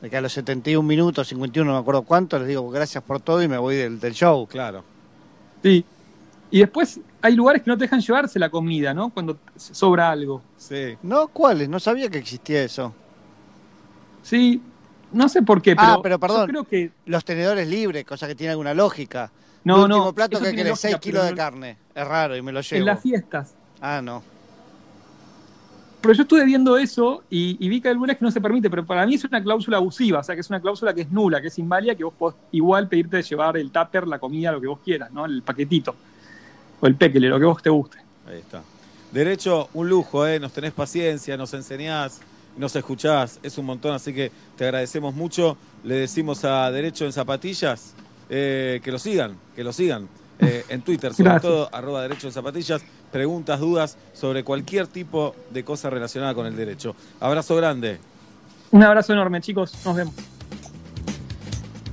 de 0.01 0.09
que 0.09 0.17
a 0.17 0.22
los 0.22 0.33
71 0.33 0.85
minutos, 0.85 1.27
51, 1.27 1.69
no 1.69 1.77
me 1.77 1.82
acuerdo 1.82 2.01
cuánto, 2.01 2.40
les 2.40 2.48
digo 2.48 2.67
gracias 2.72 3.03
por 3.03 3.22
todo 3.22 3.43
y 3.43 3.48
me 3.48 3.59
voy 3.59 3.75
del, 3.75 3.99
del 3.99 4.14
show. 4.14 4.48
Claro. 4.48 4.83
Sí. 5.61 5.85
Y 6.49 6.59
después 6.59 6.99
hay 7.22 7.35
lugares 7.35 7.61
que 7.61 7.69
no 7.69 7.77
te 7.77 7.83
dejan 7.83 8.01
llevarse 8.01 8.40
la 8.40 8.49
comida, 8.49 8.95
¿no? 8.95 9.11
Cuando 9.11 9.38
sobra 9.56 10.09
algo. 10.09 10.41
Sí. 10.57 10.98
¿No? 11.03 11.27
¿Cuáles? 11.27 11.69
No 11.69 11.80
sabía 11.80 12.09
que 12.09 12.17
existía 12.17 12.64
eso. 12.64 12.95
Sí, 14.24 14.61
no 15.11 15.30
sé 15.30 15.43
por 15.43 15.61
qué, 15.61 15.76
pero, 15.76 15.88
ah, 15.88 16.00
pero 16.02 16.19
perdón, 16.19 16.42
yo 16.42 16.48
creo 16.48 16.64
que 16.64 16.92
los 17.06 17.24
tenedores 17.24 17.68
libres, 17.68 18.03
cosa 18.06 18.27
que 18.27 18.34
tiene 18.35 18.52
alguna 18.52 18.74
lógica. 18.74 19.30
No, 19.64 19.76
El 19.76 19.82
último 19.84 20.06
no, 20.06 20.14
plato 20.14 20.40
que 20.40 20.45
tiene 20.50 20.64
querés, 20.64 20.80
6 20.80 20.93
lógica, 20.93 21.00
kilos 21.10 21.24
de 21.26 21.32
no- 21.32 21.38
carne. 21.38 21.77
Es 21.93 22.08
raro 22.08 22.35
y 22.35 22.42
me 22.42 22.52
lo 22.52 22.61
llevo. 22.61 22.80
en 22.80 22.85
las 22.85 23.02
fiestas. 23.02 23.53
Ah, 23.80 24.02
no. 24.03 24.24
Pero 26.02 26.14
yo 26.16 26.24
estuve 26.24 26.43
viendo 26.43 26.77
eso 26.77 27.24
y, 27.30 27.56
y 27.66 27.69
vi 27.69 27.80
que 27.80 27.88
hay 27.88 27.93
algunas 27.93 28.18
que 28.18 28.26
no 28.26 28.32
se 28.32 28.42
permite, 28.42 28.69
pero 28.69 28.85
para 28.85 29.06
mí 29.06 29.16
es 29.16 29.24
una 29.24 29.42
cláusula 29.42 29.77
abusiva, 29.77 30.19
o 30.19 30.24
sea, 30.24 30.35
que 30.35 30.42
es 30.42 30.50
una 30.50 30.60
cláusula 30.60 30.93
que 30.93 31.02
es 31.02 31.11
nula, 31.11 31.40
que 31.42 31.48
es 31.48 31.58
inválida, 31.60 31.95
que 31.95 32.03
vos 32.03 32.14
podés 32.18 32.35
igual 32.52 32.90
pedirte 32.90 33.18
de 33.18 33.24
llevar 33.24 33.56
el 33.56 33.72
tupper, 33.72 34.06
la 34.08 34.19
comida, 34.19 34.52
lo 34.52 34.60
que 34.60 34.68
vos 34.68 34.80
quieras, 34.84 35.11
¿no? 35.11 35.26
El 35.26 35.42
paquetito. 35.43 35.95
O 36.82 36.88
el 36.88 36.95
pequele, 36.95 37.30
lo 37.30 37.40
que 37.40 37.45
vos 37.45 37.61
te 37.64 37.69
guste. 37.69 38.00
Ahí 38.27 38.40
está. 38.40 38.61
Derecho, 39.14 39.69
un 39.74 39.88
lujo, 39.88 40.27
¿eh? 40.27 40.42
Nos 40.42 40.52
tenés 40.52 40.74
paciencia, 40.74 41.38
nos 41.38 41.53
enseñás, 41.53 42.19
nos 42.57 42.75
escuchás, 42.75 43.40
es 43.43 43.57
un 43.57 43.65
montón, 43.65 43.93
así 43.93 44.14
que 44.14 44.32
te 44.57 44.65
agradecemos 44.65 45.14
mucho. 45.15 45.57
Le 45.83 45.95
decimos 45.95 46.43
a 46.45 46.69
Derecho 46.72 47.06
en 47.06 47.14
Zapatillas 47.14 47.93
eh, 48.30 48.80
que 48.83 48.91
lo 48.91 48.99
sigan, 48.99 49.35
que 49.56 49.64
lo 49.64 49.73
sigan. 49.73 50.07
eh, 50.40 50.65
en 50.69 50.82
Twitter, 50.82 51.11
sobre 51.14 51.30
Gracias. 51.30 51.41
todo, 51.43 51.69
arroba 51.72 52.01
Derecho 52.03 52.27
en 52.27 52.33
Zapatillas, 52.33 52.82
preguntas, 53.11 53.59
dudas 53.59 53.98
sobre 54.14 54.43
cualquier 54.43 54.88
tipo 54.88 55.35
de 55.51 55.64
cosa 55.64 55.90
relacionada 55.90 56.33
con 56.33 56.45
el 56.45 56.56
derecho. 56.56 56.95
Abrazo 57.19 57.56
grande. 57.56 57.99
Un 58.72 58.82
abrazo 58.83 59.14
enorme, 59.14 59.40
chicos. 59.41 59.73
Nos 59.85 59.95
vemos. 59.95 60.14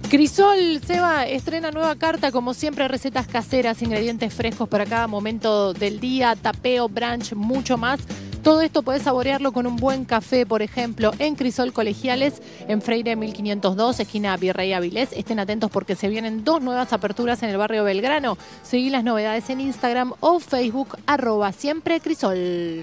Crisol 0.08 0.80
Seba 0.84 1.26
estrena 1.26 1.70
nueva 1.70 1.94
carta, 1.94 2.32
como 2.32 2.52
siempre, 2.52 2.88
recetas 2.88 3.28
caseras, 3.28 3.80
ingredientes 3.80 4.34
frescos 4.34 4.68
para 4.68 4.84
cada 4.84 5.06
momento 5.06 5.72
del 5.72 6.00
día, 6.00 6.34
tapeo, 6.34 6.88
brunch, 6.88 7.34
mucho 7.34 7.76
más. 7.78 8.00
Todo 8.42 8.62
esto 8.62 8.82
podés 8.82 9.02
saborearlo 9.02 9.52
con 9.52 9.66
un 9.66 9.76
buen 9.76 10.06
café, 10.06 10.46
por 10.46 10.62
ejemplo, 10.62 11.12
en 11.18 11.34
Crisol 11.34 11.74
Colegiales, 11.74 12.40
en 12.68 12.80
Freire 12.80 13.14
1502, 13.14 14.00
esquina 14.00 14.36
Virrey 14.38 14.72
Avilés. 14.72 15.10
Estén 15.12 15.40
atentos 15.40 15.70
porque 15.70 15.94
se 15.94 16.08
vienen 16.08 16.42
dos 16.42 16.62
nuevas 16.62 16.94
aperturas 16.94 17.42
en 17.42 17.50
el 17.50 17.58
barrio 17.58 17.84
Belgrano. 17.84 18.38
Seguí 18.62 18.88
las 18.88 19.04
novedades 19.04 19.50
en 19.50 19.60
Instagram 19.60 20.14
o 20.20 20.40
Facebook, 20.40 20.96
arroba 21.06 21.52
siempre 21.52 22.00
Crisol. 22.00 22.80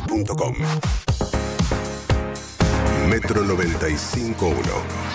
metro951.com. 0.00 0.54
Metro 3.08 3.42
951. 3.42 5.06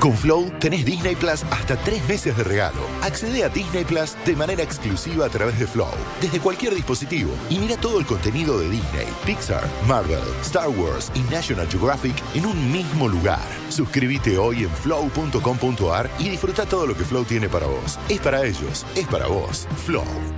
Con 0.00 0.16
Flow 0.16 0.48
tenés 0.60 0.84
Disney 0.84 1.16
Plus 1.16 1.42
hasta 1.50 1.76
tres 1.76 2.06
meses 2.08 2.36
de 2.36 2.44
regalo. 2.44 2.80
Accede 3.02 3.42
a 3.42 3.48
Disney 3.48 3.84
Plus 3.84 4.16
de 4.24 4.36
manera 4.36 4.62
exclusiva 4.62 5.26
a 5.26 5.28
través 5.28 5.58
de 5.58 5.66
Flow, 5.66 5.90
desde 6.20 6.38
cualquier 6.38 6.72
dispositivo, 6.74 7.32
y 7.50 7.58
mira 7.58 7.76
todo 7.76 7.98
el 7.98 8.06
contenido 8.06 8.60
de 8.60 8.70
Disney, 8.70 9.08
Pixar, 9.26 9.66
Marvel, 9.88 10.22
Star 10.42 10.68
Wars 10.68 11.10
y 11.16 11.20
National 11.32 11.66
Geographic 11.68 12.14
en 12.34 12.46
un 12.46 12.70
mismo 12.70 13.08
lugar. 13.08 13.42
Suscríbete 13.70 14.38
hoy 14.38 14.62
en 14.62 14.70
flow.com.ar 14.70 16.08
y 16.20 16.28
disfruta 16.28 16.64
todo 16.64 16.86
lo 16.86 16.96
que 16.96 17.04
Flow 17.04 17.24
tiene 17.24 17.48
para 17.48 17.66
vos. 17.66 17.98
Es 18.08 18.20
para 18.20 18.44
ellos, 18.44 18.86
es 18.94 19.06
para 19.08 19.26
vos. 19.26 19.66
Flow. 19.84 20.37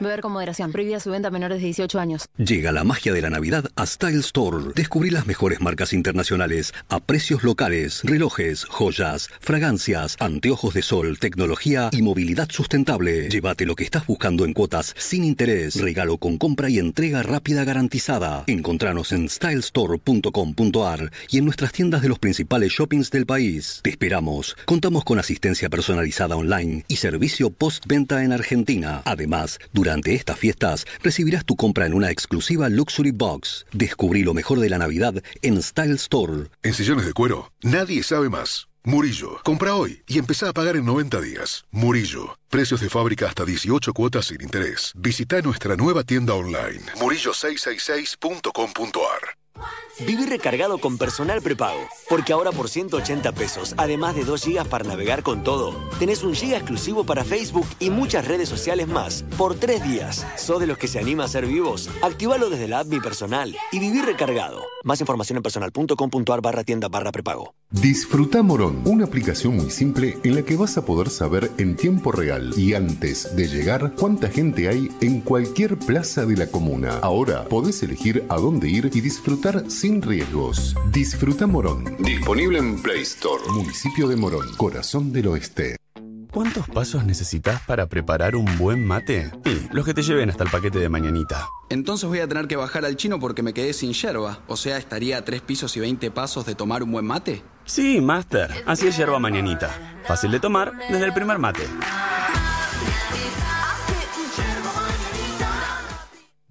Beber 0.00 0.20
con 0.20 0.32
moderación. 0.32 0.72
Prohibida 0.72 0.98
su 0.98 1.10
venta 1.10 1.28
a 1.28 1.30
menores 1.30 1.58
de 1.58 1.66
18 1.66 2.00
años. 2.00 2.26
Llega 2.36 2.72
la 2.72 2.84
magia 2.84 3.12
de 3.12 3.22
la 3.22 3.30
Navidad 3.30 3.70
a 3.76 3.86
Style 3.86 4.18
Store. 4.20 4.72
Descubrí 4.74 5.10
las 5.10 5.26
mejores 5.26 5.60
marcas 5.60 5.92
internacionales 5.92 6.74
a 6.88 7.00
precios 7.00 7.44
locales, 7.44 8.00
relojes, 8.02 8.64
joyas, 8.64 9.28
fragancias, 9.40 10.16
anteojos 10.18 10.74
de 10.74 10.82
sol, 10.82 11.18
tecnología 11.18 11.90
y 11.92 12.02
movilidad 12.02 12.48
sustentable. 12.50 13.28
Llévate 13.28 13.66
lo 13.66 13.76
que 13.76 13.84
estás 13.84 14.06
buscando 14.06 14.44
en 14.44 14.52
cuotas 14.52 14.94
sin 14.98 15.24
interés, 15.24 15.80
regalo 15.80 16.18
con 16.18 16.38
compra 16.38 16.68
y 16.68 16.78
entrega 16.78 17.22
rápida 17.22 17.64
garantizada. 17.64 18.44
Encontranos 18.48 19.12
en 19.12 19.28
stylestore.com.ar 19.28 21.12
y 21.30 21.38
en 21.38 21.44
nuestras 21.44 21.72
tiendas 21.72 22.02
de 22.02 22.08
los 22.08 22.18
principales 22.18 22.72
shoppings 22.72 23.10
del 23.10 23.26
país. 23.26 23.80
Te 23.82 23.90
esperamos. 23.90 24.56
Contamos 24.64 25.04
con 25.04 25.20
asistencia 25.20 25.70
personalizada 25.70 26.36
online 26.36 26.84
y 26.88 26.96
servicio 26.96 27.50
postventa 27.50 28.24
en 28.24 28.32
Argentina. 28.32 29.02
Además, 29.04 29.58
durante 29.72 29.83
estas 30.06 30.38
fiestas 30.38 30.86
recibirás 31.02 31.44
tu 31.44 31.56
compra 31.56 31.86
en 31.86 31.94
una 31.94 32.10
exclusiva 32.10 32.68
Luxury 32.68 33.10
Box. 33.10 33.66
Descubrí 33.72 34.22
lo 34.22 34.34
mejor 34.34 34.60
de 34.60 34.68
la 34.68 34.78
Navidad 34.78 35.14
en 35.42 35.62
Style 35.62 35.94
Store. 35.94 36.48
En 36.62 36.74
sillones 36.74 37.06
de 37.06 37.12
cuero, 37.12 37.52
nadie 37.62 38.02
sabe 38.02 38.28
más. 38.28 38.68
Murillo, 38.84 39.40
compra 39.44 39.74
hoy 39.74 40.02
y 40.06 40.18
empezá 40.18 40.50
a 40.50 40.52
pagar 40.52 40.76
en 40.76 40.84
90 40.84 41.20
días. 41.20 41.64
Murillo, 41.70 42.38
precios 42.50 42.80
de 42.80 42.90
fábrica 42.90 43.26
hasta 43.26 43.44
18 43.44 43.92
cuotas 43.94 44.26
sin 44.26 44.42
interés. 44.42 44.92
Visita 44.94 45.40
nuestra 45.40 45.76
nueva 45.76 46.02
tienda 46.02 46.34
online, 46.34 46.82
murillo666.com.ar. 46.96 49.43
Viví 50.00 50.26
recargado 50.26 50.78
con 50.78 50.98
personal 50.98 51.40
prepago, 51.40 51.78
porque 52.08 52.32
ahora 52.32 52.50
por 52.50 52.68
180 52.68 53.30
pesos, 53.32 53.74
además 53.76 54.16
de 54.16 54.24
2 54.24 54.44
GB 54.44 54.64
para 54.68 54.84
navegar 54.84 55.22
con 55.22 55.44
todo, 55.44 55.72
tenés 56.00 56.24
un 56.24 56.32
GB 56.32 56.54
exclusivo 56.54 57.04
para 57.04 57.22
Facebook 57.22 57.66
y 57.78 57.90
muchas 57.90 58.26
redes 58.26 58.48
sociales 58.48 58.88
más, 58.88 59.24
por 59.38 59.54
3 59.54 59.84
días. 59.84 60.26
¿Sos 60.36 60.58
de 60.58 60.66
los 60.66 60.78
que 60.78 60.88
se 60.88 60.98
anima 60.98 61.24
a 61.24 61.28
ser 61.28 61.46
vivos? 61.46 61.88
Activalo 62.02 62.50
desde 62.50 62.66
la 62.66 62.80
app 62.80 62.88
Mi 62.88 62.98
Personal 62.98 63.56
y 63.70 63.78
viví 63.78 64.00
recargado. 64.02 64.62
Más 64.82 65.00
información 65.00 65.36
en 65.36 65.42
personal.com.ar 65.44 66.42
barra 66.42 66.64
tienda 66.64 66.88
barra 66.88 67.12
prepago. 67.12 67.54
Disfruta 67.70 68.42
Morón, 68.42 68.82
una 68.84 69.04
aplicación 69.04 69.56
muy 69.56 69.70
simple 69.70 70.18
en 70.22 70.34
la 70.34 70.42
que 70.42 70.56
vas 70.56 70.76
a 70.76 70.84
poder 70.84 71.08
saber 71.08 71.50
en 71.58 71.76
tiempo 71.76 72.12
real 72.12 72.52
y 72.56 72.74
antes 72.74 73.34
de 73.34 73.48
llegar 73.48 73.94
cuánta 73.96 74.28
gente 74.28 74.68
hay 74.68 74.90
en 75.00 75.20
cualquier 75.20 75.78
plaza 75.78 76.26
de 76.26 76.36
la 76.36 76.48
comuna. 76.48 76.98
Ahora 77.00 77.44
podés 77.44 77.82
elegir 77.82 78.24
a 78.28 78.36
dónde 78.36 78.68
ir 78.68 78.90
y 78.92 79.00
disfrutar 79.00 79.43
sin 79.68 80.00
riesgos. 80.00 80.74
Disfruta 80.90 81.46
Morón. 81.46 81.96
Disponible 81.98 82.58
en 82.58 82.80
Play 82.82 83.02
Store. 83.02 83.42
Municipio 83.52 84.08
de 84.08 84.16
Morón, 84.16 84.54
corazón 84.56 85.12
del 85.12 85.26
oeste. 85.28 85.76
¿Cuántos 86.30 86.66
pasos 86.68 87.04
necesitas 87.04 87.60
para 87.60 87.86
preparar 87.86 88.36
un 88.36 88.46
buen 88.58 88.84
mate? 88.86 89.30
Sí, 89.44 89.68
los 89.70 89.84
que 89.84 89.92
te 89.92 90.02
lleven 90.02 90.30
hasta 90.30 90.44
el 90.44 90.50
paquete 90.50 90.78
de 90.78 90.88
mañanita. 90.88 91.46
Entonces 91.68 92.08
voy 92.08 92.20
a 92.20 92.26
tener 92.26 92.48
que 92.48 92.56
bajar 92.56 92.86
al 92.86 92.96
chino 92.96 93.20
porque 93.20 93.42
me 93.42 93.52
quedé 93.52 93.72
sin 93.74 93.92
yerba. 93.92 94.40
O 94.48 94.56
sea, 94.56 94.78
estaría 94.78 95.18
a 95.18 95.24
tres 95.24 95.42
pisos 95.42 95.76
y 95.76 95.80
20 95.80 96.10
pasos 96.10 96.46
de 96.46 96.54
tomar 96.54 96.82
un 96.82 96.90
buen 96.90 97.04
mate. 97.04 97.42
Sí, 97.66 98.00
Master. 98.00 98.50
Así 98.66 98.86
es 98.86 98.96
yerba 98.96 99.18
mañanita. 99.18 99.70
Fácil 100.06 100.30
de 100.30 100.40
tomar 100.40 100.72
desde 100.90 101.04
el 101.04 101.12
primer 101.12 101.38
mate. 101.38 101.64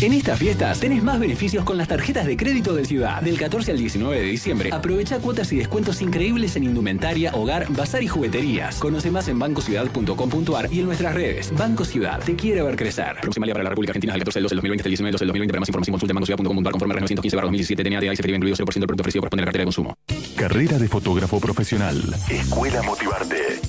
En 0.00 0.12
estas 0.12 0.40
fiestas 0.40 0.80
tenés 0.80 1.04
más 1.04 1.20
beneficios 1.20 1.64
con 1.64 1.78
las 1.78 1.86
tarjetas 1.86 2.26
de 2.26 2.36
crédito 2.36 2.74
de 2.74 2.84
Ciudad. 2.84 3.22
Del 3.22 3.38
14 3.38 3.70
al 3.70 3.78
19 3.78 4.16
de 4.18 4.26
diciembre, 4.26 4.70
aprovecha 4.72 5.20
cuotas 5.20 5.52
y 5.52 5.56
descuentos 5.56 6.02
increíbles 6.02 6.56
en 6.56 6.64
indumentaria, 6.64 7.32
hogar, 7.34 7.72
bazar 7.72 8.02
y 8.02 8.08
jugueterías. 8.08 8.76
Conoce 8.80 9.12
más 9.12 9.28
en 9.28 9.38
bancociudad.com.ar 9.38 10.72
y 10.72 10.80
en 10.80 10.86
nuestras 10.86 11.14
redes. 11.14 11.52
Banco 11.56 11.84
Ciudad, 11.84 12.20
te 12.20 12.34
quiere 12.34 12.62
ver 12.62 12.74
crecer. 12.74 13.16
Válida 13.38 13.54
para 13.54 13.64
la 13.64 13.70
República 13.70 13.92
Argentina 13.92 14.12
del 14.14 14.20
14 14.22 14.40
del 14.40 14.44
12 14.44 14.54
del 14.54 14.58
2020 14.58 14.80
hasta 14.80 14.88
el 14.88 14.90
19 14.90 15.06
del 15.06 15.12
12 15.12 15.24
del 15.24 15.28
2020. 15.28 15.52
Para 15.52 15.60
más 15.60 15.68
información 15.68 15.92
consulta 15.94 16.10
en 16.10 16.16
bancociudad.com.ar 16.16 16.72
conforme 16.72 16.92
a 16.92 16.96
915 16.96 17.36
2017 17.36 17.84
TNA 17.84 18.00
de 18.00 18.08
ahí 18.10 18.16
se 18.16 18.22
escribe 18.22 18.36
incluido 18.36 18.56
0% 18.56 18.74
del 18.74 18.86
producto 18.86 19.02
ofrecido 19.02 19.20
corresponde 19.22 19.42
a 19.42 19.44
la 19.44 19.46
cartera 19.46 19.62
de 19.62 19.66
consumo. 19.66 19.94
Carrera 20.36 20.78
de 20.78 20.88
fotógrafo 20.88 21.38
profesional. 21.38 22.02
Escuela 22.28 22.82
Motivarte. 22.82 23.60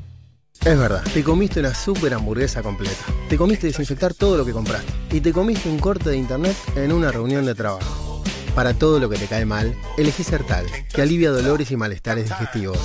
Es 0.63 0.77
verdad, 0.77 1.03
te 1.11 1.23
comiste 1.23 1.59
una 1.59 1.73
super 1.73 2.13
hamburguesa 2.13 2.61
completa. 2.61 2.93
Te 3.27 3.35
comiste 3.35 3.65
desinfectar 3.65 4.13
todo 4.13 4.37
lo 4.37 4.45
que 4.45 4.51
compraste. 4.51 4.93
Y 5.11 5.19
te 5.19 5.33
comiste 5.33 5.67
un 5.67 5.79
corte 5.79 6.11
de 6.11 6.17
internet 6.17 6.55
en 6.75 6.91
una 6.91 7.11
reunión 7.11 7.47
de 7.47 7.55
trabajo. 7.55 8.21
Para 8.53 8.75
todo 8.75 8.99
lo 8.99 9.09
que 9.09 9.17
te 9.17 9.25
cae 9.25 9.43
mal, 9.43 9.75
elegí 9.97 10.23
Sertal, 10.23 10.67
que 10.93 11.01
alivia 11.01 11.31
dolores 11.31 11.71
y 11.71 11.77
malestares 11.77 12.29
digestivos. 12.29 12.77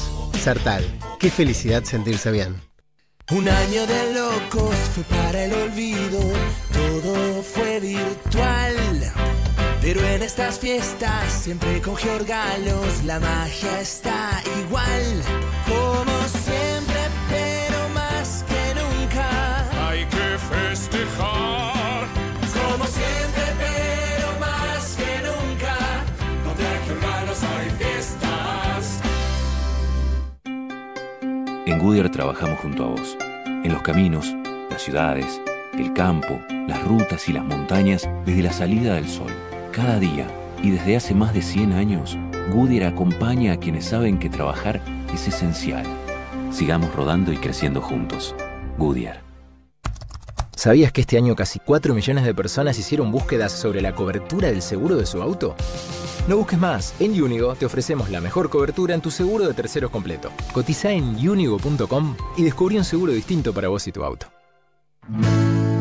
Sertal, 0.43 0.83
qué 1.21 1.31
felicidad 1.31 1.85
sentirse 1.85 2.31
bien. 2.31 2.57
Un 3.31 3.47
año 3.47 3.87
de 3.87 4.15
locos 4.15 4.75
fue 4.95 5.05
para 5.05 5.45
el 5.45 5.53
olvido, 5.53 6.21
todo 6.73 7.43
fue 7.43 7.81
virtual. 7.81 8.77
Pero 9.83 10.01
en 10.01 10.23
estas 10.23 10.59
fiestas, 10.59 11.31
siempre 11.31 11.83
con 11.83 11.97
Galos, 12.27 13.05
la 13.05 13.21
magia 13.21 13.81
está 13.81 14.43
igual. 14.65 16.06
Goodyear 31.87 32.11
trabajamos 32.11 32.59
junto 32.59 32.83
a 32.83 32.89
vos. 32.89 33.17
En 33.47 33.73
los 33.73 33.81
caminos, 33.83 34.35
las 34.71 34.83
ciudades, 34.83 35.41
el 35.79 35.93
campo, 35.93 36.41
las 36.67 36.83
rutas 36.83 37.29
y 37.29 37.33
las 37.33 37.45
montañas 37.45 38.11
desde 38.25 38.43
la 38.43 38.53
salida 38.53 38.95
del 38.95 39.07
sol. 39.07 39.31
Cada 39.71 40.01
día 40.01 40.27
y 40.61 40.73
desde 40.73 40.97
hace 40.97 41.15
más 41.15 41.33
de 41.33 41.43
100 41.43 41.75
años, 41.75 42.19
Goodyear 42.53 42.93
acompaña 42.93 43.53
a 43.53 43.57
quienes 43.59 43.85
saben 43.85 44.19
que 44.19 44.29
trabajar 44.29 44.81
es 45.15 45.29
esencial. 45.29 45.87
Sigamos 46.51 46.93
rodando 46.93 47.33
y 47.33 47.37
creciendo 47.37 47.81
juntos. 47.81 48.35
Goodyear. 48.79 49.26
¿Sabías 50.57 50.91
que 50.91 51.03
este 51.03 51.19
año 51.19 51.37
casi 51.37 51.59
4 51.59 51.93
millones 51.93 52.25
de 52.25 52.35
personas 52.35 52.79
hicieron 52.79 53.13
búsquedas 53.13 53.53
sobre 53.53 53.83
la 53.83 53.95
cobertura 53.95 54.49
del 54.49 54.63
seguro 54.63 54.97
de 54.97 55.05
su 55.05 55.21
auto? 55.21 55.55
No 56.29 56.39
busques 56.39 56.59
más. 56.59 56.95
En 56.99 57.23
Unigo 57.23 57.55
te 57.55 57.67
ofrecemos 57.67 58.09
la 58.09 58.23
mejor 58.23 58.49
cobertura 58.49 58.95
en 58.95 59.03
tu 59.03 59.11
seguro 59.11 59.47
de 59.47 59.53
terceros 59.53 59.91
completo. 59.91 60.33
Cotiza 60.55 60.93
en 60.93 61.17
unigo.com 61.29 62.17
y 62.39 62.43
descubrí 62.43 62.79
un 62.79 62.85
seguro 62.85 63.13
distinto 63.13 63.53
para 63.53 63.69
vos 63.69 63.87
y 63.87 63.93
tu 63.93 64.03
auto. 64.03 64.29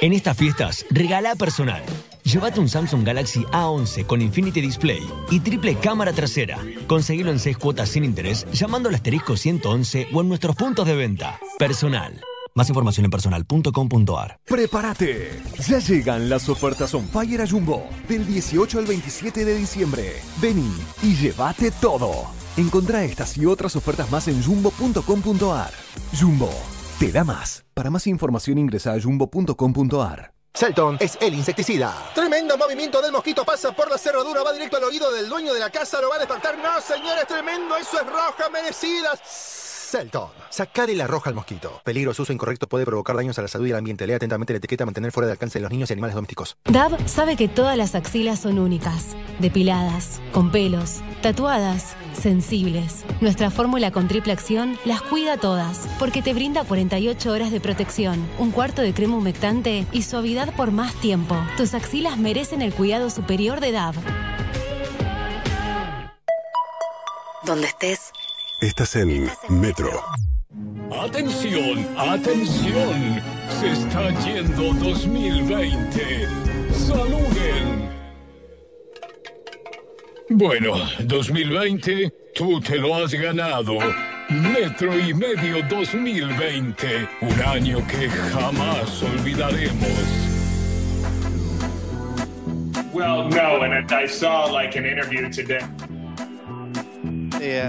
En 0.00 0.12
estas 0.12 0.36
fiestas, 0.36 0.84
regala 0.90 1.34
personal. 1.34 1.82
Llévate 2.24 2.60
un 2.60 2.68
Samsung 2.68 3.06
Galaxy 3.06 3.44
A11 3.52 4.06
con 4.06 4.22
Infinity 4.22 4.60
Display 4.60 5.02
y 5.30 5.40
triple 5.40 5.76
cámara 5.76 6.12
trasera. 6.12 6.58
Conseguilo 6.86 7.30
en 7.30 7.38
6 7.38 7.58
cuotas 7.58 7.90
sin 7.90 8.04
interés 8.04 8.46
llamando 8.52 8.88
al 8.88 8.94
asterisco 8.94 9.36
111 9.36 10.08
o 10.12 10.20
en 10.20 10.28
nuestros 10.28 10.56
puntos 10.56 10.86
de 10.86 10.96
venta. 10.96 11.38
Personal. 11.58 12.20
Más 12.54 12.68
información 12.68 13.04
en 13.04 13.10
personal.com.ar. 13.10 14.38
¡Prepárate! 14.44 15.42
Ya 15.66 15.78
llegan 15.80 16.28
las 16.28 16.48
ofertas 16.48 16.94
on 16.94 17.08
fire 17.08 17.42
a 17.42 17.48
Jumbo. 17.48 17.88
Del 18.08 18.26
18 18.26 18.78
al 18.78 18.86
27 18.86 19.44
de 19.44 19.54
diciembre. 19.56 20.12
Vení 20.40 20.72
y 21.02 21.14
llévate 21.16 21.72
todo. 21.72 22.26
Encontrá 22.56 23.02
estas 23.04 23.36
y 23.36 23.46
otras 23.46 23.74
ofertas 23.74 24.10
más 24.10 24.28
en 24.28 24.40
jumbo.com.ar. 24.42 25.72
Jumbo, 26.18 26.50
te 27.04 27.12
da 27.12 27.22
más. 27.22 27.64
Para 27.74 27.90
más 27.90 28.06
información 28.06 28.56
ingresa 28.56 28.94
a 28.94 29.00
jumbo.com.ar. 29.00 30.32
Celton 30.54 30.96
es 31.00 31.18
el 31.20 31.34
insecticida. 31.34 31.92
Tremendo 32.14 32.56
movimiento 32.56 33.02
del 33.02 33.12
mosquito 33.12 33.44
pasa 33.44 33.72
por 33.72 33.90
la 33.90 33.98
cerradura, 33.98 34.42
va 34.42 34.52
directo 34.54 34.78
al 34.78 34.84
oído 34.84 35.12
del 35.12 35.28
dueño 35.28 35.52
de 35.52 35.60
la 35.60 35.68
casa, 35.68 36.00
lo 36.00 36.08
va 36.08 36.16
a 36.16 36.18
despertar. 36.20 36.56
No, 36.56 36.80
señores, 36.80 37.26
tremendo, 37.26 37.76
eso 37.76 38.00
es 38.00 38.06
roja 38.06 38.48
merecida. 38.50 39.12
Celton. 39.94 40.28
Sacale 40.50 40.96
la 40.96 41.06
roja 41.06 41.30
al 41.30 41.36
mosquito. 41.36 41.80
Peligro, 41.84 42.12
su 42.14 42.22
uso 42.22 42.32
incorrecto 42.32 42.66
puede 42.66 42.84
provocar 42.84 43.14
daños 43.14 43.38
a 43.38 43.42
la 43.42 43.48
salud 43.48 43.66
y 43.66 43.70
al 43.70 43.78
ambiente. 43.78 44.06
Lea 44.08 44.16
atentamente 44.16 44.52
la 44.52 44.56
etiqueta 44.56 44.84
mantener 44.84 45.12
fuera 45.12 45.26
de 45.26 45.32
alcance 45.32 45.60
de 45.60 45.62
los 45.62 45.70
niños 45.70 45.88
y 45.90 45.92
animales 45.92 46.16
domésticos. 46.16 46.56
Dab 46.64 47.08
sabe 47.08 47.36
que 47.36 47.46
todas 47.46 47.76
las 47.76 47.94
axilas 47.94 48.40
son 48.40 48.58
únicas, 48.58 49.16
depiladas, 49.38 50.20
con 50.32 50.50
pelos, 50.50 51.00
tatuadas, 51.22 51.94
sensibles. 52.12 53.04
Nuestra 53.20 53.50
fórmula 53.52 53.92
con 53.92 54.08
triple 54.08 54.32
acción 54.32 54.76
las 54.84 55.00
cuida 55.00 55.36
todas, 55.36 55.86
porque 56.00 56.22
te 56.22 56.34
brinda 56.34 56.64
48 56.64 57.30
horas 57.30 57.52
de 57.52 57.60
protección, 57.60 58.26
un 58.40 58.50
cuarto 58.50 58.82
de 58.82 58.94
crema 58.94 59.16
humectante 59.16 59.86
y 59.92 60.02
suavidad 60.02 60.56
por 60.56 60.72
más 60.72 60.92
tiempo. 60.96 61.36
Tus 61.56 61.72
axilas 61.72 62.18
merecen 62.18 62.62
el 62.62 62.74
cuidado 62.74 63.10
superior 63.10 63.60
de 63.60 63.70
Dab. 63.70 63.94
Donde 67.44 67.66
estés. 67.68 68.10
Estás 68.64 68.96
en 68.96 69.28
Metro. 69.50 69.90
Atención, 70.90 71.86
atención. 71.98 73.20
Se 73.60 73.72
está 73.72 74.08
yendo 74.24 74.72
2020. 74.82 76.26
Saluden. 76.72 77.90
Bueno, 80.30 80.76
2020, 81.00 82.10
tú 82.34 82.58
te 82.62 82.78
lo 82.78 82.94
has 82.94 83.12
ganado. 83.12 83.76
Metro 84.30 84.98
y 84.98 85.12
medio 85.12 85.62
2020. 85.68 87.08
Un 87.20 87.42
año 87.42 87.86
que 87.86 88.08
jamás 88.08 89.02
olvidaremos. 89.02 89.90
Well, 92.94 93.28
no, 93.28 93.60
and 93.60 93.92
I 93.92 94.06
saw 94.06 94.50
like 94.50 94.74
an 94.78 94.86
interview 94.86 95.28
today. 95.30 95.60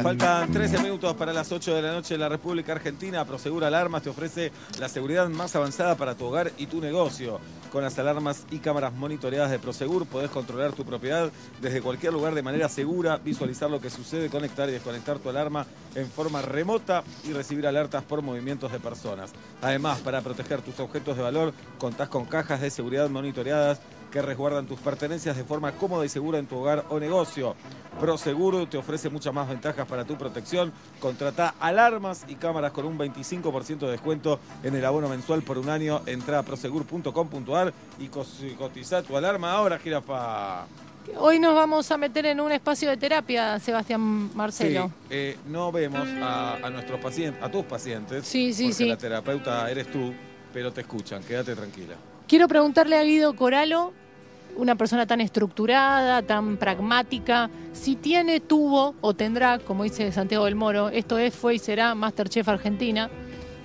Faltan 0.03 0.51
13 0.51 0.77
minutos 0.77 1.15
para 1.15 1.33
las 1.33 1.51
8 1.51 1.75
de 1.75 1.81
la 1.81 1.91
noche 1.91 2.13
en 2.13 2.19
la 2.19 2.29
República 2.29 2.73
Argentina. 2.73 3.25
Prosegur 3.25 3.63
Alarmas 3.63 4.03
te 4.03 4.09
ofrece 4.09 4.51
la 4.79 4.87
seguridad 4.87 5.27
más 5.27 5.55
avanzada 5.55 5.95
para 5.95 6.15
tu 6.15 6.25
hogar 6.25 6.51
y 6.57 6.67
tu 6.67 6.79
negocio. 6.79 7.39
Con 7.71 7.83
las 7.83 7.97
alarmas 7.99 8.45
y 8.51 8.59
cámaras 8.59 8.93
monitoreadas 8.93 9.51
de 9.51 9.59
Prosegur 9.59 10.05
podés 10.05 10.29
controlar 10.29 10.73
tu 10.73 10.85
propiedad 10.85 11.31
desde 11.61 11.81
cualquier 11.81 12.13
lugar 12.13 12.35
de 12.35 12.43
manera 12.43 12.69
segura, 12.69 13.17
visualizar 13.17 13.69
lo 13.69 13.81
que 13.81 13.89
sucede, 13.89 14.29
conectar 14.29 14.69
y 14.69 14.73
desconectar 14.73 15.19
tu 15.19 15.29
alarma 15.29 15.65
en 15.95 16.07
forma 16.09 16.41
remota 16.41 17.03
y 17.23 17.33
recibir 17.33 17.65
alertas 17.67 18.03
por 18.03 18.21
movimientos 18.21 18.71
de 18.71 18.79
personas. 18.79 19.31
Además, 19.61 19.99
para 19.99 20.21
proteger 20.21 20.61
tus 20.61 20.79
objetos 20.79 21.17
de 21.17 21.23
valor, 21.23 21.53
contás 21.77 22.07
con 22.07 22.25
cajas 22.25 22.61
de 22.61 22.69
seguridad 22.69 23.09
monitoreadas 23.09 23.79
que 24.15 24.21
resguardan 24.21 24.65
tus 24.65 24.79
pertenencias 24.79 25.35
de 25.35 25.43
forma 25.43 25.73
cómoda 25.73 26.05
y 26.05 26.07
segura 26.07 26.39
en 26.39 26.47
tu 26.47 26.55
hogar 26.55 26.85
o 26.87 27.01
negocio. 27.01 27.53
Prosegur 27.99 28.65
te 28.69 28.77
ofrece 28.77 29.09
muchas 29.09 29.33
más 29.33 29.49
ventajas 29.49 29.85
para 29.85 30.05
tu 30.05 30.17
protección. 30.17 30.71
Contrata 31.01 31.55
alarmas 31.59 32.23
y 32.29 32.35
cámaras 32.35 32.71
con 32.71 32.85
un 32.85 32.97
25% 32.97 33.79
de 33.79 33.91
descuento 33.91 34.39
en 34.63 34.73
el 34.73 34.85
abono 34.85 35.09
mensual 35.09 35.41
por 35.41 35.57
un 35.57 35.67
año. 35.67 36.01
Entra 36.05 36.39
a 36.39 36.43
prosegur.com.ar 36.43 37.73
y 37.99 38.07
cotiza 38.07 39.03
tu 39.03 39.17
alarma 39.17 39.51
ahora, 39.51 39.79
jirafa. 39.79 40.65
Hoy 41.17 41.37
nos 41.37 41.53
vamos 41.53 41.91
a 41.91 41.97
meter 41.97 42.25
en 42.27 42.39
un 42.39 42.53
espacio 42.53 42.89
de 42.89 42.95
terapia, 42.95 43.59
Sebastián 43.59 44.33
Marcelo. 44.33 44.87
Sí, 44.87 45.07
eh, 45.09 45.37
no 45.47 45.73
vemos 45.73 46.07
a, 46.21 46.55
a 46.65 46.69
nuestros 46.69 47.01
pacientes, 47.01 47.43
a 47.43 47.51
tus 47.51 47.65
pacientes. 47.65 48.25
Sí, 48.25 48.53
sí, 48.53 48.67
porque 48.67 48.75
sí. 48.75 48.85
la 48.85 48.97
terapeuta 48.97 49.69
eres 49.69 49.91
tú, 49.91 50.13
pero 50.53 50.71
te 50.71 50.79
escuchan. 50.79 51.21
Quédate 51.21 51.53
tranquila. 51.53 51.95
Quiero 52.27 52.47
preguntarle 52.47 52.97
a 52.97 53.03
Guido 53.03 53.35
Coralo, 53.35 53.93
una 54.58 54.75
persona 54.75 55.06
tan 55.06 55.22
estructurada, 55.22 56.22
tan 56.22 56.58
pragmática, 56.58 57.50
si 57.74 57.95
tiene, 57.95 58.40
tuvo 58.40 58.95
o 59.01 59.14
tendrá, 59.14 59.59
como 59.59 59.84
dice 59.84 60.11
Santiago 60.11 60.45
del 60.45 60.56
Moro, 60.56 60.90
esto 60.90 61.17
es, 61.17 61.34
fue 61.35 61.56
y 61.56 61.59
será 61.59 61.93
Masterchef 61.95 62.48
Argentina, 62.48 63.09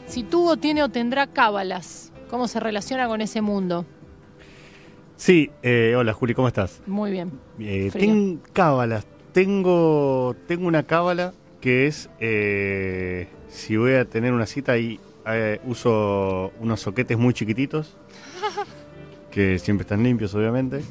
si 0.07 0.23
tuvo, 0.25 0.57
tiene 0.57 0.83
o 0.83 0.89
tendrá 0.89 1.27
cábalas, 1.29 2.13
cómo 2.29 2.49
se 2.49 2.59
relaciona 2.61 3.07
con 3.07 3.21
ese 3.21 3.41
mundo. 3.41 3.87
Sí, 5.17 5.51
eh, 5.63 5.95
hola 5.97 6.13
Juli, 6.15 6.35
¿cómo 6.35 6.49
estás? 6.49 6.81
Muy 6.87 7.11
bien. 7.11 7.31
Eh, 7.59 7.91
Frío. 7.91 8.07
ten- 8.07 8.41
cábalas. 8.53 9.07
Tengo, 9.33 10.35
tengo 10.49 10.67
una 10.67 10.83
cábala 10.85 11.33
que 11.61 11.87
es 11.87 12.09
eh, 12.21 13.29
si 13.49 13.77
voy 13.77 13.93
a 13.93 14.05
tener 14.07 14.33
una 14.33 14.47
cita 14.47 14.77
y 14.79 14.99
eh, 15.27 15.61
uso 15.67 16.53
unos 16.59 16.81
soquetes 16.81 17.17
muy 17.19 17.35
chiquititos, 17.35 17.97
que 19.31 19.59
siempre 19.59 19.83
están 19.83 20.03
limpios 20.03 20.35
obviamente, 20.35 20.83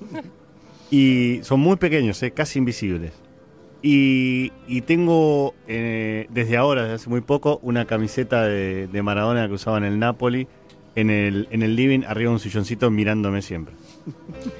y 0.92 1.40
son 1.44 1.60
muy 1.60 1.76
pequeños, 1.78 2.22
eh, 2.24 2.32
casi 2.32 2.60
invisibles. 2.60 3.14
Y, 3.82 4.52
y 4.68 4.82
tengo 4.82 5.54
eh, 5.68 6.28
desde 6.30 6.58
ahora, 6.58 6.84
desde 6.84 6.96
hace 6.96 7.10
muy 7.10 7.22
poco, 7.22 7.60
una 7.64 7.86
camiseta 7.86 8.44
de, 8.44 8.88
de 8.88 9.02
Maradona 9.02 9.48
que 9.48 9.54
usaba 9.54 9.78
en 9.78 9.86
el 9.86 10.00
Napoli, 10.00 10.48
en 10.96 11.10
el, 11.10 11.48
en 11.52 11.64
el 11.64 11.76
living, 11.76 12.02
arriba 12.06 12.30
de 12.30 12.34
un 12.34 12.40
silloncito 12.40 12.92
mirándome 12.92 13.42
siempre. 13.42 13.76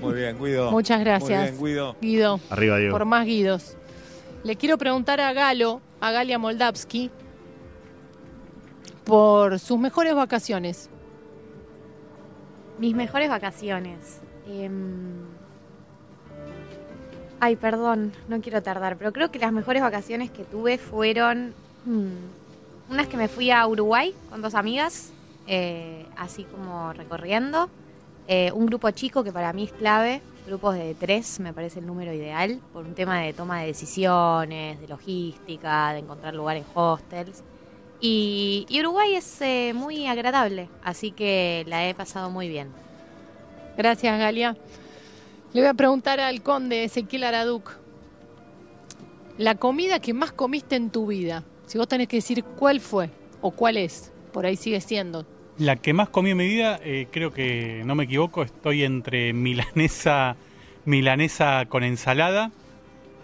Muy 0.02 0.14
bien, 0.14 0.38
Guido. 0.42 0.72
Muchas 0.72 1.02
gracias. 1.02 1.54
Muy 1.60 1.72
bien, 1.72 1.76
Guido. 1.76 1.96
Guido. 2.02 2.40
Arriba, 2.50 2.78
Diego. 2.78 2.94
Por 2.94 3.06
más 3.06 3.26
Guidos. 3.26 3.76
Le 4.44 4.56
quiero 4.56 4.78
preguntar 4.78 5.20
a 5.20 5.34
Galo, 5.34 5.82
a 6.00 6.12
Galia 6.12 6.40
Moldavsky, 6.40 7.12
por 9.04 9.60
sus 9.60 9.78
mejores 9.80 10.16
vacaciones. 10.16 10.90
Mis 12.80 12.96
mejores 12.96 13.30
vacaciones. 13.30 14.22
Em, 14.48 15.28
Ay, 17.42 17.56
perdón, 17.56 18.12
no 18.28 18.42
quiero 18.42 18.62
tardar, 18.62 18.98
pero 18.98 19.14
creo 19.14 19.32
que 19.32 19.40
las 19.40 19.54
mejores 19.54 19.82
vacaciones 19.82 20.30
que 20.30 20.44
tuve 20.44 20.78
fueron 20.78 21.54
hmm, 21.86 22.92
unas 22.92 23.08
que 23.08 23.16
me 23.16 23.30
fui 23.30 23.50
a 23.50 23.66
Uruguay 23.66 24.14
con 24.30 24.42
dos 24.42 24.56
amigas, 24.56 25.14
eh, 25.48 26.06
así 26.18 26.44
como 26.44 26.92
recorriendo. 26.92 27.70
Eh, 28.28 28.52
un 28.54 28.66
grupo 28.66 28.92
chico 28.92 29.24
que 29.24 29.32
para 29.32 29.54
mí 29.54 29.64
es 29.64 29.72
clave, 29.72 30.22
grupos 30.48 30.76
de 30.76 30.96
tres 30.96 31.40
me 31.40 31.54
parece 31.54 31.80
el 31.80 31.88
número 31.88 32.14
ideal, 32.14 32.60
por 32.74 32.86
un 32.86 32.94
tema 32.94 33.22
de 33.22 33.32
toma 33.32 33.62
de 33.62 33.68
decisiones, 33.68 34.82
de 34.82 34.88
logística, 34.90 35.94
de 35.94 36.00
encontrar 36.00 36.36
lugar 36.36 36.58
en 36.58 36.66
hostels. 36.74 37.42
Y, 38.02 38.66
y 38.70 38.80
Uruguay 38.80 39.16
es 39.16 39.42
eh, 39.42 39.74
muy 39.76 40.08
agradable, 40.08 40.70
así 40.84 41.12
que 41.12 41.66
la 41.68 41.88
he 41.88 41.94
pasado 41.94 42.30
muy 42.30 42.48
bien. 42.48 42.70
Gracias, 43.78 44.18
Galia. 44.18 44.56
Le 45.54 45.62
voy 45.62 45.70
a 45.70 45.74
preguntar 45.74 46.20
al 46.20 46.42
conde 46.42 46.84
Ezequiel 46.84 47.24
Araduc. 47.24 47.78
La 49.38 49.56
comida 49.56 50.00
que 50.00 50.14
más 50.14 50.32
comiste 50.32 50.76
en 50.76 50.90
tu 50.90 51.08
vida. 51.08 51.44
Si 51.66 51.78
vos 51.78 51.88
tenés 51.88 52.08
que 52.08 52.18
decir 52.18 52.44
cuál 52.44 52.80
fue 52.80 53.10
o 53.42 53.52
cuál 53.52 53.78
es, 53.78 54.12
por 54.32 54.46
ahí 54.46 54.56
sigue 54.56 54.82
siendo. 54.82 55.26
La 55.58 55.76
que 55.76 55.94
más 55.94 56.10
comí 56.10 56.32
en 56.32 56.38
mi 56.38 56.48
vida, 56.48 56.80
eh, 56.84 57.08
creo 57.12 57.32
que 57.32 57.84
no 57.86 57.96
me 57.96 58.06
equivoco, 58.06 58.44
estoy 58.44 58.84
entre 58.84 59.34
milanesa, 59.34 60.36
milanesa 60.86 61.66
con 61.68 61.84
ensalada, 61.84 62.52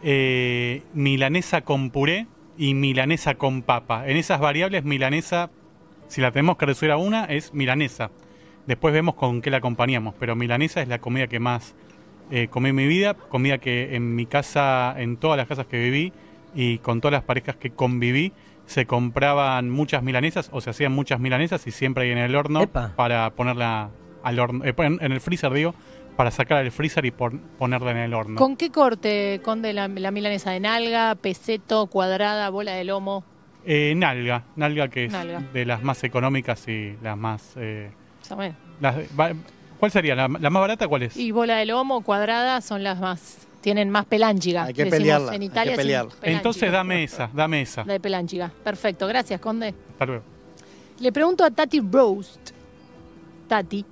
eh, 0.04 0.84
milanesa 0.94 1.62
con 1.62 1.92
puré 1.92 2.28
y 2.58 2.74
milanesa 2.74 3.36
con 3.36 3.62
papa. 3.62 4.08
En 4.08 4.18
esas 4.18 4.40
variables, 4.40 4.84
milanesa, 4.84 5.50
si 6.08 6.22
la 6.22 6.32
tenemos 6.32 6.58
que 6.58 6.66
reducir 6.66 6.92
a 6.92 6.98
una, 6.98 7.26
es 7.26 7.54
milanesa. 7.54 8.12
Después 8.68 8.94
vemos 8.94 9.16
con 9.16 9.42
qué 9.42 9.52
la 9.52 9.58
acompañamos, 9.58 10.16
pero 10.20 10.36
milanesa 10.36 10.82
es 10.82 10.88
la 10.88 11.00
comida 11.00 11.28
que 11.28 11.40
más 11.40 11.76
eh, 12.32 12.48
comí 12.48 12.70
en 12.70 12.76
mi 12.76 12.88
vida, 12.88 13.14
comida 13.14 13.60
que 13.60 13.96
en 13.96 14.16
mi 14.16 14.26
casa, 14.26 14.96
en 14.98 15.18
todas 15.18 15.38
las 15.38 15.48
casas 15.48 15.68
que 15.68 15.80
viví 15.80 16.14
y 16.56 16.80
con 16.80 17.02
todas 17.02 17.14
las 17.14 17.24
parejas 17.24 17.56
que 17.58 17.70
conviví, 17.70 18.34
se 18.66 18.88
compraban 18.88 19.70
muchas 19.70 20.02
milanesas 20.02 20.50
o 20.52 20.62
se 20.62 20.72
hacían 20.72 20.92
muchas 20.92 21.20
milanesas 21.20 21.68
y 21.68 21.72
siempre 21.72 22.06
ahí 22.06 22.12
en 22.12 22.18
el 22.18 22.36
horno 22.36 22.66
para 22.68 23.30
ponerla 23.32 23.92
al 24.24 24.40
horno, 24.40 24.66
eh, 24.66 24.74
en 24.78 24.98
en 25.02 25.12
el 25.12 25.22
freezer 25.22 25.54
digo, 25.54 25.76
para 26.16 26.32
sacar 26.32 26.64
del 26.64 26.72
freezer 26.72 27.06
y 27.06 27.12
pon- 27.12 27.42
ponerla 27.58 27.92
en 27.92 27.98
el 27.98 28.14
horno. 28.14 28.38
¿Con 28.38 28.56
qué 28.56 28.70
corte, 28.72 29.42
conde, 29.44 29.74
la, 29.74 29.88
la 29.88 30.12
milanesa? 30.12 30.52
¿De 30.52 30.60
nalga, 30.60 31.16
peseto, 31.16 31.88
cuadrada, 31.88 32.50
bola 32.50 32.74
de 32.74 32.84
lomo? 32.86 33.24
Eh, 33.66 33.94
nalga, 33.96 34.44
nalga 34.56 34.88
que 34.90 35.06
es 35.06 35.12
Nalga. 35.12 35.42
de 35.54 35.66
las 35.66 35.82
más 35.84 36.04
económicas 36.04 36.68
y 36.68 36.96
las 37.02 37.18
más... 37.18 37.54
eh, 37.58 37.92
las- 38.80 38.96
¿Cuál 39.80 39.92
sería? 39.92 40.16
¿La, 40.16 40.28
la 40.28 40.50
más 40.50 40.62
barata 40.62 40.88
cuál 40.88 41.04
es? 41.04 41.18
Y 41.18 41.32
bola 41.32 41.58
de 41.58 41.66
lomo, 41.66 42.02
cuadrada, 42.02 42.62
son 42.62 42.84
las 42.84 43.00
más... 43.00 43.40
Tienen 43.62 43.90
más 43.90 44.06
pelángiga. 44.06 44.66
Hay 44.66 44.74
que 44.76 44.84
decimos 44.84 45.00
pelearla, 45.00 45.28
En 45.30 45.34
hay 45.34 45.40
que 45.40 45.46
Italia 45.54 45.74
sí, 45.74 45.78
pelearla. 45.78 46.10
pelángiga. 46.12 46.38
Entonces 46.38 46.72
dame 46.72 47.04
esa, 47.04 47.30
dame 47.34 47.62
esa. 47.64 47.84
La 47.84 47.94
de 47.94 48.00
pelángiga. 48.00 48.52
Perfecto, 48.64 49.08
gracias, 49.08 49.42
conde. 49.42 49.74
Hasta 49.94 50.06
luego. 50.06 50.24
Le 51.00 51.12
pregunto 51.12 51.44
a 51.44 51.50
Tati 51.50 51.80
Roast. 51.82 52.52
Tati, 53.48 53.84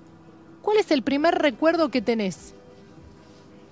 ¿cuál 0.64 0.78
es 0.78 0.90
el 0.90 1.04
primer 1.04 1.36
recuerdo 1.36 1.90
que 1.90 2.02
tenés? 2.02 2.56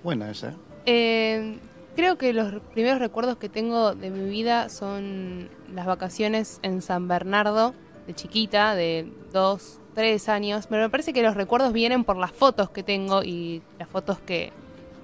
Buena 0.04 0.30
esa. 0.30 0.54
Eh, 0.86 1.58
creo 1.96 2.16
que 2.16 2.32
los 2.32 2.60
primeros 2.72 3.00
recuerdos 3.00 3.36
que 3.38 3.48
tengo 3.48 3.96
de 3.96 4.10
mi 4.10 4.30
vida 4.30 4.68
son 4.68 5.48
las 5.74 5.86
vacaciones 5.86 6.60
en 6.62 6.82
San 6.82 7.08
Bernardo, 7.08 7.74
de 8.06 8.14
chiquita, 8.14 8.76
de 8.76 9.10
dos, 9.32 9.78
tres 9.94 10.28
años, 10.28 10.66
pero 10.68 10.82
me 10.82 10.90
parece 10.90 11.12
que 11.12 11.22
los 11.22 11.34
recuerdos 11.34 11.72
vienen 11.72 12.04
por 12.04 12.16
las 12.16 12.32
fotos 12.32 12.70
que 12.70 12.82
tengo 12.82 13.22
y 13.22 13.62
las 13.78 13.88
fotos 13.88 14.18
que, 14.20 14.52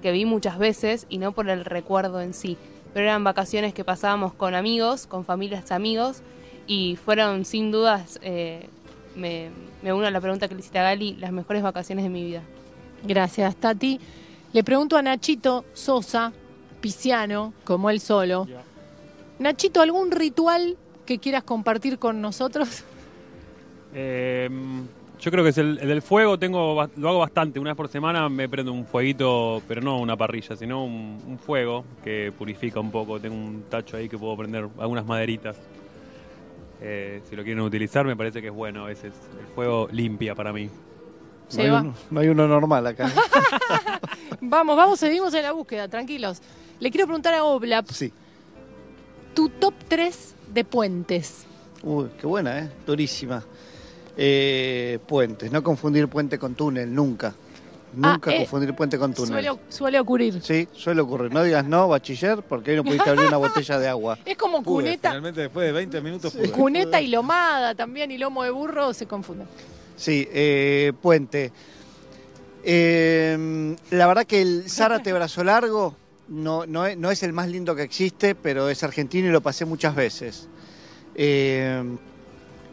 que 0.01 0.11
vi 0.11 0.25
muchas 0.25 0.57
veces 0.57 1.05
y 1.09 1.17
no 1.17 1.31
por 1.31 1.49
el 1.49 1.65
recuerdo 1.65 2.21
en 2.21 2.33
sí. 2.33 2.57
Pero 2.93 3.05
eran 3.05 3.23
vacaciones 3.23 3.73
que 3.73 3.83
pasábamos 3.83 4.33
con 4.33 4.55
amigos, 4.55 5.05
con 5.05 5.25
familias 5.25 5.71
amigos 5.71 6.21
y 6.65 6.97
fueron 6.97 7.45
sin 7.45 7.71
dudas, 7.71 8.19
eh, 8.21 8.69
me, 9.19 9.49
me 9.83 9.93
uno 9.93 10.07
a 10.07 10.11
la 10.11 10.21
pregunta 10.21 10.47
que 10.47 10.55
le 10.55 10.61
hiciste 10.61 10.79
a 10.79 10.83
Gali, 10.83 11.15
las 11.17 11.31
mejores 11.31 11.61
vacaciones 11.61 12.03
de 12.03 12.09
mi 12.09 12.23
vida. 12.23 12.41
Gracias, 13.03 13.55
Tati. 13.55 13.99
Le 14.51 14.63
pregunto 14.63 14.97
a 14.97 15.01
Nachito 15.01 15.65
Sosa, 15.73 16.33
pisciano, 16.81 17.53
como 17.63 17.89
él 17.89 17.99
solo. 17.99 18.47
Nachito, 19.37 19.81
¿algún 19.81 20.11
ritual 20.11 20.77
que 21.05 21.19
quieras 21.19 21.43
compartir 21.43 21.99
con 21.99 22.19
nosotros? 22.19 22.83
Eh, 23.93 24.49
yo 25.19 25.31
creo 25.31 25.43
que 25.43 25.49
es 25.49 25.57
el, 25.57 25.77
el 25.79 25.87
del 25.87 26.01
fuego, 26.01 26.39
tengo, 26.39 26.87
lo 26.95 27.09
hago 27.09 27.19
bastante. 27.19 27.59
Una 27.59 27.71
vez 27.71 27.77
por 27.77 27.89
semana 27.89 28.27
me 28.29 28.47
prendo 28.49 28.71
un 28.73 28.85
fueguito, 28.85 29.61
pero 29.67 29.81
no 29.81 29.99
una 29.99 30.15
parrilla, 30.17 30.55
sino 30.55 30.83
un, 30.83 31.21
un 31.27 31.37
fuego 31.37 31.85
que 32.03 32.31
purifica 32.37 32.79
un 32.79 32.91
poco. 32.91 33.19
Tengo 33.19 33.35
un 33.35 33.63
tacho 33.69 33.97
ahí 33.97 34.09
que 34.09 34.17
puedo 34.17 34.35
prender 34.35 34.67
algunas 34.77 35.05
maderitas. 35.05 35.57
Eh, 36.81 37.21
si 37.29 37.35
lo 37.35 37.43
quieren 37.43 37.61
utilizar, 37.61 38.05
me 38.05 38.15
parece 38.15 38.41
que 38.41 38.47
es 38.47 38.53
bueno 38.53 38.85
a 38.85 38.87
veces. 38.87 39.13
El 39.39 39.47
fuego 39.53 39.87
limpia 39.91 40.35
para 40.35 40.53
mí. 40.53 40.69
No 41.55 41.63
hay, 41.63 41.69
uno, 41.69 41.93
no 42.11 42.19
hay 42.19 42.27
uno 42.29 42.47
normal 42.47 42.87
acá. 42.87 43.11
Vamos, 44.41 44.77
vamos, 44.77 44.99
seguimos 44.99 45.33
en 45.33 45.43
la 45.43 45.51
búsqueda, 45.51 45.87
tranquilos. 45.87 46.41
Le 46.79 46.91
quiero 46.91 47.07
preguntar 47.07 47.33
a 47.33 47.43
Oblap. 47.43 47.87
Sí. 47.89 48.13
Tu 49.33 49.49
top 49.49 49.73
3 49.87 50.35
de 50.53 50.63
puentes. 50.63 51.45
Uy, 51.83 52.07
qué 52.19 52.25
buena, 52.25 52.59
¿eh? 52.59 52.69
Durísima. 52.85 53.43
Eh, 54.15 54.99
puentes, 55.07 55.51
no 55.51 55.61
confundir 55.61 56.07
puente 56.07 56.39
con 56.39 56.55
túnel, 56.55 56.93
nunca. 56.93 57.33
Nunca 57.93 58.29
Ah, 58.29 58.33
eh, 58.35 58.37
confundir 58.39 58.75
puente 58.75 58.99
con 58.99 59.13
túnel. 59.13 59.29
Suele, 59.43 59.59
suele 59.69 59.99
ocurrir. 59.99 60.41
Sí, 60.43 60.67
suele 60.73 61.01
ocurrir. 61.01 61.33
No 61.33 61.41
digas 61.43 61.65
no, 61.65 61.87
bachiller, 61.87 62.43
porque 62.43 62.71
hoy 62.71 62.77
no 62.77 62.83
pudiste 62.83 63.09
abrir 63.09 63.27
una 63.27 63.37
botella 63.47 63.79
de 63.79 63.87
agua. 63.87 64.19
Es 64.25 64.37
como 64.37 64.61
Pude, 64.61 64.83
cuneta, 64.85 65.09
finalmente 65.09 65.41
después 65.41 65.65
de 65.65 65.71
20 65.71 66.01
minutos 66.01 66.33
pude. 66.33 66.51
cuneta 66.51 67.01
y 67.01 67.07
lomada 67.07 67.73
también, 67.73 68.11
y 68.11 68.17
lomo 68.17 68.43
de 68.43 68.51
burro 68.51 68.93
se 68.93 69.07
confunden. 69.07 69.47
Sí, 69.95 70.27
eh, 70.31 70.93
puente. 71.01 71.51
Eh, 72.63 73.75
la 73.91 74.05
verdad 74.07 74.25
que 74.25 74.41
el 74.41 74.69
Zárate 74.69 75.11
Brazo 75.13 75.43
Largo 75.43 75.95
no, 76.27 76.65
no, 76.67 76.85
es, 76.85 76.95
no 76.97 77.09
es 77.09 77.23
el 77.23 77.33
más 77.33 77.47
lindo 77.49 77.75
que 77.75 77.81
existe, 77.83 78.35
pero 78.35 78.69
es 78.69 78.83
argentino 78.83 79.29
y 79.29 79.31
lo 79.31 79.41
pasé 79.41 79.65
muchas 79.65 79.95
veces. 79.95 80.47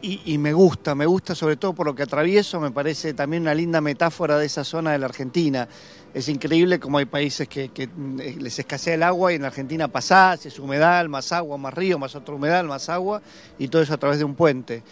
Eh, 0.01 0.19
y, 0.25 0.33
y 0.33 0.37
me 0.37 0.53
gusta, 0.53 0.95
me 0.95 1.05
gusta 1.05 1.35
sobre 1.35 1.57
todo 1.57 1.73
por 1.73 1.85
lo 1.85 1.95
que 1.95 2.03
atravieso, 2.03 2.59
me 2.59 2.71
parece 2.71 3.13
también 3.13 3.43
una 3.43 3.53
linda 3.53 3.81
metáfora 3.81 4.37
de 4.37 4.45
esa 4.45 4.63
zona 4.63 4.91
de 4.91 4.99
la 4.99 5.05
Argentina. 5.05 5.67
Es 6.13 6.29
increíble 6.29 6.79
como 6.79 6.97
hay 6.97 7.05
países 7.05 7.47
que, 7.47 7.69
que, 7.69 7.87
mm, 7.87 8.39
les 8.39 8.57
escasea 8.57 8.95
el 8.95 9.03
agua 9.03 9.31
y 9.31 9.35
en 9.35 9.41
la 9.41 9.49
Argentina 9.49 9.87
pasás, 9.87 10.45
es 10.45 10.57
humedal, 10.59 11.09
más 11.09 11.31
agua, 11.31 11.57
más 11.57 11.73
río, 11.73 11.99
más 11.99 12.15
otro 12.15 12.35
humedal, 12.35 12.67
más 12.67 12.89
agua, 12.89 13.21
y 13.59 13.67
todo 13.67 13.81
eso 13.81 13.93
a 13.93 13.97
través 13.97 14.19
de 14.19 14.25
un 14.25 14.35
puente. 14.35 14.83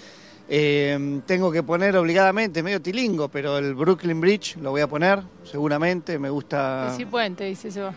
Eh, 0.48 1.22
tengo 1.26 1.52
que 1.52 1.64
poner 1.64 1.98
obligadamente, 1.98 2.62
medio 2.62 2.82
tilingo, 2.82 3.30
pero 3.30 3.58
el 3.58 3.74
Brooklyn 3.74 4.22
Bridge 4.22 4.58
lo 4.58 4.72
voy 4.72 4.82
a 4.82 4.88
poner, 4.88 5.24
seguramente, 5.44 6.20
me 6.20 6.30
gusta... 6.30 6.92
Decí 6.92 7.06
puente, 7.06 7.46
dice 7.46 7.72
Seba. 7.72 7.96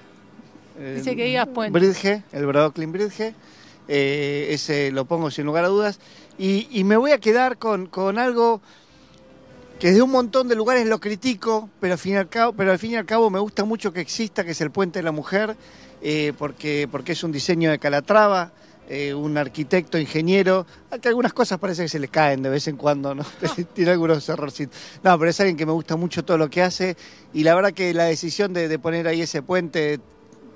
el 0.78 0.96
Dice 0.96 1.14
que 1.14 1.24
digas 1.26 1.48
puente. 1.48 1.78
Bridge, 1.78 2.22
el 2.32 2.46
Brooklyn 2.46 2.92
Bridge, 2.92 3.34
eh, 3.88 4.48
ese 4.50 4.90
lo 4.90 5.04
pongo 5.04 5.30
sin 5.30 5.44
lugar 5.44 5.64
a 5.64 5.68
dudas. 5.68 6.00
Y, 6.38 6.68
y 6.70 6.84
me 6.84 6.96
voy 6.96 7.10
a 7.10 7.18
quedar 7.18 7.58
con, 7.58 7.86
con 7.86 8.18
algo 8.18 8.60
que 9.78 9.92
de 9.92 10.02
un 10.02 10.10
montón 10.10 10.48
de 10.48 10.56
lugares 10.56 10.86
lo 10.86 10.98
critico, 10.98 11.70
pero 11.80 11.92
al 11.92 11.98
fin 11.98 12.14
y 12.14 12.16
al 12.16 12.28
cabo, 12.28 12.52
pero 12.52 12.72
al 12.72 12.78
fin 12.78 12.92
y 12.92 12.96
al 12.96 13.06
cabo 13.06 13.30
me 13.30 13.38
gusta 13.38 13.64
mucho 13.64 13.92
que 13.92 14.00
exista, 14.00 14.44
que 14.44 14.50
es 14.50 14.60
el 14.60 14.70
Puente 14.70 14.98
de 14.98 15.04
la 15.04 15.12
Mujer, 15.12 15.56
eh, 16.02 16.32
porque, 16.36 16.88
porque 16.90 17.12
es 17.12 17.22
un 17.22 17.30
diseño 17.30 17.70
de 17.70 17.78
Calatrava, 17.78 18.50
eh, 18.88 19.14
un 19.14 19.36
arquitecto, 19.38 19.98
ingeniero, 19.98 20.66
que 21.00 21.08
algunas 21.08 21.32
cosas 21.32 21.58
parece 21.58 21.82
que 21.82 21.88
se 21.88 22.00
le 22.00 22.08
caen 22.08 22.42
de 22.42 22.48
vez 22.48 22.66
en 22.66 22.76
cuando, 22.76 23.14
¿no? 23.14 23.24
Tiene 23.74 23.92
algunos 23.92 24.28
errorcitos. 24.28 24.76
No, 25.04 25.16
pero 25.18 25.30
es 25.30 25.38
alguien 25.38 25.56
que 25.56 25.66
me 25.66 25.72
gusta 25.72 25.94
mucho 25.94 26.24
todo 26.24 26.38
lo 26.38 26.50
que 26.50 26.62
hace, 26.62 26.96
y 27.32 27.44
la 27.44 27.54
verdad 27.54 27.72
que 27.72 27.94
la 27.94 28.04
decisión 28.04 28.52
de, 28.52 28.66
de 28.66 28.78
poner 28.80 29.06
ahí 29.06 29.22
ese 29.22 29.42
puente 29.42 30.00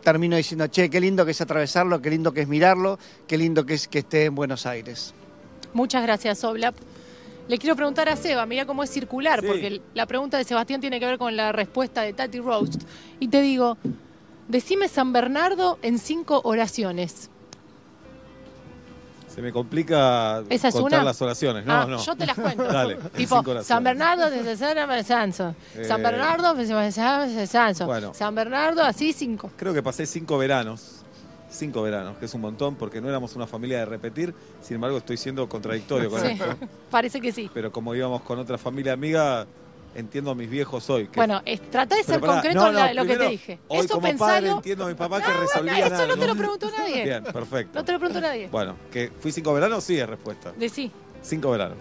termino 0.02 0.36
diciendo, 0.36 0.66
che, 0.66 0.90
qué 0.90 1.00
lindo 1.00 1.24
que 1.24 1.30
es 1.30 1.40
atravesarlo, 1.40 2.02
qué 2.02 2.10
lindo 2.10 2.32
que 2.32 2.40
es 2.40 2.48
mirarlo, 2.48 2.98
qué 3.28 3.38
lindo 3.38 3.64
que 3.64 3.74
es 3.74 3.86
que 3.86 4.00
esté 4.00 4.24
en 4.24 4.34
Buenos 4.34 4.66
Aires. 4.66 5.14
Muchas 5.72 6.02
gracias, 6.02 6.42
Oblap. 6.44 6.74
Le 7.48 7.58
quiero 7.58 7.74
preguntar 7.76 8.08
a 8.08 8.16
Seba, 8.16 8.46
mira 8.46 8.66
cómo 8.66 8.82
es 8.84 8.90
circular, 8.90 9.40
Sí. 9.40 9.46
porque 9.46 9.82
la 9.94 10.06
pregunta 10.06 10.38
de 10.38 10.44
Sebastián 10.44 10.80
tiene 10.80 11.00
que 11.00 11.06
ver 11.06 11.18
con 11.18 11.36
la 11.36 11.50
respuesta 11.52 12.02
de 12.02 12.12
Tati 12.12 12.38
Roast. 12.40 12.82
Y 13.20 13.28
te 13.28 13.40
digo, 13.42 13.76
decime 14.48 14.88
San 14.88 15.12
Bernardo 15.12 15.78
en 15.82 15.98
cinco 15.98 16.40
oraciones. 16.44 17.28
Se 19.34 19.40
me 19.40 19.50
complica 19.50 20.42
¿Esa 20.50 20.68
es 20.68 20.74
contar 20.74 21.00
una? 21.00 21.04
las 21.04 21.22
oraciones. 21.22 21.64
No, 21.64 21.72
Ah, 21.72 21.86
no. 21.86 22.04
Yo 22.04 22.14
te 22.14 22.26
las 22.26 22.36
cuento. 22.38 22.64
Dale. 22.70 22.96
tipo. 23.16 23.42
San 23.62 23.82
Bernardo 23.82 24.30
desde 24.30 24.56
San 24.58 24.76
Sanso. 25.04 25.54
San 25.88 26.02
Bernardo 26.02 26.54
desde 26.54 26.92
San 26.92 27.46
Sanso. 27.46 28.12
San 28.12 28.34
Bernardo, 28.34 28.82
así 28.82 29.14
cinco. 29.14 29.50
Creo 29.56 29.72
que 29.72 29.82
pasé 29.82 30.04
cinco 30.04 30.36
veranos. 30.36 30.91
Cinco 31.52 31.82
veranos, 31.82 32.16
que 32.16 32.24
es 32.24 32.32
un 32.34 32.40
montón 32.40 32.76
porque 32.76 33.00
no 33.02 33.08
éramos 33.10 33.36
una 33.36 33.46
familia 33.46 33.78
de 33.80 33.84
repetir. 33.84 34.34
Sin 34.62 34.76
embargo, 34.76 34.96
estoy 34.96 35.18
siendo 35.18 35.46
contradictorio 35.48 36.08
con 36.10 36.20
Sí, 36.22 36.28
esto. 36.28 36.46
parece 36.90 37.20
que 37.20 37.30
sí. 37.30 37.50
Pero 37.52 37.70
como 37.70 37.94
íbamos 37.94 38.22
con 38.22 38.38
otra 38.38 38.56
familia 38.56 38.94
amiga, 38.94 39.46
entiendo 39.94 40.30
a 40.30 40.34
mis 40.34 40.48
viejos 40.48 40.88
hoy. 40.88 41.08
que- 41.08 41.16
Bueno, 41.20 41.42
es- 41.44 41.60
trata 41.70 41.94
de 41.94 42.02
ser 42.04 42.20
pará, 42.20 42.32
concreto 42.34 42.58
no, 42.60 42.68
en 42.68 42.74
la- 42.74 42.88
no, 42.94 43.02
lo 43.02 43.06
que 43.06 43.16
te 43.18 43.28
dije. 43.28 43.58
Hoy 43.68 43.80
Eso 43.80 43.94
como 43.96 44.06
pensalo. 44.08 44.32
padre 44.32 44.50
entiendo 44.50 44.84
a 44.86 44.88
mi 44.88 44.94
papá 44.94 45.20
que 45.20 45.30
resolvía 45.32 45.78
Eso 45.80 45.90
nada. 45.90 46.06
no 46.06 46.16
te 46.16 46.26
lo 46.26 46.34
preguntó 46.34 46.70
nadie. 46.70 47.04
Bien, 47.04 47.22
perfecto. 47.24 47.78
No 47.78 47.84
te 47.84 47.92
lo 47.92 47.98
preguntó 47.98 48.20
nadie. 48.22 48.48
Bueno, 48.50 48.76
que 48.90 49.12
fui 49.20 49.30
cinco 49.30 49.52
veranos, 49.52 49.84
sí 49.84 49.98
es 49.98 50.08
respuesta. 50.08 50.52
De 50.52 50.68
sí. 50.70 50.90
Cinco 51.20 51.50
veranos. 51.50 51.76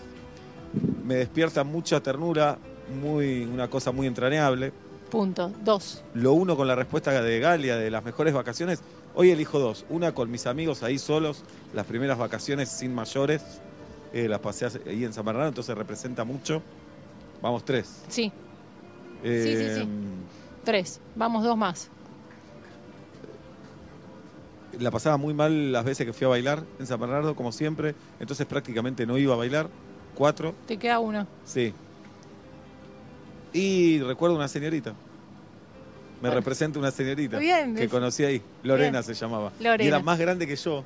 Me 1.06 1.16
despierta 1.16 1.64
mucha 1.64 2.01
ternura, 2.01 2.58
muy, 3.01 3.43
una 3.45 3.69
cosa 3.69 3.93
muy 3.93 4.06
entrañable. 4.08 4.74
Punto. 5.09 5.51
Dos. 5.64 6.03
Lo 6.14 6.33
uno 6.33 6.56
con 6.58 6.67
la 6.67 6.75
respuesta 6.75 7.22
de 7.22 7.40
Galia 7.40 7.75
de 7.77 7.90
las 7.90 8.03
mejores 8.03 8.33
vacaciones. 8.33 8.82
Hoy 9.14 9.30
elijo 9.31 9.59
dos. 9.59 9.85
Una 9.90 10.14
con 10.14 10.31
mis 10.31 10.48
amigos 10.48 10.83
ahí 10.83 10.98
solos, 10.98 11.43
las 11.73 11.85
primeras 11.85 12.17
vacaciones 12.17 12.69
sin 12.69 12.93
mayores. 12.95 13.41
Eh, 14.14 14.27
las 14.27 14.40
pasé 14.40 14.67
ahí 14.88 15.03
en 15.06 15.14
San 15.14 15.25
Bernardo, 15.25 15.49
entonces 15.49 15.75
representa 15.77 16.23
mucho. 16.23 16.61
Vamos, 17.41 17.64
tres. 17.65 18.03
Sí, 18.07 18.31
Sí, 19.23 19.27
sí, 19.27 19.49
Eh, 19.53 19.80
sí. 19.81 19.90
tres. 20.64 20.99
Vamos, 21.15 21.43
dos 21.43 21.57
más. 21.57 21.90
La 24.80 24.90
pasaba 24.90 25.17
muy 25.17 25.33
mal 25.33 25.72
las 25.72 25.83
veces 25.83 26.06
que 26.07 26.14
fui 26.14 26.25
a 26.25 26.30
bailar 26.30 26.64
en 26.80 26.88
San 26.88 26.99
Bernardo, 26.99 27.35
como 27.35 27.51
siempre. 27.51 27.93
Entonces 28.19 28.45
prácticamente 28.48 29.06
no 29.06 29.17
iba 29.17 29.33
a 29.33 29.38
bailar. 29.38 29.69
Cuatro, 30.15 30.53
Te 30.67 30.77
queda 30.77 30.99
uno. 30.99 31.25
sí. 31.45 31.73
Y 33.53 33.99
recuerdo 34.01 34.35
una 34.38 34.48
señorita. 34.48 34.93
Me 36.22 36.30
representa 36.30 36.77
una 36.80 36.91
señorita 36.91 37.38
Bien, 37.40 37.75
que 37.75 37.85
es- 37.85 37.90
conocí 37.90 38.24
ahí. 38.24 38.41
Lorena 38.64 39.01
Bien. 39.01 39.03
se 39.03 39.14
llamaba. 39.14 39.51
Lorena. 39.59 39.83
Y 39.83 39.88
era 39.88 40.00
más 40.00 40.19
grande 40.19 40.45
que 40.48 40.56
yo. 40.56 40.83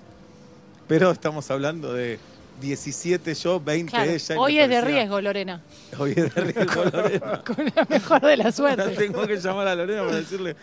Pero 0.88 1.12
estamos 1.12 1.50
hablando 1.52 1.92
de 1.94 2.20
17 2.62 3.34
yo, 3.34 3.60
20 3.60 3.92
Claro, 3.92 4.12
ella. 4.12 4.40
hoy 4.40 4.60
es 4.60 4.70
de 4.70 4.82
riesgo, 4.82 5.20
Lorena. 5.20 5.62
Hoy 5.98 6.14
es 6.16 6.34
de 6.34 6.42
riesgo, 6.54 6.86
Lorena. 6.86 7.42
Con 7.44 7.66
la 7.76 7.86
mejor 7.90 8.22
de 8.22 8.38
la 8.38 8.52
suerte. 8.52 8.90
Tengo 8.96 9.26
que 9.28 9.36
llamar 9.38 9.68
a 9.68 9.76
Lorena 9.76 10.04
para 10.04 10.16
decirle. 10.18 10.56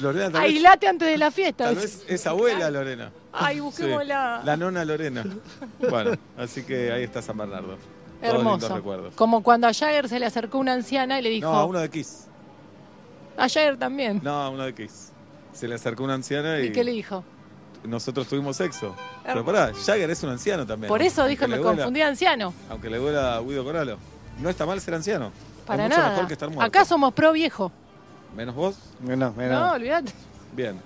Lorena, 0.00 0.30
tal 0.30 0.42
vez, 0.42 0.50
Aislate 0.52 0.88
antes 0.88 1.08
de 1.08 1.18
la 1.18 1.30
fiesta. 1.30 1.64
tal 1.64 1.76
vez 1.76 2.04
es 2.08 2.26
abuela 2.26 2.70
Lorena. 2.70 3.10
Ay, 3.32 3.60
busquémosla. 3.60 4.38
Sí, 4.40 4.46
La 4.46 4.56
nona 4.56 4.84
Lorena. 4.84 5.24
Bueno, 5.88 6.12
así 6.36 6.62
que 6.64 6.90
ahí 6.90 7.02
está 7.04 7.20
San 7.22 7.36
Bernardo. 7.36 7.76
Hermoso. 8.22 8.82
Como 9.14 9.42
cuando 9.42 9.66
a 9.66 9.72
Jagger 9.74 10.08
se 10.08 10.18
le 10.18 10.26
acercó 10.26 10.58
una 10.58 10.72
anciana 10.74 11.18
y 11.18 11.22
le 11.22 11.30
dijo. 11.30 11.50
No, 11.50 11.56
a 11.56 11.64
uno 11.64 11.78
de 11.80 11.88
Kiss. 11.90 12.26
A 13.40 13.48
Jagger 13.48 13.76
también. 13.76 14.20
No, 14.22 14.42
a 14.42 14.48
uno 14.50 14.64
de 14.64 14.74
Kiss. 14.74 15.12
Se 15.52 15.66
le 15.66 15.74
acercó 15.74 16.04
una 16.04 16.14
anciana 16.14 16.60
y, 16.60 16.66
¿Y 16.66 16.72
qué 16.72 16.84
le 16.84 16.92
dijo? 16.92 17.24
nosotros 17.84 18.28
tuvimos 18.28 18.56
sexo. 18.56 18.94
Pero 19.24 19.44
pará, 19.44 19.72
Jagger 19.74 20.10
es 20.10 20.22
un 20.22 20.30
anciano 20.30 20.66
también. 20.66 20.88
Por 20.88 21.00
eso 21.02 21.22
Aunque 21.22 21.30
dijo, 21.36 21.48
me 21.48 21.56
duela- 21.56 21.76
confundí 21.76 22.02
anciano. 22.02 22.52
Aunque 22.68 22.90
le 22.90 22.98
duela 22.98 23.36
a 23.36 23.40
Guido 23.40 23.64
Coralo. 23.64 23.96
No 24.38 24.50
está 24.50 24.66
mal 24.66 24.80
ser 24.80 24.94
anciano. 24.94 25.32
Para 25.66 25.84
es 25.84 25.88
mucho 25.90 25.98
nada. 26.00 26.10
mejor 26.12 26.26
que 26.26 26.32
estar 26.34 26.48
muerto. 26.50 26.64
Acá 26.64 26.84
somos 26.84 27.12
pro 27.14 27.32
viejo. 27.32 27.72
¿Menos 28.36 28.54
vos? 28.54 28.76
Menos, 29.00 29.34
No, 29.36 29.72
olvídate. 29.72 30.12
Bien. 30.54 30.78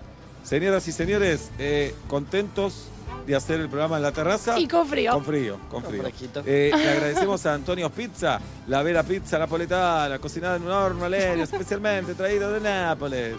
Señoras 0.45 0.87
y 0.89 0.93
señores, 0.93 1.51
eh, 1.59 1.95
contentos 2.09 2.89
de 3.27 3.35
hacer 3.37 3.61
el 3.61 3.69
programa 3.69 3.97
en 3.97 4.03
la 4.03 4.13
terraza. 4.13 4.59
Y 4.59 4.69
con 4.69 4.87
frío. 4.87 5.13
Con 5.13 5.25
frío, 5.25 5.59
con 5.71 5.83
Con 5.83 5.91
frío. 5.91 6.03
fresquito. 6.03 6.43
Eh, 6.47 6.71
le 6.75 6.91
agradecemos 6.93 7.45
a 7.47 7.55
Antonio 7.55 7.91
Pizza, 7.91 8.41
la 8.67 8.83
vera 8.83 9.03
pizza 9.03 9.39
napoletana, 9.39 10.19
cocinada 10.19 10.57
en 10.57 10.63
un 10.65 10.71
horno 10.71 11.05
a 11.05 11.09
leña, 11.09 11.43
especialmente 11.45 12.15
traído 12.15 12.53
de 12.53 12.61
Nápoles. 12.61 13.37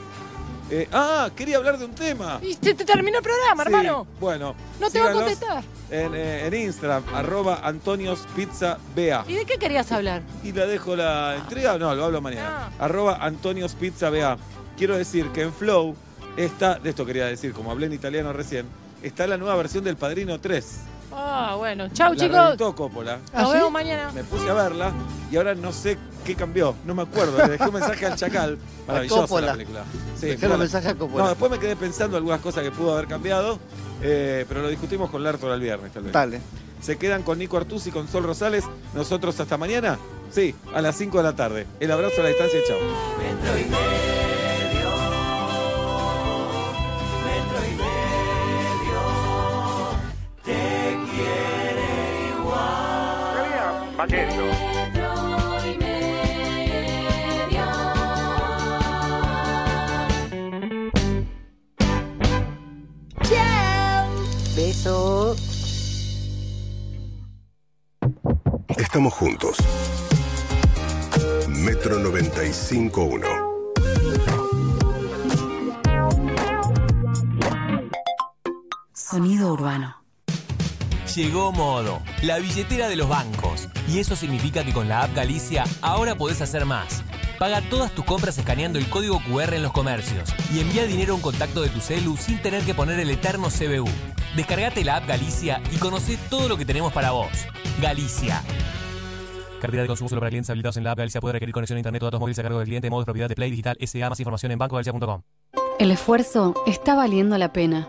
Eh, 0.71 0.87
ah, 0.91 1.29
quería 1.35 1.57
hablar 1.57 1.77
de 1.77 1.85
un 1.85 1.93
tema. 1.93 2.39
Y 2.41 2.55
te, 2.55 2.73
te 2.73 2.85
terminó 2.85 3.19
el 3.19 3.23
programa, 3.23 3.63
Sí, 3.63 3.69
hermano. 3.69 4.07
Bueno. 4.19 4.55
No 4.79 4.89
te 4.89 4.99
va 4.99 5.09
a 5.09 5.13
contestar. 5.13 5.63
En, 5.91 6.15
eh, 6.15 6.47
en 6.47 6.53
Instagram, 6.55 7.03
arroba 7.13 7.59
Antonios 7.63 8.25
Pizza 8.35 8.79
Bea. 8.95 9.23
¿Y 9.27 9.35
de 9.35 9.45
qué 9.45 9.59
querías 9.59 9.91
hablar? 9.91 10.23
Y 10.43 10.51
la 10.53 10.65
dejo 10.65 10.95
la 10.95 11.35
entrega, 11.35 11.77
no, 11.77 11.93
lo 11.93 12.05
hablo 12.05 12.19
mañana. 12.19 12.71
Arroba 12.79 13.17
Antonios 13.21 13.73
Pizza 13.73 14.09
BA. 14.09 14.37
Quiero 14.75 14.97
decir 14.97 15.27
que 15.27 15.43
en 15.43 15.53
Flow 15.53 15.95
está, 16.35 16.79
de 16.79 16.89
esto 16.89 17.05
quería 17.05 17.25
decir, 17.27 17.53
como 17.53 17.69
hablé 17.69 17.85
en 17.85 17.93
italiano 17.93 18.33
recién, 18.33 18.65
está 19.07 19.27
la 19.27 19.37
nueva 19.37 19.55
versión 19.55 19.83
del 19.83 19.97
Padrino 19.97 20.39
3. 20.39 20.65
Ah, 21.11 21.55
bueno. 21.57 21.87
Chau, 21.93 22.13
la 22.13 22.19
chicos. 22.19 22.37
reventó 22.37 22.75
Coppola. 22.75 23.19
Nos 23.33 23.53
vemos 23.53 23.71
mañana. 23.71 24.11
Me 24.13 24.23
puse 24.23 24.49
a 24.49 24.53
verla 24.53 24.91
y 25.31 25.37
ahora 25.37 25.55
no 25.55 25.71
sé 25.71 25.97
qué 26.25 26.35
cambió. 26.35 26.75
No 26.85 26.93
me 26.93 27.03
acuerdo. 27.03 27.37
Le 27.37 27.49
dejé 27.49 27.63
un 27.65 27.73
mensaje 27.73 28.05
al 28.05 28.15
Chacal. 28.15 28.57
Maravillosa 28.87 29.21
Coppola. 29.21 29.47
la 29.47 29.53
película. 29.53 29.83
Dejé 30.19 30.47
un 30.47 30.59
mensaje 30.59 30.89
a 30.89 30.95
Coppola. 30.95 31.23
No, 31.23 31.29
después 31.29 31.51
me 31.51 31.59
quedé 31.59 31.75
pensando 31.75 32.17
algunas 32.17 32.41
cosas 32.41 32.63
que 32.63 32.71
pudo 32.71 32.93
haber 32.93 33.07
cambiado, 33.07 33.59
eh, 34.01 34.45
pero 34.47 34.61
lo 34.61 34.69
discutimos 34.69 35.09
con 35.09 35.23
Lertor 35.23 35.51
el 35.53 35.61
viernes, 35.61 35.91
tal 35.93 36.03
vez. 36.03 36.11
Dale. 36.11 36.41
Se 36.81 36.97
quedan 36.97 37.23
con 37.23 37.39
Nico 37.39 37.57
Artusi 37.57 37.89
y 37.89 37.91
con 37.91 38.07
Sol 38.07 38.23
Rosales. 38.23 38.65
Nosotros 38.93 39.39
hasta 39.39 39.57
mañana. 39.57 39.97
Sí, 40.31 40.53
a 40.73 40.81
las 40.81 40.97
5 40.97 41.17
de 41.17 41.23
la 41.23 41.35
tarde. 41.35 41.65
El 41.79 41.91
abrazo 41.91 42.19
a 42.19 42.23
la 42.23 42.29
distancia 42.29 42.59
y 42.59 42.67
chao. 42.67 44.14
Facendo. 53.95 54.45
Metro 54.45 55.65
y 55.65 55.77
medio. 55.77 57.65
Chao. 63.23 64.09
Beso. 64.55 65.35
Estamos 68.77 69.13
juntos. 69.13 69.57
Metro 71.47 71.97
95.1. 71.99 73.45
Sonido 78.93 79.53
urbano. 79.53 80.04
Llegó 81.15 81.53
Modo, 81.53 82.01
la 82.23 82.39
billetera 82.39 82.89
de 82.89 82.97
los 82.97 83.07
bancos. 83.07 83.69
Y 83.87 83.99
eso 83.99 84.17
significa 84.17 84.65
que 84.65 84.73
con 84.73 84.89
la 84.89 85.03
app 85.03 85.15
Galicia 85.15 85.63
ahora 85.81 86.15
podés 86.15 86.41
hacer 86.41 86.65
más. 86.65 87.05
Paga 87.39 87.61
todas 87.69 87.93
tus 87.93 88.03
compras 88.03 88.37
escaneando 88.37 88.79
el 88.79 88.89
código 88.89 89.21
QR 89.21 89.53
en 89.53 89.63
los 89.63 89.71
comercios 89.71 90.33
y 90.53 90.59
envía 90.59 90.85
dinero 90.85 91.13
a 91.13 91.15
un 91.15 91.21
contacto 91.21 91.61
de 91.61 91.69
tu 91.69 91.79
celu 91.79 92.17
sin 92.17 92.41
tener 92.41 92.65
que 92.65 92.73
poner 92.73 92.99
el 92.99 93.09
eterno 93.09 93.47
CBU. 93.47 93.87
Descargate 94.35 94.83
la 94.83 94.97
app 94.97 95.07
Galicia 95.07 95.61
y 95.71 95.77
conoce 95.77 96.17
todo 96.29 96.49
lo 96.49 96.57
que 96.57 96.65
tenemos 96.65 96.91
para 96.91 97.11
vos. 97.11 97.29
Galicia. 97.81 98.41
Cartera 99.61 99.83
de 99.83 99.87
consumo 99.87 100.09
solo 100.09 100.19
para 100.19 100.31
clientes 100.31 100.49
habilitados 100.49 100.75
en 100.75 100.83
la 100.83 100.91
app 100.91 100.97
Galicia 100.97 101.21
puede 101.21 101.33
requerir 101.33 101.53
conexión 101.53 101.77
a 101.77 101.79
internet 101.79 102.03
o 102.03 102.07
datos 102.07 102.19
móviles 102.19 102.39
a 102.39 102.43
cargo 102.43 102.59
del 102.59 102.67
cliente. 102.67 102.89
Modo 102.89 103.03
de 103.03 103.05
propiedad 103.05 103.29
de 103.29 103.35
Play 103.35 103.51
Digital 103.51 103.77
SA. 103.79 104.09
Más 104.09 104.19
información 104.19 104.51
en 104.51 104.59
bancogalicia.com. 104.59 105.21
El 105.79 105.91
esfuerzo 105.91 106.55
está 106.67 106.93
valiendo 106.93 107.37
la 107.37 107.53
pena. 107.53 107.87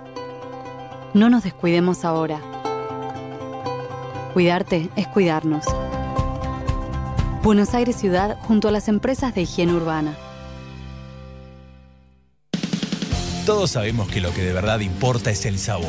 No 1.13 1.29
nos 1.29 1.43
descuidemos 1.43 2.05
ahora. 2.05 2.56
Cuidarte 4.36 4.90
es 4.97 5.08
cuidarnos. 5.08 5.65
Buenos 7.42 7.73
Aires 7.73 7.97
Ciudad 7.97 8.36
junto 8.42 8.68
a 8.68 8.70
las 8.70 8.86
empresas 8.86 9.34
de 9.34 9.40
higiene 9.40 9.73
urbana. 9.73 10.15
Todos 13.47 13.70
sabemos 13.70 14.10
que 14.10 14.20
lo 14.20 14.34
que 14.34 14.42
de 14.42 14.52
verdad 14.52 14.81
importa 14.81 15.31
es 15.31 15.47
el 15.47 15.58
sabor. 15.58 15.89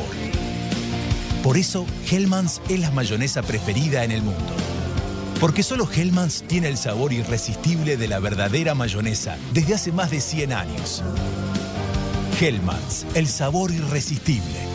Por 1.42 1.58
eso, 1.58 1.84
Hellmann's 2.10 2.62
es 2.70 2.80
la 2.80 2.90
mayonesa 2.90 3.42
preferida 3.42 4.02
en 4.02 4.12
el 4.12 4.22
mundo. 4.22 4.54
Porque 5.40 5.62
solo 5.62 5.86
Hellmann's 5.86 6.42
tiene 6.48 6.68
el 6.68 6.78
sabor 6.78 7.12
irresistible 7.12 7.98
de 7.98 8.08
la 8.08 8.18
verdadera 8.18 8.74
mayonesa 8.74 9.36
desde 9.52 9.74
hace 9.74 9.92
más 9.92 10.10
de 10.10 10.22
100 10.22 10.54
años. 10.54 11.02
Hellmann's, 12.40 13.04
el 13.12 13.26
sabor 13.26 13.70
irresistible. 13.72 14.67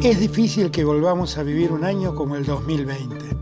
Es 0.00 0.20
difícil 0.20 0.70
que 0.70 0.84
volvamos 0.84 1.38
a 1.38 1.42
vivir 1.42 1.72
un 1.72 1.82
año 1.82 2.14
como 2.14 2.36
el 2.36 2.46
2020. 2.46 3.36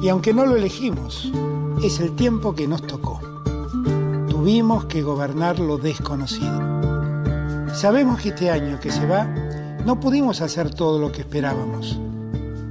Y 0.00 0.08
aunque 0.08 0.32
no 0.32 0.46
lo 0.46 0.56
elegimos, 0.56 1.30
es 1.82 2.00
el 2.00 2.16
tiempo 2.16 2.54
que 2.54 2.66
nos 2.66 2.80
tocó. 2.86 3.20
Tuvimos 4.26 4.86
que 4.86 5.02
gobernar 5.02 5.58
lo 5.58 5.76
desconocido. 5.76 6.58
Sabemos 7.74 8.22
que 8.22 8.30
este 8.30 8.50
año 8.50 8.80
que 8.80 8.90
se 8.90 9.06
va, 9.06 9.24
no 9.84 10.00
pudimos 10.00 10.40
hacer 10.40 10.74
todo 10.74 10.98
lo 10.98 11.12
que 11.12 11.20
esperábamos, 11.20 12.00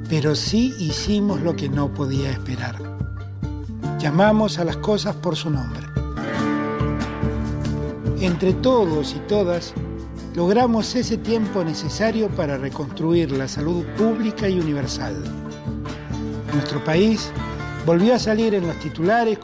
pero 0.10 0.34
sí 0.34 0.74
hicimos 0.80 1.42
lo 1.42 1.56
que 1.56 1.70
no 1.70 1.94
podía 1.94 2.32
esperar. 2.32 2.76
Llamamos 4.00 4.58
a 4.58 4.66
las 4.66 4.78
cosas 4.78 5.16
por 5.16 5.36
su 5.36 5.52
nombre. 5.52 5.86
Entre 8.20 8.54
todos 8.54 9.14
y 9.16 9.20
todas, 9.28 9.76
logramos 10.36 10.96
ese 10.96 11.18
tiempo 11.18 11.64
necesario 11.64 12.30
para 12.30 12.58
reconstruir 12.58 13.32
la 13.32 13.48
salud 13.48 13.86
pública 13.98 14.50
y 14.50 14.60
universal. 14.60 15.16
Nuestro 16.54 16.84
país 16.84 17.32
volvió 17.86 18.16
a 18.16 18.20
salir 18.20 18.56
en 18.56 18.68
los 18.68 18.80
titulares 18.80 19.38